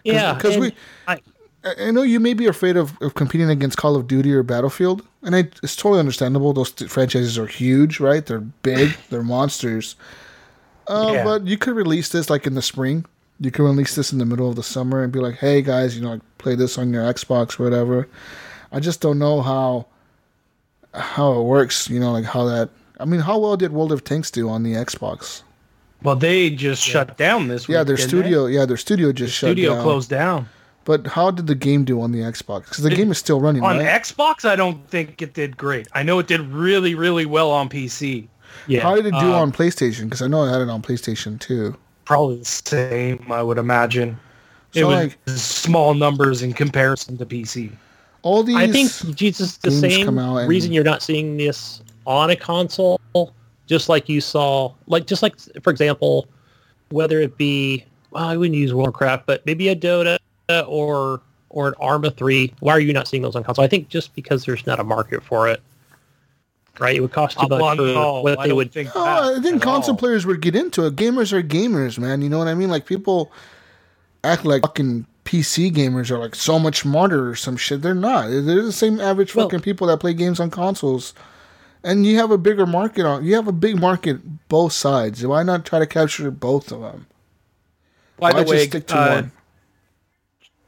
Yeah, 0.05 0.34
because 0.34 0.56
we. 0.56 0.74
I- 1.06 1.20
I 1.64 1.74
I 1.86 1.90
know 1.90 2.02
you 2.02 2.20
may 2.20 2.34
be 2.34 2.46
afraid 2.46 2.76
of, 2.76 3.00
of 3.00 3.14
competing 3.14 3.50
against 3.50 3.76
Call 3.78 3.96
of 3.96 4.06
Duty 4.06 4.32
or 4.32 4.42
Battlefield, 4.42 5.02
and 5.22 5.34
I, 5.34 5.48
it's 5.62 5.76
totally 5.76 5.98
understandable. 6.00 6.52
Those 6.52 6.72
t- 6.72 6.86
franchises 6.86 7.38
are 7.38 7.46
huge, 7.46 8.00
right? 8.00 8.24
They're 8.24 8.40
big, 8.40 8.96
they're 9.10 9.22
monsters. 9.22 9.96
Uh, 10.86 11.10
Yeah. 11.14 11.24
But 11.24 11.46
you 11.46 11.56
could 11.56 11.74
release 11.74 12.10
this 12.10 12.28
like 12.30 12.46
in 12.46 12.54
the 12.54 12.62
spring. 12.62 13.06
You 13.40 13.50
could 13.50 13.64
release 13.64 13.94
this 13.94 14.12
in 14.12 14.18
the 14.18 14.26
middle 14.26 14.48
of 14.48 14.56
the 14.56 14.62
summer 14.62 15.02
and 15.02 15.12
be 15.12 15.18
like, 15.20 15.36
"Hey 15.36 15.62
guys, 15.62 15.96
you 15.96 16.02
know, 16.02 16.12
like, 16.12 16.22
play 16.38 16.54
this 16.54 16.78
on 16.78 16.92
your 16.92 17.02
Xbox, 17.04 17.58
or 17.58 17.64
whatever." 17.64 18.08
I 18.70 18.80
just 18.80 19.00
don't 19.00 19.18
know 19.18 19.40
how 19.42 19.86
how 20.92 21.32
it 21.40 21.42
works. 21.42 21.88
You 21.90 21.98
know, 22.00 22.12
like 22.12 22.24
how 22.24 22.44
that. 22.44 22.70
I 23.00 23.04
mean, 23.06 23.20
how 23.20 23.38
well 23.38 23.56
did 23.56 23.72
World 23.72 23.90
of 23.90 24.04
Tanks 24.04 24.30
do 24.30 24.48
on 24.48 24.62
the 24.62 24.74
Xbox? 24.74 25.42
Well, 26.02 26.14
they 26.16 26.50
just 26.50 26.82
shut 26.82 27.16
down 27.16 27.48
this 27.48 27.66
week. 27.66 27.74
Yeah, 27.74 27.82
their 27.84 27.96
didn't 27.96 28.08
studio. 28.10 28.46
Yeah, 28.46 28.66
their 28.66 28.76
studio 28.76 29.10
just 29.10 29.32
They? 29.40 29.48
shut 29.48 29.48
Studio 29.56 29.74
down. 29.74 29.82
closed 29.82 30.10
down. 30.10 30.48
But 30.84 31.06
how 31.06 31.30
did 31.30 31.46
the 31.46 31.54
game 31.54 31.84
do 31.84 32.00
on 32.00 32.12
the 32.12 32.20
Xbox? 32.20 32.64
Because 32.64 32.84
the 32.84 32.90
game 32.90 33.10
is 33.10 33.18
still 33.18 33.40
running, 33.40 33.62
On 33.64 33.78
right? 33.78 33.86
Xbox, 34.02 34.44
I 34.44 34.54
don't 34.56 34.86
think 34.90 35.22
it 35.22 35.32
did 35.34 35.56
great. 35.56 35.88
I 35.94 36.02
know 36.02 36.18
it 36.18 36.26
did 36.26 36.40
really, 36.42 36.94
really 36.94 37.24
well 37.26 37.50
on 37.50 37.68
PC. 37.68 38.28
yeah. 38.66 38.80
How 38.82 38.94
did 38.94 39.06
it 39.06 39.12
do 39.18 39.32
Uh, 39.32 39.40
on 39.40 39.50
PlayStation? 39.52 40.04
Because 40.04 40.20
I 40.22 40.26
know 40.26 40.44
I 40.44 40.50
had 40.52 40.60
it 40.60 40.68
on 40.68 40.82
PlayStation 40.82 41.40
too. 41.40 41.74
Probably 42.04 42.36
the 42.38 42.44
same, 42.44 43.24
I 43.32 43.42
would 43.42 43.58
imagine. 43.58 44.18
It 44.74 44.84
was 44.84 44.96
like- 44.96 45.18
small 45.38 45.94
numbers 45.94 46.42
in 46.42 46.52
comparison 46.52 47.16
to 47.18 47.24
PC. 47.26 47.70
All 48.22 48.42
these, 48.42 48.56
I 48.56 48.66
think 48.70 48.90
Jesus 49.16 49.56
the 49.58 49.70
same 49.70 50.04
come 50.06 50.18
and- 50.18 50.48
reason 50.48 50.72
you're 50.72 50.84
not 50.84 51.02
seeing 51.02 51.36
this 51.36 51.80
on 52.06 52.30
a 52.30 52.36
console, 52.36 53.00
just 53.66 53.88
like 53.88 54.08
you 54.08 54.20
saw, 54.20 54.70
like 54.86 55.06
just 55.06 55.22
like 55.22 55.34
for 55.62 55.70
example, 55.70 56.26
whether 56.90 57.20
it 57.20 57.36
be 57.38 57.84
well, 58.10 58.24
I 58.24 58.36
wouldn't 58.36 58.56
use 58.56 58.72
Warcraft, 58.74 59.26
but 59.26 59.44
maybe 59.46 59.68
a 59.68 59.76
Dota 59.76 60.18
or 60.48 61.20
or 61.50 61.68
an 61.68 61.74
Arma 61.81 62.10
three. 62.10 62.52
Why 62.60 62.73
are 62.73 62.81
you 62.81 62.92
not 62.92 63.08
seeing 63.08 63.23
those 63.23 63.36
on 63.36 63.44
console? 63.44 63.64
I 63.64 63.68
think 63.68 63.89
just 63.89 64.14
because 64.14 64.44
there's 64.44 64.66
not 64.66 64.81
a 64.81 64.84
market 64.84 65.23
for 65.23 65.48
it. 65.48 65.62
Right, 66.81 66.97
it 66.97 67.00
would 67.00 67.12
cost 67.12 67.39
too 67.39 67.47
much 67.47 67.76
for 67.76 67.84
no, 67.84 68.20
what 68.20 68.36
I 68.40 68.48
they 68.48 68.52
would. 68.52 68.73
think 68.73 68.90
oh, 68.97 69.36
I 69.36 69.40
think 69.40 69.62
console 69.62 69.94
all. 69.94 69.98
players 69.98 70.26
would 70.26 70.40
get 70.40 70.56
into 70.56 70.84
it. 70.86 70.97
Gamers 70.97 71.32
are 71.32 71.40
gamers, 71.40 72.00
man. 72.00 72.20
You 72.20 72.28
know 72.28 72.39
what 72.39 72.48
I 72.48 72.55
mean? 72.55 72.68
Like 72.68 72.84
people 72.84 73.31
act 74.24 74.44
like 74.44 74.62
fucking 74.62 75.06
PC 75.24 75.73
gamers 75.73 76.10
are 76.10 76.18
like 76.18 76.34
so 76.34 76.58
much 76.58 76.81
smarter 76.81 77.31
or 77.31 77.36
some 77.36 77.56
shit. 77.56 77.81
They're 77.82 77.94
not. 77.94 78.28
They're 78.28 78.62
the 78.62 78.73
same 78.73 79.00
average 79.00 79.36
Well- 79.36 79.47
fucking 79.47 79.60
people 79.60 79.86
that 79.86 80.00
play 80.00 80.14
games 80.14 80.40
on 80.40 80.50
consoles. 80.50 81.14
And 81.84 82.06
you 82.06 82.16
have 82.16 82.31
a 82.31 82.39
bigger 82.39 82.64
market 82.64 83.05
on. 83.05 83.24
You 83.24 83.34
have 83.34 83.47
a 83.47 83.52
big 83.52 83.78
market 83.78 84.48
both 84.48 84.73
sides. 84.73 85.24
Why 85.24 85.42
not 85.42 85.66
try 85.66 85.78
to 85.78 85.86
capture 85.86 86.31
both 86.31 86.73
of 86.73 86.81
them? 86.81 87.06
By 88.18 88.32
Why 88.32 88.42
the 88.42 88.50
way, 88.50 88.56
just 88.56 88.70
stick 88.70 88.86
to 88.86 88.97
uh, 88.97 89.14
one? 89.16 89.32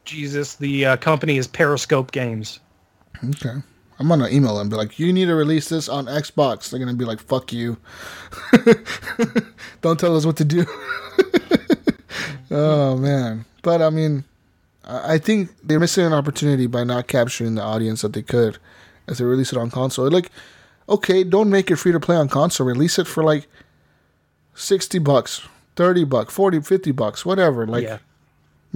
Jesus, 0.06 0.54
the 0.54 0.86
uh, 0.86 0.96
company 0.96 1.36
is 1.36 1.46
Periscope 1.46 2.12
Games. 2.12 2.60
Okay. 3.22 3.54
I'm 3.98 4.08
gonna 4.08 4.28
email 4.28 4.56
them. 4.56 4.68
Be 4.68 4.76
like, 4.76 4.98
you 4.98 5.12
need 5.12 5.26
to 5.26 5.34
release 5.34 5.68
this 5.68 5.88
on 5.88 6.06
Xbox. 6.06 6.70
They're 6.70 6.78
gonna 6.78 6.94
be 6.94 7.04
like, 7.04 7.20
fuck 7.20 7.52
you. 7.52 7.76
Don't 9.82 9.98
tell 9.98 10.16
us 10.16 10.26
what 10.26 10.36
to 10.36 10.44
do. 10.44 10.66
oh 12.50 12.96
man. 12.96 13.44
But 13.62 13.82
I 13.82 13.90
mean, 13.90 14.24
I 14.84 15.18
think 15.18 15.50
they're 15.62 15.80
missing 15.80 16.06
an 16.06 16.12
opportunity 16.12 16.66
by 16.66 16.84
not 16.84 17.08
capturing 17.08 17.54
the 17.54 17.62
audience 17.62 18.02
that 18.02 18.12
they 18.12 18.22
could 18.22 18.58
as 19.08 19.18
they 19.18 19.24
release 19.24 19.52
it 19.52 19.58
on 19.58 19.70
console. 19.70 20.10
Like, 20.10 20.30
okay, 20.88 21.24
don't 21.24 21.50
make 21.50 21.70
it 21.70 21.76
free 21.76 21.92
to 21.92 22.00
play 22.00 22.16
on 22.16 22.28
console. 22.28 22.66
Release 22.66 22.98
it 22.98 23.06
for 23.06 23.24
like 23.24 23.48
sixty 24.54 24.98
bucks 24.98 25.48
30 25.76 26.04
bucks, 26.04 26.34
40, 26.34 26.60
50 26.60 26.90
bucks, 26.92 27.24
whatever. 27.24 27.66
Like, 27.66 27.84
yeah. 27.84 27.98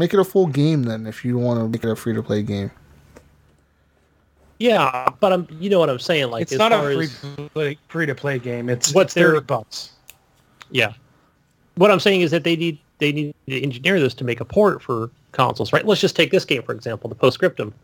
Make 0.00 0.14
it 0.14 0.18
a 0.18 0.24
full 0.24 0.46
game 0.46 0.84
then 0.84 1.06
if 1.06 1.26
you 1.26 1.36
want 1.36 1.60
to 1.60 1.68
make 1.68 1.84
it 1.84 1.90
a 1.90 1.94
free 1.94 2.14
to 2.14 2.22
play 2.22 2.42
game. 2.42 2.70
Yeah, 4.58 5.08
but 5.20 5.30
I'm 5.30 5.46
you 5.60 5.68
know 5.68 5.78
what 5.78 5.90
I'm 5.90 5.98
saying. 5.98 6.30
Like 6.30 6.40
It's 6.42 6.52
as 6.52 6.58
not 6.58 6.72
a 6.72 6.76
far 6.76 6.92
free 6.94 7.04
as- 7.04 7.48
play, 7.52 7.78
free 7.88 8.06
to 8.06 8.14
play 8.14 8.38
game. 8.38 8.70
It's 8.70 8.94
What's 8.94 9.12
their- 9.12 9.32
thirty 9.32 9.44
bucks. 9.44 9.90
Yeah. 10.70 10.94
What 11.74 11.90
I'm 11.90 12.00
saying 12.00 12.22
is 12.22 12.30
that 12.30 12.44
they 12.44 12.56
need 12.56 12.78
they 12.96 13.12
need 13.12 13.34
to 13.46 13.60
engineer 13.62 14.00
this 14.00 14.14
to 14.14 14.24
make 14.24 14.40
a 14.40 14.44
port 14.46 14.80
for 14.82 15.10
consoles, 15.32 15.70
right? 15.70 15.84
Let's 15.84 16.00
just 16.00 16.16
take 16.16 16.30
this 16.30 16.46
game 16.46 16.62
for 16.62 16.72
example, 16.72 17.10
the 17.10 17.14
Postscriptum, 17.14 17.74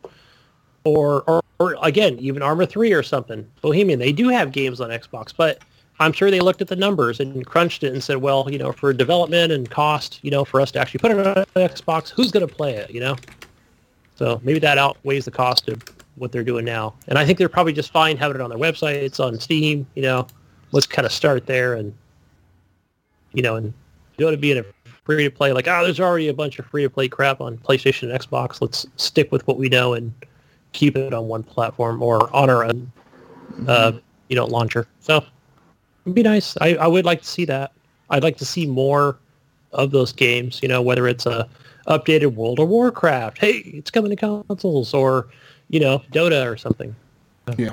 or 0.85 1.23
or, 1.25 1.43
or 1.59 1.77
again 1.83 2.19
even 2.19 2.41
Arma 2.41 2.67
Three 2.67 2.95
or 2.95 3.03
something. 3.03 3.47
Bohemian, 3.61 3.99
they 3.99 4.13
do 4.13 4.29
have 4.31 4.53
games 4.53 4.81
on 4.81 4.89
Xbox, 4.89 5.35
but 5.37 5.59
I'm 5.99 6.13
sure 6.13 6.31
they 6.31 6.41
looked 6.41 6.61
at 6.61 6.69
the 6.69 6.77
numbers 6.77 7.21
and 7.21 7.47
crunched 7.47 7.83
it 7.83 7.93
and 7.93 8.03
said, 8.03 8.19
well, 8.19 8.51
you 8.51 8.59
know, 8.59 8.73
for 8.73 8.93
development 8.93 9.53
and 9.53 9.71
cost, 9.71 10.21
you 10.23 10.31
know, 10.31 10.45
for 10.45 10.61
us 10.61 10.71
to 10.73 10.79
actually 10.79 10.99
put 10.99 11.11
it 11.11 11.27
on 11.27 11.45
Xbox, 11.57 12.11
who's 12.11 12.31
going 12.31 12.47
to 12.47 12.55
play 12.55 12.75
it, 12.75 12.91
you 12.91 13.01
know? 13.01 13.17
So 14.17 14.41
maybe 14.45 14.59
that 14.59 14.79
outweighs 14.79 15.25
the 15.25 15.31
cost 15.31 15.69
of 15.69 15.83
what 16.17 16.33
they're 16.33 16.45
doing 16.45 16.65
now. 16.65 16.95
And 17.09 17.19
I 17.19 17.25
think 17.25 17.39
they're 17.39 17.49
probably 17.49 17.73
just 17.73 17.91
fine 17.93 18.17
having 18.17 18.37
it 18.37 18.41
on 18.43 18.51
their 18.51 18.59
website. 18.59 18.95
It's 18.95 19.21
on 19.21 19.39
Steam, 19.41 19.87
you 19.95 20.03
know. 20.03 20.27
Let's 20.73 20.87
kind 20.87 21.07
of 21.07 21.13
start 21.13 21.47
there 21.47 21.75
and 21.75 21.95
you 23.37 23.43
know, 23.43 23.55
and 23.55 23.73
you 24.17 24.25
know 24.25 24.31
to 24.31 24.37
be 24.37 24.51
in 24.51 24.59
a 24.59 24.65
free 25.05 25.23
to 25.23 25.31
play 25.31 25.53
like, 25.53 25.69
oh, 25.69 25.85
there's 25.85 26.01
already 26.01 26.29
a 26.29 26.35
bunch 26.35 26.59
of 26.59 26.67
free 26.67 26.83
to 26.83 26.91
play 26.91 27.07
crap 27.07 27.41
on 27.41 27.57
PlayStation 27.59 28.11
and 28.11 28.21
Xbox. 28.21 28.61
Let's 28.61 28.87
stick 28.97 29.31
with 29.31 29.47
what 29.47 29.59
we 29.59 29.69
know 29.69 29.95
and 29.95 30.13
keep 30.73 30.97
it 30.97 31.15
on 31.15 31.29
one 31.29 31.45
platform 31.45 32.03
or 32.03 32.35
on 32.35 32.51
our 32.51 32.65
own, 32.65 32.91
uh, 33.69 33.93
you 34.29 34.35
know, 34.35 34.47
launcher. 34.47 34.89
So 34.99 35.25
it'd 36.07 36.15
be 36.15 36.23
nice. 36.23 36.57
I, 36.61 36.77
I 36.77 36.87
would 36.87 37.05
like 37.05 37.23
to 37.23 37.29
see 37.29 37.45
that. 37.47 37.73
I'd 38.09 38.23
like 38.23 38.37
to 38.39 38.45
see 38.45 38.65
more 38.65 39.19
of 39.73 39.91
those 39.91 40.13
games. 40.13 40.61
You 40.63 40.69
know, 40.69 40.81
whether 40.81 41.09
it's 41.09 41.27
a 41.27 41.49
updated 41.89 42.35
World 42.35 42.61
of 42.61 42.69
Warcraft, 42.69 43.39
hey, 43.39 43.59
it's 43.75 43.91
coming 43.91 44.17
to 44.17 44.17
consoles, 44.17 44.95
or 44.95 45.29
you 45.69 45.81
know, 45.81 46.03
Dota 46.13 46.51
or 46.51 46.57
something. 46.57 46.95
Yeah. 47.59 47.73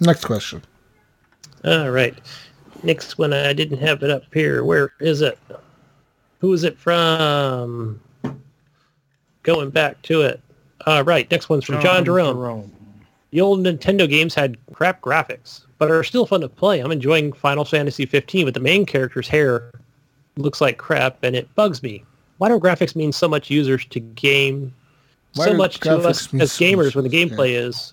Next 0.00 0.24
question. 0.24 0.62
All 1.64 1.90
right. 1.90 2.16
Next 2.82 3.18
one, 3.18 3.32
I 3.32 3.52
didn't 3.52 3.78
have 3.78 4.02
it 4.02 4.10
up 4.10 4.22
here. 4.32 4.64
Where 4.64 4.92
is 5.00 5.20
it? 5.20 5.38
Who 6.40 6.52
is 6.52 6.62
it 6.62 6.78
from? 6.78 8.00
Going 9.42 9.70
back 9.70 10.00
to 10.02 10.22
it. 10.22 10.40
All 10.86 11.02
right. 11.02 11.28
Next 11.30 11.48
one's 11.48 11.64
from 11.64 11.80
John, 11.80 12.04
Jerome. 12.04 12.36
Jerome. 12.36 12.72
The 13.30 13.40
old 13.40 13.60
Nintendo 13.60 14.08
games 14.08 14.34
had 14.34 14.56
crap 14.72 15.00
graphics, 15.00 15.66
but 15.78 15.90
are 15.90 16.02
still 16.04 16.26
fun 16.26 16.40
to 16.42 16.48
play. 16.48 16.80
I'm 16.80 16.92
enjoying 16.92 17.32
Final 17.32 17.64
Fantasy 17.64 18.04
15, 18.06 18.44
but 18.46 18.54
the 18.54 18.60
main 18.60 18.84
character's 18.84 19.28
hair 19.28 19.70
looks 20.36 20.60
like 20.60 20.78
crap, 20.78 21.22
and 21.22 21.34
it 21.36 21.52
bugs 21.54 21.82
me. 21.82 22.04
Why 22.38 22.48
do 22.48 22.58
graphics 22.60 22.94
mean 22.94 23.12
so 23.12 23.28
much 23.28 23.50
users 23.50 23.84
to 23.86 24.00
game, 24.00 24.72
Why 25.34 25.46
so 25.46 25.54
much 25.54 25.80
to 25.80 25.96
us 25.98 26.32
as 26.34 26.52
gamers 26.52 26.86
much- 26.86 26.94
when 26.96 27.04
the 27.04 27.10
gameplay 27.10 27.50
is 27.50 27.92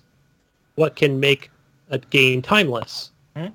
what 0.76 0.96
can 0.96 1.18
make 1.20 1.50
a 1.90 1.98
game 1.98 2.42
timeless? 2.42 3.10
Hmm? 3.36 3.46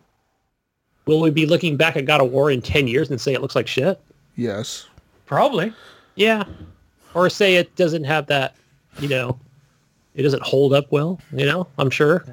Will 1.06 1.22
we 1.22 1.30
be 1.30 1.46
looking 1.46 1.78
back 1.78 1.96
at 1.96 2.06
God 2.06 2.22
of 2.22 2.32
War 2.32 2.52
in 2.52 2.62
10 2.62 2.88
years 2.88 3.10
and 3.10 3.20
say 3.20 3.34
it 3.34 3.42
looks 3.42 3.56
like 3.56 3.68
shit? 3.68 4.00
Yes. 4.36 4.88
Probably. 5.26 5.74
Yeah. 6.16 6.44
Or 7.14 7.30
say 7.30 7.56
it 7.56 7.76
doesn't 7.76 8.04
have 8.06 8.28
that, 8.28 8.56
you 9.00 9.08
know, 9.08 9.38
it 10.16 10.24
doesn't 10.24 10.44
hold 10.44 10.74
up 10.74 10.92
well, 10.92 11.20
you 11.34 11.46
know, 11.46 11.68
I'm 11.78 11.90
sure. 11.90 12.26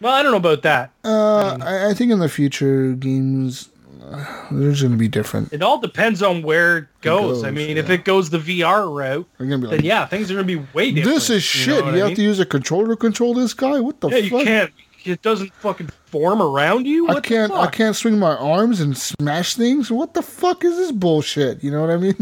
Well, 0.00 0.12
I 0.12 0.22
don't 0.22 0.30
know 0.32 0.38
about 0.38 0.62
that. 0.62 0.90
Uh, 1.04 1.58
I, 1.60 1.90
I 1.90 1.94
think 1.94 2.12
in 2.12 2.18
the 2.20 2.28
future 2.28 2.92
games, 2.92 3.68
uh, 4.04 4.46
there's 4.50 4.80
going 4.80 4.92
to 4.92 4.98
be 4.98 5.08
different. 5.08 5.52
It 5.52 5.62
all 5.62 5.78
depends 5.80 6.22
on 6.22 6.42
where 6.42 6.78
it 6.78 6.86
goes. 7.00 7.42
I 7.42 7.48
goes, 7.48 7.54
mean, 7.56 7.76
if 7.76 7.90
it 7.90 8.04
goes 8.04 8.30
the 8.30 8.38
VR 8.38 8.94
route, 8.94 9.28
going 9.38 9.50
to 9.50 9.58
be 9.58 9.66
then 9.76 9.84
yeah, 9.84 10.06
things 10.06 10.30
are 10.30 10.34
gonna 10.34 10.44
be 10.46 10.64
way 10.72 10.92
different. 10.92 11.14
this 11.16 11.30
is 11.30 11.66
you 11.66 11.66
know 11.72 11.76
shit. 11.82 11.84
You, 11.94 12.04
I 12.04 12.08
have 12.08 12.16
to 12.16 12.22
use 12.22 12.38
a 12.40 12.46
controller 12.46 12.88
to 12.88 12.96
control 12.96 13.34
this 13.34 13.54
guy. 13.54 13.80
What 13.80 14.00
the 14.00 14.08
Yeah, 14.08 14.16
you 14.18 14.30
fuck? 14.30 14.44
can't. 14.44 14.72
It 15.04 15.22
doesn't 15.22 15.52
fucking 15.54 15.88
form 16.06 16.42
around 16.42 16.86
you. 16.86 17.06
What 17.06 17.16
I 17.18 17.20
can't. 17.20 17.52
I 17.52 17.66
can't 17.68 17.96
swing 17.96 18.18
my 18.18 18.36
arms 18.36 18.80
and 18.80 18.96
smash 18.96 19.54
things. 19.54 19.90
What 19.90 20.14
the 20.14 20.22
fuck 20.22 20.64
is 20.64 20.76
this 20.76 20.92
bullshit? 20.92 21.62
You 21.64 21.70
know 21.70 21.80
what 21.80 21.90
I 21.90 21.96
mean? 21.96 22.16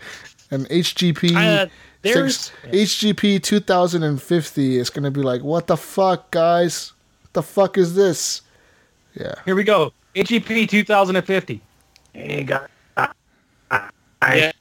and 0.50 0.66
HGP. 0.68 1.34
Uh, 1.36 1.66
there's 2.02 2.36
six, 2.36 2.52
HGP 2.72 3.42
2050 3.42 4.76
is 4.78 4.90
going 4.90 5.04
to 5.04 5.10
be 5.10 5.20
like, 5.22 5.42
what 5.42 5.66
the 5.68 5.76
fuck, 5.76 6.30
guys? 6.30 6.92
What 7.32 7.46
the 7.46 7.50
fuck 7.50 7.78
is 7.78 7.94
this? 7.94 8.42
Yeah. 9.18 9.32
Here 9.46 9.54
we 9.56 9.64
go. 9.64 9.94
HGP 10.14 10.68
2050. 10.68 11.62
Hey, 12.12 12.44
guys. 12.44 12.68
yeah. 14.22 14.52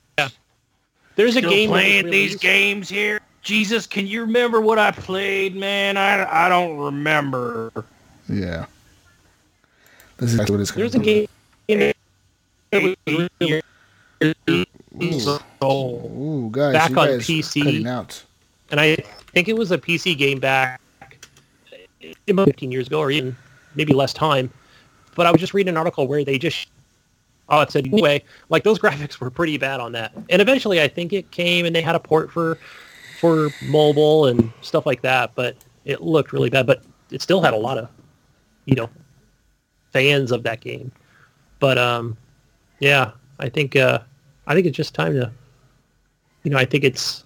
There's 1.17 1.35
a 1.35 1.41
game 1.41 1.69
that 1.69 1.73
was 1.73 1.81
playing 1.81 2.05
these 2.05 2.13
released- 2.29 2.41
games 2.41 2.87
here. 2.87 3.19
Jesus, 3.41 3.85
can 3.85 4.07
you 4.07 4.21
remember 4.21 4.61
what 4.61 4.79
I 4.79 4.91
played, 4.91 5.53
man? 5.53 5.97
I, 5.97 6.45
I 6.45 6.47
don't 6.47 6.77
remember. 6.77 7.73
Yeah. 8.29 8.67
This 10.15 10.29
is 10.29 10.35
exactly 10.35 10.55
what 10.55 10.61
it's 10.61 10.71
going 10.71 10.89
There's 10.89 10.95
a 10.95 10.99
game 10.99 11.27
that 12.71 12.95
was 14.21 14.45
released 14.93 15.27
Ooh, 15.61 16.49
guys, 16.53 16.71
Back 16.73 16.89
you 16.91 16.99
on 16.99 17.07
guys 17.07 17.27
PC. 17.27 17.63
cutting 17.63 17.87
out. 17.87 18.23
and 18.69 18.79
I 18.79 18.95
think 19.33 19.49
it 19.49 19.57
was 19.57 19.71
a 19.73 19.77
PC 19.77 20.17
game 20.17 20.39
back 20.39 20.79
about 22.27 22.45
15 22.45 22.71
years 22.71 22.87
ago, 22.87 22.99
or 22.99 23.11
even 23.11 23.35
maybe 23.75 23.93
less 23.93 24.13
time. 24.13 24.51
But 25.15 25.25
I 25.25 25.31
was 25.31 25.39
just 25.39 25.53
reading 25.53 25.69
an 25.69 25.77
article 25.77 26.07
where 26.07 26.23
they 26.23 26.37
just 26.37 26.69
oh, 27.51 27.61
it 27.61 27.71
said 27.71 27.85
anyway, 27.85 28.23
like 28.49 28.63
those 28.63 28.79
graphics 28.83 29.19
were 29.19 29.29
pretty 29.29 29.57
bad 29.57 29.79
on 29.79 29.91
that. 29.91 30.13
And 30.29 30.41
eventually, 30.41 30.81
I 30.81 30.87
think 30.87 31.13
it 31.13 31.29
came 31.31 31.65
and 31.65 31.75
they 31.75 31.81
had 31.81 31.95
a 31.95 31.99
port 31.99 32.31
for 32.31 32.57
for 33.19 33.49
mobile 33.67 34.25
and 34.25 34.51
stuff 34.61 34.85
like 34.85 35.01
that. 35.01 35.35
But 35.35 35.55
it 35.85 36.01
looked 36.01 36.33
really 36.33 36.49
bad. 36.49 36.65
But 36.65 36.83
it 37.11 37.21
still 37.21 37.41
had 37.41 37.53
a 37.53 37.57
lot 37.57 37.77
of 37.77 37.89
you 38.65 38.75
know 38.75 38.89
fans 39.91 40.31
of 40.31 40.43
that 40.43 40.61
game. 40.61 40.91
But 41.59 41.77
um, 41.77 42.17
yeah, 42.79 43.11
I 43.39 43.49
think 43.49 43.75
uh, 43.75 43.99
I 44.47 44.55
think 44.55 44.65
it's 44.65 44.77
just 44.77 44.95
time 44.95 45.13
to 45.13 45.31
you 46.43 46.51
know 46.51 46.57
I 46.57 46.65
think 46.65 46.83
it's 46.83 47.25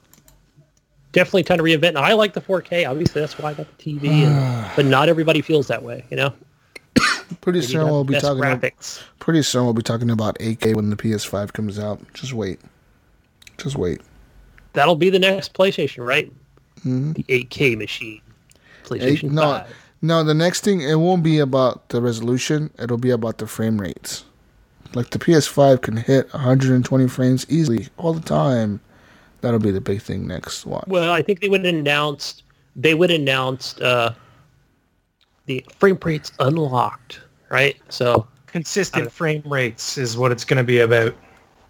definitely 1.16 1.44
time 1.44 1.58
to 1.58 1.64
reinvent. 1.64 1.90
And 1.90 1.98
I 1.98 2.14
like 2.14 2.34
the 2.34 2.42
4K. 2.42 2.88
Obviously, 2.88 3.22
that's 3.22 3.40
why 3.40 3.52
I 3.52 3.53
got 3.53 3.77
the 3.77 3.84
TV. 3.84 4.08
And, 4.26 4.72
but 4.76 4.85
not 4.85 5.10
everybody 5.10 5.42
feels 5.42 5.68
that 5.68 5.82
way, 5.82 6.06
you 6.11 6.18
know. 6.18 6.34
Pretty 7.42 7.61
to 7.61 7.68
soon 7.68 7.85
we'll 7.85 8.03
be 8.03 8.19
talking. 8.19 8.38
About, 8.38 8.61
graphics. 8.61 9.02
pretty 9.19 9.42
soon 9.42 9.64
we'll 9.64 9.74
be 9.74 9.82
talking 9.82 10.11
about 10.11 10.38
8K 10.40 10.76
when 10.76 10.92
the 10.92 10.95
PS5 10.95 11.53
comes 11.53 11.80
out. 11.80 12.00
Just 12.14 12.34
wait. 12.34 12.60
Just 13.58 13.76
wait. 13.76 14.02
That'll 14.74 14.95
be 14.95 15.10
the 15.10 15.19
next 15.19 15.53
PlayStation, 15.53 16.06
right? 16.06 16.32
Mm-hmm. 16.80 17.14
The 17.14 17.24
8K 17.24 17.77
machine. 17.77 18.22
Eight, 18.22 18.88
PlayStation 18.88 19.32
no, 19.32 19.42
5. 19.42 19.76
no. 20.03 20.24
The 20.24 20.34
next 20.34 20.64
thing 20.64 20.82
it 20.82 20.95
won't 20.95 21.24
be 21.24 21.40
about 21.40 21.90
the 21.90 22.02
resolution. 22.02 22.69
It'll 22.77 22.98
be 22.98 23.10
about 23.10 23.40
the 23.40 23.48
frame 23.48 23.82
rates. 23.82 24.26
Like 24.94 25.10
the 25.10 25.19
PS5 25.19 25.82
can 25.82 25.98
hit 25.98 26.32
120 26.34 27.08
frames 27.08 27.45
easily 27.50 27.88
all 27.98 28.14
the 28.14 28.22
time. 28.22 28.80
That'll 29.46 29.60
be 29.60 29.70
the 29.70 29.80
big 29.80 30.02
thing 30.02 30.26
next. 30.26 30.66
Watch. 30.66 30.88
Well, 30.88 31.12
I 31.12 31.22
think 31.22 31.42
they 31.42 31.50
would 31.50 31.68
announce 31.68 32.42
they 32.76 32.96
would 32.96 33.12
announce 33.12 33.80
uh, 33.80 34.16
the 35.46 35.64
frame 35.78 36.00
rates 36.04 36.32
unlocked, 36.40 37.20
right? 37.50 37.78
So 37.90 38.26
Consistent 38.48 39.12
frame 39.12 39.44
rates 39.46 40.00
is 40.00 40.18
what 40.18 40.32
it's 40.32 40.46
going 40.46 40.58
to 40.58 40.64
be 40.64 40.80
about. 40.80 41.16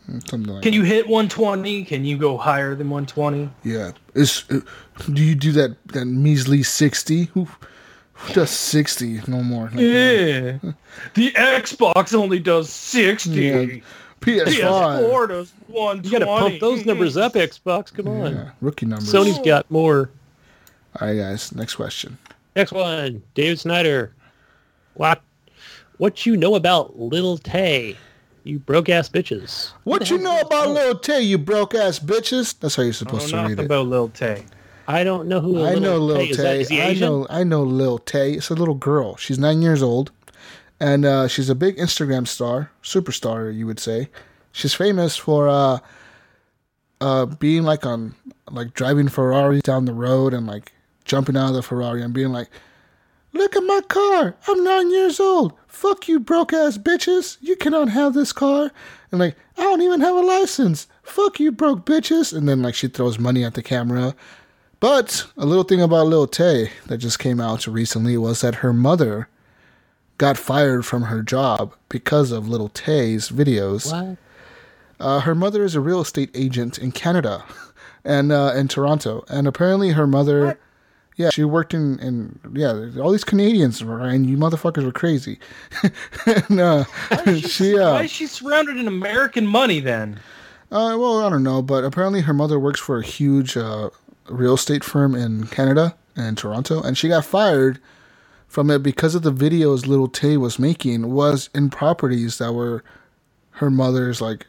Something 0.08 0.44
like 0.44 0.64
Can 0.64 0.72
that. 0.72 0.78
you 0.78 0.84
hit 0.84 1.06
120? 1.10 1.84
Can 1.84 2.06
you 2.06 2.18
go 2.18 2.38
higher 2.38 2.76
than 2.76 2.90
120? 2.90 3.50
Yeah. 3.66 3.92
Is 4.14 4.46
uh, 4.50 4.62
do 5.12 5.22
you 5.22 5.36
do 5.36 5.52
that 5.52 5.76
that 5.88 6.06
measly 6.06 6.64
60? 6.64 7.26
Who, 7.34 7.46
who 8.14 8.34
does 8.34 8.52
60? 8.52 9.20
No 9.28 9.44
more. 9.44 9.70
No 9.72 9.76
more. 9.76 9.84
Yeah. 9.84 10.58
The 11.16 11.32
Xbox 11.34 12.14
only 12.14 12.40
does 12.40 12.70
60. 12.70 13.32
Yeah. 13.32 13.66
PS5. 14.26 14.46
PS4 14.46 15.28
does 15.30 15.54
120. 15.68 16.08
you 16.08 16.12
got 16.12 16.20
to 16.20 16.26
pump 16.26 16.60
those 16.60 16.86
numbers 16.86 17.18
up, 17.18 17.34
Xbox. 17.34 17.94
Come 17.94 18.08
on. 18.08 18.34
Yeah, 18.34 18.50
rookie 18.62 18.86
numbers. 18.86 19.12
Sony's 19.12 19.40
got 19.40 19.70
more. 19.70 20.10
All 21.00 21.08
right, 21.08 21.16
guys. 21.16 21.54
Next 21.54 21.76
question. 21.76 22.18
Next 22.56 22.72
one, 22.72 23.22
David 23.34 23.60
Snyder. 23.60 24.14
What? 24.94 25.22
What 25.98 26.26
you 26.26 26.38
know 26.38 26.56
about 26.56 26.98
Little 27.00 27.38
Tay? 27.38 27.98
You 28.44 28.60
broke 28.60 28.90
ass 28.90 29.10
bitches. 29.10 29.72
What 29.86 30.10
you 30.12 30.18
know 30.20 30.40
about 30.40 30.70
Lil 30.70 31.00
Tay, 31.00 31.22
you 31.22 31.38
broke 31.40 31.74
ass 31.74 31.98
bitches? 32.00 32.58
That's 32.60 32.76
how 32.76 32.84
you're 32.84 32.94
supposed 32.94 33.30
to 33.30 33.38
read 33.38 33.60
it. 33.60 33.66
about 33.66 33.88
Lil 33.88 34.10
Tay. 34.10 34.46
I 34.88 35.04
don't 35.04 35.28
know 35.28 35.40
who. 35.42 35.64
I 35.64 35.74
Lil 35.74 35.80
know 35.82 35.98
Lil 35.98 36.18
Tay 36.18 36.30
is. 36.30 36.38
That, 36.38 36.44
Tay. 36.44 36.62
is 36.62 36.70
he 36.70 36.80
I 36.82 36.86
Asian? 36.90 37.08
know 37.10 37.28
I 37.30 37.44
know 37.44 37.64
Lil 37.64 37.98
Tay. 37.98 38.34
It's 38.34 38.50
a 38.52 38.54
little 38.54 38.76
girl. 38.76 39.16
She's 39.18 39.40
nine 39.40 39.62
years 39.64 39.82
old, 39.82 40.12
and 40.80 41.06
uh, 41.06 41.28
she's 41.28 41.50
a 41.50 41.56
big 41.56 41.78
Instagram 41.78 42.28
star, 42.28 42.72
superstar, 42.84 43.56
you 43.56 43.66
would 43.66 43.80
say. 43.80 44.10
She's 44.52 44.74
famous 44.74 45.18
for 45.18 45.48
uh, 45.50 45.80
uh, 47.02 47.26
being 47.26 47.64
like 47.64 47.86
on 47.86 48.16
like 48.50 48.74
driving 48.74 49.08
Ferrari 49.08 49.62
down 49.62 49.86
the 49.86 49.94
road 49.94 50.34
and 50.34 50.48
like 50.48 50.74
jumping 51.04 51.38
out 51.38 51.50
of 51.50 51.56
the 51.56 51.62
Ferrari 51.62 52.02
and 52.02 52.14
being 52.14 52.32
like, 52.32 52.50
Look 53.36 53.54
at 53.58 53.64
my 53.64 53.82
car. 53.90 54.34
I'm 54.48 54.64
nine 54.64 54.90
years 54.92 55.20
old. 55.20 55.52
Fuck 55.68 56.08
you, 56.08 56.22
broke 56.22 56.54
ass 56.54 56.78
bitches. 56.78 57.38
You 57.42 57.58
cannot 57.58 57.90
have 57.90 58.14
this 58.14 58.32
car. 58.32 58.72
And 59.12 59.20
like, 59.20 59.36
I 59.58 59.64
don't 59.64 59.82
even 59.82 60.00
have 60.00 60.16
a 60.16 60.22
license. 60.22 60.88
Fuck 61.04 61.42
you, 61.42 61.52
broke 61.52 61.86
bitches. 61.86 62.36
And 62.36 62.48
then 62.48 62.62
like 62.62 62.76
she 62.76 62.88
throws 62.88 63.20
money 63.20 63.44
at 63.44 63.56
the 63.56 63.62
camera. 63.62 64.16
But 64.80 65.26
a 65.36 65.46
little 65.46 65.66
thing 65.66 65.82
about 65.82 66.08
Lil 66.08 66.28
Tay 66.28 66.72
that 66.88 67.00
just 67.00 67.20
came 67.20 67.42
out 67.42 67.68
recently 67.68 68.18
was 68.18 68.40
that 68.40 68.56
her 68.56 68.72
mother 68.72 69.28
got 70.18 70.38
fired 70.38 70.86
from 70.86 71.04
her 71.04 71.22
job 71.22 71.74
because 71.90 72.32
of 72.32 72.48
Little 72.48 72.70
Tay's 72.70 73.30
videos. 73.30 73.92
What? 73.92 74.18
Uh, 75.00 75.20
her 75.22 75.36
mother 75.36 75.64
is 75.64 75.76
a 75.76 75.82
real 75.82 76.02
estate 76.02 76.32
agent 76.34 76.78
in 76.78 76.92
Canada 76.92 77.44
and 78.06 78.32
uh, 78.32 78.54
in 78.56 78.68
Toronto, 78.68 79.26
and 79.28 79.48
apparently 79.48 79.92
her 79.92 80.08
mother, 80.08 80.58
yeah, 81.18 81.30
she 81.32 81.44
worked 81.44 81.74
in, 81.74 82.00
in 82.00 82.40
yeah, 82.54 82.90
all 83.02 83.12
these 83.12 83.24
Canadians 83.24 83.84
were, 83.84 84.00
and 84.02 84.26
you 84.30 84.38
motherfuckers 84.38 84.86
were 84.86 84.92
crazy. 84.92 85.40
and, 86.26 86.60
uh, 86.60 86.86
she, 87.40 87.78
uh, 87.80 87.94
Why 87.94 88.04
is 88.04 88.12
she 88.12 88.28
surrounded 88.28 88.78
in 88.78 88.88
American 88.88 89.46
money 89.46 89.80
then? 89.80 90.20
uh, 90.72 90.96
well, 90.98 91.26
I 91.26 91.30
don't 91.30 91.44
know, 91.44 91.62
but 91.62 91.84
apparently 91.84 92.22
her 92.22 92.34
mother 92.34 92.60
works 92.60 92.80
for 92.80 92.98
a 92.98 93.04
huge 93.04 93.58
uh, 93.58 93.90
real 94.30 94.54
estate 94.56 94.84
firm 94.84 95.14
in 95.14 95.48
Canada 95.48 95.96
and 96.16 96.38
Toronto, 96.38 96.82
and 96.82 96.98
she 96.98 97.10
got 97.10 97.26
fired 97.26 97.80
from 98.48 98.70
it 98.70 98.84
because 98.84 99.16
of 99.16 99.24
the 99.24 99.32
videos 99.32 99.86
Little 99.86 100.08
Tay 100.08 100.38
was 100.38 100.60
making 100.60 101.12
was 101.12 101.50
in 101.54 101.70
properties 101.70 102.38
that 102.38 102.54
were 102.54 102.84
her 103.52 103.70
mother's 103.70 104.22
like 104.22 104.48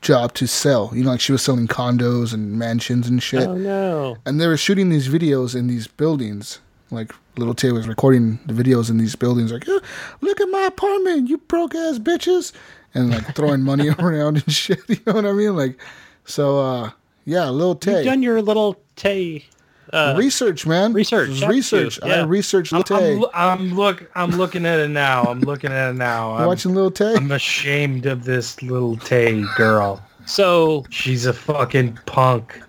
job 0.00 0.34
to 0.34 0.46
sell. 0.46 0.90
You 0.94 1.04
know, 1.04 1.10
like 1.10 1.20
she 1.20 1.32
was 1.32 1.42
selling 1.42 1.68
condos 1.68 2.34
and 2.34 2.58
mansions 2.58 3.08
and 3.08 3.22
shit. 3.22 3.46
Oh 3.48 3.54
no. 3.54 4.16
And 4.26 4.40
they 4.40 4.46
were 4.46 4.56
shooting 4.56 4.88
these 4.90 5.08
videos 5.08 5.54
in 5.54 5.66
these 5.68 5.86
buildings. 5.86 6.60
Like 6.90 7.12
Little 7.38 7.54
Tay 7.54 7.72
was 7.72 7.88
recording 7.88 8.38
the 8.44 8.52
videos 8.52 8.90
in 8.90 8.98
these 8.98 9.16
buildings, 9.16 9.50
like, 9.50 9.66
"Yeah, 9.66 9.78
look 10.20 10.40
at 10.42 10.48
my 10.50 10.64
apartment, 10.64 11.30
you 11.30 11.38
broke 11.38 11.74
ass 11.74 11.98
bitches, 11.98 12.52
and 12.92 13.10
like 13.10 13.34
throwing 13.34 13.62
money 13.62 13.88
around 13.98 14.36
and 14.36 14.52
shit. 14.52 14.80
You 14.88 14.98
know 15.06 15.14
what 15.14 15.24
I 15.24 15.32
mean? 15.32 15.56
Like, 15.56 15.80
so 16.26 16.58
uh, 16.60 16.90
yeah, 17.24 17.48
Little 17.48 17.76
Tay. 17.76 17.96
You've 17.96 18.04
done 18.04 18.22
your 18.22 18.42
little 18.42 18.78
Tay. 18.96 19.46
Uh, 19.92 20.14
research, 20.16 20.66
man. 20.66 20.92
research, 20.92 21.42
It 21.42 21.48
research. 21.48 21.98
Yeah. 22.04 22.22
I 22.22 22.24
researched 22.24 22.72
I'm, 22.72 22.78
Lil 22.78 22.98
Tay. 22.98 23.16
I'm, 23.16 23.24
I'm 23.34 23.74
look. 23.74 24.10
I'm 24.14 24.30
looking 24.30 24.64
at 24.64 24.78
it 24.78 24.88
now. 24.88 25.24
I'm 25.24 25.40
looking 25.40 25.70
at 25.72 25.90
it 25.90 25.94
now. 25.94 26.32
I'm, 26.32 26.46
watching 26.46 26.74
Lil 26.74 26.90
Tay? 26.90 27.14
I'm 27.14 27.30
ashamed 27.30 28.06
of 28.06 28.24
this 28.24 28.62
little 28.62 28.96
Tay 28.96 29.44
girl. 29.56 30.02
so 30.24 30.84
She's 30.90 31.26
a 31.26 31.32
fucking 31.32 31.98
punk. 32.06 32.60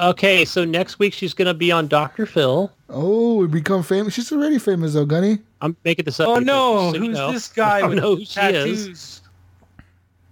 okay, 0.00 0.44
so 0.44 0.64
next 0.64 0.98
week 0.98 1.14
she's 1.14 1.32
gonna 1.32 1.54
be 1.54 1.70
on 1.72 1.86
Dr. 1.88 2.26
Phil. 2.26 2.70
Oh, 2.90 3.36
we 3.36 3.46
become 3.46 3.82
famous. 3.82 4.14
She's 4.14 4.30
already 4.32 4.58
famous 4.58 4.92
though, 4.94 5.06
Gunny. 5.06 5.38
I'm 5.62 5.76
making 5.84 6.04
this 6.04 6.20
up. 6.20 6.28
Oh 6.28 6.34
because 6.34 6.46
no, 6.46 6.92
so 6.92 6.98
who's 6.98 7.16
know. 7.16 7.32
this 7.32 7.48
guy 7.48 7.76
I 7.76 7.80
don't 7.80 7.90
with 7.90 7.98
know 8.00 8.16
who 8.16 8.24
she 8.24 8.34
tattoos? 8.34 8.86
is. 8.88 9.18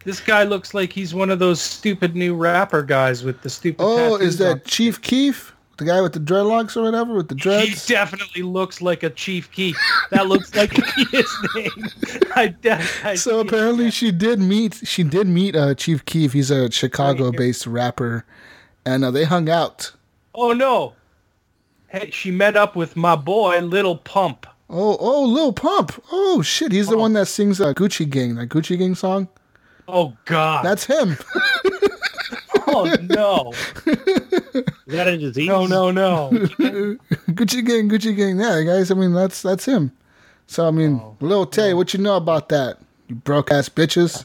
This 0.05 0.19
guy 0.21 0.45
looks 0.45 0.73
like 0.75 0.93
he's 0.93 1.15
one 1.15 1.31
of 1.31 1.39
those 1.39 1.61
stupid 1.61 2.17
new 2.17 2.35
rapper 2.35 2.83
guys 2.83 3.23
with 3.23 3.41
the 3.43 3.51
stupid. 3.51 3.83
Oh, 3.83 4.17
is 4.17 4.39
that 4.39 4.51
on. 4.53 4.61
Chief 4.65 5.01
Keef? 5.03 5.55
The 5.81 5.87
guy 5.87 6.03
with 6.03 6.13
the 6.13 6.21
dreadlocks 6.21 6.77
or 6.77 6.83
whatever, 6.83 7.15
with 7.15 7.29
the 7.29 7.35
dreads. 7.35 7.87
He 7.87 7.95
definitely 7.95 8.43
looks 8.43 8.83
like 8.83 9.03
a 9.03 9.09
Chief 9.09 9.51
Keef. 9.51 9.79
That 10.11 10.27
looks 10.27 10.55
like 10.55 10.73
his 11.11 11.49
name. 11.55 11.87
I, 12.37 12.55
I 13.03 13.15
So 13.15 13.41
apparently 13.41 13.91
she 13.91 14.13
did 14.13 14.41
meet 14.41 14.83
she 14.85 15.03
did 15.03 15.27
meet 15.27 15.57
uh, 15.57 15.75
Chief 15.75 16.05
Keef. 16.05 16.35
He's 16.35 16.51
a 16.51 16.71
Chicago-based 16.71 17.67
rapper, 17.67 18.27
and 18.85 19.07
uh, 19.07 19.11
they 19.11 19.25
hung 19.25 19.49
out. 19.49 19.93
Oh 20.35 20.53
no. 20.53 20.93
Hey, 21.89 22.11
she 22.11 22.31
met 22.31 22.59
up 22.59 22.77
with 22.77 22.95
my 22.95 23.17
boy 23.17 23.61
Little 23.61 23.97
Pump. 23.97 24.47
Oh, 24.69 24.99
oh, 25.01 25.25
Lil 25.25 25.55
Pump. 25.55 25.93
Oh 26.13 26.43
shit, 26.43 26.73
he's 26.73 26.89
the 26.89 26.99
one 26.99 27.15
that 27.15 27.27
sings 27.27 27.59
uh, 27.59 27.73
Gucci 27.73 28.09
Gang, 28.09 28.35
that 28.35 28.51
Gucci 28.51 28.77
Gang 28.77 28.95
song. 28.95 29.29
Oh 29.89 30.15
god. 30.27 30.63
That's 30.63 30.85
him. 30.85 31.17
oh 32.67 32.95
no. 33.03 33.53
Is 33.87 34.65
that 34.95 35.07
a 35.09 35.19
disease? 35.19 35.49
No, 35.49 35.67
no, 35.67 35.91
no. 35.91 36.31
Gucci 37.31 37.65
Gang, 37.65 37.89
Gucci 37.89 38.17
Gang. 38.17 38.39
Yeah, 38.39 38.63
guys. 38.63 38.91
I 38.91 38.95
mean, 38.95 39.13
that's 39.13 39.43
that's 39.43 39.65
him. 39.65 39.93
So 40.47 40.67
I 40.67 40.71
mean, 40.71 41.01
Oh, 41.03 41.17
Lil 41.21 41.47
Tay, 41.47 41.75
what 41.75 41.95
you 41.95 42.01
know 42.01 42.17
about 42.17 42.49
that? 42.51 42.79
You 43.09 43.15
broke 43.17 43.51
ass 43.51 43.69
bitches. 43.69 44.25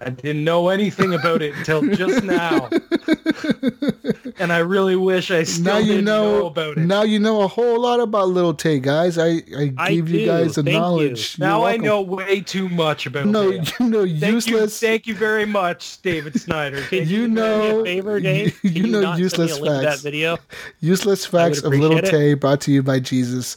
I 0.00 0.10
didn't 0.10 0.44
know 0.44 0.68
anything 0.68 1.14
about 1.14 1.42
it 1.42 1.54
until 1.56 1.82
just 1.94 2.22
now. 2.22 2.68
and 4.38 4.52
I 4.52 4.58
really 4.58 4.96
wish 4.96 5.30
I 5.30 5.42
still 5.42 5.64
now 5.64 5.78
you 5.78 5.86
didn't 5.86 6.04
know, 6.04 6.38
know, 6.38 6.46
about 6.46 6.78
it. 6.78 6.86
Now 6.86 7.02
you 7.02 7.18
know 7.18 7.42
a 7.42 7.48
whole 7.48 7.80
lot 7.80 8.00
about 8.00 8.28
Little 8.28 8.54
Tay, 8.54 8.78
guys. 8.78 9.18
I 9.18 9.42
I 9.56 9.72
I 9.76 9.90
gave 9.90 10.08
you 10.08 10.26
guys 10.26 10.54
the 10.54 10.62
Thank 10.62 10.76
knowledge. 10.76 11.38
You're 11.38 11.48
now 11.48 11.64
I 11.64 11.76
know 11.76 12.00
way 12.00 12.40
too 12.40 12.68
much 12.68 13.06
about 13.06 13.26
No, 13.26 13.50
you 13.50 13.62
know 13.80 14.06
Thank 14.06 14.22
useless. 14.22 14.80
You, 14.80 14.88
thank 14.88 15.06
you 15.06 15.14
very 15.14 15.46
much, 15.46 16.00
David 16.02 16.40
Snyder. 16.40 16.84
You 17.08 17.28
me 17.28 17.34
know- 17.34 17.80
a 17.80 17.84
favor, 17.84 18.20
Dave. 18.20 18.58
you 18.62 18.82
Can 18.82 18.90
know 18.92 19.00
not 19.00 19.18
send 19.18 19.18
me 19.18 19.22
a 19.22 19.24
useless 19.24 19.58
facts. 19.58 19.84
That 19.84 20.00
video. 20.00 20.38
Useless 20.80 21.24
facts 21.26 21.62
of 21.62 21.72
Little 21.72 21.98
it. 21.98 22.04
Tay 22.06 22.34
brought 22.34 22.60
to 22.62 22.72
you 22.72 22.82
by 22.82 23.00
Jesus. 23.00 23.56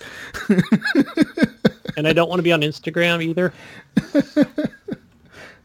And 1.97 2.07
I 2.07 2.13
don't 2.13 2.29
want 2.29 2.39
to 2.39 2.43
be 2.43 2.51
on 2.51 2.61
Instagram 2.61 3.23
either. 3.23 3.53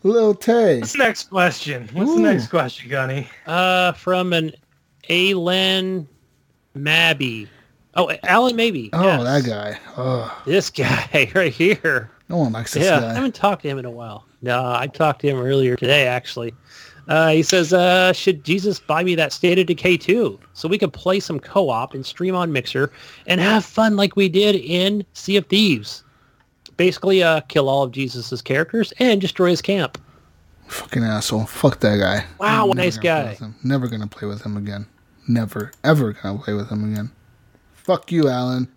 Lil 0.03 0.35
Tay. 0.35 0.81
What's 0.81 0.93
the 0.93 0.99
next 0.99 1.31
question? 1.31 1.89
What's 1.93 2.11
Ooh. 2.11 2.17
the 2.17 2.23
next 2.23 2.49
question, 2.49 2.89
Gunny? 2.91 3.29
Uh, 3.47 3.93
from 3.93 4.33
an 4.33 4.53
Alan 5.09 6.09
Mabby. 6.77 7.49
Oh, 7.95 8.13
Alan 8.25 8.55
Maybe. 8.57 8.91
Oh, 8.93 9.03
yes. 9.05 9.23
that 9.45 9.51
guy. 9.51 9.81
Oh, 9.97 10.43
This 10.45 10.69
guy 10.69 11.31
right 11.35 11.53
here. 11.53 12.11
no 12.29 12.37
one 12.37 12.53
likes 12.53 12.75
this 12.75 12.87
guy. 12.89 13.01
yeah, 13.01 13.11
I 13.11 13.15
haven't 13.15 13.35
talked 13.35 13.63
to 13.63 13.69
him 13.69 13.79
in 13.79 13.87
a 13.87 13.91
while. 13.91 14.27
No, 14.43 14.63
I 14.71 14.87
talked 14.87 15.23
to 15.23 15.29
him 15.29 15.39
earlier 15.39 15.77
today, 15.77 16.07
actually. 16.07 16.53
Uh, 17.09 17.31
he 17.31 17.43
says, 17.43 17.73
uh, 17.73 18.13
should 18.13 18.45
Jesus 18.45 18.79
buy 18.81 19.03
me 19.03 19.15
that 19.15 19.33
State 19.33 19.59
of 19.59 19.67
Decay 19.67 19.97
2 19.97 20.39
so 20.53 20.69
we 20.69 20.77
can 20.77 20.91
play 20.91 21.21
some 21.21 21.41
co-op 21.41 21.95
and 21.95 22.05
stream 22.05 22.35
on 22.35 22.53
Mixer 22.53 22.93
and 23.29 23.41
have 23.41 23.65
fun 23.65 23.97
like 23.97 24.15
we 24.17 24.29
did 24.29 24.57
in 24.57 25.05
Sea 25.15 25.37
of 25.39 25.47
Thieves? 25.47 26.03
Basically, 26.77 27.23
uh, 27.23 27.41
kill 27.43 27.69
all 27.69 27.83
of 27.83 27.93
Jesus's 27.93 28.43
characters 28.43 28.93
and 28.99 29.21
destroy 29.21 29.51
his 29.51 29.63
camp. 29.63 29.99
Fucking 30.67 31.05
asshole. 31.05 31.47
Fuck 31.47 31.81
that 31.81 31.99
guy. 31.99 32.25
Wow, 32.39 32.67
nice 32.75 32.99
guy. 32.99 33.39
Never 33.63 33.89
gonna 33.89 34.07
play 34.07 34.29
with 34.29 34.43
him 34.43 34.57
again. 34.57 34.87
Never, 35.29 35.73
ever 35.85 36.13
gonna 36.13 36.39
play 36.39 36.55
with 36.55 36.69
him 36.69 36.93
again. 36.93 37.11
Fuck 37.73 38.11
you, 38.11 38.29
Alan. 38.29 38.69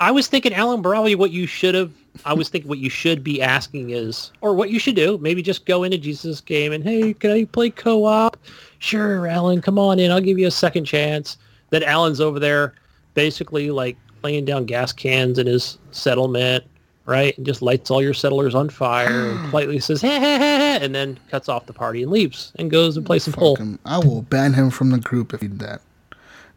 I 0.00 0.10
was 0.10 0.26
thinking, 0.26 0.54
Alan, 0.54 0.82
probably 0.82 1.14
what 1.14 1.30
you 1.30 1.46
should 1.46 1.74
have. 1.74 1.92
I 2.24 2.32
was 2.32 2.48
thinking 2.48 2.68
what 2.68 2.78
you 2.78 2.90
should 2.90 3.22
be 3.22 3.40
asking 3.40 3.90
is, 3.90 4.32
or 4.40 4.54
what 4.54 4.70
you 4.70 4.80
should 4.80 4.96
do, 4.96 5.18
maybe 5.18 5.42
just 5.42 5.66
go 5.66 5.84
into 5.84 5.98
Jesus' 5.98 6.40
game 6.40 6.72
and, 6.72 6.82
hey, 6.82 7.14
can 7.14 7.30
I 7.30 7.44
play 7.44 7.70
co-op? 7.70 8.36
Sure, 8.78 9.26
Alan, 9.26 9.60
come 9.60 9.78
on 9.78 9.98
in. 10.00 10.10
I'll 10.10 10.20
give 10.20 10.38
you 10.38 10.48
a 10.48 10.50
second 10.50 10.86
chance. 10.86 11.36
Then 11.68 11.84
Alan's 11.84 12.20
over 12.20 12.40
there, 12.40 12.74
basically 13.14 13.70
like 13.70 13.96
laying 14.24 14.44
down 14.44 14.64
gas 14.64 14.92
cans 14.92 15.38
in 15.38 15.46
his 15.46 15.78
settlement, 15.92 16.64
right? 17.10 17.36
And 17.36 17.44
just 17.44 17.60
lights 17.60 17.90
all 17.90 18.00
your 18.02 18.14
settlers 18.14 18.54
on 18.54 18.70
fire 18.70 19.08
and 19.08 19.42
politely 19.50 19.80
says, 19.80 20.00
hey, 20.00 20.18
hey, 20.20 20.38
hey, 20.38 20.56
hey, 20.58 20.78
and 20.84 20.94
then 20.94 21.18
cuts 21.28 21.48
off 21.48 21.66
the 21.66 21.72
party 21.74 22.02
and 22.02 22.10
leaves 22.10 22.52
and 22.56 22.70
goes 22.70 22.96
and 22.96 23.04
plays 23.04 23.24
some 23.24 23.32
Fuck 23.34 23.40
pool. 23.40 23.56
him. 23.56 23.78
I 23.84 23.98
will 23.98 24.22
ban 24.22 24.54
him 24.54 24.70
from 24.70 24.90
the 24.90 24.98
group 24.98 25.34
if 25.34 25.40
he 25.42 25.48
did 25.48 25.58
that. 25.58 25.82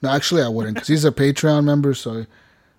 No, 0.02 0.10
actually, 0.10 0.44
I 0.44 0.48
wouldn't, 0.50 0.76
because 0.76 0.88
he's 0.90 1.06
a 1.06 1.12
Patreon 1.12 1.64
member, 1.64 1.94
so 1.94 2.26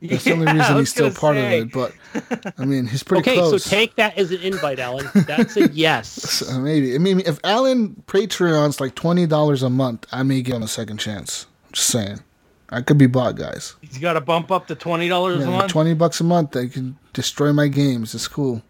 that's 0.03 0.25
the 0.25 0.33
only 0.33 0.47
Yeah, 0.47 0.53
I 0.53 0.57
reason 0.59 0.75
was 0.77 0.83
he's 0.83 0.91
still 0.91 1.07
gonna 1.09 1.19
part 1.19 1.37
say. 1.37 1.61
of 1.61 1.67
it. 1.69 1.73
But 1.73 2.53
I 2.59 2.65
mean, 2.67 2.87
he's 2.87 3.03
pretty 3.03 3.23
Okay, 3.23 3.35
close. 3.37 3.65
so 3.65 3.71
take 3.71 3.97
that 3.97 4.17
as 4.19 4.31
an 4.31 4.41
invite, 4.41 4.79
Alan. 4.79 5.09
That's 5.27 5.57
a 5.57 5.69
yes. 5.73 6.09
So 6.09 6.59
maybe. 6.61 6.95
I 6.95 6.99
mean, 6.99 7.21
if 7.21 7.39
Alan 7.43 8.03
Patreon's 8.07 8.79
like 8.81 8.95
twenty 8.95 9.27
dollars 9.27 9.63
a 9.63 9.71
month, 9.71 10.07
I 10.13 10.23
may 10.23 10.43
give 10.43 10.57
him 10.57 10.63
a 10.63 10.69
second 10.69 10.99
chance. 10.99 11.47
Just 11.73 11.89
saying. 11.89 12.21
I 12.71 12.83
could 12.83 12.99
be 12.99 13.07
bought, 13.07 13.37
guys. 13.37 13.75
He's 13.83 13.99
got 13.99 14.15
to 14.15 14.21
bump 14.21 14.51
up 14.51 14.67
to 14.67 14.75
twenty 14.75 15.09
dollars 15.09 15.43
a 15.47 15.51
Yeah, 15.51 15.57
month. 15.59 15.71
twenty 15.73 15.95
bucks 15.95 16.21
a 16.21 16.25
month, 16.25 16.51
they 16.51 16.69
can 16.69 16.99
destroy 17.15 17.53
my 17.53 17.69
games. 17.69 18.15
It's 18.15 18.29
cool. 18.29 18.63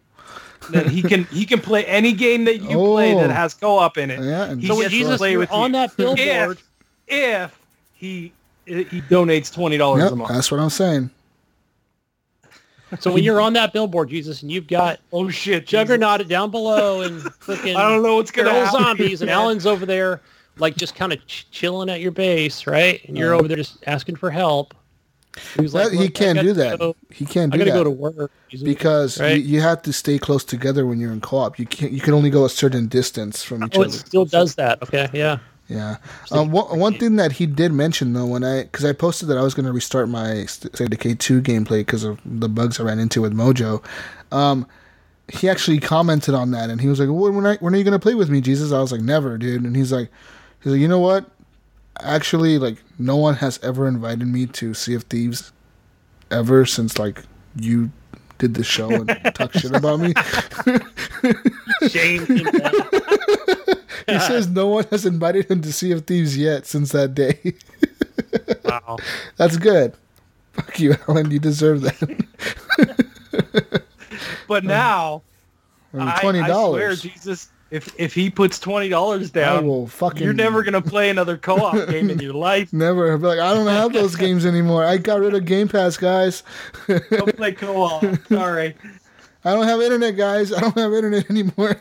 Then 0.71 0.89
he 0.89 1.03
can 1.03 1.25
he 1.25 1.45
can 1.45 1.61
play 1.61 1.85
any 1.85 2.13
game 2.13 2.45
that 2.45 2.59
you 2.63 2.71
oh. 2.81 2.93
play 2.93 3.15
Oh. 3.15 3.19
that 3.21 3.31
has 3.31 3.53
co-op 3.55 3.99
in 3.99 4.11
it. 4.11 4.21
Yeah, 4.23 4.45
and 4.45 4.61
He 4.61 4.67
So 4.69 4.75
when 4.75 4.85
gets 4.85 4.95
Jesus 4.95 5.19
play 5.19 5.33
you're 5.33 5.41
with 5.41 5.51
on 5.51 5.71
you. 5.71 5.73
that 5.79 5.97
billboard, 5.97 6.59
if, 7.07 7.49
if 7.53 7.59
he 7.95 8.33
he 8.67 9.03
donates 9.03 9.53
twenty 9.53 9.77
dollars 9.77 10.05
Yep, 10.05 10.13
a 10.13 10.17
month. 10.17 10.31
that's 10.33 10.51
what 10.51 10.61
I'm 10.61 10.71
saying. 10.71 11.11
So 13.01 13.13
when 13.13 13.25
you're 13.25 13.41
on 13.41 13.55
that 13.55 13.73
billboard, 13.73 14.09
Jesus, 14.09 14.43
and 14.43 14.53
you've 14.53 14.69
got 14.69 15.01
Oh 15.13 15.29
shit, 15.29 15.63
Jesus. 15.67 15.71
Juggernaut 15.71 16.27
down 16.29 16.51
below 16.51 17.03
and 17.03 17.21
freaking 17.41 17.75
I 17.77 17.91
don't 17.91 18.03
know 18.03 18.17
what's 18.17 18.31
gonna 18.31 18.51
feral 18.51 18.65
happen. 18.67 18.83
zombies, 18.83 19.21
and 19.21 19.27
man. 19.29 19.37
Alan's 19.37 19.67
over 19.67 19.85
there, 19.85 20.21
like 20.59 20.77
just 20.77 20.95
kind 20.95 21.13
of 21.13 21.27
ch- 21.27 21.47
chilling 21.51 21.91
at 21.91 22.01
your 22.01 22.13
base, 22.13 22.67
right? 22.67 23.05
And 23.07 23.19
you're 23.19 23.35
over 23.35 23.49
there 23.49 23.57
just 23.57 23.79
asking 23.87 24.17
for 24.17 24.31
help. 24.31 24.75
That- 25.35 25.63
he 25.63 25.63
"Look, 25.69 25.93
I 25.93 26.09
can't 26.09 26.41
do 26.41 26.53
that. 26.55 26.79
go- 26.79 26.97
He 27.11 27.25
can't 27.25 27.53
I 27.53 27.57
do 27.57 27.65
gotta 27.65 27.73
that 27.73 27.79
go 27.79 27.85
to 27.85 27.91
work 27.91 28.31
because 28.63 29.21
right? 29.21 29.37
you, 29.37 29.55
you 29.55 29.61
have 29.61 29.83
to 29.83 29.93
stay 29.93 30.19
close 30.19 30.45
together 30.45 30.87
when 30.87 31.01
you're 31.01 31.13
in 31.13 31.21
co-op. 31.21 31.59
You 31.59 31.67
can't. 31.67 31.93
You 31.93 32.01
can 32.01 32.15
only 32.15 32.31
go 32.31 32.45
a 32.45 32.49
certain 32.49 32.87
distance 32.87 33.43
from 33.43 33.65
each 33.65 33.77
oh, 33.77 33.83
other. 33.83 33.89
it 33.89 33.93
still 33.93 34.25
does 34.25 34.55
that. 34.57 34.83
Okay, 34.83 35.09
yeah. 35.13 35.39
Yeah. 35.69 35.97
Um, 36.31 36.51
one, 36.51 36.79
one 36.79 36.99
thing 36.99 37.17
that 37.17 37.33
he 37.33 37.47
did 37.47 37.73
mention 37.73 38.13
though, 38.13 38.27
when 38.27 38.45
I 38.45 38.65
because 38.65 38.85
I 38.85 38.93
posted 38.93 39.29
that 39.29 39.39
I 39.39 39.43
was 39.43 39.55
going 39.55 39.67
to 39.67 39.73
restart 39.73 40.09
my 40.09 40.31
of 40.31 41.19
two 41.19 41.41
gameplay 41.41 41.81
because 41.81 42.05
of 42.05 42.21
the 42.25 42.49
bugs 42.49 42.79
I 42.79 42.85
ran 42.85 42.99
into 42.99 43.23
with 43.23 43.35
Mojo. 43.35 43.83
Um, 44.31 44.67
he 45.33 45.49
actually 45.49 45.81
commented 45.81 46.35
on 46.35 46.51
that 46.51 46.69
and 46.69 46.83
he 46.83 46.89
was 46.89 47.01
like, 47.01 47.09
"When, 47.09 47.35
when, 47.35 47.47
I, 47.47 47.57
when 47.57 47.75
are 47.75 47.79
you 47.79 47.85
going 47.85 47.93
to 47.93 47.99
play 47.99 48.15
with 48.15 48.29
me, 48.29 48.43
Jesus?" 48.43 48.73
I 48.73 48.81
was 48.81 48.93
like, 48.93 49.01
"Never, 49.01 49.39
dude." 49.39 49.65
And 49.65 49.75
he's 49.75 49.91
like, 49.91 50.11
"He's 50.63 50.73
like, 50.73 50.81
you 50.81 50.89
know 50.89 50.99
what? 50.99 51.31
Actually, 52.01 52.59
like, 52.59 52.79
no 52.99 53.17
one 53.17 53.35
has 53.37 53.59
ever 53.63 53.87
invited 53.87 54.27
me 54.27 54.47
to 54.47 54.75
Sea 54.75 54.95
of 54.95 55.05
Thieves 55.05 55.53
ever 56.31 56.67
since 56.67 56.99
like 56.99 57.23
you 57.57 57.91
did 58.39 58.55
the 58.55 58.65
show 58.65 58.91
and 58.91 59.09
talk 59.35 59.53
shit 59.53 59.73
about 59.77 60.01
me." 60.01 60.13
Shame 61.89 62.27
he 64.07 64.19
says 64.19 64.49
no 64.49 64.67
one 64.69 64.85
has 64.91 65.07
invited 65.07 65.51
him 65.51 65.63
to 65.63 65.73
Sea 65.73 65.93
of 65.93 66.07
Thieves 66.07 66.37
yet 66.37 66.67
since 66.67 66.93
that 66.93 67.15
day. 67.15 67.55
Wow. 68.65 68.99
That's 69.37 69.57
good. 69.57 69.95
Fuck 70.53 70.79
you, 70.81 70.97
Alan. 71.09 71.31
You 71.31 71.39
deserve 71.39 71.83
that. 71.83 72.27
But 74.47 74.63
um, 74.63 74.69
now, 74.69 75.23
um, 75.93 76.01
I 76.01 76.05
mean, 76.05 76.09
I, 76.09 76.21
twenty 76.21 76.43
dollars. 76.43 77.03
Jesus, 77.03 77.51
if 77.75 77.95
if 77.99 78.15
he 78.15 78.31
puts 78.31 78.59
twenty 78.59 78.89
dollars 78.89 79.31
I 79.31 79.41
down, 79.41 79.67
will 79.67 79.87
fucking. 79.87 80.23
you're 80.23 80.33
never 80.33 80.63
gonna 80.63 80.81
play 80.83 81.11
another 81.11 81.37
co-op 81.37 81.89
game 81.89 82.09
in 82.11 82.19
your 82.21 82.35
life. 82.35 82.73
Never. 82.73 83.11
I'll 83.13 83.19
be 83.19 83.27
like, 83.27 83.39
I 83.41 83.53
don't 83.55 83.67
have 83.67 83.93
those 83.93 84.15
games 84.25 84.47
anymore. 84.47 84.85
I 84.85 84.97
got 84.99 85.21
rid 85.21 85.35
of 85.35 85.45
Game 85.45 85.69
Pass, 85.69 85.97
guys. 85.97 86.43
Don't 86.87 87.37
play 87.37 87.53
co-op. 87.65 88.05
Sorry. 88.29 88.75
I 89.45 89.53
don't 89.53 89.67
have 89.67 89.81
internet, 89.83 90.17
guys. 90.17 90.53
I 90.53 90.61
don't 90.61 90.77
have 90.79 90.93
internet 90.95 91.29
anymore. 91.31 91.77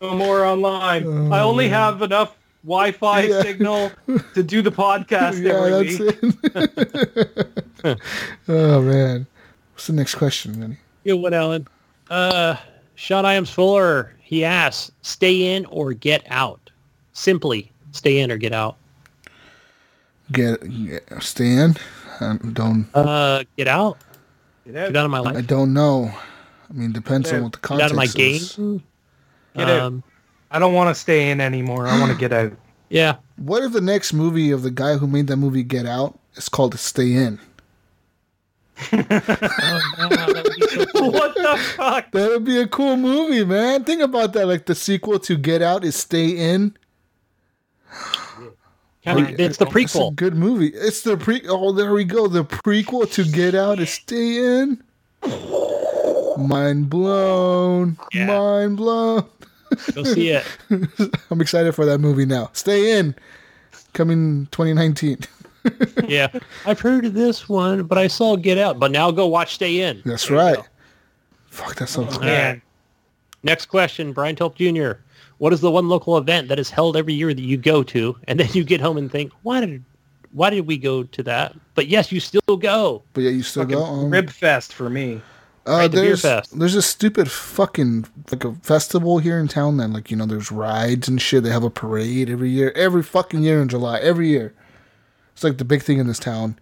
No 0.00 0.14
more 0.16 0.44
online. 0.44 1.04
Oh, 1.06 1.30
I 1.32 1.40
only 1.40 1.68
have 1.68 2.02
enough 2.02 2.36
Wi-Fi 2.64 3.22
Oh. 3.22 3.26
Yeah. 3.26 3.42
signal 3.42 3.92
to 4.34 4.42
do 4.42 4.60
the 4.62 4.72
podcast 4.72 5.40
yeah, 5.42 5.52
every 5.52 5.70
that's 5.70 5.98
week. 6.00 6.18
it. 7.84 7.98
oh 8.48 8.82
man. 8.82 9.26
What's 9.74 9.86
the 9.86 9.92
next 9.94 10.16
question, 10.16 10.52
Vinny? 10.54 10.78
Good 11.04 11.14
one, 11.14 11.32
Alan. 11.32 11.66
Uh, 12.10 12.56
Sean 12.96 13.24
Iams 13.24 13.50
Fuller, 13.50 14.12
he 14.20 14.44
asks, 14.44 14.90
stay 15.02 15.54
in 15.54 15.64
or 15.66 15.92
get 15.92 16.22
out? 16.28 16.70
Simply, 17.12 17.70
stay 17.92 18.18
in 18.18 18.30
or 18.30 18.36
get 18.36 18.52
out. 18.52 18.76
Get, 20.32 20.60
get 20.86 21.22
stay 21.22 21.52
in. 21.52 21.76
I 22.20 22.36
don't. 22.52 22.86
Uh, 22.94 23.44
get 23.56 23.68
out? 23.68 23.98
Get 24.64 24.74
Get 24.74 24.82
out. 24.88 24.96
out 24.96 25.04
of 25.06 25.10
my 25.10 25.20
life. 25.20 25.36
I 25.36 25.40
don't 25.40 25.72
know. 25.72 26.12
I 26.68 26.72
mean, 26.72 26.92
depends 26.92 27.32
on 27.32 27.42
what 27.44 27.52
the 27.52 27.58
context 27.58 27.94
Get 27.94 27.98
out 27.98 28.12
context 28.12 28.14
of 28.14 28.20
my 28.20 28.24
is. 28.24 28.56
game? 28.56 28.82
Get 29.56 29.68
out. 29.68 29.80
Um, 29.80 30.02
I 30.50 30.58
don't 30.58 30.74
want 30.74 30.94
to 30.94 31.00
stay 31.00 31.30
in 31.30 31.40
anymore. 31.40 31.86
I 31.86 31.98
want 31.98 32.12
to 32.12 32.18
get 32.18 32.32
out. 32.32 32.52
yeah. 32.90 33.16
What 33.36 33.62
if 33.64 33.72
the 33.72 33.80
next 33.80 34.12
movie 34.12 34.50
of 34.50 34.62
the 34.62 34.70
guy 34.70 34.96
who 34.96 35.06
made 35.06 35.26
that 35.28 35.36
movie 35.36 35.62
Get 35.62 35.86
Out 35.86 36.18
is 36.34 36.48
called 36.48 36.78
Stay 36.78 37.12
In? 37.12 37.40
Oh, 38.92 38.96
no, 39.98 40.08
that 40.08 40.32
would 40.34 40.56
be 40.56 40.66
so 40.68 40.86
cool. 40.86 41.10
what 41.12 41.34
the 41.34 41.56
fuck? 41.76 42.10
That 42.12 42.28
would 42.30 42.44
be 42.44 42.58
a 42.60 42.66
cool 42.66 42.96
movie, 42.96 43.44
man. 43.44 43.84
Think 43.84 44.02
about 44.02 44.32
that. 44.34 44.46
Like 44.46 44.66
the 44.66 44.74
sequel 44.74 45.18
to 45.20 45.36
Get 45.36 45.62
Out 45.62 45.84
is 45.84 45.96
Stay 45.96 46.30
In. 46.30 46.76
Kinda- 49.02 49.30
it's 49.30 49.36
the 49.36 49.44
It's 49.44 49.60
a 49.60 49.66
prequel. 49.66 50.14
good 50.14 50.34
movie. 50.34 50.68
It's 50.68 51.02
the 51.02 51.16
pre. 51.16 51.42
Oh, 51.48 51.72
there 51.72 51.92
we 51.92 52.04
go. 52.04 52.26
The 52.28 52.44
prequel 52.44 53.10
to 53.12 53.24
Get 53.24 53.54
Out 53.54 53.80
is 53.80 53.90
Stay 53.90 54.60
In. 54.60 54.82
Mind 56.36 56.88
blown. 56.90 57.98
Yeah. 58.12 58.26
Mind 58.26 58.76
blown. 58.76 59.24
Go 59.94 60.04
see 60.04 60.30
it. 60.30 60.44
I'm 61.30 61.40
excited 61.40 61.74
for 61.74 61.84
that 61.86 61.98
movie 61.98 62.26
now. 62.26 62.50
Stay 62.52 62.98
In. 62.98 63.14
Coming 63.92 64.46
2019. 64.52 65.18
Yeah. 66.06 66.28
I've 66.66 66.80
heard 66.80 67.04
of 67.04 67.14
this 67.14 67.48
one, 67.48 67.84
but 67.84 67.98
I 67.98 68.06
saw 68.06 68.36
Get 68.36 68.58
Out. 68.58 68.78
But 68.78 68.90
now 68.90 69.10
go 69.10 69.26
watch 69.26 69.54
Stay 69.54 69.80
In. 69.80 70.02
That's 70.04 70.26
There 70.28 70.36
right. 70.36 70.58
Fuck, 71.46 71.76
that 71.76 71.88
sounds 71.88 72.16
good. 72.16 72.26
Man, 72.26 72.62
Next 73.42 73.66
question, 73.66 74.12
Brian 74.12 74.36
Tulp 74.36 74.54
Jr. 74.54 75.00
What 75.38 75.52
is 75.52 75.60
the 75.60 75.70
one 75.70 75.88
local 75.88 76.18
event 76.18 76.48
that 76.48 76.58
is 76.58 76.68
held 76.70 76.96
every 76.96 77.14
year 77.14 77.32
that 77.32 77.40
you 77.42 77.56
go 77.56 77.82
to, 77.84 78.16
and 78.28 78.38
then 78.38 78.48
you 78.52 78.62
get 78.64 78.80
home 78.80 78.98
and 78.98 79.10
think, 79.10 79.32
why 79.42 79.60
did, 79.60 79.82
why 80.32 80.50
did 80.50 80.66
we 80.66 80.76
go 80.76 81.02
to 81.04 81.22
that? 81.22 81.54
But 81.74 81.86
yes, 81.88 82.12
you 82.12 82.20
still 82.20 82.56
go. 82.58 83.02
But 83.14 83.22
yeah, 83.24 83.30
you 83.30 83.42
still 83.42 83.62
fucking 83.62 83.76
go. 83.78 83.84
Um, 83.84 84.10
rib 84.10 84.30
fest 84.30 84.74
for 84.74 84.90
me. 84.90 85.22
Uh, 85.66 85.72
Right, 85.72 85.90
the 85.90 85.96
there's 86.00 86.22
fest. 86.22 86.58
there's 86.58 86.74
a 86.74 86.82
stupid 86.82 87.30
fucking 87.30 88.06
like 88.30 88.44
a 88.44 88.54
festival 88.56 89.18
here 89.18 89.38
in 89.38 89.46
town 89.48 89.76
that 89.76 89.88
like 89.88 90.10
you 90.10 90.16
know 90.16 90.24
there's 90.26 90.50
rides 90.50 91.06
and 91.08 91.20
shit. 91.20 91.42
They 91.42 91.50
have 91.50 91.64
a 91.64 91.70
parade 91.70 92.30
every 92.30 92.48
year, 92.50 92.72
every 92.74 93.02
fucking 93.02 93.42
year 93.42 93.60
in 93.60 93.68
July, 93.68 93.98
every 94.00 94.28
year. 94.28 94.54
It's 95.40 95.44
like 95.44 95.56
the 95.56 95.64
big 95.64 95.82
thing 95.82 95.96
in 95.96 96.06
this 96.06 96.18
town. 96.18 96.58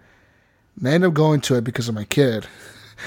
And 0.79 0.87
I 0.89 0.93
end 0.93 1.05
up 1.05 1.13
going 1.13 1.41
to 1.41 1.57
it 1.57 1.65
because 1.65 1.89
of 1.89 1.97
my 1.97 2.05
kid. 2.05 2.47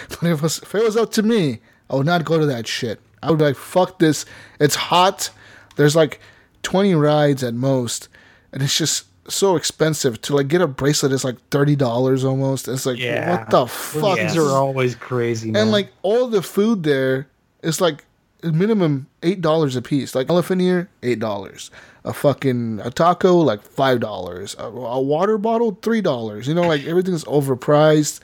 But 0.09 0.24
if 0.24 0.40
it 0.40 0.41
was, 0.41 0.58
if 0.59 0.75
it 0.75 0.83
was 0.83 0.95
up 0.98 1.11
to 1.14 1.24
me, 1.24 1.59
I 1.90 1.95
would 1.95 2.06
not 2.06 2.24
go 2.25 2.38
to 2.40 2.45
that 2.45 2.66
shit. 2.67 3.00
I 3.24 3.30
would 3.30 3.40
be 3.40 3.45
like 3.45 3.56
fuck 3.58 4.00
this. 4.00 4.25
It's 4.59 4.75
hot. 4.75 5.30
There's 5.75 5.95
like 5.98 6.19
20 6.64 6.93
rides 6.95 7.41
at 7.43 7.53
most, 7.53 8.08
and 8.53 8.61
it's 8.64 8.77
just 8.77 9.06
so 9.30 9.56
expensive 9.58 10.22
to 10.24 10.35
like 10.35 10.48
get 10.50 10.61
a 10.61 10.67
bracelet 10.67 11.11
is 11.14 11.24
like 11.25 11.35
thirty 11.50 11.75
dollars 11.75 12.24
almost. 12.24 12.67
It's 12.69 12.85
like 12.85 13.00
Yeah. 13.00 13.32
what 13.32 13.50
the 13.50 13.67
fuck? 13.67 14.17
These 14.17 14.38
are 14.38 14.50
always 14.50 14.95
crazy. 14.95 15.51
Man. 15.51 15.64
And 15.64 15.72
like 15.72 15.91
all 16.03 16.27
the 16.27 16.41
food 16.41 16.83
there 16.83 17.27
is 17.61 17.80
like 17.82 18.06
a 18.43 18.51
minimum 18.51 19.08
eight 19.24 19.41
dollars 19.41 19.75
a 19.77 19.82
piece. 19.82 20.16
Like 20.16 20.30
elephant 20.30 20.61
ear, 20.61 20.90
eight 21.03 21.19
dollars. 21.19 21.69
A 22.04 22.14
fucking 22.14 22.80
a 22.84 22.90
taco, 22.90 23.36
like 23.36 23.62
five 23.62 24.00
dollars. 24.00 24.56
A, 24.58 24.66
a 24.66 25.02
water 25.02 25.38
bottle, 25.38 25.78
three 25.82 26.02
dollars. 26.02 26.48
You 26.48 26.56
know, 26.56 26.64
like 26.68 26.86
everything's 26.86 27.24
overpriced. 27.26 28.20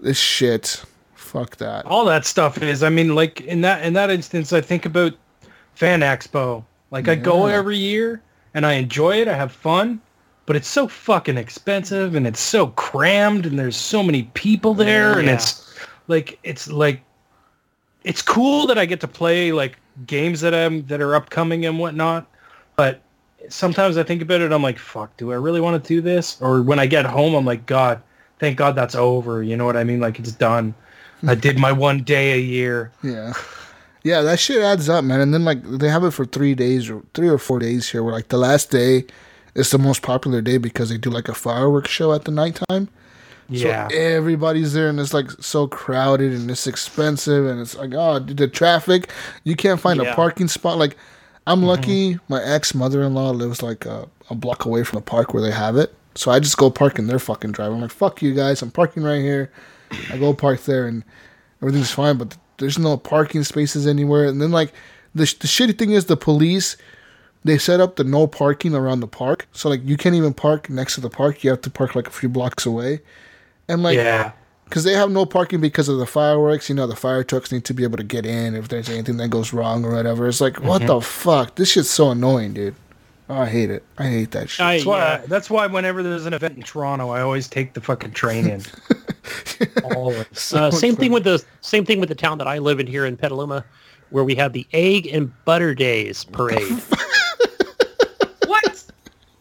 This 0.00 0.18
shit. 0.18 0.84
Fuck 1.14 1.56
that. 1.56 1.84
all 1.84 2.06
that 2.06 2.24
stuff 2.24 2.62
is. 2.62 2.82
I 2.82 2.88
mean, 2.88 3.14
like 3.14 3.42
in 3.42 3.60
that 3.62 3.84
in 3.84 3.92
that 3.94 4.10
instance, 4.10 4.52
I 4.52 4.60
think 4.60 4.86
about 4.86 5.12
Fan 5.74 6.00
Expo. 6.00 6.64
Like 6.90 7.06
I 7.08 7.16
go 7.16 7.46
every 7.46 7.76
year 7.76 8.22
and 8.54 8.64
I 8.64 8.74
enjoy 8.74 9.20
it. 9.20 9.28
I 9.28 9.34
have 9.34 9.52
fun, 9.52 10.00
but 10.46 10.56
it's 10.56 10.68
so 10.68 10.88
fucking 10.88 11.36
expensive 11.36 12.14
and 12.14 12.26
it's 12.26 12.40
so 12.40 12.68
crammed 12.68 13.44
and 13.44 13.58
there's 13.58 13.76
so 13.76 14.02
many 14.02 14.22
people 14.34 14.72
there 14.72 15.18
and 15.18 15.28
it's 15.28 15.74
like 16.06 16.38
it's 16.44 16.68
like 16.68 17.02
it's 18.04 18.22
cool 18.22 18.66
that 18.68 18.78
I 18.78 18.86
get 18.86 19.00
to 19.00 19.08
play 19.08 19.52
like 19.52 19.78
games 20.06 20.40
that 20.40 20.54
I'm 20.54 20.86
that 20.86 21.02
are 21.02 21.14
upcoming 21.14 21.66
and 21.66 21.78
whatnot, 21.78 22.26
but 22.78 23.00
sometimes 23.48 23.98
I 23.98 24.04
think 24.04 24.22
about 24.22 24.40
it. 24.40 24.52
I'm 24.52 24.62
like, 24.62 24.78
fuck, 24.78 25.14
do 25.16 25.32
I 25.32 25.34
really 25.34 25.60
want 25.60 25.82
to 25.82 25.88
do 25.88 26.00
this? 26.00 26.40
Or 26.40 26.62
when 26.62 26.78
I 26.78 26.86
get 26.86 27.04
home, 27.04 27.34
I'm 27.34 27.44
like, 27.44 27.66
God, 27.66 28.00
thank 28.38 28.56
God 28.56 28.76
that's 28.76 28.94
over. 28.94 29.42
You 29.42 29.56
know 29.56 29.66
what 29.66 29.76
I 29.76 29.82
mean? 29.82 29.98
Like 29.98 30.20
it's 30.20 30.30
done. 30.30 30.76
I 31.26 31.34
did 31.34 31.58
my 31.58 31.72
one 31.88 32.04
day 32.04 32.34
a 32.34 32.40
year. 32.40 32.92
Yeah. 33.02 33.32
Yeah, 34.04 34.22
that 34.22 34.38
shit 34.38 34.62
adds 34.62 34.88
up, 34.88 35.04
man. 35.04 35.20
And 35.20 35.34
then 35.34 35.44
like 35.44 35.60
they 35.64 35.88
have 35.88 36.04
it 36.04 36.12
for 36.12 36.24
three 36.24 36.54
days 36.54 36.88
or 36.88 37.02
three 37.14 37.28
or 37.28 37.36
four 37.36 37.58
days 37.58 37.90
here 37.90 38.04
where 38.04 38.14
like 38.14 38.28
the 38.28 38.38
last 38.38 38.70
day 38.70 39.04
is 39.56 39.72
the 39.72 39.78
most 39.78 40.02
popular 40.02 40.40
day 40.40 40.56
because 40.56 40.88
they 40.88 40.98
do 40.98 41.10
like 41.10 41.28
a 41.28 41.34
fireworks 41.34 41.90
show 41.90 42.12
at 42.12 42.26
the 42.26 42.30
nighttime. 42.30 42.88
Yeah. 43.48 43.88
So 43.88 43.96
everybody's 43.96 44.72
there 44.72 44.88
and 44.88 45.00
it's 45.00 45.12
like 45.12 45.32
so 45.40 45.66
crowded 45.66 46.32
and 46.32 46.48
it's 46.48 46.68
expensive 46.68 47.44
and 47.44 47.60
it's 47.60 47.74
like 47.74 47.92
oh 47.94 48.20
the 48.20 48.46
traffic 48.46 49.10
you 49.42 49.56
can't 49.56 49.80
find 49.80 50.00
a 50.00 50.14
parking 50.14 50.48
spot 50.48 50.76
like 50.78 50.96
I'm 51.48 51.58
mm-hmm. 51.58 51.66
lucky 51.66 52.18
my 52.28 52.42
ex 52.42 52.74
mother 52.74 53.02
in 53.02 53.14
law 53.14 53.30
lives 53.30 53.62
like 53.62 53.86
a, 53.86 54.06
a 54.28 54.34
block 54.34 54.66
away 54.66 54.84
from 54.84 54.98
the 54.98 55.04
park 55.04 55.32
where 55.32 55.42
they 55.42 55.50
have 55.50 55.76
it. 55.76 55.94
So 56.14 56.30
I 56.30 56.40
just 56.40 56.58
go 56.58 56.70
park 56.70 56.98
in 56.98 57.06
their 57.06 57.18
fucking 57.18 57.52
drive 57.52 57.72
I'm 57.72 57.80
like 57.80 57.90
fuck 57.90 58.20
you 58.20 58.34
guys 58.34 58.60
I'm 58.60 58.70
parking 58.70 59.02
right 59.02 59.20
here. 59.20 59.50
I 60.10 60.18
go 60.18 60.34
park 60.34 60.62
there 60.64 60.86
and 60.86 61.02
everything's 61.62 61.90
fine 61.90 62.18
but 62.18 62.36
there's 62.58 62.78
no 62.78 62.96
parking 62.98 63.44
spaces 63.44 63.86
anywhere. 63.86 64.26
And 64.26 64.42
then 64.42 64.50
like 64.50 64.74
the, 65.14 65.24
sh- 65.24 65.34
the 65.34 65.46
shitty 65.46 65.78
thing 65.78 65.92
is 65.92 66.04
the 66.04 66.16
police 66.16 66.76
they 67.44 67.56
set 67.56 67.80
up 67.80 67.96
the 67.96 68.04
no 68.04 68.26
parking 68.26 68.74
around 68.74 69.00
the 69.00 69.08
park. 69.08 69.48
So 69.52 69.70
like 69.70 69.80
you 69.84 69.96
can't 69.96 70.14
even 70.14 70.34
park 70.34 70.68
next 70.68 70.96
to 70.96 71.00
the 71.00 71.08
park. 71.08 71.42
You 71.42 71.50
have 71.50 71.62
to 71.62 71.70
park 71.70 71.94
like 71.94 72.08
a 72.08 72.10
few 72.10 72.28
blocks 72.28 72.66
away. 72.66 73.00
And 73.68 73.82
like 73.82 73.96
yeah. 73.96 74.32
Because 74.68 74.84
they 74.84 74.92
have 74.92 75.10
no 75.10 75.24
parking 75.24 75.60
because 75.60 75.88
of 75.88 75.98
the 75.98 76.06
fireworks. 76.06 76.68
You 76.68 76.74
know, 76.74 76.86
the 76.86 76.96
fire 76.96 77.24
trucks 77.24 77.50
need 77.50 77.64
to 77.64 77.74
be 77.74 77.84
able 77.84 77.96
to 77.96 78.04
get 78.04 78.26
in 78.26 78.54
if 78.54 78.68
there's 78.68 78.88
anything 78.88 79.16
that 79.16 79.28
goes 79.28 79.52
wrong 79.52 79.84
or 79.84 79.92
whatever. 79.92 80.28
It's 80.28 80.40
like, 80.40 80.60
what 80.62 80.86
the 80.86 81.00
fuck? 81.00 81.54
This 81.54 81.72
shit's 81.72 81.90
so 81.90 82.10
annoying, 82.10 82.52
dude. 82.54 82.74
Oh, 83.30 83.40
I 83.42 83.46
hate 83.46 83.70
it. 83.70 83.84
I 83.98 84.04
hate 84.08 84.30
that 84.30 84.48
shit. 84.48 84.64
I, 84.64 84.76
That's 84.76 84.86
why, 84.86 84.98
yeah. 84.98 85.22
that's 85.26 85.50
why 85.50 85.66
whenever 85.66 86.02
there's 86.02 86.24
an 86.24 86.32
event 86.32 86.56
in 86.56 86.62
Toronto, 86.62 87.10
I 87.10 87.20
always 87.20 87.46
take 87.46 87.74
the 87.74 87.80
fucking 87.82 88.12
train 88.12 88.46
in. 88.48 88.62
Always. 89.94 90.24
So 90.32 90.64
Uh, 90.64 90.70
same 90.70 90.92
much 90.92 91.00
thing 91.00 91.12
with 91.12 91.24
the 91.24 91.44
same 91.60 91.84
thing 91.84 92.00
with 92.00 92.08
the 92.08 92.14
town 92.14 92.38
that 92.38 92.46
I 92.46 92.56
live 92.58 92.80
in 92.80 92.86
here 92.86 93.04
in 93.04 93.16
Petaluma, 93.18 93.64
where 94.10 94.24
we 94.24 94.34
have 94.36 94.54
the 94.54 94.66
Egg 94.72 95.06
and 95.08 95.30
Butter 95.44 95.74
Days 95.74 96.24
parade. 96.24 96.82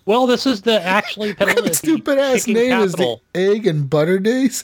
Well, 0.08 0.26
this 0.26 0.46
is 0.46 0.62
the 0.62 0.82
actually 0.82 1.34
Petaluma. 1.34 1.62
What 1.62 1.72
is 1.72 1.82
the 1.82 1.88
stupid 1.88 2.18
ass 2.18 2.48
name 2.48 2.80
is 2.80 2.94
the. 2.94 3.18
Egg 3.36 3.68
and 3.68 3.90
Butter 3.90 4.20
Days. 4.20 4.64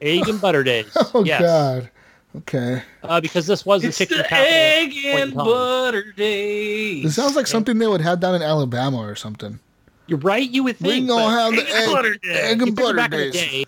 Egg 0.00 0.28
and 0.28 0.40
Butter 0.40 0.62
Days. 0.62 0.86
Oh 1.14 1.24
yes. 1.24 1.42
God. 1.42 1.90
Okay. 2.36 2.82
uh, 3.02 3.20
because 3.20 3.46
this 3.46 3.64
was 3.66 3.82
the 3.82 3.88
It's 3.88 3.98
chicken 3.98 4.18
the 4.18 4.24
capital 4.24 4.52
egg 4.52 4.92
and 5.20 5.34
butter 5.34 6.12
days. 6.16 7.04
It 7.04 7.10
sounds 7.12 7.36
like 7.36 7.46
something 7.46 7.78
they 7.78 7.86
would 7.86 8.00
have 8.00 8.18
down 8.18 8.34
in 8.34 8.42
Alabama 8.42 8.96
or 8.98 9.14
something. 9.14 9.60
You're 10.08 10.18
right. 10.18 10.48
You 10.50 10.64
would 10.64 10.80
We 10.80 10.88
think. 10.90 11.08
gonna 11.08 11.24
but 11.24 11.30
have 11.30 11.52
the 11.54 11.72
egg 11.72 11.82
and 11.84 11.92
butter 11.92 12.12
egg, 12.14 12.22
days. 12.22 12.36
egg 12.38 12.62
and 12.62 12.76
butter 12.76 12.96
back 12.96 13.12
in 13.12 13.18
the 13.18 13.30
days. 13.30 13.32
day, 13.50 13.64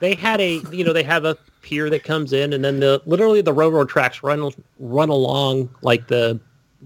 they 0.00 0.14
had 0.16 0.40
a 0.40 0.60
you 0.72 0.82
know 0.84 0.92
they 0.92 1.04
have 1.04 1.24
a 1.24 1.36
pier 1.62 1.88
that 1.90 2.02
comes 2.04 2.32
in, 2.32 2.52
and 2.52 2.64
then 2.64 2.80
the 2.80 3.00
literally 3.06 3.40
the 3.40 3.52
railroad 3.52 3.88
tracks 3.88 4.22
run 4.24 4.50
run 4.80 5.08
along 5.10 5.68
like 5.82 6.08
the 6.08 6.38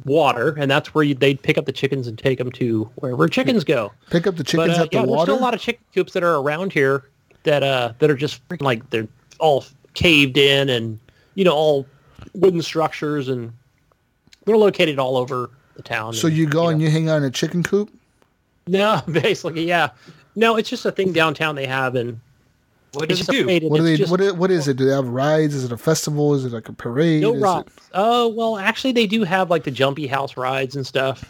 water, 0.05 0.57
and 0.59 0.71
that's 0.71 0.95
where 0.95 1.05
you, 1.05 1.15
they'd 1.15 1.41
pick 1.43 1.59
up 1.59 1.67
the 1.67 1.73
chickens 1.73 2.07
and 2.07 2.19
take 2.19 2.39
them 2.39 2.51
to 2.53 2.85
wherever 2.97 3.29
chickens 3.29 3.65
go. 3.65 3.93
Pick 4.11 4.27
up 4.27 4.37
the 4.37 4.45
chickens 4.45 4.77
but 4.77 4.79
uh, 4.79 4.85
at 4.85 4.91
the 4.91 4.97
yeah, 4.97 5.03
there's 5.03 5.11
water. 5.11 5.33
still 5.33 5.39
a 5.39 5.45
lot 5.45 5.55
of 5.55 5.61
chicken 5.61 5.85
coops 5.95 6.13
that 6.15 6.23
are 6.23 6.37
around 6.37 6.73
here 6.73 7.05
that 7.45 7.63
uh 7.63 7.93
that 7.99 8.11
are 8.11 8.17
just 8.17 8.47
freaking 8.49 8.63
like 8.63 8.89
they're 8.91 9.09
all 9.39 9.65
caved 9.95 10.39
in 10.39 10.69
and 10.69 10.99
you 11.35 11.45
know 11.45 11.55
all 11.55 11.87
wooden 12.35 12.63
structures 12.63 13.29
and 13.29 13.53
they're 14.45 14.57
located 14.57 14.99
all 14.99 15.17
over 15.17 15.51
the 15.77 15.83
town. 15.83 16.13
so 16.13 16.29
and, 16.29 16.37
you 16.37 16.47
go 16.47 16.65
know. 16.65 16.69
and 16.71 16.83
you 16.83 16.91
hang 16.91 17.09
out 17.09 17.17
in 17.17 17.25
a 17.25 17.31
chicken 17.31 17.63
coop. 17.63 17.91
no, 18.67 19.03
basically, 19.11 19.67
yeah. 19.67 19.91
No, 20.35 20.57
it's 20.57 20.71
just 20.71 20.87
a 20.87 20.93
thing 20.93 21.13
downtown 21.13 21.57
they 21.57 21.67
have, 21.67 21.95
and 21.95 22.19
What 22.95 23.11
it's 23.11 23.21
does 23.21 23.29
it 23.29 23.33
do? 23.61 23.69
What 23.69 23.79
do 23.79 23.83
they? 23.83 23.97
just- 23.97 24.11
What? 24.11 24.21
i- 24.21 24.31
What 24.33 24.51
is 24.51 24.69
it? 24.69 24.77
Do 24.77 24.85
they 24.87 24.93
have 24.93 25.09
rides? 25.09 25.55
Is 25.55 25.65
it 25.65 25.73
a 25.73 25.77
festival? 25.79 26.35
Is 26.35 26.45
it 26.45 26.53
like 26.53 26.69
a 26.69 26.73
parade? 26.73 27.23
No 27.23 27.33
Is 27.35 27.39
it- 27.41 27.45
rides. 27.45 27.71
Oh 27.95 28.29
well, 28.29 28.59
actually 28.59 28.93
they 28.93 29.07
do 29.07 29.25
have 29.25 29.51
like 29.51 29.65
the 29.65 29.71
jumpy 29.71 30.07
house 30.07 30.37
rides 30.37 30.77
and 30.77 30.87
stuff, 30.87 31.21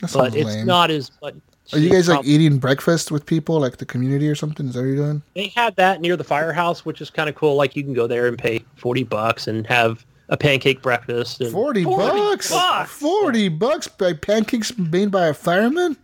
but 0.02 0.10
sounds 0.10 0.34
it's 0.36 0.46
lame. 0.46 0.66
not 0.66 0.90
as. 0.90 1.10
But 1.20 1.34
Are 1.72 1.78
you 1.78 1.90
guys 1.90 2.08
like 2.08 2.24
eating 2.24 2.58
breakfast 2.58 3.10
with 3.10 3.26
people, 3.26 3.60
like 3.60 3.76
the 3.78 3.86
community 3.86 4.28
or 4.28 4.34
something? 4.34 4.66
Is 4.68 4.74
that 4.74 4.80
what 4.80 4.86
you're 4.86 4.96
doing? 4.96 5.22
They 5.34 5.48
had 5.48 5.76
that 5.76 6.00
near 6.00 6.16
the 6.16 6.24
firehouse, 6.24 6.84
which 6.84 7.00
is 7.00 7.10
kind 7.10 7.28
of 7.28 7.34
cool. 7.34 7.54
Like 7.56 7.74
you 7.76 7.82
can 7.84 7.94
go 7.94 8.06
there 8.06 8.26
and 8.26 8.38
pay 8.38 8.64
forty 8.76 9.02
bucks 9.02 9.46
and 9.48 9.66
have 9.66 10.04
a 10.28 10.36
pancake 10.36 10.80
breakfast. 10.80 11.40
And, 11.40 11.50
Forty, 11.50 11.82
40 11.82 12.18
bucks. 12.18 12.50
bucks! 12.52 12.90
Forty 12.92 13.48
bucks 13.48 13.88
by 13.88 14.12
pancakes 14.12 14.76
made 14.78 15.10
by 15.10 15.26
a 15.26 15.34
fireman? 15.34 15.96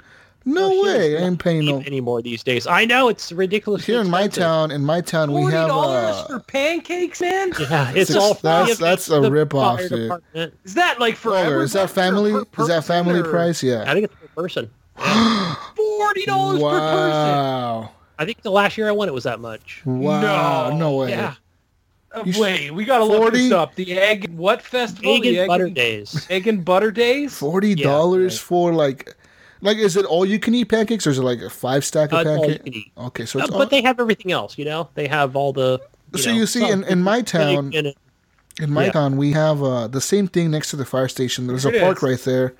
No 0.48 0.70
Oh, 0.72 0.82
way! 0.84 1.18
I 1.18 1.22
ain't 1.26 1.40
paying 1.40 1.64
no. 1.66 1.80
anymore 1.82 2.22
these 2.22 2.44
days. 2.44 2.68
I 2.68 2.84
know 2.84 3.08
it's 3.08 3.32
ridiculous. 3.32 3.84
Here 3.84 4.00
in 4.00 4.08
my 4.08 4.28
town, 4.28 4.70
in 4.70 4.84
my 4.84 5.00
town, 5.00 5.32
we 5.32 5.40
Forty 5.42 5.56
have 5.56 5.68
dollars 5.68 6.14
uh, 6.16 6.24
for 6.28 6.38
pancakes, 6.40 7.20
man. 7.20 7.52
Yeah, 7.58 7.90
it's 7.96 8.12
Six- 8.12 8.16
all 8.22 8.34
that's- 8.34 8.78
that's 8.78 9.10
a 9.10 9.28
rip-off, 9.28 9.80
dude. 9.80 9.90
department. 9.90 10.54
Is 10.64 10.74
that 10.74 11.00
like 11.00 11.16
for 11.16 11.32
Roller, 11.32 11.62
is 11.64 11.72
that 11.72 11.90
family? 11.90 12.30
Is 12.58 12.68
that 12.68 12.84
family 12.84 13.18
or 13.18 13.24
price? 13.24 13.60
Yeah, 13.60 13.84
I 13.88 13.92
think 13.92 14.04
it's 14.04 14.14
per 14.14 14.28
person. 14.42 14.70
Forty 15.74 16.24
dollars 16.26 16.60
per 16.62 16.70
person. 16.70 17.10
Wow! 17.10 17.90
I 18.18 18.24
think 18.24 18.42
the 18.42 18.50
last 18.52 18.78
year 18.78 18.88
I 18.88 18.92
went, 18.92 19.08
it 19.08 19.12
was 19.14 19.24
that 19.24 19.40
much. 19.40 19.82
Wow! 19.84 20.70
No, 20.70 20.76
No. 20.76 20.96
way! 20.96 21.10
Yeah, 21.10 21.34
Uh, 22.14 22.22
You 22.24 22.40
wait, 22.40 22.70
we 22.70 22.84
gotta 22.84 23.04
look 23.04 23.18
40? 23.18 23.36
this 23.38 23.52
up. 23.52 23.74
The 23.74 23.92
egg 23.98 24.32
what 24.36 24.62
festival? 24.62 25.12
egg 25.16 25.26
and 25.26 25.48
butter 25.48 25.66
and, 25.66 25.74
days. 25.74 26.26
Egg 26.30 26.46
and 26.46 26.64
butter 26.64 26.90
days. 26.92 27.36
Forty 27.36 27.74
dollars 27.74 28.34
right. 28.34 28.40
for 28.46 28.72
like, 28.72 29.14
like, 29.60 29.76
is 29.78 29.96
it 29.96 30.04
all 30.04 30.24
you 30.26 30.38
can 30.38 30.54
eat 30.54 30.66
pancakes 30.66 31.06
or 31.06 31.10
is 31.10 31.18
it 31.18 31.22
like 31.22 31.40
a 31.40 31.50
five 31.50 31.84
stack 31.84 32.12
Uh, 32.12 32.16
of 32.16 32.20
it's 32.22 32.28
all 32.28 32.34
you 32.36 32.40
pancakes? 32.58 32.64
can 32.64 32.74
eat. 32.74 32.92
Okay, 32.98 33.24
so 33.26 33.38
Uh, 33.40 33.42
it's 33.44 33.52
all. 33.52 33.58
but 33.58 33.70
they 33.70 33.82
have 33.82 33.98
everything 34.00 34.32
else. 34.32 34.56
You 34.58 34.64
know, 34.64 34.88
they 34.94 35.06
have 35.08 35.36
all 35.36 35.52
the. 35.52 35.80
You 36.14 36.22
So 36.22 36.30
know, 36.30 36.36
you 36.36 36.46
see, 36.46 36.68
in- 36.68 36.84
in 36.84 37.02
my 37.02 37.20
town- 37.22 37.72
and 37.74 37.94
In 38.58 38.72
my 38.72 38.86
Yeah. 38.86 38.92
town, 38.92 39.18
we 39.18 39.32
have 39.32 39.62
uh, 39.62 39.86
the 39.86 40.00
same 40.00 40.28
thing 40.28 40.50
next 40.50 40.70
to 40.70 40.76
the 40.76 40.86
fire 40.86 41.08
station. 41.08 41.46
There's 41.46 41.66
a 41.66 41.72
park 41.78 41.98
is. 41.98 42.02
right 42.02 42.18
there, 42.24 42.54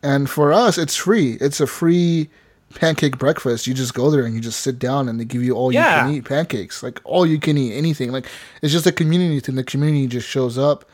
and 0.00 0.30
for 0.30 0.52
us, 0.52 0.78
it's 0.78 0.94
free. 0.94 1.38
It's 1.40 1.60
a 1.60 1.66
free 1.66 2.28
pancake 2.74 3.18
breakfast. 3.18 3.66
You 3.66 3.74
just 3.74 3.94
go 3.94 4.10
there 4.12 4.24
and 4.24 4.32
you 4.36 4.40
just 4.40 4.60
sit 4.60 4.78
down, 4.78 5.08
and 5.08 5.18
they 5.18 5.24
give 5.24 5.42
you 5.42 5.54
all 5.56 5.72
you 5.72 5.80
can 5.80 6.10
eat 6.14 6.24
pancakes, 6.24 6.84
like 6.84 7.00
all 7.02 7.26
you 7.26 7.40
can 7.40 7.58
eat 7.58 7.72
anything. 7.76 8.12
Like 8.12 8.26
it's 8.62 8.72
just 8.72 8.86
a 8.86 8.92
community 8.92 9.40
thing. 9.40 9.56
The 9.56 9.64
community 9.64 10.06
just 10.06 10.28
shows 10.28 10.56
up, 10.56 10.84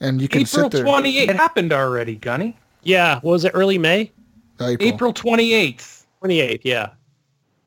and 0.00 0.20
you 0.20 0.26
can 0.26 0.40
April 0.40 0.64
sit 0.64 0.72
there. 0.72 0.82
twenty 0.82 1.18
eighth. 1.18 1.30
It 1.30 1.36
happened 1.36 1.72
already, 1.72 2.16
Gunny. 2.16 2.56
yeah, 2.82 3.20
what 3.20 3.30
was 3.30 3.44
it 3.44 3.52
early 3.54 3.78
May? 3.78 4.10
April. 4.60 4.88
April 4.88 5.12
twenty 5.12 5.52
eighth. 5.52 6.06
Twenty 6.20 6.40
eighth. 6.40 6.64
Yeah. 6.64 6.90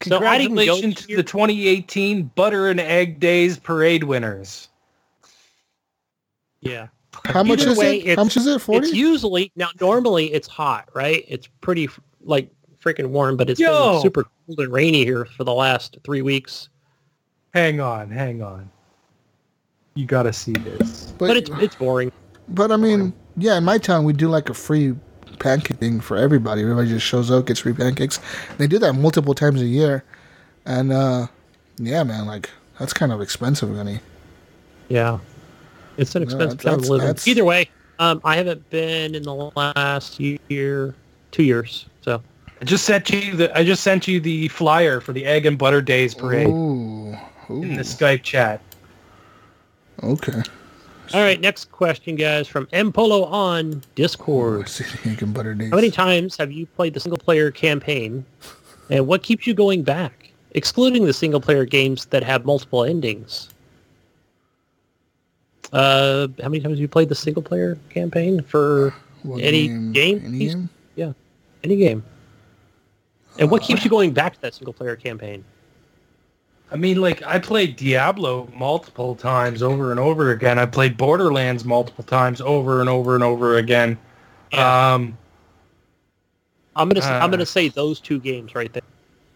So 0.04 0.24
I 0.24 0.38
didn't 0.38 0.56
go 0.56 0.62
Congratulations 0.62 0.96
this 0.96 1.06
to 1.06 1.10
year. 1.10 1.18
the 1.18 1.24
2018 1.24 2.24
Butter 2.36 2.68
and 2.70 2.80
Egg 2.80 3.20
Days 3.20 3.58
parade 3.58 4.04
winners. 4.04 4.70
Yeah. 6.62 6.88
How 7.26 7.42
much 7.44 7.62
Either 7.62 7.72
is 7.72 7.78
way, 7.80 8.00
it? 8.02 8.18
How 8.18 8.24
much 8.26 8.38
is 8.38 8.46
it? 8.46 8.62
It's 8.68 8.94
usually 8.94 9.52
now 9.56 9.70
normally 9.82 10.32
it's 10.34 10.48
hot, 10.48 10.88
right? 10.94 11.26
It's 11.28 11.48
pretty 11.62 11.90
like 12.22 12.52
freaking 12.80 13.08
warm, 13.08 13.38
but 13.38 13.50
it's 13.50 13.60
Yo. 13.60 13.94
been 13.94 14.02
super 14.04 14.26
cold 14.46 14.60
and 14.60 14.72
rainy 14.72 15.04
here 15.04 15.26
for 15.26 15.44
the 15.44 15.54
last 15.54 15.98
three 16.04 16.22
weeks. 16.22 16.70
Hang 17.56 17.80
on, 17.80 18.12
hang 18.12 18.44
on. 18.44 18.70
You 19.96 20.06
gotta 20.06 20.32
see 20.32 20.54
this. 20.54 21.14
But, 21.18 21.28
But 21.28 21.38
it's 21.38 21.50
it's 21.54 21.76
boring. 21.76 22.12
but 22.50 22.72
I 22.72 22.76
mean, 22.76 23.14
yeah, 23.36 23.58
in 23.58 23.64
my 23.64 23.80
town 23.80 24.04
we 24.04 24.14
do 24.14 24.28
like 24.30 24.50
a 24.50 24.54
free 24.54 24.94
pancake 25.40 25.78
thing 25.78 26.00
for 26.00 26.18
everybody. 26.18 26.62
Everybody 26.62 26.90
just 26.90 27.06
shows 27.06 27.30
up, 27.32 27.46
gets 27.48 27.60
free 27.62 27.74
pancakes. 27.74 28.20
They 28.58 28.68
do 28.68 28.80
that 28.80 28.94
multiple 28.94 29.34
times 29.34 29.62
a 29.62 29.66
year, 29.66 30.04
and 30.66 30.92
uh 30.92 31.28
yeah, 31.78 32.04
man, 32.04 32.26
like 32.26 32.50
that's 32.80 32.94
kind 32.94 33.12
of 33.12 33.22
expensive, 33.22 33.74
Gunny. 33.74 34.00
Yeah. 34.90 35.20
It's 35.98 36.16
an 36.16 36.22
No, 36.22 36.24
expensive 36.26 36.60
that's- 36.60 36.76
town 36.78 36.84
to 36.86 36.92
live 36.92 37.02
that's- 37.02 37.28
Either 37.28 37.44
way, 37.46 37.70
um, 38.00 38.22
I 38.24 38.36
haven't 38.36 38.70
been 38.70 39.16
in 39.16 39.24
the 39.24 39.34
last 39.56 40.20
year, 40.20 40.94
two 41.32 41.44
years. 41.44 41.86
So 42.02 42.22
I 42.62 42.66
just 42.66 42.86
sent 42.86 43.10
you 43.10 43.36
the 43.36 43.56
I 43.58 43.64
just 43.64 43.84
sent 43.84 44.08
you 44.08 44.20
the 44.20 44.48
flyer 44.50 45.00
for 45.02 45.14
the 45.14 45.26
Egg 45.26 45.46
and 45.46 45.58
Butter 45.58 45.82
Days 45.82 46.14
parade 46.14 46.48
Ooh, 46.48 47.18
ooh, 47.50 47.64
in 47.64 47.76
the 47.76 47.84
Skype 47.84 48.24
chat. 48.24 48.62
okay. 50.04 50.42
All 51.14 51.22
right, 51.22 51.40
next 51.40 51.72
question, 51.72 52.16
guys, 52.16 52.48
from 52.48 52.68
M 52.74 52.92
Polo 52.92 53.26
on 53.26 53.84
Discord. 53.96 54.68
See 54.70 54.84
the 54.84 55.12
egg 55.12 55.22
and 55.24 55.34
butter 55.34 55.54
days. 55.54 55.70
How 55.70 55.76
many 55.76 55.92
times 55.92 56.38
have 56.38 56.52
you 56.52 56.66
played 56.66 56.94
the 56.94 57.00
single 57.00 57.18
player 57.18 57.52
campaign 57.52 58.26
and 58.90 59.08
what 59.08 59.24
keeps 59.24 59.46
you 59.48 59.54
going 59.54 59.84
back? 59.84 60.32
Excluding 60.52 61.06
the 61.06 61.14
single 61.14 61.42
player 61.42 61.66
games 61.66 62.06
that 62.08 62.24
have 62.24 62.46
multiple 62.46 62.84
endings. 62.84 63.50
Uh, 65.74 66.28
how 66.42 66.50
many 66.50 66.62
times 66.62 66.74
have 66.74 66.80
you 66.80 66.88
played 66.88 67.10
the 67.10 67.16
single 67.16 67.44
player 67.44 67.78
campaign 67.90 68.42
for 68.42 68.94
What 69.24 69.42
any 69.42 69.68
game? 69.68 69.92
game? 69.92 70.22
Any 70.26 70.40
game? 70.40 70.70
Yeah, 70.96 71.12
any 71.64 71.76
game. 71.76 72.04
And 73.38 73.52
what 73.52 73.62
keeps 73.62 73.84
you 73.84 73.90
going 73.90 74.14
back 74.14 74.34
to 74.34 74.42
that 74.42 74.56
single 74.56 74.74
player 74.74 74.96
campaign? 74.96 75.44
I 76.72 76.76
mean, 76.76 77.00
like 77.00 77.24
I 77.26 77.40
played 77.40 77.78
Diablo 77.78 78.50
multiple 78.54 79.16
times 79.16 79.64
over 79.64 79.92
and 79.92 80.00
over 80.00 80.32
again. 80.32 80.60
I 80.60 80.66
played 80.66 80.98
Borderlands 80.98 81.64
multiple 81.64 82.04
times 82.04 82.42
over 82.42 82.82
and 82.82 82.90
over 82.90 83.16
and 83.16 83.24
over 83.24 83.58
again. 83.58 83.98
Yeah. 84.52 84.94
Um, 84.94 85.18
I'm 86.76 86.90
gonna 86.90 87.00
s 87.00 87.06
I'm 87.06 87.24
Uh, 87.24 87.28
gonna 87.28 87.46
say 87.46 87.70
those 87.70 88.00
two 88.00 88.20
games 88.20 88.54
right 88.54 88.72
there. 88.74 88.82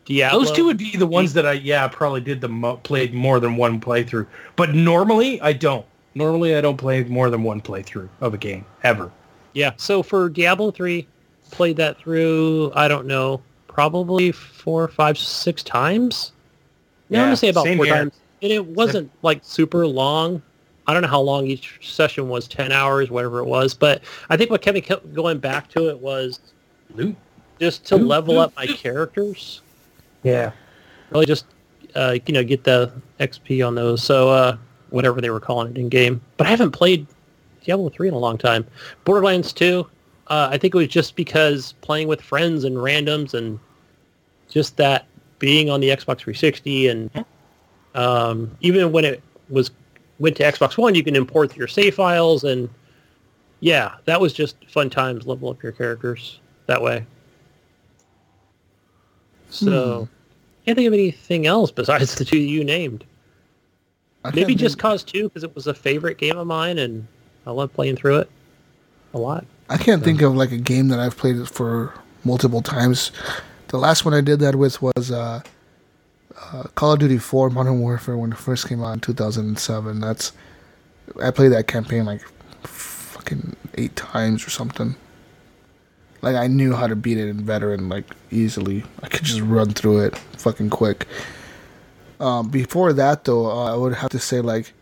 Diablo. 0.06 0.40
those 0.40 0.51
two 0.51 0.66
would 0.66 0.77
be 0.77 0.98
the 0.98 1.08
ones 1.08 1.34
that 1.34 1.45
I 1.45 1.53
yeah 1.53 1.88
probably 1.88 2.22
did 2.22 2.42
the 2.42 2.50
mo- 2.50 2.77
played 2.77 3.14
more 3.14 3.40
than 3.40 3.56
one 3.56 3.80
playthrough. 3.80 4.27
But 4.56 4.74
normally 4.74 5.40
I 5.42 5.53
don't. 5.53 5.85
Normally 6.16 6.56
I 6.56 6.61
don't 6.61 6.77
play 6.77 7.03
more 7.06 7.30
than 7.30 7.43
one 7.43 7.61
playthrough 7.61 8.10
of 8.19 8.34
a 8.34 8.38
game 8.38 8.66
ever. 8.84 9.10
Yeah. 9.53 9.72
So 9.77 10.03
for 10.03 10.27
Diablo 10.30 10.72
three, 10.72 11.08
played 11.51 11.77
that 11.77 11.98
through. 11.98 12.72
I 12.76 12.88
don't 12.90 13.06
know, 13.08 13.42
probably 13.68 14.32
four, 14.34 14.88
five, 14.90 15.18
six 15.18 15.64
times. 15.64 16.34
Yeah, 17.11 17.23
I'm 17.23 17.25
gonna 17.27 17.35
say 17.35 17.49
about 17.49 17.67
four 17.67 17.85
here. 17.85 17.93
times. 17.93 18.14
And 18.41 18.51
it 18.51 18.65
wasn't 18.65 19.11
like 19.22 19.41
super 19.43 19.85
long. 19.85 20.41
I 20.88 20.93
don't 20.93 21.03
know 21.03 21.09
how 21.09 21.19
long 21.22 21.45
each 21.45 21.77
session 21.81 22.30
was, 22.30 22.48
ten 22.48 22.72
hours, 22.72 23.11
whatever 23.11 23.40
it 23.40 23.45
was. 23.45 23.73
But 23.73 24.01
I 24.30 24.38
think 24.38 24.49
what 24.49 24.61
kept 24.61 24.75
me 24.75 24.81
kept 24.81 25.14
going 25.14 25.38
back 25.38 25.67
to 25.72 25.90
it 25.90 25.99
was 25.99 26.40
just 27.59 27.85
to 27.88 27.98
level 27.98 28.40
up 28.40 28.56
my 28.56 28.65
characters. 28.65 29.61
Yeah. 30.23 30.51
Really 31.11 31.25
just 31.25 31.45
uh, 31.95 32.17
you 32.25 32.33
know 32.33 32.43
get 32.43 32.64
the 32.64 32.91
XP 33.19 33.65
on 33.65 33.75
those. 33.75 34.01
So 34.01 34.30
uh, 34.30 34.57
whatever 34.90 35.19
they 35.19 35.30
were 35.30 35.41
calling 35.41 35.72
it 35.72 35.77
in 35.77 35.90
game. 35.90 36.22
But 36.38 36.48
I 36.48 36.49
haven't 36.49 36.72
played 36.72 37.06
Diablo 37.64 37.90
three 37.90 38.07
in 38.07 38.14
a 38.14 38.19
long 38.19 38.38
time. 38.38 38.65
Borderlands 39.03 39.51
two. 39.51 39.85
Uh, 40.27 40.48
I 40.49 40.57
think 40.57 40.73
it 40.73 40.77
was 40.77 40.88
just 40.88 41.17
because 41.17 41.73
playing 41.81 42.07
with 42.07 42.22
friends 42.22 42.64
and 42.64 42.77
randoms 42.77 43.33
and 43.33 43.59
just 44.49 44.77
that 44.77 45.06
being 45.41 45.69
on 45.69 45.81
the 45.81 45.89
Xbox 45.89 46.19
360 46.19 46.87
and 46.87 47.25
um, 47.95 48.49
even 48.61 48.93
when 48.93 49.03
it 49.03 49.21
was 49.49 49.71
went 50.19 50.37
to 50.37 50.43
Xbox 50.43 50.77
One, 50.77 50.95
you 50.95 51.03
can 51.03 51.15
import 51.15 51.57
your 51.57 51.67
save 51.67 51.95
files 51.95 52.45
and 52.45 52.69
yeah, 53.59 53.95
that 54.05 54.21
was 54.21 54.31
just 54.31 54.55
fun 54.69 54.89
times. 54.89 55.27
Level 55.27 55.49
up 55.49 55.61
your 55.61 55.71
characters 55.73 56.39
that 56.67 56.81
way. 56.81 57.05
So, 59.49 60.07
can't 60.65 60.77
think 60.77 60.87
of 60.87 60.93
anything 60.93 61.45
else 61.45 61.71
besides 61.71 62.15
the 62.15 62.23
two 62.23 62.37
you 62.37 62.63
named. 62.63 63.03
Maybe 64.33 64.55
just 64.55 64.75
think- 64.75 64.81
Cause 64.81 65.03
2 65.03 65.23
because 65.23 65.43
it 65.43 65.53
was 65.55 65.67
a 65.67 65.73
favorite 65.73 66.17
game 66.17 66.37
of 66.37 66.47
mine 66.47 66.77
and 66.77 67.05
I 67.45 67.51
love 67.51 67.73
playing 67.73 67.97
through 67.97 68.19
it 68.19 68.29
a 69.13 69.17
lot. 69.17 69.45
I 69.69 69.77
can't 69.77 70.03
think 70.03 70.21
of 70.21 70.35
like 70.35 70.51
a 70.51 70.57
game 70.57 70.89
that 70.89 70.99
I've 70.99 71.17
played 71.17 71.47
for 71.49 71.93
multiple 72.23 72.61
times. 72.61 73.11
The 73.72 73.77
last 73.77 74.03
one 74.03 74.14
I 74.14 74.19
did 74.19 74.41
that 74.41 74.58
with 74.58 74.82
was 74.82 75.11
uh, 75.11 75.41
uh, 76.38 76.64
Call 76.75 76.91
of 76.91 77.00
Duty 77.00 77.17
4 77.17 77.50
Modern 77.51 77.80
Warfare 77.80 78.17
when 78.17 78.33
it 78.33 78.38
first 78.38 78.67
came 78.67 78.83
out 78.83 78.91
in 78.91 79.00
2007. 79.00 80.01
That's 80.01 80.33
I 81.24 81.32
played 81.32 81.53
that 81.53 81.67
campaign 81.67 82.03
like 82.03 82.22
fucking 82.64 83.56
eight 83.75 83.95
times 83.95 84.45
or 84.45 84.50
something. 84.50 84.98
Like 86.22 86.35
I 86.35 86.48
knew 86.48 86.74
how 86.74 86.88
to 86.88 86.98
beat 86.98 87.17
it 87.17 87.30
in 87.30 87.45
veteran 87.45 87.88
like 87.88 88.03
easily. 88.30 88.83
I 89.03 89.08
could 89.08 89.24
just 89.24 89.40
run 89.40 89.69
through 89.69 90.00
it 90.01 90.17
fucking 90.17 90.69
quick. 90.69 91.08
Um, 92.19 92.50
before 92.50 92.91
that 92.91 93.24
though, 93.24 93.50
uh, 93.50 93.74
I 93.74 93.77
would 93.77 93.93
have 93.93 94.09
to 94.09 94.19
say 94.19 94.41
like 94.41 94.74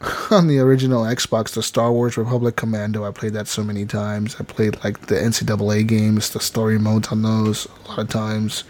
on 0.30 0.46
the 0.46 0.58
original 0.58 1.02
Xbox, 1.04 1.54
the 1.54 1.62
Star 1.62 1.92
Wars 1.92 2.16
Republic 2.16 2.56
Commando. 2.56 3.04
I 3.04 3.10
played 3.10 3.32
that 3.34 3.48
so 3.48 3.62
many 3.64 3.84
times. 3.86 4.36
I 4.40 4.44
played 4.44 4.82
like 4.84 5.06
the 5.06 5.16
NCAA 5.16 5.86
games, 5.86 6.30
the 6.30 6.40
story 6.40 6.78
modes 6.78 7.08
on 7.08 7.22
those 7.22 7.66
a 7.84 7.88
lot 7.88 7.98
of 8.00 8.08
times. 8.08 8.64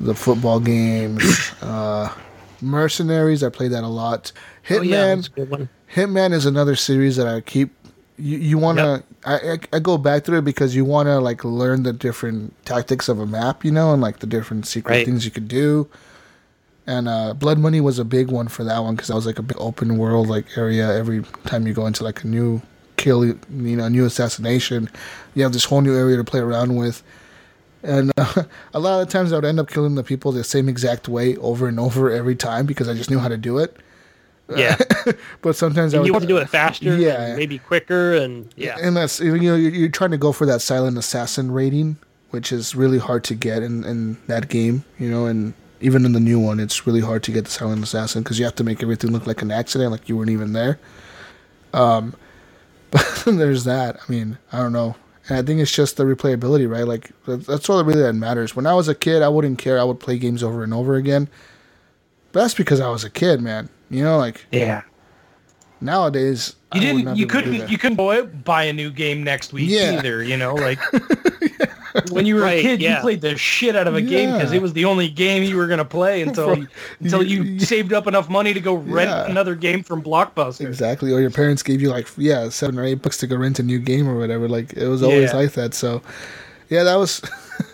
The 0.00 0.14
football 0.14 0.60
games, 0.60 1.22
uh, 1.62 2.12
Mercenaries. 2.60 3.42
I 3.42 3.48
played 3.50 3.72
that 3.72 3.84
a 3.84 3.88
lot. 3.88 4.32
Oh, 4.70 4.80
yeah, 4.82 5.14
Hitman. 5.14 5.16
that's 5.16 5.26
a 5.28 5.30
good 5.30 5.50
one. 5.50 5.68
Hitman 5.94 6.32
is 6.32 6.46
another 6.46 6.76
series 6.76 7.16
that 7.16 7.26
I 7.26 7.40
keep. 7.40 7.70
You, 8.16 8.38
you 8.38 8.58
want 8.58 8.78
to? 8.78 9.02
I, 9.24 9.34
I 9.52 9.58
I 9.74 9.78
go 9.78 9.96
back 9.98 10.24
through 10.24 10.38
it 10.38 10.44
because 10.44 10.74
you 10.76 10.84
want 10.84 11.06
to 11.06 11.18
like 11.20 11.44
learn 11.44 11.84
the 11.84 11.92
different 11.92 12.54
tactics 12.64 13.08
of 13.08 13.18
a 13.20 13.26
map, 13.26 13.64
you 13.64 13.70
know, 13.70 13.92
and 13.92 14.02
like 14.02 14.18
the 14.18 14.26
different 14.26 14.66
secret 14.66 14.92
Right. 14.92 15.06
things 15.06 15.24
you 15.24 15.30
could 15.30 15.48
do. 15.48 15.88
And 16.88 17.06
uh, 17.06 17.34
Blood 17.34 17.58
Money 17.58 17.82
was 17.82 17.98
a 17.98 18.04
big 18.04 18.30
one 18.30 18.48
for 18.48 18.64
that 18.64 18.78
one 18.78 18.94
because 18.96 19.08
that 19.08 19.14
was 19.14 19.26
like 19.26 19.38
a 19.38 19.42
big 19.42 19.58
open 19.60 19.98
world 19.98 20.26
like 20.26 20.46
area. 20.56 20.96
Every 20.96 21.22
time 21.44 21.66
you 21.66 21.74
go 21.74 21.86
into 21.86 22.02
like 22.02 22.24
a 22.24 22.26
new 22.26 22.62
kill, 22.96 23.26
you 23.26 23.36
know, 23.50 23.84
a 23.84 23.90
new 23.90 24.06
assassination, 24.06 24.88
you 25.34 25.42
have 25.42 25.52
this 25.52 25.64
whole 25.66 25.82
new 25.82 25.94
area 25.94 26.16
to 26.16 26.24
play 26.24 26.40
around 26.40 26.76
with. 26.76 27.02
And 27.82 28.10
uh, 28.16 28.44
a 28.74 28.80
lot 28.80 29.02
of 29.02 29.06
the 29.06 29.12
times 29.12 29.34
I 29.34 29.36
would 29.36 29.44
end 29.44 29.60
up 29.60 29.68
killing 29.68 29.96
the 29.96 30.02
people 30.02 30.32
the 30.32 30.42
same 30.42 30.66
exact 30.66 31.08
way 31.08 31.36
over 31.36 31.68
and 31.68 31.78
over 31.78 32.10
every 32.10 32.34
time 32.34 32.64
because 32.64 32.88
I 32.88 32.94
just 32.94 33.10
knew 33.10 33.18
how 33.18 33.28
to 33.28 33.36
do 33.36 33.58
it. 33.58 33.76
Yeah. 34.56 34.78
But 35.42 35.56
sometimes 35.56 35.92
I 35.92 35.98
would 35.98 36.06
you 36.06 36.12
want 36.14 36.22
to 36.22 36.28
do 36.28 36.38
it 36.38 36.48
faster, 36.48 36.96
Yeah. 36.96 37.36
maybe 37.36 37.58
quicker, 37.58 38.14
and 38.14 38.48
yeah. 38.56 38.78
and 38.80 38.96
that's 38.96 39.20
you 39.20 39.32
know 39.32 39.54
you're, 39.54 39.70
you're 39.70 39.88
trying 39.90 40.10
to 40.12 40.16
go 40.16 40.32
for 40.32 40.46
that 40.46 40.62
silent 40.62 40.96
assassin 40.96 41.52
rating, 41.52 41.96
which 42.30 42.50
is 42.50 42.74
really 42.74 42.98
hard 42.98 43.24
to 43.24 43.34
get 43.34 43.62
in 43.62 43.84
in 43.84 44.16
that 44.26 44.48
game. 44.48 44.84
You 44.98 45.10
know, 45.10 45.26
and 45.26 45.52
even 45.80 46.04
in 46.04 46.12
the 46.12 46.20
new 46.20 46.38
one, 46.40 46.58
it's 46.60 46.86
really 46.86 47.00
hard 47.00 47.22
to 47.24 47.32
get 47.32 47.44
the 47.44 47.50
silent 47.50 47.82
assassin 47.82 48.22
because 48.22 48.38
you 48.38 48.44
have 48.44 48.54
to 48.56 48.64
make 48.64 48.82
everything 48.82 49.12
look 49.12 49.26
like 49.26 49.42
an 49.42 49.50
accident, 49.50 49.90
like 49.92 50.08
you 50.08 50.16
weren't 50.16 50.30
even 50.30 50.52
there. 50.52 50.78
Um, 51.72 52.14
but 52.90 53.22
there's 53.26 53.64
that. 53.64 53.96
I 53.96 54.10
mean, 54.12 54.38
I 54.52 54.58
don't 54.58 54.72
know. 54.72 54.96
And 55.28 55.36
I 55.36 55.42
think 55.42 55.60
it's 55.60 55.70
just 55.70 55.96
the 55.98 56.04
replayability, 56.04 56.68
right? 56.70 56.86
Like 56.86 57.10
that's 57.26 57.68
all 57.68 57.76
that 57.78 57.84
really 57.84 58.00
that 58.02 58.14
matters. 58.14 58.56
When 58.56 58.66
I 58.66 58.72
was 58.74 58.88
a 58.88 58.94
kid, 58.94 59.20
I 59.22 59.28
wouldn't 59.28 59.58
care. 59.58 59.78
I 59.78 59.84
would 59.84 60.00
play 60.00 60.18
games 60.18 60.42
over 60.42 60.62
and 60.64 60.72
over 60.72 60.94
again. 60.96 61.28
But 62.32 62.40
that's 62.40 62.54
because 62.54 62.80
I 62.80 62.88
was 62.88 63.04
a 63.04 63.10
kid, 63.10 63.40
man. 63.42 63.68
You 63.90 64.02
know, 64.04 64.16
like 64.16 64.46
Yeah. 64.50 64.82
nowadays, 65.80 66.56
You 66.74 66.80
I 66.80 66.84
didn't. 66.84 67.04
not 67.04 67.16
You 67.18 67.26
be 67.26 67.32
able 67.32 67.40
to 67.42 67.44
do 67.44 67.50
couldn't. 67.58 67.70
You 67.70 67.78
couldn't 67.78 67.96
buy, 67.96 68.22
buy 68.22 68.62
a 68.64 68.72
new 68.72 68.90
game 68.90 69.22
next 69.22 69.52
week 69.52 69.68
Yeah. 69.70 69.98
either. 69.98 70.22
You 70.22 70.36
know, 70.38 70.54
like 70.54 70.78
when 72.10 72.26
you 72.26 72.36
were 72.36 72.46
a 72.46 72.60
kid, 72.62 72.80
yeah. 72.80 72.96
you 72.96 73.00
played 73.02 73.20
the 73.20 73.36
shit 73.36 73.74
out 73.76 73.86
of 73.86 73.94
a 73.94 74.00
game 74.02 74.32
because 74.32 74.52
it 74.52 74.60
was 74.62 74.72
the 74.72 74.84
only 74.84 75.08
game 75.08 75.42
you 75.42 75.56
were 75.56 75.66
gonna 75.66 75.84
play 75.84 76.22
until 76.26 76.64
until 77.00 77.22
you- 77.22 77.42
you 77.42 77.60
saved 77.60 77.92
up 77.92 78.06
enough 78.06 78.28
money 78.28 78.52
to 78.54 78.60
go 78.60 78.74
rent 78.74 79.10
Yeah. 79.10 79.26
another 79.30 79.54
game 79.54 79.82
from 79.82 80.02
Blockbuster. 80.02 80.66
Exactly. 80.66 81.12
Or 81.12 81.20
your 81.20 81.30
parents 81.30 81.62
gave 81.62 81.80
you 81.80 81.90
like 81.90 82.06
yeah 82.16 82.48
seven 82.48 82.78
or 82.78 82.84
eight 82.84 83.02
bucks 83.02 83.16
to 83.18 83.26
go 83.26 83.36
rent 83.36 83.58
a 83.58 83.62
new 83.62 83.78
game 83.78 84.08
or 84.08 84.16
whatever. 84.18 84.48
Like 84.48 84.72
it 84.74 84.88
was 84.88 85.02
always 85.02 85.30
Yeah. 85.32 85.36
like 85.36 85.52
that. 85.52 85.74
So 85.74 86.02
yeah, 86.70 86.82
that 86.84 86.96
was 86.96 87.20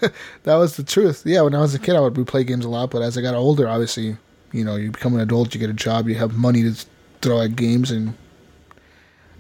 that 0.45 0.55
was 0.57 0.77
the 0.77 0.83
truth. 0.85 1.23
Yeah, 1.25 1.43
when 1.43 1.55
I 1.55 1.61
was 1.61 1.75
a 1.75 1.79
kid, 1.79 1.97
I 1.97 2.01
would 2.01 2.15
replay 2.15 2.47
games 2.47 2.65
a 2.65 2.69
lot, 2.69 2.91
but 2.91 3.03
as 3.03 3.19
I 3.19 3.23
got 3.23 3.35
older, 3.35 3.69
obviously, 3.69 4.17
you 4.53 4.65
know, 4.65 4.77
you 4.77 4.91
become 4.93 5.15
an 5.15 5.21
adult, 5.21 5.53
you 5.55 5.61
get 5.61 5.69
a 5.71 5.75
job, 5.75 6.09
you 6.09 6.15
have 6.15 6.37
money 6.37 6.63
to 6.63 6.75
throw 7.21 7.41
at 7.43 7.57
games, 7.57 7.91
and 7.91 8.15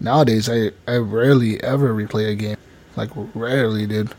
nowadays, 0.00 0.48
I 0.48 0.70
I 0.88 0.96
rarely 0.96 1.62
ever 1.62 1.94
replay 1.94 2.30
a 2.30 2.34
game. 2.34 2.56
Like 2.96 3.10
rarely, 3.34 3.86
dude. 3.86 4.10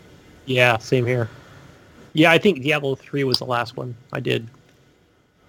Yeah, 0.45 0.77
same 0.77 1.05
here. 1.05 1.29
Yeah, 2.13 2.31
I 2.31 2.37
think 2.37 2.61
Diablo 2.61 2.95
3 2.95 3.23
was 3.23 3.39
the 3.39 3.45
last 3.45 3.75
one 3.75 3.95
I 4.13 4.19
did. 4.19 4.47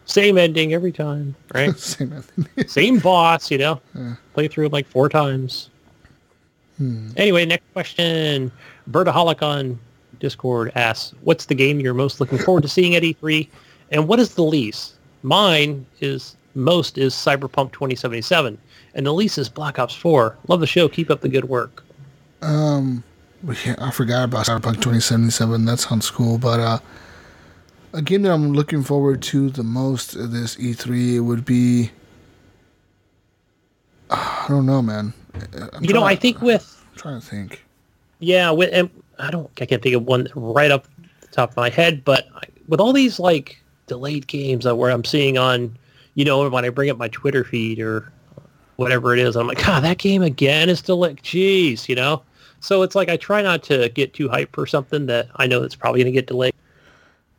Same 0.07 0.39
ending 0.39 0.73
every 0.73 0.93
time, 0.93 1.35
right? 1.53 1.77
Same. 1.79 2.13
Ending. 2.13 2.69
same 2.69 2.99
boss, 3.01 3.51
you 3.51 3.59
know. 3.59 3.81
Play 4.35 4.47
through 4.47 4.67
it 4.67 4.73
like 4.73 4.87
four 4.87 5.09
times. 5.09 5.69
Hmm. 6.79 7.11
Anyway, 7.17 7.45
next 7.45 7.65
question. 7.73 8.53
Bertaholic 8.91 9.43
on 9.43 9.79
Discord 10.21 10.71
asks, 10.77 11.13
what's 11.23 11.47
the 11.47 11.55
game 11.55 11.81
you're 11.81 11.95
most 11.95 12.21
looking 12.21 12.39
forward 12.39 12.63
to 12.63 12.69
seeing 12.69 12.95
at 12.95 13.03
E3? 13.03 13.49
And 13.91 14.07
what 14.07 14.21
is 14.21 14.35
the 14.35 14.43
least? 14.43 14.95
Mine 15.23 15.85
is 16.01 16.37
most 16.55 16.99
is 16.99 17.15
Cyberpunk 17.15 17.73
2077. 17.73 18.59
And 18.95 19.07
the 19.07 19.13
least 19.13 19.39
is 19.39 19.49
Black 19.49 19.79
Ops 19.79 19.95
4. 19.95 20.37
Love 20.49 20.61
the 20.61 20.67
show. 20.67 20.89
Keep 20.89 21.11
up 21.11 21.21
the 21.21 21.29
good 21.29 21.47
work. 21.47 21.85
Um, 22.43 23.03
yeah, 23.65 23.75
I 23.79 23.91
forgot 23.91 24.25
about 24.25 24.47
Cyberpunk 24.47 24.77
2077. 24.77 25.65
That 25.65 25.79
sounds 25.79 26.11
cool. 26.11 26.39
But 26.39 26.61
uh, 26.61 26.79
a 27.93 28.03
game 28.03 28.23
that 28.23 28.33
I'm 28.33 28.53
looking 28.53 28.83
forward 28.83 29.23
to 29.23 29.51
the 29.51 29.63
most 29.63 30.13
this 30.13 30.57
E3 30.57 31.25
would 31.25 31.45
be. 31.45 31.91
I 34.11 34.47
don't 34.49 34.67
know, 34.67 34.83
man. 34.83 35.13
I'm 35.73 35.85
you 35.85 35.93
know, 35.93 36.05
I 36.05 36.17
think 36.17 36.41
with 36.41 36.83
I'm 36.93 36.99
trying 36.99 37.21
to 37.21 37.27
think. 37.27 37.65
Yeah, 38.19 38.51
with, 38.51 38.71
and 38.73 38.89
I 39.19 39.31
don't, 39.31 39.51
I 39.61 39.67
can't 39.67 39.83
think 39.83 39.95
of 39.95 40.05
one 40.05 40.29
right 40.35 40.71
up 40.71 40.87
the 41.21 41.27
top 41.29 41.51
of 41.51 41.57
my 41.57 41.69
head, 41.69 42.05
but 42.05 42.27
I, 42.35 42.45
with 42.69 42.81
all 42.81 42.93
these 42.93 43.19
like 43.19 43.61
delayed 43.87 44.27
games 44.27 44.65
that 44.65 44.77
where 44.77 44.91
I'm 44.91 45.05
seeing 45.05 45.37
on, 45.37 45.77
you 46.15 46.25
know, 46.25 46.49
when 46.49 46.65
I 46.65 46.69
bring 46.71 46.91
up 46.91 46.97
my 46.97 47.09
Twitter 47.09 47.45
feed 47.45 47.79
or 47.79 48.11
whatever 48.77 49.13
it 49.13 49.19
is, 49.19 49.37
I'm 49.37 49.47
like, 49.47 49.63
God, 49.63 49.85
that 49.85 49.99
game 49.99 50.23
again 50.23 50.69
is 50.69 50.79
still 50.79 50.99
like, 50.99 51.23
geez, 51.23 51.89
you 51.89 51.95
know. 51.95 52.23
So 52.61 52.83
it's 52.83 52.95
like 52.95 53.09
I 53.09 53.17
try 53.17 53.43
not 53.43 53.63
to 53.65 53.89
get 53.91 54.15
too 54.15 54.29
hyped 54.29 54.53
for 54.53 54.67
something 54.67 55.07
that 55.07 55.29
I 55.37 55.47
know 55.47 55.61
that's 55.61 55.75
probably 55.75 56.01
going 56.01 56.13
to 56.13 56.19
get 56.19 56.27
delayed. 56.27 56.55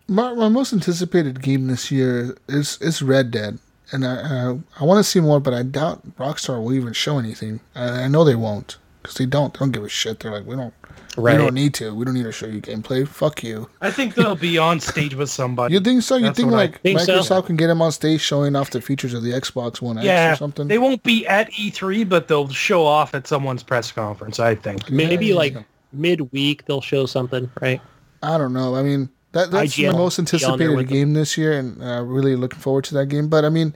My, 0.08 0.34
my 0.34 0.48
most 0.48 0.72
anticipated 0.72 1.42
game 1.42 1.68
this 1.68 1.92
year 1.92 2.38
is 2.48 2.78
is 2.82 3.02
Red 3.02 3.30
Dead, 3.32 3.60
and 3.92 4.06
I 4.06 4.52
I, 4.52 4.60
I 4.80 4.84
want 4.86 5.00
to 5.00 5.04
see 5.04 5.20
more, 5.20 5.40
but 5.40 5.54
I 5.54 5.64
doubt 5.64 6.16
Rockstar 6.18 6.64
will 6.64 6.74
even 6.74 6.94
show 6.94 7.20
anything. 7.20 7.60
I, 7.76 8.04
I 8.04 8.08
know 8.08 8.24
they 8.24 8.36
won't 8.36 8.78
because 9.08 9.18
they 9.18 9.26
don't. 9.26 9.54
They 9.54 9.60
don't 9.60 9.72
give 9.72 9.84
a 9.86 9.90
shit. 9.90 10.20
They're 10.20 10.32
like, 10.32 10.46
we 10.46 10.56
don't. 10.56 10.74
Right. 11.16 11.38
We 11.38 11.44
don't 11.46 11.54
need 11.56 11.74
to. 11.76 11.96
We 11.96 12.06
don't 12.06 12.14
need 12.14 12.24
to 12.24 12.32
show 12.32 12.46
you 12.46 12.62
gameplay. 12.62 13.08
Fuck 13.08 13.42
you. 13.42 13.70
I 13.82 13.90
think 13.90 14.14
they'll 14.14 14.36
be 14.36 14.58
on 14.58 14.80
stage 14.80 15.16
with 15.16 15.30
somebody. 15.30 15.74
You 15.74 15.80
think 15.80 16.04
so? 16.04 16.16
You 16.18 16.26
That's 16.26 16.38
think 16.38 16.52
what 16.52 16.58
I 16.58 16.66
like 16.66 16.82
think 16.82 17.00
so. 17.00 17.18
Microsoft 17.20 17.48
can 17.48 17.56
get 17.56 17.70
him 17.70 17.82
on 17.82 17.92
stage 17.92 18.22
showing 18.22 18.56
off 18.56 18.70
the 18.70 18.82
features 18.82 19.14
of 19.16 19.24
the 19.24 19.32
Xbox 19.32 19.82
One 19.82 19.98
X 19.98 20.06
or 20.06 20.36
something? 20.38 20.68
they 20.68 20.78
won't 20.78 21.02
be 21.04 21.26
at 21.26 21.50
E3, 21.54 22.08
but 22.08 22.28
they'll 22.28 22.50
show 22.50 22.86
off 22.86 23.16
at 23.16 23.26
someone's 23.26 23.64
press 23.64 23.92
conference. 23.92 24.40
I 24.40 24.54
think. 24.56 24.92
Maybe 24.92 25.28
Yeah, 25.28 25.36
like 25.36 25.54
yeah. 25.54 25.64
midweek 25.92 26.66
they'll 26.66 26.82
show 26.82 27.06
something, 27.08 27.50
right? 27.62 27.82
I 28.22 28.38
don't 28.38 28.54
know. 28.54 28.76
I 28.76 28.84
mean, 28.84 29.10
that 29.32 29.50
that's 29.50 29.76
IGN 29.76 29.94
my 29.94 29.98
most 29.98 30.18
will 30.20 30.26
be 30.26 30.44
on 30.46 30.60
there 30.60 30.68
anticipated 30.68 30.76
with 30.78 30.88
them. 30.88 30.94
game 30.98 31.14
this 31.14 31.36
year, 31.38 31.54
and 31.54 31.82
uh, 31.82 32.04
really 32.04 32.36
looking 32.36 32.60
forward 32.60 32.84
to 32.86 32.94
that 32.96 33.08
game. 33.08 33.28
But 33.28 33.44
I 33.44 33.50
mean, 33.50 33.74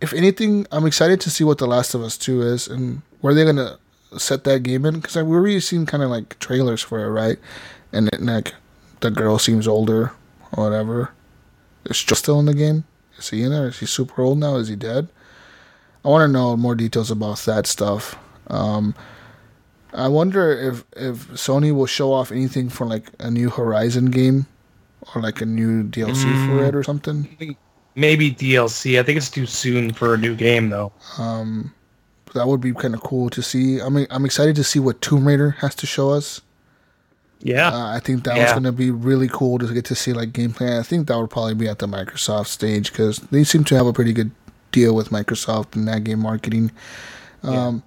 if 0.00 0.12
anything, 0.12 0.64
I'm 0.70 0.86
excited 0.86 1.20
to 1.22 1.30
see 1.30 1.42
what 1.42 1.58
The 1.58 1.66
Last 1.66 1.94
of 1.94 2.02
Us 2.02 2.16
Two 2.16 2.40
is 2.42 2.68
and 2.68 3.02
where 3.20 3.34
they're 3.34 3.46
gonna 3.46 3.78
set 4.16 4.44
that 4.44 4.62
game 4.62 4.84
in 4.84 5.00
because 5.00 5.16
we've 5.16 5.26
already 5.26 5.60
seen 5.60 5.86
kind 5.86 6.02
of 6.02 6.10
like 6.10 6.38
trailers 6.38 6.82
for 6.82 7.04
it, 7.04 7.10
right? 7.10 7.38
And 7.92 8.08
it, 8.08 8.20
like 8.22 8.54
the 9.00 9.10
girl 9.10 9.38
seems 9.38 9.68
older 9.68 10.12
or 10.52 10.64
whatever. 10.64 11.12
Is 11.84 12.02
Joel 12.02 12.16
still 12.16 12.40
in 12.40 12.46
the 12.46 12.54
game? 12.54 12.84
Is 13.18 13.30
he 13.30 13.42
in 13.42 13.50
there? 13.50 13.68
Is 13.68 13.80
he 13.80 13.86
super 13.86 14.22
old 14.22 14.38
now? 14.38 14.56
Is 14.56 14.68
he 14.68 14.76
dead? 14.76 15.08
I 16.04 16.08
want 16.08 16.28
to 16.28 16.32
know 16.32 16.56
more 16.56 16.74
details 16.74 17.10
about 17.10 17.38
that 17.40 17.66
stuff. 17.66 18.16
Um, 18.48 18.94
I 19.92 20.08
wonder 20.08 20.52
if 20.52 20.84
if 20.96 21.28
Sony 21.32 21.74
will 21.74 21.86
show 21.86 22.12
off 22.12 22.30
anything 22.30 22.68
for 22.68 22.86
like 22.86 23.10
a 23.18 23.30
new 23.30 23.50
Horizon 23.50 24.06
game 24.06 24.46
or 25.14 25.22
like 25.22 25.40
a 25.40 25.46
new 25.46 25.84
DLC 25.84 26.46
for 26.46 26.64
it 26.64 26.74
or 26.74 26.82
something. 26.82 27.56
Maybe 27.94 28.30
DLC. 28.30 29.00
I 29.00 29.02
think 29.02 29.16
it's 29.16 29.30
too 29.30 29.46
soon 29.46 29.92
for 29.92 30.14
a 30.14 30.18
new 30.18 30.36
game 30.36 30.68
though. 30.68 30.92
Um, 31.18 31.74
that 32.34 32.46
would 32.46 32.60
be 32.60 32.72
kind 32.72 32.94
of 32.94 33.00
cool 33.02 33.30
to 33.30 33.42
see. 33.42 33.80
I 33.80 33.88
mean, 33.88 34.06
I'm 34.10 34.24
excited 34.24 34.56
to 34.56 34.64
see 34.64 34.78
what 34.78 35.00
Tomb 35.00 35.26
Raider 35.26 35.50
has 35.60 35.74
to 35.76 35.86
show 35.86 36.10
us. 36.10 36.40
Yeah. 37.40 37.68
Uh, 37.68 37.94
I 37.94 38.00
think 38.00 38.24
that 38.24 38.36
was 38.36 38.50
going 38.52 38.64
to 38.64 38.72
be 38.72 38.90
really 38.90 39.28
cool 39.28 39.58
to 39.58 39.72
get 39.72 39.84
to 39.86 39.94
see 39.94 40.12
like 40.12 40.30
gameplay. 40.30 40.78
I 40.78 40.82
think 40.82 41.06
that 41.06 41.16
would 41.18 41.30
probably 41.30 41.54
be 41.54 41.68
at 41.68 41.78
the 41.78 41.86
Microsoft 41.86 42.48
stage 42.48 42.90
because 42.90 43.18
they 43.30 43.44
seem 43.44 43.62
to 43.64 43.76
have 43.76 43.86
a 43.86 43.92
pretty 43.92 44.12
good 44.12 44.32
deal 44.72 44.94
with 44.94 45.10
Microsoft 45.10 45.76
and 45.76 45.86
that 45.88 46.04
game 46.04 46.18
marketing. 46.20 46.70
Um, 47.42 47.82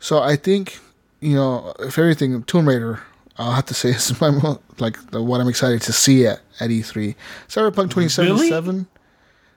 So 0.00 0.20
I 0.22 0.36
think 0.36 0.78
you 1.20 1.34
know 1.36 1.72
if 1.78 1.98
everything 1.98 2.42
Tomb 2.44 2.68
Raider, 2.68 3.00
I'll 3.38 3.52
have 3.52 3.66
to 3.66 3.74
say 3.74 3.90
is 3.90 4.20
my 4.20 4.30
mo- 4.30 4.60
like 4.78 4.98
the, 5.12 5.22
what 5.22 5.40
I'm 5.40 5.48
excited 5.48 5.80
to 5.82 5.92
see 5.92 6.26
at 6.26 6.40
at 6.60 6.70
E3. 6.70 7.14
Cyberpunk 7.48 7.90
2077. 7.90 8.74
Really? 8.74 8.86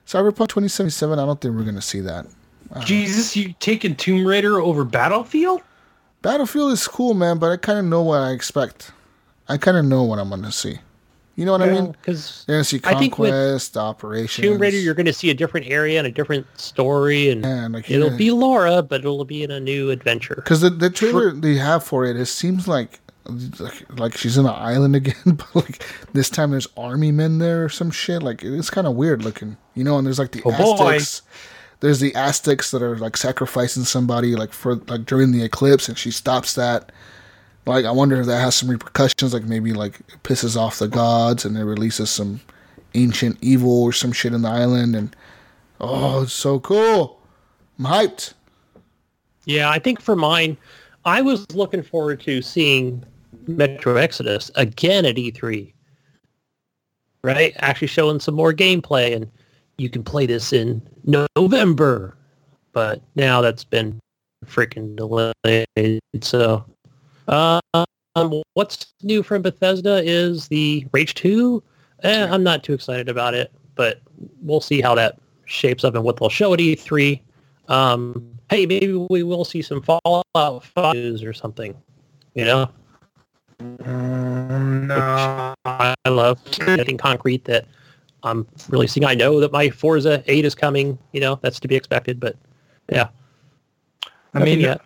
Cyberpunk 0.06 0.48
2077. 0.48 1.18
I 1.18 1.26
don't 1.26 1.40
think 1.40 1.54
we're 1.54 1.64
going 1.64 1.74
to 1.74 1.82
see 1.82 2.00
that. 2.00 2.26
Uh-huh. 2.70 2.84
Jesus, 2.84 3.36
you 3.36 3.54
taking 3.60 3.96
Tomb 3.96 4.26
Raider 4.26 4.60
over 4.60 4.84
Battlefield? 4.84 5.62
Battlefield 6.22 6.72
is 6.72 6.86
cool, 6.86 7.14
man, 7.14 7.38
but 7.38 7.50
I 7.50 7.56
kind 7.56 7.78
of 7.78 7.84
know 7.84 8.02
what 8.02 8.20
I 8.20 8.32
expect. 8.32 8.92
I 9.48 9.56
kind 9.56 9.76
of 9.76 9.84
know 9.84 10.02
what 10.02 10.18
I'm 10.18 10.28
going 10.28 10.42
to 10.42 10.52
see. 10.52 10.78
You 11.36 11.44
know 11.44 11.52
what 11.52 11.62
I 11.62 11.70
mean? 11.70 11.92
Because 11.92 12.44
You're 12.48 12.64
see 12.64 12.80
I 12.82 12.98
think 12.98 13.16
with 13.16 13.30
conquest, 13.30 13.76
operations. 13.76 14.44
Tomb 14.44 14.58
Raider, 14.60 14.76
you're 14.76 14.94
going 14.94 15.06
to 15.06 15.12
see 15.12 15.30
a 15.30 15.34
different 15.34 15.68
area 15.68 15.96
and 15.98 16.06
a 16.06 16.10
different 16.10 16.44
story, 16.58 17.30
and 17.30 17.44
Yeah, 17.44 17.68
like, 17.68 17.88
it'll 17.88 18.10
yeah. 18.10 18.16
be 18.16 18.32
Laura, 18.32 18.82
but 18.82 19.00
it'll 19.02 19.24
be 19.24 19.44
in 19.44 19.52
a 19.52 19.60
new 19.60 19.90
adventure. 19.90 20.34
Because 20.34 20.62
the, 20.62 20.70
the 20.70 20.90
trailer 20.90 21.30
they 21.30 21.54
have 21.54 21.84
for 21.84 22.04
it, 22.04 22.16
it 22.16 22.26
seems 22.26 22.66
like 22.66 22.98
like, 23.60 23.98
like 24.00 24.16
she's 24.16 24.36
in 24.36 24.46
an 24.46 24.54
island 24.54 24.96
again, 24.96 25.14
but 25.26 25.54
like 25.54 25.86
this 26.12 26.28
time 26.28 26.50
there's 26.50 26.66
army 26.76 27.12
men 27.12 27.38
there 27.38 27.64
or 27.64 27.68
some 27.68 27.92
shit. 27.92 28.20
Like 28.20 28.42
it's 28.42 28.70
kind 28.70 28.88
of 28.88 28.94
weird 28.96 29.22
looking, 29.22 29.56
you 29.74 29.84
know. 29.84 29.96
And 29.96 30.04
there's 30.06 30.18
like 30.18 30.32
the 30.32 30.42
Oh, 30.44 30.50
boy. 30.76 30.98
There's 31.80 32.00
the 32.00 32.14
Aztecs 32.14 32.70
that 32.72 32.82
are 32.82 32.96
like 32.96 33.16
sacrificing 33.16 33.84
somebody 33.84 34.34
like 34.34 34.52
for 34.52 34.76
like 34.76 35.04
during 35.04 35.32
the 35.32 35.42
eclipse, 35.42 35.88
and 35.88 35.96
she 35.96 36.10
stops 36.10 36.54
that. 36.54 36.90
Like 37.66 37.84
I 37.84 37.90
wonder 37.90 38.20
if 38.20 38.26
that 38.26 38.40
has 38.40 38.56
some 38.56 38.70
repercussions. 38.70 39.32
Like 39.32 39.44
maybe 39.44 39.72
like 39.72 39.98
pisses 40.22 40.56
off 40.56 40.78
the 40.78 40.88
gods, 40.88 41.44
and 41.44 41.56
it 41.56 41.64
releases 41.64 42.10
some 42.10 42.40
ancient 42.94 43.38
evil 43.40 43.82
or 43.82 43.92
some 43.92 44.12
shit 44.12 44.32
in 44.32 44.42
the 44.42 44.48
island. 44.48 44.96
And 44.96 45.14
oh, 45.80 46.22
it's 46.22 46.32
so 46.32 46.58
cool! 46.60 47.20
I'm 47.78 47.86
hyped. 47.86 48.34
Yeah, 49.44 49.70
I 49.70 49.78
think 49.78 50.00
for 50.00 50.16
mine, 50.16 50.56
I 51.04 51.22
was 51.22 51.50
looking 51.52 51.82
forward 51.82 52.20
to 52.22 52.42
seeing 52.42 53.04
Metro 53.46 53.96
Exodus 53.96 54.50
again 54.56 55.06
at 55.06 55.16
E3. 55.16 55.72
Right? 57.22 57.54
Actually 57.58 57.88
showing 57.88 58.20
some 58.20 58.34
more 58.34 58.52
gameplay 58.52 59.14
and 59.14 59.30
you 59.78 59.88
can 59.88 60.02
play 60.02 60.26
this 60.26 60.52
in 60.52 60.82
November. 61.36 62.14
But 62.72 63.02
now 63.16 63.40
that's 63.40 63.64
been 63.64 63.98
freaking 64.46 64.94
delayed. 64.94 66.00
So 66.20 66.64
um, 67.26 67.60
what's 68.54 68.86
new 69.02 69.22
from 69.22 69.42
Bethesda 69.42 70.02
is 70.04 70.48
the 70.48 70.86
Rage 70.92 71.14
2. 71.14 71.62
Eh, 72.04 72.28
I'm 72.30 72.44
not 72.44 72.62
too 72.62 72.74
excited 72.74 73.08
about 73.08 73.34
it, 73.34 73.52
but 73.74 74.00
we'll 74.42 74.60
see 74.60 74.80
how 74.80 74.94
that 74.94 75.18
shapes 75.46 75.82
up 75.82 75.94
and 75.94 76.04
what 76.04 76.18
they'll 76.18 76.28
show 76.28 76.52
at 76.54 76.60
E3. 76.60 77.20
Um, 77.68 78.38
hey, 78.50 78.66
maybe 78.66 78.94
we 79.10 79.22
will 79.22 79.44
see 79.44 79.62
some 79.62 79.82
Fallout 79.82 80.64
5 80.64 80.94
news 80.94 81.22
or 81.24 81.32
something. 81.32 81.76
You 82.34 82.44
know, 82.44 82.70
Um, 83.84 84.86
no. 84.86 85.54
I 85.64 85.94
love 86.06 86.38
getting 86.64 86.96
concrete 86.96 87.44
that 87.46 87.66
I'm 88.22 88.46
releasing. 88.68 89.04
I 89.04 89.14
know 89.14 89.40
that 89.40 89.52
my 89.52 89.70
Forza 89.70 90.22
8 90.26 90.44
is 90.44 90.54
coming. 90.54 90.98
You 91.12 91.20
know, 91.20 91.38
that's 91.42 91.60
to 91.60 91.68
be 91.68 91.76
expected. 91.76 92.18
But 92.18 92.36
yeah, 92.90 93.08
I 94.34 94.44
mean, 94.44 94.60
yet. 94.60 94.80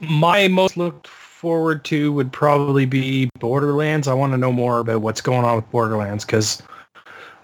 my 0.00 0.48
most 0.48 0.76
looked 0.76 1.06
forward 1.06 1.84
to 1.84 2.12
would 2.12 2.32
probably 2.32 2.86
be 2.86 3.30
Borderlands. 3.38 4.08
I 4.08 4.14
want 4.14 4.32
to 4.32 4.38
know 4.38 4.52
more 4.52 4.80
about 4.80 5.02
what's 5.02 5.20
going 5.20 5.44
on 5.44 5.56
with 5.56 5.70
Borderlands 5.70 6.24
because 6.24 6.62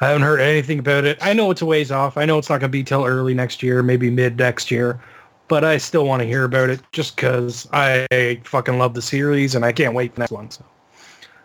I 0.01 0.09
haven't 0.09 0.23
heard 0.23 0.41
anything 0.41 0.81
about 0.81 1.05
it. 1.05 1.19
I 1.21 1.33
know 1.33 1.51
it's 1.51 1.63
a 1.63 1.67
ways 1.67 1.93
off. 1.93 2.17
I 2.17 2.25
know 2.25 2.39
it's 2.39 2.49
not 2.51 2.59
going 2.59 2.71
to 2.71 2.77
be 2.77 2.83
till 2.83 3.05
early 3.05 3.35
next 3.35 3.63
year, 3.63 3.83
maybe 3.83 4.11
mid 4.11 4.37
next 4.37 4.71
year, 4.71 5.01
but 5.47 5.65
I 5.65 5.79
still 5.79 6.07
want 6.07 6.23
to 6.23 6.27
hear 6.27 6.45
about 6.45 6.71
it 6.71 6.81
just 6.91 7.15
because 7.15 7.69
I 7.73 8.41
fucking 8.45 8.79
love 8.79 8.95
the 8.95 9.03
series 9.03 9.55
and 9.55 9.65
I 9.65 9.73
can't 9.73 9.95
wait 9.95 10.11
for 10.11 10.17
the 10.17 10.21
next 10.23 10.33
one. 10.33 10.51
So. 10.51 10.65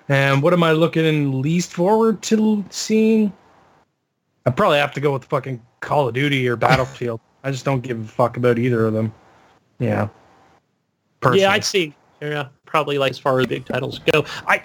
And 0.07 0.41
what 0.41 0.53
am 0.53 0.63
I 0.63 0.71
looking 0.71 1.41
least 1.41 1.71
forward 1.71 2.23
to 2.23 2.65
seeing? 2.71 3.31
I 4.45 4.51
probably 4.51 4.77
have 4.77 4.93
to 4.93 5.01
go 5.01 5.13
with 5.13 5.25
fucking 5.25 5.61
Call 5.81 6.07
of 6.07 6.13
Duty 6.13 6.47
or 6.47 6.55
Battlefield. 6.55 7.19
I 7.43 7.51
just 7.51 7.65
don't 7.65 7.81
give 7.81 7.99
a 7.99 8.07
fuck 8.07 8.37
about 8.37 8.59
either 8.59 8.85
of 8.85 8.93
them. 8.93 9.13
Yeah. 9.79 10.09
Personally. 11.21 11.41
yeah, 11.41 11.51
I'd 11.51 11.65
say 11.65 11.93
yeah, 12.21 12.47
probably 12.65 12.97
like 12.97 13.11
as 13.11 13.19
far 13.19 13.39
as 13.39 13.47
big 13.47 13.65
titles 13.65 13.99
go. 14.11 14.25
I 14.47 14.61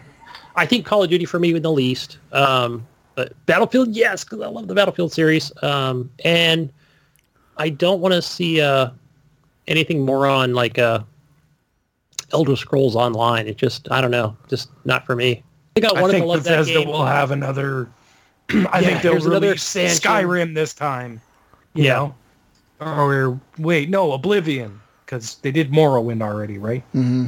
I 0.57 0.67
think 0.67 0.86
Call 0.86 1.03
of 1.03 1.11
Duty 1.11 1.25
for 1.25 1.39
me 1.39 1.53
with 1.53 1.62
the 1.62 1.73
least. 1.73 2.19
Um, 2.33 2.86
but 3.15 3.33
Battlefield, 3.47 3.91
yes, 3.91 4.25
because 4.25 4.41
I 4.41 4.47
love 4.47 4.69
the 4.69 4.75
Battlefield 4.75 5.12
series. 5.12 5.53
Um, 5.62 6.11
and 6.25 6.73
I 7.57 7.69
don't 7.69 8.01
want 8.01 8.15
to 8.15 8.23
see 8.23 8.61
uh, 8.61 8.91
anything 9.67 10.05
more 10.05 10.27
on 10.27 10.55
like 10.55 10.78
uh, 10.78 11.01
Elder 12.33 12.57
Scrolls 12.57 12.97
Online. 12.97 13.47
It 13.47 13.57
just 13.57 13.91
I 13.91 14.01
don't 14.01 14.11
know, 14.11 14.36
just 14.49 14.70
not 14.85 15.07
for 15.07 15.17
me. 15.17 15.43
I 15.77 15.81
think 15.81 15.93
I 15.93 16.01
I 16.01 16.11
think 16.11 16.25
to 16.25 16.28
love 16.28 16.44
that 16.44 16.59
Bethesda 16.59 16.81
game. 16.81 16.89
will 16.89 17.05
have 17.05 17.31
another. 17.31 17.89
I 18.73 18.81
Yeah, 18.81 18.89
think 18.89 19.03
they'll 19.03 19.13
here's 19.13 19.27
another 19.27 19.47
release 19.49 19.63
expansion. 19.77 20.11
Skyrim 20.11 20.55
this 20.55 20.75
time. 20.75 21.21
You 21.75 21.85
Yeah. 21.85 21.95
know? 21.95 22.15
Or 22.81 23.41
wait, 23.59 23.89
no, 23.89 24.13
Oblivion, 24.13 24.81
because 25.07 25.37
they 25.37 25.51
did 25.53 25.71
Morrowind 25.71 26.23
already, 26.23 26.59
right? 26.59 26.83
hmm 26.93 27.27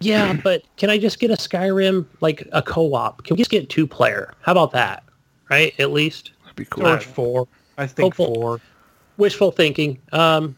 Yeah, 0.00 0.32
but 0.44 0.62
can 0.76 0.90
I 0.90 0.98
just 0.98 1.18
get 1.20 1.30
a 1.30 1.34
Skyrim 1.34 2.06
like 2.20 2.46
a 2.52 2.62
co-op? 2.62 3.24
Can 3.24 3.34
we 3.34 3.38
just 3.38 3.50
get 3.50 3.70
two 3.70 3.86
player? 3.86 4.34
How 4.42 4.52
about 4.52 4.72
that? 4.72 5.04
Right, 5.50 5.72
at 5.78 5.92
least. 5.92 6.32
That'd 6.42 6.56
be 6.56 6.64
cool. 6.66 6.86
Or 6.86 7.00
four. 7.00 7.48
I 7.78 7.86
think 7.86 8.14
Hopeful. 8.14 8.34
four. 8.34 8.60
wishful 9.16 9.50
thinking. 9.52 9.98
Um, 10.12 10.56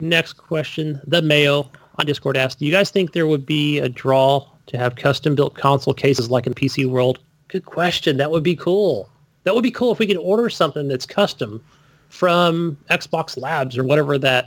next 0.00 0.34
question. 0.34 1.00
The 1.06 1.22
Mayo 1.22 1.70
on 1.96 2.06
Discord 2.06 2.36
asked, 2.36 2.58
do 2.58 2.66
you 2.66 2.72
guys 2.72 2.90
think 2.90 3.12
there 3.12 3.26
would 3.26 3.46
be 3.46 3.78
a 3.78 3.88
draw 3.88 4.46
to 4.66 4.76
have 4.78 4.96
custom 4.96 5.34
built 5.34 5.54
console 5.54 5.94
cases 5.94 6.30
like 6.30 6.46
in 6.46 6.54
PC 6.54 6.86
world? 6.86 7.20
Good 7.48 7.64
question. 7.66 8.16
That 8.16 8.30
would 8.30 8.42
be 8.42 8.56
cool. 8.56 9.08
That 9.44 9.54
would 9.54 9.62
be 9.62 9.70
cool 9.70 9.92
if 9.92 9.98
we 9.98 10.06
could 10.06 10.16
order 10.16 10.48
something 10.48 10.88
that's 10.88 11.06
custom 11.06 11.62
from 12.08 12.76
Xbox 12.90 13.36
Labs 13.40 13.76
or 13.76 13.84
whatever 13.84 14.18
that 14.18 14.46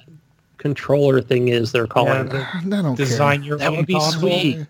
controller 0.58 1.22
thing 1.22 1.50
is 1.50 1.72
they're 1.72 1.86
calling 1.88 2.28
Yeah, 2.32 2.60
it. 2.60 2.74
I 2.74 2.82
don't 2.82 2.96
Design 2.96 3.40
care. 3.42 3.48
your 3.48 3.58
That 3.60 3.70
own 3.70 3.78
would 3.78 3.86
be 3.86 3.94
console. 3.94 4.20
sweet. 4.22 4.66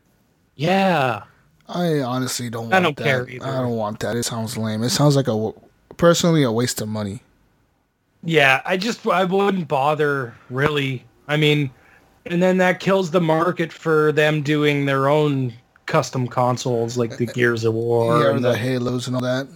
Yeah. 0.55 1.23
I 1.69 1.99
honestly 2.01 2.49
don't. 2.49 2.63
Want 2.63 2.73
I 2.73 2.79
don't 2.81 2.97
that. 2.97 3.03
care 3.03 3.29
either. 3.29 3.45
I 3.45 3.61
don't 3.61 3.75
want 3.75 3.99
that. 4.01 4.15
It 4.15 4.23
sounds 4.23 4.57
lame. 4.57 4.83
It 4.83 4.89
sounds 4.89 5.15
like 5.15 5.27
a 5.27 5.51
personally 5.97 6.43
a 6.43 6.51
waste 6.51 6.81
of 6.81 6.87
money. 6.87 7.21
Yeah, 8.23 8.61
I 8.65 8.77
just 8.77 9.05
I 9.07 9.23
wouldn't 9.25 9.67
bother 9.67 10.33
really. 10.49 11.05
I 11.27 11.37
mean, 11.37 11.69
and 12.25 12.41
then 12.41 12.57
that 12.57 12.79
kills 12.79 13.11
the 13.11 13.21
market 13.21 13.71
for 13.71 14.11
them 14.11 14.41
doing 14.41 14.85
their 14.85 15.07
own 15.09 15.53
custom 15.87 16.27
consoles 16.27 16.97
like 16.97 17.17
the 17.17 17.27
uh, 17.27 17.31
uh, 17.31 17.33
Gears 17.33 17.63
of 17.63 17.73
War. 17.73 18.19
yeah, 18.19 18.27
or 18.27 18.31
and 18.31 18.45
the 18.45 18.51
the- 18.51 18.57
Halos 18.57 19.07
and 19.07 19.15
all 19.15 19.21
that. 19.23 19.47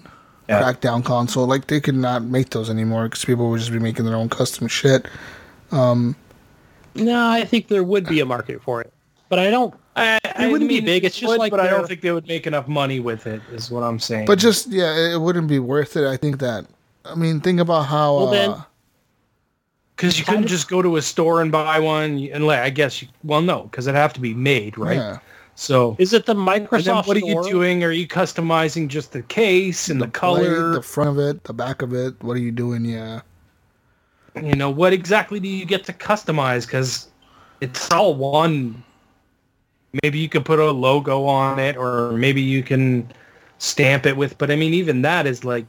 Yeah. 0.49 0.61
Crackdown 0.63 1.05
console. 1.05 1.45
Like 1.45 1.67
they 1.67 1.79
could 1.79 1.95
not 1.95 2.23
make 2.23 2.49
those 2.49 2.69
anymore 2.69 3.05
because 3.07 3.23
people 3.23 3.49
would 3.51 3.59
just 3.59 3.71
be 3.71 3.79
making 3.79 4.05
their 4.05 4.15
own 4.15 4.27
custom 4.27 4.67
shit. 4.67 5.05
Um, 5.71 6.15
no, 6.95 7.29
I 7.29 7.45
think 7.45 7.67
there 7.67 7.83
would 7.83 8.05
be 8.05 8.19
a 8.19 8.25
market 8.25 8.61
for 8.61 8.81
it. 8.81 8.91
But 9.29 9.39
I 9.39 9.49
don't 9.49 9.73
I, 9.95 10.19
It 10.39 10.51
wouldn't 10.51 10.69
be 10.69 10.79
big, 10.79 11.03
it's 11.05 11.17
just 11.17 11.29
would, 11.29 11.39
like 11.39 11.51
but 11.51 11.59
I 11.59 11.67
don't 11.67 11.87
think 11.87 12.01
they 12.01 12.11
would 12.11 12.27
make 12.27 12.47
enough 12.47 12.67
money 12.67 12.99
with 12.99 13.27
it. 13.27 13.41
Is 13.51 13.69
what 13.69 13.83
I'm 13.83 13.99
saying. 13.99 14.25
But 14.25 14.39
just 14.39 14.67
yeah, 14.69 15.13
it 15.13 15.19
wouldn't 15.19 15.47
be 15.47 15.59
worth 15.59 15.95
it. 15.95 16.05
I 16.05 16.17
think 16.17 16.39
that. 16.39 16.65
I 17.05 17.15
mean, 17.15 17.41
think 17.41 17.59
about 17.59 17.83
how. 17.83 18.15
Well, 18.17 18.31
then- 18.31 18.49
uh, 18.51 18.61
because 19.95 20.17
you 20.17 20.25
couldn't 20.25 20.47
just 20.47 20.67
go 20.67 20.81
to 20.81 20.97
a 20.97 21.01
store 21.01 21.41
and 21.41 21.51
buy 21.51 21.77
one, 21.77 22.17
and 22.33 22.47
like, 22.47 22.59
I 22.59 22.71
guess 22.71 23.03
you. 23.03 23.07
Well, 23.23 23.41
no, 23.41 23.63
because 23.63 23.85
it'd 23.85 23.95
have 23.95 24.13
to 24.13 24.19
be 24.19 24.33
made, 24.33 24.75
right? 24.75 24.97
Yeah. 24.97 25.19
So. 25.61 25.95
Is 25.99 26.11
it 26.11 26.25
the 26.25 26.31
and 26.31 26.47
then 26.47 26.65
Microsoft 26.65 27.05
what 27.05 27.17
are 27.17 27.19
you 27.19 27.43
doing? 27.43 27.83
Are 27.83 27.91
you 27.91 28.07
customizing 28.07 28.87
just 28.87 29.11
the 29.11 29.21
case 29.21 29.89
and 29.89 30.01
the, 30.01 30.07
blade, 30.07 30.13
color? 30.13 30.71
the 30.73 30.81
front 30.81 31.11
of 31.11 31.19
it, 31.19 31.43
the 31.43 31.53
back 31.53 31.83
of 31.83 31.93
it. 31.93 32.15
What 32.23 32.35
are 32.35 32.39
you 32.39 32.51
doing? 32.51 32.83
Yeah. 32.83 33.21
you 34.41 34.55
know 34.55 34.71
what 34.71 34.91
exactly 34.91 35.39
do 35.39 35.47
you 35.47 35.65
get 35.65 35.83
to 35.83 35.93
customize 35.93 36.65
because 36.65 37.09
it's 37.59 37.91
all 37.91 38.15
one 38.15 38.81
maybe 40.01 40.17
you 40.17 40.29
could 40.29 40.45
put 40.45 40.57
a 40.57 40.71
logo 40.71 41.25
on 41.25 41.59
it 41.59 41.75
or 41.75 42.13
maybe 42.13 42.41
you 42.41 42.63
can 42.63 43.11
stamp 43.57 44.05
it 44.05 44.15
with 44.15 44.37
but 44.37 44.49
i 44.49 44.55
mean 44.55 44.73
even 44.73 45.01
that 45.01 45.27
is 45.27 45.43
like 45.43 45.65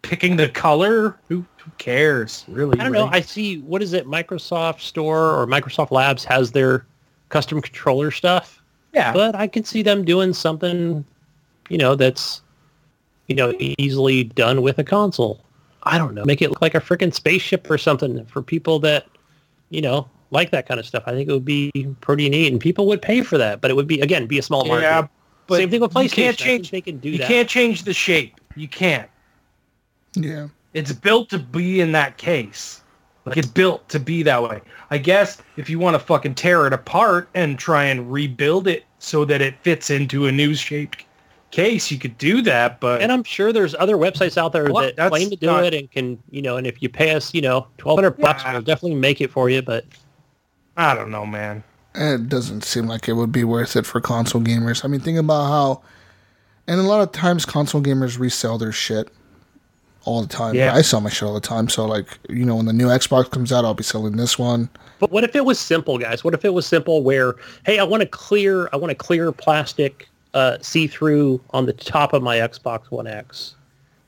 picking 0.00 0.36
the 0.36 0.48
color 0.48 1.18
who, 1.28 1.44
who 1.58 1.70
cares 1.76 2.46
really 2.48 2.80
I 2.80 2.84
don't 2.84 2.92
know. 2.92 3.08
I 3.12 3.20
see. 3.20 3.58
What 3.58 3.82
is 3.82 3.92
it? 3.92 4.06
Microsoft 4.06 4.80
Store 4.80 5.38
or 5.38 5.46
Microsoft 5.46 5.90
Labs 5.90 6.24
has 6.24 6.52
their 6.52 6.86
custom 7.28 7.60
controller 7.60 8.10
stuff, 8.10 8.55
yeah 8.96 9.12
but 9.12 9.34
I 9.34 9.46
can 9.46 9.62
see 9.64 9.82
them 9.82 10.04
doing 10.04 10.32
something, 10.32 11.04
you 11.68 11.78
know, 11.78 11.94
that's, 11.94 12.42
you 13.28 13.36
know, 13.36 13.52
easily 13.58 14.24
done 14.24 14.62
with 14.62 14.78
a 14.78 14.84
console. 14.84 15.40
I 15.82 15.98
don't 15.98 16.14
know. 16.14 16.24
Make 16.24 16.42
it 16.42 16.48
look 16.50 16.62
like 16.62 16.74
a 16.74 16.80
freaking 16.80 17.12
spaceship 17.14 17.70
or 17.70 17.78
something 17.78 18.24
for 18.26 18.42
people 18.42 18.78
that, 18.80 19.06
you 19.70 19.80
know, 19.82 20.08
like 20.30 20.50
that 20.50 20.66
kind 20.66 20.80
of 20.80 20.86
stuff. 20.86 21.04
I 21.06 21.12
think 21.12 21.28
it 21.28 21.32
would 21.32 21.44
be 21.44 21.70
pretty 22.00 22.28
neat, 22.28 22.50
and 22.50 22.60
people 22.60 22.86
would 22.88 23.00
pay 23.00 23.20
for 23.22 23.38
that. 23.38 23.60
But 23.60 23.70
it 23.70 23.74
would 23.74 23.86
be 23.86 24.00
again 24.00 24.26
be 24.26 24.38
a 24.38 24.42
small 24.42 24.64
market. 24.64 24.82
yeah 24.82 25.06
but 25.46 25.58
Same 25.58 25.70
thing 25.70 25.80
with 25.80 25.92
PlayStation. 25.92 26.02
you 26.02 26.24
can't 26.24 26.36
change 26.38 26.70
they 26.72 26.80
can 26.80 26.98
do 26.98 27.10
you 27.10 27.18
that. 27.18 27.28
can't 27.28 27.48
change 27.48 27.84
the 27.84 27.92
shape 27.94 28.40
you 28.56 28.66
can't 28.66 29.08
Yeah. 30.14 30.48
It's 30.74 30.92
built 30.92 31.30
to 31.30 31.38
be 31.38 31.80
in 31.80 31.92
that 31.92 32.16
case. 32.18 32.82
Like 33.26 33.36
it's 33.36 33.48
built 33.48 33.88
to 33.88 33.98
be 33.98 34.22
that 34.22 34.42
way. 34.42 34.60
I 34.90 34.98
guess 34.98 35.38
if 35.56 35.68
you 35.68 35.78
want 35.80 35.94
to 35.94 35.98
fucking 35.98 36.36
tear 36.36 36.66
it 36.66 36.72
apart 36.72 37.28
and 37.34 37.58
try 37.58 37.84
and 37.84 38.10
rebuild 38.10 38.68
it 38.68 38.84
so 39.00 39.24
that 39.24 39.42
it 39.42 39.56
fits 39.62 39.90
into 39.90 40.26
a 40.26 40.32
new 40.32 40.54
shaped 40.54 41.04
case, 41.50 41.90
you 41.90 41.98
could 41.98 42.16
do 42.18 42.40
that. 42.42 42.78
But 42.80 43.02
And 43.02 43.10
I'm 43.10 43.24
sure 43.24 43.52
there's 43.52 43.74
other 43.74 43.96
websites 43.96 44.36
out 44.38 44.52
there 44.52 44.70
Well, 44.70 44.92
that 44.96 45.08
claim 45.10 45.28
to 45.30 45.36
do 45.36 45.46
not- 45.46 45.64
it 45.64 45.74
and 45.74 45.90
can, 45.90 46.18
you 46.30 46.40
know, 46.40 46.56
and 46.56 46.66
if 46.68 46.80
you 46.80 46.88
pay 46.88 47.14
us, 47.14 47.34
you 47.34 47.40
know, 47.40 47.66
1200 47.78 48.12
bucks, 48.20 48.44
Yeah. 48.44 48.52
we'll 48.52 48.62
definitely 48.62 48.98
make 48.98 49.20
it 49.20 49.30
for 49.32 49.50
you. 49.50 49.60
But 49.60 49.84
I 50.76 50.94
don't 50.94 51.10
know, 51.10 51.26
man. 51.26 51.64
It 51.96 52.28
doesn't 52.28 52.62
seem 52.62 52.86
like 52.86 53.08
it 53.08 53.14
would 53.14 53.32
be 53.32 53.42
worth 53.42 53.74
it 53.74 53.86
for 53.86 54.00
console 54.00 54.40
gamers. 54.42 54.84
I 54.84 54.88
mean, 54.88 55.00
think 55.00 55.18
about 55.18 55.46
how 55.48 55.82
And 56.68 56.80
a 56.80 56.82
lot 56.82 57.00
of 57.00 57.12
times, 57.12 57.44
console 57.44 57.80
gamers 57.80 58.18
resell 58.18 58.58
their 58.58 58.72
shit 58.72 59.08
all 60.06 60.22
the 60.22 60.28
time. 60.28 60.54
Yeah. 60.54 60.74
I 60.74 60.82
sell 60.82 61.00
my 61.00 61.10
shit 61.10 61.24
all 61.24 61.34
the 61.34 61.40
time. 61.40 61.68
So, 61.68 61.84
like, 61.84 62.18
you 62.30 62.44
know, 62.44 62.56
when 62.56 62.66
the 62.66 62.72
new 62.72 62.86
Xbox 62.86 63.30
comes 63.30 63.52
out, 63.52 63.64
I'll 63.64 63.74
be 63.74 63.82
selling 63.82 64.16
this 64.16 64.38
one. 64.38 64.70
But 64.98 65.10
what 65.10 65.24
if 65.24 65.36
it 65.36 65.44
was 65.44 65.58
simple, 65.58 65.98
guys? 65.98 66.24
What 66.24 66.32
if 66.32 66.44
it 66.44 66.54
was 66.54 66.64
simple 66.66 67.02
where, 67.02 67.34
hey, 67.66 67.78
I 67.78 67.84
want 67.84 68.02
to 68.02 68.08
clear, 68.08 68.70
I 68.72 68.76
want 68.76 68.90
to 68.90 68.94
clear 68.94 69.30
plastic 69.32 70.08
uh, 70.32 70.58
see-through 70.62 71.40
on 71.50 71.66
the 71.66 71.72
top 71.72 72.12
of 72.12 72.22
my 72.22 72.36
Xbox 72.36 72.90
One 72.90 73.06
X, 73.06 73.56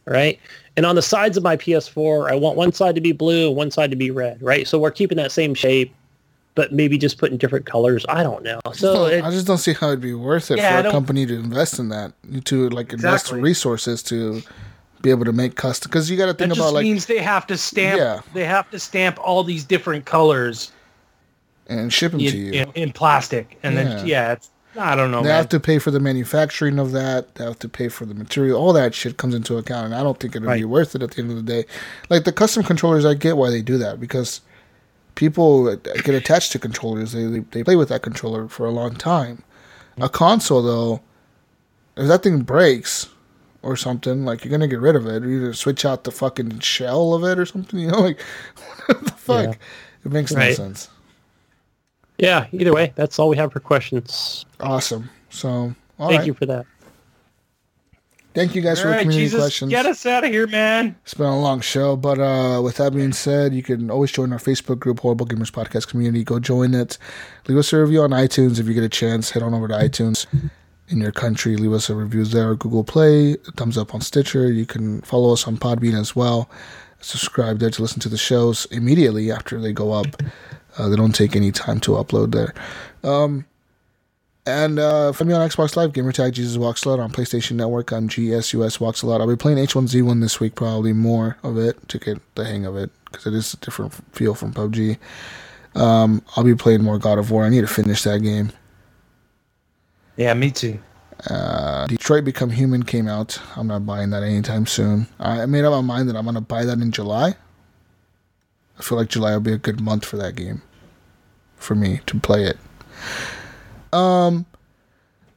right? 0.07 0.39
And 0.77 0.87
on 0.87 0.95
the 0.95 1.03
sides 1.03 1.37
of 1.37 1.43
my 1.43 1.57
PS4, 1.57 2.31
I 2.31 2.37
want 2.37 2.57
one 2.57 2.73
side 2.73 2.95
to 2.95 3.01
be 3.01 3.13
blue 3.13 3.49
and 3.49 3.57
one 3.57 3.71
side 3.71 3.91
to 3.91 3.97
be 3.97 4.11
red, 4.11 4.41
right? 4.41 4.67
So 4.67 4.79
we're 4.79 4.93
keeping 4.93 5.17
that 5.17 5.33
same 5.33 5.53
shape, 5.53 5.93
but 6.55 6.73
maybe 6.73 6.97
just 6.97 7.19
putting 7.19 7.37
different 7.37 7.67
colors. 7.67 8.07
I 8.09 8.23
don't 8.23 8.43
know. 8.45 8.61
So 8.73 9.07
I 9.07 9.11
it, 9.15 9.23
just 9.33 9.47
don't 9.47 9.59
see 9.59 9.73
how 9.73 9.89
it'd 9.89 10.01
be 10.01 10.15
worth 10.15 10.51
it 10.51 10.59
Yeah, 10.59 10.83
for 10.83 10.89
a 10.89 10.91
company 10.93 11.27
to 11.27 11.35
invest 11.35 11.79
in 11.79 11.89
that, 11.89 12.13
to 12.45 12.69
like 12.71 12.93
invest 12.93 13.27
Exactly. 13.27 13.41
resources 13.41 14.03
to 14.05 14.43
be 15.03 15.11
able 15.11 15.25
to 15.25 15.33
make 15.33 15.57
custom. 15.57 15.91
Because 15.91 16.11
you 16.11 16.17
got 16.17 16.27
to 16.27 16.33
That 16.33 16.39
think 16.39 16.51
just 16.51 16.61
about 16.61 16.75
like 16.75 16.83
means 16.85 17.07
they 17.07 17.19
have 17.19 17.47
to 17.49 17.57
stamp. 17.57 17.99
Yeah. 17.99 18.21
They 18.35 18.45
have 18.45 18.71
to 18.71 18.79
stamp 18.79 19.19
all 19.21 19.45
these 19.45 19.65
different 19.65 20.05
colors 20.05 20.73
and 21.69 21.93
ship 21.93 22.13
them 22.13 22.21
in, 22.21 22.31
to 22.31 22.37
you. 22.37 22.53
in, 22.53 22.73
in 22.75 22.93
plastic, 22.93 23.59
and 23.63 23.75
Yeah. 23.75 23.85
then 23.85 24.07
yeah, 24.07 24.33
it's 24.33 24.51
I 24.77 24.95
don't 24.95 25.11
know, 25.11 25.23
They 25.23 25.29
man. 25.29 25.37
have 25.37 25.49
to 25.51 25.61
pay 25.61 25.79
for 25.79 25.91
the 25.91 25.99
manufacturing 25.99 26.79
of 26.79 26.93
that. 26.93 27.35
They 27.35 27.45
have 27.45 27.59
to 27.61 27.69
pay 27.69 27.89
for 27.89 28.05
the 28.07 28.15
material. 28.15 28.61
All 28.61 28.73
that 28.75 28.95
shit 28.95 29.17
comes 29.17 29.35
into 29.35 29.57
account, 29.57 29.87
and 29.87 29.95
I 29.95 30.03
don't 30.03 30.21
think 30.21 30.37
it'd 30.37 30.49
be 30.49 30.65
worth 30.65 30.95
it 30.95 31.03
at 31.03 31.13
the 31.13 31.23
end 31.23 31.31
of 31.31 31.37
the 31.37 31.43
day. 31.43 31.65
Like 32.11 32.25
the 32.25 32.33
custom 32.33 32.63
controllers, 32.63 33.05
I 33.05 33.15
get 33.15 33.37
why 33.37 33.51
they 33.51 33.63
do 33.63 33.79
that 33.79 33.99
because 33.99 34.41
people 35.15 35.75
get 35.77 36.09
attached 36.09 36.53
to 36.53 36.59
controllers. 36.59 37.13
They 37.13 37.25
they, 37.25 37.41
they 37.41 37.65
play 37.65 37.77
with 37.77 37.89
that 37.89 38.03
controller 38.03 38.47
for 38.47 38.67
a 38.67 38.71
long 38.71 38.95
time. 38.95 39.43
A 39.97 40.03
mm-hmm. 40.03 40.15
console, 40.15 40.63
though, 40.63 41.01
if 41.97 42.07
that 42.07 42.23
thing 42.23 42.43
breaks 42.43 43.09
or 43.63 43.77
something, 43.77 44.25
like 44.25 44.45
you're 44.45 44.51
gonna 44.51 44.69
get 44.69 44.81
rid 44.81 44.97
of 44.97 45.07
it. 45.07 45.23
Or 45.25 45.29
either 45.29 45.53
switch 45.53 45.85
out 45.85 46.05
the 46.05 46.11
fucking 46.13 46.61
shell 46.61 47.15
of 47.15 47.25
it 47.25 47.39
or 47.39 47.47
something. 47.47 47.79
You 47.81 47.89
know, 47.89 48.01
like 48.01 48.21
what 48.87 49.05
the 49.05 49.11
fuck? 49.13 49.47
Yeah. 49.47 49.55
It 50.05 50.13
makes 50.13 50.33
no 50.33 50.53
sense. 50.53 50.89
yeah, 52.19 52.47
either 52.53 52.73
way, 52.73 52.93
that's 52.95 53.19
all 53.19 53.29
we 53.29 53.37
have 53.37 53.53
for 53.53 53.61
questions. 53.61 54.47
Awesome. 54.61 55.11
So, 55.31 55.75
all 55.99 56.09
Thank 56.09 56.21
right. 56.21 56.27
you 56.27 56.35
for 56.35 56.47
that. 56.47 56.67
Thank 58.35 58.55
you 58.55 58.63
guys 58.63 58.79
all 58.79 58.85
for 58.85 58.89
the 58.91 58.95
right, 58.95 59.03
community 59.03 59.25
Jesus, 59.25 59.41
questions. 59.41 59.71
get 59.71 59.85
us 59.87 60.07
out 60.07 60.23
of 60.23 60.31
here, 60.31 60.47
man. 60.47 60.95
It's 61.03 61.15
been 61.15 61.27
a 61.27 61.41
long 61.41 61.61
show, 61.61 61.97
but 61.97 62.21
uh, 62.21 62.61
with 62.63 62.77
that 62.77 62.95
being 62.95 63.13
said, 63.13 63.53
you 63.53 63.65
can 63.65 63.91
always 63.91 64.13
join 64.13 64.33
our 64.33 64.39
Facebook 64.39 64.79
group, 64.79 65.01
Horrible 65.01 65.27
Gamers 65.27 65.51
Podcast 65.51 65.89
Community. 65.89 66.23
Go 66.23 66.39
join 66.39 66.73
it. 66.75 66.99
Leave 67.49 67.59
us 67.59 67.73
a 67.73 67.81
review 67.81 68.03
on 68.03 68.11
iTunes 68.11 68.61
if 68.61 68.69
you 68.69 68.75
get 68.75 68.85
a 68.85 68.89
chance. 68.89 69.31
Head 69.31 69.43
on 69.43 69.55
over 69.55 69.67
to 69.67 69.75
iTunes 69.75 70.27
in 70.89 71.01
your 71.01 71.13
country. 71.13 71.57
Leave 71.57 71.73
us 71.73 71.91
a 71.91 71.95
review 71.95 72.25
there. 72.25 72.55
Google 72.55 72.85
Play, 72.85 73.35
thumbs 73.57 73.79
up 73.79 73.95
on 73.95 74.01
Stitcher. 74.01 74.51
You 74.51 74.67
can 74.67 75.01
follow 75.03 75.33
us 75.33 75.47
on 75.47 75.57
Podbean 75.57 75.99
as 75.99 76.15
well. 76.17 76.51
Subscribe 77.01 77.59
there 77.59 77.71
to 77.71 77.83
listen 77.83 78.01
to 78.01 78.09
the 78.09 78.19
shows 78.19 78.67
immediately 78.67 79.31
after 79.31 79.61
they 79.61 79.73
go 79.73 79.93
up. 79.93 80.07
Uh, 80.77 80.89
they 80.89 80.97
don't 80.97 81.15
take 81.15 81.37
any 81.37 81.53
time 81.53 81.81
to 81.81 81.93
upload 81.93 82.33
there. 82.33 82.55
Um, 83.09 83.45
and 84.47 84.79
uh, 84.79 85.13
find 85.13 85.29
me 85.29 85.35
on 85.35 85.47
Xbox 85.47 85.77
Live, 85.77 85.93
Gamertag 85.93 86.33
Jesus 86.33 86.57
Walks 86.57 86.85
a 86.85 86.89
Lot 86.89 87.01
on 87.01 87.13
PlayStation 87.13 87.53
Network. 87.53 87.93
I'm 87.93 88.09
GSUS 88.09 88.81
Walks 88.81 89.03
a 89.03 89.07
Lot. 89.07 89.21
I'll 89.21 89.29
be 89.29 89.37
playing 89.37 89.59
H1Z1 89.59 90.23
this 90.23 90.41
week, 90.41 90.55
probably 90.55 90.95
more 90.95 91.37
of 91.43 91.59
it 91.59 91.89
to 91.91 91.99
get 91.99 92.19
the 92.35 92.47
hang 92.47 92.65
of 92.65 92.75
it 92.75 92.91
because 93.05 93.27
it 93.27 93.35
is 93.35 93.53
a 93.53 93.59
different 93.59 93.93
feel 94.13 94.35
from 94.35 94.55
PUBG. 94.55 94.97
Um, 95.75 96.23
I'll 96.35 96.45
be 96.45 96.55
playing 96.55 96.83
more 96.83 96.99
God 96.99 97.19
of 97.19 97.31
War. 97.31 97.45
I 97.45 97.51
need 97.51 97.61
to 97.61 97.67
finish 97.67 98.03
that 98.05 98.21
game. 98.21 98.51
Yeah, 100.19 100.35
me 100.35 100.51
too. 100.51 100.81
Uh, 101.31 101.87
Detroit 101.87 102.25
Become 102.25 102.51
Human 102.51 102.83
came 102.83 103.07
out. 103.07 103.41
I'm 103.57 103.69
not 103.69 103.87
buying 103.87 104.11
that 104.11 104.25
anytime 104.25 104.67
soon. 104.67 105.07
I 105.21 105.47
made 105.47 105.65
up 105.65 105.71
my 105.73 105.81
mind 105.81 106.09
that 106.09 106.17
I'm 106.17 106.25
gonna 106.25 106.41
buy 106.41 106.65
that 106.65 106.79
in 106.79 106.91
July. 106.91 107.35
I 108.79 108.83
feel 108.83 108.99
like 108.99 109.09
July 109.09 109.33
will 109.33 109.41
be 109.41 109.53
a 109.53 109.59
good 109.59 109.81
month 109.81 110.05
for 110.05 110.17
that 110.17 110.35
game, 110.35 110.63
for 111.57 111.77
me 111.77 112.01
to 112.07 112.19
play 112.19 112.45
it. 112.47 112.59
Um, 113.93 114.45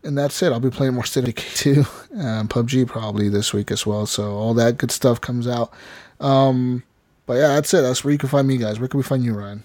and 0.03 0.17
that's 0.17 0.41
it. 0.41 0.51
I'll 0.51 0.59
be 0.59 0.71
playing 0.71 0.95
more 0.95 1.05
City 1.05 1.31
2, 1.31 1.85
um, 2.17 2.47
PUBG 2.47 2.87
probably 2.87 3.29
this 3.29 3.53
week 3.53 3.69
as 3.69 3.85
well. 3.85 4.07
So 4.07 4.31
all 4.31 4.55
that 4.55 4.77
good 4.77 4.91
stuff 4.91 5.21
comes 5.21 5.47
out. 5.47 5.71
Um, 6.19 6.83
but 7.27 7.35
yeah, 7.35 7.49
that's 7.49 7.73
it. 7.73 7.81
That's 7.81 8.03
where 8.03 8.11
you 8.11 8.17
can 8.17 8.29
find 8.29 8.47
me, 8.47 8.57
guys. 8.57 8.79
Where 8.79 8.87
can 8.87 8.97
we 8.97 9.03
find 9.03 9.23
you, 9.23 9.33
Ryan? 9.35 9.63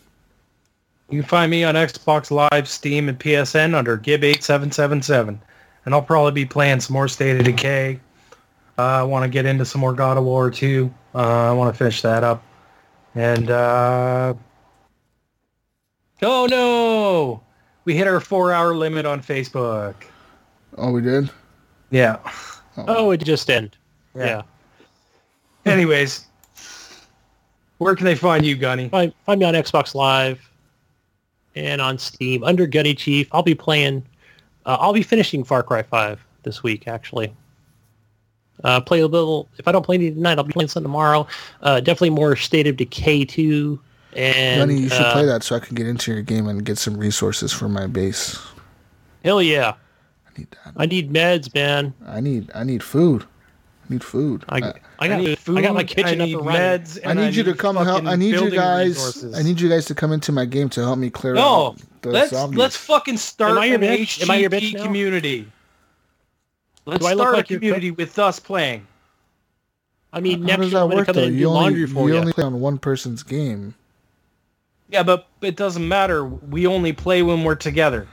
You 1.09 1.21
can 1.21 1.29
find 1.29 1.51
me 1.51 1.63
on 1.63 1.77
Xbox 1.77 2.31
Live, 2.31 2.69
Steam, 2.69 3.09
and 3.09 3.19
PSN 3.19 3.75
under 3.75 3.97
Gib8777. 3.97 5.39
And 5.85 5.95
I'll 5.95 6.03
probably 6.03 6.33
be 6.33 6.45
playing 6.45 6.81
some 6.81 6.95
more 6.95 7.07
State 7.07 7.39
of 7.39 7.45
Decay. 7.45 8.01
Uh, 8.77 8.83
I 8.83 9.03
want 9.05 9.23
to 9.23 9.29
get 9.29 9.47
into 9.47 9.65
some 9.65 9.81
more 9.81 9.93
God 9.93 10.19
of 10.19 10.25
War 10.25 10.51
too. 10.51 10.93
Uh, 11.15 11.51
I 11.51 11.53
want 11.53 11.73
to 11.73 11.79
finish 11.79 12.03
that 12.03 12.25
up. 12.25 12.43
And, 13.15 13.51
uh... 13.51 14.35
Oh, 16.23 16.47
no! 16.47 17.43
We 17.85 17.95
hit 17.95 18.09
our 18.09 18.21
four-hour 18.21 18.75
limit 18.75 19.07
on 19.07 19.23
Facebook. 19.23 19.95
Oh, 20.77 20.91
we 20.91 21.03
did. 21.03 21.31
Yeah. 21.91 22.19
Oh, 22.77 23.13
it 23.13 23.25
just 23.25 23.49
ended. 23.49 23.77
Yeah. 24.15 24.43
Yeah. 25.65 25.73
Anyways, 25.73 26.27
where 27.79 27.95
can 27.95 28.07
they 28.07 28.15
find 28.17 28.45
you, 28.45 28.57
Gunny? 28.57 28.89
Find, 28.89 29.15
find 29.25 29.41
me 29.41 29.47
on 29.47 29.55
Xbox 29.55 29.95
Live 29.95 30.51
and 31.57 31.81
on 31.81 31.99
Steam 31.99 32.45
under 32.45 32.67
Gunny 32.67 32.95
Chief. 32.95 33.29
I'll 33.33 33.43
be 33.43 33.55
playing. 33.55 34.05
Uh, 34.67 34.77
I'll 34.79 34.93
be 34.93 35.03
finishing 35.03 35.43
Far 35.43 35.63
Cry 35.63 35.83
5 35.83 36.25
this 36.43 36.63
week, 36.63 36.87
actually. 36.87 37.35
Uh, 38.65 38.81
play 38.81 39.01
a 39.01 39.07
little. 39.07 39.49
If 39.59 39.67
I 39.67 39.73
don't 39.73 39.85
play 39.85 39.97
any 39.97 40.11
tonight, 40.11 40.39
I'll 40.39 40.45
be 40.45 40.53
playing 40.53 40.69
some 40.69 40.83
tomorrow. 40.83 41.27
Uh, 41.63 41.81
definitely 41.81 42.11
more 42.11 42.37
State 42.37 42.67
of 42.67 42.77
Decay 42.77 43.25
2. 43.25 43.81
And 44.15 44.61
Honey, 44.61 44.81
you 44.81 44.89
should 44.89 45.03
uh, 45.03 45.13
play 45.13 45.27
that 45.27 45.43
so 45.43 45.57
I 45.57 45.59
can 45.59 45.75
get 45.75 45.87
into 45.87 46.13
your 46.13 46.23
game 46.23 46.49
and 46.49 46.65
get 46.65 46.79
some 46.79 46.97
resources 46.97 47.53
for 47.53 47.69
my 47.69 47.87
base. 47.87 48.39
Hell 49.23 49.43
yeah! 49.43 49.75
I 50.27 50.39
need 50.39 50.49
that. 50.53 50.73
I 50.75 50.87
need 50.87 51.13
meds, 51.13 51.55
man. 51.55 51.93
I 52.07 52.21
need 52.21 52.51
I 52.55 52.65
need 52.65 52.83
food. 52.83 53.25
I 53.25 53.93
need 53.93 54.03
food. 54.03 54.45
I, 54.49 54.59
I, 54.59 54.73
I 54.99 55.09
got 55.09 55.21
need 55.21 55.39
I 55.49 55.61
got 55.63 55.75
my 55.75 55.85
kitchen 55.85 56.21
I 56.21 56.25
up 56.25 56.29
need 56.29 56.39
and 56.39 56.47
running. 56.47 56.63
meds, 56.63 56.99
I 57.05 57.11
and 57.11 57.21
need 57.21 57.35
you 57.35 57.43
to 57.45 57.55
come 57.55 57.77
help. 57.77 58.05
I 58.07 58.17
need 58.17 58.41
you 58.41 58.51
guys. 58.51 58.89
resources. 58.89 59.35
I 59.35 59.43
need 59.43 59.61
you 59.61 59.69
guys 59.69 59.85
to 59.87 59.95
come 59.95 60.13
into 60.13 60.33
my 60.33 60.45
game 60.45 60.69
to 60.71 60.81
help 60.83 60.99
me 60.99 61.11
clear 61.11 61.35
No, 61.35 61.43
out 61.43 61.77
the 62.03 62.11
let's 62.11 62.31
zombies. 62.31 62.59
let's 62.59 62.77
fucking 62.77 63.17
start 63.19 63.53
Am 63.53 63.59
I 63.59 63.67
your 63.67 63.77
an 63.77 63.83
bitch? 63.83 64.23
Am 64.23 64.31
I 64.31 64.37
your 64.37 64.51
bitch 64.51 64.73
HGP 64.73 64.75
now? 64.75 64.83
community. 64.85 65.53
Let's 66.87 67.01
Do 67.01 67.07
I 67.07 67.15
look 67.15 67.29
start 67.29 67.37
like 67.37 67.51
a 67.51 67.55
community 67.55 67.91
with 67.91 68.19
us 68.19 68.39
playing. 68.41 68.87
I 70.13 70.21
mean, 70.21 70.47
How 70.47 70.47
next 70.47 70.61
does 70.63 70.73
that 70.73 70.89
work 70.89 71.13
though? 71.13 71.27
You 71.27 71.49
only 71.51 71.87
for 71.87 72.09
you 72.09 72.15
you. 72.15 72.21
only 72.21 72.33
play 72.33 72.45
on 72.45 72.61
one 72.61 72.79
person's 72.79 73.23
game. 73.23 73.75
Yeah, 74.89 75.03
but 75.03 75.27
it 75.41 75.57
doesn't 75.57 75.87
matter. 75.87 76.25
We 76.25 76.67
only 76.67 76.93
play 76.93 77.23
when 77.23 77.43
we're 77.45 77.55
together. 77.57 78.07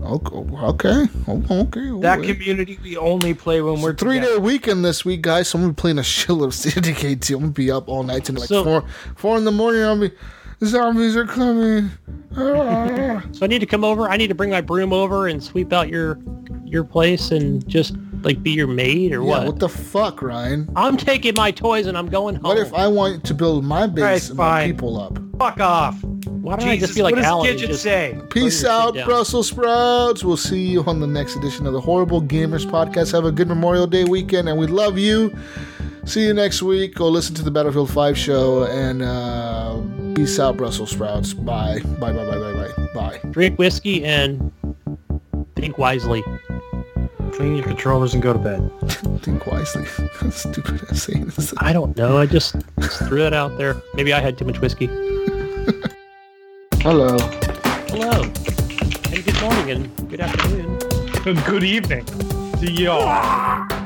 Okay, 0.00 0.34
okay, 0.36 1.06
okay. 1.28 1.54
okay. 1.54 2.00
That 2.00 2.22
community, 2.22 2.78
we 2.82 2.96
only 2.96 3.34
play 3.34 3.60
when 3.60 3.80
we're 3.80 3.94
Three 3.94 4.16
together. 4.18 4.36
day 4.36 4.40
weekend 4.42 4.84
this 4.84 5.04
week, 5.04 5.22
guys. 5.22 5.48
So 5.48 5.58
I'm 5.58 5.62
gonna 5.64 5.72
be 5.74 5.80
playing 5.80 5.98
a 5.98 6.02
shitload 6.02 6.46
of 6.46 6.54
Syndicate 6.54 7.22
2. 7.22 7.34
I'm 7.36 7.40
gonna 7.42 7.52
be 7.52 7.70
up 7.70 7.88
all 7.88 8.02
night 8.02 8.24
till 8.24 8.34
like 8.36 8.48
So- 8.48 8.64
four 8.64 8.84
four 9.16 9.36
in 9.38 9.44
the 9.44 9.52
morning. 9.52 9.82
I'll 9.82 9.98
be 10.00 10.10
zombies 10.64 11.16
are 11.16 11.26
coming. 11.26 11.90
Ah. 12.36 13.22
So 13.32 13.44
I 13.44 13.48
need 13.48 13.60
to 13.60 13.66
come 13.66 13.84
over. 13.84 14.08
I 14.08 14.16
need 14.16 14.28
to 14.28 14.34
bring 14.34 14.50
my 14.50 14.60
broom 14.60 14.92
over 14.92 15.26
and 15.26 15.42
sweep 15.42 15.72
out 15.72 15.88
your 15.88 16.18
your 16.64 16.84
place 16.84 17.30
and 17.30 17.66
just 17.68 17.94
like 18.22 18.42
be 18.42 18.50
your 18.52 18.66
maid 18.66 19.12
or 19.12 19.22
yeah, 19.22 19.28
what? 19.28 19.46
what 19.46 19.58
the 19.58 19.68
fuck, 19.68 20.22
Ryan? 20.22 20.70
I'm 20.76 20.96
taking 20.96 21.34
my 21.34 21.50
toys 21.50 21.86
and 21.86 21.96
I'm 21.98 22.08
going 22.08 22.36
home. 22.36 22.44
What 22.44 22.58
if 22.58 22.72
I 22.72 22.86
want 22.88 23.24
to 23.24 23.34
build 23.34 23.64
my 23.64 23.86
base 23.86 24.02
Alright, 24.02 24.28
and 24.28 24.38
my 24.38 24.66
people 24.66 25.00
up? 25.00 25.18
Fuck 25.38 25.60
off. 25.60 26.02
Why 26.02 26.56
don't 26.56 26.68
I 26.68 26.76
just 26.78 26.94
be 26.94 27.02
like 27.02 27.12
what 27.14 27.22
does 27.22 27.26
Alan? 27.26 27.50
and 27.50 27.58
Gidget 27.58 27.66
just- 27.68 27.82
say? 27.82 28.18
Peace 28.30 28.64
out. 28.64 28.94
Brussels 29.04 29.48
sprouts. 29.48 30.24
We'll 30.24 30.36
see 30.36 30.60
you 30.60 30.82
on 30.84 31.00
the 31.00 31.06
next 31.06 31.36
edition 31.36 31.66
of 31.66 31.72
the 31.72 31.80
Horrible 31.80 32.20
Gamers 32.22 32.66
Podcast. 32.66 33.12
Have 33.12 33.24
a 33.24 33.32
good 33.32 33.48
Memorial 33.48 33.86
Day 33.86 34.04
weekend, 34.04 34.48
and 34.48 34.58
we 34.58 34.66
love 34.66 34.98
you. 34.98 35.36
See 36.04 36.26
you 36.26 36.34
next 36.34 36.62
week. 36.62 36.96
Go 36.96 37.08
listen 37.08 37.34
to 37.36 37.42
the 37.42 37.50
Battlefield 37.50 37.90
5 37.90 38.18
show, 38.18 38.64
and 38.64 39.02
uh, 39.02 39.80
peace 40.14 40.38
out, 40.40 40.56
Brussels 40.56 40.90
sprouts. 40.90 41.32
Bye. 41.32 41.80
Bye, 41.98 42.12
bye, 42.12 42.24
bye, 42.24 42.38
bye, 42.38 42.52
bye. 42.52 42.86
Bye. 42.94 43.20
Drink 43.30 43.58
whiskey 43.58 44.04
and 44.04 44.52
think 45.54 45.78
wisely. 45.78 46.24
Clean 47.32 47.54
your 47.54 47.64
controllers 47.64 48.14
and 48.14 48.22
go 48.22 48.32
to 48.32 48.38
bed. 48.38 48.70
Think 49.22 49.46
wisely. 49.46 49.86
Stupid 50.30 50.82
ass 50.90 51.04
saying 51.04 51.26
this. 51.26 51.54
I 51.58 51.72
don't 51.72 51.96
know. 51.96 52.18
I 52.18 52.26
just, 52.26 52.56
just 52.80 52.98
threw 53.04 53.24
it 53.24 53.32
out 53.32 53.56
there. 53.56 53.80
Maybe 53.94 54.12
I 54.12 54.20
had 54.20 54.36
too 54.36 54.44
much 54.44 54.60
whiskey. 54.60 54.86
Hello. 56.82 57.16
Hello. 57.88 58.22
And 58.22 59.24
good 59.24 59.40
morning 59.40 59.70
and 59.70 60.10
good 60.10 60.20
afternoon. 60.20 60.78
And 61.24 61.42
Good 61.46 61.64
evening 61.64 62.04
to 62.04 62.70
y'all. 62.70 63.81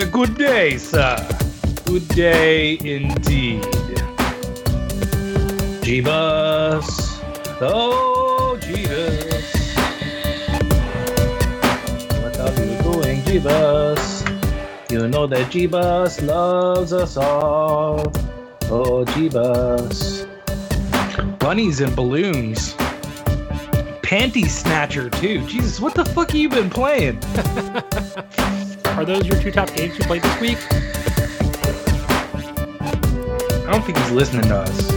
A 0.00 0.06
good 0.06 0.38
day, 0.38 0.78
sir. 0.78 1.14
Good 1.84 2.08
day 2.08 2.78
indeed. 2.80 3.62
Jeebus. 5.84 7.20
Oh, 7.60 8.58
Jeebus. 8.62 9.44
What 12.22 12.40
are 12.40 12.64
you 12.64 12.82
doing, 12.82 13.20
Jeebus? 13.24 14.90
You 14.90 15.06
know 15.06 15.26
that 15.26 15.52
Jeebus 15.52 16.26
loves 16.26 16.94
us 16.94 17.18
all. 17.18 18.10
Oh, 18.70 19.04
Jeebus. 19.04 20.26
Bunnies 21.38 21.80
and 21.80 21.94
balloons. 21.94 22.72
Panty 24.00 24.48
Snatcher, 24.48 25.10
too. 25.10 25.46
Jesus, 25.46 25.78
what 25.78 25.94
the 25.94 26.06
fuck 26.06 26.28
have 26.30 26.36
you 26.36 26.48
been 26.48 26.70
playing? 26.70 27.20
Are 29.00 29.04
those 29.06 29.26
your 29.26 29.40
two 29.40 29.50
top 29.50 29.74
games 29.74 29.96
you 29.96 30.04
played 30.04 30.20
this 30.20 30.40
week? 30.42 30.58
I 32.82 33.70
don't 33.72 33.82
think 33.82 33.96
he's 33.96 34.10
listening 34.10 34.46
to 34.48 34.56
us. 34.56 34.90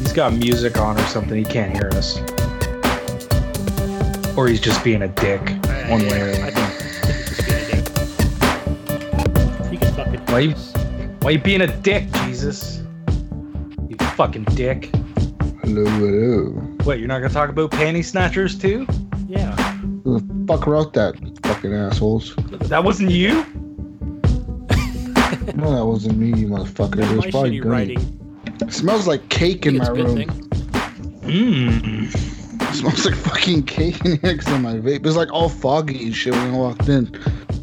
He's 0.00 0.12
got 0.12 0.34
music 0.34 0.76
on 0.76 0.98
or 0.98 1.02
something. 1.04 1.34
He 1.34 1.44
can't 1.50 1.72
hear 1.72 1.88
us. 1.94 2.18
Or 4.36 4.46
he's 4.46 4.60
just 4.60 4.84
being 4.84 5.00
a 5.00 5.08
dick. 5.08 5.40
One 5.88 6.02
way 6.02 6.20
or 6.20 6.28
I 6.28 6.32
the 6.34 6.42
other. 6.42 6.50
I 6.50 6.50
think 6.50 7.16
he's 7.16 7.38
just 7.38 7.48
being 7.48 7.60
a 7.60 7.64
dick. 7.70 7.86
You 9.72 9.78
can 9.78 9.94
fucking. 9.94 10.20
Why 10.26 10.40
you, 10.40 10.54
why 11.20 11.30
you 11.30 11.38
being 11.38 11.62
a 11.62 11.74
dick, 11.78 12.12
Jesus? 12.26 12.82
You 13.88 13.96
fucking 14.14 14.44
dick. 14.56 14.90
Hello, 15.62 15.86
hello. 15.86 16.50
What, 16.82 16.98
you're 16.98 17.08
not 17.08 17.20
gonna 17.20 17.32
talk 17.32 17.48
about 17.48 17.70
panty 17.70 18.04
snatchers 18.04 18.58
too? 18.58 18.86
Yeah. 19.26 19.63
Who 20.44 20.48
the 20.48 20.58
fuck 20.58 20.66
wrote 20.66 20.92
that? 20.92 21.14
Fucking 21.44 21.72
assholes. 21.72 22.36
That 22.68 22.84
wasn't 22.84 23.12
you? 23.12 23.46
No, 25.54 25.74
that 25.74 25.86
wasn't 25.86 26.18
me, 26.18 26.38
you 26.38 26.48
motherfucker. 26.48 26.98
It 26.98 27.16
was 27.16 27.26
probably 27.30 27.60
shitty 27.60 27.64
writing. 27.64 28.42
It 28.60 28.70
smells 28.70 29.06
like 29.06 29.26
cake 29.30 29.64
in 29.64 29.78
my 29.78 29.88
room. 29.88 30.18
Mmm. 31.22 32.74
Smells 32.74 33.06
like 33.06 33.14
fucking 33.14 33.62
cake 33.62 34.04
in 34.04 34.18
here 34.20 34.36
'cause 34.36 34.52
of 34.52 34.60
my 34.60 34.74
vape. 34.74 35.06
It's 35.06 35.16
like 35.16 35.32
all 35.32 35.48
foggy 35.48 36.04
and 36.04 36.14
shit 36.14 36.34
when 36.34 36.54
I 36.54 36.58
walked 36.58 36.90
in. 36.90 37.06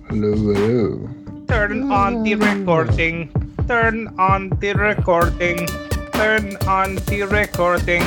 Hello, 0.10 0.32
hello. 0.32 1.08
Turn 1.50 1.92
on 1.92 2.24
the 2.24 2.34
recording. 2.34 3.30
Turn 3.68 4.08
on 4.18 4.50
the 4.60 4.74
recording. 4.74 5.68
Turn 6.14 6.58
on 6.66 6.96
the 6.96 7.28
recording. 7.30 8.04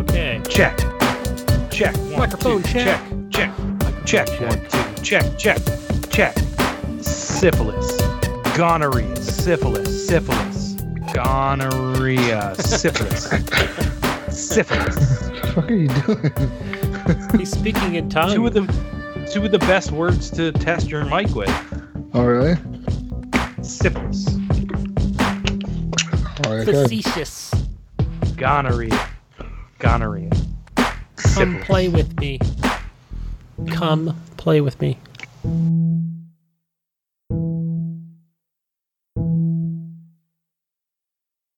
Okay. 0.00 0.42
Check. 0.50 0.76
Check. 1.70 1.96
One, 1.96 2.18
Microphone 2.18 2.62
two, 2.62 2.68
check. 2.74 3.00
Check. 3.30 3.30
Check. 3.30 3.50
Check. 4.06 4.28
One, 4.40 4.64
two. 4.68 5.02
Check. 5.02 5.36
Check. 5.36 5.58
Check. 6.10 6.36
Syphilis. 7.00 7.96
Gonorrhea. 8.56 9.16
Syphilis. 9.16 10.06
Syphilis. 10.06 10.74
Gonorrhea. 11.12 12.54
Syphilis. 12.54 13.24
Syphilis. 14.30 14.96
What 15.28 15.42
the 15.42 15.52
fuck 15.54 15.70
are 15.70 15.74
you 15.74 15.88
doing? 15.88 17.40
He's 17.40 17.50
speaking 17.50 17.96
in 17.96 18.08
tongues. 18.08 18.34
Two 18.34 18.46
of 18.46 18.54
the 18.54 19.26
two 19.32 19.44
of 19.44 19.50
the 19.50 19.58
best 19.58 19.90
words 19.90 20.30
to 20.30 20.52
test 20.52 20.88
your 20.88 21.04
mic 21.04 21.34
with. 21.34 21.50
Oh, 22.14 22.24
really? 22.24 22.54
Syphilis. 23.62 24.28
Oh, 25.18 26.50
Alright. 26.50 26.64
Facetious. 26.64 27.52
Gonorrhea. 28.36 29.08
Gonorrhea. 29.80 30.30
Come 31.16 31.60
play 31.62 31.88
with 31.88 32.16
me. 32.20 32.38
Come 33.68 34.16
play 34.36 34.60
with 34.60 34.80
me. 34.80 34.98